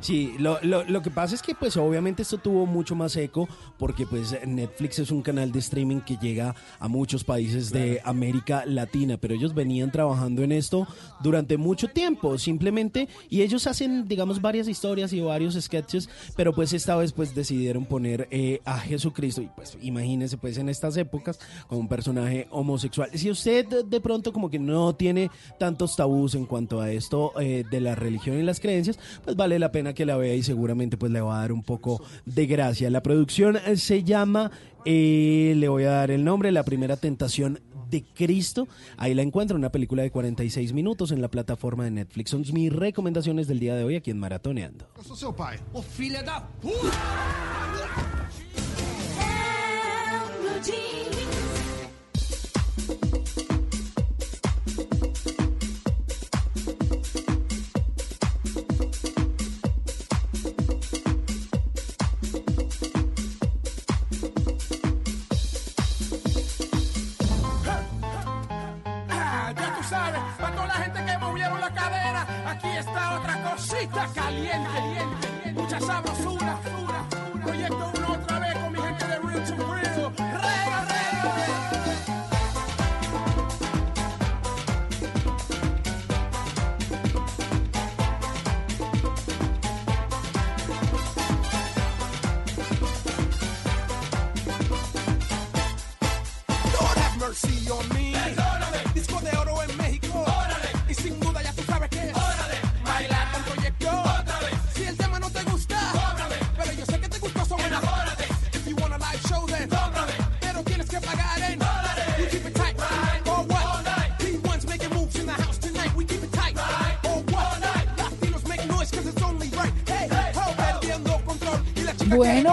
Sí, 0.00 0.36
lo, 0.38 0.58
lo, 0.62 0.84
lo 0.84 1.02
que 1.02 1.10
pasa 1.10 1.34
es 1.34 1.42
que 1.42 1.56
pues 1.56 1.76
obviamente 1.76 2.22
esto 2.22 2.38
tuvo 2.38 2.66
mucho 2.66 2.94
más 2.94 3.16
eco 3.16 3.48
porque 3.78 4.06
pues 4.06 4.34
Netflix 4.46 5.00
es 5.00 5.10
un 5.10 5.22
canal 5.22 5.50
de 5.50 5.58
streaming 5.58 6.00
que 6.02 6.16
llega 6.16 6.54
a 6.78 6.86
muchos 6.86 7.24
países 7.24 7.70
de 7.72 8.00
América 8.04 8.62
Latina, 8.64 9.16
pero 9.16 9.34
ellos 9.34 9.54
venían 9.54 9.90
trabajando 9.90 10.44
en 10.44 10.52
esto 10.52 10.86
durante 11.20 11.56
mucho 11.56 11.88
tiempo, 11.88 12.38
simplemente, 12.38 13.08
y 13.28 13.42
ellos 13.42 13.66
hacen 13.66 14.06
digamos 14.06 14.40
varias 14.40 14.68
historias 14.68 15.12
y 15.12 15.20
varios 15.20 15.54
sketches, 15.60 16.08
pero 16.36 16.54
pues 16.54 16.72
esta 16.72 16.94
vez 16.94 17.12
pues 17.12 17.34
decidieron 17.34 17.84
poner 17.84 18.28
eh, 18.30 18.60
a 18.64 18.78
Jesucristo 18.78 19.42
y 19.42 19.48
pues 19.56 19.76
imagínense 19.82 20.36
pues 20.38 20.58
en 20.58 20.68
estas 20.68 20.96
épocas 20.96 21.40
como 21.66 21.80
un 21.80 21.88
personaje 21.88 22.46
homosexual. 22.52 23.10
Si 23.14 23.30
usted 23.32 23.66
de- 23.66 23.82
de 23.82 24.00
pronto 24.00 24.32
como 24.32 24.48
que 24.48 24.60
no 24.60 24.94
tiene 24.94 25.28
tantos 25.58 25.96
tabús 25.96 26.36
en 26.36 26.46
cuanto 26.46 26.80
a 26.80 26.92
esto 26.92 27.32
eh, 27.40 27.64
de 27.68 27.80
la 27.80 27.96
religión 27.96 28.38
y 28.38 28.42
las 28.44 28.60
creencias, 28.60 28.96
pues 29.24 29.34
vale 29.34 29.58
la 29.58 29.72
pena 29.72 29.87
que 29.94 30.06
la 30.06 30.16
vea 30.16 30.34
y 30.34 30.42
seguramente 30.42 30.96
pues 30.96 31.12
le 31.12 31.20
va 31.20 31.38
a 31.38 31.40
dar 31.40 31.52
un 31.52 31.62
poco 31.62 32.02
de 32.24 32.46
gracia. 32.46 32.90
La 32.90 33.02
producción 33.02 33.56
eh, 33.56 33.76
se 33.76 34.04
llama, 34.04 34.50
eh, 34.84 35.54
le 35.56 35.68
voy 35.68 35.84
a 35.84 35.90
dar 35.90 36.10
el 36.10 36.24
nombre, 36.24 36.52
La 36.52 36.62
Primera 36.62 36.96
Tentación 36.96 37.60
de 37.90 38.04
Cristo. 38.04 38.68
Ahí 38.96 39.14
la 39.14 39.22
encuentro, 39.22 39.56
una 39.56 39.70
película 39.70 40.02
de 40.02 40.10
46 40.10 40.72
minutos 40.72 41.10
en 41.10 41.22
la 41.22 41.28
plataforma 41.28 41.84
de 41.84 41.90
Netflix. 41.90 42.30
Son 42.30 42.44
mis 42.52 42.72
recomendaciones 42.72 43.48
del 43.48 43.58
día 43.58 43.74
de 43.74 43.84
hoy 43.84 43.96
aquí 43.96 44.10
en 44.10 44.18
Maratoneando. 44.18 44.86
Cosita 73.98 74.12
caliente, 74.14 74.68
caliente, 74.72 75.17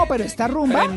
pero 0.08 0.24
esta 0.24 0.48
rumba. 0.48 0.88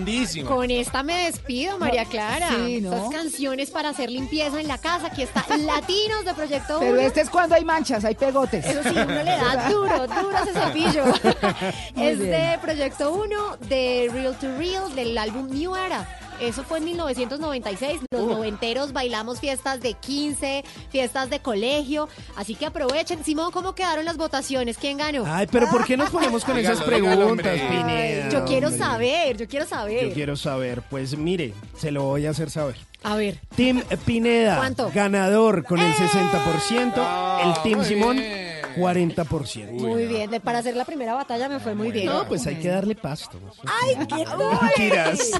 Con 0.47 0.71
esta 0.71 1.03
me 1.03 1.25
despido, 1.27 1.79
María 1.79 2.05
Clara. 2.05 2.49
Sí, 2.51 2.81
¿no? 2.81 2.95
Estas 2.95 3.11
canciones 3.11 3.71
para 3.71 3.91
hacer 3.91 4.11
limpieza 4.11 4.61
en 4.61 4.69
la 4.69 4.79
casa. 4.79 5.09
Aquí 5.09 5.23
está 5.23 5.45
Latinos 5.57 6.25
de 6.25 6.35
Proyecto 6.35 6.79
Pero 6.81 6.93
Uno. 6.93 7.01
este 7.01 7.21
es 7.23 7.31
cuando 7.31 7.55
hay 7.55 7.65
manchas, 7.65 8.05
hay 8.05 8.15
pegotes. 8.15 8.65
Eso 8.67 8.83
sí, 8.83 8.91
uno 8.95 9.07
le 9.07 9.25
da 9.25 9.69
duro, 9.71 10.07
duro 10.07 10.39
ese 10.43 10.53
cepillo. 10.53 11.05
Muy 11.95 12.07
es 12.07 12.19
bien. 12.19 12.31
de 12.31 12.59
Proyecto 12.61 13.13
1, 13.13 13.57
de 13.69 14.11
Real 14.13 14.35
to 14.39 14.57
Real, 14.59 14.95
del 14.95 15.17
álbum 15.19 15.49
New 15.51 15.75
Era. 15.77 16.07
Eso 16.41 16.63
fue 16.63 16.79
en 16.79 16.85
1996. 16.85 18.01
Los 18.11 18.27
noventeros 18.27 18.93
bailamos 18.93 19.41
fiestas 19.41 19.81
de 19.81 19.95
15, 19.95 20.65
fiestas 20.91 21.31
de 21.31 21.41
colegio. 21.41 22.09
Así 22.37 22.55
que 22.55 22.67
aprovechen. 22.67 23.25
Simón, 23.25 23.51
¿cómo 23.51 23.75
quedaron 23.75 24.05
las 24.05 24.17
votaciones? 24.17 24.79
¿Quién 24.79 24.99
ganó? 24.99 25.25
Ay, 25.27 25.47
pero 25.51 25.69
¿por 25.69 25.85
qué 25.85 25.97
nos 25.97 26.11
ponemos 26.11 26.45
con 26.45 26.57
esas 26.59 26.81
preguntas. 26.83 27.59
Pineda? 27.61 28.29
yo 28.29 28.45
quiero 28.45 28.69
hombre? 28.69 28.85
saber, 28.85 29.37
yo 29.37 29.49
quiero 29.49 29.67
saber. 29.67 30.09
Yo 30.09 30.15
quiero 30.15 30.37
saber. 30.37 30.83
Pues 30.89 31.17
mire, 31.17 31.55
se 31.77 31.91
lo 31.91 32.05
voy 32.05 32.27
a 32.27 32.31
hacer 32.31 32.51
saber. 32.51 32.77
A 33.03 33.15
ver. 33.15 33.39
Team 33.55 33.83
Pineda, 34.05 34.57
¿Cuánto? 34.57 34.91
ganador 34.93 35.65
con 35.65 35.79
el 35.79 35.93
60%. 35.93 36.93
Ah, 36.97 37.43
el 37.57 37.63
Team 37.63 37.79
muy 37.79 37.87
Simón, 37.87 38.17
bien. 38.17 38.38
40%. 38.79 39.73
Muy 39.73 40.07
bien, 40.07 40.31
de- 40.31 40.41
para 40.41 40.59
hacer 40.59 40.77
la 40.77 40.85
primera 40.85 41.15
batalla 41.15 41.49
me 41.49 41.59
fue 41.61 41.75
muy 41.75 41.91
bien. 41.91 42.07
No, 42.07 42.27
pues 42.27 42.47
hay 42.47 42.57
que 42.57 42.69
darle 42.69 42.95
pasto. 42.95 43.39
¡Ay, 43.83 44.07
qué 44.07 44.25
Mentiras. 44.63 45.31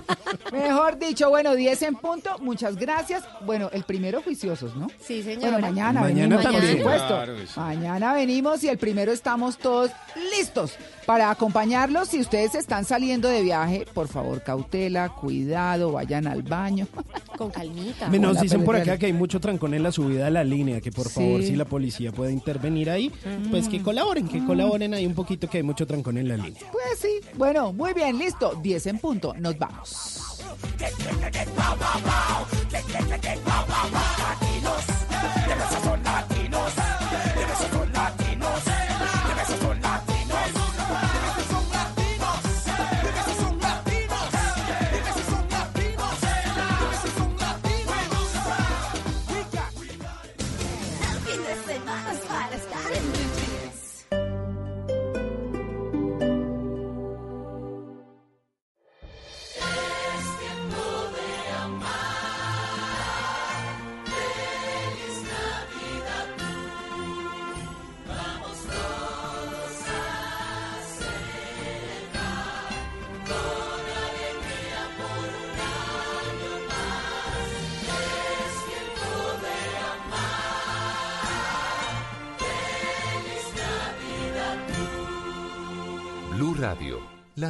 Mejor 0.53 0.99
dicho, 0.99 1.29
bueno, 1.31 1.55
10 1.55 1.83
en 1.83 1.95
punto, 1.97 2.37
muchas 2.41 2.77
gracias. 2.77 3.25
Bueno, 3.45 3.71
el 3.73 3.85
primero 3.85 4.23
juiciosos, 4.23 4.77
¿no? 4.77 4.89
Sí, 5.01 5.23
señora. 5.23 5.53
Bueno, 5.53 5.59
mañana 5.69 6.01
Mañana 6.01 6.37
venimos, 6.37 6.43
por 6.45 6.53
también. 6.53 6.79
supuesto. 6.79 7.07
Claro 7.09 7.37
que 7.37 7.47
sí. 7.47 7.53
Mañana 7.61 8.15
venimos 8.15 8.65
y 8.65 8.69
el 8.69 8.79
primero 8.79 9.13
estamos 9.13 9.59
todos 9.59 9.91
listos 10.37 10.73
para 11.07 11.31
acompañarlos. 11.31 12.09
Si 12.09 12.21
ustedes 12.21 12.55
están 12.55 12.85
saliendo 12.85 13.29
de 13.29 13.43
viaje, 13.43 13.87
por 13.95 14.09
favor, 14.09 14.43
cautela, 14.43 15.09
cuidado, 15.11 15.93
vayan 15.93 16.27
al 16.27 16.43
baño. 16.43 16.87
Con 17.37 17.51
calmita. 17.51 18.09
Me 18.09 18.19
nos 18.19 18.33
Hola, 18.33 18.41
dicen 18.43 18.65
por 18.65 18.77
acá 18.77 18.99
que 18.99 19.07
hay 19.07 19.13
mucho 19.13 19.39
trancón 19.41 19.73
en 19.75 19.83
la 19.83 19.93
subida 19.93 20.27
a 20.27 20.31
la 20.31 20.43
línea, 20.45 20.81
que 20.81 20.91
por 20.91 21.09
favor, 21.09 21.41
Sí. 21.41 21.49
si 21.49 21.57
la 21.57 21.65
policía 21.65 22.11
puede 22.13 22.33
intervenir 22.33 22.91
ahí, 22.91 23.13
pues 23.51 23.69
que 23.69 23.83
colaboren, 23.83 24.29
que 24.29 24.45
colaboren 24.45 24.95
ahí 24.95 25.07
un 25.07 25.15
poquito, 25.15 25.49
que 25.49 25.59
hay 25.59 25.63
mucho 25.63 25.87
trancón 25.87 26.19
en 26.19 26.29
la 26.29 26.37
línea. 26.37 26.63
Pues 26.73 26.99
sí, 26.99 27.21
bueno, 27.35 27.73
muy 27.73 27.93
bien, 27.93 28.19
listo. 28.19 28.59
10 28.63 28.87
en 28.87 28.99
punto, 28.99 29.35
nos 29.39 29.59
vamos. 29.59 30.39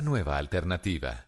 Nueva 0.01 0.37
alternativa. 0.37 1.28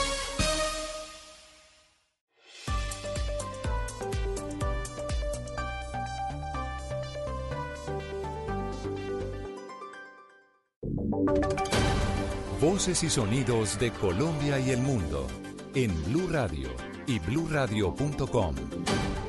Voces 12.81 13.03
y 13.03 13.09
sonidos 13.11 13.77
de 13.77 13.91
Colombia 13.91 14.59
y 14.59 14.71
el 14.71 14.81
mundo 14.81 15.27
en 15.75 15.91
Blue 16.05 16.27
Radio 16.27 16.69
y 17.05 17.19
bluradio.com, 17.19 18.55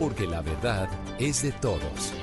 porque 0.01 0.27
la 0.27 0.41
verdad 0.41 0.89
es 1.19 1.43
de 1.43 1.53
todos. 1.53 2.15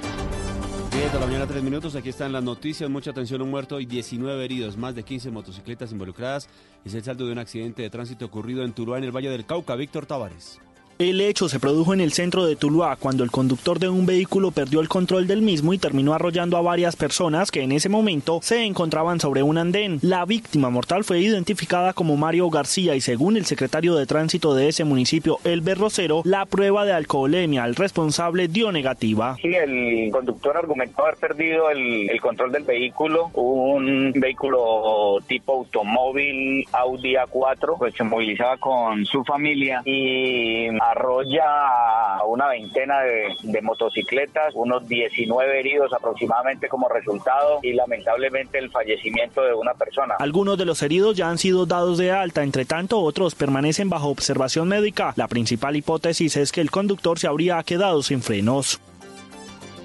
10 0.92 1.14
de 1.14 1.20
la 1.20 1.28
mañana, 1.28 1.46
3 1.46 1.62
minutos. 1.62 1.94
Aquí 1.96 2.10
están 2.10 2.34
las 2.34 2.42
noticias. 2.42 2.90
Mucha 2.90 3.12
atención, 3.12 3.44
un 3.44 3.52
muerto 3.52 3.80
y 3.80 3.86
19 3.86 4.44
heridos. 4.44 4.76
Más 4.76 4.96
de 4.96 5.04
15 5.04 5.30
motocicletas 5.30 5.92
involucradas. 5.92 6.50
Es 6.84 6.96
el 6.96 7.04
saldo 7.04 7.28
de 7.28 7.34
un 7.34 7.38
accidente 7.38 7.84
de 7.84 7.92
tránsito 7.92 8.26
ocurrido 8.26 8.64
en 8.64 8.74
Tuluá, 8.74 8.98
en 8.98 9.04
el 9.04 9.16
Valle 9.16 9.30
del 9.30 9.46
Cauca. 9.46 9.76
Víctor 9.76 10.08
Tavares. 10.08 10.60
El 11.00 11.22
hecho 11.22 11.48
se 11.48 11.62
produjo 11.62 11.94
en 11.94 12.02
el 12.02 12.12
centro 12.12 12.46
de 12.46 12.58
Tuluá 12.58 12.98
cuando 12.98 13.24
el 13.24 13.32
conductor 13.32 13.80
de 13.80 13.88
un 13.88 14.06
vehículo 14.06 14.52
perdió 14.52 14.82
el 14.82 14.90
control 14.90 15.28
del 15.28 15.42
mismo 15.42 15.74
y 15.74 15.78
terminó 15.78 16.14
arrollando 16.14 16.58
a 16.58 16.62
varias 16.62 16.98
personas 16.98 17.52
que 17.52 17.62
en 17.62 17.72
ese 17.72 17.88
momento 17.88 18.42
se 18.42 18.66
encontraban 18.66 19.22
sobre 19.22 19.42
un 19.42 19.58
andén. 19.58 20.00
La 20.02 20.26
víctima 20.26 20.70
mortal 20.70 21.06
fue 21.06 21.22
identificada 21.22 21.94
como 21.94 22.18
Mario 22.18 22.50
García 22.50 22.96
y 22.96 23.00
según 23.00 23.38
el 23.38 23.46
secretario 23.46 23.96
de 23.96 24.08
tránsito 24.08 24.54
de 24.54 24.68
ese 24.68 24.84
municipio, 24.84 25.38
Elber 25.46 25.78
Rosero, 25.78 26.22
la 26.26 26.46
prueba 26.46 26.84
de 26.84 26.92
alcoholemia 26.92 27.64
al 27.64 27.76
responsable 27.76 28.50
dio 28.50 28.74
negativa. 28.74 29.38
Sí, 29.42 29.56
el 29.56 30.12
conductor 30.12 30.58
argumentó 30.58 31.06
haber 31.06 31.16
perdido 31.16 31.70
el, 31.70 32.10
control 32.20 32.52
del 32.52 32.64
vehículo, 32.66 33.32
un 33.36 34.12
vehículo 34.18 35.20
tipo 35.28 35.60
automóvil 35.60 36.68
Audi 36.74 37.14
A4, 37.14 37.78
pues 37.78 37.94
se 37.96 38.04
movilizaba 38.04 38.58
con 38.58 39.06
su 39.06 39.24
familia 39.24 39.82
y 39.86 40.68
arrolla 40.92 42.18
a 42.18 42.26
una 42.26 42.48
veintena 42.48 43.02
de, 43.02 43.36
de 43.44 43.62
motocicletas, 43.62 44.54
unos 44.56 44.88
19 44.88 45.60
heridos 45.60 45.94
aproximadamente 45.94 46.68
como 46.68 46.88
resultado 46.90 47.60
y 47.62 47.74
lamentablemente 47.74 48.58
el 48.58 48.70
fallecimiento 48.70 49.42
de 49.44 49.54
una 49.54 49.74
persona. 49.74 50.16
Algunos 50.20 50.58
de 50.58 50.66
los 50.66 50.82
heridos 50.82 51.16
ya 51.16 51.30
han 51.30 51.38
sido 51.38 51.66
dados 51.66 51.98
de 51.98 52.12
alta, 52.12 52.44
entre 52.44 52.66
tanto 52.66 53.00
otros 53.00 53.36
permanecen 53.36 53.90
bajo 53.90 54.10
observación 54.10 54.68
médica. 54.68 55.14
La 55.16 55.28
principal 55.28 55.76
hipótesis 55.76 56.38
es 56.38 56.52
que 56.52 56.62
el 56.62 56.72
conductor 56.72 57.20
se 57.20 57.28
habría 57.28 57.62
quedado 57.64 58.02
sin 58.04 58.22
frenos. 58.22 58.80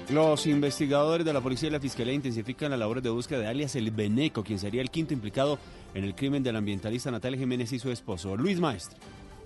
Los 0.09 0.45
investigadores 0.45 1.25
de 1.25 1.33
la 1.33 1.41
policía 1.41 1.69
y 1.69 1.71
la 1.71 1.79
fiscalía 1.79 2.13
intensifican 2.13 2.69
las 2.69 2.79
labores 2.79 3.03
de 3.03 3.09
búsqueda 3.09 3.39
de 3.39 3.47
alias 3.47 3.75
El 3.75 3.89
Beneco, 3.89 4.43
quien 4.43 4.59
sería 4.59 4.81
el 4.81 4.91
quinto 4.91 5.13
implicado 5.13 5.57
en 5.95 6.03
el 6.03 6.13
crimen 6.13 6.43
del 6.43 6.55
ambientalista 6.55 7.09
Natalia 7.09 7.39
Jiménez 7.39 7.73
y 7.73 7.79
su 7.79 7.89
esposo, 7.89 8.37
Luis 8.37 8.59
Maestre. 8.59 8.99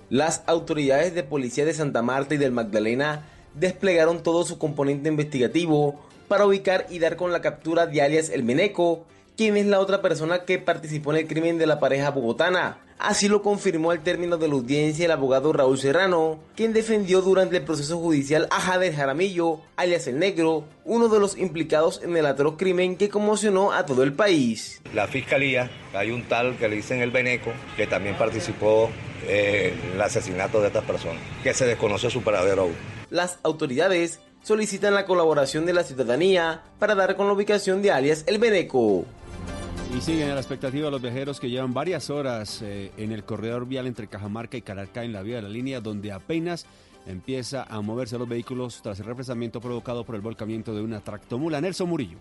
Las 0.10 0.42
autoridades 0.48 1.14
de 1.14 1.22
policía 1.22 1.66
de 1.66 1.74
Santa 1.74 2.02
Marta 2.02 2.34
y 2.34 2.40
del 2.40 2.52
Magdalena 2.52 3.26
desplegaron 3.54 4.24
todo 4.24 4.44
su 4.44 4.58
componente 4.58 5.08
investigativo 5.08 6.00
para 6.28 6.48
ubicar 6.48 6.88
y 6.90 6.98
dar 6.98 7.16
con 7.16 7.32
la 7.32 7.42
captura 7.42 7.86
de 7.86 8.02
alias 8.02 8.30
El 8.30 8.44
Meneco, 8.44 9.06
quién 9.40 9.56
es 9.56 9.68
la 9.68 9.80
otra 9.80 10.02
persona 10.02 10.44
que 10.44 10.60
participó 10.60 11.14
en 11.14 11.20
el 11.20 11.28
crimen 11.28 11.58
de 11.58 11.66
la 11.66 11.80
pareja 11.80 12.12
bogotana. 12.12 12.80
Así 12.98 13.30
lo 13.30 13.42
confirmó 13.42 13.92
al 13.92 14.04
término 14.04 14.36
de 14.36 14.50
la 14.50 14.56
audiencia 14.56 15.06
el 15.06 15.12
abogado 15.12 15.54
Raúl 15.54 15.80
Serrano, 15.80 16.40
quien 16.58 16.74
defendió 16.74 17.22
durante 17.22 17.56
el 17.56 17.64
proceso 17.64 17.98
judicial 18.00 18.50
a 18.52 18.60
Jader 18.60 18.94
Jaramillo, 18.94 19.62
alias 19.78 20.08
El 20.08 20.20
Negro, 20.20 20.66
uno 20.84 21.08
de 21.08 21.22
los 21.22 21.38
implicados 21.38 22.02
en 22.04 22.18
el 22.18 22.26
atroz 22.26 22.56
crimen 22.58 22.98
que 22.98 23.08
conmocionó 23.08 23.72
a 23.72 23.86
todo 23.86 24.04
el 24.04 24.12
país. 24.12 24.82
La 24.94 25.08
fiscalía, 25.08 25.72
hay 25.94 26.12
un 26.12 26.28
tal 26.28 26.58
que 26.58 26.68
le 26.68 26.76
dicen 26.76 27.00
el 27.00 27.12
Beneco, 27.12 27.54
que 27.78 27.88
también 27.88 28.18
participó 28.18 28.90
eh, 29.26 29.74
en 29.86 29.92
el 29.94 30.02
asesinato 30.02 30.60
de 30.60 30.68
estas 30.68 30.84
personas, 30.84 31.22
que 31.44 31.54
se 31.54 31.66
desconoce 31.66 32.10
su 32.10 32.22
paradero 32.22 32.64
aún. 32.64 32.76
Las 33.10 33.40
autoridades 33.44 34.20
solicitan 34.44 34.94
la 34.94 35.06
colaboración 35.06 35.66
de 35.66 35.72
la 35.72 35.84
ciudadanía 35.84 36.64
para 36.78 36.96
dar 36.96 37.16
con 37.16 37.28
la 37.28 37.34
ubicación 37.34 37.82
de 37.82 37.92
alias 37.92 38.26
El 38.28 38.38
Beneco. 38.38 39.06
Y 39.96 40.02
siguen 40.02 40.30
a 40.30 40.36
la 40.36 40.40
expectativa 40.40 40.92
los 40.92 41.02
viajeros 41.02 41.40
que 41.40 41.50
llevan 41.50 41.74
varias 41.74 42.12
horas 42.12 42.62
eh, 42.62 42.92
en 42.98 43.12
el 43.12 43.24
corredor 43.24 43.66
vial 43.66 43.88
entre 43.88 44.08
Cajamarca 44.08 44.56
y 44.56 44.62
Caracas 44.62 45.04
en 45.04 45.14
la 45.14 45.24
vía 45.24 45.38
de 45.38 45.42
la 45.42 45.50
línea, 45.50 45.82
donde 45.82 46.12
apenas 46.12 46.68
empieza 47.08 47.64
a 47.64 47.82
moverse 47.82 48.20
los 48.20 48.30
vehículos 48.30 48.82
tras 48.84 49.00
el 49.00 49.08
refresamiento 49.08 49.60
provocado 49.60 50.06
por 50.06 50.14
el 50.14 50.22
volcamiento 50.22 50.76
de 50.76 50.82
una 50.82 51.00
tractomula. 51.00 51.60
Nelson 51.60 51.90
Murillo. 51.90 52.18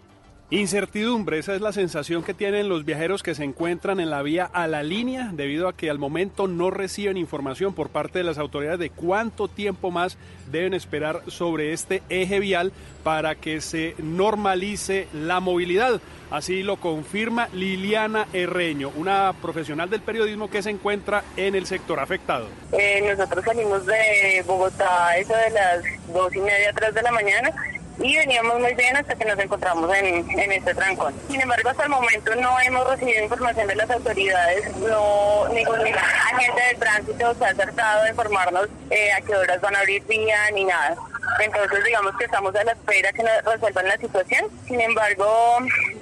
Incertidumbre, 0.51 1.39
esa 1.39 1.55
es 1.55 1.61
la 1.61 1.73
sensación 1.73 2.23
que 2.23 2.33
tienen 2.33 2.71
los 2.71 2.87
viajeros 2.87 3.23
que 3.23 3.35
se 3.35 3.45
encuentran 3.45 4.01
en 4.01 4.09
la 4.09 4.23
vía 4.23 4.49
a 4.51 4.67
la 4.67 4.83
línea 4.83 5.29
debido 5.35 5.69
a 5.69 5.77
que 5.77 5.91
al 5.91 5.99
momento 5.99 6.49
no 6.49 6.71
reciben 6.71 7.19
información 7.19 7.75
por 7.75 7.91
parte 7.91 8.21
de 8.21 8.25
las 8.25 8.39
autoridades 8.39 8.79
de 8.79 8.89
cuánto 8.89 9.49
tiempo 9.49 9.91
más 9.91 10.17
deben 10.51 10.73
esperar 10.73 11.21
sobre 11.27 11.75
este 11.75 12.03
eje 12.09 12.41
vial 12.41 12.73
para 13.05 13.35
que 13.35 13.61
se 13.61 13.95
normalice 13.99 15.07
la 15.13 15.41
movilidad. 15.41 16.01
Así 16.31 16.63
lo 16.63 16.77
confirma 16.77 17.49
Liliana 17.53 18.27
Herreño, 18.33 18.91
una 18.97 19.35
profesional 19.43 19.91
del 19.91 20.01
periodismo 20.01 20.49
que 20.49 20.63
se 20.63 20.71
encuentra 20.71 21.25
en 21.37 21.57
el 21.57 21.67
sector 21.67 22.01
afectado. 22.01 22.47
Eh, 22.73 23.03
nosotros 23.07 23.45
salimos 23.45 23.85
de 23.85 24.43
Bogotá 24.47 25.15
eso 25.19 25.35
de 25.35 25.51
las 25.51 25.83
dos 26.11 26.35
y 26.35 26.41
media, 26.41 26.73
tres 26.75 26.95
de 26.95 27.03
la 27.03 27.13
mañana 27.13 27.53
y 28.01 28.17
veníamos 28.17 28.61
muy 28.61 28.75
bien 28.75 28.97
hasta 28.97 29.15
que 29.15 29.25
nos 29.25 29.39
encontramos 29.39 29.95
en, 29.97 30.29
en 30.39 30.53
este 30.53 30.75
trancón. 30.75 31.15
Sin 31.29 31.41
embargo, 31.41 31.69
hasta 31.71 31.85
el 31.85 31.91
momento 31.91 32.35
no 32.37 32.61
hemos 32.61 32.89
recibido 32.89 33.25
información 33.25 33.67
de 33.67 33.77
las 33.77 33.91
autoridades, 33.91 34.77
no 34.77 35.49
ningún 35.49 35.81
agente 35.81 36.63
de 36.69 36.75
tránsito 36.79 37.35
se 37.35 37.45
ha 37.45 37.49
acertado 37.49 38.03
a 38.03 38.09
informarnos 38.09 38.69
eh, 38.91 39.13
a 39.13 39.21
qué 39.21 39.35
horas 39.35 39.61
van 39.61 39.77
a 39.77 39.81
abrir 39.81 40.05
vía 40.07 40.51
ni 40.53 40.65
nada. 40.65 40.97
Entonces, 41.41 41.85
digamos 41.85 42.17
que 42.17 42.25
estamos 42.25 42.55
a 42.55 42.65
la 42.65 42.73
espera 42.73 43.13
que 43.13 43.23
nos 43.23 43.45
resuelvan 43.45 43.89
la 43.89 43.97
situación. 43.99 44.47
Sin 44.67 44.81
embargo, 44.81 45.59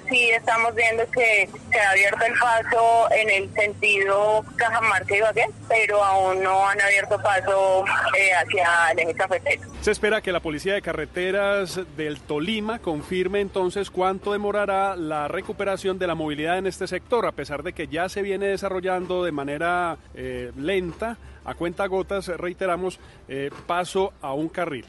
sí 0.09 0.31
estamos 0.31 0.75
viendo 0.75 1.05
que 1.11 1.49
se 1.71 1.81
ha 1.81 1.91
abierto 1.91 2.25
el 2.25 2.35
paso 2.39 3.09
en 3.13 3.31
el 3.31 3.55
sentido 3.55 4.45
Cajamarca 4.57 5.17
y 5.17 5.21
Bagué, 5.21 5.47
pero 5.69 6.03
aún 6.03 6.43
no 6.43 6.69
han 6.69 6.81
abierto 6.81 7.21
paso 7.23 7.85
eh, 8.19 8.33
hacia 8.35 8.93
el 8.93 8.99
eje 9.01 9.15
cafetero. 9.15 9.63
Se 9.81 9.91
espera 9.91 10.21
que 10.21 10.33
la 10.33 10.41
Policía 10.41 10.75
de 10.75 10.83
Carreteras 10.83 11.81
del 11.97 12.21
Tolima 12.21 12.79
confirme 12.79 13.41
entonces 13.41 13.91
cuánto 13.91 14.33
demorará 14.33 14.97
la 14.97 15.29
recuperación 15.29 15.99
de 15.99 16.07
la 16.07 16.15
movilidad 16.15 16.59
en 16.59 16.67
este 16.67 16.87
sector, 16.87 17.27
a 17.27 17.33
pesar 17.33 17.63
de 17.63 17.73
que 17.73 17.89
ya 17.89 18.09
se 18.09 18.23
viene 18.23 18.47
desarrollando 18.47 19.25
de 19.25 19.33
manera 19.33 19.99
eh, 20.15 20.53
lenta, 20.57 21.19
a 21.45 21.55
cuenta 21.55 21.87
gotas, 21.87 22.27
reiteramos, 22.29 22.99
eh, 23.29 23.51
paso 23.67 24.13
a 24.21 24.33
un 24.33 24.49
carril. 24.49 24.87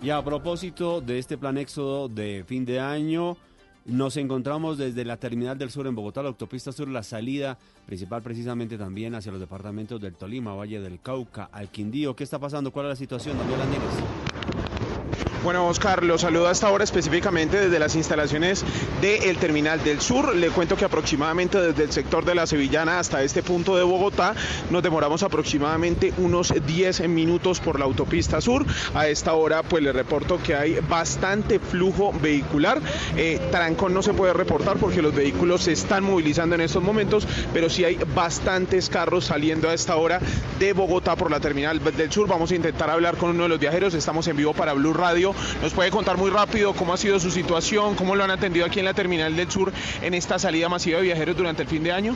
Y 0.00 0.10
a 0.10 0.22
propósito 0.22 1.00
de 1.00 1.18
este 1.18 1.36
plan 1.36 1.58
éxodo 1.58 2.08
de 2.08 2.44
fin 2.46 2.64
de 2.64 2.78
año, 2.78 3.36
nos 3.84 4.16
encontramos 4.16 4.78
desde 4.78 5.04
la 5.04 5.16
terminal 5.16 5.58
del 5.58 5.70
sur 5.70 5.88
en 5.88 5.96
Bogotá, 5.96 6.22
la 6.22 6.28
autopista 6.28 6.70
sur, 6.70 6.88
la 6.88 7.02
salida 7.02 7.58
principal 7.84 8.22
precisamente 8.22 8.78
también 8.78 9.16
hacia 9.16 9.32
los 9.32 9.40
departamentos 9.40 10.00
del 10.00 10.14
Tolima, 10.14 10.54
Valle 10.54 10.80
del 10.80 11.00
Cauca, 11.00 11.48
al 11.50 11.68
Quindío. 11.70 12.14
¿Qué 12.14 12.22
está 12.22 12.38
pasando? 12.38 12.70
¿Cuál 12.70 12.86
es 12.86 12.90
la 12.90 12.96
situación? 12.96 13.36
Daniel 13.38 13.60
Andínez. 13.60 14.37
Bueno, 15.44 15.68
Oscar, 15.68 16.02
lo 16.02 16.18
saludo 16.18 16.48
hasta 16.48 16.66
ahora 16.66 16.82
específicamente 16.82 17.60
desde 17.60 17.78
las 17.78 17.94
instalaciones 17.94 18.64
del 19.00 19.36
Terminal 19.38 19.82
del 19.84 20.00
Sur. 20.00 20.34
Le 20.34 20.50
cuento 20.50 20.76
que 20.76 20.84
aproximadamente 20.84 21.60
desde 21.60 21.84
el 21.84 21.92
sector 21.92 22.24
de 22.24 22.34
la 22.34 22.46
Sevillana 22.46 22.98
hasta 22.98 23.22
este 23.22 23.42
punto 23.42 23.76
de 23.76 23.84
Bogotá 23.84 24.34
nos 24.70 24.82
demoramos 24.82 25.22
aproximadamente 25.22 26.12
unos 26.18 26.52
10 26.66 27.08
minutos 27.08 27.60
por 27.60 27.78
la 27.78 27.84
autopista 27.84 28.40
sur. 28.40 28.66
A 28.94 29.06
esta 29.06 29.34
hora 29.34 29.62
pues 29.62 29.82
le 29.82 29.92
reporto 29.92 30.40
que 30.42 30.56
hay 30.56 30.80
bastante 30.80 31.60
flujo 31.60 32.12
vehicular. 32.20 32.80
Eh, 33.16 33.40
trancón 33.52 33.94
no 33.94 34.02
se 34.02 34.14
puede 34.14 34.32
reportar 34.32 34.76
porque 34.76 35.02
los 35.02 35.14
vehículos 35.14 35.62
se 35.62 35.72
están 35.72 36.02
movilizando 36.02 36.56
en 36.56 36.62
estos 36.62 36.82
momentos, 36.82 37.26
pero 37.52 37.70
sí 37.70 37.84
hay 37.84 37.98
bastantes 38.14 38.88
carros 38.88 39.26
saliendo 39.26 39.68
a 39.68 39.74
esta 39.74 39.96
hora 39.96 40.20
de 40.58 40.72
Bogotá 40.72 41.14
por 41.14 41.30
la 41.30 41.38
Terminal 41.38 41.82
del 41.96 42.12
Sur. 42.12 42.28
Vamos 42.28 42.50
a 42.50 42.56
intentar 42.56 42.90
hablar 42.90 43.16
con 43.16 43.30
uno 43.30 43.44
de 43.44 43.48
los 43.48 43.60
viajeros. 43.60 43.94
Estamos 43.94 44.26
en 44.26 44.36
vivo 44.36 44.52
para 44.52 44.72
Blue 44.72 44.92
Radio. 44.92 45.07
¿Nos 45.62 45.72
puede 45.72 45.90
contar 45.90 46.18
muy 46.18 46.30
rápido 46.30 46.74
cómo 46.74 46.92
ha 46.92 46.98
sido 46.98 47.18
su 47.18 47.30
situación, 47.30 47.94
cómo 47.94 48.14
lo 48.14 48.24
han 48.24 48.30
atendido 48.30 48.66
aquí 48.66 48.78
en 48.78 48.84
la 48.84 48.92
Terminal 48.92 49.34
del 49.34 49.50
Sur 49.50 49.72
en 50.02 50.12
esta 50.12 50.38
salida 50.38 50.68
masiva 50.68 50.98
de 50.98 51.04
viajeros 51.04 51.34
durante 51.34 51.62
el 51.62 51.68
fin 51.68 51.82
de 51.82 51.92
año? 51.92 52.14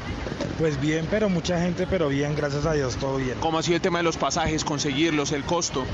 Pues 0.58 0.78
bien, 0.78 1.06
pero 1.10 1.30
mucha 1.30 1.58
gente, 1.58 1.86
pero 1.88 2.08
bien, 2.08 2.36
gracias 2.36 2.66
a 2.66 2.74
Dios, 2.74 2.96
todo 2.96 3.16
bien. 3.16 3.38
¿Cómo 3.40 3.58
ha 3.58 3.62
sido 3.62 3.76
el 3.76 3.80
tema 3.80 4.00
de 4.00 4.04
los 4.04 4.18
pasajes, 4.18 4.62
conseguirlos, 4.62 5.32
el 5.32 5.44
costo? 5.44 5.86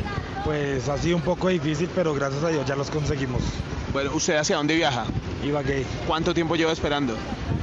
Pues 0.44 0.88
ha 0.88 0.98
sido 0.98 1.16
un 1.16 1.22
poco 1.22 1.48
difícil, 1.48 1.88
pero 1.94 2.14
gracias 2.14 2.42
a 2.42 2.48
Dios 2.48 2.66
ya 2.66 2.74
los 2.74 2.90
conseguimos. 2.90 3.42
Bueno, 3.92 4.10
¿usted 4.14 4.36
hacia 4.36 4.56
dónde 4.56 4.74
viaja? 4.76 5.06
Ibagué. 5.44 5.84
¿Cuánto 6.06 6.34
tiempo 6.34 6.56
lleva 6.56 6.72
esperando? 6.72 7.14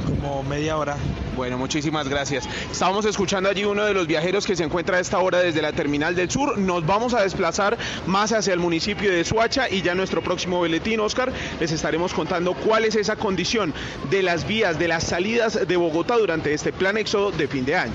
Como 0.06 0.42
media 0.44 0.78
hora. 0.78 0.98
Bueno, 1.36 1.58
muchísimas 1.58 2.08
gracias. 2.08 2.48
Estábamos 2.72 3.06
escuchando 3.06 3.50
allí 3.50 3.64
uno 3.66 3.84
de 3.86 3.94
los 3.94 4.08
viajeros 4.08 4.46
que 4.46 4.56
se 4.56 4.64
encuentra 4.64 4.98
a 4.98 5.00
esta 5.02 5.20
hora 5.20 5.40
desde 5.40 5.62
la 5.62 5.72
Terminal 5.74 6.16
del 6.16 6.32
Sur. 6.32 6.58
Nos 6.58 6.86
vamos 6.86 7.14
a 7.14 7.22
desplazar 7.22 7.78
más 8.08 8.32
hacia 8.32 8.54
el 8.54 8.60
municipio 8.60 9.12
de 9.12 9.24
Suacha 9.24 9.70
y 9.70 9.82
ya 9.82 9.92
en 9.92 9.98
nuestro 9.98 10.24
próximo 10.24 10.58
boletín, 10.58 11.00
Oscar, 11.00 11.32
les 11.60 11.72
estaremos 11.72 12.14
contando 12.14 12.54
cuál 12.54 12.86
es 12.86 12.96
esa 12.96 13.18
condición 13.18 13.74
de 14.10 14.24
las 14.24 14.48
vías, 14.48 14.80
de 14.80 14.88
las 14.88 15.04
salidas 15.04 15.68
de 15.68 15.78
Bogotá 15.78 16.18
durante 16.18 16.54
este 16.54 16.74
plan 16.74 16.98
éxodo 16.98 17.32
de 17.32 17.48
fin 17.48 17.66
de 17.66 17.76
año. 17.76 17.94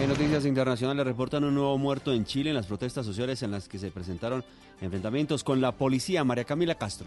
En 0.00 0.08
noticias 0.08 0.46
internacionales 0.46 1.04
reportan 1.04 1.44
un 1.44 1.54
nuevo 1.54 1.76
muerto 1.76 2.14
en 2.14 2.24
Chile 2.24 2.48
en 2.48 2.56
las 2.56 2.64
protestas 2.64 3.04
sociales 3.04 3.42
en 3.42 3.50
las 3.50 3.68
que 3.68 3.78
se 3.78 3.90
presentaron 3.90 4.42
enfrentamientos 4.80 5.44
con 5.44 5.60
la 5.60 5.72
policía. 5.72 6.24
María 6.24 6.44
Camila 6.44 6.74
Castro. 6.76 7.06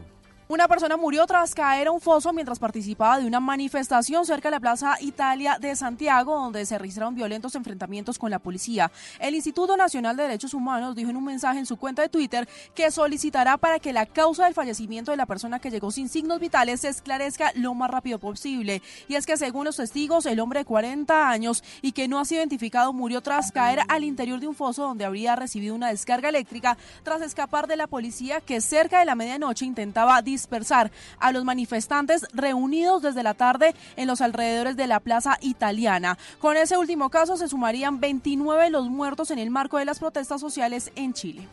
Una 0.50 0.68
persona 0.68 0.98
murió 0.98 1.26
tras 1.26 1.56
caer 1.56 1.88
a 1.88 1.92
un 1.92 2.02
foso 2.02 2.34
mientras 2.34 2.60
participaba 2.60 3.18
de 3.18 3.26
una 3.26 3.40
manifestación 3.40 4.26
cerca 4.26 4.50
de 4.50 4.52
la 4.52 4.60
Plaza 4.60 4.98
Italia 5.00 5.58
de 5.58 5.74
Santiago, 5.74 6.36
donde 6.36 6.66
se 6.66 6.78
registraron 6.78 7.16
violentos 7.16 7.56
enfrentamientos 7.56 8.20
con 8.20 8.30
la 8.30 8.40
policía. 8.40 8.92
El 9.20 9.36
Instituto 9.36 9.78
Nacional 9.78 10.18
de 10.18 10.24
Derechos 10.24 10.54
Humanos 10.54 10.98
dijo 10.98 11.10
en 11.10 11.16
un 11.16 11.24
mensaje 11.24 11.60
en 11.60 11.66
su 11.66 11.78
cuenta 11.78 12.02
de 12.02 12.10
Twitter 12.10 12.48
que 12.76 12.92
solicitará 12.92 13.56
para 13.56 13.80
que 13.80 13.94
la 13.94 14.06
causa 14.06 14.44
del 14.44 14.54
fallecimiento 14.54 15.12
de 15.12 15.18
la 15.18 15.26
persona 15.26 15.60
que 15.60 15.72
llegó 15.72 15.92
sin 15.92 16.10
signos 16.10 16.42
vitales 16.42 16.82
se 16.82 16.90
esclarezca 16.90 17.54
lo 17.56 17.74
más 17.74 17.90
rápido 17.90 18.20
posible. 18.20 18.82
Y 19.08 19.16
es 19.16 19.26
que 19.26 19.38
según 19.38 19.64
los 19.64 19.78
testigos, 19.78 20.26
el 20.26 20.42
hombre 20.42 20.60
de 20.60 20.66
40 20.66 21.30
años 21.30 21.64
y 21.82 21.94
que 21.94 22.10
no 22.10 22.20
ha 22.20 22.26
sido 22.26 22.42
identificado 22.42 22.92
murió 22.92 23.22
tras 23.22 23.54
caer 23.54 23.80
al 23.88 24.04
interior 24.04 24.42
de 24.42 24.48
un 24.48 24.56
foso 24.56 24.84
donde 24.84 25.06
habría 25.06 25.38
recibido 25.38 25.74
una 25.74 25.88
descarga 25.88 26.28
eléctrica 26.28 26.78
tras 27.04 27.22
escapar 27.22 27.68
de 27.68 27.78
la 27.78 27.88
policía 27.88 28.42
que 28.42 28.60
cerca 28.60 29.00
de 29.00 29.06
la 29.06 29.16
medianoche 29.16 29.64
intentaba 29.64 30.22
dispersar 30.34 30.92
a 31.20 31.32
los 31.32 31.44
manifestantes 31.44 32.26
reunidos 32.34 33.02
desde 33.02 33.24
la 33.24 33.34
tarde 33.34 33.76
en 33.96 34.08
los 34.08 34.22
alrededores 34.22 34.76
de 34.76 34.88
la 34.88 35.00
Plaza 35.00 35.38
Italiana. 35.42 36.18
Con 36.40 36.58
ese 36.58 36.78
último 36.78 37.10
caso 37.10 37.38
se 37.38 37.48
sumarían 37.48 38.00
29 38.00 38.70
los 38.72 38.90
muertos 38.90 39.32
en 39.32 39.40
el 39.40 39.52
marco 39.52 39.78
de 39.78 39.86
las 39.86 40.00
protestas 40.00 40.42
sociales 40.42 40.92
en 40.96 41.14
Chile. 41.14 41.48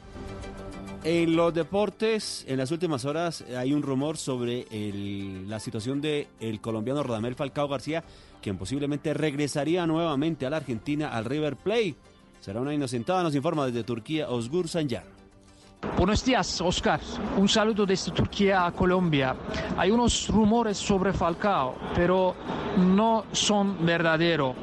En 1.02 1.34
los 1.34 1.54
deportes, 1.54 2.44
en 2.46 2.58
las 2.58 2.70
últimas 2.70 3.06
horas 3.06 3.42
hay 3.56 3.72
un 3.72 3.82
rumor 3.82 4.18
sobre 4.18 4.66
la 5.46 5.58
situación 5.58 6.00
del 6.00 6.26
el 6.40 6.60
colombiano 6.60 7.02
Radamel 7.02 7.34
Falcao 7.34 7.68
García, 7.68 8.04
quien 8.42 8.58
posiblemente 8.58 9.14
regresaría 9.14 9.86
nuevamente 9.86 10.44
a 10.44 10.50
la 10.50 10.58
Argentina 10.58 11.08
al 11.08 11.24
River 11.24 11.56
Plate. 11.56 11.96
Será 12.40 12.60
una 12.60 12.74
inocentada, 12.74 13.22
nos 13.22 13.34
informa 13.34 13.66
desde 13.66 13.84
Turquía 13.84 14.28
Osgur 14.28 14.68
Sanjar. 14.68 15.19
Buenos 15.96 16.24
días, 16.24 16.60
Oscar. 16.60 17.00
Un 17.36 17.48
saludo 17.48 17.86
desde 17.86 18.12
Turquía 18.12 18.66
a 18.66 18.72
Colombia. 18.72 19.34
Hay 19.76 19.90
unos 19.90 20.28
rumores 20.28 20.76
sobre 20.76 21.12
Falcao, 21.12 21.74
pero 21.94 22.34
no 22.76 23.24
son 23.32 23.84
verdaderos. 23.84 24.54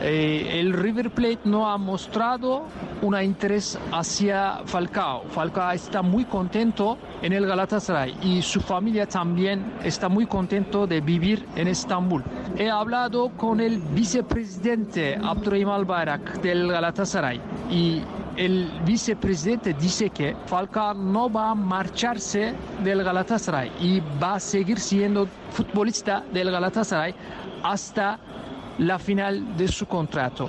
Eh, 0.00 0.58
el 0.60 0.72
River 0.72 1.10
Plate 1.10 1.40
no 1.44 1.70
ha 1.70 1.78
mostrado 1.78 2.64
un 3.02 3.20
interés 3.20 3.78
hacia 3.92 4.60
Falcao. 4.64 5.24
Falcao 5.28 5.70
está 5.72 6.02
muy 6.02 6.24
contento 6.24 6.98
en 7.22 7.32
el 7.32 7.46
Galatasaray 7.46 8.16
y 8.22 8.42
su 8.42 8.60
familia 8.60 9.06
también 9.06 9.74
está 9.84 10.08
muy 10.08 10.26
contento 10.26 10.86
de 10.86 11.00
vivir 11.00 11.46
en 11.54 11.68
Estambul. 11.68 12.24
He 12.56 12.68
hablado 12.68 13.30
con 13.36 13.60
el 13.60 13.78
vicepresidente 13.78 15.16
Abdurrahim 15.22 15.68
Albayrak 15.68 16.40
del 16.40 16.70
Galatasaray 16.72 17.40
y 17.70 18.02
el 18.36 18.70
vicepresidente 18.84 19.74
dice 19.74 20.10
que 20.10 20.34
Falcao 20.46 20.94
no 20.94 21.30
va 21.30 21.50
a 21.50 21.54
marcharse 21.54 22.54
del 22.82 23.02
Galatasaray 23.02 23.72
y 23.80 24.00
va 24.22 24.34
a 24.34 24.40
seguir 24.40 24.78
siendo 24.80 25.26
futbolista 25.50 26.24
del 26.32 26.50
Galatasaray 26.50 27.14
hasta 27.62 28.18
la 28.78 28.98
final 28.98 29.56
de 29.56 29.68
su 29.68 29.86
contrato. 29.86 30.48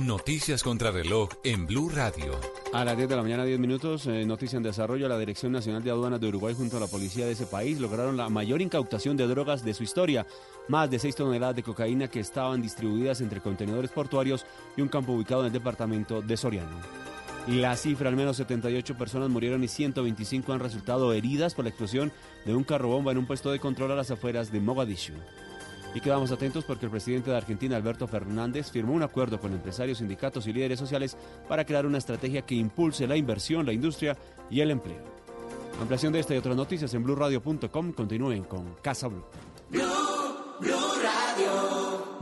Noticias 0.00 0.62
contra 0.62 0.92
reloj 0.92 1.28
en 1.42 1.66
Blue 1.66 1.88
Radio. 1.88 2.38
A 2.72 2.84
las 2.84 2.96
10 2.96 3.08
de 3.08 3.16
la 3.16 3.22
mañana, 3.22 3.44
10 3.44 3.58
minutos, 3.58 4.06
eh, 4.06 4.24
noticia 4.24 4.56
en 4.56 4.62
desarrollo. 4.62 5.08
La 5.08 5.18
Dirección 5.18 5.50
Nacional 5.50 5.82
de 5.82 5.90
Aduanas 5.90 6.20
de 6.20 6.28
Uruguay 6.28 6.54
junto 6.56 6.76
a 6.76 6.80
la 6.80 6.86
policía 6.86 7.26
de 7.26 7.32
ese 7.32 7.46
país 7.46 7.80
lograron 7.80 8.16
la 8.16 8.28
mayor 8.28 8.62
incautación 8.62 9.16
de 9.16 9.26
drogas 9.26 9.64
de 9.64 9.74
su 9.74 9.82
historia. 9.82 10.24
Más 10.68 10.88
de 10.88 11.00
6 11.00 11.16
toneladas 11.16 11.56
de 11.56 11.64
cocaína 11.64 12.06
que 12.06 12.20
estaban 12.20 12.62
distribuidas 12.62 13.20
entre 13.20 13.40
contenedores 13.40 13.90
portuarios 13.90 14.46
y 14.76 14.82
un 14.82 14.88
campo 14.88 15.12
ubicado 15.12 15.40
en 15.40 15.46
el 15.48 15.52
departamento 15.52 16.22
de 16.22 16.36
Soriano. 16.36 16.78
La 17.48 17.76
cifra, 17.76 18.08
al 18.08 18.16
menos 18.16 18.36
78 18.36 18.96
personas 18.96 19.30
murieron 19.30 19.64
y 19.64 19.68
125 19.68 20.52
han 20.52 20.60
resultado 20.60 21.12
heridas 21.12 21.54
por 21.54 21.64
la 21.64 21.70
explosión 21.70 22.12
de 22.44 22.54
un 22.54 22.62
carro 22.62 22.88
bomba 22.88 23.10
en 23.10 23.18
un 23.18 23.26
puesto 23.26 23.50
de 23.50 23.58
control 23.58 23.90
a 23.92 23.96
las 23.96 24.12
afueras 24.12 24.52
de 24.52 24.60
Mogadishu. 24.60 25.14
Y 25.94 26.00
quedamos 26.00 26.30
atentos 26.30 26.64
porque 26.64 26.86
el 26.86 26.90
presidente 26.90 27.30
de 27.30 27.36
Argentina, 27.36 27.76
Alberto 27.76 28.06
Fernández, 28.06 28.70
firmó 28.70 28.92
un 28.92 29.02
acuerdo 29.02 29.40
con 29.40 29.52
empresarios, 29.52 29.98
sindicatos 29.98 30.46
y 30.46 30.52
líderes 30.52 30.78
sociales 30.78 31.16
para 31.48 31.64
crear 31.64 31.86
una 31.86 31.98
estrategia 31.98 32.42
que 32.42 32.54
impulse 32.54 33.06
la 33.06 33.16
inversión, 33.16 33.66
la 33.66 33.72
industria 33.72 34.16
y 34.50 34.60
el 34.60 34.70
empleo. 34.70 35.02
Ampliación 35.80 36.12
de 36.12 36.20
esta 36.20 36.34
y 36.34 36.38
otras 36.38 36.56
noticias 36.56 36.92
en 36.94 37.04
blurradio.com. 37.04 37.92
Continúen 37.92 38.44
con 38.44 38.74
Casa 38.82 39.08
Blue. 39.08 39.24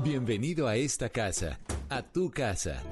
Bienvenido 0.02 0.68
a 0.68 0.76
esta 0.76 1.08
casa, 1.08 1.58
a 1.88 2.02
tu 2.02 2.30
casa. 2.30 2.82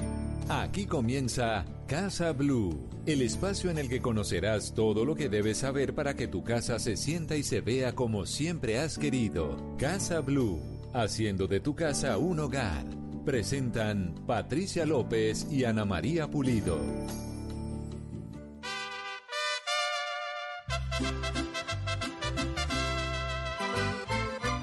Aquí 0.49 0.85
comienza 0.85 1.65
Casa 1.87 2.33
Blue, 2.33 2.87
el 3.07 3.23
espacio 3.23 3.71
en 3.71 3.79
el 3.79 3.89
que 3.89 4.03
conocerás 4.03 4.75
todo 4.75 5.07
lo 5.07 5.15
que 5.15 5.31
debes 5.31 5.59
saber 5.59 5.95
para 5.95 6.15
que 6.15 6.29
tu 6.29 6.45
casa 6.45 6.79
se 6.79 6.99
sienta 6.99 7.35
y 7.37 7.43
se 7.43 7.63
vea 7.63 7.95
como 7.95 8.27
siempre 8.27 8.79
has 8.79 8.99
querido. 8.99 9.75
Casa 9.79 10.21
Blue, 10.21 10.61
haciendo 10.93 11.47
de 11.47 11.61
tu 11.61 11.75
casa 11.75 12.19
un 12.19 12.41
hogar. 12.41 12.85
Presentan 13.25 14.15
Patricia 14.27 14.85
López 14.85 15.47
y 15.51 15.65
Ana 15.65 15.87
María 15.87 16.31
Pulido. 16.31 16.79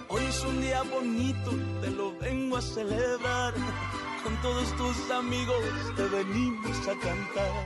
Hoy 0.09 0.23
es 0.29 0.45
un 0.45 0.61
día 0.61 0.83
bonito, 0.83 1.51
te 1.81 1.89
lo 1.89 2.15
vengo 2.19 2.57
a 2.57 2.61
celebrar. 2.61 3.53
Con 4.23 4.35
todos 4.41 4.75
tus 4.75 5.11
amigos 5.11 5.63
te 5.95 6.03
venimos 6.03 6.87
a 6.87 6.95
cantar. 6.99 7.65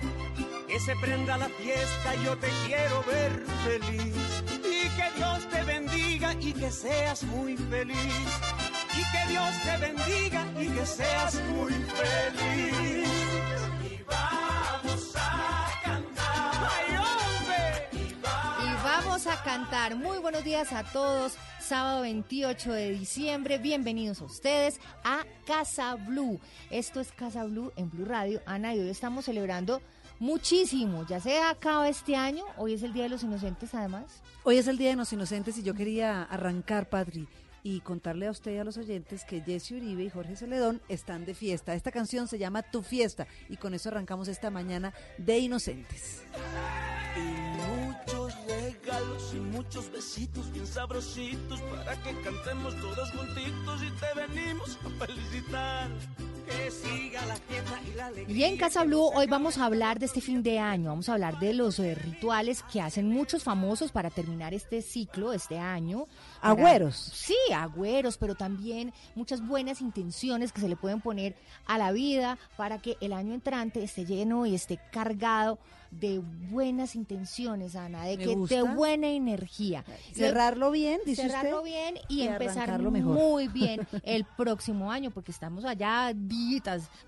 Que 0.68 0.80
se 0.80 0.96
prenda 0.96 1.38
la 1.38 1.50
fiesta, 1.50 2.16
yo 2.24 2.38
te 2.38 2.48
quiero 2.66 3.04
ver 3.04 3.44
feliz. 3.64 4.44
Y 4.64 4.90
que 4.90 5.12
Dios 5.18 5.50
te 5.50 5.64
bendiga 5.64 6.34
y 6.40 6.54
que 6.54 6.72
seas 6.72 7.24
muy 7.24 7.58
feliz. 7.58 8.28
Y 8.94 9.04
que 9.12 9.32
Dios 9.32 9.50
te 9.64 9.78
bendiga 9.78 10.46
y 10.60 10.68
que 10.70 10.86
seas 10.86 11.36
muy 11.50 11.74
feliz. 11.74 13.10
Y 13.84 14.04
vamos 14.08 15.16
a 15.16 15.65
vamos 19.16 19.28
a 19.28 19.44
cantar. 19.44 19.96
Muy 19.96 20.18
buenos 20.18 20.44
días 20.44 20.74
a 20.74 20.84
todos. 20.84 21.38
Sábado 21.62 22.02
28 22.02 22.74
de 22.74 22.92
diciembre. 22.92 23.58
Bienvenidos 23.58 24.20
a 24.20 24.26
ustedes 24.26 24.82
a 25.06 25.24
Casa 25.48 25.96
Blue. 25.96 26.38
Esto 26.70 27.00
es 27.00 27.14
Casa 27.14 27.46
Blue 27.46 27.72
en 27.78 27.90
Blue 27.90 28.04
Radio. 28.04 28.42
Ana 28.46 28.76
y 28.76 28.80
hoy 28.82 28.90
estamos 28.90 29.24
celebrando 29.24 29.82
muchísimo. 30.20 31.06
Ya 31.08 31.22
se 31.22 31.40
acaba 31.40 31.88
este 31.88 32.18
año. 32.18 32.44
Hoy 32.58 32.74
es 32.74 32.84
el 32.84 32.92
Día 32.92 33.04
de 33.04 33.10
los 33.10 33.24
Inocentes, 33.24 33.74
además. 33.74 34.22
Hoy 34.44 34.58
es 34.58 34.68
el 34.68 34.78
Día 34.78 34.90
de 34.90 34.98
los 34.98 35.14
Inocentes 35.14 35.58
y 35.60 35.64
yo 35.64 35.74
quería 35.74 36.24
arrancar, 36.24 36.90
Padri, 36.90 37.30
y 37.64 37.80
contarle 37.80 38.28
a 38.28 38.32
usted 38.32 38.56
y 38.56 38.58
a 38.58 38.66
los 38.66 38.76
oyentes 38.76 39.24
que 39.24 39.40
Jesse 39.40 39.72
Uribe 39.72 40.04
y 40.04 40.10
Jorge 40.10 40.36
Celedón 40.36 40.82
están 40.90 41.24
de 41.24 41.36
fiesta. 41.36 41.74
Esta 41.74 41.94
canción 41.94 42.28
se 42.28 42.38
llama 42.38 42.64
Tu 42.64 42.82
Fiesta 42.82 43.28
y 43.48 43.56
con 43.56 43.74
eso 43.74 43.88
arrancamos 43.88 44.28
esta 44.28 44.50
mañana 44.50 44.94
de 45.18 45.40
Inocentes. 45.40 46.22
Y 47.16 48.15
regalos 48.86 49.34
y 49.34 49.38
muchos 49.40 49.92
besitos 49.92 50.52
bien 50.52 50.68
sabrositos 50.68 51.60
para 51.62 51.96
que 52.04 52.12
cantemos 52.22 52.76
todos 52.82 53.10
juntitos 53.12 53.82
y 53.84 53.92
te 54.00 54.36
venimos 54.36 54.78
a 54.86 55.06
felicitar. 55.06 55.90
Que 56.46 56.70
siga 56.70 57.26
la 57.26 57.36
fiesta 57.38 57.82
y 57.92 57.96
la 57.96 58.06
alegría. 58.06 58.38
Y 58.38 58.44
en 58.44 58.58
Casa 58.58 58.84
Blue 58.84 59.10
hoy 59.16 59.26
vamos 59.26 59.58
a 59.58 59.66
hablar 59.66 59.98
de 59.98 60.06
este 60.06 60.22
fin 60.22 60.44
de 60.44 60.60
año, 60.60 60.90
vamos 60.90 61.10
a 61.10 61.14
hablar 61.14 61.40
de 61.40 61.56
los 61.56 61.80
eh, 61.80 61.96
rituales 61.96 62.62
que 62.72 62.82
hacen 62.82 63.10
muchos 63.10 63.42
famosos 63.44 63.92
para 63.92 64.12
terminar 64.12 64.54
este 64.54 64.84
ciclo, 64.84 65.34
este 65.34 65.58
año. 65.58 66.06
Para- 66.40 66.52
Agüeros. 66.54 66.96
Sí, 66.96 67.36
agüeros, 67.52 68.18
pero 68.20 68.36
también 68.36 68.94
muchas 69.16 69.42
buenas 69.46 69.82
intenciones 69.82 70.52
que 70.52 70.62
se 70.62 70.70
le 70.70 70.76
pueden 70.76 71.02
poner 71.02 71.36
a 71.66 71.80
la 71.80 71.92
vida 71.92 72.38
para 72.58 72.78
que 72.80 72.96
el 73.02 73.14
año 73.14 73.34
entrante 73.34 73.84
esté 73.84 74.06
lleno 74.06 74.46
y 74.46 74.54
esté 74.54 74.80
cargado 74.92 75.58
de 76.00 76.22
buenas 76.50 76.96
intenciones, 76.96 77.76
Ana, 77.76 78.06
de 78.06 78.18
que 78.18 78.36
de 78.36 78.64
buena 78.64 79.08
energía. 79.08 79.84
Cerrarlo 80.14 80.72
bien, 80.72 81.00
dice 81.06 81.24
Cerrarlo 81.24 81.60
usted, 81.60 81.72
bien 81.72 81.96
y, 82.10 82.22
y 82.24 82.28
empezar 82.28 82.80
mejor. 82.82 83.14
muy 83.14 83.48
bien 83.50 83.88
el 84.04 84.26
próximo 84.26 84.92
año, 84.92 85.12
porque 85.12 85.32
estamos 85.32 85.66
allá 85.66 86.12
días 86.16 86.56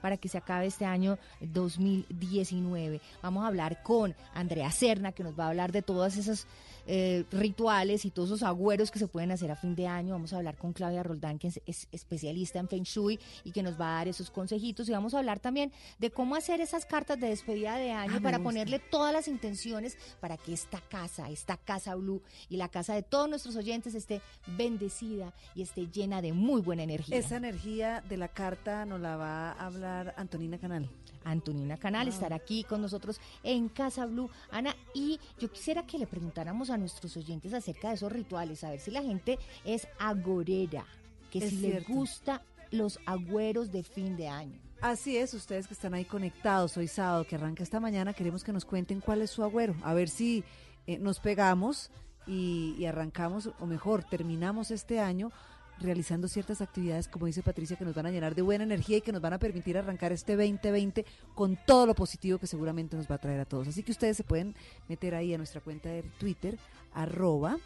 para 0.02 0.18
que 0.18 0.30
se 0.30 0.38
acabe 0.38 0.68
este 0.68 0.86
año 0.86 1.18
2019. 1.42 3.02
Vamos 3.22 3.44
a 3.44 3.48
hablar 3.48 3.82
con 3.84 4.16
Andrea 4.34 4.72
Serna, 4.72 5.12
que 5.12 5.24
nos 5.24 5.38
va 5.38 5.46
a 5.46 5.50
hablar 5.50 5.72
de 5.72 5.82
todas 5.82 6.18
esas 6.18 6.48
eh, 6.88 7.24
rituales 7.32 8.04
y 8.06 8.12
todos 8.12 8.30
esos 8.30 8.44
agüeros 8.44 8.92
que 8.92 9.00
se 9.00 9.08
pueden 9.08 9.32
hacer 9.32 9.52
a 9.52 9.56
fin 9.56 9.76
de 9.76 9.88
año. 9.88 10.14
Vamos 10.14 10.34
a 10.34 10.38
hablar 10.38 10.58
con 10.58 10.74
Claudia 10.74 11.04
Roldán, 11.04 11.38
que 11.38 11.48
es, 11.48 11.62
es 11.66 11.88
especialista 11.92 12.60
en 12.60 12.68
Feng 12.68 12.84
Shui 12.84 13.20
y 13.44 13.52
que 13.52 13.62
nos 13.64 13.80
va 13.80 13.92
a 13.92 13.94
dar 13.98 14.08
esos 14.08 14.32
consejitos. 14.32 14.90
Y 14.90 14.92
vamos 14.92 15.14
a 15.14 15.20
hablar 15.20 15.40
también 15.40 15.72
de 16.00 16.10
cómo 16.12 16.36
hacer 16.36 16.62
esas 16.62 16.86
cartas 16.86 17.20
de 17.20 17.30
despedida 17.30 17.78
de 17.78 17.92
año 17.92 18.08
Ah, 18.18 18.20
para 18.22 18.40
ponerle 18.40 18.80
todas 18.80 19.14
las 19.14 19.28
intenciones 19.28 19.98
para 20.20 20.38
que 20.38 20.54
esta 20.54 20.82
casa, 20.82 21.30
esta 21.30 21.58
casa 21.58 21.96
Blue 21.96 22.22
y 22.50 22.58
la 22.58 22.70
casa 22.70 22.94
de 22.94 23.04
todos 23.04 23.30
nuestros 23.30 23.56
oyentes 23.56 23.96
esté 23.96 24.22
bendecida 24.58 25.34
y 25.56 25.62
esté 25.62 25.88
llena 25.88 26.22
de 26.22 26.34
muy 26.34 26.62
buena 26.62 26.84
energía. 26.84 27.18
Esa 27.18 27.38
energía 27.38 28.02
de 28.08 28.18
la 28.18 28.30
carta 28.30 28.86
nos 28.86 29.02
la 29.02 29.18
va 29.18 29.52
a 29.52 29.66
hablar 29.66 30.14
Antonina 30.18 30.58
Canal. 30.58 30.90
Antonina 31.24 31.78
Canal 31.78 32.08
Ah. 32.08 32.10
estará 32.10 32.36
aquí 32.38 32.64
con 32.64 32.82
nosotros 32.82 33.20
en 33.44 33.70
Casa 33.70 34.06
Blue. 34.06 34.30
Ana, 34.52 34.76
y 34.94 35.20
yo 35.40 35.52
quisiera 35.52 35.86
que 35.86 35.98
le 35.98 36.08
preguntáramos 36.08 36.70
a 36.70 36.78
nuestros 36.78 37.16
oyentes 37.18 37.54
acerca 37.54 37.90
de 37.90 37.96
esos 37.96 38.12
rituales, 38.12 38.64
a 38.64 38.72
ver 38.72 38.80
si 38.80 38.92
la 38.92 39.02
gente 39.02 39.38
es 39.66 39.88
agorera, 40.00 40.86
que 41.32 41.40
Es 41.40 41.50
si 41.50 41.58
cierto. 41.58 41.90
le 41.90 41.96
gusta 41.96 42.42
los 42.72 43.00
agüeros 43.06 43.72
de 43.72 43.84
fin 43.84 44.16
de 44.18 44.28
año. 44.28 44.60
Así 44.82 45.18
es, 45.18 45.34
ustedes 45.34 45.68
que 45.68 45.74
están 45.74 45.94
ahí 45.94 46.06
conectados 46.06 46.78
hoy 46.78 46.88
sábado, 46.88 47.26
que 47.26 47.36
arranca 47.36 47.64
esta 47.64 47.80
mañana, 47.80 48.14
queremos 48.14 48.44
que 48.44 48.54
nos 48.54 48.64
cuenten 48.66 49.00
cuál 49.02 49.22
es 49.22 49.32
su 49.32 49.44
agüero, 49.44 49.76
a 49.84 49.94
ver 49.94 50.08
si 50.10 50.44
eh, 50.86 51.00
nos 51.00 51.20
pegamos 51.20 51.90
y, 52.28 52.76
y 52.78 52.86
arrancamos, 52.86 53.50
o 53.60 53.66
mejor, 53.66 54.04
terminamos 54.04 54.70
este 54.70 55.00
año 55.00 55.32
realizando 55.80 56.28
ciertas 56.28 56.62
actividades, 56.62 57.08
como 57.08 57.26
dice 57.26 57.44
Patricia, 57.44 57.78
que 57.78 57.86
nos 57.86 57.96
van 57.96 58.06
a 58.06 58.12
llenar 58.12 58.36
de 58.36 58.42
buena 58.42 58.64
energía 58.64 58.98
y 58.98 59.02
que 59.02 59.12
nos 59.12 59.22
van 59.22 59.34
a 59.34 59.40
permitir 59.40 59.78
arrancar 59.78 60.12
este 60.12 60.36
2020 60.36 61.06
con 61.36 61.58
todo 61.66 61.86
lo 61.86 61.96
positivo 61.96 62.40
que 62.40 62.48
seguramente 62.48 62.96
nos 62.96 63.10
va 63.10 63.16
a 63.16 63.20
traer 63.20 63.40
a 63.40 63.46
todos. 63.46 63.68
Así 63.68 63.84
que 63.84 63.92
ustedes 63.92 64.18
se 64.18 64.24
pueden 64.24 64.56
meter 64.88 65.16
ahí 65.16 65.34
a 65.34 65.38
nuestra 65.38 65.62
cuenta 65.62 65.90
de 65.90 66.04
Twitter, 66.04 66.58
arroba 66.94 67.58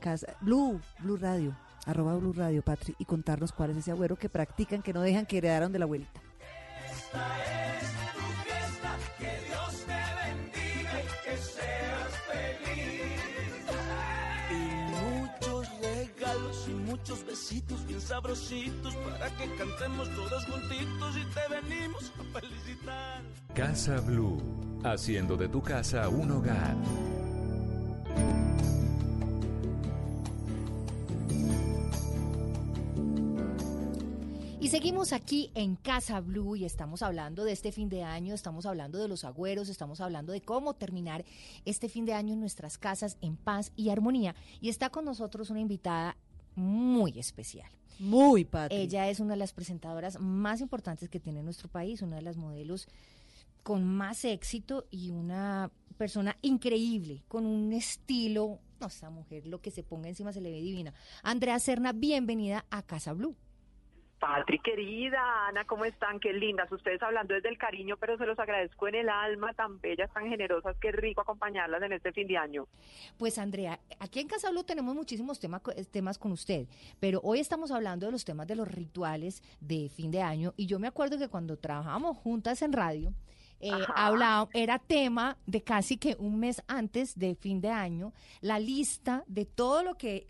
casa, 0.00 0.36
Blue, 0.40 0.80
Blue 0.98 1.16
Radio, 1.16 1.56
arroba 1.86 2.16
Blue 2.16 2.32
Radio, 2.32 2.62
Patri, 2.62 2.94
y 2.98 3.04
contarnos 3.04 3.52
cuál 3.52 3.70
es 3.70 3.78
ese 3.78 3.92
agüero 3.92 4.16
que 4.16 4.28
practican, 4.28 4.82
que 4.82 4.92
no 4.92 5.00
dejan, 5.00 5.26
que 5.26 5.38
heredaron 5.38 5.72
de 5.72 5.78
la 5.78 5.84
abuelita. 5.84 6.20
tu 6.82 6.92
fiesta, 6.92 8.11
muchos 17.02 17.26
besitos 17.26 17.84
bien 17.88 18.00
sabrositos 18.00 18.94
para 18.94 19.28
que 19.36 19.52
cantemos 19.56 20.08
todos 20.14 20.44
juntitos 20.44 21.16
y 21.16 21.34
te 21.34 21.68
venimos 21.68 22.12
a 22.16 22.40
felicitar. 22.40 23.22
Casa 23.54 24.00
Blue, 24.00 24.40
haciendo 24.84 25.36
de 25.36 25.48
tu 25.48 25.60
casa 25.60 26.08
un 26.08 26.30
hogar. 26.30 26.76
Y 34.60 34.68
seguimos 34.68 35.12
aquí 35.12 35.50
en 35.56 35.74
Casa 35.74 36.20
Blue 36.20 36.54
y 36.54 36.64
estamos 36.64 37.02
hablando 37.02 37.42
de 37.42 37.50
este 37.50 37.72
fin 37.72 37.88
de 37.88 38.04
año, 38.04 38.32
estamos 38.32 38.64
hablando 38.64 38.98
de 38.98 39.08
los 39.08 39.24
agüeros, 39.24 39.68
estamos 39.68 40.00
hablando 40.00 40.32
de 40.32 40.40
cómo 40.40 40.74
terminar 40.74 41.24
este 41.64 41.88
fin 41.88 42.04
de 42.04 42.14
año 42.14 42.34
en 42.34 42.38
nuestras 42.38 42.78
casas 42.78 43.18
en 43.22 43.36
paz 43.36 43.72
y 43.74 43.90
armonía. 43.90 44.36
Y 44.60 44.68
está 44.68 44.88
con 44.88 45.04
nosotros 45.04 45.50
una 45.50 45.58
invitada 45.58 46.16
muy 46.54 47.18
especial. 47.18 47.70
Muy 47.98 48.44
padre. 48.44 48.82
Ella 48.82 49.08
es 49.08 49.20
una 49.20 49.34
de 49.34 49.38
las 49.38 49.52
presentadoras 49.52 50.18
más 50.20 50.60
importantes 50.60 51.08
que 51.08 51.20
tiene 51.20 51.42
nuestro 51.42 51.68
país, 51.68 52.02
una 52.02 52.16
de 52.16 52.22
las 52.22 52.36
modelos 52.36 52.88
con 53.62 53.84
más 53.84 54.24
éxito 54.24 54.86
y 54.90 55.10
una 55.10 55.70
persona 55.96 56.36
increíble, 56.42 57.22
con 57.28 57.46
un 57.46 57.72
estilo. 57.72 58.58
No, 58.80 58.88
esa 58.88 59.10
mujer, 59.10 59.46
lo 59.46 59.60
que 59.60 59.70
se 59.70 59.84
ponga 59.84 60.08
encima 60.08 60.32
se 60.32 60.40
le 60.40 60.50
ve 60.50 60.60
divina. 60.60 60.92
Andrea 61.22 61.58
Serna, 61.60 61.92
bienvenida 61.92 62.66
a 62.70 62.82
Casa 62.82 63.12
Blue. 63.12 63.36
Patri, 64.22 64.60
querida, 64.60 65.48
Ana, 65.48 65.64
¿cómo 65.64 65.84
están? 65.84 66.20
Qué 66.20 66.32
lindas. 66.32 66.70
Ustedes 66.70 67.02
hablando 67.02 67.34
desde 67.34 67.48
el 67.48 67.58
cariño, 67.58 67.96
pero 67.96 68.16
se 68.16 68.24
los 68.24 68.38
agradezco 68.38 68.86
en 68.86 68.94
el 68.94 69.08
alma, 69.08 69.52
tan 69.52 69.80
bellas, 69.80 70.12
tan 70.12 70.28
generosas. 70.28 70.76
Qué 70.80 70.92
rico 70.92 71.22
acompañarlas 71.22 71.82
en 71.82 71.92
este 71.92 72.12
fin 72.12 72.28
de 72.28 72.36
año. 72.38 72.68
Pues 73.18 73.36
Andrea, 73.36 73.80
aquí 73.98 74.20
en 74.20 74.28
Casa 74.28 74.52
Blue 74.52 74.62
tenemos 74.62 74.94
muchísimos 74.94 75.40
temas, 75.40 75.60
temas 75.90 76.18
con 76.18 76.30
usted, 76.30 76.68
pero 77.00 77.20
hoy 77.24 77.40
estamos 77.40 77.72
hablando 77.72 78.06
de 78.06 78.12
los 78.12 78.24
temas 78.24 78.46
de 78.46 78.54
los 78.54 78.68
rituales 78.68 79.42
de 79.60 79.88
fin 79.88 80.12
de 80.12 80.22
año 80.22 80.54
y 80.56 80.66
yo 80.66 80.78
me 80.78 80.86
acuerdo 80.86 81.18
que 81.18 81.26
cuando 81.26 81.56
trabajamos 81.56 82.16
juntas 82.16 82.62
en 82.62 82.72
radio, 82.74 83.12
eh, 83.58 83.72
hablaba, 83.92 84.48
era 84.54 84.78
tema 84.78 85.36
de 85.46 85.64
casi 85.64 85.96
que 85.96 86.14
un 86.20 86.38
mes 86.38 86.62
antes 86.68 87.18
de 87.18 87.34
fin 87.34 87.60
de 87.60 87.70
año, 87.70 88.12
la 88.40 88.60
lista 88.60 89.24
de 89.26 89.46
todo 89.46 89.82
lo 89.82 89.96
que 89.96 90.28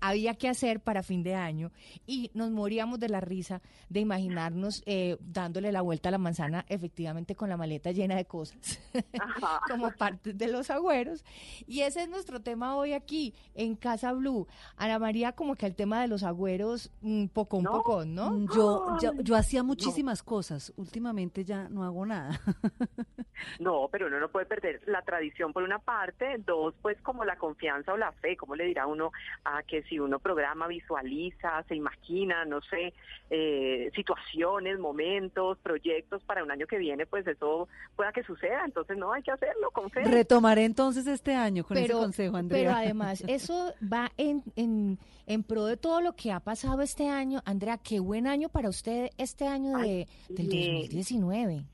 había 0.00 0.34
que 0.34 0.48
hacer 0.48 0.80
para 0.80 1.02
fin 1.02 1.22
de 1.22 1.34
año 1.34 1.70
y 2.06 2.30
nos 2.34 2.50
moríamos 2.50 2.98
de 3.00 3.08
la 3.08 3.20
risa 3.20 3.60
de 3.88 4.00
imaginarnos 4.00 4.82
eh, 4.86 5.16
dándole 5.20 5.72
la 5.72 5.82
vuelta 5.82 6.08
a 6.08 6.12
la 6.12 6.18
manzana 6.18 6.64
efectivamente 6.68 7.34
con 7.34 7.48
la 7.48 7.56
maleta 7.56 7.92
llena 7.92 8.16
de 8.16 8.24
cosas 8.24 8.80
como 9.68 9.90
parte 9.92 10.32
de 10.32 10.48
los 10.48 10.70
agüeros. 10.70 11.24
Y 11.66 11.80
ese 11.80 12.02
es 12.02 12.08
nuestro 12.08 12.40
tema 12.40 12.76
hoy 12.76 12.92
aquí 12.92 13.34
en 13.54 13.76
Casa 13.76 14.12
Blue. 14.12 14.46
Ana 14.76 14.98
María 14.98 15.32
como 15.32 15.54
que 15.54 15.66
el 15.66 15.74
tema 15.74 16.00
de 16.00 16.08
los 16.08 16.22
agüeros 16.22 16.90
un 17.02 17.28
poco 17.28 17.58
un 17.58 17.64
poco 17.64 18.04
no 18.04 18.30
mm, 18.30 18.48
yo 18.54 18.96
yo, 19.22 19.36
hacía 19.36 19.62
muchísimas 19.62 20.22
cosas. 20.22 20.72
Últimamente 20.76 21.44
ya 21.44 21.68
no 21.68 21.84
hago 21.84 22.06
nada. 22.06 22.40
No 23.58 23.88
pero 23.90 24.08
uno 24.08 24.20
no 24.20 24.28
puede 24.28 24.44
perder 24.44 24.82
la 24.86 25.00
tradición 25.00 25.54
por 25.54 25.62
una 25.62 25.78
parte 25.78 26.36
dos 26.44 26.74
pues 26.82 27.00
como 27.00 27.24
la 27.24 27.36
confianza 27.36 27.94
o 27.94 27.96
la 27.96 28.12
fe 28.12 28.36
como 28.36 28.54
le 28.54 28.66
dirá 28.66 28.86
uno 28.86 29.12
a 29.44 29.62
que 29.62 29.82
si 29.90 29.98
uno 29.98 30.20
programa, 30.20 30.68
visualiza, 30.68 31.62
se 31.64 31.74
imagina, 31.74 32.44
no 32.44 32.62
sé, 32.62 32.94
eh, 33.28 33.90
situaciones, 33.94 34.78
momentos, 34.78 35.58
proyectos 35.58 36.22
para 36.22 36.44
un 36.44 36.50
año 36.50 36.66
que 36.66 36.78
viene, 36.78 37.04
pues 37.06 37.26
eso 37.26 37.68
pueda 37.96 38.12
que 38.12 38.22
suceda. 38.22 38.64
Entonces, 38.64 38.96
no, 38.96 39.12
hay 39.12 39.22
que 39.22 39.32
hacerlo 39.32 39.70
con 39.72 39.90
fe. 39.90 40.04
Retomaré 40.04 40.64
entonces 40.64 41.06
este 41.08 41.34
año 41.34 41.64
con 41.64 41.76
ese 41.76 41.92
consejo, 41.92 42.36
Andrea. 42.36 42.62
Pero 42.62 42.72
además, 42.78 43.24
eso 43.26 43.74
va 43.92 44.12
en, 44.16 44.42
en, 44.56 44.98
en 45.26 45.42
pro 45.42 45.66
de 45.66 45.76
todo 45.76 46.00
lo 46.00 46.14
que 46.14 46.30
ha 46.30 46.40
pasado 46.40 46.80
este 46.82 47.08
año. 47.08 47.42
Andrea, 47.44 47.76
qué 47.76 47.98
buen 47.98 48.28
año 48.28 48.48
para 48.48 48.68
usted 48.68 49.10
este 49.18 49.46
año 49.46 49.76
de, 49.78 50.06
del 50.28 50.46
2019. 50.46 51.64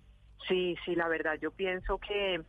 Sí, 0.48 0.76
sí, 0.84 0.94
la 0.94 1.08
verdad, 1.08 1.36
yo 1.40 1.50
pienso 1.50 1.98
que 1.98 2.40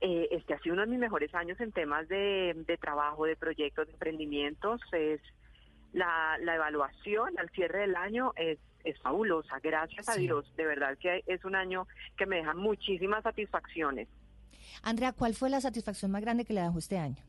eh, 0.00 0.28
este 0.30 0.54
ha 0.54 0.58
sido 0.60 0.74
uno 0.74 0.82
de 0.82 0.88
mis 0.88 0.98
mejores 0.98 1.34
años 1.34 1.60
en 1.60 1.72
temas 1.72 2.08
de, 2.08 2.78
trabajo, 2.80 3.26
de 3.26 3.36
proyectos, 3.36 3.86
de 3.86 3.92
emprendimientos. 3.92 4.80
Es 4.92 5.20
la, 5.92 6.38
evaluación 6.42 7.38
al 7.38 7.50
cierre 7.50 7.80
del 7.80 7.96
año 7.96 8.32
es, 8.36 8.58
es 8.84 8.98
fabulosa. 9.00 9.58
Gracias 9.62 10.08
a 10.08 10.14
Dios, 10.14 10.50
de 10.56 10.64
verdad 10.64 10.96
que 10.98 11.22
es 11.26 11.44
un 11.44 11.54
año 11.54 11.86
que 12.16 12.26
me 12.26 12.36
deja 12.36 12.54
muchísimas 12.54 13.22
satisfacciones. 13.22 14.08
Andrea, 14.82 15.12
¿cuál 15.12 15.34
fue 15.34 15.50
la 15.50 15.60
satisfacción 15.60 16.10
más 16.10 16.22
grande 16.22 16.44
que 16.44 16.54
le 16.54 16.62
dejó 16.62 16.78
este 16.78 16.98
año? 16.98 17.22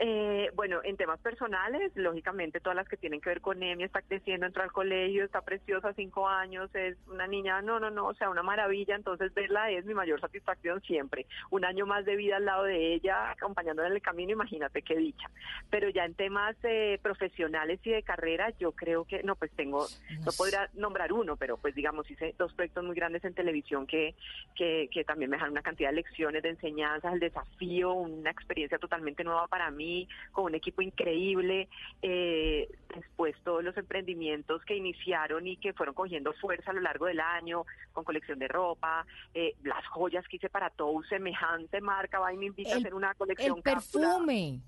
Eh, 0.00 0.52
bueno, 0.54 0.78
en 0.84 0.96
temas 0.96 1.18
personales, 1.18 1.90
lógicamente 1.96 2.60
todas 2.60 2.76
las 2.76 2.88
que 2.88 2.96
tienen 2.96 3.20
que 3.20 3.30
ver 3.30 3.40
con 3.40 3.60
Emi, 3.60 3.82
está 3.82 4.00
creciendo, 4.00 4.46
entró 4.46 4.62
al 4.62 4.70
colegio, 4.70 5.24
está 5.24 5.40
preciosa, 5.40 5.92
cinco 5.92 6.28
años, 6.28 6.72
es 6.72 6.96
una 7.08 7.26
niña, 7.26 7.60
no, 7.62 7.80
no, 7.80 7.90
no, 7.90 8.06
o 8.06 8.14
sea, 8.14 8.30
una 8.30 8.44
maravilla, 8.44 8.94
entonces 8.94 9.34
verla 9.34 9.72
es 9.72 9.84
mi 9.86 9.94
mayor 9.94 10.20
satisfacción 10.20 10.80
siempre. 10.82 11.26
Un 11.50 11.64
año 11.64 11.84
más 11.84 12.04
de 12.04 12.14
vida 12.14 12.36
al 12.36 12.44
lado 12.44 12.62
de 12.62 12.94
ella, 12.94 13.32
acompañándola 13.32 13.88
en 13.88 13.94
el 13.94 14.02
camino, 14.02 14.30
imagínate 14.30 14.82
qué 14.82 14.94
dicha. 14.94 15.28
Pero 15.68 15.88
ya 15.88 16.04
en 16.04 16.14
temas 16.14 16.54
eh, 16.62 17.00
profesionales 17.02 17.80
y 17.82 17.90
de 17.90 18.04
carrera, 18.04 18.50
yo 18.60 18.70
creo 18.70 19.04
que, 19.04 19.24
no, 19.24 19.34
pues 19.34 19.50
tengo, 19.50 19.84
no 20.24 20.30
podría 20.36 20.70
nombrar 20.74 21.12
uno, 21.12 21.34
pero 21.34 21.56
pues 21.56 21.74
digamos, 21.74 22.08
hice 22.08 22.36
dos 22.38 22.52
proyectos 22.52 22.84
muy 22.84 22.94
grandes 22.94 23.24
en 23.24 23.34
televisión 23.34 23.84
que, 23.84 24.14
que, 24.54 24.88
que 24.92 25.02
también 25.02 25.28
me 25.28 25.38
dejaron 25.38 25.54
una 25.54 25.62
cantidad 25.62 25.90
de 25.90 25.96
lecciones, 25.96 26.40
de 26.44 26.50
enseñanzas, 26.50 27.12
el 27.12 27.18
desafío, 27.18 27.94
una 27.94 28.30
experiencia 28.30 28.78
totalmente 28.78 29.24
nueva 29.24 29.48
para 29.48 29.72
mí 29.72 29.87
con 30.32 30.46
un 30.46 30.54
equipo 30.54 30.82
increíble. 30.82 31.68
Eh, 32.02 32.68
después 32.94 33.34
todos 33.44 33.62
los 33.62 33.76
emprendimientos 33.76 34.64
que 34.64 34.76
iniciaron 34.76 35.46
y 35.46 35.56
que 35.56 35.72
fueron 35.72 35.94
cogiendo 35.94 36.32
fuerza 36.34 36.70
a 36.70 36.74
lo 36.74 36.80
largo 36.80 37.06
del 37.06 37.20
año, 37.20 37.64
con 37.92 38.04
colección 38.04 38.38
de 38.38 38.48
ropa, 38.48 39.06
eh, 39.34 39.54
las 39.62 39.86
joyas 39.86 40.26
que 40.28 40.36
hice 40.36 40.48
para 40.48 40.70
todo 40.70 41.02
semejante 41.04 41.80
marca, 41.80 42.18
va 42.18 42.32
y 42.32 42.36
me 42.36 42.46
invita 42.46 42.74
a 42.74 42.78
hacer 42.78 42.94
una 42.94 43.14
colección. 43.14 43.56
El 43.58 43.62
perfume 43.62 44.60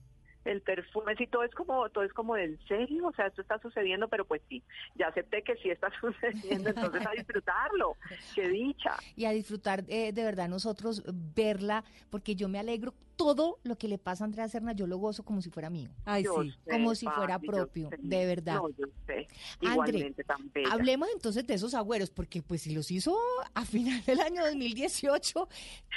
el 0.45 0.63
perfume, 0.63 1.15
sí, 1.17 1.27
todo 1.27 1.45
es 1.45 1.55
como, 1.55 1.89
todo 1.91 2.05
es 2.05 2.13
como 2.13 2.37
en 2.37 2.59
serio, 2.67 3.07
o 3.07 3.13
sea, 3.13 3.27
esto 3.27 3.43
está 3.43 3.59
sucediendo, 3.59 4.09
pero 4.09 4.25
pues 4.25 4.43
sí, 4.49 4.63
ya 4.95 5.09
acepté 5.09 5.43
que 5.43 5.57
sí 5.57 5.71
está 5.71 5.91
sucediendo, 6.01 6.71
entonces 6.71 7.07
a 7.07 7.11
disfrutarlo, 7.13 7.97
qué 8.35 8.49
dicha. 8.49 8.97
Y 9.17 9.25
a 9.25 9.31
disfrutar 9.31 9.85
eh, 9.89 10.13
de 10.13 10.25
verdad 10.25 10.49
nosotros 10.49 11.03
verla, 11.35 11.85
porque 12.11 12.35
yo 12.35 12.49
me 12.49 12.59
alegro 12.59 12.95
todo 13.21 13.59
lo 13.65 13.77
que 13.77 13.87
le 13.87 13.99
pasa 13.99 14.25
a 14.25 14.29
Andrea 14.29 14.49
Serna, 14.49 14.73
yo 14.73 14.87
lo 14.87 14.97
gozo 14.97 15.23
como 15.27 15.43
si 15.43 15.51
fuera 15.51 15.69
mío. 15.69 15.91
Ay, 16.07 16.25
sí. 16.25 16.55
como 16.71 16.95
si 16.95 17.07
fuera 17.07 17.39
propio, 17.39 17.91
de 17.99 18.25
verdad. 18.25 18.55
No, 18.55 18.71
yo 18.71 18.87
sé. 19.07 19.29
Igualmente 19.61 20.25
tan 20.25 20.51
bella. 20.51 20.73
Hablemos 20.73 21.07
entonces 21.13 21.47
de 21.47 21.53
esos 21.53 21.75
agüeros, 21.75 22.09
porque 22.09 22.41
pues 22.41 22.63
si 22.63 22.75
los 22.75 22.91
hizo 22.91 23.15
a 23.53 23.67
final 23.67 24.03
del 24.07 24.21
año 24.21 24.43
2018, 24.43 25.49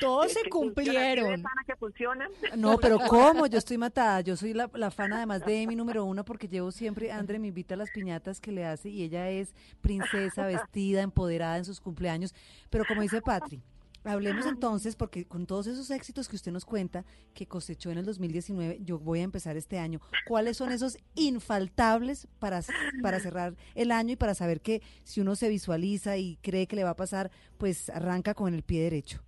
todos 0.01 0.33
se 0.33 0.49
cumplieron. 0.49 1.41
que 1.65 1.75
funcionan? 1.77 2.29
No, 2.57 2.77
pero 2.77 2.99
¿cómo? 3.07 3.47
Yo 3.47 3.57
estoy 3.57 3.77
matada, 3.77 4.19
yo 4.19 4.32
soy 4.35 4.53
la, 4.53 4.69
fan 4.91 5.13
además 5.13 5.45
de 5.45 5.65
mi 5.67 5.75
número 5.75 6.05
uno 6.05 6.25
porque 6.25 6.47
llevo 6.47 6.71
siempre, 6.71 7.11
Andre 7.11 7.39
me 7.39 7.47
invita 7.47 7.75
a 7.75 7.77
las 7.77 7.91
piñatas 7.91 8.39
que 8.39 8.51
le 8.51 8.65
hace 8.65 8.89
y 8.89 9.03
ella 9.03 9.29
es 9.29 9.53
princesa, 9.81 10.45
vestida, 10.45 11.01
empoderada 11.01 11.57
en 11.57 11.65
sus 11.65 11.79
cumpleaños. 11.79 12.33
Pero 12.69 12.85
como 12.85 13.01
dice 13.01 13.21
Patri, 13.21 13.61
Hablemos 14.05 14.45
entonces, 14.45 14.97
porque 14.97 15.25
con 15.25 15.45
todos 15.45 15.65
esos 15.67 15.89
éxitos 15.89 16.27
que 16.27 16.35
usted 16.35 16.51
nos 16.51 16.65
cuenta, 16.65 17.05
que 17.33 17.47
cosechó 17.47 17.89
en 17.89 17.99
el 17.99 18.05
2019, 18.05 18.79
yo 18.83 18.99
voy 18.99 19.21
a 19.21 19.23
empezar 19.23 19.55
este 19.55 19.79
año. 19.79 20.01
¿Cuáles 20.27 20.57
son 20.57 20.73
esos 20.73 20.97
infaltables 21.15 22.27
para, 22.39 22.61
para 23.01 23.21
cerrar 23.21 23.55
el 23.75 23.91
año 23.91 24.13
y 24.13 24.15
para 24.17 24.35
saber 24.35 24.59
que 24.59 24.81
si 25.03 25.21
uno 25.21 25.37
se 25.37 25.47
visualiza 25.47 26.17
y 26.17 26.37
cree 26.41 26.67
que 26.67 26.75
le 26.75 26.83
va 26.83 26.91
a 26.91 26.95
pasar, 26.95 27.31
pues 27.57 27.89
arranca 27.89 28.33
con 28.33 28.53
el 28.53 28.63
pie 28.63 28.83
derecho? 28.83 29.23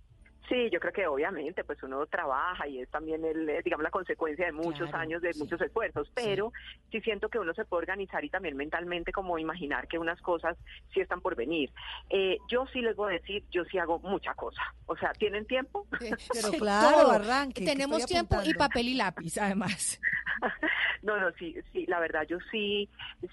Sí, 0.48 0.70
yo 0.70 0.78
creo 0.78 0.92
que 0.92 1.06
obviamente 1.06 1.64
pues 1.64 1.82
uno 1.82 2.06
trabaja 2.06 2.68
y 2.68 2.80
es 2.80 2.88
también 2.88 3.24
el, 3.24 3.62
digamos 3.64 3.82
la 3.82 3.90
consecuencia 3.90 4.46
de 4.46 4.52
muchos 4.52 4.92
años 4.94 5.20
de 5.20 5.32
muchos 5.34 5.60
esfuerzos, 5.60 6.08
pero 6.14 6.52
sí. 6.92 7.00
siento 7.00 7.28
que 7.28 7.38
uno 7.38 7.52
se 7.52 7.64
puede 7.64 7.82
organizar 7.82 8.24
y 8.24 8.30
también 8.30 8.56
mentalmente 8.56 9.10
como 9.10 9.38
imaginar 9.38 9.88
que 9.88 9.98
unas 9.98 10.20
cosas 10.20 10.56
sí 10.94 11.00
están 11.00 11.20
por 11.20 11.34
venir. 11.34 11.72
Eh, 12.10 12.38
yo 12.48 12.66
sí 12.72 12.80
les 12.80 12.94
voy 12.94 13.14
a 13.14 13.18
decir, 13.18 13.42
yo 13.50 13.64
sí 13.64 13.78
hago 13.78 13.98
mucha 14.00 14.34
cosa. 14.34 14.62
O 14.86 14.96
sea, 14.96 15.12
¿tienen 15.12 15.46
tiempo? 15.46 15.86
pero 16.32 16.52
claro, 16.52 17.10
arranque. 17.10 17.64
Tenemos 17.64 18.06
tiempo 18.06 18.36
y 18.44 18.54
papel 18.54 18.88
y 18.88 18.94
lápiz 18.94 19.38
además. 19.38 20.00
no, 21.02 21.18
no, 21.18 21.32
sí, 21.32 21.56
sí, 21.72 21.86
la 21.86 21.98
verdad 21.98 22.24
yo 22.28 22.38
sí, 22.50 22.88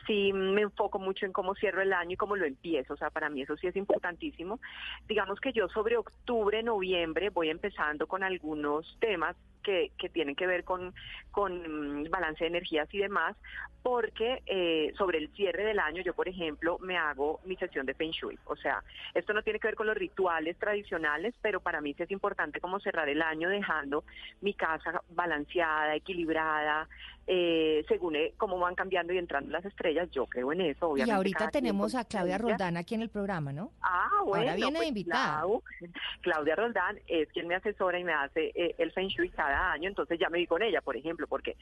sí 0.08 0.34
me 0.34 0.62
enfoco 0.62 1.00
mucho 1.00 1.26
en 1.26 1.34
cómo 1.34 1.54
cierro 1.56 1.82
el 1.82 1.94
año 1.94 2.12
y 2.12 2.18
cómo 2.18 2.36
lo 2.36 2.46
empiezo. 2.46 2.96
O 2.96 2.98
sea, 2.98 3.12
para 3.12 3.30
mí 3.30 3.44
eso 3.44 3.56
sí 3.58 3.68
es 3.68 3.76
importantísimo. 3.76 4.60
Digamos 5.08 5.40
que 5.40 5.54
yo 5.54 5.68
sobre 5.70 5.98
octubre, 5.98 6.64
noviembre, 6.64 7.03
voy 7.34 7.50
empezando 7.50 8.08
con 8.08 8.24
algunos 8.24 8.98
temas 9.00 9.36
que, 9.64 9.92
que 9.98 10.10
tienen 10.10 10.36
que 10.36 10.48
ver 10.48 10.64
con, 10.64 10.94
con 11.32 12.04
mm, 12.04 12.10
balance 12.10 12.44
de 12.44 12.50
energías 12.50 12.88
y 12.94 13.00
demás, 13.00 13.36
porque 13.84 14.42
eh, 14.46 14.94
sobre 14.98 15.18
el 15.18 15.30
cierre 15.34 15.66
del 15.66 15.78
año 15.78 16.02
yo, 16.02 16.14
por 16.14 16.30
ejemplo, 16.30 16.80
me 16.80 16.98
hago 16.98 17.42
mi 17.44 17.58
sesión 17.58 17.86
de 17.86 17.94
Feng 17.94 18.12
Shui. 18.12 18.40
O 18.46 18.56
sea, 18.56 18.82
esto 19.14 19.34
no 19.34 19.44
tiene 19.44 19.60
que 19.60 19.68
ver 19.68 19.76
con 19.76 19.88
los 19.88 19.98
rituales 19.98 20.58
tradicionales, 20.58 21.36
pero 21.42 21.60
para 21.60 21.82
mí 21.82 21.94
sí 21.94 22.04
es 22.04 22.12
importante 22.12 22.62
como 22.62 22.80
cerrar 22.80 23.10
el 23.10 23.22
año 23.22 23.50
dejando 23.50 24.06
mi 24.40 24.54
casa 24.54 25.04
balanceada, 25.10 25.96
equilibrada, 25.96 26.88
eh, 27.28 27.84
según 27.90 28.16
eh, 28.16 28.34
cómo 28.38 28.58
van 28.58 28.76
cambiando 28.76 29.12
y 29.12 29.18
entrando 29.18 29.52
las 29.52 29.66
estrellas. 29.66 30.10
Yo 30.12 30.28
creo 30.28 30.54
en 30.54 30.62
eso, 30.62 30.92
obviamente. 30.92 31.12
Y 31.12 31.16
ahorita 31.16 31.52
tenemos 31.52 31.94
a 31.94 32.06
Claudia 32.06 32.38
Roldán 32.38 32.78
aquí 32.78 32.96
en 32.96 33.02
el 33.02 33.10
programa, 33.10 33.52
¿no? 33.52 33.72
Ah, 33.82 34.22
bueno. 34.24 34.44
Ahora 34.44 34.56
viene 34.56 34.78
pues, 34.78 34.88
invitada. 34.88 35.44
Claudia 36.22 36.56
Roldán 36.56 37.00
es 37.08 37.28
quien 37.34 37.48
me 37.48 37.56
asesora 37.56 38.00
y 38.00 38.06
me 38.06 38.14
hace 38.14 38.54
el 38.78 38.92
Feng 38.94 39.10
Shui 39.10 39.30
cada 39.30 39.53
año, 39.54 39.90
entonces 39.90 40.20
ya 40.20 40.30
me 40.30 40.40
vi 40.40 40.48
con 40.48 40.62
ella, 40.62 40.82
por 40.82 40.98
ejemplo, 40.98 41.28
porque 41.28 41.56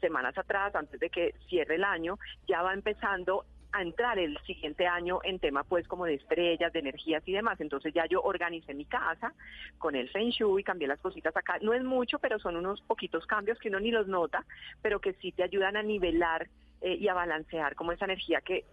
semanas 0.00 0.36
atrás, 0.36 0.74
antes 0.74 0.98
de 0.98 1.10
que 1.10 1.34
cierre 1.48 1.76
el 1.76 1.84
año, 1.84 2.18
ya 2.46 2.62
va 2.62 2.72
empezando 2.72 3.44
a 3.72 3.82
entrar 3.82 4.18
el 4.18 4.36
siguiente 4.46 4.86
año 4.86 5.20
en 5.22 5.38
tema 5.38 5.64
pues 5.64 5.86
como 5.86 6.04
de 6.04 6.14
estrellas, 6.14 6.72
de 6.72 6.80
energías 6.80 7.22
y 7.26 7.32
demás. 7.32 7.60
Entonces 7.60 7.94
ya 7.94 8.06
yo 8.06 8.20
organicé 8.22 8.74
mi 8.74 8.84
casa 8.84 9.32
con 9.78 9.94
el 9.94 10.08
Feng 10.10 10.30
Shui, 10.30 10.64
cambié 10.64 10.88
las 10.88 11.00
cositas 11.00 11.36
acá. 11.36 11.58
No 11.60 11.72
es 11.72 11.82
mucho, 11.84 12.18
pero 12.18 12.38
son 12.38 12.56
unos 12.56 12.80
poquitos 12.82 13.26
cambios 13.26 13.58
que 13.58 13.68
uno 13.68 13.80
ni 13.80 13.90
los 13.90 14.08
nota, 14.08 14.44
pero 14.82 15.00
que 15.00 15.14
sí 15.14 15.32
te 15.32 15.42
ayudan 15.42 15.76
a 15.76 15.82
nivelar 15.82 16.48
eh, 16.80 16.94
y 16.94 17.08
a 17.08 17.14
balancear 17.14 17.74
como 17.74 17.92
esa 17.92 18.06
energía 18.06 18.40
que 18.40 18.64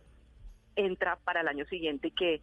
entra 0.76 1.17
para 1.17 1.42
el 1.42 1.48
año 1.48 1.66
siguiente 1.66 2.11
que 2.11 2.42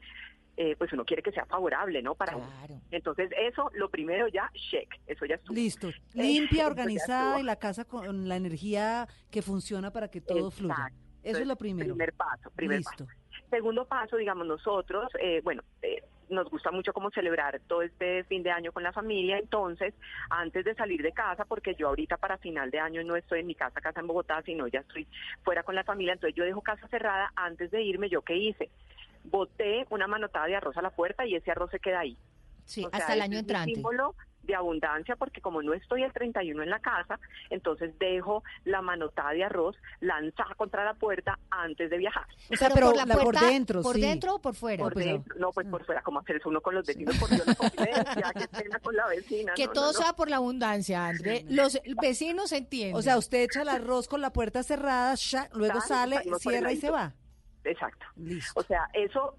eh, 0.57 0.77
pues 0.77 0.93
uno 0.93 1.05
quiere 1.05 1.23
que 1.23 1.33
sea 1.33 1.47
favorable, 1.47 2.03
¿no? 2.03 2.15
Para 2.15 2.37
uno. 2.37 2.49
Entonces, 2.91 3.31
eso, 3.37 3.71
lo 3.75 3.89
primero 3.89 4.29
ya, 4.29 4.51
check, 4.71 4.89
eso 5.07 5.25
ya 5.27 5.37
estuvo. 5.37 5.55
Listo. 5.55 5.89
Eso 5.89 5.99
Limpia, 6.15 6.67
organizada 6.67 7.41
y 7.41 7.43
la 7.43 7.57
casa 7.57 7.85
con 7.85 8.29
la 8.29 8.37
energía 8.37 9.09
que 9.31 9.43
funciona 9.43 9.91
para 9.91 10.09
que 10.09 10.21
todo 10.21 10.51
fluya. 10.51 10.93
Eso 11.23 11.41
es 11.41 11.47
lo 11.47 11.57
primero. 11.57 11.95
Primer 11.95 12.13
paso, 12.13 12.51
primer 12.55 12.79
Listo. 12.79 13.07
paso. 13.07 13.19
Segundo 13.51 13.87
paso, 13.87 14.17
digamos, 14.17 14.47
nosotros, 14.47 15.11
eh, 15.19 15.41
bueno, 15.43 15.63
eh, 15.83 16.03
nos 16.29 16.49
gusta 16.51 16.71
mucho 16.71 16.93
como 16.93 17.11
celebrar 17.11 17.61
todo 17.67 17.83
este 17.83 18.25
fin 18.25 18.43
de 18.43 18.51
año 18.51 18.73
con 18.73 18.83
la 18.83 18.93
familia, 18.93 19.39
entonces, 19.39 19.95
antes 20.31 20.65
de 20.65 20.75
salir 20.75 21.03
de 21.03 21.13
casa, 21.13 21.45
porque 21.45 21.75
yo 21.75 21.89
ahorita 21.89 22.17
para 22.17 22.39
final 22.39 22.71
de 22.71 22.81
año 22.81 23.03
no 23.05 23.17
estoy 23.17 23.41
en 23.41 23.47
mi 23.47 23.55
casa, 23.55 23.81
casa 23.81 24.01
en 24.01 24.07
Bogotá, 24.07 24.43
sino 24.43 24.67
ya 24.67 24.81
estoy 24.81 25.07
fuera 25.43 25.63
con 25.63 25.75
la 25.75 25.85
familia, 25.85 26.15
entonces 26.15 26.37
yo 26.37 26.45
dejo 26.45 26.61
casa 26.63 26.87
cerrada, 26.89 27.33
antes 27.37 27.71
de 27.71 27.83
irme, 27.83 28.09
¿yo 28.09 28.23
qué 28.23 28.37
hice? 28.37 28.71
Boté 29.25 29.87
una 29.91 30.07
manotada 30.07 30.47
de 30.47 30.57
arroz 30.57 30.77
a 30.77 30.83
la 30.83 30.91
puerta 30.91 31.27
y 31.27 31.35
ese 31.35 31.51
arroz 31.51 31.71
se 31.71 31.81
queda 31.81 32.01
ahí. 32.01 32.17
Sí, 32.65 32.85
O 32.85 32.91
sea, 32.91 32.99
hasta 32.99 33.15
el 33.15 33.21
año 33.23 33.33
es 33.33 33.37
mi 33.37 33.39
entrante. 33.41 33.75
símbolo 33.75 34.15
de 34.43 34.55
abundancia 34.55 35.17
porque 35.17 35.41
como 35.41 35.63
no 35.63 35.73
estoy 35.73 36.03
el 36.03 36.13
31 36.13 36.63
en 36.63 36.69
la 36.69 36.79
casa, 36.79 37.19
entonces 37.49 37.99
dejo 37.99 38.43
la 38.65 38.83
manotada 38.83 39.31
de 39.31 39.43
arroz 39.43 39.75
lanzada 40.01 40.55
contra 40.55 40.85
la 40.85 40.93
puerta 40.93 41.39
antes 41.51 41.89
de 41.89 41.97
viajar. 41.97 42.27
O 42.53 42.57
sea, 42.57 42.69
pero 42.69 42.89
por 42.93 42.97
la 43.35 43.41
dentro, 43.41 43.81
¿Por 43.81 43.95
sí. 43.95 44.03
dentro 44.03 44.35
o 44.35 44.39
por 44.43 44.55
fuera? 44.55 44.83
Por 44.85 44.93
pues, 44.93 45.07
dentro, 45.07 45.35
no, 45.39 45.51
pues 45.51 45.67
por 45.69 45.85
fuera, 45.87 46.03
como 46.03 46.21
hacer 46.21 46.37
eso 46.37 46.51
uno 46.51 46.61
con 46.61 46.75
los 46.75 46.87
vecinos, 46.87 47.17
por 47.19 47.31
Dios, 47.31 47.47
no 47.47 47.55
convivencia, 47.55 48.33
qué 48.39 48.49
pena 48.49 48.79
con 48.81 48.95
la 48.95 49.07
vecina. 49.09 49.55
Que 49.55 49.67
no, 49.67 49.73
todo 49.73 49.87
no, 49.87 49.93
no. 49.93 49.99
sea 49.99 50.13
por 50.15 50.29
la 50.29 50.37
abundancia, 50.37 51.07
André. 51.07 51.47
Los 51.49 51.79
vecinos 52.03 52.53
entienden. 52.53 52.97
O 52.97 53.01
sea, 53.03 53.17
usted 53.17 53.45
echa 53.45 53.63
el 53.63 53.69
arroz 53.71 54.09
con 54.09 54.21
la 54.21 54.31
puerta 54.31 54.63
cerrada, 54.63 55.15
sha- 55.17 55.49
luego 55.55 55.81
Claro, 55.81 55.87
sale, 55.87 56.17
cierra 56.39 56.71
y 56.71 56.77
se 56.77 56.91
ladito. 56.91 56.93
va. 56.93 57.15
Exacto. 57.65 58.07
Listo. 58.17 58.61
O 58.61 58.63
sea, 58.63 58.89
eso 58.93 59.37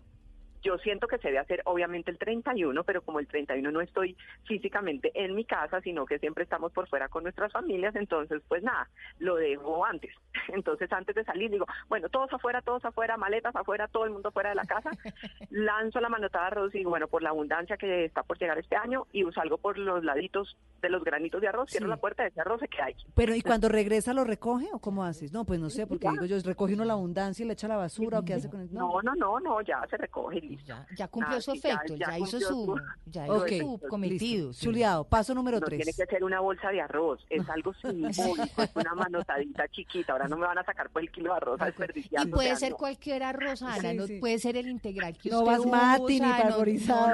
yo 0.66 0.77
siento 0.80 1.08
que 1.08 1.19
se 1.19 1.27
debe 1.27 1.38
hacer 1.40 1.61
obviamente 1.66 2.10
el 2.10 2.18
31, 2.18 2.84
pero 2.84 3.03
como 3.03 3.19
el 3.19 3.27
31 3.27 3.72
no 3.72 3.82
estoy 3.82 4.18
físicamente 4.45 5.11
en 5.14 5.35
mi 5.35 5.45
casa, 5.45 5.80
sino 5.82 6.06
que 6.08 6.18
siempre 6.18 6.44
estamos 6.44 6.72
por 6.72 6.88
fuera 6.90 7.08
con 7.08 7.22
nuestras 7.24 7.52
familias, 7.52 7.95
entonces 7.95 8.42
pues 8.48 8.64
nada, 8.64 8.90
lo 9.19 9.35
dejo 9.35 9.85
antes. 9.85 10.11
Entonces 10.50 10.92
antes 10.92 11.16
de 11.16 11.24
salir 11.24 11.50
digo, 11.52 11.66
bueno, 11.88 12.08
todos 12.10 12.32
afuera, 12.34 12.61
todos 12.61 12.84
afuera, 12.85 13.18
maletas 13.18 13.56
afuera, 13.56 13.88
todo 13.88 14.06
el 14.06 14.11
mundo 14.11 14.32
fuera 14.32 14.50
de 14.50 14.56
la 14.56 14.66
casa, 14.66 14.90
lanzo 15.50 16.00
la 16.00 16.10
manotada 16.10 16.45
de 16.45 16.52
arroz 16.52 16.76
y 16.76 16.80
digo, 16.80 16.90
bueno, 16.90 17.08
por 17.08 17.22
la 17.24 17.30
abundancia 17.30 17.77
que 17.77 18.06
está 18.06 18.24
por 18.24 18.38
llegar 18.40 18.58
este 18.58 18.76
año 18.76 19.06
y 19.11 19.24
salgo 19.34 19.58
por 19.58 19.77
los 19.77 20.03
laditos 20.03 20.56
de 20.82 20.90
los 20.90 21.03
granitos 21.03 21.42
de 21.42 21.48
arroz, 21.48 21.69
cierro 21.69 21.85
Sí. 21.85 21.90
la 21.90 21.98
puerta 21.98 22.24
de 22.24 22.30
ese 22.30 22.42
arroz 22.42 22.60
se 22.60 22.68
queda 22.68 22.85
ahí. 22.85 22.95
Pero 23.16 23.35
¿y 23.35 23.42
cuando 23.42 23.69
regresa 23.69 24.14
lo 24.14 24.24
recoge 24.24 24.68
o 24.74 24.80
cómo 24.80 25.03
haces? 25.03 25.32
No, 25.32 25.45
pues 25.45 25.60
no 25.60 25.69
sé, 25.69 25.85
porque 25.88 26.06
Ya. 26.06 26.11
digo 26.11 26.26
yo, 26.26 26.38
recoge 26.44 26.74
uno 26.74 26.85
la 26.85 26.94
abundancia 26.94 27.44
y 27.44 27.48
le 27.48 27.53
echa 27.53 27.68
la 27.68 27.77
basura 27.77 28.19
o 28.19 28.26
qué 28.26 28.34
hace 28.35 28.50
con 28.50 28.61
el... 28.61 28.74
No, 28.74 29.02
no, 29.02 29.14
no, 29.16 29.40
no, 29.40 29.61
ya 29.61 29.82
se 29.90 29.98
recoge 29.98 30.38
y. 30.40 30.55
Ya, 30.66 30.85
ya 30.95 31.08
cumplió 31.08 31.38
Ah, 31.38 31.42
su 31.42 31.53
ya- 31.53 31.58
efecto, 31.58 31.95
ya, 31.95 32.08
ya 32.11 32.19
hizo 32.19 32.40
su, 32.40 32.48
su- 32.48 32.75
ya 33.06 33.25
hizo 33.25 33.48
su 33.48 33.80
cometido. 33.90 34.53
sí. 34.53 34.66
Chuleado, 34.66 35.03
paso 35.03 35.34
número 35.34 35.59
No 35.59 35.66
tres. 35.66 35.80
tiene 35.84 35.93
que 35.93 36.06
ser 36.06 36.24
una 36.24 36.40
bolsa 36.40 36.69
de 36.69 36.82
arroz, 36.82 37.25
es 37.30 37.48
algo 37.50 37.74
simbólico, 37.74 38.61
es 38.64 38.72
una 38.75 38.93
manotadita 38.95 39.67
chiquita. 39.69 40.14
Ahora 40.14 40.27
no 40.27 40.38
me 40.38 40.45
van 40.45 40.58
a 40.58 40.64
sacar 40.64 40.90
por 40.90 41.01
el 41.01 41.11
kilo 41.11 41.32
de 41.32 41.38
arroz 41.38 41.61
a 41.61 41.66
desperdiciar. 41.66 42.27
Y 42.27 42.32
puede 42.32 42.56
ser 42.56 42.74
cualquier 42.74 43.24
arroz, 43.24 43.61
Ana, 43.61 43.92
Sí, 43.92 43.98
no 43.98 44.08
sí. 44.08 44.19
puede 44.19 44.40
ser 44.40 44.58
el 44.58 44.67
integral 44.67 45.17
que 45.17 45.30
No 45.30 45.42
usted 45.42 45.51
basmati 45.58 46.19
ni 46.19 46.27
usa, 46.27 46.50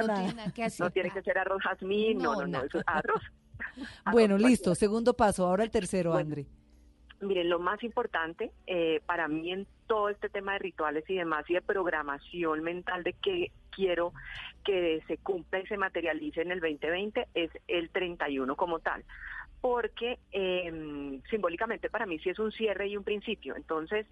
no- 0.02 0.14
tiene 0.14 0.34
nada 0.34 0.50
que 0.52 0.64
hacer. 0.64 0.84
No 0.86 0.90
tiene 0.90 1.10
que 1.10 1.22
ser 1.22 1.38
arroz 1.38 1.62
jazmín, 1.62 2.18
no, 2.18 2.34
No, 2.42 2.46
no, 2.46 2.62
eso 2.64 2.78
es 2.78 2.84
arroz. 2.86 3.22
Bueno, 4.10 4.36
listo, 4.38 4.74
segundo 4.74 5.14
paso, 5.14 5.46
ahora 5.46 5.64
el 5.64 5.70
tercero, 5.70 6.10
Bueno. 6.10 6.24
André. 6.26 6.46
Miren, 7.22 7.48
lo 7.48 7.60
más 7.60 7.82
importante 7.84 8.50
eh, 8.66 9.00
para 9.06 9.28
mí 9.28 9.52
en 9.52 9.66
todo 9.86 10.08
este 10.08 10.28
tema 10.28 10.54
de 10.54 10.58
rituales 10.58 11.04
y 11.08 11.14
demás 11.14 11.48
y 11.48 11.54
de 11.54 11.62
programación 11.62 12.64
mental 12.64 13.04
de 13.04 13.12
que 13.12 13.52
quiero 13.70 14.12
que 14.64 15.02
se 15.06 15.18
cumpla 15.18 15.60
y 15.60 15.66
se 15.66 15.76
materialice 15.76 16.42
en 16.42 16.50
el 16.50 16.60
2020 16.60 17.28
es 17.34 17.50
el 17.68 17.90
31 17.90 18.56
como 18.56 18.80
tal. 18.80 19.04
Porque 19.62 20.18
eh, 20.32 21.20
simbólicamente 21.30 21.88
para 21.88 22.04
mí 22.04 22.18
sí 22.18 22.28
es 22.30 22.38
un 22.40 22.50
cierre 22.52 22.88
y 22.88 22.96
un 22.96 23.04
principio. 23.04 23.54
Entonces, 23.56 24.06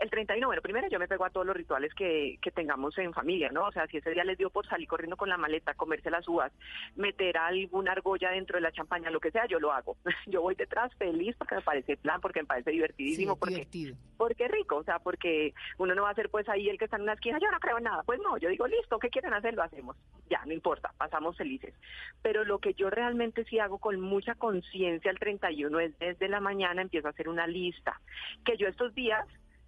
el 0.00 0.10
31, 0.10 0.48
bueno, 0.48 0.60
primero 0.60 0.88
yo 0.88 0.98
me 0.98 1.06
pego 1.08 1.24
a 1.24 1.30
todos 1.30 1.46
los 1.46 1.56
rituales 1.56 1.94
que, 1.94 2.38
que 2.42 2.50
tengamos 2.50 2.98
en 2.98 3.14
familia, 3.14 3.48
¿no? 3.50 3.66
O 3.66 3.72
sea, 3.72 3.86
si 3.86 3.98
ese 3.98 4.10
día 4.10 4.24
les 4.24 4.36
dio 4.36 4.50
por 4.50 4.66
salir 4.68 4.88
corriendo 4.88 5.16
con 5.16 5.28
la 5.28 5.36
maleta, 5.38 5.74
comerse 5.74 6.10
las 6.10 6.26
uvas, 6.28 6.52
meter 6.96 7.38
alguna 7.38 7.92
argolla 7.92 8.30
dentro 8.32 8.56
de 8.56 8.62
la 8.62 8.72
champaña, 8.72 9.10
lo 9.10 9.20
que 9.20 9.30
sea, 9.30 9.46
yo 9.46 9.60
lo 9.60 9.72
hago. 9.72 9.96
Yo 10.26 10.42
voy 10.42 10.56
detrás 10.56 10.92
feliz 10.96 11.36
porque 11.38 11.54
me 11.54 11.62
parece 11.62 11.96
plan, 11.96 12.20
porque 12.20 12.40
me 12.42 12.46
parece 12.46 12.72
divertidísimo, 12.72 13.34
Sí, 13.34 13.38
porque 13.38 13.54
divertido. 13.54 13.96
porque 14.16 14.48
rico, 14.48 14.76
o 14.78 14.82
sea, 14.84 14.98
porque 14.98 15.54
uno 15.78 15.94
no 15.94 16.02
va 16.02 16.10
a 16.10 16.14
ser 16.14 16.30
pues 16.30 16.48
ahí 16.48 16.68
el 16.68 16.78
que 16.78 16.86
está 16.86 16.96
en 16.96 17.02
una 17.04 17.12
esquina, 17.12 17.38
yo 17.38 17.48
no 17.52 17.60
creo 17.60 17.78
en 17.78 17.84
nada, 17.84 18.02
pues 18.02 18.18
no, 18.20 18.36
yo 18.38 18.48
digo, 18.48 18.66
listo, 18.66 18.98
¿qué 18.98 19.08
quieren 19.08 19.32
hacer? 19.34 19.54
Lo 19.54 19.62
hacemos, 19.62 19.96
ya, 20.28 20.42
no 20.46 20.52
importa, 20.52 20.92
pasamos 20.98 21.36
felices. 21.36 21.74
Pero 22.22 22.44
lo 22.44 22.58
que 22.58 22.74
yo 22.74 22.90
realmente 22.90 23.44
sí 23.44 23.60
hago 23.60 23.78
con 23.78 24.00
mucha 24.00 24.34
conciencia 24.34 24.95
el 25.04 25.18
31 25.18 25.80
es 25.80 25.98
desde 25.98 26.28
la 26.28 26.40
mañana 26.40 26.82
empiezo 26.82 27.08
a 27.08 27.10
hacer 27.10 27.28
una 27.28 27.46
lista, 27.46 28.00
que 28.44 28.56
yo 28.56 28.68
estos 28.68 28.94
días 28.94 29.26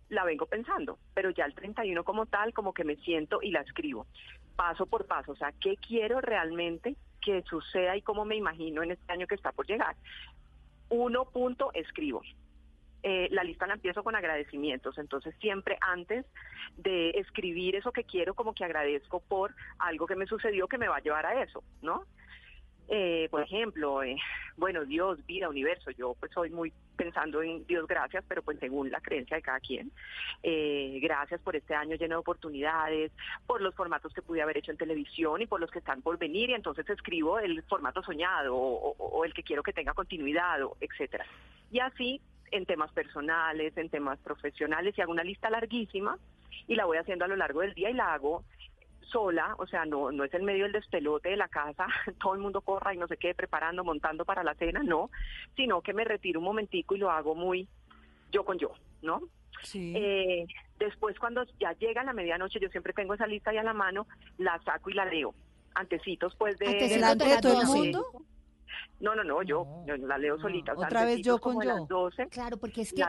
la 0.09 0.25
vengo 0.25 0.47
pensando, 0.47 0.99
pero 1.15 1.31
ya 1.31 1.45
el 1.45 1.55
31 1.55 2.03
como 2.05 2.27
tal, 2.27 2.53
como 2.53 2.73
que 2.73 2.85
me 2.85 2.97
siento 2.97 3.41
y 3.43 3.51
la 3.51 3.61
escribo, 3.61 4.07
paso 4.57 4.87
por 4.87 5.07
paso, 5.07 5.33
o 5.33 5.37
sea, 5.37 5.53
¿qué 5.61 5.77
quiero 5.77 6.21
realmente 6.21 6.97
que 7.21 7.43
suceda 7.43 7.97
y 7.97 8.03
cómo 8.03 8.25
me 8.25 8.37
imagino 8.37 8.83
en 8.83 8.93
este 8.93 9.13
año 9.13 9.27
que 9.27 9.35
está 9.35 9.53
por 9.53 9.67
llegar? 9.67 9.97
Uno 10.89 11.27
punto 11.27 11.71
escribo, 11.75 12.23
eh, 13.03 13.29
la 13.31 13.45
lista 13.45 13.67
la 13.67 13.75
empiezo 13.75 14.03
con 14.03 14.17
agradecimientos, 14.17 14.99
entonces 14.99 15.35
siempre 15.41 15.79
antes 15.81 16.27
de 16.77 17.11
escribir 17.11 17.77
eso 17.77 17.93
que 17.93 18.05
quiero, 18.05 18.35
como 18.35 18.55
que 18.55 18.65
agradezco 18.65 19.21
por 19.21 19.55
algo 19.79 20.07
que 20.07 20.17
me 20.17 20.27
sucedió 20.27 20.67
que 20.67 20.79
me 20.79 20.89
va 20.89 20.97
a 20.97 21.01
llevar 21.01 21.25
a 21.27 21.43
eso, 21.43 21.63
¿no? 21.81 22.05
Eh, 22.89 23.29
por 23.31 23.43
ejemplo, 23.43 24.03
eh, 24.03 24.17
bueno, 24.57 24.85
Dios, 24.87 25.25
vida, 25.27 25.49
universo, 25.49 25.91
yo 25.91 26.15
pues 26.19 26.33
soy 26.33 26.49
muy 26.49 26.73
pensando 26.97 27.43
en 27.43 27.67
Dios 27.67 27.87
gracias, 27.87 28.25
pero 28.27 28.43
pues 28.43 28.59
según 28.59 28.91
la 28.91 29.01
creencia 29.01 29.37
de 29.37 29.43
cada 29.43 29.61
quien. 29.61 29.93
Eh, 30.43 30.99
gracias 31.03 31.41
por 31.43 31.55
este 31.55 31.75
año 31.75 31.97
lleno 31.97 32.15
de 32.15 32.21
oportunidades, 32.21 33.13
por 33.47 33.61
los 33.61 33.75
formatos 33.75 34.13
que 34.15 34.23
pude 34.23 34.41
haber 34.41 34.57
hecho 34.57 34.71
en 34.71 34.79
televisión 34.79 35.43
y 35.43 35.47
por 35.47 35.61
los 35.61 35.71
que 35.71 35.81
están 35.81 36.01
por 36.01 36.19
venir, 36.19 36.49
y 36.51 36.55
entonces 36.55 36.89
escribo 36.89 37.39
el 37.39 37.63
formato 37.65 38.03
soñado 38.03 38.57
o, 38.57 39.25
el 39.25 39.35
que 39.35 39.43
quiero 39.43 39.63
que 39.63 39.73
tenga 39.75 39.93
continuidad, 39.93 40.63
o 40.63 40.77
etcétera. 40.81 41.27
Y 41.71 41.81
así 41.81 42.21
en 42.51 42.65
temas 42.65 42.91
personales, 42.93 43.77
en 43.77 43.91
temas 43.91 44.19
profesionales, 44.21 44.97
y 44.97 45.03
hago 45.03 45.13
una 45.13 45.25
lista 45.25 45.51
larguísima 45.51 46.17
y 46.67 46.75
la 46.75 46.87
voy 46.87 46.97
haciendo 46.97 47.27
a 47.27 47.29
lo 47.29 47.37
largo 47.37 47.61
del 47.61 47.75
día 47.75 47.91
y 47.91 47.95
la 47.95 48.15
hago 48.15 48.45
sola, 49.11 49.55
o 49.59 49.67
sea, 49.67 49.85
no, 49.85 50.13
no 50.13 50.25
es 50.25 50.33
en 50.35 50.45
medio 50.45 50.65
del 50.65 50.73
despelote 50.73 51.31
de 51.31 51.37
la 51.37 51.49
casa, 51.49 51.87
todo 52.21 52.35
el 52.35 52.41
mundo 52.41 52.61
corra 52.61 52.95
y 52.95 52.99
no 52.99 53.07
sé 53.07 53.17
qué, 53.17 53.35
preparando, 53.35 53.85
montando 53.85 54.25
para 54.25 54.43
la 54.43 54.55
cena, 54.55 54.83
no, 54.83 55.11
sino 55.57 55.81
que 55.83 55.95
me 55.95 56.05
retiro 56.05 56.41
un 56.41 56.47
momentico 56.47 56.95
y 56.95 56.99
lo 56.99 57.11
hago 57.11 57.35
muy 57.35 57.69
yo 58.31 58.45
con 58.45 58.59
yo, 58.59 58.73
¿no? 59.03 59.23
Sí. 59.63 59.93
Eh, 59.97 60.47
después 60.79 61.19
cuando 61.19 61.45
ya 61.59 61.73
llega 61.73 62.05
la 62.05 62.13
medianoche, 62.13 62.61
yo 62.61 62.69
siempre 62.69 62.93
tengo 62.93 63.15
esa 63.15 63.27
lista 63.27 63.51
ahí 63.51 63.57
a 63.57 63.63
la 63.63 63.75
mano, 63.75 64.07
la 64.37 64.61
saco 64.63 64.91
y 64.91 64.95
la 64.95 65.05
leo. 65.05 65.35
Antecitos 65.75 66.35
pues 66.37 66.59
de... 66.59 66.67
Antecitos 66.67 66.95
¿Delante 66.97 67.25
de 67.25 67.31
las 67.31 67.41
todo 67.41 67.61
el 67.61 67.67
12. 67.67 67.79
mundo? 67.79 68.07
No, 69.01 69.15
no, 69.15 69.23
no, 69.25 69.43
yo, 69.43 69.65
yo 69.87 69.97
la 69.97 70.19
leo 70.19 70.39
solita. 70.41 70.73
o 70.73 70.77
sea, 70.79 70.87
Otra 70.87 71.05
vez 71.05 71.21
yo 71.23 71.39
con 71.39 71.59
de 71.59 71.67
yo. 71.67 71.75
las 71.75 71.89
12, 71.89 72.27
Claro, 72.29 72.57
porque 72.57 72.83
es 72.83 72.93
que 72.93 73.05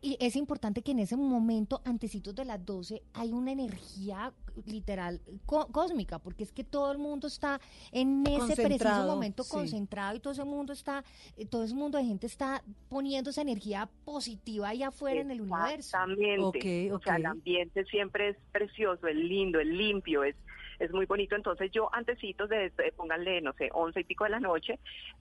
y 0.00 0.16
es 0.20 0.36
importante 0.36 0.82
que 0.82 0.92
en 0.92 1.00
ese 1.00 1.16
momento, 1.16 1.80
antecitos 1.84 2.34
de 2.34 2.44
las 2.44 2.64
12, 2.64 3.02
hay 3.14 3.32
una 3.32 3.52
energía 3.52 4.32
literal 4.64 5.20
có- 5.44 5.66
cósmica, 5.70 6.18
porque 6.18 6.42
es 6.44 6.52
que 6.52 6.64
todo 6.64 6.90
el 6.90 6.96
mundo 6.98 7.26
está 7.26 7.60
en 7.92 8.26
ese 8.26 8.54
preciso 8.62 9.06
momento 9.06 9.42
sí. 9.44 9.50
concentrado 9.50 10.16
y 10.16 10.20
todo 10.20 10.32
ese 10.32 10.44
mundo 10.44 10.72
está, 10.72 11.04
eh, 11.36 11.44
todo 11.44 11.64
ese 11.64 11.74
mundo 11.74 11.98
de 11.98 12.04
gente 12.04 12.26
está 12.26 12.62
poniendo 12.88 13.28
esa 13.30 13.42
energía 13.42 13.90
positiva 14.06 14.68
ahí 14.68 14.82
afuera 14.82 15.20
en 15.20 15.30
el 15.30 15.42
universo. 15.42 15.74
Exactamente. 15.74 16.88
Ok, 16.90 16.94
O 16.94 17.00
sea, 17.02 17.16
el 17.16 17.26
ambiente 17.26 17.84
siempre 17.84 18.30
es 18.30 18.36
precioso, 18.52 19.06
es 19.06 19.16
lindo, 19.16 19.60
es 19.60 19.66
limpio, 19.66 20.24
es, 20.24 20.34
es 20.78 20.90
muy 20.92 21.06
bonito. 21.06 21.36
Entonces 21.36 21.70
yo 21.72 21.88
antecitos 21.94 22.48
de, 22.48 22.70
de- 22.70 22.92
pónganle, 22.92 23.40
no 23.40 23.52
sé, 23.54 23.70
once 23.72 24.00
y 24.00 24.04
pico 24.04 24.24
de 24.24 24.30
la 24.30 24.40
noche, 24.40 24.78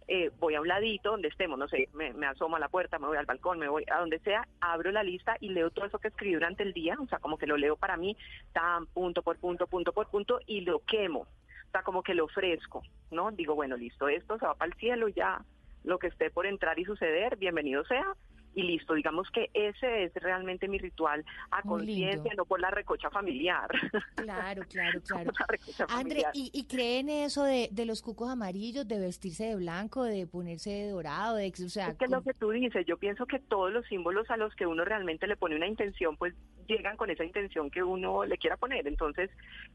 eh, 0.07 0.31
voy 0.39 0.55
a 0.55 0.61
un 0.61 0.67
ladito 0.67 1.11
donde 1.11 1.27
estemos, 1.29 1.57
no 1.57 1.67
sé, 1.67 1.89
me, 1.93 2.13
me 2.13 2.27
asomo 2.27 2.55
a 2.55 2.59
la 2.59 2.69
puerta, 2.69 2.99
me 2.99 3.07
voy 3.07 3.17
al 3.17 3.25
balcón, 3.25 3.59
me 3.59 3.67
voy 3.69 3.83
a 3.91 3.99
donde 3.99 4.19
sea, 4.19 4.47
abro 4.61 4.91
la 4.91 5.03
lista 5.03 5.35
y 5.39 5.49
leo 5.49 5.69
todo 5.71 5.85
eso 5.85 5.99
que 5.99 6.07
escribí 6.09 6.33
durante 6.33 6.63
el 6.63 6.73
día, 6.73 6.95
o 6.99 7.07
sea, 7.07 7.19
como 7.19 7.37
que 7.37 7.47
lo 7.47 7.57
leo 7.57 7.75
para 7.75 7.97
mí, 7.97 8.15
tan 8.53 8.85
punto 8.87 9.21
por 9.21 9.37
punto, 9.37 9.67
punto 9.67 9.91
por 9.93 10.09
punto, 10.09 10.39
y 10.45 10.61
lo 10.61 10.79
quemo. 10.79 11.21
O 11.21 11.71
sea, 11.71 11.83
como 11.83 12.03
que 12.03 12.13
lo 12.13 12.25
ofrezco, 12.25 12.83
¿no? 13.11 13.31
Digo, 13.31 13.55
bueno, 13.55 13.75
listo, 13.75 14.07
esto 14.07 14.37
se 14.39 14.45
va 14.45 14.55
para 14.55 14.71
el 14.71 14.77
cielo 14.79 15.07
ya 15.09 15.43
lo 15.83 15.99
que 15.99 16.07
esté 16.07 16.31
por 16.31 16.45
entrar 16.45 16.79
y 16.79 16.85
suceder, 16.85 17.35
bienvenido 17.37 17.83
sea. 17.85 18.05
Y 18.55 18.63
listo, 18.63 18.93
digamos 18.93 19.29
que 19.31 19.49
ese 19.53 20.05
es 20.05 20.13
realmente 20.15 20.67
mi 20.67 20.77
ritual 20.77 21.25
a 21.51 21.61
conciencia, 21.61 22.33
no 22.35 22.45
por 22.45 22.59
la 22.59 22.71
recocha 22.71 23.09
familiar. 23.09 23.69
Claro, 24.15 24.63
claro, 24.69 25.01
claro. 25.01 25.31
André. 25.89 26.23
¿y, 26.33 26.49
y 26.53 26.65
creen 26.65 27.09
eso 27.09 27.43
de, 27.43 27.69
de 27.71 27.85
los 27.85 28.01
cucos 28.01 28.29
amarillos, 28.29 28.87
de 28.87 28.99
vestirse 28.99 29.45
de 29.45 29.55
blanco, 29.55 30.03
de 30.03 30.25
ponerse 30.25 30.69
de 30.71 30.89
dorado, 30.89 31.35
de, 31.35 31.51
o 31.63 31.69
sea, 31.69 31.89
Es 31.89 31.97
que 31.97 32.07
lo 32.07 32.23
que 32.23 32.33
tú 32.33 32.49
dices, 32.51 32.85
yo 32.87 32.97
pienso 32.97 33.25
que 33.25 33.39
todos 33.39 33.71
los 33.71 33.85
símbolos 33.87 34.29
a 34.31 34.37
los 34.37 34.55
que 34.55 34.65
uno 34.65 34.85
realmente 34.85 35.27
le 35.27 35.35
pone 35.35 35.55
una 35.55 35.67
intención, 35.67 36.17
pues 36.17 36.33
llegan 36.67 36.97
con 36.97 37.09
esa 37.09 37.23
intención 37.23 37.69
que 37.69 37.83
uno 37.83 38.25
le 38.25 38.37
quiera 38.37 38.57
poner. 38.57 38.87
Entonces, 38.87 39.29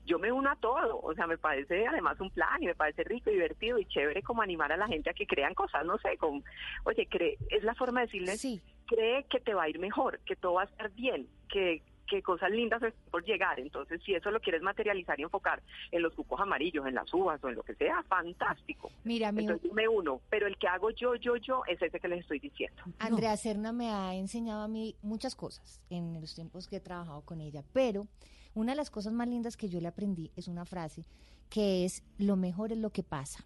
yo 0.05 0.19
me 0.19 0.33
uno 0.33 0.51
a 0.51 0.57
todo, 0.57 1.01
o 1.01 1.15
sea, 1.15 1.27
me 1.27 1.39
parece 1.39 1.87
además 1.87 2.21
un 2.21 2.31
plan 2.31 2.63
y 2.63 2.67
me 2.67 2.75
parece 2.75 3.05
rico, 3.05 3.31
divertido 3.31 3.79
y 3.79 3.87
chévere 3.87 4.23
como 4.23 4.43
animar 4.43 4.73
a 4.73 4.77
la 4.77 4.87
gente 4.87 5.11
a 5.11 5.15
que 5.15 5.27
crean 5.27 5.55
cosas, 5.55 5.85
no 5.85 5.99
sé, 5.99 6.17
como, 6.17 6.43
oye, 6.85 7.07
cree, 7.07 7.39
es 7.51 7.63
la 7.63 7.75
forma 7.75 8.01
de 8.01 8.07
decirles, 8.07 8.63
cree 8.87 9.25
que 9.25 9.41
te 9.41 9.55
va 9.55 9.65
a 9.65 9.69
ir 9.69 9.79
mejor, 9.79 10.21
que 10.21 10.37
todo 10.37 10.55
va 10.55 10.63
a 10.63 10.67
estar 10.67 10.91
bien, 10.93 11.29
que 11.49 11.83
que 12.11 12.23
cosas 12.23 12.51
lindas 12.51 12.83
están 12.83 13.11
por 13.11 13.25
llegar. 13.25 13.61
Entonces, 13.61 14.03
si 14.05 14.15
eso 14.15 14.31
lo 14.31 14.41
quieres 14.41 14.63
materializar 14.63 15.19
y 15.19 15.23
enfocar 15.23 15.63
en 15.93 16.03
los 16.03 16.13
cucos 16.15 16.41
amarillos, 16.41 16.87
en 16.87 16.95
las 16.95 17.13
uvas 17.15 17.43
o 17.43 17.49
en 17.49 17.55
lo 17.55 17.63
que 17.63 17.75
sea, 17.77 18.03
fantástico. 18.03 18.91
Mira, 19.05 19.31
mi... 19.31 19.43
Entonces 19.43 19.73
me 19.73 19.89
uno, 19.89 20.21
pero 20.29 20.47
el 20.47 20.59
que 20.59 20.67
hago 20.67 20.91
yo, 20.91 21.15
yo, 21.15 21.37
yo, 21.37 21.63
es 21.67 21.81
ese 21.81 22.01
que 22.01 22.09
les 22.09 22.21
estoy 22.21 22.41
diciendo. 22.41 22.83
Andrea 22.99 23.37
Serna 23.37 23.73
me 23.73 23.91
ha 23.91 24.15
enseñado 24.15 24.63
a 24.63 24.69
mí 24.69 24.97
muchas 25.03 25.37
cosas 25.37 25.81
en 25.89 26.21
los 26.21 26.35
tiempos 26.35 26.67
que 26.67 26.77
he 26.77 26.81
trabajado 26.81 27.23
con 27.23 27.41
ella, 27.41 27.63
pero 27.73 28.09
una 28.55 28.73
de 28.73 28.77
las 28.77 28.91
cosas 28.91 29.13
más 29.13 29.29
lindas 29.29 29.57
que 29.57 29.69
yo 29.69 29.81
le 29.81 29.89
aprendí 29.89 30.33
es 30.37 30.49
una 30.49 30.65
frase 30.65 31.07
que 31.49 31.85
es, 31.85 32.03
lo 32.19 32.37
mejor 32.37 32.73
es 32.73 32.79
lo 32.79 32.91
que 32.91 33.03
pasa. 33.03 33.45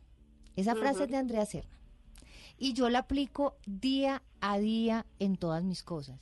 Esa 0.56 0.74
frase 0.74 1.04
es 1.04 1.10
de 1.10 1.16
Andrea 1.16 1.44
Serna. 1.44 1.78
Y 2.56 2.72
yo 2.72 2.88
la 2.88 3.00
aplico 3.00 3.56
día 3.66 4.22
a 4.40 4.58
día 4.58 5.06
en 5.18 5.36
todas 5.36 5.64
mis 5.64 5.82
cosas. 5.82 6.20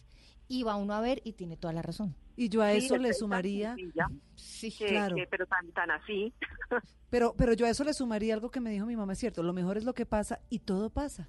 Y 0.49 0.63
va 0.65 0.77
uno 0.77 0.95
a 0.95 1.01
ver 1.01 1.21
y 1.25 1.33
tiene 1.33 1.57
toda 1.57 1.73
la 1.73 1.83
razón. 1.83 2.15
Y 2.37 2.49
yo 2.49 2.63
a 2.63 2.73
eso 2.73 2.97
le 2.97 3.13
sumaría, 3.13 3.77
sí, 4.37 4.73
claro. 4.73 5.17
pero 5.31 5.47
tan, 5.47 5.71
tan 5.73 5.91
así. 5.91 6.33
pero, 7.11 7.35
pero 7.37 7.53
yo 7.53 7.67
a 7.67 7.71
eso 7.71 7.85
le 7.85 7.93
sumaría 7.93 8.35
algo 8.35 8.51
que 8.51 8.61
me 8.61 8.71
dijo 8.71 8.87
mi 8.87 8.97
mamá, 8.97 9.13
es 9.13 9.19
cierto, 9.19 9.43
lo 9.43 9.53
mejor 9.53 9.77
es 9.77 9.85
lo 9.85 9.95
que 9.95 10.07
pasa 10.07 10.41
y 10.49 10.61
todo 10.61 10.91
pasa. 10.91 11.29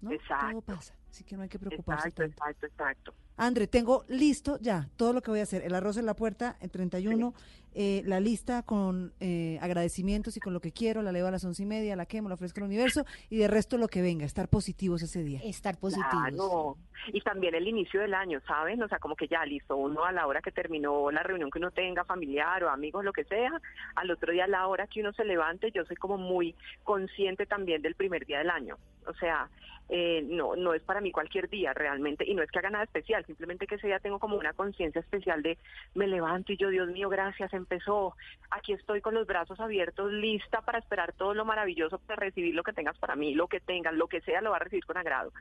¿No? 0.00 0.12
Exacto. 0.12 0.50
Todo 0.50 0.60
pasa, 0.62 0.94
así 1.10 1.24
que 1.24 1.36
no 1.36 1.42
hay 1.42 1.48
que 1.48 1.58
preocuparse. 1.58 2.08
Exacto, 2.08 2.24
exacto, 2.24 2.66
exacto. 2.66 3.14
André, 3.36 3.68
tengo 3.68 4.04
listo 4.08 4.58
ya 4.60 4.88
todo 4.96 5.12
lo 5.12 5.22
que 5.22 5.30
voy 5.30 5.40
a 5.40 5.44
hacer. 5.44 5.62
El 5.62 5.74
arroz 5.74 5.96
en 5.96 6.06
la 6.06 6.14
puerta, 6.14 6.56
el 6.60 6.70
31, 6.70 7.34
eh, 7.74 8.02
la 8.04 8.18
lista 8.18 8.64
con 8.64 9.12
eh, 9.20 9.58
agradecimientos 9.62 10.36
y 10.36 10.40
con 10.40 10.52
lo 10.52 10.60
que 10.60 10.72
quiero, 10.72 11.02
la 11.02 11.12
leo 11.12 11.28
a 11.28 11.30
las 11.30 11.44
once 11.44 11.62
y 11.62 11.66
media, 11.66 11.94
la 11.94 12.06
quemo, 12.06 12.28
la 12.28 12.34
ofrezco 12.34 12.58
al 12.58 12.66
universo 12.66 13.04
y 13.30 13.36
de 13.36 13.46
resto 13.46 13.78
lo 13.78 13.86
que 13.86 14.02
venga, 14.02 14.26
estar 14.26 14.48
positivos 14.48 15.02
ese 15.02 15.22
día. 15.22 15.40
Estar 15.44 15.78
positivos. 15.78 16.10
Claro. 16.10 16.76
Y 17.12 17.20
también 17.20 17.54
el 17.54 17.68
inicio 17.68 18.00
del 18.00 18.14
año, 18.14 18.40
¿saben? 18.46 18.82
O 18.82 18.88
sea, 18.88 18.98
como 18.98 19.14
que 19.14 19.28
ya 19.28 19.44
listo, 19.46 19.76
uno 19.76 20.04
a 20.04 20.10
la 20.10 20.26
hora 20.26 20.42
que 20.42 20.50
terminó 20.50 21.12
la 21.12 21.22
reunión 21.22 21.50
que 21.50 21.60
uno 21.60 21.70
tenga, 21.70 22.04
familiar 22.04 22.64
o 22.64 22.70
amigos, 22.70 23.04
lo 23.04 23.12
que 23.12 23.22
sea, 23.22 23.52
al 23.94 24.10
otro 24.10 24.32
día 24.32 24.44
a 24.44 24.48
la 24.48 24.66
hora 24.66 24.88
que 24.88 25.00
uno 25.00 25.12
se 25.12 25.24
levante, 25.24 25.70
yo 25.70 25.84
soy 25.84 25.94
como 25.94 26.18
muy 26.18 26.56
consciente 26.82 27.46
también 27.46 27.82
del 27.82 27.94
primer 27.94 28.26
día 28.26 28.38
del 28.38 28.50
año. 28.50 28.76
O 29.08 29.14
sea, 29.14 29.48
eh, 29.90 30.22
no, 30.28 30.54
no 30.54 30.74
es 30.74 30.82
para 30.82 31.00
mí 31.00 31.10
cualquier 31.12 31.48
día 31.48 31.72
realmente, 31.72 32.24
y 32.26 32.34
no 32.34 32.42
es 32.42 32.50
que 32.50 32.58
haga 32.58 32.70
nada 32.70 32.84
especial, 32.84 33.24
simplemente 33.24 33.66
que 33.66 33.76
ese 33.76 33.86
día 33.86 33.98
tengo 33.98 34.18
como 34.18 34.36
una 34.36 34.52
conciencia 34.52 35.00
especial 35.00 35.42
de 35.42 35.56
me 35.94 36.06
levanto 36.06 36.52
y 36.52 36.58
yo, 36.58 36.68
Dios 36.68 36.88
mío, 36.88 37.08
gracias, 37.08 37.54
empezó, 37.54 38.14
aquí 38.50 38.74
estoy 38.74 39.00
con 39.00 39.14
los 39.14 39.26
brazos 39.26 39.58
abiertos, 39.60 40.12
lista 40.12 40.60
para 40.60 40.78
esperar 40.78 41.14
todo 41.14 41.32
lo 41.32 41.46
maravilloso, 41.46 41.98
para 41.98 42.20
recibir 42.20 42.54
lo 42.54 42.64
que 42.64 42.74
tengas 42.74 42.98
para 42.98 43.16
mí, 43.16 43.34
lo 43.34 43.46
que 43.48 43.60
tengas, 43.60 43.94
lo 43.94 44.08
que 44.08 44.20
sea, 44.20 44.42
lo 44.42 44.50
va 44.50 44.56
a 44.56 44.60
recibir 44.60 44.84
con 44.84 44.98
agrado 44.98 45.32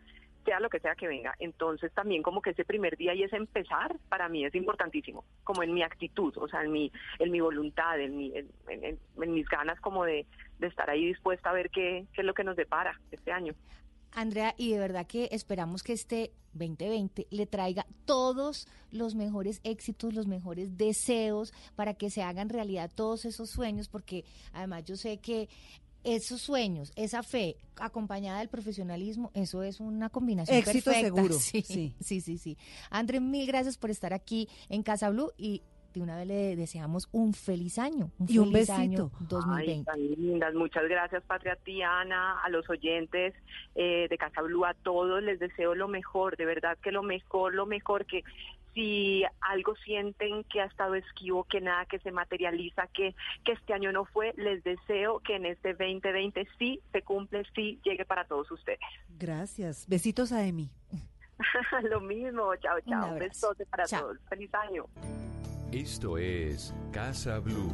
sea 0.47 0.61
lo 0.61 0.69
que 0.69 0.79
sea 0.79 0.95
que 0.95 1.09
venga. 1.09 1.35
Entonces 1.39 1.93
también 1.93 2.23
como 2.23 2.41
que 2.41 2.51
ese 2.51 2.63
primer 2.63 2.95
día 2.95 3.13
y 3.13 3.23
ese 3.23 3.35
empezar 3.35 3.97
para 4.07 4.29
mí 4.29 4.45
es 4.45 4.55
importantísimo, 4.55 5.25
como 5.43 5.61
en 5.61 5.73
mi 5.73 5.83
actitud, 5.83 6.33
o 6.37 6.47
sea, 6.47 6.63
en 6.63 6.71
mi, 6.71 6.89
en 7.19 7.31
mi 7.31 7.41
voluntad, 7.41 7.99
en, 7.99 8.15
mi, 8.15 8.33
en, 8.33 8.97
mis 9.33 9.47
ganas 9.49 9.79
como 9.81 10.05
de, 10.05 10.25
de, 10.59 10.67
estar 10.67 10.89
ahí 10.89 11.05
dispuesta 11.05 11.49
a 11.49 11.53
ver 11.53 11.69
qué, 11.69 12.05
qué 12.13 12.21
es 12.21 12.25
lo 12.25 12.33
que 12.33 12.43
nos 12.43 12.55
depara 12.55 12.99
este 13.11 13.31
año. 13.31 13.53
Andrea, 14.11 14.55
y 14.57 14.71
de 14.71 14.79
verdad 14.79 15.05
que 15.05 15.29
esperamos 15.31 15.83
que 15.83 15.93
este 15.93 16.31
2020 16.53 17.27
le 17.29 17.45
traiga 17.45 17.85
todos 18.05 18.67
los 18.91 19.15
mejores 19.15 19.61
éxitos, 19.63 20.13
los 20.13 20.27
mejores 20.27 20.77
deseos 20.77 21.53
para 21.75 21.93
que 21.93 22.09
se 22.09 22.23
hagan 22.23 22.49
realidad 22.49 22.91
todos 22.93 23.25
esos 23.25 23.49
sueños, 23.49 23.89
porque 23.89 24.25
además 24.53 24.85
yo 24.85 24.95
sé 24.95 25.17
que 25.17 25.49
esos 26.03 26.41
sueños, 26.41 26.91
esa 26.95 27.21
fe 27.21 27.57
acompañada 27.75 28.39
del 28.39 28.49
profesionalismo, 28.49 29.29
eso 29.33 29.61
es 29.61 29.79
una 29.79 30.09
combinación 30.09 30.57
Éxito 30.57 30.91
seguro. 30.91 31.35
Sí, 31.39 31.61
sí, 31.61 31.93
sí, 31.99 32.21
sí, 32.21 32.37
sí. 32.37 32.57
André, 32.89 33.19
mil 33.19 33.45
gracias 33.45 33.77
por 33.77 33.89
estar 33.89 34.13
aquí 34.13 34.47
en 34.69 34.83
Casa 34.83 35.09
Blue 35.09 35.31
y 35.37 35.61
de 35.93 36.01
una 36.01 36.15
vez 36.15 36.27
le 36.27 36.55
deseamos 36.55 37.09
un 37.11 37.33
feliz 37.33 37.79
año, 37.79 38.11
un 38.19 38.25
y 38.25 38.33
feliz 38.33 38.39
un 38.39 38.53
besito. 38.53 38.73
año 38.73 39.11
2020. 39.21 39.91
Ay, 39.91 40.15
lindas. 40.15 40.53
Muchas 40.53 40.87
gracias, 40.87 41.23
Patria 41.23 41.55
Tiana, 41.55 42.39
a 42.41 42.49
los 42.49 42.69
oyentes 42.69 43.33
eh, 43.75 44.07
de 44.09 44.17
Casa 44.17 44.41
Blue, 44.41 44.65
a 44.65 44.73
todos 44.73 45.21
les 45.23 45.39
deseo 45.39 45.75
lo 45.75 45.87
mejor, 45.87 46.37
de 46.37 46.45
verdad 46.45 46.77
que 46.81 46.91
lo 46.91 47.03
mejor, 47.03 47.53
lo 47.53 47.65
mejor 47.65 48.05
que 48.05 48.23
si 48.77 49.23
algo 49.41 49.75
sienten 49.77 50.43
que 50.43 50.61
ha 50.61 50.65
estado 50.65 50.93
esquivo, 50.93 51.45
que 51.45 51.61
nada 51.61 51.85
que 51.85 51.97
se 51.97 52.11
materializa, 52.11 52.85
que, 52.93 53.15
que 53.43 53.53
este 53.53 53.73
año 53.73 53.91
no 53.91 54.05
fue, 54.05 54.33
les 54.37 54.63
deseo 54.63 55.19
que 55.21 55.37
en 55.37 55.47
este 55.47 55.69
2020 55.73 56.47
sí 56.59 56.79
se 56.91 57.01
cumple, 57.01 57.43
sí 57.55 57.79
llegue 57.83 58.05
para 58.05 58.25
todos 58.25 58.51
ustedes. 58.51 58.79
Gracias. 59.17 59.87
Besitos 59.87 60.31
a 60.31 60.45
Emi. 60.45 60.69
Lo 61.89 62.01
mismo, 62.01 62.55
chao, 62.57 62.79
chao. 62.87 63.13
Un 63.13 63.19
besote 63.19 63.65
para 63.65 63.85
todos. 63.85 64.17
Feliz 64.29 64.53
año. 64.53 64.85
Esto 65.73 66.17
es 66.17 66.73
Casa 66.93 67.39
Blue. 67.39 67.73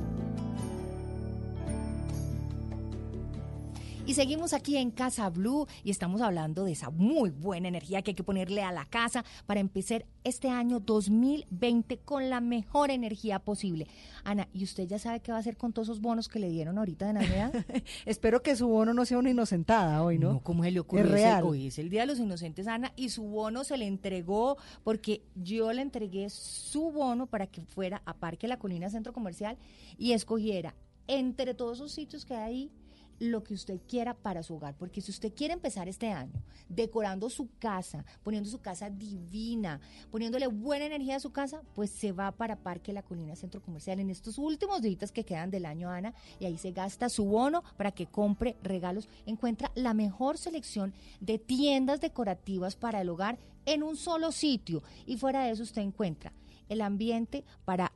Y 4.05 4.15
seguimos 4.15 4.51
aquí 4.51 4.75
en 4.75 4.91
Casa 4.91 5.29
Blue 5.29 5.65
y 5.81 5.89
estamos 5.89 6.19
hablando 6.19 6.65
de 6.65 6.73
esa 6.73 6.89
muy 6.89 7.29
buena 7.29 7.69
energía 7.69 8.01
que 8.01 8.11
hay 8.11 8.15
que 8.15 8.23
ponerle 8.23 8.61
a 8.61 8.73
la 8.73 8.83
casa 8.83 9.23
para 9.45 9.61
empezar 9.61 10.05
este 10.25 10.49
año 10.49 10.81
2020 10.81 11.99
con 11.99 12.29
la 12.29 12.41
mejor 12.41 12.91
energía 12.91 13.39
posible. 13.39 13.87
Ana, 14.25 14.49
¿y 14.53 14.65
usted 14.65 14.87
ya 14.87 14.99
sabe 14.99 15.21
qué 15.21 15.31
va 15.31 15.37
a 15.37 15.39
hacer 15.39 15.55
con 15.55 15.71
todos 15.71 15.87
esos 15.87 16.01
bonos 16.01 16.27
que 16.27 16.39
le 16.39 16.49
dieron 16.49 16.77
ahorita 16.77 17.07
de 17.07 17.13
Navidad? 17.13 17.53
Espero 18.05 18.43
que 18.43 18.57
su 18.57 18.67
bono 18.67 18.93
no 18.93 19.05
sea 19.05 19.19
una 19.19 19.29
inocentada 19.29 20.03
hoy, 20.03 20.19
¿no? 20.19 20.33
No, 20.33 20.39
¿cómo 20.41 20.65
se 20.65 20.71
le 20.71 20.81
ocurre? 20.81 21.03
Es 21.03 21.09
real. 21.11 21.43
Hoy 21.45 21.67
es 21.67 21.79
el 21.79 21.89
Día 21.89 22.01
de 22.01 22.07
los 22.07 22.19
Inocentes, 22.19 22.67
Ana, 22.67 22.91
y 22.97 23.07
su 23.07 23.23
bono 23.23 23.63
se 23.63 23.77
le 23.77 23.87
entregó 23.87 24.57
porque 24.83 25.23
yo 25.33 25.71
le 25.71 25.81
entregué 25.81 26.29
su 26.29 26.91
bono 26.91 27.25
para 27.27 27.47
que 27.47 27.65
fuera 27.65 28.01
a 28.05 28.13
Parque 28.13 28.49
La 28.49 28.59
Colina 28.59 28.89
Centro 28.89 29.13
Comercial 29.13 29.57
y 29.97 30.11
escogiera 30.11 30.75
entre 31.07 31.53
todos 31.53 31.77
esos 31.77 31.93
sitios 31.93 32.25
que 32.25 32.35
hay 32.35 32.43
ahí 32.43 32.71
lo 33.19 33.43
que 33.43 33.53
usted 33.53 33.79
quiera 33.87 34.13
para 34.13 34.43
su 34.43 34.55
hogar, 34.55 34.75
porque 34.77 35.01
si 35.01 35.11
usted 35.11 35.33
quiere 35.33 35.53
empezar 35.53 35.87
este 35.87 36.11
año 36.11 36.43
decorando 36.69 37.29
su 37.29 37.49
casa, 37.59 38.05
poniendo 38.23 38.49
su 38.49 38.59
casa 38.59 38.89
divina, 38.89 39.79
poniéndole 40.11 40.47
buena 40.47 40.85
energía 40.85 41.17
a 41.17 41.19
su 41.19 41.31
casa, 41.31 41.61
pues 41.75 41.89
se 41.89 42.11
va 42.11 42.31
para 42.31 42.55
Parque 42.55 42.93
La 42.93 43.03
Colina 43.03 43.35
Centro 43.35 43.61
Comercial 43.61 43.99
en 43.99 44.09
estos 44.09 44.37
últimos 44.37 44.81
días 44.81 45.11
que 45.11 45.23
quedan 45.23 45.51
del 45.51 45.65
año, 45.65 45.89
Ana, 45.89 46.13
y 46.39 46.45
ahí 46.45 46.57
se 46.57 46.71
gasta 46.71 47.09
su 47.09 47.25
bono 47.25 47.63
para 47.77 47.91
que 47.91 48.07
compre 48.07 48.57
regalos. 48.63 49.07
Encuentra 49.25 49.71
la 49.75 49.93
mejor 49.93 50.37
selección 50.37 50.93
de 51.19 51.39
tiendas 51.39 52.01
decorativas 52.01 52.75
para 52.75 53.01
el 53.01 53.09
hogar 53.09 53.37
en 53.65 53.83
un 53.83 53.95
solo 53.95 54.31
sitio 54.31 54.83
y 55.05 55.17
fuera 55.17 55.43
de 55.43 55.51
eso 55.51 55.63
usted 55.63 55.81
encuentra 55.81 56.33
el 56.69 56.81
ambiente 56.81 57.43
para 57.65 57.91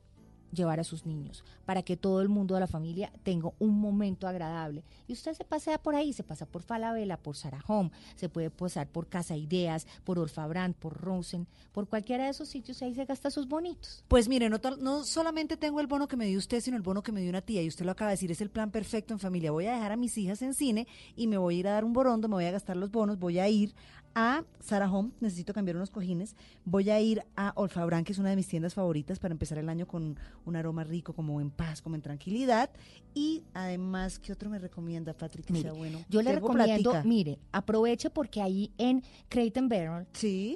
llevar 0.58 0.80
a 0.80 0.84
sus 0.84 1.06
niños, 1.06 1.46
para 1.66 1.84
que 1.84 1.96
todo 1.96 2.22
el 2.22 2.28
mundo 2.28 2.56
de 2.56 2.62
la 2.62 2.68
familia 2.68 3.12
tenga 3.24 3.52
un 3.60 3.80
momento 3.80 4.28
agradable. 4.28 4.84
Y 5.08 5.14
usted 5.14 5.34
se 5.34 5.46
pasea 5.46 5.78
por 5.78 5.96
ahí, 5.96 6.12
se 6.12 6.24
pasa 6.24 6.46
por 6.46 6.64
Falabella, 6.64 7.18
por 7.18 7.36
Home, 7.68 7.92
se 8.16 8.28
puede 8.28 8.50
pasar 8.50 8.88
por 8.88 9.08
Casa 9.08 9.38
Ideas, 9.38 9.88
por 10.04 10.20
Orfabrand, 10.20 10.76
por 10.76 10.98
Rosen, 11.00 11.48
por 11.72 11.88
cualquiera 11.88 12.26
de 12.26 12.32
esos 12.32 12.50
sitios, 12.50 12.82
ahí 12.82 12.96
se 12.96 13.06
gasta 13.06 13.32
sus 13.32 13.48
bonitos. 13.48 14.04
Pues 14.08 14.28
mire, 14.28 14.50
no, 14.50 14.60
no 14.80 15.04
solamente 15.04 15.56
tengo 15.56 15.80
el 15.80 15.88
bono 15.88 16.08
que 16.08 16.18
me 16.18 16.26
dio 16.26 16.38
usted, 16.38 16.60
sino 16.60 16.76
el 16.76 16.84
bono 16.84 17.04
que 17.04 17.12
me 17.12 17.22
dio 17.22 17.30
una 17.30 17.42
tía, 17.42 17.62
y 17.62 17.68
usted 17.68 17.86
lo 17.86 17.92
acaba 17.92 18.10
de 18.10 18.16
decir, 18.16 18.32
es 18.32 18.42
el 18.42 18.50
plan 18.50 18.72
perfecto 18.72 19.14
en 19.14 19.20
familia. 19.20 19.52
Voy 19.52 19.68
a 19.68 19.74
dejar 19.74 19.92
a 19.92 19.98
mis 19.98 20.18
hijas 20.18 20.42
en 20.42 20.54
cine 20.54 20.88
y 21.16 21.28
me 21.28 21.38
voy 21.38 21.56
a 21.56 21.60
ir 21.60 21.68
a 21.68 21.72
dar 21.72 21.86
un 21.86 21.94
borondo, 21.94 22.28
me 22.28 22.36
voy 22.36 22.46
a 22.46 22.52
gastar 22.52 22.78
los 22.78 22.92
bonos, 22.92 23.20
voy 23.20 23.40
a 23.40 23.48
ir 23.48 23.74
a 24.18 24.44
Sarah 24.60 24.92
Home, 24.92 25.12
necesito 25.20 25.54
cambiar 25.54 25.78
unos 25.78 25.92
cojines, 25.92 26.36
voy 26.66 26.90
a 26.90 27.00
ir 27.00 27.24
a 27.36 27.54
Olfabran, 27.56 28.04
que 28.04 28.14
es 28.14 28.18
una 28.18 28.32
de 28.32 28.36
mis 28.36 28.48
tiendas 28.48 28.74
favoritas 28.74 29.20
para 29.20 29.32
empezar 29.32 29.60
el 29.60 29.70
año 29.70 29.88
con 29.88 30.18
un 30.44 30.56
aroma 30.56 30.84
rico, 30.84 31.14
como 31.14 31.40
en 31.40 31.52
paz, 31.52 31.84
como 31.84 31.96
en 31.96 32.02
tranquilidad. 32.02 32.72
Y 33.14 33.44
además, 33.54 34.18
¿qué 34.18 34.34
otro 34.34 34.50
me 34.50 34.58
recomienda, 34.58 35.14
Patrick, 35.14 35.46
que 35.46 35.62
sea 35.62 35.72
bueno? 35.72 36.00
Yo 36.10 36.24
le 36.24 36.34
recomiendo, 36.34 36.94
mire, 37.06 37.38
aproveche 37.52 38.10
porque 38.10 38.42
ahí 38.42 38.72
en 38.80 39.04
Creighton 39.30 39.70
Barrel 39.70 40.08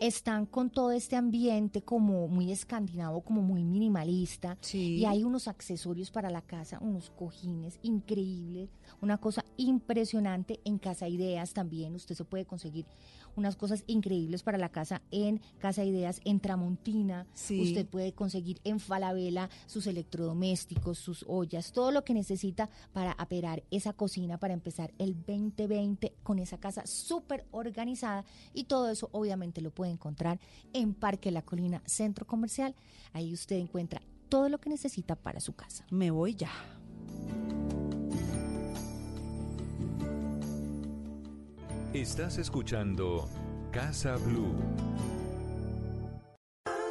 están 0.01 0.47
con 0.47 0.71
todo 0.71 0.91
este 0.91 1.15
ambiente 1.15 1.83
como 1.83 2.27
muy 2.27 2.51
escandinavo, 2.51 3.21
como 3.21 3.43
muy 3.43 3.63
minimalista. 3.63 4.57
Y 4.73 5.05
hay 5.05 5.23
unos 5.23 5.47
accesorios 5.47 6.09
para 6.09 6.31
la 6.31 6.41
casa, 6.41 6.79
unos 6.81 7.11
cojines 7.11 7.77
increíbles, 7.83 8.71
una 9.01 9.19
cosa 9.19 9.45
impresionante. 9.57 10.59
En 10.65 10.79
Casa 10.79 11.07
Ideas 11.07 11.53
también 11.53 11.93
usted 11.93 12.15
se 12.15 12.25
puede 12.25 12.45
conseguir 12.45 12.87
unas 13.35 13.55
cosas 13.55 13.83
increíbles 13.87 14.43
para 14.43 14.57
la 14.57 14.69
casa 14.69 15.01
en 15.11 15.41
Casa 15.59 15.83
Ideas, 15.83 16.21
en 16.25 16.39
Tramontina. 16.39 17.27
Sí. 17.33 17.61
Usted 17.61 17.85
puede 17.87 18.13
conseguir 18.13 18.59
en 18.63 18.79
Falabella 18.79 19.49
sus 19.65 19.87
electrodomésticos, 19.87 20.97
sus 20.97 21.25
ollas, 21.27 21.71
todo 21.71 21.91
lo 21.91 22.03
que 22.03 22.13
necesita 22.13 22.69
para 22.93 23.11
aperar 23.13 23.63
esa 23.71 23.93
cocina, 23.93 24.37
para 24.37 24.53
empezar 24.53 24.93
el 24.97 25.15
2020 25.15 26.13
con 26.23 26.39
esa 26.39 26.57
casa 26.57 26.85
súper 26.85 27.45
organizada. 27.51 28.25
Y 28.53 28.65
todo 28.65 28.89
eso 28.89 29.09
obviamente 29.11 29.61
lo 29.61 29.71
puede 29.71 29.91
encontrar 29.91 30.39
en 30.73 30.93
Parque 30.93 31.31
La 31.31 31.41
Colina, 31.41 31.81
Centro 31.85 32.25
Comercial. 32.25 32.75
Ahí 33.13 33.33
usted 33.33 33.57
encuentra 33.57 34.01
todo 34.29 34.49
lo 34.49 34.59
que 34.59 34.69
necesita 34.69 35.15
para 35.15 35.39
su 35.39 35.53
casa. 35.53 35.85
Me 35.89 36.09
voy 36.09 36.35
ya. 36.35 36.51
Estás 41.93 42.37
escuchando 42.37 43.27
Casa 43.69 44.15
Blue. 44.15 44.55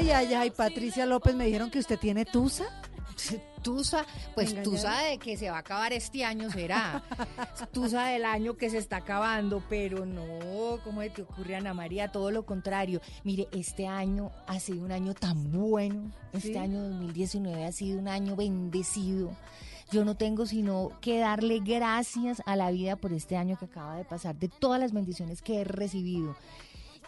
Ay, 0.00 0.10
ay, 0.10 0.34
ay, 0.34 0.50
Patricia 0.50 1.06
López, 1.06 1.34
me 1.34 1.46
dijeron 1.46 1.70
que 1.70 1.78
usted 1.78 1.98
tiene 1.98 2.24
tusa. 2.24 2.64
Tusa, 3.62 4.06
pues 4.36 4.54
¿Me 4.54 4.62
Tusa 4.62 5.02
de 5.02 5.18
que 5.18 5.36
se 5.36 5.50
va 5.50 5.56
a 5.56 5.60
acabar 5.60 5.92
este 5.92 6.24
año 6.24 6.48
será. 6.48 7.02
Tusa 7.72 8.06
del 8.06 8.24
año 8.24 8.56
que 8.56 8.70
se 8.70 8.78
está 8.78 8.98
acabando, 8.98 9.60
pero 9.68 10.06
no, 10.06 10.78
¿cómo 10.84 11.02
te 11.10 11.22
ocurre, 11.22 11.56
Ana 11.56 11.74
María? 11.74 12.12
Todo 12.12 12.30
lo 12.30 12.46
contrario. 12.46 13.00
Mire, 13.24 13.48
este 13.50 13.88
año 13.88 14.30
ha 14.46 14.60
sido 14.60 14.84
un 14.84 14.92
año 14.92 15.12
tan 15.14 15.50
bueno. 15.50 16.12
Este 16.32 16.52
Sí. 16.52 16.56
año 16.56 16.80
2019 16.88 17.64
ha 17.64 17.72
sido 17.72 17.98
un 17.98 18.06
año 18.06 18.36
bendecido. 18.36 19.36
Yo 19.90 20.04
no 20.04 20.16
tengo 20.16 20.46
sino 20.46 20.92
que 21.00 21.18
darle 21.18 21.58
gracias 21.58 22.40
a 22.46 22.54
la 22.54 22.70
vida 22.70 22.94
por 22.94 23.12
este 23.12 23.36
año 23.36 23.58
que 23.58 23.64
acaba 23.64 23.96
de 23.96 24.04
pasar, 24.04 24.36
de 24.36 24.48
todas 24.48 24.78
las 24.78 24.92
bendiciones 24.92 25.42
que 25.42 25.62
he 25.62 25.64
recibido 25.64 26.36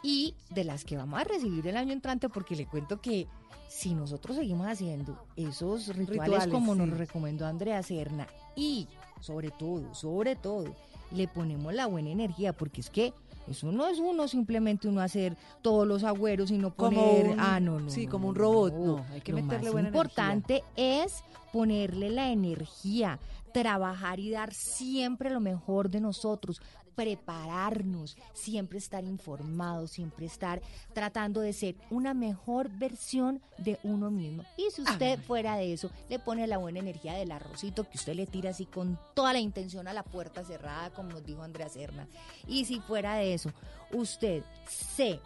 y 0.03 0.35
de 0.51 0.65
las 0.65 0.85
que 0.85 0.97
vamos 0.97 1.21
a 1.21 1.25
recibir 1.25 1.67
el 1.67 1.77
año 1.77 1.93
entrante, 1.93 2.29
porque 2.29 2.57
le 2.57 2.67
cuento 2.67 3.01
que 3.01 3.27
si 3.69 3.95
nosotros 3.95 4.37
seguimos 4.37 4.67
haciendo 4.67 5.17
esos 5.37 5.89
rituales, 5.89 6.09
Rituales, 6.25 6.49
como 6.53 6.75
nos 6.75 6.91
recomendó 6.99 7.47
Andrea 7.47 7.83
Serna 7.83 8.27
y 8.57 8.89
sobre 9.21 9.51
todo, 9.51 9.95
sobre 9.95 10.35
todo, 10.37 10.75
le 11.13 11.29
ponemos 11.29 11.73
la 11.75 11.87
buena 11.87 12.11
energía, 12.11 12.53
porque 12.53 12.81
es 12.81 12.91
que 12.91 13.13
eso 13.49 13.71
no 13.73 13.87
es 13.89 13.99
uno 13.99 14.29
simplemente 14.29 14.87
uno 14.89 15.01
hacer 15.01 15.37
todos 15.63 15.87
los 15.87 16.05
agüeros 16.05 16.51
y 16.51 16.59
no 16.59 16.71
poner, 16.73 17.29
un- 17.29 17.37
ah, 17.41 17.59
no, 17.61 17.81
no, 17.81 17.91
sí, 17.91 18.07
no, 18.07 18.13
como 18.13 18.29
un 18.29 18.35
robot, 18.35 18.73
no. 18.75 18.87
no, 18.99 19.07
hay 19.13 19.21
que 19.21 19.33
Lo 19.33 19.37
meterle 19.43 19.65
más 19.67 19.73
buena 19.73 19.89
importante 19.89 20.63
es 20.77 21.23
ponerle 21.53 22.11
la 22.11 22.31
energía, 22.31 23.19
trabajar 23.53 24.21
y 24.21 24.31
dar 24.31 24.55
siempre 24.55 25.31
lo 25.31 25.41
mejor 25.41 25.91
de 25.91 26.01
nosotros, 26.01 26.61
prepararnos, 26.95 28.17
siempre 28.33 28.79
estar 28.79 29.05
informados, 29.05 29.93
siempre 29.93 30.27
estar 30.27 30.61
tratando 30.93 31.41
de 31.41 31.53
ser 31.53 31.77
una 31.91 32.15
mejor 32.15 32.71
versión 32.71 33.41
de 33.59 33.79
uno 33.83 34.11
mismo. 34.11 34.45
Y 34.57 34.71
si 34.71 34.83
usted 34.83 35.19
fuera 35.21 35.57
de 35.57 35.73
eso, 35.73 35.91
le 36.09 36.19
pone 36.19 36.47
la 36.47 36.59
buena 36.59 36.81
energía 36.81 37.15
del 37.15 37.33
arrocito 37.33 37.85
que 37.85 37.97
usted 37.97 38.15
le 38.15 38.27
tira 38.27 38.51
así 38.51 38.67
con 38.67 38.99
toda 39.15 39.33
la 39.33 39.41
intención 39.41 39.89
a 39.89 39.93
la 39.93 40.03
puerta 40.03 40.45
cerrada, 40.45 40.91
como 40.91 41.11
nos 41.11 41.25
dijo 41.25 41.43
Andrea 41.43 41.69
Serna. 41.69 42.09
Y 42.47 42.65
si 42.65 42.81
fuera 42.81 43.15
de 43.15 43.35
eso, 43.35 43.53
usted 43.93 44.43
se 44.69 45.21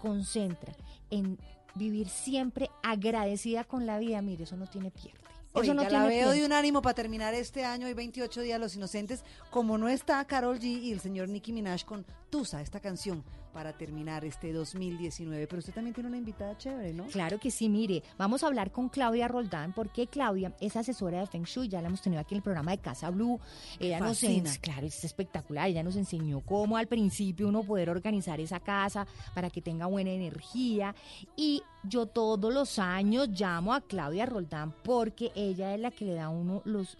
concentra 0.00 0.72
en 1.10 1.38
vivir 1.74 2.08
siempre 2.08 2.70
agradecida 2.82 3.64
con 3.64 3.86
la 3.86 3.98
vida, 3.98 4.22
mire, 4.22 4.44
eso 4.44 4.56
no 4.56 4.66
tiene 4.66 4.90
pierde. 4.90 5.19
Eso 5.52 5.72
Oiga, 5.72 5.74
no 5.74 5.88
la 5.88 6.06
veo 6.06 6.30
de 6.30 6.44
un 6.44 6.52
ánimo 6.52 6.80
para 6.80 6.94
terminar 6.94 7.34
este 7.34 7.64
año 7.64 7.88
y 7.88 7.92
28 7.92 8.42
días 8.42 8.60
Los 8.60 8.76
Inocentes, 8.76 9.24
como 9.50 9.78
no 9.78 9.88
está 9.88 10.24
Carol 10.24 10.60
G 10.60 10.80
y 10.80 10.92
el 10.92 11.00
señor 11.00 11.28
Nicki 11.28 11.52
Minaj 11.52 11.84
con 11.84 12.06
Tusa, 12.30 12.60
esta 12.60 12.78
canción, 12.78 13.24
para 13.52 13.72
terminar 13.72 14.24
este 14.24 14.52
2019. 14.52 15.46
Pero 15.46 15.58
usted 15.60 15.72
también 15.74 15.94
tiene 15.94 16.08
una 16.08 16.18
invitada 16.18 16.56
chévere, 16.56 16.92
¿no? 16.92 17.04
Claro 17.06 17.38
que 17.38 17.50
sí, 17.50 17.68
mire, 17.68 18.02
vamos 18.18 18.42
a 18.42 18.46
hablar 18.46 18.70
con 18.70 18.88
Claudia 18.88 19.28
Roldán, 19.28 19.72
porque 19.72 20.06
Claudia 20.06 20.52
es 20.60 20.76
asesora 20.76 21.20
de 21.20 21.26
Feng 21.26 21.44
Shui, 21.44 21.68
ya 21.68 21.80
la 21.82 21.88
hemos 21.88 22.00
tenido 22.02 22.20
aquí 22.20 22.34
en 22.34 22.38
el 22.38 22.42
programa 22.42 22.70
de 22.70 22.78
Casa 22.78 23.10
Blue. 23.10 23.40
Ella 23.78 23.98
nos 24.00 24.20
Fascina. 24.20 24.50
ens- 24.50 24.60
claro, 24.60 24.86
es 24.86 25.04
espectacular, 25.04 25.68
ella 25.68 25.82
nos 25.82 25.96
enseñó 25.96 26.40
cómo 26.40 26.76
al 26.76 26.86
principio 26.86 27.48
uno 27.48 27.62
poder 27.62 27.90
organizar 27.90 28.40
esa 28.40 28.60
casa 28.60 29.06
para 29.34 29.50
que 29.50 29.60
tenga 29.62 29.86
buena 29.86 30.10
energía. 30.10 30.94
Y 31.36 31.62
yo 31.84 32.06
todos 32.06 32.52
los 32.52 32.78
años 32.78 33.28
llamo 33.28 33.74
a 33.74 33.80
Claudia 33.80 34.26
Roldán 34.26 34.72
porque 34.84 35.32
ella 35.34 35.74
es 35.74 35.80
la 35.80 35.90
que 35.90 36.04
le 36.04 36.14
da 36.14 36.24
a 36.24 36.28
uno 36.30 36.62
los 36.64 36.96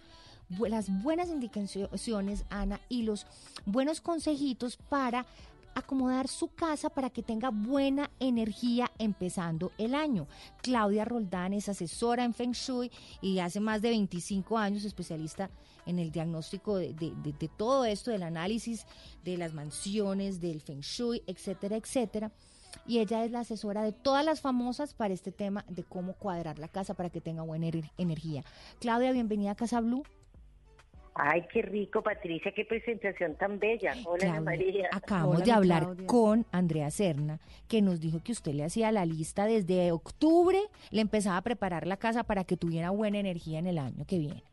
las 0.67 0.89
buenas 1.01 1.29
indicaciones, 1.29 2.43
Ana, 2.49 2.81
y 2.89 3.03
los 3.03 3.25
buenos 3.65 4.01
consejitos 4.01 4.75
para 4.75 5.25
acomodar 5.75 6.27
su 6.27 6.49
casa 6.49 6.89
para 6.89 7.09
que 7.09 7.23
tenga 7.23 7.49
buena 7.49 8.09
energía 8.19 8.91
empezando 8.97 9.71
el 9.77 9.95
año. 9.95 10.27
Claudia 10.61 11.05
Roldán 11.05 11.53
es 11.53 11.69
asesora 11.69 12.23
en 12.23 12.33
Feng 12.33 12.51
Shui 12.51 12.91
y 13.21 13.39
hace 13.39 13.59
más 13.59 13.81
de 13.81 13.89
25 13.89 14.57
años 14.57 14.83
especialista 14.85 15.49
en 15.85 15.97
el 15.99 16.11
diagnóstico 16.11 16.77
de, 16.77 16.93
de- 16.93 17.49
todo 17.57 17.85
esto, 17.85 18.11
del 18.11 18.23
análisis 18.23 18.85
de 19.23 19.37
las 19.37 19.53
mansiones, 19.53 20.39
del 20.39 20.61
Feng 20.61 20.81
Shui, 20.81 21.23
etcétera, 21.27 21.75
etcétera. 21.77 22.31
Y 22.87 22.99
ella 22.99 23.25
es 23.25 23.31
la 23.31 23.41
asesora 23.41 23.83
de 23.83 23.91
todas 23.91 24.23
las 24.23 24.39
famosas 24.41 24.93
para 24.93 25.13
este 25.13 25.31
tema 25.31 25.65
de 25.67 25.83
cómo 25.83 26.13
cuadrar 26.13 26.57
la 26.59 26.67
casa 26.69 26.93
para 26.93 27.09
que 27.09 27.19
tenga 27.21 27.41
buena 27.43 27.67
ener- 27.67 27.91
energía. 27.97 28.43
Claudia, 28.79 29.11
bienvenida 29.11 29.51
a 29.51 29.55
Casa 29.55 29.81
Blue. 29.81 30.03
Ay, 31.13 31.43
qué 31.51 31.61
rico, 31.61 32.01
Patricia, 32.01 32.53
qué 32.55 32.63
presentación 32.63 33.35
tan 33.35 33.59
bella. 33.59 33.93
Hola, 34.05 34.29
Ana 34.31 34.41
María. 34.41 34.87
Acabamos 34.93 35.35
Hola, 35.37 35.45
de 35.45 35.51
hablar 35.51 35.83
Claudia. 35.83 36.07
con 36.07 36.45
Andrea 36.51 36.89
Serna, 36.89 37.39
que 37.67 37.81
nos 37.81 37.99
dijo 37.99 38.21
que 38.23 38.31
usted 38.31 38.53
le 38.53 38.63
hacía 38.63 38.91
la 38.93 39.05
lista 39.05 39.45
desde 39.45 39.91
octubre, 39.91 40.57
le 40.89 41.01
empezaba 41.01 41.35
a 41.37 41.41
preparar 41.41 41.85
la 41.85 41.97
casa 41.97 42.23
para 42.23 42.45
que 42.45 42.55
tuviera 42.55 42.91
buena 42.91 43.19
energía 43.19 43.59
en 43.59 43.67
el 43.67 43.77
año 43.77 44.05
que 44.05 44.19
viene. 44.19 44.43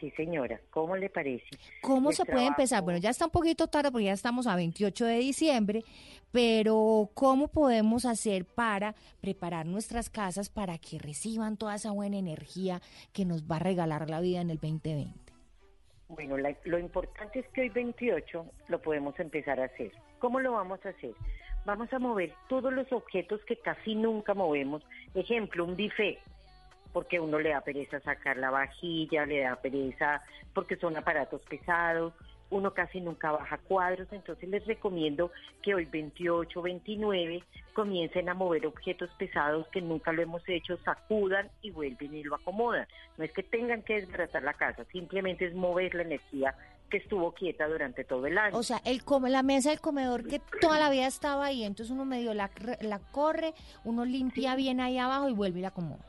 Sí, 0.00 0.10
señora, 0.16 0.60
¿cómo 0.70 0.96
le 0.96 1.10
parece? 1.10 1.46
¿Cómo 1.80 2.10
El 2.10 2.16
se 2.16 2.24
puede 2.24 2.36
trabajo- 2.38 2.52
empezar? 2.54 2.82
Bueno, 2.84 2.98
ya 3.00 3.10
está 3.10 3.24
un 3.26 3.30
poquito 3.32 3.66
tarde 3.68 3.90
porque 3.90 4.04
ya 4.06 4.12
estamos 4.12 4.46
a 4.46 4.54
28 4.56 5.04
de 5.06 5.18
diciembre, 5.18 5.84
pero 6.32 7.10
¿cómo 7.14 7.48
podemos 7.48 8.04
hacer 8.04 8.44
para 8.44 8.94
preparar 9.20 9.66
nuestras 9.66 10.10
casas 10.10 10.50
para 10.50 10.78
que 10.78 10.98
reciban 10.98 11.56
toda 11.56 11.74
esa 11.76 11.90
buena 11.92 12.16
energía 12.16 12.80
que 13.12 13.24
nos 13.24 13.44
va 13.44 13.56
a 13.56 13.60
regalar 13.60 14.08
la 14.10 14.20
vida 14.20 14.40
en 14.40 14.50
el 14.50 14.58
2020? 14.58 15.27
Bueno, 16.08 16.38
la- 16.38 16.56
lo 16.64 16.78
importante 16.78 17.40
es 17.40 17.48
que 17.48 17.62
hoy 17.62 17.68
28 17.68 18.46
lo 18.68 18.80
podemos 18.80 19.18
empezar 19.20 19.60
a 19.60 19.64
hacer. 19.66 19.92
¿Cómo 20.18 20.40
lo 20.40 20.52
vamos 20.52 20.84
a 20.86 20.90
hacer? 20.90 21.12
Vamos 21.66 21.92
a 21.92 21.98
mover 21.98 22.32
todos 22.48 22.72
los 22.72 22.90
objetos 22.92 23.40
que 23.44 23.56
casi 23.56 23.94
nunca 23.94 24.32
movemos. 24.32 24.82
Ejemplo, 25.14 25.64
un 25.64 25.76
buffet, 25.76 26.18
porque 26.94 27.20
uno 27.20 27.38
le 27.38 27.50
da 27.50 27.60
pereza 27.60 28.00
sacar 28.00 28.38
la 28.38 28.50
vajilla, 28.50 29.26
le 29.26 29.40
da 29.40 29.56
pereza 29.56 30.22
porque 30.54 30.76
son 30.76 30.96
aparatos 30.96 31.42
pesados, 31.42 32.14
uno 32.50 32.72
casi 32.72 33.00
nunca 33.00 33.32
baja 33.32 33.58
cuadros, 33.58 34.08
entonces 34.12 34.48
les 34.48 34.66
recomiendo 34.66 35.30
que 35.62 35.74
hoy 35.74 35.84
28, 35.84 36.62
29 36.62 37.44
comiencen 37.74 38.28
a 38.28 38.34
mover 38.34 38.66
objetos 38.66 39.10
pesados 39.18 39.66
que 39.68 39.80
nunca 39.80 40.12
lo 40.12 40.22
hemos 40.22 40.42
hecho, 40.48 40.76
sacudan 40.78 41.50
y 41.62 41.70
vuelven 41.70 42.14
y 42.14 42.22
lo 42.22 42.36
acomodan. 42.36 42.86
No 43.16 43.24
es 43.24 43.32
que 43.32 43.42
tengan 43.42 43.82
que 43.82 44.00
desbaratar 44.00 44.42
la 44.42 44.54
casa, 44.54 44.84
simplemente 44.92 45.46
es 45.46 45.54
mover 45.54 45.94
la 45.94 46.02
energía 46.02 46.54
que 46.88 46.98
estuvo 46.98 47.32
quieta 47.32 47.68
durante 47.68 48.04
todo 48.04 48.26
el 48.26 48.38
año. 48.38 48.56
O 48.56 48.62
sea, 48.62 48.80
el 48.84 49.04
come, 49.04 49.30
la 49.30 49.42
mesa 49.42 49.70
del 49.70 49.80
comedor 49.80 50.26
que 50.26 50.40
toda 50.60 50.78
la 50.78 50.90
vida 50.90 51.06
estaba 51.06 51.46
ahí, 51.46 51.64
entonces 51.64 51.92
uno 51.92 52.04
medio 52.04 52.34
la, 52.34 52.50
corre, 53.12 53.54
uno 53.84 54.04
limpia 54.04 54.56
bien 54.56 54.80
ahí 54.80 54.98
abajo 54.98 55.28
y 55.28 55.34
vuelve 55.34 55.58
y 55.58 55.62
la 55.62 55.68
acomoda. 55.68 56.04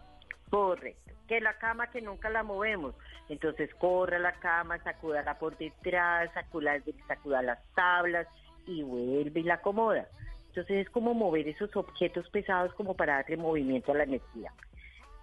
Correcto. 0.50 1.09
Que 1.30 1.40
la 1.40 1.54
cama 1.54 1.88
que 1.92 2.02
nunca 2.02 2.30
la 2.30 2.44
movemos. 2.44 2.96
Entonces 3.30 3.74
corra 3.76 4.20
la 4.20 4.34
cama, 4.34 4.80
sacúdala 4.80 5.40
por 5.40 5.58
detrás, 5.58 6.30
sacuda, 6.34 6.74
sacuda 7.08 7.42
las 7.42 7.60
tablas 7.76 8.28
y 8.66 8.84
vuelve 8.84 9.40
y 9.40 9.44
la 9.44 9.54
acomoda. 9.54 10.08
Entonces 10.48 10.88
es 10.88 10.90
como 10.90 11.14
mover 11.14 11.48
esos 11.48 11.74
objetos 11.76 12.28
pesados 12.32 12.74
como 12.74 12.96
para 12.96 13.18
darle 13.18 13.38
movimiento 13.38 13.92
a 13.92 13.96
la 13.96 14.04
energía. 14.04 14.52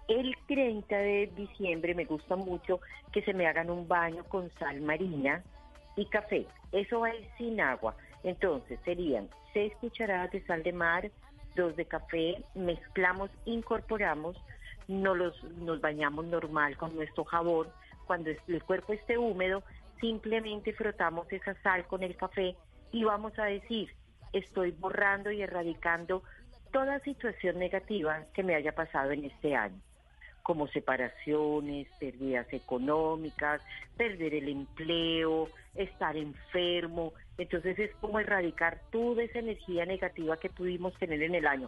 El 0.07 0.33
30 0.47 0.95
de 0.95 1.29
diciembre 1.35 1.93
me 1.93 2.05
gusta 2.05 2.37
mucho 2.37 2.79
que 3.11 3.21
se 3.23 3.33
me 3.33 3.45
hagan 3.45 3.69
un 3.69 3.89
baño 3.89 4.23
con 4.23 4.49
sal 4.57 4.79
marina 4.79 5.43
y 5.97 6.05
café. 6.05 6.45
Eso 6.71 7.01
va 7.01 7.07
a 7.07 7.15
ir 7.15 7.27
sin 7.37 7.59
agua. 7.59 7.95
Entonces 8.23 8.79
serían 8.85 9.29
6 9.51 9.73
cucharadas 9.81 10.31
de 10.31 10.41
sal 10.45 10.63
de 10.63 10.71
mar, 10.71 11.11
2 11.55 11.75
de 11.75 11.85
café, 11.85 12.41
mezclamos, 12.55 13.29
incorporamos, 13.43 14.37
nos, 14.87 15.17
los, 15.17 15.43
nos 15.59 15.81
bañamos 15.81 16.25
normal 16.25 16.77
con 16.77 16.95
nuestro 16.95 17.23
jabón. 17.25 17.67
Cuando 18.05 18.29
el 18.29 18.63
cuerpo 18.63 18.93
esté 18.93 19.17
húmedo, 19.17 19.63
simplemente 19.99 20.73
frotamos 20.73 21.31
esa 21.31 21.53
sal 21.61 21.85
con 21.87 22.03
el 22.03 22.15
café 22.15 22.55
y 22.91 23.03
vamos 23.03 23.37
a 23.37 23.45
decir, 23.45 23.91
estoy 24.33 24.71
borrando 24.71 25.31
y 25.31 25.41
erradicando 25.41 26.23
toda 26.71 26.99
situación 26.99 27.59
negativa 27.59 28.23
que 28.33 28.43
me 28.43 28.55
haya 28.55 28.73
pasado 28.73 29.11
en 29.11 29.25
este 29.25 29.55
año 29.55 29.81
como 30.47 30.65
separaciones, 30.69 31.89
pérdidas 31.99 32.47
económicas, 32.53 33.61
perder 33.97 34.33
el 34.33 34.47
empleo, 34.47 35.49
estar 35.75 36.15
enfermo. 36.15 37.11
Entonces 37.37 37.77
es 37.77 37.93
como 37.97 38.17
erradicar 38.17 38.79
toda 38.89 39.23
esa 39.23 39.39
energía 39.39 39.85
negativa 39.85 40.37
que 40.37 40.49
pudimos 40.49 40.97
tener 40.99 41.21
en 41.21 41.35
el 41.35 41.45
año. 41.47 41.67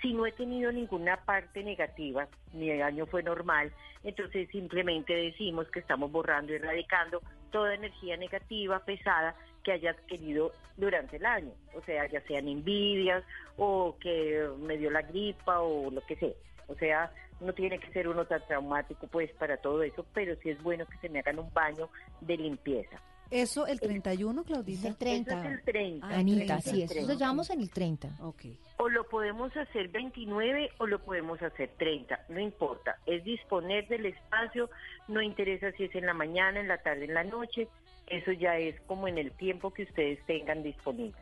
Si 0.00 0.12
no 0.12 0.26
he 0.26 0.32
tenido 0.32 0.70
ninguna 0.70 1.16
parte 1.24 1.62
negativa, 1.64 2.28
mi 2.52 2.70
año 2.70 3.06
fue 3.06 3.22
normal, 3.22 3.72
entonces 4.04 4.48
simplemente 4.50 5.12
decimos 5.12 5.68
que 5.70 5.80
estamos 5.80 6.12
borrando 6.12 6.52
y 6.52 6.56
erradicando 6.56 7.20
toda 7.50 7.74
energía 7.74 8.16
negativa, 8.16 8.84
pesada, 8.84 9.34
que 9.64 9.72
hayas 9.72 9.96
querido 10.02 10.52
durante 10.76 11.16
el 11.16 11.26
año. 11.26 11.52
O 11.74 11.82
sea, 11.82 12.06
ya 12.06 12.20
sean 12.22 12.48
envidias 12.48 13.24
o 13.56 13.96
que 14.00 14.48
me 14.60 14.76
dio 14.76 14.90
la 14.90 15.02
gripa 15.02 15.60
o 15.60 15.90
lo 15.90 16.00
que 16.02 16.16
sea. 16.16 16.34
O 16.68 16.74
sea, 16.74 17.10
no 17.40 17.52
tiene 17.52 17.78
que 17.78 17.90
ser 17.92 18.08
uno 18.08 18.24
tan 18.24 18.44
traumático 18.46 19.06
pues 19.06 19.30
para 19.32 19.56
todo 19.56 19.82
eso, 19.82 20.04
pero 20.14 20.36
sí 20.42 20.50
es 20.50 20.62
bueno 20.62 20.86
que 20.86 20.98
se 20.98 21.08
me 21.08 21.20
hagan 21.20 21.38
un 21.38 21.52
baño 21.52 21.88
de 22.20 22.36
limpieza. 22.36 23.00
¿Eso 23.30 23.66
el 23.66 23.78
31, 23.78 24.42
Claudita? 24.44 24.88
El 24.88 24.96
30. 24.96 25.30
Eso 25.32 25.42
es 25.42 25.52
el 25.52 25.62
30. 25.62 26.08
Anita, 26.08 26.54
el 26.56 26.62
sí, 26.62 26.82
eso 26.82 26.94
30. 26.94 27.12
lo 27.12 27.18
llevamos 27.18 27.50
en 27.50 27.60
el 27.60 27.70
30. 27.70 28.08
Ok. 28.22 28.42
O 28.78 28.88
lo 28.88 29.04
podemos 29.04 29.54
hacer 29.56 29.88
29 29.88 30.70
o 30.78 30.86
lo 30.86 30.98
podemos 31.00 31.42
hacer 31.42 31.70
30, 31.76 32.26
no 32.30 32.40
importa. 32.40 32.96
Es 33.04 33.24
disponer 33.24 33.86
del 33.88 34.06
espacio, 34.06 34.70
no 35.08 35.20
interesa 35.20 35.72
si 35.72 35.84
es 35.84 35.94
en 35.94 36.06
la 36.06 36.14
mañana, 36.14 36.60
en 36.60 36.68
la 36.68 36.78
tarde, 36.78 37.04
en 37.04 37.14
la 37.14 37.24
noche. 37.24 37.68
Eso 38.06 38.32
ya 38.32 38.56
es 38.56 38.80
como 38.82 39.08
en 39.08 39.18
el 39.18 39.32
tiempo 39.32 39.72
que 39.72 39.82
ustedes 39.82 40.24
tengan 40.24 40.62
disponible. 40.62 41.20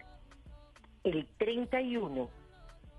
El 1.02 1.26
31, 1.39 2.31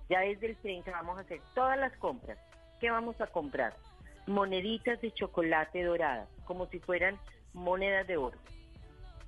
ya 0.10 0.19
desde 0.19 0.48
el 0.48 0.58
30 0.58 0.92
vamos 0.92 1.18
a 1.18 1.22
hacer 1.22 1.40
todas 1.56 1.77
las 1.80 1.95
compras. 1.98 2.38
¿Qué 2.82 2.90
vamos 2.90 3.19
a 3.22 3.27
comprar? 3.27 3.74
Moneditas 4.27 5.00
de 5.00 5.11
chocolate 5.11 5.84
dorada, 5.84 6.27
como 6.45 6.68
si 6.68 6.80
fueran 6.80 7.18
monedas 7.53 8.06
de 8.08 8.18
oro. 8.18 8.38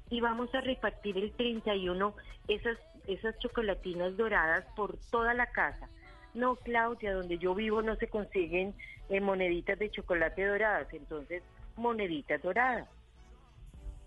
Y 0.09 0.21
vamos 0.21 0.53
a 0.55 0.61
repartir 0.61 1.17
el 1.17 1.31
31 1.33 2.15
esas, 2.47 2.77
esas 3.07 3.37
chocolatinas 3.39 4.17
doradas 4.17 4.65
por 4.75 4.97
toda 5.11 5.33
la 5.33 5.47
casa. 5.47 5.87
No, 6.33 6.55
Claudia, 6.55 7.13
donde 7.13 7.37
yo 7.37 7.55
vivo 7.55 7.81
no 7.81 7.95
se 7.95 8.07
consiguen 8.07 8.73
eh, 9.09 9.19
moneditas 9.19 9.77
de 9.79 9.91
chocolate 9.91 10.45
doradas, 10.45 10.93
entonces 10.93 11.43
moneditas 11.75 12.41
doradas. 12.41 12.87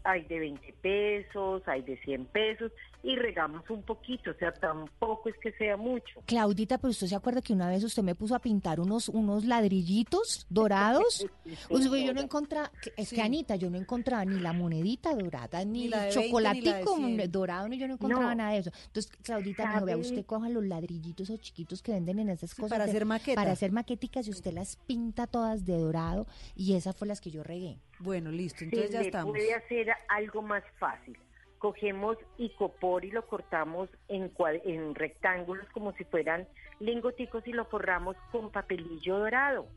Hay 0.05 0.23
de 0.25 0.39
20 0.41 0.75
pesos, 0.83 1.67
hay 1.67 1.83
de 1.83 1.97
100 1.99 2.27
pesos 2.27 2.73
y 3.05 3.17
regamos 3.17 3.69
un 3.69 3.83
poquito, 3.83 4.31
o 4.31 4.35
sea, 4.35 4.53
tampoco 4.53 5.29
es 5.29 5.35
que 5.39 5.53
sea 5.53 5.77
mucho. 5.77 6.21
Claudita, 6.27 6.79
pero 6.79 6.91
usted 6.91 7.09
se 7.09 7.17
acuerda 7.17 7.43
que 7.43 7.53
una 7.53 7.69
vez 7.69 7.83
usted 7.83 8.03
me 8.03 8.15
puso 8.15 8.35
a 8.35 8.39
pintar 8.39 8.79
unos, 8.81 9.09
unos 9.09 9.45
ladrillitos 9.45 10.47
dorados. 10.49 11.27
Yo 11.71 12.15
no 12.15 12.21
encontraba, 12.21 12.71
es 12.97 13.11
que 13.11 13.21
Anita, 13.23 13.57
yo 13.57 13.71
no 13.71 13.79
encontraba 13.79 14.25
ni 14.25 14.39
la 14.41 14.53
monedita 14.53 15.15
dorada, 15.15 15.65
ni, 15.65 15.83
Ni 15.83 15.89
la 15.89 16.09
el 16.09 16.15
de 16.15 16.21
20, 16.21 16.33
ni 16.33 16.41
la 16.41 16.53
de 16.53 16.63
chocolatico 16.63 16.97
100. 16.97 17.33
dorado, 17.33 17.69
ni 17.69 17.79
yo 17.79 17.89
no 17.89 17.95
encontraba 17.95 18.25
No. 18.31 18.35
nada 18.35 18.53
de 18.53 18.59
eso. 18.59 18.71
Entonces, 18.87 19.13
Claudita 19.23 19.67
me 19.67 19.73
dijo, 19.75 19.85
vea, 19.87 19.97
usted 19.97 20.25
coja 20.27 20.49
los 20.49 20.65
ladrillitos 20.65 21.31
o 21.31 21.37
chiquitos 21.37 21.83
que 21.83 21.93
venden 21.93 22.19
en 22.21 22.29
esas 22.31 22.55
cosas. 22.55 22.71
para 22.71 22.85
de- 22.85 22.91
hacer 22.91 23.05
maqueta. 23.07 23.41
Para 23.41 23.53
hacer 23.53 23.73
maqueticas 23.73 24.27
y 24.27 24.31
usted 24.31 24.53
las 24.53 24.77
pinta 24.77 25.27
todas 25.27 25.65
de 25.65 25.77
dorado 25.77 26.27
y 26.55 26.75
esas 26.75 26.95
fue 26.97 27.09
las 27.09 27.21
que 27.21 27.31
yo 27.31 27.43
regué. 27.43 27.79
Bueno, 27.99 28.31
listo, 28.31 28.65
entonces 28.65 28.91
ya 28.91 29.01
estamos. 29.01 29.33
puede 29.33 29.55
hacer 29.55 29.89
algo 30.09 30.43
más 30.43 30.63
fácil. 30.79 31.17
Cogemos 31.63 32.19
icopor 32.39 33.05
y 33.05 33.13
lo 33.13 33.25
cortamos 33.25 33.89
en, 34.09 34.33
en 34.65 34.97
rectángulos 34.97 35.65
como 35.71 35.93
si 35.93 36.03
fueran 36.03 36.49
lingoticos 36.81 37.47
y 37.47 37.53
lo 37.53 37.67
forramos 37.67 38.17
con 38.33 38.51
papelillo 38.51 39.21
dorado. 39.21 39.69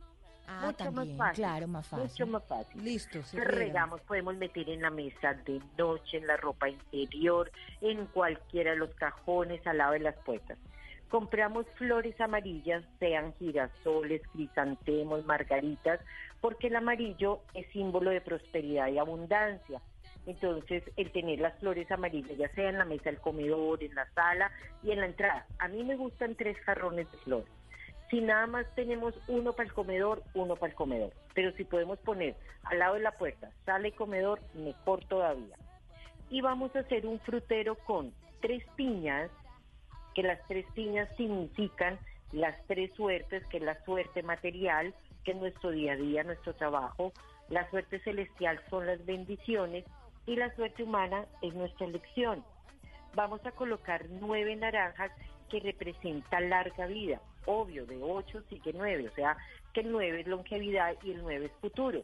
Ah, 0.47 0.61
Mucho 0.65 0.77
también, 0.77 1.15
más 1.15 1.27
fácil. 1.29 1.43
claro, 1.43 1.67
más 1.67 1.87
fácil. 1.87 2.09
Mucho 2.09 2.25
más 2.25 2.43
fácil. 2.45 2.83
Listo, 2.83 3.21
se 3.21 3.39
regamos, 3.43 4.01
podemos 4.01 4.35
meter 4.35 4.67
en 4.67 4.81
la 4.81 4.89
mesa 4.89 5.35
de 5.45 5.61
noche, 5.77 6.17
en 6.17 6.25
la 6.25 6.37
ropa 6.37 6.69
interior, 6.69 7.51
en 7.81 8.07
cualquiera 8.07 8.71
de 8.71 8.77
los 8.77 8.89
cajones 8.95 9.65
al 9.67 9.77
lado 9.77 9.93
de 9.93 9.99
las 9.99 10.15
puertas. 10.25 10.57
Compramos 11.09 11.67
flores 11.75 12.19
amarillas, 12.19 12.83
sean 12.97 13.31
girasoles, 13.35 14.23
crisantemos, 14.33 15.23
margaritas, 15.25 15.99
porque 16.41 16.65
el 16.65 16.77
amarillo 16.77 17.41
es 17.53 17.67
símbolo 17.71 18.09
de 18.09 18.21
prosperidad 18.21 18.87
y 18.87 18.97
abundancia. 18.97 19.81
Entonces, 20.25 20.83
el 20.97 21.11
tener 21.11 21.39
las 21.39 21.57
flores 21.59 21.89
amarillas, 21.91 22.37
ya 22.37 22.49
sea 22.49 22.69
en 22.69 22.77
la 22.77 22.85
mesa 22.85 23.05
del 23.05 23.19
comedor, 23.19 23.83
en 23.83 23.93
la 23.93 24.09
sala 24.13 24.51
y 24.83 24.91
en 24.91 25.01
la 25.01 25.05
entrada. 25.05 25.45
A 25.59 25.67
mí 25.67 25.83
me 25.83 25.95
gustan 25.95 26.35
tres 26.35 26.57
jarrones 26.61 27.11
de 27.11 27.17
flores. 27.19 27.49
Si 28.09 28.21
nada 28.21 28.47
más 28.47 28.65
tenemos 28.75 29.13
uno 29.27 29.53
para 29.53 29.67
el 29.67 29.73
comedor, 29.73 30.23
uno 30.33 30.55
para 30.55 30.71
el 30.71 30.75
comedor. 30.75 31.11
Pero 31.33 31.51
si 31.53 31.63
podemos 31.63 31.99
poner 31.99 32.35
al 32.63 32.79
lado 32.79 32.95
de 32.95 33.01
la 33.01 33.11
puerta, 33.11 33.51
sala 33.65 33.87
y 33.87 33.91
comedor, 33.91 34.39
mejor 34.53 35.03
todavía. 35.05 35.55
Y 36.29 36.41
vamos 36.41 36.75
a 36.75 36.79
hacer 36.79 37.05
un 37.05 37.19
frutero 37.19 37.75
con 37.75 38.11
tres 38.41 38.63
piñas, 38.75 39.29
que 40.13 40.23
las 40.23 40.39
tres 40.47 40.65
piñas 40.73 41.09
significan 41.17 41.99
las 42.31 42.55
tres 42.67 42.91
suertes, 42.95 43.45
que 43.47 43.57
es 43.57 43.63
la 43.63 43.83
suerte 43.85 44.23
material, 44.23 44.93
que 45.23 45.31
es 45.31 45.37
nuestro 45.37 45.71
día 45.71 45.93
a 45.93 45.97
día, 45.97 46.23
nuestro 46.23 46.53
trabajo, 46.53 47.11
la 47.49 47.69
suerte 47.69 47.99
celestial 47.99 48.59
son 48.69 48.87
las 48.87 49.05
bendiciones 49.05 49.85
y 50.25 50.35
la 50.35 50.53
suerte 50.55 50.83
humana 50.83 51.25
es 51.41 51.53
nuestra 51.53 51.85
elección. 51.85 52.43
Vamos 53.13 53.45
a 53.45 53.51
colocar 53.51 54.05
nueve 54.09 54.55
naranjas 54.55 55.11
que 55.49 55.59
representan 55.59 56.49
larga 56.49 56.87
vida. 56.87 57.21
Obvio, 57.45 57.85
de 57.85 58.01
ocho 58.01 58.41
sigue 58.49 58.73
nueve, 58.73 59.07
o 59.07 59.15
sea 59.15 59.37
que 59.73 59.81
el 59.81 59.91
nueve 59.91 60.21
es 60.21 60.27
longevidad 60.27 60.95
y 61.03 61.11
el 61.11 61.21
nueve 61.21 61.45
es 61.45 61.51
futuro. 61.61 62.03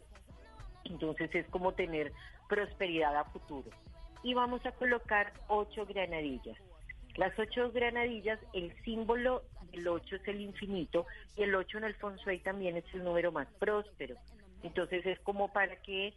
Entonces 0.85 1.33
es 1.33 1.47
como 1.47 1.73
tener 1.73 2.11
prosperidad 2.47 3.15
a 3.15 3.23
futuro. 3.25 3.69
Y 4.23 4.33
vamos 4.33 4.65
a 4.65 4.71
colocar 4.71 5.33
ocho 5.47 5.85
granadillas. 5.85 6.57
Las 7.15 7.37
ocho 7.39 7.71
granadillas, 7.71 8.39
el 8.53 8.73
símbolo 8.83 9.43
del 9.71 9.87
ocho 9.87 10.15
es 10.15 10.27
el 10.27 10.41
infinito 10.41 11.05
y 11.35 11.43
el 11.43 11.55
ocho 11.55 11.77
en 11.77 11.85
el 11.85 11.95
Fonsui 11.95 12.39
también 12.39 12.77
es 12.77 12.85
el 12.93 13.03
número 13.03 13.31
más 13.31 13.47
próspero. 13.59 14.15
Entonces 14.63 15.05
es 15.05 15.19
como 15.19 15.51
para 15.51 15.75
que, 15.77 16.13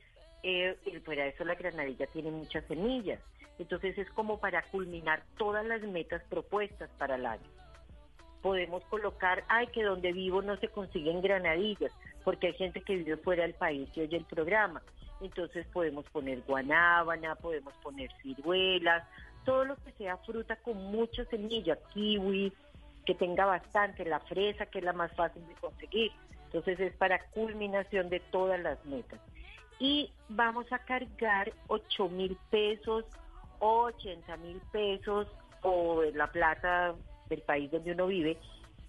eh, 0.46 0.76
y 0.84 0.98
fuera 1.00 1.24
de 1.24 1.30
eso 1.30 1.42
la 1.42 1.54
granadilla 1.54 2.06
tiene 2.08 2.30
muchas 2.30 2.64
semillas. 2.66 3.18
Entonces 3.58 3.96
es 3.96 4.10
como 4.10 4.38
para 4.38 4.62
culminar 4.64 5.22
todas 5.38 5.64
las 5.64 5.80
metas 5.82 6.22
propuestas 6.28 6.90
para 6.98 7.14
el 7.14 7.24
año. 7.24 7.48
Podemos 8.42 8.84
colocar, 8.84 9.42
ay, 9.48 9.68
que 9.68 9.82
donde 9.82 10.12
vivo 10.12 10.42
no 10.42 10.58
se 10.58 10.68
consiguen 10.68 11.22
granadillas, 11.22 11.92
porque 12.24 12.48
hay 12.48 12.52
gente 12.52 12.82
que 12.82 12.96
vive 12.96 13.16
fuera 13.16 13.44
del 13.44 13.54
país 13.54 13.88
y 13.94 14.02
oye 14.02 14.18
el 14.18 14.26
programa. 14.26 14.82
Entonces 15.22 15.66
podemos 15.72 16.04
poner 16.10 16.42
guanábana, 16.42 17.36
podemos 17.36 17.72
poner 17.82 18.10
ciruelas, 18.20 19.02
todo 19.46 19.64
lo 19.64 19.76
que 19.76 19.92
sea 19.92 20.18
fruta 20.18 20.56
con 20.56 20.76
mucha 20.76 21.24
semilla, 21.24 21.78
kiwi, 21.94 22.52
que 23.06 23.14
tenga 23.14 23.46
bastante, 23.46 24.04
la 24.04 24.20
fresa, 24.20 24.66
que 24.66 24.80
es 24.80 24.84
la 24.84 24.92
más 24.92 25.10
fácil 25.12 25.46
de 25.46 25.54
conseguir. 25.54 26.12
Entonces 26.46 26.78
es 26.80 26.94
para 26.96 27.18
culminación 27.30 28.10
de 28.10 28.20
todas 28.20 28.60
las 28.60 28.84
metas. 28.84 29.20
Y 29.78 30.10
vamos 30.28 30.66
a 30.72 30.78
cargar 30.78 31.52
8 31.68 32.08
mil 32.08 32.36
pesos, 32.50 33.04
80 33.60 34.36
mil 34.38 34.60
pesos 34.72 35.26
o 35.62 36.02
la 36.14 36.30
plata 36.30 36.94
del 37.28 37.42
país 37.42 37.70
donde 37.70 37.92
uno 37.92 38.06
vive 38.06 38.38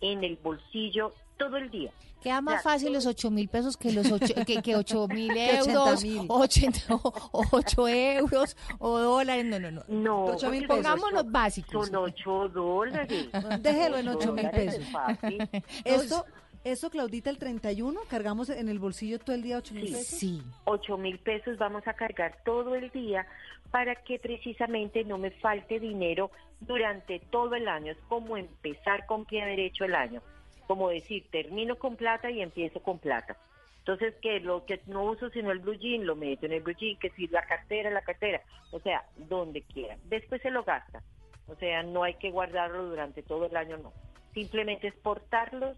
en 0.01 0.23
el 0.23 0.35
bolsillo 0.37 1.13
todo 1.37 1.57
el 1.57 1.69
día. 1.69 1.91
Queda 2.21 2.41
más 2.41 2.59
O 2.59 2.63
sea, 2.63 2.71
fácil 2.71 2.93
los 2.93 3.05
8 3.05 3.29
mil 3.29 3.47
pesos 3.49 3.77
que 3.77 3.91
los 3.91 4.11
ocho, 4.11 4.33
que, 4.47 4.61
que 4.61 4.75
8 4.75 5.07
mil 5.09 5.33
Que 5.33 5.59
80 5.61 5.71
euros, 5.71 6.03
mil. 6.03 6.25
80, 6.27 6.95
o 6.95 7.43
8 7.51 7.87
euros 7.87 8.57
o 8.79 8.99
dólares. 8.99 9.45
No, 9.45 9.59
no, 9.59 9.71
no. 9.71 9.83
No, 9.87 10.25
Ocho 10.25 10.49
mil 10.49 10.65
los 10.67 11.31
básicos. 11.31 11.87
Son 11.87 11.95
8 11.95 12.49
dólares. 12.49 13.27
Déjelo 13.59 13.97
en 13.97 14.07
Ocho 14.07 14.31
8 14.31 14.33
mil 14.33 14.49
pesos. 14.49 14.79
es 14.79 14.91
fácil. 14.91 15.49
Esto, 15.83 16.25
eso, 16.65 16.89
Claudita, 16.89 17.29
el 17.29 17.37
31, 17.37 18.01
cargamos 18.09 18.49
en 18.49 18.67
el 18.67 18.79
bolsillo 18.79 19.19
todo 19.19 19.35
el 19.35 19.41
día 19.43 19.57
8 19.57 19.73
mil 19.73 19.87
Sí. 19.87 19.93
pesos. 19.93 20.19
Sí. 20.19 20.41
8 20.65 20.97
mil 20.97 21.19
pesos 21.19 21.57
vamos 21.57 21.87
a 21.87 21.93
cargar 21.93 22.37
todo 22.43 22.75
el 22.75 22.89
día 22.91 23.25
para 23.71 23.95
que 23.95 24.19
precisamente 24.19 25.03
no 25.05 25.17
me 25.17 25.31
falte 25.31 25.79
dinero 25.79 26.31
durante 26.59 27.19
todo 27.19 27.55
el 27.55 27.67
año. 27.67 27.91
Es 27.91 27.97
como 28.09 28.35
empezar 28.37 29.05
con 29.05 29.25
pie 29.25 29.45
derecho 29.45 29.85
el 29.85 29.95
año. 29.95 30.21
Como 30.67 30.89
decir, 30.89 31.25
termino 31.31 31.77
con 31.77 31.95
plata 31.95 32.29
y 32.31 32.41
empiezo 32.41 32.81
con 32.81 32.99
plata. 32.99 33.37
Entonces, 33.79 34.15
que 34.21 34.39
lo 34.39 34.65
que 34.65 34.81
no 34.87 35.03
uso 35.03 35.29
sino 35.29 35.51
el 35.51 35.59
blue 35.59 35.75
jean, 35.75 36.07
lo 36.07 36.15
meto 36.15 36.47
en 36.47 36.53
el 36.53 36.63
blue 36.63 36.73
jean, 36.75 36.97
que 36.97 37.11
si 37.11 37.27
la 37.27 37.45
cartera, 37.45 37.91
la 37.91 38.01
cartera. 38.01 38.41
O 38.71 38.79
sea, 38.79 39.05
donde 39.15 39.61
quiera. 39.61 39.95
Después 40.05 40.41
se 40.41 40.49
lo 40.49 40.63
gasta. 40.63 41.03
O 41.47 41.55
sea, 41.55 41.83
no 41.83 42.03
hay 42.03 42.15
que 42.15 42.31
guardarlo 42.31 42.85
durante 42.85 43.21
todo 43.21 43.45
el 43.45 43.55
año, 43.55 43.77
no. 43.77 43.93
Simplemente 44.33 44.87
exportarlos, 44.87 45.77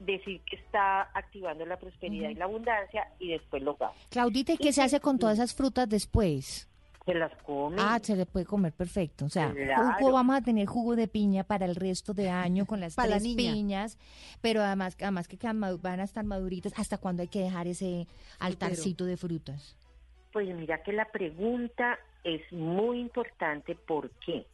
decir 0.00 0.40
que 0.42 0.56
está 0.56 1.02
activando 1.14 1.66
la 1.66 1.76
prosperidad 1.76 2.30
y 2.30 2.34
la 2.34 2.44
abundancia 2.44 3.08
y 3.18 3.30
después 3.32 3.62
lo 3.62 3.74
gasta. 3.74 3.96
Claudita, 4.10 4.52
¿y 4.52 4.58
qué 4.58 4.72
se 4.72 4.82
hace 4.82 5.00
con 5.00 5.18
todas 5.18 5.38
esas 5.38 5.54
frutas 5.54 5.88
después? 5.88 6.68
Se 7.04 7.14
las 7.14 7.32
come. 7.42 7.76
Ah, 7.80 7.98
se 8.02 8.16
le 8.16 8.26
puede 8.26 8.44
comer 8.44 8.72
perfecto. 8.72 9.24
O 9.24 9.28
sea, 9.30 9.50
Claro. 9.50 9.94
jugo, 9.98 10.12
vamos 10.12 10.36
a 10.36 10.42
tener 10.42 10.66
jugo 10.66 10.94
de 10.94 11.08
piña 11.08 11.42
para 11.42 11.64
el 11.64 11.74
resto 11.74 12.12
de 12.12 12.28
año 12.28 12.66
con 12.66 12.80
las 12.80 12.94
Para 12.96 13.18
tres 13.18 13.34
piñas, 13.34 13.98
pero 14.42 14.60
además, 14.60 14.94
además 15.00 15.26
que 15.26 15.38
van 15.80 16.00
a 16.00 16.04
estar 16.04 16.24
maduritas. 16.24 16.74
¿Hasta 16.76 16.98
cuándo 16.98 17.22
hay 17.22 17.28
que 17.28 17.40
dejar 17.40 17.66
ese 17.66 18.06
altarcito 18.38 19.06
de 19.06 19.16
frutas? 19.16 19.74
Pues 20.32 20.54
mira 20.54 20.82
que 20.82 20.92
la 20.92 21.06
pregunta 21.06 21.98
es 22.24 22.42
muy 22.52 23.00
importante. 23.00 23.74
¿Por 23.74 24.10
qué? 24.24 24.46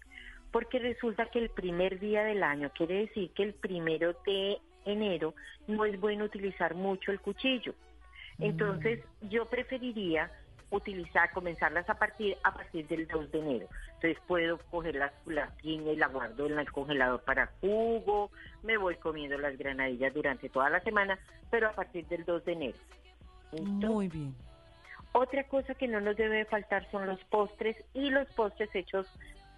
Porque 0.53 0.79
resulta 0.79 1.27
que 1.27 1.41
el 1.41 1.51
primer 1.51 1.99
día 1.99 2.23
del 2.23 2.45
año 2.45 2.71
quiere 2.77 3.07
decir 3.07 3.33
que 3.33 3.43
el 3.43 3.55
primero 3.55 4.15
de 4.25 4.59
enero 4.85 5.35
no 5.67 5.85
es 5.85 6.01
bueno 6.01 6.25
utilizar 6.25 6.75
mucho 6.75 7.13
el 7.13 7.21
cuchillo. 7.21 7.75
Entonces 8.39 9.01
yo 9.23 9.47
preferiría 9.47 10.31
utilizar, 10.71 11.31
comenzarlas 11.31 11.89
a 11.89 11.95
partir 11.95 12.37
a 12.43 12.53
partir 12.53 12.87
del 12.89 13.07
2 13.07 13.31
de 13.31 13.39
enero. 13.39 13.69
Entonces 13.95 14.19
puedo 14.27 14.59
coger 14.71 14.97
las, 14.97 15.13
la 15.27 15.51
piña 15.63 15.93
y 15.93 15.97
la 15.97 16.09
guardo 16.09 16.47
en 16.47 16.59
el 16.59 16.71
congelador 16.71 17.23
para 17.23 17.51
jugo, 17.61 18.31
me 18.63 18.77
voy 18.77 18.97
comiendo 18.97 19.39
las 19.39 19.57
granadillas 19.57 20.13
durante 20.13 20.49
toda 20.49 20.71
la 20.71 20.81
semana, 20.81 21.19
pero 21.51 21.69
a 21.69 21.73
partir 21.73 22.07
del 22.09 22.25
2 22.25 22.45
de 22.45 22.53
enero. 22.53 22.79
¿Listo? 23.53 23.87
Muy 23.87 24.09
bien. 24.09 24.35
Otra 25.13 25.45
cosa 25.45 25.75
que 25.75 25.87
no 25.87 26.01
nos 26.01 26.17
debe 26.17 26.45
faltar 26.45 26.91
son 26.91 27.07
los 27.07 27.23
postres 27.25 27.77
y 27.95 28.11
los 28.11 28.27
postres 28.33 28.75
hechos 28.75 29.07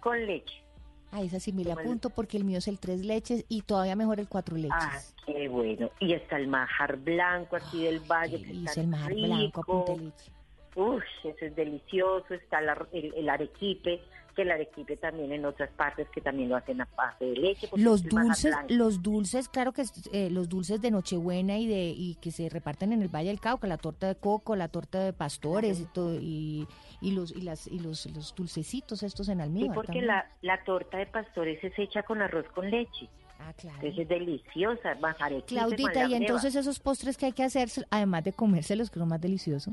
con 0.01 0.23
leche. 0.25 0.63
Ah, 1.11 1.21
esa 1.21 1.39
sí 1.39 1.53
me 1.53 1.63
la 1.63 1.73
apunto 1.73 2.09
porque 2.09 2.37
el 2.37 2.43
mío 2.43 2.57
es 2.57 2.67
el 2.67 2.79
tres 2.79 3.05
leches 3.05 3.45
y 3.47 3.61
todavía 3.61 3.95
mejor 3.95 4.19
el 4.19 4.27
cuatro 4.27 4.57
leches. 4.57 4.73
Ah, 4.77 4.99
qué 5.25 5.47
bueno. 5.47 5.89
Y 5.99 6.13
está 6.13 6.35
el 6.37 6.47
majar 6.47 6.97
blanco 6.97 7.55
aquí 7.55 7.83
del 7.85 7.99
valle. 8.01 8.41
que 8.43 8.51
está 8.51 8.81
el 8.81 8.91
rico. 9.07 9.27
blanco 9.27 9.61
a 9.61 9.63
punta 9.63 9.93
leche. 10.03 10.31
Uf, 10.75 11.03
eso 11.23 11.45
es 11.45 11.55
delicioso. 11.55 12.33
Está 12.33 12.61
la- 12.61 12.85
el, 12.91 13.13
el 13.15 13.29
arequipe, 13.29 14.01
que 14.37 14.43
el 14.43 14.51
arequipe 14.51 14.95
también 14.97 15.31
en 15.31 15.43
otras 15.45 15.69
partes 15.71 16.07
que 16.11 16.21
también 16.21 16.47
lo 16.49 16.55
hacen 16.55 16.79
a 16.79 16.87
base 16.95 17.25
de 17.25 17.35
leche. 17.35 17.67
porque 17.67 17.83
Los 17.83 18.03
es 18.03 18.09
dulces, 18.09 18.55
los 18.69 19.01
dulces, 19.01 19.49
claro 19.49 19.73
que 19.73 19.81
es, 19.81 19.91
eh, 20.13 20.29
los 20.29 20.47
dulces 20.47 20.79
de 20.79 20.91
Nochebuena 20.91 21.57
y 21.57 21.65
de 21.65 21.89
y 21.89 22.15
que 22.21 22.29
se 22.31 22.47
reparten 22.47 22.93
en 22.93 23.01
el 23.01 23.09
Valle 23.09 23.29
del 23.29 23.39
Cauca, 23.39 23.65
la 23.67 23.77
torta 23.77 24.07
de 24.07 24.15
coco, 24.15 24.55
la 24.55 24.67
torta 24.67 24.99
de 25.03 25.11
pastores 25.11 25.79
y 25.79 25.85
todo 25.85 26.13
y, 26.21 26.67
y 27.01 27.11
los 27.11 27.31
y 27.35 27.41
las 27.41 27.65
y 27.67 27.79
los, 27.79 28.05
los 28.15 28.35
dulcecitos 28.35 29.01
estos 29.01 29.27
en 29.29 29.39
Sí, 29.39 29.41
almíbar. 29.41 29.73
porque 29.73 29.87
también. 29.87 30.07
la, 30.07 30.31
la 30.43 30.63
torta 30.63 30.99
de 30.99 31.07
pastores 31.07 31.61
es 31.63 31.73
hecha 31.79 32.03
con 32.03 32.21
arroz 32.21 32.45
con 32.53 32.69
leche. 32.69 33.09
Ah, 33.39 33.53
claro. 33.53 33.75
Entonces 33.77 33.99
es 34.03 34.07
deliciosa, 34.07 34.95
más 35.01 35.19
arequipe 35.19 35.59
con 35.59 35.69
Claudita, 35.69 35.93
la 35.93 36.05
y 36.05 36.09
breva. 36.09 36.17
entonces 36.17 36.55
esos 36.55 36.79
postres 36.79 37.17
que 37.17 37.25
hay 37.25 37.33
que 37.33 37.43
hacer, 37.43 37.69
además 37.89 38.23
de 38.23 38.33
comérselos, 38.33 38.89
que 38.91 38.99
es 38.99 38.99
lo 38.99 39.05
más 39.07 39.19
delicioso. 39.19 39.71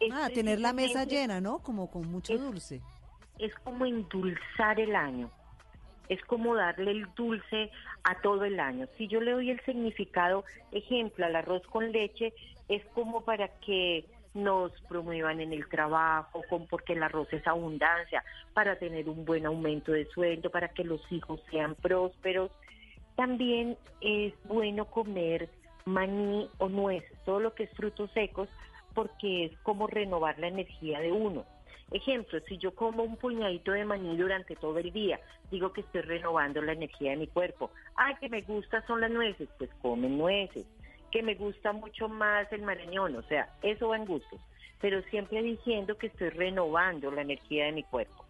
Es 0.00 0.10
Ah, 0.14 0.30
tener 0.34 0.60
la 0.60 0.72
mesa 0.72 1.04
llena, 1.04 1.42
¿no? 1.42 1.58
Como 1.58 1.90
con 1.90 2.10
mucho 2.10 2.38
dulce. 2.38 2.80
Es 3.40 3.54
como 3.64 3.86
endulzar 3.86 4.78
el 4.78 4.94
año. 4.94 5.30
Es 6.08 6.22
como 6.24 6.54
darle 6.54 6.90
el 6.90 7.06
dulce 7.14 7.70
a 8.04 8.20
todo 8.20 8.44
el 8.44 8.58
año. 8.58 8.86
Si 8.98 9.06
yo 9.06 9.20
le 9.20 9.32
doy 9.32 9.50
el 9.50 9.60
significado, 9.60 10.44
ejemplo, 10.72 11.24
al 11.24 11.36
arroz 11.36 11.62
con 11.68 11.92
leche, 11.92 12.32
es 12.68 12.84
como 12.94 13.24
para 13.24 13.48
que 13.60 14.04
nos 14.34 14.72
promuevan 14.88 15.40
en 15.40 15.52
el 15.52 15.68
trabajo, 15.68 16.42
porque 16.68 16.92
el 16.92 17.02
arroz 17.02 17.32
es 17.32 17.46
abundancia, 17.46 18.24
para 18.54 18.78
tener 18.78 19.08
un 19.08 19.24
buen 19.24 19.46
aumento 19.46 19.92
de 19.92 20.06
sueldo, 20.06 20.50
para 20.50 20.68
que 20.68 20.84
los 20.84 21.00
hijos 21.10 21.40
sean 21.50 21.74
prósperos. 21.74 22.50
También 23.16 23.76
es 24.00 24.34
bueno 24.44 24.84
comer 24.86 25.48
maní 25.84 26.48
o 26.58 26.68
nueces, 26.68 27.18
todo 27.24 27.40
lo 27.40 27.54
que 27.54 27.64
es 27.64 27.70
frutos 27.70 28.10
secos, 28.12 28.48
porque 28.94 29.46
es 29.46 29.58
como 29.62 29.86
renovar 29.86 30.38
la 30.38 30.48
energía 30.48 31.00
de 31.00 31.12
uno. 31.12 31.44
Ejemplo, 31.90 32.38
si 32.48 32.56
yo 32.58 32.74
como 32.74 33.02
un 33.02 33.16
puñadito 33.16 33.72
de 33.72 33.84
maní 33.84 34.16
durante 34.16 34.54
todo 34.54 34.78
el 34.78 34.92
día, 34.92 35.18
digo 35.50 35.72
que 35.72 35.80
estoy 35.80 36.02
renovando 36.02 36.62
la 36.62 36.72
energía 36.72 37.10
de 37.10 37.16
mi 37.16 37.26
cuerpo. 37.26 37.70
Ah, 37.96 38.16
que 38.20 38.28
me 38.28 38.42
gusta 38.42 38.84
son 38.86 39.00
las 39.00 39.10
nueces, 39.10 39.48
pues 39.58 39.70
comen 39.82 40.16
nueces. 40.16 40.66
Que 41.10 41.22
me 41.22 41.34
gusta 41.34 41.72
mucho 41.72 42.08
más 42.08 42.50
el 42.52 42.62
marañón, 42.62 43.16
o 43.16 43.22
sea, 43.22 43.48
eso 43.62 43.88
va 43.88 43.96
en 43.96 44.04
gustos. 44.04 44.40
Pero 44.80 45.02
siempre 45.10 45.42
diciendo 45.42 45.98
que 45.98 46.06
estoy 46.06 46.30
renovando 46.30 47.10
la 47.10 47.22
energía 47.22 47.64
de 47.66 47.72
mi 47.72 47.82
cuerpo. 47.82 48.24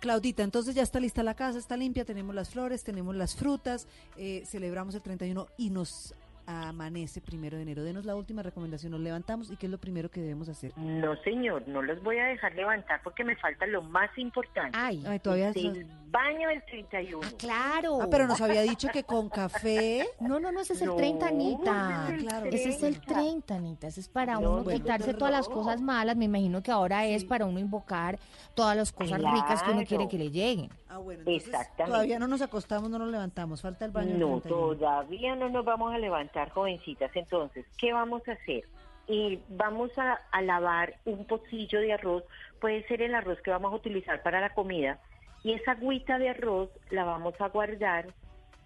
Claudita, 0.00 0.42
entonces 0.42 0.74
ya 0.74 0.82
está 0.82 1.00
lista 1.00 1.22
la 1.22 1.34
casa, 1.34 1.58
está 1.58 1.76
limpia, 1.76 2.04
tenemos 2.04 2.34
las 2.34 2.50
flores, 2.50 2.84
tenemos 2.84 3.14
las 3.14 3.36
frutas, 3.36 3.88
eh, 4.18 4.42
celebramos 4.44 4.94
el 4.94 5.00
31 5.00 5.46
y 5.56 5.70
nos 5.70 6.14
amanece 6.50 7.20
primero 7.20 7.56
de 7.56 7.62
enero. 7.62 7.82
Denos 7.84 8.04
la 8.04 8.16
última 8.16 8.42
recomendación, 8.42 8.92
nos 8.92 9.00
levantamos 9.00 9.50
y 9.50 9.56
qué 9.56 9.66
es 9.66 9.72
lo 9.72 9.78
primero 9.78 10.10
que 10.10 10.20
debemos 10.20 10.48
hacer. 10.48 10.72
No, 10.76 11.16
señor, 11.22 11.66
no 11.68 11.82
los 11.82 12.02
voy 12.02 12.18
a 12.18 12.24
dejar 12.26 12.54
levantar 12.54 13.00
porque 13.04 13.24
me 13.24 13.36
falta 13.36 13.66
lo 13.66 13.82
más 13.82 14.10
importante. 14.18 14.76
Ay, 14.78 15.02
todavía 15.22 15.50
Es 15.50 15.56
eso- 15.56 15.70
el 15.72 15.86
baño 16.10 16.48
del 16.48 16.62
31. 16.64 17.20
claro. 17.38 17.98
Ah, 18.02 18.08
pero 18.10 18.26
nos 18.26 18.40
había 18.40 18.62
dicho 18.62 18.88
que 18.92 19.04
con 19.04 19.28
café. 19.28 20.06
No, 20.20 20.40
no, 20.40 20.50
no, 20.52 20.60
ese 20.60 20.72
es 20.74 20.82
el 20.82 20.88
No, 20.88 20.96
30, 20.96 21.26
Anita. 21.28 22.04
ese 22.08 22.14
es 22.14 22.20
el 22.20 22.26
claro. 22.26 22.46
Ese 22.46 22.68
es 22.68 22.82
el 22.82 23.00
30. 23.00 23.14
30, 23.14 23.54
Anita. 23.54 23.86
Ese 23.86 24.00
es 24.00 24.08
para 24.08 24.34
No, 24.34 24.40
uno 24.52 24.62
bueno, 24.64 24.78
quitarse 24.80 25.12
no. 25.12 25.18
todas 25.18 25.32
las 25.32 25.48
cosas 25.48 25.80
malas. 25.80 26.16
Me 26.16 26.24
imagino 26.26 26.62
que 26.62 26.70
ahora 26.70 27.06
es 27.06 27.24
para 27.24 27.46
uno 27.46 27.58
invocar 27.58 28.18
todas 28.54 28.76
las 28.76 28.92
cosas 28.92 29.18
ricas 29.20 29.62
que 29.62 29.70
uno 29.70 29.84
quiere 29.84 30.08
que 30.08 30.18
le 30.18 30.30
lleguen. 30.30 30.70
Ah, 30.88 30.98
bueno, 30.98 31.20
entonces 31.20 31.46
Exactamente. 31.46 31.92
todavía 31.92 32.18
no 32.18 32.26
nos 32.28 32.42
acostamos, 32.42 32.90
no 32.90 32.98
nos 32.98 33.08
levantamos, 33.10 33.62
falta 33.62 33.84
el 33.84 33.90
baño. 33.92 34.10
del 34.10 34.18
No, 34.20 34.40
31. 34.40 34.74
todavía 34.76 35.36
no 35.36 35.48
nos 35.48 35.64
vamos 35.64 35.94
a 35.94 35.98
levantar, 35.98 36.50
jovencitas. 36.50 37.10
Entonces, 37.14 37.64
¿qué 37.78 37.92
vamos 37.92 38.22
a 38.28 38.32
hacer? 38.32 38.64
Y 39.06 39.40
vamos 39.48 39.90
a, 39.98 40.18
a 40.30 40.42
lavar 40.42 40.94
un 41.04 41.24
pocillo 41.24 41.80
de 41.80 41.92
arroz, 41.92 42.22
puede 42.60 42.86
ser 42.86 43.02
el 43.02 43.14
arroz 43.14 43.40
que 43.42 43.50
vamos 43.50 43.72
a 43.72 43.76
utilizar 43.76 44.22
para 44.22 44.40
la 44.40 44.50
comida, 44.54 45.00
y 45.42 45.52
esa 45.52 45.72
agüita 45.72 46.18
de 46.18 46.30
arroz 46.30 46.70
la 46.90 47.04
vamos 47.04 47.34
a 47.40 47.48
guardar 47.48 48.12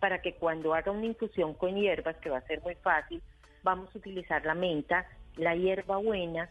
para 0.01 0.21
que 0.21 0.35
cuando 0.35 0.75
haga 0.75 0.93
una 0.93 1.07
infusión 1.07 1.55
con 1.55 1.77
hierbas, 1.77 2.17
que 2.17 2.31
va 2.31 2.39
a 2.39 2.47
ser 2.47 2.63
muy 2.63 2.75
fácil, 2.77 3.23
vamos 3.63 3.95
a 3.95 3.99
utilizar 3.99 4.45
la 4.45 4.55
menta, 4.55 5.07
la 5.37 5.55
hierba 5.55 5.97
buena 5.97 6.49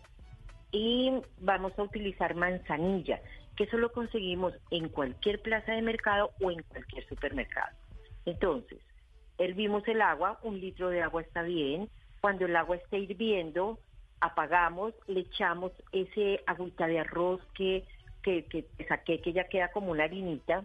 y 0.72 1.12
vamos 1.40 1.78
a 1.78 1.84
utilizar 1.84 2.36
manzanilla, 2.36 3.22
que 3.56 3.66
eso 3.66 3.78
lo 3.78 3.92
conseguimos 3.92 4.54
en 4.72 4.90
cualquier 4.90 5.42
plaza 5.42 5.74
de 5.74 5.82
mercado 5.82 6.32
o 6.42 6.50
en 6.50 6.64
cualquier 6.64 7.08
supermercado. 7.08 7.76
Entonces, 8.26 8.80
hervimos 9.38 9.88
el 9.88 10.02
agua, 10.02 10.40
un 10.44 10.60
litro 10.60 10.90
de 10.90 11.02
agua 11.02 11.22
está 11.22 11.44
bien. 11.44 11.90
Cuando 12.22 12.46
el 12.46 12.56
agua 12.56 12.78
esté 12.78 13.00
hirviendo, 13.00 13.80
apagamos, 14.22 14.94
le 15.08 15.22
echamos 15.22 15.72
ese 15.92 16.42
agüita 16.48 16.88
de 16.88 17.00
arroz 17.00 17.42
que, 17.54 17.86
que, 18.24 18.46
que 18.46 18.66
saqué, 18.88 19.22
que 19.22 19.34
ya 19.34 19.44
queda 19.44 19.70
como 19.72 19.92
una 19.92 20.06
harinita, 20.06 20.64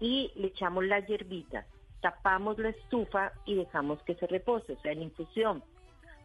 y 0.00 0.32
le 0.36 0.48
echamos 0.48 0.84
la 0.84 1.00
hierbita, 1.00 1.66
tapamos 2.00 2.58
la 2.58 2.70
estufa 2.70 3.32
y 3.44 3.54
dejamos 3.54 4.02
que 4.02 4.14
se 4.14 4.26
repose, 4.26 4.72
o 4.72 4.80
sea, 4.80 4.92
en 4.92 5.02
infusión. 5.02 5.62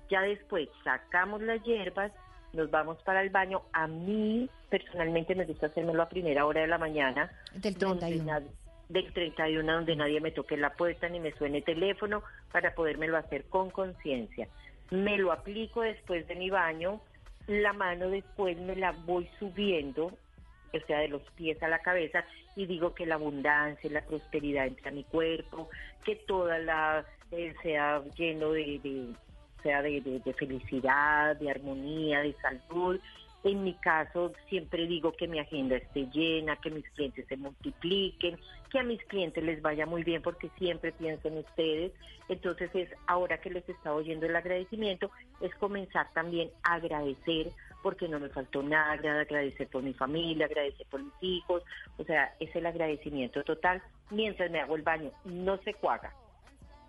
Ya 0.09 0.21
después 0.21 0.69
sacamos 0.83 1.41
las 1.41 1.61
hierbas, 1.63 2.11
nos 2.53 2.69
vamos 2.69 2.97
para 3.03 3.21
el 3.21 3.29
baño. 3.31 3.63
A 3.73 3.87
mí 3.87 4.47
personalmente 4.69 5.33
me 5.33 5.45
gusta 5.45 5.67
hacérmelo 5.67 6.03
a 6.03 6.09
primera 6.09 6.45
hora 6.45 6.61
de 6.61 6.67
la 6.67 6.77
mañana. 6.77 7.31
Del 7.55 7.73
donde 7.75 7.99
31. 8.07 8.25
nad- 8.31 8.43
del 8.89 9.11
31 9.13 9.73
donde 9.73 9.95
nadie 9.95 10.21
me 10.21 10.29
toque 10.31 10.55
la 10.57 10.73
puerta 10.73 11.09
ni 11.09 11.19
me 11.19 11.31
suene 11.31 11.61
teléfono 11.63 12.21
para 12.51 12.75
podérmelo 12.75 13.17
hacer 13.17 13.45
con 13.45 13.71
conciencia. 13.71 14.47
Me 14.91 15.17
lo 15.17 15.31
aplico 15.31 15.81
después 15.81 16.27
de 16.27 16.35
mi 16.35 16.51
baño, 16.51 17.01
la 17.47 17.73
mano 17.73 18.09
después 18.09 18.55
me 18.59 18.75
la 18.75 18.91
voy 18.91 19.27
subiendo, 19.39 20.11
o 20.73 20.85
sea, 20.87 20.99
de 20.99 21.07
los 21.09 21.21
pies 21.35 21.61
a 21.61 21.67
la 21.67 21.79
cabeza 21.79 22.25
y 22.55 22.65
digo 22.65 22.93
que 22.93 23.05
la 23.05 23.15
abundancia 23.15 23.87
y 23.89 23.93
la 23.93 24.01
prosperidad 24.05 24.67
entre 24.67 24.89
a 24.89 24.91
mi 24.93 25.03
cuerpo, 25.03 25.69
que 26.03 26.15
toda 26.15 26.59
la 26.59 27.05
eh, 27.31 27.53
sea 27.61 28.01
lleno 28.17 28.51
de, 28.51 28.79
de- 28.83 29.13
sea 29.61 29.81
de, 29.81 30.01
de- 30.01 30.19
de 30.19 30.33
felicidad, 30.33 31.35
de 31.37 31.49
armonía, 31.49 32.19
de 32.21 32.33
salud. 32.41 32.99
En 33.45 33.63
mi 33.63 33.73
caso, 33.73 34.31
siempre 34.47 34.87
digo 34.87 35.11
que 35.13 35.27
mi 35.27 35.37
agenda 35.39 35.75
esté 35.75 36.07
llena, 36.13 36.55
que 36.57 36.69
mis 36.69 36.87
clientes 36.91 37.25
se 37.27 37.35
multipliquen, 37.37 38.39
que 38.71 38.79
a 38.79 38.83
mis 38.83 39.03
clientes 39.05 39.43
les 39.43 39.61
vaya 39.61 39.85
muy 39.85 40.03
bien 40.03 40.21
porque 40.21 40.49
siempre 40.57 40.91
pienso 40.93 41.27
en 41.27 41.39
ustedes. 41.39 41.91
Entonces 42.29 42.69
es 42.73 42.89
ahora 43.05 43.39
que 43.39 43.49
les 43.49 43.67
está 43.67 43.93
oyendo 43.93 44.25
el 44.25 44.35
agradecimiento, 44.35 45.11
es 45.41 45.53
comenzar 45.55 46.07
también 46.13 46.49
a 46.63 46.75
agradecer 46.75 47.51
porque 47.83 48.07
no 48.07 48.19
me 48.19 48.29
faltó 48.29 48.63
nada, 48.63 48.93
agradecer 48.93 49.67
por 49.67 49.83
mi 49.83 49.93
familia, 49.93 50.47
agradecer 50.47 50.87
por 50.89 51.03
mis 51.03 51.13
hijos, 51.21 51.61
o 51.97 52.03
sea, 52.03 52.33
es 52.39 52.55
el 52.55 52.65
agradecimiento 52.65 53.43
total 53.43 53.83
mientras 54.09 54.49
me 54.49 54.59
hago 54.61 54.75
el 54.75 54.81
baño, 54.81 55.11
no 55.25 55.57
se 55.57 55.75
cuaga 55.75 56.11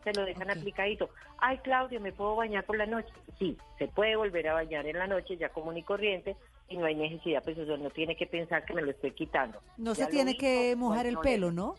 se 0.04 0.12
lo 0.12 0.24
dejan 0.24 0.50
aplicadito. 0.50 1.08
Ay, 1.38 1.58
Claudio, 1.58 2.00
¿me 2.00 2.12
puedo 2.12 2.36
bañar 2.36 2.64
por 2.64 2.76
la 2.76 2.86
noche? 2.86 3.08
Sí, 3.38 3.56
se 3.78 3.88
puede 3.88 4.16
volver 4.16 4.48
a 4.48 4.54
bañar 4.54 4.86
en 4.86 4.98
la 4.98 5.06
noche 5.06 5.36
ya 5.36 5.48
común 5.48 5.76
y 5.78 5.82
corriente 5.82 6.36
y 6.68 6.76
no 6.76 6.86
hay 6.86 6.94
necesidad, 6.94 7.42
pues 7.42 7.58
eso 7.58 7.76
no 7.76 7.90
tiene 7.90 8.14
que 8.14 8.26
pensar 8.26 8.64
que 8.64 8.74
me 8.74 8.82
lo 8.82 8.90
estoy 8.90 9.10
quitando. 9.12 9.60
No 9.76 9.94
Ya 9.94 10.04
se 10.04 10.10
tiene 10.10 10.36
que 10.36 10.76
mojar 10.76 11.06
el 11.06 11.14
problema. 11.14 11.34
pelo, 11.34 11.52
¿no? 11.52 11.74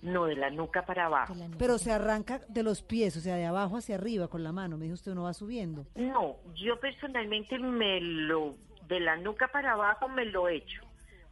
No, 0.00 0.26
de 0.26 0.36
la 0.36 0.50
nuca 0.50 0.86
para 0.86 1.06
abajo. 1.06 1.34
Pero 1.58 1.76
se 1.78 1.90
arranca 1.90 2.40
de 2.48 2.62
los 2.62 2.82
pies, 2.82 3.16
o 3.16 3.20
sea, 3.20 3.34
de 3.34 3.46
abajo 3.46 3.76
hacia 3.78 3.96
arriba 3.96 4.28
con 4.28 4.44
la 4.44 4.52
mano. 4.52 4.76
Me 4.76 4.84
dijo 4.84 4.94
usted, 4.94 5.10
uno 5.12 5.24
va 5.24 5.34
subiendo. 5.34 5.86
No, 5.96 6.36
yo 6.54 6.78
personalmente 6.78 7.58
me 7.58 8.00
lo, 8.00 8.54
de 8.86 9.00
la 9.00 9.16
nuca 9.16 9.48
para 9.48 9.72
abajo 9.72 10.08
me 10.08 10.24
lo 10.24 10.48
echo, 10.48 10.82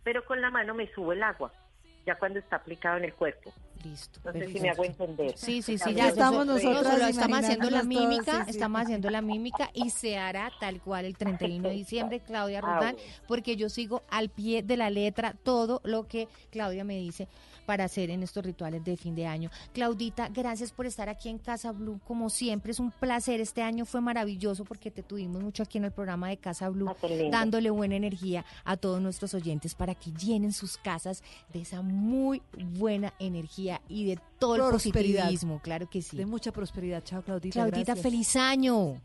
pero 0.02 0.24
con 0.24 0.40
la 0.40 0.50
mano 0.50 0.74
me 0.74 0.92
subo 0.92 1.12
el 1.12 1.22
agua, 1.22 1.52
ya 2.04 2.16
cuando 2.16 2.40
está 2.40 2.56
aplicado 2.56 2.96
en 2.96 3.04
el 3.04 3.14
cuerpo. 3.14 3.52
Listo. 3.84 4.18
No 4.24 4.32
sé 4.32 4.48
si 4.48 4.58
me 4.60 4.70
hago 4.70 4.84
entender. 4.84 5.36
Sí, 5.38 5.62
sí, 5.62 5.78
sí, 5.78 5.94
ya 5.94 6.04
eso- 6.06 6.14
estamos 6.14 6.44
nosotros. 6.46 6.86
estamos 7.08 7.38
haciendo 7.38 7.70
la 7.70 7.82
mímica, 7.84 8.24
todas, 8.24 8.38
sí, 8.38 8.44
sí. 8.46 8.50
estamos 8.58 8.80
haciendo 8.82 9.10
la 9.10 9.22
mímica 9.22 9.70
y 9.74 9.90
se 9.90 10.18
hará 10.18 10.50
tal 10.58 10.80
cual 10.80 11.04
el 11.04 11.16
31 11.16 11.68
de 11.68 11.74
diciembre, 12.10 12.20
Claudia 12.20 12.62
Ah, 12.64 12.78
bueno. 12.78 12.98
porque 13.28 13.54
yo 13.54 13.68
sigo 13.68 14.02
al 14.10 14.28
pie 14.30 14.62
de 14.64 14.76
la 14.76 14.90
letra 14.90 15.34
todo 15.44 15.80
lo 15.84 16.08
que 16.08 16.26
Claudia 16.50 16.82
me 16.82 16.96
dice 16.96 17.28
para 17.66 17.84
hacer 17.84 18.10
en 18.10 18.22
estos 18.22 18.44
rituales 18.44 18.84
de 18.84 18.96
fin 18.96 19.14
de 19.14 19.26
año. 19.26 19.50
Claudita, 19.74 20.28
gracias 20.28 20.72
por 20.72 20.86
estar 20.86 21.08
aquí 21.08 21.28
en 21.28 21.38
Casa 21.38 21.72
Blue, 21.72 22.00
como 22.06 22.30
siempre, 22.30 22.70
es 22.72 22.80
un 22.80 22.90
placer. 22.92 23.40
Este 23.40 23.62
año 23.62 23.84
fue 23.84 24.00
maravilloso 24.00 24.64
porque 24.64 24.90
te 24.90 25.02
tuvimos 25.02 25.42
mucho 25.42 25.62
aquí 25.64 25.78
en 25.78 25.84
el 25.84 25.90
programa 25.92 26.28
de 26.28 26.36
Casa 26.38 26.68
Blue, 26.68 26.88
Ah, 26.88 26.96
dándole 27.30 27.70
buena 27.70 27.96
energía 27.96 28.44
a 28.64 28.76
todos 28.76 29.00
nuestros 29.02 29.34
oyentes 29.34 29.74
para 29.74 29.94
que 29.94 30.12
llenen 30.12 30.52
sus 30.52 30.78
casas 30.78 31.22
de 31.52 31.60
esa 31.62 31.82
muy 31.82 32.40
buena 32.56 33.12
energía 33.18 33.80
y 33.88 34.06
de 34.06 34.18
todo 34.38 34.54
el 34.56 34.62
Prosperidad. 34.70 35.22
positivismo, 35.24 35.60
claro 35.60 35.90
que 35.90 36.00
sí. 36.02 36.16
De 36.16 36.24
mucha 36.26 36.52
prosperidad. 36.52 37.02
Chao, 37.04 37.22
Claudita. 37.22 37.54
Claudita, 37.54 37.94
gracias. 37.94 38.02
feliz 38.02 38.36
año. 38.36 39.00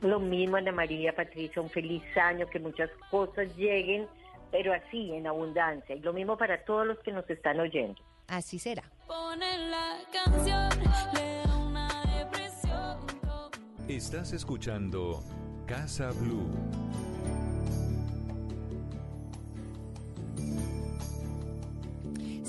Lo 0.00 0.18
mismo, 0.18 0.56
Ana 0.56 0.72
María, 0.72 1.14
Patricia, 1.14 1.62
un 1.62 1.70
feliz 1.70 2.02
año, 2.16 2.46
que 2.50 2.58
muchas 2.58 2.90
cosas 3.10 3.54
lleguen, 3.56 4.06
pero 4.52 4.72
así, 4.72 5.12
en 5.12 5.26
abundancia. 5.26 5.96
Y 5.96 6.00
lo 6.00 6.12
mismo 6.12 6.36
para 6.36 6.64
todos 6.64 6.86
los 6.86 6.98
que 7.00 7.10
nos 7.10 7.28
están 7.28 7.58
oyendo. 7.58 8.00
Así 8.28 8.58
será. 8.58 8.84
Pone 9.08 9.58
la 9.68 9.98
canción, 10.12 10.68
le 11.14 11.42
da 11.48 11.56
una 11.56 11.88
depresión. 12.18 12.98
Estás 13.88 14.32
escuchando 14.32 15.20
Casa 15.66 16.12
Blue. 16.12 16.50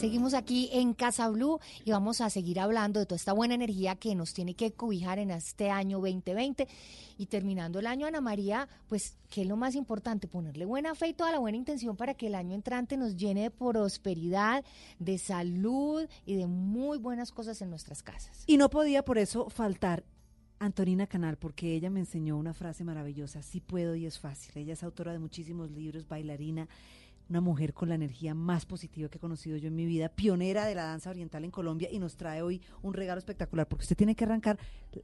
Seguimos 0.03 0.33
aquí 0.33 0.69
en 0.73 0.93
Casa 0.93 1.30
Blue 1.30 1.61
y 1.85 1.91
vamos 1.91 2.19
a 2.19 2.30
seguir 2.30 2.59
hablando 2.59 2.99
de 2.99 3.06
toda 3.06 3.15
esta 3.15 3.32
buena 3.32 3.56
energía 3.56 3.95
que 3.95 4.15
nos 4.15 4.33
tiene 4.33 4.53
que 4.53 4.73
cobijar 4.73 5.17
en 5.17 5.32
este 5.32 5.69
año 5.69 5.99
2020. 5.99 6.67
Y 7.17 7.27
terminando 7.27 7.80
el 7.80 7.88
año, 7.88 8.06
Ana 8.06 8.19
María, 8.19 8.67
pues, 8.90 9.15
¿qué 9.30 9.43
es 9.43 9.48
lo 9.48 9.56
más 9.56 9.75
importante? 9.75 10.27
Ponerle 10.27 10.65
buena 10.65 10.93
fe 10.93 11.07
y 11.07 11.14
toda 11.14 11.32
la 11.32 11.40
buena 11.40 11.57
intención 11.57 11.95
para 11.95 12.15
que 12.15 12.27
el 12.27 12.35
año 12.35 12.53
entrante 12.53 12.98
nos 12.98 13.15
llene 13.15 13.43
de 13.43 13.51
prosperidad, 13.51 14.65
de 14.99 15.17
salud 15.17 16.06
y 16.25 16.35
de 16.35 16.48
muy 16.48 16.98
buenas 16.98 17.32
cosas 17.32 17.61
en 17.61 17.69
nuestras 17.69 18.03
casas. 18.03 18.43
Y 18.45 18.57
no 18.57 18.69
podía 18.69 19.06
por 19.06 19.17
eso 19.17 19.49
faltar 19.49 20.03
Antonina 20.59 21.07
Canal, 21.07 21.38
porque 21.38 21.75
ella 21.75 21.90
me 21.90 21.99
enseñó 21.99 22.38
una 22.38 22.53
frase 22.53 22.83
maravillosa, 22.83 23.41
sí 23.41 23.59
puedo 23.59 23.95
y 23.95 24.06
es 24.06 24.19
fácil. 24.19 24.51
Ella 24.56 24.73
es 24.73 24.83
autora 24.83 25.11
de 25.11 25.19
muchísimos 25.19 25.72
libros, 25.72 26.07
bailarina, 26.07 26.67
una 27.30 27.42
mujer 27.42 27.74
con 27.74 27.90
la 27.90 27.95
energía 27.95 28.34
más 28.34 28.66
positiva 28.66 29.10
que 29.10 29.18
he 29.18 29.22
conocido 29.22 29.58
yo 29.58 29.68
en 29.68 29.76
mi 29.76 29.85
vida, 29.85 30.10
pionera 30.10 30.66
de 30.66 30.76
la 30.76 30.85
danza 30.85 31.10
oriental 31.10 31.43
en 31.43 31.52
Colombia 31.52 31.90
y 31.92 32.00
nos 32.00 32.16
trae 32.16 32.42
hoy 32.42 32.61
un 32.82 32.93
regalo 32.93 33.19
espectacular, 33.19 33.68
porque 33.68 33.84
usted 33.84 33.98
tiene 33.98 34.16
que 34.16 34.24
arrancar, 34.26 34.58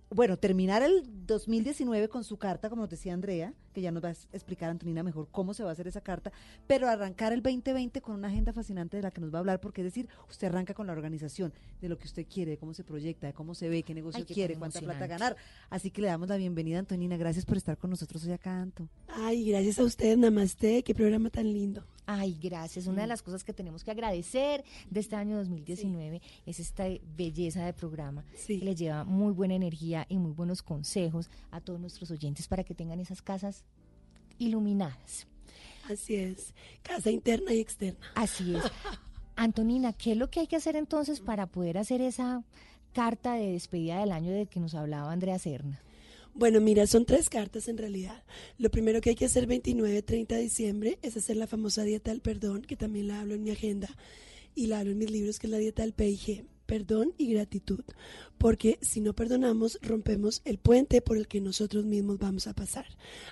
bueno, 0.10 0.38
terminar 0.38 0.84
el 0.84 1.04
2019 1.26 2.10
con 2.10 2.24
su 2.24 2.38
carta, 2.38 2.70
como 2.70 2.84
nos 2.84 2.90
decía 2.90 3.14
Andrea, 3.14 3.54
que 3.74 3.82
ya 3.82 3.92
nos 3.92 4.04
va 4.04 4.10
a 4.10 4.12
explicar 4.34 4.70
Antonina 4.70 5.04
mejor 5.04 5.28
cómo 5.32 5.54
se 5.54 5.64
va 5.64 5.70
a 5.70 5.74
hacer 5.74 5.88
esa 5.88 6.02
carta, 6.02 6.32
pero 6.68 6.88
arrancar 6.88 7.34
el 7.34 7.42
2020 7.42 8.02
con 8.02 8.16
una 8.16 8.28
agenda 8.28 8.54
fascinante 8.54 8.98
de 8.98 9.04
la 9.04 9.12
que 9.12 9.22
nos 9.22 9.34
va 9.34 9.38
a 9.38 9.40
hablar, 9.40 9.60
porque 9.60 9.82
es 9.82 9.86
decir, 9.86 10.08
usted 10.30 10.48
arranca 10.48 10.74
con 10.74 10.88
la 10.88 10.94
organización, 10.94 11.54
de 11.82 11.90
lo 11.90 11.98
que 11.98 12.06
usted 12.06 12.26
quiere, 12.28 12.52
de 12.52 12.58
cómo 12.58 12.74
se 12.74 12.84
proyecta, 12.84 13.28
de 13.28 13.34
cómo 13.34 13.56
se 13.56 13.70
ve, 13.70 13.84
qué 13.84 13.94
negocio 13.94 14.20
Ay, 14.20 14.26
qué 14.26 14.34
quiere, 14.34 14.56
cuánta 14.56 14.80
plata 14.82 15.08
ganar. 15.08 15.36
Así 15.70 15.92
que 15.92 16.02
le 16.02 16.08
damos 16.08 16.30
la 16.30 16.38
bienvenida, 16.38 16.80
Antonina. 16.80 17.18
Gracias 17.18 17.46
por 17.46 17.58
estar 17.58 17.78
con 17.78 17.90
nosotros 17.90 18.24
hoy 18.26 18.32
acá, 18.32 18.62
Anto. 18.62 18.88
Ay, 19.08 19.46
gracias 19.46 19.80
a 19.80 19.84
ustedes, 19.84 20.18
Namaste, 20.18 20.84
qué 20.84 20.94
programa 20.94 21.30
tan 21.30 21.52
lindo. 21.52 21.86
Ay, 22.12 22.40
gracias. 22.42 22.88
Una 22.88 23.04
de 23.04 23.08
las 23.08 23.22
cosas 23.22 23.44
que 23.44 23.54
tenemos 23.54 23.84
que 23.84 23.92
agradecer 23.92 24.64
de 24.90 25.00
este 25.00 25.16
año 25.16 25.38
2019 25.38 26.24
es 26.48 26.60
esta 26.60 26.86
belleza 27.16 27.64
de 27.64 27.72
programa 27.72 28.26
que 28.48 28.58
le 28.58 28.74
lleva 28.74 29.04
muy 29.04 29.32
buena 29.32 29.54
energía 29.54 30.08
y 30.10 30.18
muy 30.18 30.32
buenos 30.32 30.64
consejos 30.64 31.30
a 31.52 31.62
todos 31.62 31.80
nuestros 31.80 32.10
oyentes 32.10 32.48
para 32.48 32.64
que 32.64 32.74
tengan 32.74 33.00
esas 33.00 33.22
casas 33.22 33.64
iluminadas. 34.40 35.28
Así 35.88 36.16
es, 36.16 36.56
casa 36.82 37.12
interna 37.12 37.54
y 37.54 37.60
externa. 37.60 38.08
Así 38.16 38.56
es. 38.56 38.64
Antonina, 39.36 39.94
¿qué 39.94 40.14
es 40.14 40.18
lo 40.18 40.32
que 40.32 40.40
hay 40.40 40.48
que 40.48 40.56
hacer 40.56 40.76
entonces 40.76 41.20
para 41.20 41.46
poder 41.46 41.78
hacer 41.78 42.02
esa 42.02 42.44
carta 42.92 43.36
de 43.36 43.52
despedida 43.52 44.00
del 44.00 44.14
año 44.14 44.32
de 44.32 44.48
que 44.48 44.60
nos 44.60 44.74
hablaba 44.74 45.12
Andrea 45.12 45.38
Serna? 45.38 45.80
Bueno, 46.40 46.62
mira, 46.62 46.88
son 46.88 47.04
tres 47.04 47.28
cartas 47.28 47.68
en 47.68 47.78
realidad. 47.78 48.24
Lo 48.58 48.72
primero 48.72 49.02
que 49.02 49.10
hay 49.10 49.16
que 49.18 49.26
hacer 49.26 49.46
29, 49.46 50.02
30 50.04 50.36
de 50.36 50.42
diciembre 50.42 50.98
es 51.02 51.18
hacer 51.18 51.36
la 51.36 51.48
famosa 51.48 51.84
dieta 51.84 52.12
del 52.12 52.22
perdón, 52.22 52.62
que 52.62 52.78
también 52.78 53.10
la 53.10 53.20
hablo 53.20 53.34
en 53.34 53.44
mi 53.44 53.52
agenda 53.52 53.90
y 54.56 54.68
la 54.68 54.80
hablo 54.80 54.94
en 54.94 55.00
mis 55.00 55.12
libros, 55.12 55.38
que 55.38 55.48
es 55.48 55.52
la 55.52 55.58
dieta 55.58 55.82
del 55.82 55.92
PIG, 55.92 56.46
perdón 56.66 57.14
y 57.18 57.34
gratitud. 57.34 57.84
Porque 58.38 58.80
si 58.82 59.02
no 59.02 59.14
perdonamos, 59.14 59.80
rompemos 59.82 60.42
el 60.46 60.60
puente 60.60 61.02
por 61.02 61.18
el 61.18 61.28
que 61.28 61.42
nosotros 61.42 61.84
mismos 61.84 62.20
vamos 62.20 62.48
a 62.48 62.54
pasar. 62.54 62.86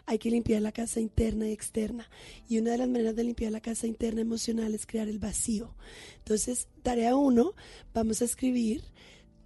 Hay 0.06 0.18
que 0.18 0.30
limpiar 0.30 0.62
la 0.62 0.74
casa 0.74 1.00
interna 1.00 1.48
y 1.48 1.54
externa. 1.54 2.10
Y 2.50 2.58
una 2.58 2.72
de 2.72 2.80
las 2.80 2.90
maneras 2.90 3.16
de 3.16 3.24
limpiar 3.24 3.54
la 3.54 3.62
casa 3.62 3.88
interna 3.88 4.20
emocional 4.20 4.76
es 4.76 4.86
crear 4.86 5.08
el 5.08 5.20
vacío. 5.20 5.78
Entonces, 6.18 6.68
tarea 6.84 7.16
uno, 7.16 7.54
vamos 7.94 8.22
a 8.22 8.26
escribir 8.26 8.84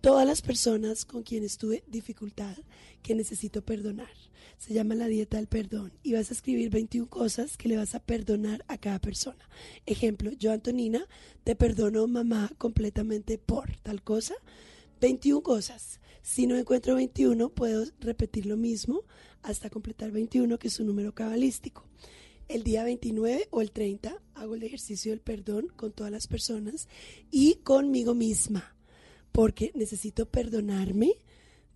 todas 0.01 0.25
las 0.25 0.41
personas 0.41 1.05
con 1.05 1.21
quienes 1.21 1.57
tuve 1.57 1.83
dificultad 1.87 2.57
que 3.03 3.13
necesito 3.13 3.63
perdonar. 3.63 4.09
Se 4.57 4.73
llama 4.73 4.95
la 4.95 5.07
dieta 5.07 5.37
del 5.37 5.47
perdón 5.47 5.93
y 6.03 6.13
vas 6.13 6.29
a 6.29 6.33
escribir 6.33 6.69
21 6.71 7.07
cosas 7.07 7.55
que 7.55 7.69
le 7.69 7.77
vas 7.77 7.95
a 7.95 7.99
perdonar 7.99 8.65
a 8.67 8.77
cada 8.79 8.99
persona. 8.99 9.47
Ejemplo, 9.85 10.31
yo 10.31 10.51
Antonina 10.51 11.07
te 11.43 11.55
perdono 11.55 12.07
mamá 12.07 12.51
completamente 12.57 13.37
por 13.37 13.75
tal 13.77 14.03
cosa. 14.03 14.35
21 14.99 15.41
cosas. 15.41 15.99
Si 16.23 16.45
no 16.45 16.57
encuentro 16.57 16.95
21, 16.95 17.49
puedo 17.49 17.85
repetir 17.99 18.45
lo 18.45 18.57
mismo 18.57 19.03
hasta 19.41 19.69
completar 19.69 20.11
21, 20.11 20.59
que 20.59 20.67
es 20.67 20.79
un 20.79 20.87
número 20.87 21.13
cabalístico. 21.13 21.85
El 22.47 22.63
día 22.63 22.83
29 22.83 23.47
o 23.49 23.61
el 23.61 23.71
30 23.71 24.21
hago 24.35 24.55
el 24.55 24.63
ejercicio 24.63 25.11
del 25.11 25.21
perdón 25.21 25.67
con 25.75 25.91
todas 25.91 26.11
las 26.11 26.27
personas 26.27 26.87
y 27.31 27.55
conmigo 27.63 28.13
misma 28.13 28.75
porque 29.31 29.71
necesito 29.75 30.25
perdonarme 30.25 31.13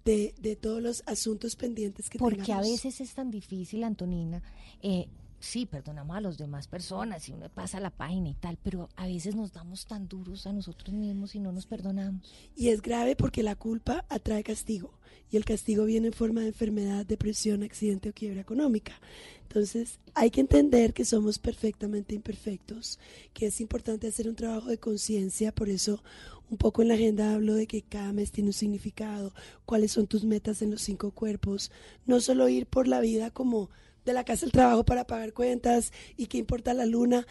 de, 0.03 0.35
de 0.39 0.55
todos 0.55 0.81
los 0.81 1.03
asuntos 1.07 1.55
pendientes 1.55 2.09
que 2.09 2.19
Porque 2.19 2.41
a 2.51 2.61
tengamos. 2.61 2.67
veces 2.69 3.01
es 3.01 3.13
tan 3.13 3.31
difícil, 3.31 3.83
Antonina. 3.83 4.41
Eh, 4.81 5.07
sí, 5.39 5.65
perdonamos 5.65 6.15
a 6.17 6.21
las 6.21 6.37
demás 6.37 6.67
personas 6.67 7.27
y 7.29 7.33
uno 7.33 7.49
pasa 7.49 7.79
la 7.79 7.89
página 7.89 8.29
y 8.29 8.35
tal, 8.35 8.57
pero 8.61 8.89
a 8.95 9.07
veces 9.07 9.35
nos 9.35 9.51
damos 9.53 9.85
tan 9.87 10.07
duros 10.07 10.45
a 10.47 10.53
nosotros 10.53 10.93
mismos 10.93 11.33
y 11.35 11.39
no 11.39 11.51
nos 11.51 11.65
perdonamos. 11.65 12.31
Y 12.55 12.69
es 12.69 12.81
grave 12.81 13.15
porque 13.15 13.41
la 13.43 13.55
culpa 13.55 14.05
atrae 14.09 14.43
castigo. 14.43 14.99
y 15.31 15.37
el 15.37 15.45
castigo 15.45 15.85
viene 15.85 16.07
en 16.07 16.13
forma 16.13 16.41
de 16.41 16.47
enfermedad, 16.49 17.03
depresión, 17.05 17.63
accidente 17.63 18.09
o 18.09 18.13
quiebra 18.13 18.41
económica. 18.41 18.93
Entonces, 19.41 19.99
hay 20.13 20.29
que 20.29 20.41
entender 20.41 20.93
que 20.93 21.03
somos 21.05 21.39
perfectamente 21.39 22.13
imperfectos, 22.13 22.99
que 23.33 23.47
es 23.47 23.59
importante 23.59 24.07
hacer 24.07 24.27
un 24.29 24.35
trabajo 24.35 24.69
de 24.69 24.77
conciencia, 24.77 25.51
por 25.53 25.69
eso 25.69 26.03
un 26.49 26.57
poco 26.57 26.81
en 26.81 26.89
la 26.89 26.93
agenda 26.93 27.33
hablo 27.33 27.55
de 27.55 27.67
que 27.67 27.81
cada 27.81 28.13
mes 28.13 28.31
tiene 28.31 28.49
un 28.49 28.53
significado, 28.53 29.33
cuáles 29.65 29.91
son 29.91 30.07
tus 30.07 30.23
metas 30.23 30.61
en 30.61 30.71
los 30.71 30.81
cinco 30.81 31.11
cuerpos, 31.11 31.71
no 32.05 32.19
solo 32.21 32.49
ir 32.49 32.65
por 32.67 32.87
la 32.87 32.99
vida 32.99 33.31
como 33.31 33.69
de 34.05 34.13
la 34.13 34.23
casa 34.23 34.45
al 34.45 34.51
trabajo 34.51 34.85
para 34.85 35.07
pagar 35.07 35.33
cuentas 35.33 35.91
y 36.15 36.27
qué 36.27 36.37
importa 36.37 36.73
la 36.73 36.85
luna, 36.85 37.25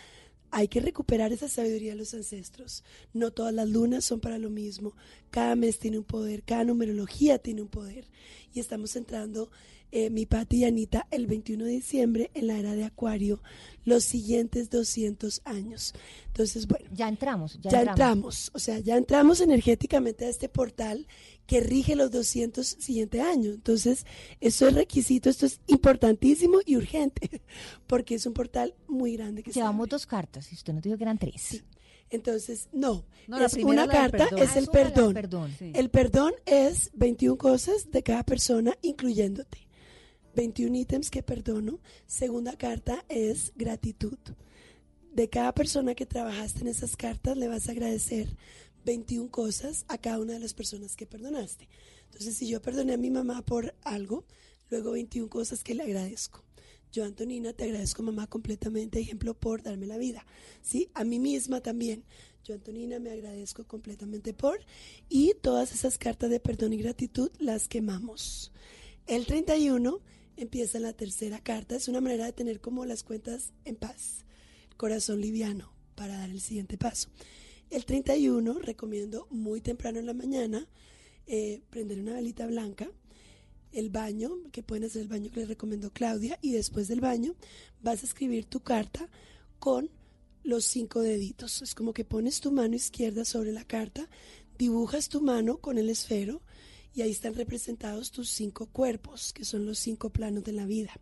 hay 0.50 0.68
que 0.68 0.80
recuperar 0.80 1.32
esa 1.32 1.48
sabiduría 1.48 1.92
de 1.92 1.98
los 1.98 2.14
ancestros. 2.14 2.84
No 3.12 3.32
todas 3.32 3.52
las 3.52 3.68
lunas 3.68 4.04
son 4.04 4.20
para 4.20 4.38
lo 4.38 4.50
mismo. 4.50 4.94
Cada 5.30 5.56
mes 5.56 5.80
tiene 5.80 5.98
un 5.98 6.04
poder, 6.04 6.44
cada 6.44 6.62
numerología 6.62 7.38
tiene 7.38 7.62
un 7.62 7.68
poder. 7.68 8.06
Y 8.52 8.60
estamos 8.60 8.94
entrando 8.94 9.50
eh, 9.96 10.10
mi 10.10 10.26
Pati 10.26 10.56
y 10.56 10.64
Anita 10.64 11.06
el 11.12 11.28
21 11.28 11.66
de 11.66 11.70
diciembre 11.70 12.30
en 12.34 12.48
la 12.48 12.58
era 12.58 12.74
de 12.74 12.82
Acuario 12.82 13.40
los 13.84 14.02
siguientes 14.02 14.68
200 14.68 15.42
años. 15.44 15.94
Entonces, 16.26 16.66
bueno. 16.66 16.90
Ya 16.92 17.06
entramos, 17.06 17.60
ya, 17.62 17.82
entramos. 17.82 18.50
O 18.54 18.58
sea, 18.58 18.80
ya 18.80 18.96
entramos 18.96 19.40
energéticamente 19.40 20.24
a 20.24 20.30
este 20.30 20.48
portal 20.48 21.06
que 21.46 21.60
rige 21.60 21.94
los 21.94 22.10
200 22.10 22.66
siguientes 22.66 23.20
años. 23.20 23.54
Entonces, 23.54 24.04
esto 24.40 24.66
es 24.66 24.74
requisito, 24.74 25.30
esto 25.30 25.46
es 25.46 25.60
importantísimo 25.68 26.58
y 26.66 26.76
urgente, 26.76 27.42
porque 27.86 28.16
es 28.16 28.26
un 28.26 28.32
portal 28.32 28.74
muy 28.88 29.16
grande. 29.16 29.44
Que 29.44 29.52
Llevamos 29.52 29.88
dos 29.88 30.06
cartas, 30.06 30.50
y 30.50 30.56
usted 30.56 30.72
nos 30.72 30.82
dijo 30.82 30.96
que 30.96 31.04
eran 31.04 31.18
tres. 31.18 31.40
Sí. 31.40 31.62
Entonces, 32.10 32.68
no, 32.72 33.04
es 33.40 33.54
una 33.54 33.86
carta, 33.86 34.28
es 34.38 34.56
el 34.56 34.66
perdón. 34.66 35.16
El 35.60 35.88
perdón 35.88 36.32
es 36.46 36.90
21 36.94 37.38
cosas 37.38 37.92
de 37.92 38.02
cada 38.02 38.24
persona, 38.24 38.76
incluyéndote. 38.82 39.64
21 40.34 40.76
ítems 40.76 41.10
que 41.10 41.22
perdono. 41.22 41.80
Segunda 42.06 42.56
carta 42.56 43.04
es 43.08 43.52
gratitud. 43.56 44.18
De 45.12 45.28
cada 45.28 45.54
persona 45.54 45.94
que 45.94 46.06
trabajaste 46.06 46.62
en 46.62 46.68
esas 46.68 46.96
cartas 46.96 47.36
le 47.36 47.48
vas 47.48 47.68
a 47.68 47.72
agradecer 47.72 48.36
21 48.84 49.30
cosas 49.30 49.84
a 49.88 49.98
cada 49.98 50.18
una 50.18 50.34
de 50.34 50.40
las 50.40 50.54
personas 50.54 50.96
que 50.96 51.06
perdonaste. 51.06 51.68
Entonces, 52.06 52.36
si 52.36 52.48
yo 52.48 52.60
perdoné 52.60 52.94
a 52.94 52.98
mi 52.98 53.10
mamá 53.10 53.42
por 53.42 53.74
algo, 53.82 54.24
luego 54.70 54.92
21 54.92 55.28
cosas 55.28 55.62
que 55.62 55.74
le 55.74 55.82
agradezco. 55.82 56.44
Yo, 56.92 57.04
Antonina, 57.04 57.52
te 57.52 57.64
agradezco, 57.64 58.04
mamá, 58.04 58.28
completamente, 58.28 59.00
ejemplo, 59.00 59.34
por 59.34 59.62
darme 59.62 59.86
la 59.86 59.98
vida. 59.98 60.24
¿Sí? 60.62 60.90
A 60.94 61.02
mí 61.02 61.18
misma 61.18 61.60
también. 61.60 62.04
Yo, 62.44 62.54
Antonina, 62.54 63.00
me 63.00 63.10
agradezco 63.10 63.66
completamente 63.66 64.32
por. 64.32 64.60
Y 65.08 65.34
todas 65.40 65.72
esas 65.72 65.98
cartas 65.98 66.30
de 66.30 66.38
perdón 66.38 66.72
y 66.72 66.76
gratitud 66.76 67.30
las 67.40 67.66
quemamos. 67.66 68.52
El 69.06 69.26
31 69.26 70.00
empieza 70.36 70.80
la 70.80 70.92
tercera 70.92 71.40
carta. 71.40 71.76
Es 71.76 71.88
una 71.88 72.00
manera 72.00 72.26
de 72.26 72.32
tener 72.32 72.60
como 72.60 72.84
las 72.84 73.02
cuentas 73.02 73.52
en 73.64 73.76
paz, 73.76 74.24
corazón 74.76 75.20
liviano 75.20 75.72
para 75.94 76.18
dar 76.18 76.30
el 76.30 76.40
siguiente 76.40 76.78
paso. 76.78 77.08
El 77.70 77.84
31 77.84 78.60
recomiendo 78.60 79.26
muy 79.30 79.60
temprano 79.60 79.98
en 79.98 80.06
la 80.06 80.14
mañana 80.14 80.68
eh, 81.26 81.62
prender 81.70 81.98
una 82.00 82.14
velita 82.14 82.46
blanca, 82.46 82.90
el 83.72 83.90
baño, 83.90 84.30
que 84.52 84.62
pueden 84.62 84.84
hacer 84.84 85.02
el 85.02 85.08
baño 85.08 85.30
que 85.30 85.40
les 85.40 85.48
recomendó 85.48 85.90
Claudia, 85.90 86.38
y 86.42 86.52
después 86.52 86.86
del 86.86 87.00
baño 87.00 87.34
vas 87.82 88.02
a 88.02 88.06
escribir 88.06 88.44
tu 88.44 88.60
carta 88.60 89.08
con 89.58 89.90
los 90.44 90.64
cinco 90.64 91.00
deditos. 91.00 91.62
Es 91.62 91.74
como 91.74 91.92
que 91.92 92.04
pones 92.04 92.40
tu 92.40 92.52
mano 92.52 92.76
izquierda 92.76 93.24
sobre 93.24 93.52
la 93.52 93.64
carta, 93.64 94.08
dibujas 94.58 95.08
tu 95.08 95.20
mano 95.20 95.58
con 95.58 95.78
el 95.78 95.88
esfero, 95.88 96.42
y 96.94 97.02
ahí 97.02 97.10
están 97.10 97.34
representados 97.34 98.10
tus 98.10 98.30
cinco 98.30 98.66
cuerpos, 98.66 99.32
que 99.32 99.44
son 99.44 99.66
los 99.66 99.78
cinco 99.78 100.10
planos 100.10 100.44
de 100.44 100.52
la 100.52 100.64
vida. 100.64 100.92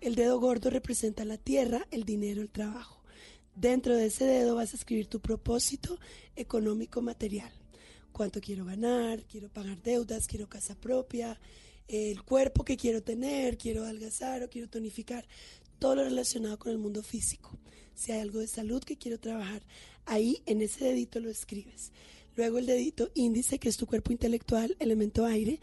El 0.00 0.14
dedo 0.14 0.40
gordo 0.40 0.68
representa 0.68 1.24
la 1.24 1.38
tierra, 1.38 1.86
el 1.90 2.04
dinero, 2.04 2.42
el 2.42 2.50
trabajo. 2.50 3.02
Dentro 3.54 3.96
de 3.96 4.06
ese 4.06 4.24
dedo 4.24 4.56
vas 4.56 4.72
a 4.72 4.76
escribir 4.76 5.06
tu 5.06 5.20
propósito 5.20 5.98
económico 6.36 7.02
material. 7.02 7.50
Cuánto 8.12 8.40
quiero 8.40 8.64
ganar, 8.64 9.24
quiero 9.24 9.48
pagar 9.48 9.80
deudas, 9.82 10.26
quiero 10.26 10.48
casa 10.48 10.74
propia, 10.74 11.40
el 11.86 12.22
cuerpo 12.22 12.64
que 12.64 12.76
quiero 12.76 13.02
tener, 13.02 13.56
quiero 13.56 13.84
adelgazar 13.84 14.42
o 14.42 14.50
quiero 14.50 14.68
tonificar. 14.68 15.26
Todo 15.78 15.96
lo 15.96 16.04
relacionado 16.04 16.58
con 16.58 16.72
el 16.72 16.78
mundo 16.78 17.02
físico. 17.02 17.56
Si 17.94 18.12
hay 18.12 18.20
algo 18.20 18.40
de 18.40 18.48
salud 18.48 18.82
que 18.82 18.98
quiero 18.98 19.18
trabajar, 19.18 19.62
ahí 20.04 20.42
en 20.46 20.62
ese 20.62 20.84
dedito 20.84 21.20
lo 21.20 21.30
escribes. 21.30 21.92
Luego 22.38 22.58
el 22.58 22.66
dedito 22.66 23.10
índice, 23.14 23.58
que 23.58 23.68
es 23.68 23.76
tu 23.76 23.88
cuerpo 23.88 24.12
intelectual, 24.12 24.76
elemento 24.78 25.26
aire, 25.26 25.58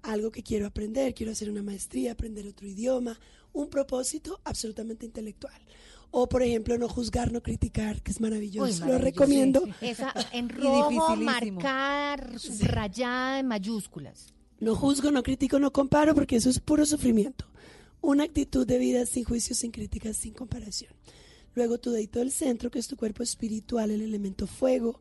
algo 0.00 0.30
que 0.30 0.42
quiero 0.42 0.66
aprender, 0.66 1.12
quiero 1.12 1.32
hacer 1.32 1.50
una 1.50 1.62
maestría, 1.62 2.12
aprender 2.12 2.46
otro 2.46 2.66
idioma, 2.66 3.20
un 3.52 3.68
propósito 3.68 4.40
absolutamente 4.42 5.04
intelectual. 5.04 5.60
O, 6.10 6.26
por 6.26 6.42
ejemplo, 6.42 6.78
no 6.78 6.88
juzgar, 6.88 7.32
no 7.32 7.42
criticar, 7.42 8.00
que 8.00 8.12
es 8.12 8.22
maravilloso. 8.22 8.86
Lo 8.86 8.96
recomiendo. 8.96 9.68
Esa 9.82 10.14
en 10.32 10.48
rojo, 10.48 11.16
marcar, 11.16 12.38
subrayada 12.38 13.40
en 13.40 13.48
mayúsculas. 13.48 14.32
No 14.58 14.74
juzgo, 14.74 15.10
no 15.10 15.22
critico, 15.22 15.58
no 15.58 15.70
comparo, 15.70 16.14
porque 16.14 16.36
eso 16.36 16.48
es 16.48 16.60
puro 16.60 16.86
sufrimiento. 16.86 17.44
Una 18.00 18.24
actitud 18.24 18.66
de 18.66 18.78
vida 18.78 19.04
sin 19.04 19.24
juicios, 19.24 19.58
sin 19.58 19.70
críticas, 19.70 20.16
sin 20.16 20.32
comparación. 20.32 20.94
Luego 21.54 21.76
tu 21.76 21.90
dedito 21.90 22.20
del 22.20 22.32
centro, 22.32 22.70
que 22.70 22.78
es 22.78 22.88
tu 22.88 22.96
cuerpo 22.96 23.22
espiritual, 23.22 23.90
el 23.90 24.00
elemento 24.00 24.46
fuego, 24.46 24.98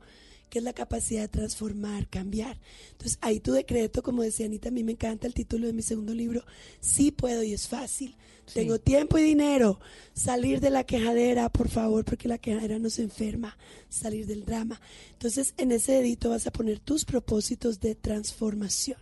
que 0.56 0.60
es 0.60 0.64
la 0.64 0.72
capacidad 0.72 1.24
de 1.24 1.28
transformar, 1.28 2.08
cambiar. 2.08 2.58
Entonces, 2.94 3.18
ahí 3.20 3.42
tu 3.42 3.52
decreto, 3.52 4.02
como 4.02 4.24
decía 4.24 4.46
Anita, 4.46 4.70
a 4.70 4.72
mí 4.72 4.86
me 4.86 4.94
encanta 4.94 5.28
el 5.28 5.34
título 5.34 5.68
de 5.68 5.74
mi 5.74 5.82
segundo 5.82 6.14
libro, 6.14 6.46
sí 6.80 7.12
puedo 7.12 7.44
y 7.44 7.52
es 7.52 7.68
fácil. 7.68 8.16
Tengo 8.54 8.80
tiempo 8.80 9.18
y 9.18 9.24
dinero. 9.24 9.82
Salir 10.14 10.62
de 10.62 10.70
la 10.70 10.86
quejadera, 10.86 11.50
por 11.50 11.68
favor, 11.68 12.06
porque 12.06 12.30
la 12.30 12.38
quejadera 12.38 12.80
nos 12.80 13.00
enferma. 13.00 13.58
Salir 13.90 14.28
del 14.28 14.46
drama. 14.46 14.80
Entonces, 15.12 15.54
en 15.58 15.74
ese 15.74 15.92
dedito 15.92 16.30
vas 16.30 16.48
a 16.48 16.54
poner 16.54 16.80
tus 16.80 17.04
propósitos 17.04 17.82
de 17.82 17.94
transformación. 17.96 19.00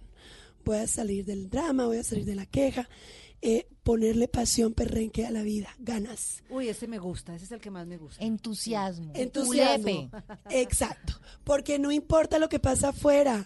Voy 0.65 0.77
a 0.77 0.87
salir 0.87 1.23
del 1.23 1.51
drama, 1.51 1.85
voy 1.85 1.97
a 1.97 2.03
salir 2.03 2.25
de 2.25 2.33
la 2.33 2.47
queja. 2.47 2.89
Eh, 3.45 3.67
ponerle 3.83 4.29
pasión 4.29 4.73
perrenque 4.73 5.25
a 5.25 5.31
la 5.31 5.43
vida, 5.43 5.75
ganas. 5.77 6.41
Uy, 6.49 6.69
ese 6.69 6.87
me 6.87 6.97
gusta, 6.97 7.35
ese 7.35 7.43
es 7.43 7.51
el 7.51 7.59
que 7.59 7.71
más 7.71 7.85
me 7.85 7.97
gusta. 7.97 8.23
Entusiasmo. 8.23 9.11
Entusiasmo. 9.13 10.09
Exacto. 10.49 11.19
Porque 11.43 11.77
no 11.77 11.91
importa 11.91 12.39
lo 12.39 12.47
que 12.47 12.59
pasa 12.59 12.89
afuera, 12.89 13.45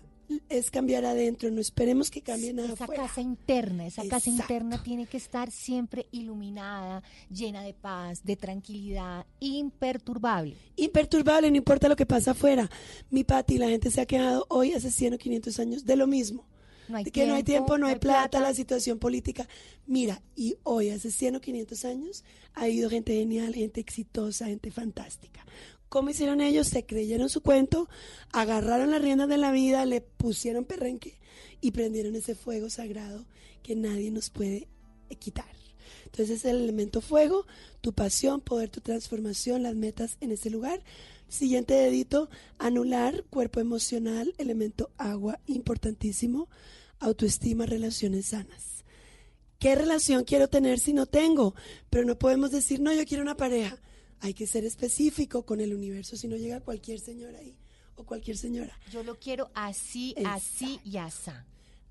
es 0.50 0.70
cambiar 0.70 1.04
adentro, 1.04 1.50
no 1.50 1.60
esperemos 1.60 2.12
que 2.12 2.22
cambie 2.22 2.54
nada 2.54 2.74
esa 2.74 2.86
casa 2.86 3.22
interna, 3.22 3.88
esa 3.88 4.08
casa 4.08 4.30
interna 4.30 4.84
tiene 4.84 5.08
que 5.08 5.18
estar 5.18 5.50
siempre 5.50 6.06
iluminada, 6.12 7.02
llena 7.32 7.64
de 7.64 7.74
paz, 7.74 8.24
de 8.24 8.36
tranquilidad, 8.36 9.26
imperturbable. 9.40 10.58
Imperturbable, 10.76 11.50
no 11.50 11.58
importa 11.58 11.90
lo 11.90 11.96
que 11.96 12.06
pasa 12.06 12.32
afuera. 12.32 12.70
Mi 13.10 13.24
Pati, 13.24 13.58
la 13.58 13.70
gente 13.70 13.90
se 13.90 14.02
ha 14.02 14.06
quejado 14.06 14.46
hoy, 14.50 14.74
hace 14.74 14.92
100 14.92 15.16
o 15.16 15.18
500 15.18 15.60
años, 15.60 15.86
de 15.86 15.96
lo 15.96 16.06
mismo 16.06 16.46
de 16.88 17.12
que 17.12 17.28
no 17.28 17.34
hay 17.34 17.44
tiempo, 17.44 17.78
no 17.78 17.88
hay 17.88 17.96
plata, 17.96 18.40
la 18.40 18.54
situación 18.54 19.00
política. 19.00 19.48
Mira, 19.86 20.22
y 20.36 20.58
hoy, 20.64 20.90
hace 20.90 21.12
100 21.12 21.38
o 21.38 21.42
500 21.42 21.86
años, 21.86 22.24
ha 22.54 22.68
ido 22.68 22.90
gente 22.90 23.14
genial, 23.14 23.54
gente 23.54 23.80
exitosa, 23.80 24.48
gente 24.48 24.72
fantástica. 24.72 25.46
¿Cómo 25.90 26.10
hicieron 26.10 26.42
ellos? 26.42 26.68
Se 26.68 26.86
creyeron 26.86 27.30
su 27.30 27.42
cuento, 27.42 27.90
agarraron 28.34 28.92
las 28.92 29.02
riendas 29.02 29.30
de 29.30 29.38
la 29.38 29.52
vida, 29.52 29.86
le 29.86 30.02
pusieron 30.02 30.66
perrenque 30.66 31.20
y 31.62 31.72
prendieron 31.72 32.16
ese 32.16 32.36
fuego 32.36 32.70
sagrado 32.70 33.26
que 33.64 33.76
nadie 33.76 34.12
nos 34.12 34.30
puede 34.30 34.68
quitar. 35.20 35.46
Entonces 36.06 36.38
es 36.38 36.46
el 36.46 36.58
elemento 36.58 37.02
fuego, 37.02 37.46
tu 37.82 37.94
pasión, 37.94 38.42
poder, 38.42 38.70
tu 38.70 38.82
transformación, 38.82 39.64
las 39.64 39.76
metas 39.76 40.18
en 40.20 40.32
ese 40.32 40.50
lugar. 40.50 40.82
Siguiente 41.30 41.74
dedito, 41.74 42.30
anular, 42.58 43.24
cuerpo 43.30 43.60
emocional, 43.60 44.34
elemento 44.38 44.92
agua, 44.98 45.40
importantísimo 45.46 46.48
autoestima, 47.00 47.66
relaciones 47.66 48.28
sanas. 48.28 48.84
¿Qué 49.60 49.76
relación 49.76 50.24
quiero 50.24 50.48
tener 50.48 50.80
si 50.80 50.94
no 50.94 51.06
tengo? 51.06 51.56
Pero 51.90 52.06
no 52.06 52.18
podemos 52.18 52.52
decir, 52.52 52.80
no, 52.80 52.94
yo 52.94 53.06
quiero 53.06 53.24
una 53.24 53.38
pareja. 53.38 53.78
Hay 54.20 54.34
que 54.34 54.48
ser 54.48 54.66
específico 54.66 55.46
con 55.46 55.62
el 55.62 55.74
universo, 55.74 56.16
si 56.16 56.28
no 56.28 56.36
llega 56.38 56.60
cualquier 56.62 57.00
señora 57.00 57.40
ahí 57.40 57.58
o 57.96 58.04
cualquier 58.04 58.38
señora. 58.38 58.78
Yo 58.92 59.04
lo 59.04 59.20
quiero 59.20 59.50
así, 59.54 60.16
así 60.26 60.80
y 60.84 60.98
así. 60.98 61.32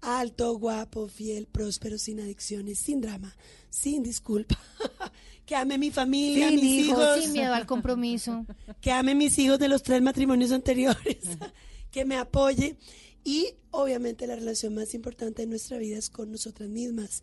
Alto, 0.00 0.56
guapo, 0.58 1.08
fiel, 1.08 1.46
próspero, 1.46 1.98
sin 1.98 2.20
adicciones, 2.20 2.78
sin 2.78 3.00
drama, 3.00 3.36
sin 3.70 4.02
disculpa. 4.02 4.58
que 5.46 5.54
ame 5.54 5.78
mi 5.78 5.90
familia, 5.90 6.50
mis 6.50 6.62
hijos, 6.62 7.22
Sin 7.22 7.32
miedo 7.32 7.54
al 7.54 7.66
compromiso. 7.66 8.44
que 8.80 8.90
ame 8.90 9.14
mis 9.14 9.38
hijos 9.38 9.58
de 9.58 9.68
los 9.68 9.82
tres 9.82 10.02
matrimonios 10.02 10.52
anteriores. 10.52 11.18
que 11.90 12.04
me 12.04 12.16
apoye 12.16 12.76
y 13.24 13.54
obviamente 13.70 14.26
la 14.26 14.36
relación 14.36 14.74
más 14.74 14.92
importante 14.94 15.42
de 15.42 15.48
nuestra 15.48 15.78
vida 15.78 15.98
es 15.98 16.10
con 16.10 16.30
nosotras 16.30 16.68
mismas. 16.68 17.22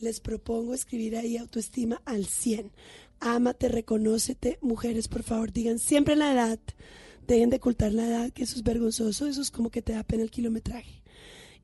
Les 0.00 0.20
propongo 0.20 0.74
escribir 0.74 1.16
ahí 1.16 1.36
autoestima 1.36 2.00
al 2.04 2.26
100. 2.26 2.72
Ámate, 3.20 3.68
reconócete. 3.68 4.58
Mujeres, 4.60 5.08
por 5.08 5.22
favor, 5.22 5.52
digan 5.52 5.78
siempre 5.78 6.16
la 6.16 6.32
edad. 6.32 6.58
Dejen 7.26 7.50
de 7.50 7.56
ocultar 7.56 7.92
la 7.92 8.06
edad, 8.06 8.32
que 8.32 8.42
eso 8.42 8.56
es 8.56 8.64
vergonzoso. 8.64 9.26
Eso 9.26 9.40
es 9.40 9.50
como 9.50 9.70
que 9.70 9.82
te 9.82 9.92
da 9.92 10.02
pena 10.02 10.22
el 10.22 10.30
kilometraje. 10.30 11.03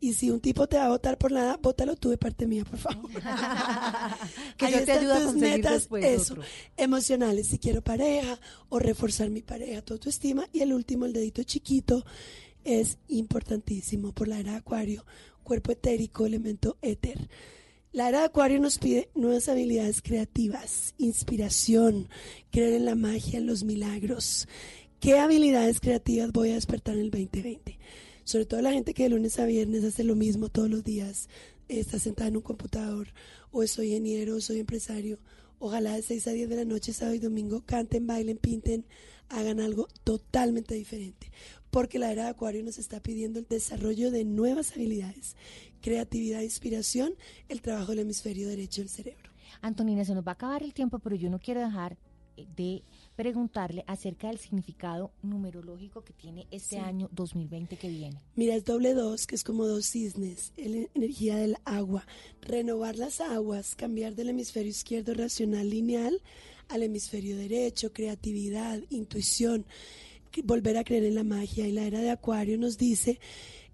Y 0.01 0.15
si 0.15 0.31
un 0.31 0.41
tipo 0.41 0.67
te 0.67 0.79
va 0.79 0.87
a 0.87 0.89
votar 0.89 1.19
por 1.19 1.31
nada, 1.31 1.59
vótalo 1.63 1.95
tú 1.95 2.09
de 2.09 2.17
parte 2.17 2.47
mía, 2.47 2.65
por 2.65 2.79
favor. 2.79 3.11
Que 4.57 4.67
Ahí 4.67 4.73
yo 4.73 4.85
te 4.85 4.93
ayudo 4.93 5.13
a 5.15 5.17
tus 5.19 5.27
conseguir 5.27 5.57
metas, 5.57 5.73
después 5.73 6.05
eso, 6.05 6.33
otro. 6.35 6.45
emocionales, 6.77 7.49
si 7.49 7.59
quiero 7.59 7.83
pareja 7.83 8.39
o 8.71 8.79
reforzar 8.79 9.29
mi 9.31 9.43
pareja, 9.43 9.83
tu 9.83 9.95
autoestima. 9.95 10.47
Y 10.53 10.61
el 10.61 10.73
último, 10.73 11.05
el 11.05 11.13
dedito 11.13 11.43
chiquito, 11.43 12.05
es 12.65 12.99
importantísimo 13.09 14.13
por 14.13 14.29
la 14.29 14.41
era 14.41 14.53
de 14.53 14.59
Acuario, 14.59 15.05
cuerpo 15.43 15.73
etérico, 15.73 16.25
elemento 16.27 16.79
éter. 16.83 17.29
La 17.93 18.09
era 18.09 18.21
de 18.21 18.27
Acuario 18.27 18.61
nos 18.61 18.79
pide 18.79 19.11
nuevas 19.15 19.49
habilidades 19.49 20.01
creativas, 20.01 20.95
inspiración, 20.97 22.09
creer 22.51 22.75
en 22.75 22.85
la 22.85 22.95
magia, 22.95 23.39
en 23.39 23.47
los 23.47 23.65
milagros. 23.65 24.47
¿Qué 25.01 25.19
habilidades 25.19 25.81
creativas 25.81 26.31
voy 26.33 26.51
a 26.51 26.55
despertar 26.55 26.95
en 26.95 27.01
el 27.03 27.11
2020? 27.11 27.79
Sobre 28.25 28.47
todo 28.47 28.63
la 28.63 28.73
gente 28.73 28.95
que 28.95 29.05
de 29.05 29.11
lunes 29.11 29.39
a 29.39 29.47
viernes 29.47 29.85
hace 29.85 30.05
lo 30.05 30.15
mismo 30.15 30.49
todos 30.49 30.71
los 30.71 30.85
días, 30.85 31.29
está 31.69 31.99
sentada 31.99 32.29
en 32.29 32.37
un 32.37 32.43
computador, 32.43 33.09
o 33.51 33.67
soy 33.67 33.89
ingeniero, 33.89 34.37
o 34.37 34.41
soy 34.41 34.61
empresario. 34.61 35.19
Ojalá 35.59 35.95
de 35.95 36.03
6 36.03 36.27
a 36.27 36.31
10 36.33 36.49
de 36.49 36.57
la 36.57 36.65
noche, 36.65 36.93
sábado 36.93 37.15
y 37.15 37.19
domingo, 37.19 37.63
canten, 37.67 38.07
bailen, 38.07 38.39
pinten, 38.39 38.87
hagan 39.29 39.61
algo 39.61 39.89
totalmente 40.05 40.75
diferente. 40.75 41.31
Porque 41.71 41.99
la 41.99 42.11
era 42.11 42.25
de 42.25 42.31
Acuario 42.31 42.63
nos 42.63 42.79
está 42.79 43.01
pidiendo 43.01 43.39
el 43.39 43.47
desarrollo 43.47 44.11
de 44.11 44.25
nuevas 44.25 44.73
habilidades, 44.73 45.37
creatividad, 45.81 46.41
inspiración, 46.41 47.15
el 47.49 47.63
trabajo 47.63 47.91
del 47.93 48.01
hemisferio 48.01 48.49
derecho 48.49 48.81
del 48.81 48.89
cerebro. 48.89 49.31
Antonina, 49.61 50.05
se 50.05 50.15
nos 50.15 50.27
va 50.27 50.33
a 50.33 50.35
acabar 50.35 50.63
el 50.63 50.75
tiempo, 50.75 50.99
pero 50.99 51.17
yo 51.17 51.31
no 51.31 51.39
quiero 51.39 51.61
dejar 51.61 51.97
de 52.57 52.83
preguntarle 53.25 53.85
acerca 53.87 54.29
del 54.29 54.39
significado 54.39 55.11
numerológico 55.23 56.03
que 56.03 56.15
tiene 56.15 56.47
este 56.51 56.77
Sí. 56.77 56.81
año 56.81 57.11
2020 57.13 57.77
que 57.77 57.91
viene. 57.91 58.17
Mira, 58.35 58.55
es 58.55 58.65
doble 58.65 58.95
dos, 58.95 59.27
que 59.27 59.35
es 59.35 59.45
como 59.45 59.67
dos 59.67 59.85
cisnes, 59.91 60.55
el- 60.57 60.89
energía 60.95 61.37
del 61.37 61.57
agua. 61.67 62.07
Renovar 62.41 62.97
las 62.97 63.21
aguas, 63.21 63.75
cambiar 63.77 64.15
del 64.15 64.31
hemisferio 64.31 64.71
izquierdo 64.71 65.13
racional 65.13 65.69
lineal 65.69 66.23
al 66.69 66.83
hemisferio 66.83 67.37
derecho, 67.37 67.93
creatividad, 67.93 68.81
intuición, 68.89 69.67
volver 70.45 70.79
a 70.79 70.85
creer 70.85 71.05
en 71.05 71.17
la 71.17 71.25
magia. 71.25 71.69
Y 71.69 71.73
la 71.73 71.85
era 71.85 72.01
de 72.01 72.09
Acuario 72.11 72.57
nos 72.57 72.79
dice 72.79 73.21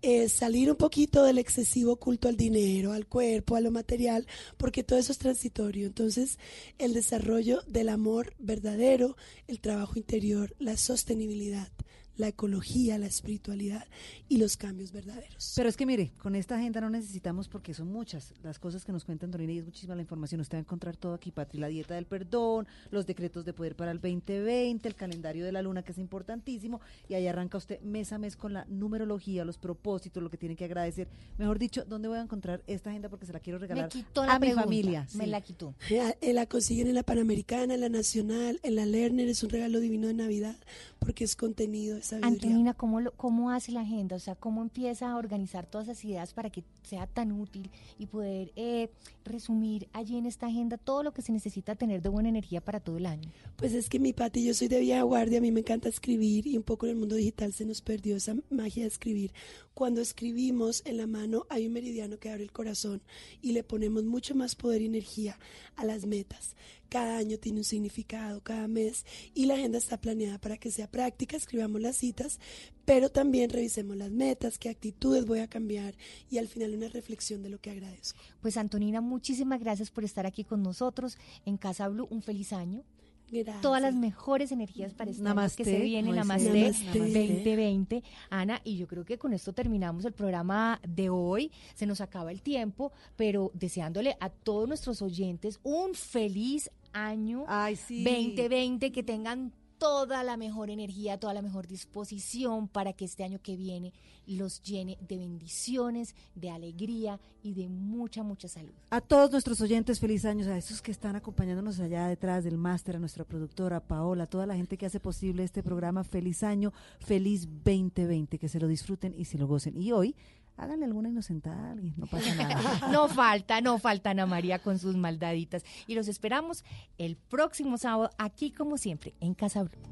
eh, 0.02 0.28
salir 0.28 0.70
un 0.70 0.76
poquito 0.76 1.24
del 1.24 1.38
excesivo 1.38 1.96
culto 1.96 2.28
al 2.28 2.36
dinero, 2.36 2.92
al 2.92 3.06
cuerpo, 3.06 3.56
a 3.56 3.60
lo 3.60 3.70
material, 3.70 4.26
porque 4.56 4.84
todo 4.84 4.98
eso 4.98 5.12
es 5.12 5.18
transitorio. 5.18 5.86
Entonces, 5.86 6.38
el 6.78 6.92
desarrollo 6.94 7.62
del 7.66 7.88
amor 7.88 8.34
verdadero, 8.38 9.16
el 9.46 9.60
trabajo 9.60 9.98
interior, 9.98 10.54
la 10.58 10.76
sostenibilidad, 10.76 11.68
la 12.16 12.28
ecología, 12.28 12.98
la 12.98 13.06
espiritualidad 13.06 13.86
y 14.28 14.38
los 14.38 14.56
cambios 14.56 14.92
verdaderos. 14.92 15.52
Pero 15.56 15.68
es 15.68 15.76
que 15.76 15.86
mire, 15.86 16.12
con 16.18 16.34
esta 16.34 16.56
agenda 16.56 16.80
no 16.80 16.90
necesitamos 16.90 17.48
porque 17.48 17.74
son 17.74 17.88
muchas 17.88 18.34
las 18.42 18.58
cosas 18.58 18.84
que 18.84 18.92
nos 18.92 19.04
cuenta 19.04 19.26
Antonina 19.26 19.52
y 19.52 19.58
es 19.58 19.64
muchísima 19.64 19.94
la 19.94 20.02
información. 20.02 20.40
Usted 20.40 20.56
va 20.56 20.60
a 20.60 20.62
encontrar 20.62 20.96
todo 20.96 21.14
aquí, 21.14 21.30
Patri, 21.30 21.58
la 21.58 21.68
dieta 21.68 21.94
del 21.94 22.06
perdón, 22.06 22.66
los 22.90 23.06
decretos 23.06 23.44
de 23.44 23.52
poder 23.52 23.76
para 23.76 23.90
el 23.90 24.00
2020, 24.00 24.88
el 24.88 24.94
calendario 24.94 25.44
de 25.44 25.52
la 25.52 25.62
luna 25.62 25.82
que 25.82 25.92
es 25.92 25.98
importantísimo 25.98 26.80
y 27.08 27.14
ahí 27.14 27.26
arranca 27.26 27.58
usted 27.58 27.80
mes 27.82 28.12
a 28.12 28.18
mes 28.18 28.36
con 28.36 28.52
la 28.52 28.64
numerología, 28.66 29.44
los 29.44 29.58
propósitos, 29.58 30.22
lo 30.22 30.30
que 30.30 30.36
tiene 30.36 30.56
que 30.56 30.64
agradecer. 30.64 31.08
Mejor 31.38 31.58
dicho, 31.58 31.84
¿dónde 31.84 32.08
voy 32.08 32.18
a 32.18 32.22
encontrar 32.22 32.62
esta 32.66 32.90
agenda? 32.90 33.08
Porque 33.08 33.26
se 33.26 33.32
la 33.32 33.40
quiero 33.40 33.58
regalar 33.58 33.88
quitó 33.88 34.24
la 34.24 34.34
a 34.34 34.38
mi 34.38 34.52
familia. 34.52 35.06
me 35.14 35.24
sí. 35.24 35.30
la 35.30 35.40
quitó. 35.40 35.74
Eh, 35.90 36.32
La 36.32 36.46
consiguen 36.46 36.88
en 36.88 36.94
la 36.94 37.02
Panamericana, 37.02 37.74
en 37.74 37.80
la 37.80 37.88
Nacional, 37.88 38.60
en 38.62 38.76
la 38.76 38.86
Lerner, 38.86 39.28
es 39.28 39.42
un 39.42 39.50
regalo 39.50 39.80
divino 39.80 40.08
de 40.08 40.14
Navidad 40.14 40.56
porque 40.98 41.24
es 41.24 41.36
contenido 41.36 41.96
de 41.96 42.02
sabiduría. 42.02 42.34
Antonina, 42.34 42.74
¿cómo, 42.74 43.00
lo, 43.00 43.12
¿cómo 43.12 43.50
hace 43.50 43.72
la 43.72 43.80
agenda? 43.80 44.16
O 44.16 44.18
sea, 44.18 44.34
¿cómo 44.34 44.62
empieza 44.62 45.10
a 45.10 45.16
organizar 45.16 45.66
todas 45.66 45.88
esas 45.88 46.04
ideas 46.04 46.32
para 46.32 46.50
que 46.50 46.64
sea 46.82 47.06
tan 47.06 47.32
útil 47.32 47.70
y 47.98 48.06
poder 48.06 48.52
eh, 48.56 48.90
resumir 49.24 49.88
allí 49.92 50.16
en 50.16 50.26
esta 50.26 50.46
agenda 50.46 50.78
todo 50.78 51.02
lo 51.02 51.12
que 51.12 51.22
se 51.22 51.32
necesita 51.32 51.74
tener 51.74 52.02
de 52.02 52.08
buena 52.08 52.28
energía 52.28 52.60
para 52.60 52.80
todo 52.80 52.96
el 52.96 53.06
año? 53.06 53.30
Pues 53.56 53.72
es 53.74 53.88
que 53.88 53.98
mi 53.98 54.12
Pati, 54.12 54.44
yo 54.44 54.54
soy 54.54 54.68
de 54.68 54.80
vieja 54.80 55.02
guardia, 55.02 55.38
a 55.38 55.42
mí 55.42 55.52
me 55.52 55.60
encanta 55.60 55.88
escribir 55.88 56.46
y 56.46 56.56
un 56.56 56.62
poco 56.62 56.86
en 56.86 56.92
el 56.92 56.96
mundo 56.96 57.14
digital 57.14 57.52
se 57.52 57.64
nos 57.64 57.80
perdió 57.80 58.16
esa 58.16 58.34
magia 58.50 58.82
de 58.82 58.88
escribir. 58.88 59.32
Cuando 59.76 60.00
escribimos 60.00 60.80
en 60.86 60.96
la 60.96 61.06
mano 61.06 61.44
hay 61.50 61.66
un 61.66 61.74
meridiano 61.74 62.18
que 62.18 62.30
abre 62.30 62.44
el 62.44 62.50
corazón 62.50 63.02
y 63.42 63.52
le 63.52 63.62
ponemos 63.62 64.04
mucho 64.04 64.34
más 64.34 64.54
poder 64.54 64.80
y 64.80 64.86
energía 64.86 65.38
a 65.76 65.84
las 65.84 66.06
metas. 66.06 66.56
Cada 66.88 67.18
año 67.18 67.36
tiene 67.38 67.58
un 67.58 67.64
significado, 67.64 68.42
cada 68.42 68.68
mes 68.68 69.04
y 69.34 69.44
la 69.44 69.52
agenda 69.52 69.76
está 69.76 70.00
planeada 70.00 70.38
para 70.38 70.56
que 70.56 70.70
sea 70.70 70.90
práctica, 70.90 71.36
escribamos 71.36 71.82
las 71.82 71.98
citas, 71.98 72.40
pero 72.86 73.10
también 73.10 73.50
revisemos 73.50 73.98
las 73.98 74.10
metas, 74.10 74.56
qué 74.56 74.70
actitudes 74.70 75.26
voy 75.26 75.40
a 75.40 75.46
cambiar 75.46 75.94
y 76.30 76.38
al 76.38 76.48
final 76.48 76.72
una 76.72 76.88
reflexión 76.88 77.42
de 77.42 77.50
lo 77.50 77.60
que 77.60 77.70
agradezco. 77.70 78.18
Pues 78.40 78.56
Antonina, 78.56 79.02
muchísimas 79.02 79.60
gracias 79.60 79.90
por 79.90 80.04
estar 80.04 80.24
aquí 80.24 80.42
con 80.42 80.62
nosotros 80.62 81.18
en 81.44 81.58
Casa 81.58 81.86
Blue. 81.88 82.08
Un 82.08 82.22
feliz 82.22 82.54
año. 82.54 82.82
Gracias. 83.30 83.60
Todas 83.60 83.82
las 83.82 83.94
mejores 83.94 84.52
energías 84.52 84.94
para 84.94 85.10
este 85.10 85.22
año 85.22 85.34
Namaste, 85.34 85.64
que 85.64 85.70
se 85.70 85.80
viene, 85.80 86.12
Namaste. 86.12 86.50
Namaste. 86.50 86.98
2020. 86.98 88.02
Ana, 88.30 88.60
y 88.64 88.76
yo 88.76 88.86
creo 88.86 89.04
que 89.04 89.18
con 89.18 89.32
esto 89.32 89.52
terminamos 89.52 90.04
el 90.04 90.12
programa 90.12 90.80
de 90.86 91.10
hoy. 91.10 91.50
Se 91.74 91.86
nos 91.86 92.00
acaba 92.00 92.30
el 92.30 92.42
tiempo, 92.42 92.92
pero 93.16 93.50
deseándole 93.54 94.16
a 94.20 94.30
todos 94.30 94.68
nuestros 94.68 95.02
oyentes 95.02 95.58
un 95.62 95.94
feliz 95.94 96.70
año 96.92 97.46
sí. 97.76 98.04
2020, 98.04 98.92
que 98.92 99.02
tengan 99.02 99.52
toda 99.78 100.22
la 100.24 100.36
mejor 100.36 100.70
energía, 100.70 101.18
toda 101.18 101.34
la 101.34 101.42
mejor 101.42 101.66
disposición 101.66 102.68
para 102.68 102.92
que 102.92 103.04
este 103.04 103.24
año 103.24 103.40
que 103.42 103.56
viene 103.56 103.92
los 104.26 104.62
llene 104.62 104.98
de 105.06 105.18
bendiciones, 105.18 106.14
de 106.34 106.50
alegría 106.50 107.20
y 107.42 107.54
de 107.54 107.68
mucha, 107.68 108.22
mucha 108.22 108.48
salud. 108.48 108.72
A 108.90 109.00
todos 109.00 109.30
nuestros 109.30 109.60
oyentes, 109.60 110.00
feliz 110.00 110.24
años, 110.24 110.48
a 110.48 110.56
esos 110.56 110.82
que 110.82 110.90
están 110.90 111.16
acompañándonos 111.16 111.78
allá 111.80 112.08
detrás 112.08 112.44
del 112.44 112.58
máster, 112.58 112.96
a 112.96 112.98
nuestra 112.98 113.24
productora 113.24 113.80
Paola, 113.80 114.24
a 114.24 114.26
toda 114.26 114.46
la 114.46 114.56
gente 114.56 114.76
que 114.76 114.86
hace 114.86 115.00
posible 115.00 115.44
este 115.44 115.62
programa, 115.62 116.04
feliz 116.04 116.42
año, 116.42 116.72
feliz 116.98 117.46
2020, 117.46 118.38
que 118.38 118.48
se 118.48 118.60
lo 118.60 118.66
disfruten 118.66 119.14
y 119.16 119.26
se 119.26 119.38
lo 119.38 119.46
gocen. 119.46 119.76
Y 119.76 119.92
hoy, 119.92 120.16
háganle 120.56 120.86
alguna 120.86 121.08
inocentada 121.08 121.68
a 121.68 121.70
alguien, 121.72 121.94
no 121.96 122.06
pasa 122.06 122.34
nada. 122.34 122.88
No 122.92 123.08
falta, 123.08 123.60
no 123.60 123.78
falta 123.78 124.10
Ana 124.10 124.26
María 124.26 124.58
con 124.58 124.78
sus 124.78 124.96
maldaditas. 124.96 125.64
Y 125.86 125.94
los 125.94 126.08
esperamos 126.08 126.64
el 126.98 127.16
próximo 127.16 127.78
sábado 127.78 128.10
aquí 128.18 128.50
como 128.50 128.78
siempre 128.78 129.14
en 129.20 129.34
Casa 129.34 129.64
Blue. 129.64 129.82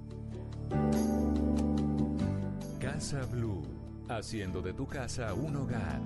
Casa 2.81 3.25
Blue, 3.27 3.63
haciendo 4.09 4.63
de 4.63 4.73
tu 4.73 4.87
casa 4.87 5.35
un 5.35 5.57
hogar. 5.57 6.01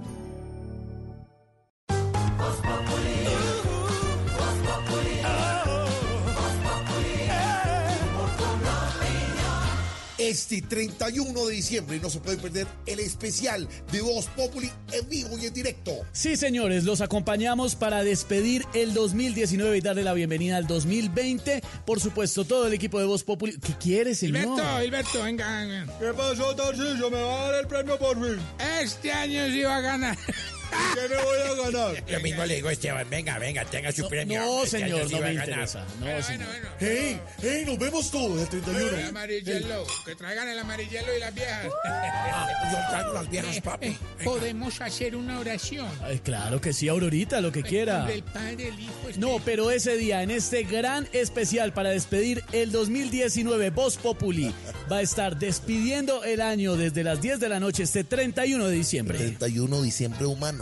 Este 10.28 10.60
31 10.60 11.46
de 11.46 11.54
diciembre 11.54 11.98
no 12.02 12.10
se 12.10 12.20
puede 12.20 12.36
perder 12.36 12.66
el 12.84 13.00
especial 13.00 13.66
de 13.90 14.02
Voz 14.02 14.26
Populi 14.26 14.70
en 14.92 15.08
vivo 15.08 15.38
y 15.38 15.46
en 15.46 15.54
directo. 15.54 15.92
Sí, 16.12 16.36
señores, 16.36 16.84
los 16.84 17.00
acompañamos 17.00 17.76
para 17.76 18.04
despedir 18.04 18.66
el 18.74 18.92
2019 18.92 19.78
y 19.78 19.80
darle 19.80 20.02
la 20.02 20.12
bienvenida 20.12 20.58
al 20.58 20.66
2020. 20.66 21.62
Por 21.86 21.98
supuesto, 22.00 22.44
todo 22.44 22.66
el 22.66 22.74
equipo 22.74 23.00
de 23.00 23.06
Voz 23.06 23.24
Populi. 23.24 23.56
¿Qué 23.56 23.72
quiere, 23.78 24.14
señor? 24.14 24.42
Hilberto, 24.42 24.84
Hilberto, 24.84 25.22
venga, 25.22 25.60
venga. 25.60 25.98
¿Qué 25.98 26.12
pasó, 26.12 26.54
Tarcillo? 26.54 27.10
¿Me 27.10 27.22
va 27.22 27.46
a 27.46 27.50
dar 27.50 27.60
el 27.62 27.66
premio 27.66 27.98
por 27.98 28.16
fin? 28.16 28.38
Este 28.82 29.10
año 29.10 29.46
sí 29.48 29.62
va 29.62 29.76
a 29.78 29.80
ganar. 29.80 30.18
¿Qué 30.70 31.08
me 31.08 31.22
voy 31.22 31.38
a 31.38 31.70
ganar? 31.70 32.04
Lo 32.10 32.20
mismo 32.20 32.44
le 32.46 32.54
digo 32.56 32.68
a 32.68 32.72
Esteban, 32.72 33.08
venga, 33.10 33.38
venga, 33.38 33.64
tenga 33.64 33.92
su 33.92 34.08
premio. 34.08 34.40
no, 34.40 34.64
Este 34.64 34.80
señor, 34.80 35.08
sí 35.08 35.14
no 35.14 35.20
me 35.20 35.32
interesa. 35.34 35.84
No, 36.00 36.22
señor. 36.22 36.48
¡Hey! 36.78 37.20
¡Hey! 37.40 37.62
¡Nos 37.66 37.78
vemos 37.78 38.10
todos 38.10 38.42
el 38.42 38.48
31! 38.48 38.96
El 38.98 39.06
amarillelo, 39.06 39.84
que 40.04 40.14
traigan 40.14 40.48
el 40.48 40.58
amarillelo 40.58 41.16
y 41.16 41.20
las 41.20 41.34
viejas. 41.34 41.64
yo 42.72 42.78
traigo 42.90 43.12
las 43.12 43.30
viejas, 43.30 43.60
papi. 43.60 43.96
Podemos 44.24 44.80
hacer 44.80 45.16
una 45.16 45.38
oración. 45.38 45.88
Ay, 46.02 46.18
claro 46.18 46.60
que 46.60 46.72
sí, 46.72 46.88
Aurorita, 46.88 47.40
lo 47.40 47.52
que 47.52 47.62
quiera. 47.62 48.04
Del 48.04 48.22
Padre, 48.22 48.68
el 48.68 48.80
Hijo, 48.80 48.92
No, 49.16 49.40
pero 49.44 49.70
ese 49.70 49.96
día, 49.96 50.22
en 50.22 50.30
este 50.30 50.64
gran 50.64 51.08
especial 51.12 51.72
para 51.72 51.90
despedir 51.90 52.44
el 52.52 52.72
2019, 52.72 53.70
Voz 53.70 53.96
Populi 53.96 54.54
va 54.90 54.98
a 54.98 55.02
estar 55.02 55.38
despidiendo 55.38 56.24
el 56.24 56.40
año 56.40 56.76
desde 56.76 57.04
las 57.04 57.20
10 57.20 57.40
de 57.40 57.48
la 57.48 57.60
noche, 57.60 57.82
este 57.84 58.04
31 58.04 58.66
de 58.68 58.74
diciembre. 58.74 59.18
31 59.18 59.76
de 59.78 59.82
diciembre 59.84 60.26
humano. 60.26 60.57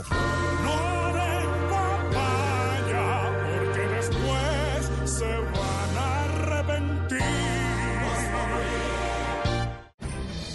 Porque 3.57 3.83
después 3.89 4.91
se 5.05 5.25
van 5.25 5.97
a 5.97 6.25
arrepentir. 6.25 7.23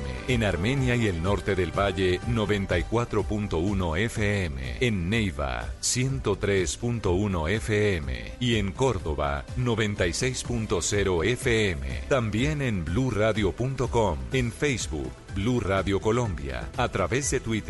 En 0.27 0.43
Armenia 0.43 0.95
y 0.95 1.07
el 1.07 1.21
norte 1.21 1.55
del 1.55 1.77
Valle, 1.77 2.19
94.1 2.21 3.97
FM. 3.97 4.77
En 4.79 5.09
Neiva, 5.09 5.69
103.1 5.81 7.49
FM. 7.49 8.33
Y 8.39 8.55
en 8.55 8.71
Córdoba, 8.71 9.45
96.0 9.57 11.25
FM. 11.25 11.87
También 12.07 12.61
en 12.61 12.85
bluradio.com. 12.85 14.17
En 14.31 14.51
Facebook, 14.51 15.11
Blue 15.35 15.59
Radio 15.59 15.99
Colombia. 15.99 16.69
A 16.77 16.89
través 16.89 17.31
de 17.31 17.39
Twitter. 17.39 17.61